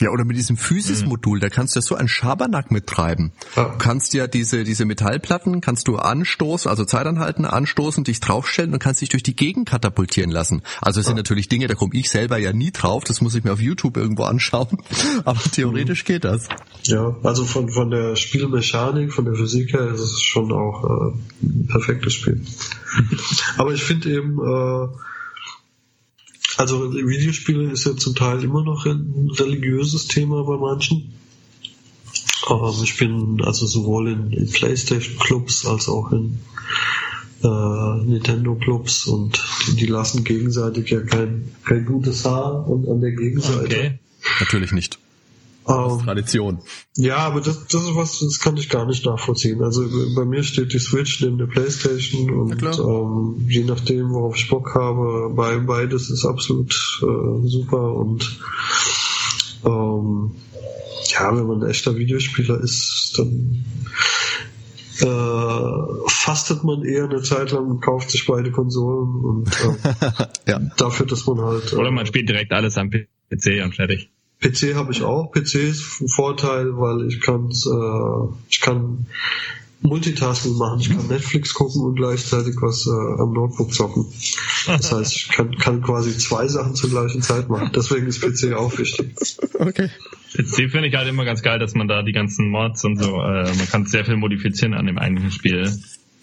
Ja, 0.00 0.10
oder 0.10 0.24
mit 0.24 0.36
diesem 0.36 0.56
Physis-Modul, 0.56 1.40
da 1.40 1.50
kannst 1.50 1.76
du 1.76 1.78
ja 1.78 1.82
so 1.82 1.94
ein 1.94 2.08
Schabernack 2.08 2.70
mittreiben. 2.70 3.32
Ja. 3.54 3.64
Du 3.64 3.76
kannst 3.76 4.14
ja 4.14 4.26
diese, 4.26 4.64
diese 4.64 4.86
Metallplatten, 4.86 5.60
kannst 5.60 5.88
du 5.88 5.96
anstoßen, 5.96 6.70
also 6.70 6.86
Zeit 6.86 7.06
anhalten, 7.06 7.44
anstoßen, 7.44 8.04
dich 8.04 8.20
draufstellen 8.20 8.72
und 8.72 8.78
kannst 8.78 9.02
dich 9.02 9.10
durch 9.10 9.22
die 9.22 9.36
Gegend 9.36 9.68
katapultieren 9.68 10.30
lassen. 10.30 10.62
Also 10.80 11.00
es 11.00 11.06
sind 11.06 11.16
natürlich 11.16 11.48
Dinge, 11.48 11.66
da 11.66 11.74
komme 11.74 11.92
ich 11.94 12.08
selber 12.08 12.38
ja 12.38 12.54
nie 12.54 12.70
drauf, 12.70 13.04
das 13.04 13.20
muss 13.20 13.34
ich 13.34 13.44
mir 13.44 13.52
auf 13.52 13.60
YouTube 13.60 13.98
irgendwo 13.98 14.24
anschauen. 14.24 14.78
Aber 15.26 15.40
theoretisch 15.52 16.06
geht 16.06 16.24
das. 16.24 16.48
Ja, 16.84 17.14
also 17.22 17.44
von, 17.44 17.68
von 17.68 17.90
der 17.90 18.16
Spielmechanik, 18.16 19.12
von 19.12 19.26
der 19.26 19.34
Physik 19.34 19.74
her 19.74 19.86
ist 19.88 20.00
es 20.00 20.22
schon 20.22 20.50
auch 20.50 20.84
äh, 20.84 21.46
ein 21.46 21.66
perfektes 21.66 22.14
Spiel. 22.14 22.40
Aber 23.58 23.74
ich 23.74 23.82
finde 23.82 24.10
eben, 24.10 24.38
äh, 24.38 24.88
also 26.60 26.92
Videospiele 26.92 27.72
ist 27.72 27.86
ja 27.86 27.96
zum 27.96 28.14
Teil 28.14 28.44
immer 28.44 28.62
noch 28.62 28.84
ein 28.84 29.30
religiöses 29.32 30.06
Thema 30.08 30.44
bei 30.44 30.58
manchen. 30.58 31.14
Aber 32.46 32.74
ich 32.82 32.96
bin 32.98 33.42
also 33.42 33.66
sowohl 33.66 34.10
in, 34.10 34.32
in 34.32 34.50
PlayStation-Clubs 34.50 35.66
als 35.66 35.88
auch 35.88 36.12
in 36.12 36.38
äh, 37.42 38.04
Nintendo-Clubs 38.04 39.06
und 39.06 39.40
die, 39.66 39.76
die, 39.76 39.86
lassen 39.86 40.24
gegenseitig 40.24 40.90
ja 40.90 41.00
kein, 41.00 41.50
kein 41.64 41.86
gutes 41.86 42.24
Haar 42.26 42.68
und 42.68 42.88
an 42.88 43.00
der 43.00 43.12
Gegenseite. 43.12 43.64
Okay. 43.64 43.98
Natürlich 44.40 44.72
nicht. 44.72 44.98
Ähm, 45.70 46.04
Tradition. 46.04 46.58
Ja, 46.96 47.18
aber 47.18 47.40
das, 47.40 47.66
das 47.66 47.82
ist 47.82 47.94
was, 47.94 48.18
das 48.20 48.40
kann 48.40 48.56
ich 48.56 48.68
gar 48.68 48.86
nicht 48.86 49.06
nachvollziehen. 49.06 49.62
Also 49.62 49.84
bei 50.16 50.24
mir 50.24 50.42
steht 50.42 50.72
die 50.72 50.78
Switch 50.78 51.20
neben 51.20 51.38
der 51.38 51.46
Playstation 51.46 52.30
und 52.30 52.62
ähm, 52.62 53.46
je 53.48 53.64
nachdem, 53.64 54.10
worauf 54.10 54.36
ich 54.36 54.48
Bock 54.48 54.74
habe, 54.74 55.30
bei 55.34 55.58
beides 55.58 56.10
ist 56.10 56.24
absolut 56.24 56.72
äh, 57.02 57.48
super 57.48 57.94
und 57.94 58.38
ähm, 59.64 60.32
ja, 61.12 61.36
wenn 61.36 61.46
man 61.46 61.62
ein 61.62 61.70
echter 61.70 61.96
Videospieler 61.96 62.60
ist, 62.60 63.14
dann 63.18 63.64
äh, 65.00 66.08
fastet 66.08 66.64
man 66.64 66.84
eher 66.84 67.04
eine 67.04 67.22
Zeit 67.22 67.52
lang 67.52 67.66
und 67.66 67.80
kauft 67.80 68.10
sich 68.10 68.26
beide 68.26 68.50
Konsolen 68.50 69.24
und 69.24 69.48
äh, 69.48 70.26
ja. 70.50 70.60
dafür, 70.76 71.06
dass 71.06 71.26
man 71.26 71.40
halt. 71.40 71.72
Äh, 71.72 71.76
Oder 71.76 71.90
man 71.90 72.06
spielt 72.06 72.28
direkt 72.28 72.52
alles 72.52 72.76
am 72.76 72.90
PC 72.90 73.64
und 73.64 73.74
fertig. 73.74 74.10
PC 74.40 74.74
habe 74.74 74.92
ich 74.92 75.02
auch. 75.02 75.32
PC 75.32 75.54
ist 75.56 76.00
ein 76.00 76.08
Vorteil, 76.08 76.76
weil 76.76 77.06
ich 77.06 77.20
kann 77.20 77.50
äh, 77.50 78.34
ich 78.48 78.60
kann 78.60 79.06
Multitasking 79.82 80.56
machen. 80.56 80.80
Ich 80.80 80.90
kann 80.90 81.06
Netflix 81.08 81.54
gucken 81.54 81.82
und 81.82 81.94
gleichzeitig 81.94 82.54
was 82.60 82.86
äh, 82.86 83.22
am 83.22 83.32
Notebook 83.32 83.72
zocken. 83.72 84.06
Das 84.66 84.92
heißt, 84.92 85.16
ich 85.16 85.28
kann, 85.28 85.56
kann 85.56 85.82
quasi 85.82 86.16
zwei 86.18 86.46
Sachen 86.48 86.74
zur 86.74 86.90
gleichen 86.90 87.22
Zeit 87.22 87.48
machen. 87.48 87.70
Deswegen 87.74 88.06
ist 88.06 88.20
PC 88.20 88.52
auch 88.54 88.76
wichtig. 88.78 89.14
Okay. 89.58 89.88
PC 90.34 90.70
finde 90.70 90.88
ich 90.88 90.94
halt 90.94 91.08
immer 91.08 91.24
ganz 91.24 91.42
geil, 91.42 91.58
dass 91.58 91.74
man 91.74 91.88
da 91.88 92.02
die 92.02 92.12
ganzen 92.12 92.50
Mods 92.50 92.84
und 92.84 92.98
so, 92.98 93.20
äh, 93.22 93.44
man 93.44 93.68
kann 93.70 93.86
sehr 93.86 94.04
viel 94.04 94.16
modifizieren 94.16 94.74
an 94.74 94.86
dem 94.86 94.98
eigentlichen 94.98 95.32
Spiel, 95.32 95.72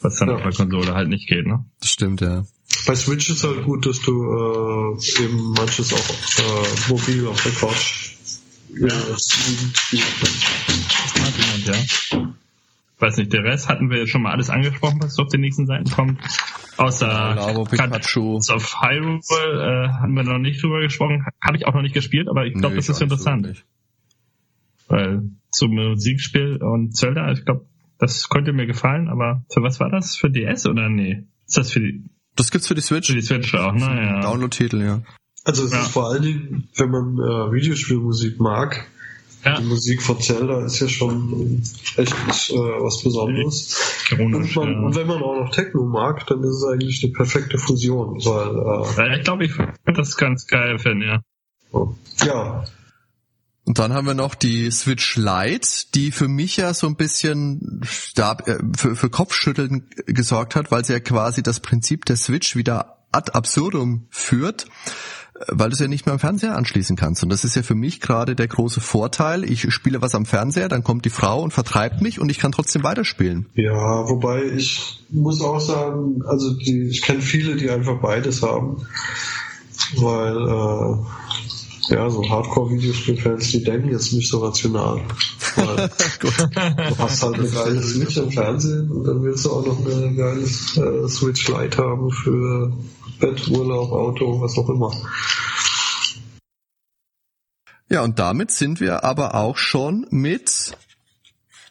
was 0.02 0.18
dann 0.18 0.30
ja. 0.30 0.36
auf 0.36 0.44
der 0.44 0.54
Konsole 0.54 0.94
halt 0.94 1.10
nicht 1.10 1.28
geht, 1.28 1.48
ne? 1.48 1.66
Das 1.82 1.90
stimmt, 1.90 2.22
ja. 2.22 2.46
Bei 2.88 2.96
Switch 2.96 3.30
ist 3.30 3.44
halt 3.44 3.64
gut, 3.66 3.86
dass 3.86 4.00
du 4.02 4.12
äh, 4.14 5.24
eben 5.24 5.52
manches 5.52 5.94
auch 5.94 6.00
äh, 6.00 6.90
mobil 6.90 7.28
auf 7.28 7.44
der 7.44 7.52
Couch 7.52 8.18
ja. 8.70 8.88
ja. 11.66 12.34
Weiß 13.00 13.18
nicht, 13.18 13.32
der 13.32 13.44
Rest 13.44 13.70
hatten 13.70 13.90
wir 13.90 14.08
schon 14.08 14.24
mal 14.24 14.32
alles 14.32 14.50
angesprochen, 14.50 15.00
was 15.02 15.20
auf 15.20 15.28
den 15.30 15.42
nächsten 15.42 15.68
Seiten 15.68 15.90
kommt. 15.90 16.20
Außer 16.78 17.08
Lavo, 17.08 17.64
Pikachu. 17.64 18.38
of 18.38 18.82
Hyrule 18.82 19.20
äh, 19.86 19.90
haben 19.90 20.14
wir 20.14 20.24
noch 20.24 20.40
nicht 20.40 20.64
drüber 20.64 20.82
gesprochen. 20.82 21.26
Habe 21.42 21.58
ich 21.58 21.68
auch 21.68 21.74
noch 21.74 21.82
nicht 21.82 21.94
gespielt, 21.94 22.28
aber 22.28 22.46
ich 22.46 22.54
glaube, 22.54 22.76
das 22.76 22.90
ist 22.90 23.02
interessant. 23.02 23.64
Weil 24.88 25.30
zum 25.52 25.76
Musikspiel 25.76 26.58
und 26.58 26.96
Zelda, 26.96 27.32
ich 27.32 27.46
glaube, 27.46 27.66
das 28.00 28.30
könnte 28.30 28.54
mir 28.54 28.68
gefallen, 28.68 29.10
aber 29.10 29.44
für 29.52 29.62
was 29.62 29.80
war 29.80 29.90
das? 29.90 30.16
Für 30.16 30.30
DS 30.30 30.66
oder 30.66 30.90
nee? 30.90 31.24
Ist 31.46 31.58
das 31.58 31.72
für 31.72 31.80
die 31.80 32.04
das 32.38 32.52
gibt's 32.52 32.68
für 32.68 32.76
die 32.76 32.82
Switch. 32.82 33.08
Für 33.08 33.16
die 33.16 33.22
Switch 33.22 33.54
auch, 33.54 33.74
ne? 33.74 33.82
Ja. 33.82 34.22
Download-Titel, 34.22 34.82
ja. 34.82 35.02
Also 35.44 35.66
es 35.66 35.72
ja. 35.72 35.82
ist 35.82 35.92
vor 35.92 36.10
allen 36.10 36.22
Dingen, 36.22 36.70
wenn 36.76 36.90
man 36.90 37.18
äh, 37.18 37.52
Videospielmusik 37.52 38.40
mag, 38.40 38.88
Ja. 39.46 39.60
Die 39.60 39.66
Musik 39.66 40.02
von 40.02 40.20
Zelda 40.20 40.66
ist 40.66 40.80
ja 40.80 40.88
schon 40.88 41.62
echt 41.96 42.12
äh, 42.50 42.56
was 42.56 43.02
Besonderes. 43.02 43.76
Und, 44.20 44.32
man, 44.32 44.72
ja. 44.72 44.80
und, 44.80 44.96
wenn 44.96 45.08
man 45.08 45.22
auch 45.22 45.40
noch 45.40 45.52
Techno 45.52 45.86
mag, 45.86 46.26
dann 46.28 46.40
ist 46.44 46.58
es 46.58 46.66
eigentlich 46.66 47.04
eine 47.04 47.14
perfekte 47.14 47.58
Fusion. 47.58 48.18
Weil, 48.26 49.08
äh, 49.08 49.10
ja, 49.10 49.18
ich 49.18 49.24
glaube, 49.24 49.46
ich 49.46 49.58
würde 49.58 49.74
das 49.86 50.18
ganz 50.18 50.48
geil 50.48 50.80
finden, 50.80 51.04
ja. 51.04 51.22
Ja. 52.26 52.66
Und 53.68 53.80
dann 53.80 53.92
haben 53.92 54.08
wir 54.08 54.14
noch 54.14 54.34
die 54.34 54.72
Switch 54.72 55.18
Lite, 55.18 55.68
die 55.94 56.12
für 56.14 56.30
mich 56.30 56.56
ja 56.56 56.74
so 56.74 56.88
ein 56.88 56.96
bisschen 56.96 57.82
äh, 58.16 58.56
für, 58.78 58.96
für 58.96 59.10
Kopfschütteln 59.10 59.90
gesorgt 60.06 60.56
hat, 60.56 60.72
weil 60.72 60.86
sie 60.86 60.94
ja 60.94 61.02
quasi 61.02 61.44
das 61.44 61.60
Prinzip 61.60 62.06
der 62.06 62.16
Switch 62.16 62.56
wieder 62.56 62.98
ad 63.12 63.34
absurdum 63.34 64.08
führt 64.10 64.68
weil 65.50 65.70
du 65.70 65.74
es 65.74 65.80
ja 65.80 65.88
nicht 65.88 66.06
mehr 66.06 66.14
am 66.14 66.20
Fernseher 66.20 66.56
anschließen 66.56 66.96
kannst. 66.96 67.22
Und 67.22 67.30
das 67.30 67.44
ist 67.44 67.56
ja 67.56 67.62
für 67.62 67.76
mich 67.76 68.02
gerade 68.02 68.36
der 68.36 68.48
große 68.48 68.82
Vorteil. 68.82 69.44
Ich 69.44 69.72
spiele 69.72 70.02
was 70.02 70.16
am 70.16 70.26
Fernseher, 70.26 70.68
dann 70.68 70.84
kommt 70.84 71.06
die 71.06 71.10
Frau 71.10 71.44
und 71.44 71.52
vertreibt 71.52 72.02
mich 72.02 72.20
und 72.20 72.30
ich 72.30 72.40
kann 72.40 72.52
trotzdem 72.52 72.84
weiterspielen. 72.84 73.48
Ja, 73.54 74.10
wobei 74.10 74.44
ich 74.44 75.04
muss 75.10 75.42
auch 75.42 75.60
sagen, 75.60 76.24
also 76.26 76.54
die, 76.54 76.88
ich 76.90 77.02
kenne 77.04 77.22
viele, 77.22 77.56
die 77.56 77.70
einfach 77.70 78.02
beides 78.02 78.42
haben. 78.42 78.88
Weil 79.96 80.36
äh, 80.38 81.06
ja, 81.90 82.10
so 82.10 82.28
Hardcore-Videospielfans, 82.28 83.52
die 83.52 83.64
denken 83.64 83.92
jetzt 83.92 84.14
nicht 84.14 84.30
so 84.30 84.40
rational. 84.40 85.02
Du 86.20 86.98
hast 87.00 87.24
halt 87.24 87.36
eine 87.36 87.50
geile 87.50 87.82
Switch 87.82 88.18
am 88.20 88.32
Fernsehen 88.32 88.92
und 88.92 89.04
dann 89.06 89.24
willst 89.24 89.46
du 89.46 89.52
auch 89.52 89.66
noch 89.66 89.80
eine 89.80 90.14
geile 90.14 90.42
äh, 90.42 91.10
Switch 91.10 91.48
Lite 91.48 91.78
haben 91.78 92.12
für 92.12 92.72
Bett, 93.20 93.48
Urlaub, 93.48 93.92
Auto, 93.92 94.40
was 94.40 94.58
auch 94.58 94.70
immer. 94.70 94.92
Ja, 97.90 98.04
und 98.04 98.20
damit 98.20 98.52
sind 98.52 98.80
wir 98.80 99.04
aber 99.04 99.34
auch 99.36 99.58
schon 99.58 100.06
mit 100.12 100.78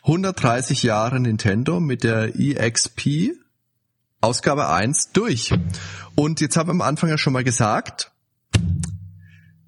130 0.02 0.82
Jahren 0.82 1.22
Nintendo 1.22 1.78
mit 1.78 2.02
der 2.05 2.34
EXP 2.38 3.32
Ausgabe 4.20 4.68
1 4.68 5.12
durch. 5.12 5.52
Und 6.14 6.40
jetzt 6.40 6.56
haben 6.56 6.68
wir 6.68 6.72
am 6.72 6.80
Anfang 6.80 7.10
ja 7.10 7.18
schon 7.18 7.32
mal 7.32 7.44
gesagt, 7.44 8.12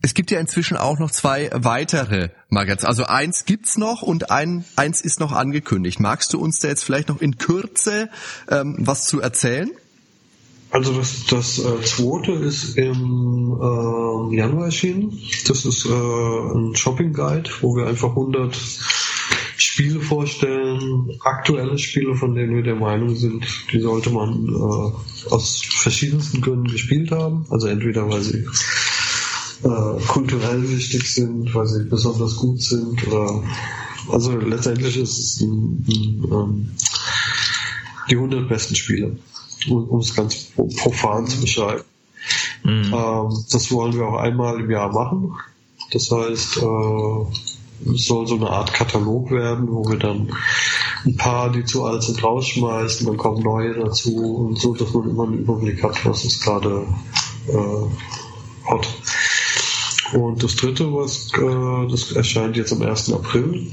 es 0.00 0.14
gibt 0.14 0.30
ja 0.30 0.38
inzwischen 0.38 0.76
auch 0.76 0.98
noch 0.98 1.10
zwei 1.10 1.50
weitere 1.52 2.30
Magazine. 2.48 2.88
Also 2.88 3.04
eins 3.04 3.44
gibt's 3.44 3.76
noch 3.76 4.02
und 4.02 4.30
ein, 4.30 4.64
eins 4.76 5.00
ist 5.00 5.20
noch 5.20 5.32
angekündigt. 5.32 6.00
Magst 6.00 6.32
du 6.32 6.40
uns 6.40 6.60
da 6.60 6.68
jetzt 6.68 6.84
vielleicht 6.84 7.08
noch 7.08 7.20
in 7.20 7.38
Kürze 7.38 8.08
ähm, 8.48 8.76
was 8.78 9.06
zu 9.06 9.20
erzählen? 9.20 9.70
Also 10.70 10.92
das, 10.92 11.24
das 11.26 11.58
äh, 11.58 11.82
zweite 11.82 12.32
ist 12.32 12.76
im 12.76 13.58
äh, 13.58 14.36
Januar 14.36 14.66
erschienen. 14.66 15.18
Das 15.46 15.64
ist 15.64 15.86
äh, 15.86 15.88
ein 15.88 16.76
Shopping 16.76 17.14
Guide, 17.14 17.50
wo 17.62 17.74
wir 17.74 17.86
einfach 17.86 18.10
100 18.10 18.54
Spiele 19.56 20.00
vorstellen, 20.00 21.18
aktuelle 21.24 21.78
Spiele, 21.78 22.14
von 22.14 22.34
denen 22.34 22.54
wir 22.54 22.62
der 22.62 22.76
Meinung 22.76 23.16
sind, 23.16 23.44
die 23.72 23.80
sollte 23.80 24.10
man 24.10 24.46
äh, 24.46 25.30
aus 25.32 25.62
verschiedensten 25.64 26.42
Gründen 26.42 26.68
gespielt 26.68 27.10
haben. 27.10 27.46
Also 27.50 27.66
entweder 27.66 28.08
weil 28.08 28.20
sie 28.20 28.44
äh, 29.62 30.00
kulturell 30.06 30.68
wichtig 30.68 31.12
sind, 31.12 31.54
weil 31.54 31.66
sie 31.66 31.84
besonders 31.84 32.36
gut 32.36 32.62
sind 32.62 33.06
oder 33.06 33.42
also 34.10 34.36
letztendlich 34.36 34.96
ist 34.96 35.18
es 35.18 35.40
ein, 35.40 35.84
ein, 35.88 36.24
ähm, 36.32 36.70
die 38.10 38.16
100 38.16 38.48
besten 38.48 38.74
Spiele 38.74 39.18
um 39.68 40.00
es 40.00 40.14
ganz 40.14 40.52
profan 40.76 41.26
zu 41.26 41.40
beschreiben. 41.40 41.84
Mhm. 42.64 42.92
Ähm, 42.94 43.44
das 43.50 43.70
wollen 43.72 43.94
wir 43.94 44.06
auch 44.06 44.18
einmal 44.18 44.60
im 44.60 44.70
Jahr 44.70 44.92
machen. 44.92 45.34
Das 45.92 46.10
heißt, 46.10 46.58
äh, 46.58 47.92
es 47.92 48.06
soll 48.06 48.26
so 48.26 48.36
eine 48.36 48.50
Art 48.50 48.72
Katalog 48.74 49.30
werden, 49.30 49.68
wo 49.70 49.88
wir 49.88 49.98
dann 49.98 50.32
ein 51.04 51.16
paar, 51.16 51.50
die 51.50 51.64
zu 51.64 51.84
alt 51.84 52.02
sind, 52.02 52.22
rausschmeißen, 52.22 53.06
dann 53.06 53.16
kommen 53.16 53.42
neue 53.42 53.74
dazu 53.74 54.16
und 54.16 54.58
so, 54.58 54.74
dass 54.74 54.92
man 54.92 55.08
immer 55.08 55.24
einen 55.24 55.38
Überblick 55.38 55.82
hat, 55.82 56.04
was 56.04 56.24
ist 56.24 56.42
gerade 56.42 56.86
äh, 57.46 58.68
hot. 58.68 58.88
Und 60.12 60.42
das 60.42 60.56
dritte, 60.56 60.92
was 60.92 61.30
äh, 61.34 61.90
das 61.90 62.12
erscheint 62.12 62.56
jetzt 62.56 62.72
am 62.72 62.82
1. 62.82 63.12
April, 63.12 63.72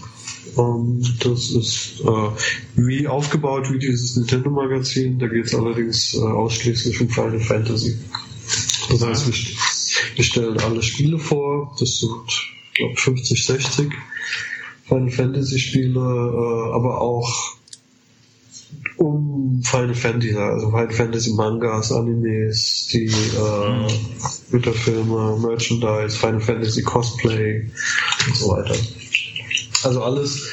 ähm, 0.57 1.02
das 1.20 1.52
ist 1.52 2.02
äh, 2.02 2.30
wie 2.76 3.07
aufgebaut 3.07 3.72
wie 3.72 3.80
dieses 3.80 4.16
Nintendo-Magazin. 4.16 5.20
Da 5.20 5.28
geht 5.28 5.45
es 5.45 5.56
allerdings 5.56 6.14
äh, 6.14 6.20
ausschließlich 6.20 6.99
um 7.02 7.10
Final 7.10 7.40
Fantasy. 7.40 7.98
Das 8.90 9.02
heißt, 9.02 9.28
wir, 9.28 10.16
wir 10.16 10.24
stellen 10.24 10.60
alle 10.60 10.84
Spiele 10.84 11.20
vor. 11.20 11.76
Das 11.80 11.99
sind, 11.99 12.12
glaube 12.74 12.95
50, 12.95 13.45
60 13.45 13.94
Final 14.88 15.12
Fantasy 15.12 15.60
Spiele, 15.60 15.99
äh, 15.99 16.74
aber 16.76 17.02
auch 17.02 17.56
um 18.98 19.62
Final 19.64 19.96
Fantasy, 19.96 20.36
also 20.36 20.70
Final 20.70 20.92
Fantasy 20.92 21.34
Mangas, 21.34 21.92
Animes, 21.92 22.88
die 22.92 23.06
äh, 23.06 23.88
Güterfilme, 24.52 25.38
Merchandise, 25.38 26.18
Final 26.18 26.42
Fantasy 26.42 26.84
Cosplay 26.84 27.70
und 28.28 28.36
so 28.36 28.50
weiter. 28.50 28.76
Also 29.84 30.04
alles, 30.04 30.50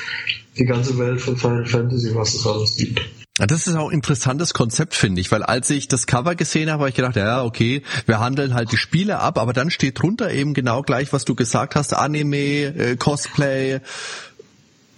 die 0.58 0.64
ganze 0.64 0.98
Welt 0.98 1.20
von 1.20 1.36
Final 1.36 1.66
Fantasy, 1.66 2.14
was 2.14 2.34
es 2.34 2.46
alles 2.46 2.76
gibt. 2.76 3.00
Das 3.38 3.66
ist 3.66 3.74
auch 3.76 3.88
ein 3.88 3.94
interessantes 3.94 4.52
Konzept, 4.52 4.94
finde 4.94 5.20
ich, 5.20 5.32
weil 5.32 5.42
als 5.42 5.70
ich 5.70 5.88
das 5.88 6.06
Cover 6.06 6.34
gesehen 6.34 6.70
habe, 6.70 6.80
habe 6.80 6.90
ich 6.90 6.94
gedacht, 6.94 7.16
ja, 7.16 7.42
okay, 7.42 7.82
wir 8.04 8.20
handeln 8.20 8.52
halt 8.52 8.72
die 8.72 8.76
Spiele 8.76 9.20
ab, 9.20 9.38
aber 9.38 9.54
dann 9.54 9.70
steht 9.70 10.02
drunter 10.02 10.30
eben 10.30 10.52
genau 10.52 10.82
gleich, 10.82 11.12
was 11.14 11.24
du 11.24 11.34
gesagt 11.34 11.74
hast, 11.74 11.94
Anime, 11.94 12.36
äh, 12.36 12.96
Cosplay, 12.96 13.80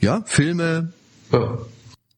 ja, 0.01 0.23
Filme. 0.27 0.93
Ja. 1.31 1.59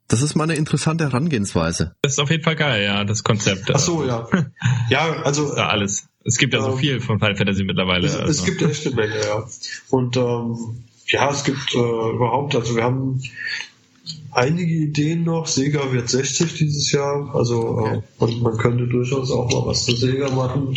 Das 0.09 0.23
ist 0.23 0.35
mal 0.35 0.45
eine 0.45 0.55
interessante 0.55 1.05
Herangehensweise. 1.05 1.95
Das 2.03 2.13
ist 2.13 2.19
auf 2.19 2.31
jeden 2.31 2.45
Fall 2.45 2.57
geil, 2.57 2.85
ja, 2.85 3.05
das 3.05 3.25
Konzept. 3.25 3.71
Ach 3.75 3.79
so, 3.79 4.05
ja. 4.05 4.29
Ja, 4.91 5.23
also. 5.23 5.57
Ja, 5.57 5.69
alles. 5.69 6.09
Es 6.25 6.39
gibt 6.39 6.55
ja 6.55 6.63
so 6.63 6.73
ähm, 6.73 6.79
viel 6.79 7.01
von 7.01 7.19
Final 7.19 7.37
Fantasy 7.37 7.65
mittlerweile. 7.65 8.07
Es, 8.07 8.17
also. 8.17 8.31
es 8.31 8.45
gibt 8.45 8.63
echt 8.63 8.87
eine 8.87 8.97
Menge, 8.97 9.15
ja. 9.15 9.45
Und 9.91 10.17
ähm, 10.17 10.57
ja, 11.07 11.31
es 11.31 11.45
gibt 11.45 11.75
äh, 11.75 11.79
überhaupt, 11.79 12.55
also 12.57 12.75
wir 12.75 12.83
haben 12.83 13.21
einige 14.33 14.73
Ideen 14.73 15.25
noch. 15.25 15.47
Sega 15.47 15.93
wird 15.93 16.09
60 16.09 16.55
dieses 16.55 16.93
Jahr, 16.93 17.35
also 17.35 17.87
äh, 17.87 18.03
und 18.19 18.43
man 18.43 18.57
könnte 18.59 18.87
durchaus 18.87 19.31
auch 19.31 19.51
mal 19.51 19.67
was 19.67 19.85
zu 19.85 19.97
Sega 19.97 20.31
machen. 20.31 20.77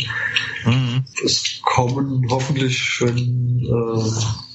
Mhm. 0.64 1.04
Es 1.24 1.60
kommen 1.62 2.26
hoffentlich, 2.30 3.00
wenn 3.00 3.60
äh, 3.64 4.49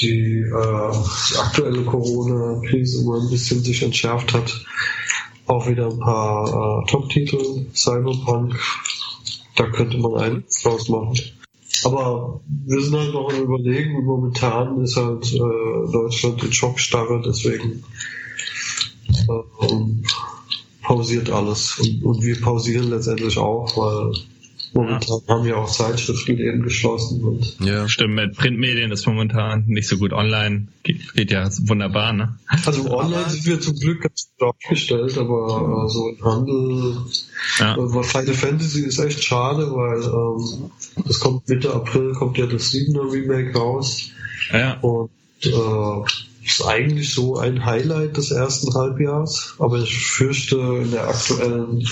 die, 0.00 0.40
äh, 0.40 0.92
die 1.30 1.36
aktuelle 1.38 1.82
Corona-Krise 1.84 3.04
mal 3.04 3.20
ein 3.20 3.30
bisschen 3.30 3.62
sich 3.62 3.82
entschärft 3.82 4.32
hat, 4.32 4.64
auch 5.46 5.66
wieder 5.68 5.90
ein 5.90 5.98
paar 5.98 6.48
äh, 6.48 6.90
Top-Titel, 6.90 7.66
Cyberpunk, 7.74 8.58
da 9.56 9.68
könnte 9.70 9.98
man 9.98 10.14
einen 10.16 10.44
draus 10.62 10.88
machen. 10.88 11.18
Aber 11.84 12.40
wir 12.66 12.80
sind 12.80 12.96
halt 12.96 13.12
noch 13.12 13.30
im 13.30 13.42
Überlegen 13.42 14.04
momentan 14.04 14.82
ist 14.82 14.96
halt 14.96 15.32
äh, 15.34 15.92
Deutschland 15.92 16.42
in 16.42 16.52
Schockstarre, 16.52 17.22
deswegen 17.24 17.84
äh, 19.08 20.02
pausiert 20.82 21.30
alles. 21.30 21.78
Und, 21.78 22.02
und 22.04 22.22
wir 22.22 22.40
pausieren 22.40 22.90
letztendlich 22.90 23.38
auch, 23.38 23.76
weil 23.76 24.14
Momentan 24.74 25.20
ja. 25.26 25.34
haben 25.34 25.46
ja 25.46 25.56
auch 25.56 25.70
Zeitschriften 25.70 26.38
eben 26.38 26.62
geschlossen. 26.62 27.22
Und 27.22 27.56
ja, 27.60 27.88
stimmt. 27.88 28.14
Mit 28.14 28.36
Printmedien 28.36 28.90
ist 28.90 29.06
momentan 29.06 29.64
nicht 29.66 29.88
so 29.88 29.98
gut. 29.98 30.12
Online 30.12 30.66
geht, 30.82 31.14
geht 31.14 31.30
ja 31.30 31.48
wunderbar, 31.62 32.12
ne? 32.12 32.36
Also 32.66 32.90
online 32.90 33.30
sind 33.30 33.46
wir 33.46 33.60
zum 33.60 33.78
Glück 33.78 34.02
ganz 34.02 34.30
gut 34.36 34.48
aufgestellt, 34.48 35.16
aber 35.16 35.86
äh, 35.86 35.88
so 35.88 36.08
im 36.08 36.24
Handel, 36.24 36.96
ja. 37.60 37.76
äh, 37.76 38.02
Final 38.02 38.34
Fantasy 38.34 38.80
ist 38.80 38.98
echt 38.98 39.22
schade, 39.22 39.70
weil 39.70 40.02
ähm, 40.02 40.70
das 41.06 41.20
kommt 41.20 41.48
Mitte 41.48 41.72
April, 41.72 42.12
kommt 42.12 42.36
ja 42.36 42.46
das 42.46 42.72
7er 42.72 43.12
Remake 43.12 43.56
raus. 43.56 44.10
Ja. 44.52 44.78
Und 44.80 45.10
äh, 45.42 45.50
ist 46.44 46.64
eigentlich 46.64 47.12
so 47.12 47.38
ein 47.38 47.64
Highlight 47.64 48.16
des 48.16 48.30
ersten 48.30 48.74
Halbjahres, 48.74 49.54
aber 49.58 49.78
ich 49.78 49.96
fürchte, 49.96 50.56
in 50.56 50.90
der 50.90 51.08
aktuellen 51.08 51.86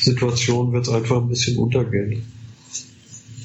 Situation 0.00 0.72
wird 0.72 0.86
es 0.86 0.92
einfach 0.92 1.16
ein 1.16 1.28
bisschen 1.28 1.58
untergehen. 1.58 2.24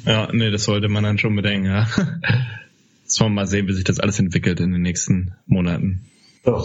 Ja, 0.06 0.30
nee, 0.32 0.52
das 0.52 0.64
sollte 0.66 0.88
man 0.88 1.04
dann 1.04 1.18
schon 1.18 1.36
bedenken, 1.36 1.68
ja. 1.68 1.88
Jetzt 3.04 3.20
wollen 3.20 3.32
wir 3.32 3.42
mal 3.42 3.48
sehen, 3.48 3.68
wie 3.68 3.74
sich 3.74 3.84
das 3.84 4.00
alles 4.00 4.20
entwickelt 4.20 4.60
in 4.60 4.72
den 4.72 4.84
nächsten 4.84 5.34
Monaten. 5.48 6.06
Ja. 6.46 6.64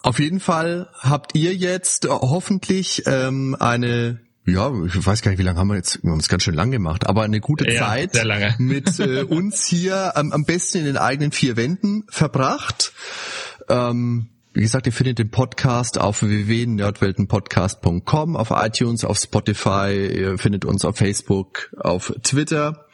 Auf 0.00 0.18
jeden 0.18 0.40
Fall 0.40 0.88
habt 0.98 1.34
ihr 1.34 1.54
jetzt 1.54 2.08
hoffentlich 2.08 3.02
ähm, 3.04 3.54
eine 3.58 4.20
ja, 4.48 4.72
ich 4.84 5.06
weiß 5.06 5.22
gar 5.22 5.30
nicht, 5.30 5.38
wie 5.38 5.44
lange 5.44 5.58
haben 5.58 5.68
wir 5.68 5.76
jetzt, 5.76 6.02
wir 6.02 6.10
haben 6.10 6.20
es 6.20 6.28
ganz 6.28 6.42
schön 6.42 6.54
lang 6.54 6.70
gemacht, 6.70 7.06
aber 7.06 7.22
eine 7.22 7.40
gute 7.40 7.70
ja, 7.70 7.86
Zeit 7.86 8.18
mit 8.58 8.98
äh, 8.98 9.22
uns 9.22 9.66
hier 9.66 10.14
ähm, 10.16 10.32
am 10.32 10.44
besten 10.44 10.78
in 10.78 10.84
den 10.86 10.96
eigenen 10.96 11.32
vier 11.32 11.56
Wänden 11.56 12.04
verbracht. 12.08 12.92
Ähm, 13.68 14.28
wie 14.54 14.62
gesagt, 14.62 14.86
ihr 14.86 14.92
findet 14.92 15.18
den 15.18 15.30
Podcast 15.30 15.98
auf 15.98 16.22
www.nerdweltenpodcast.com, 16.22 18.36
auf 18.36 18.50
iTunes, 18.50 19.04
auf 19.04 19.18
Spotify, 19.18 20.10
ihr 20.12 20.38
findet 20.38 20.64
uns 20.64 20.84
auf 20.84 20.96
Facebook, 20.96 21.70
auf 21.78 22.12
Twitter. 22.22 22.86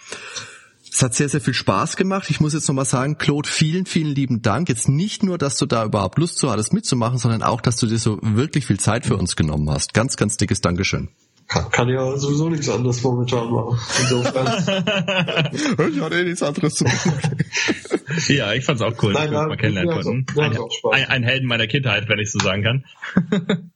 Es 0.90 1.02
hat 1.02 1.14
sehr, 1.14 1.28
sehr 1.28 1.40
viel 1.40 1.54
Spaß 1.54 1.96
gemacht. 1.96 2.30
Ich 2.30 2.40
muss 2.40 2.52
jetzt 2.52 2.68
nochmal 2.68 2.84
sagen, 2.84 3.18
Claude, 3.18 3.48
vielen, 3.48 3.86
vielen 3.86 4.14
lieben 4.14 4.42
Dank. 4.42 4.68
Jetzt 4.68 4.88
nicht 4.88 5.22
nur, 5.22 5.38
dass 5.38 5.56
du 5.56 5.66
da 5.66 5.84
überhaupt 5.84 6.18
Lust 6.18 6.38
zu 6.38 6.50
hattest 6.50 6.72
mitzumachen, 6.72 7.18
sondern 7.18 7.42
auch, 7.42 7.60
dass 7.60 7.76
du 7.76 7.86
dir 7.86 7.98
so 7.98 8.18
wirklich 8.22 8.66
viel 8.66 8.78
Zeit 8.78 9.06
für 9.06 9.16
uns 9.16 9.34
genommen 9.34 9.68
hast. 9.70 9.94
Ganz, 9.94 10.16
ganz 10.16 10.36
dickes 10.36 10.60
Dankeschön. 10.60 11.08
Kann, 11.46 11.70
kann 11.70 11.88
ja 11.88 12.16
sowieso 12.16 12.48
nichts 12.48 12.68
anderes 12.68 13.02
momentan 13.02 13.50
machen. 13.50 13.78
Insofern. 14.00 14.46
ich 15.92 16.00
hatte 16.00 16.20
eh 16.20 16.24
nichts 16.24 16.42
anderes 16.42 16.74
zu 16.74 16.84
machen. 16.84 17.36
ja, 18.28 18.52
ich 18.54 18.64
fand's 18.64 18.82
auch 18.82 18.94
cool, 19.02 19.12
Nein, 19.12 19.24
dass 19.24 19.30
wir 19.30 19.38
nein, 19.40 19.48
mal 19.48 19.56
kennenlernen 19.56 19.96
ja, 19.96 20.02
konnten. 20.02 20.26
ja, 20.36 20.44
Ein, 20.44 20.58
ein, 20.92 21.10
ein 21.10 21.22
Helden 21.22 21.46
meiner 21.46 21.66
Kindheit, 21.66 22.08
wenn 22.08 22.18
ich 22.18 22.30
so 22.32 22.38
sagen 22.38 22.62
kann. 22.62 22.84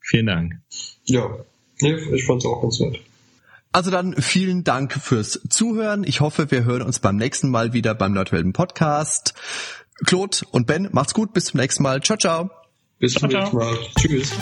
Vielen 0.00 0.26
Dank. 0.26 0.54
Ja, 1.04 1.28
nee, 1.80 1.94
ich 2.14 2.24
fand's 2.24 2.46
auch 2.46 2.62
ganz 2.62 2.80
nett. 2.80 3.00
Also 3.72 3.92
dann 3.92 4.14
vielen 4.20 4.64
Dank 4.64 4.92
fürs 4.92 5.40
Zuhören. 5.48 6.02
Ich 6.02 6.20
hoffe, 6.20 6.50
wir 6.50 6.64
hören 6.64 6.82
uns 6.82 6.98
beim 6.98 7.16
nächsten 7.16 7.50
Mal 7.50 7.72
wieder 7.72 7.94
beim 7.94 8.12
Nerdwelten 8.12 8.52
Podcast. 8.52 9.34
Claude 10.06 10.38
und 10.50 10.66
Ben, 10.66 10.88
macht's 10.92 11.14
gut. 11.14 11.32
Bis 11.32 11.46
zum 11.46 11.60
nächsten 11.60 11.84
Mal. 11.84 12.00
Ciao, 12.02 12.18
ciao. 12.18 12.50
Bis 12.98 13.14
zum 13.14 13.30
Ciao, 13.30 13.40
nächsten 13.40 13.56
Mal. 13.56 13.78
Tschüss. 13.96 14.32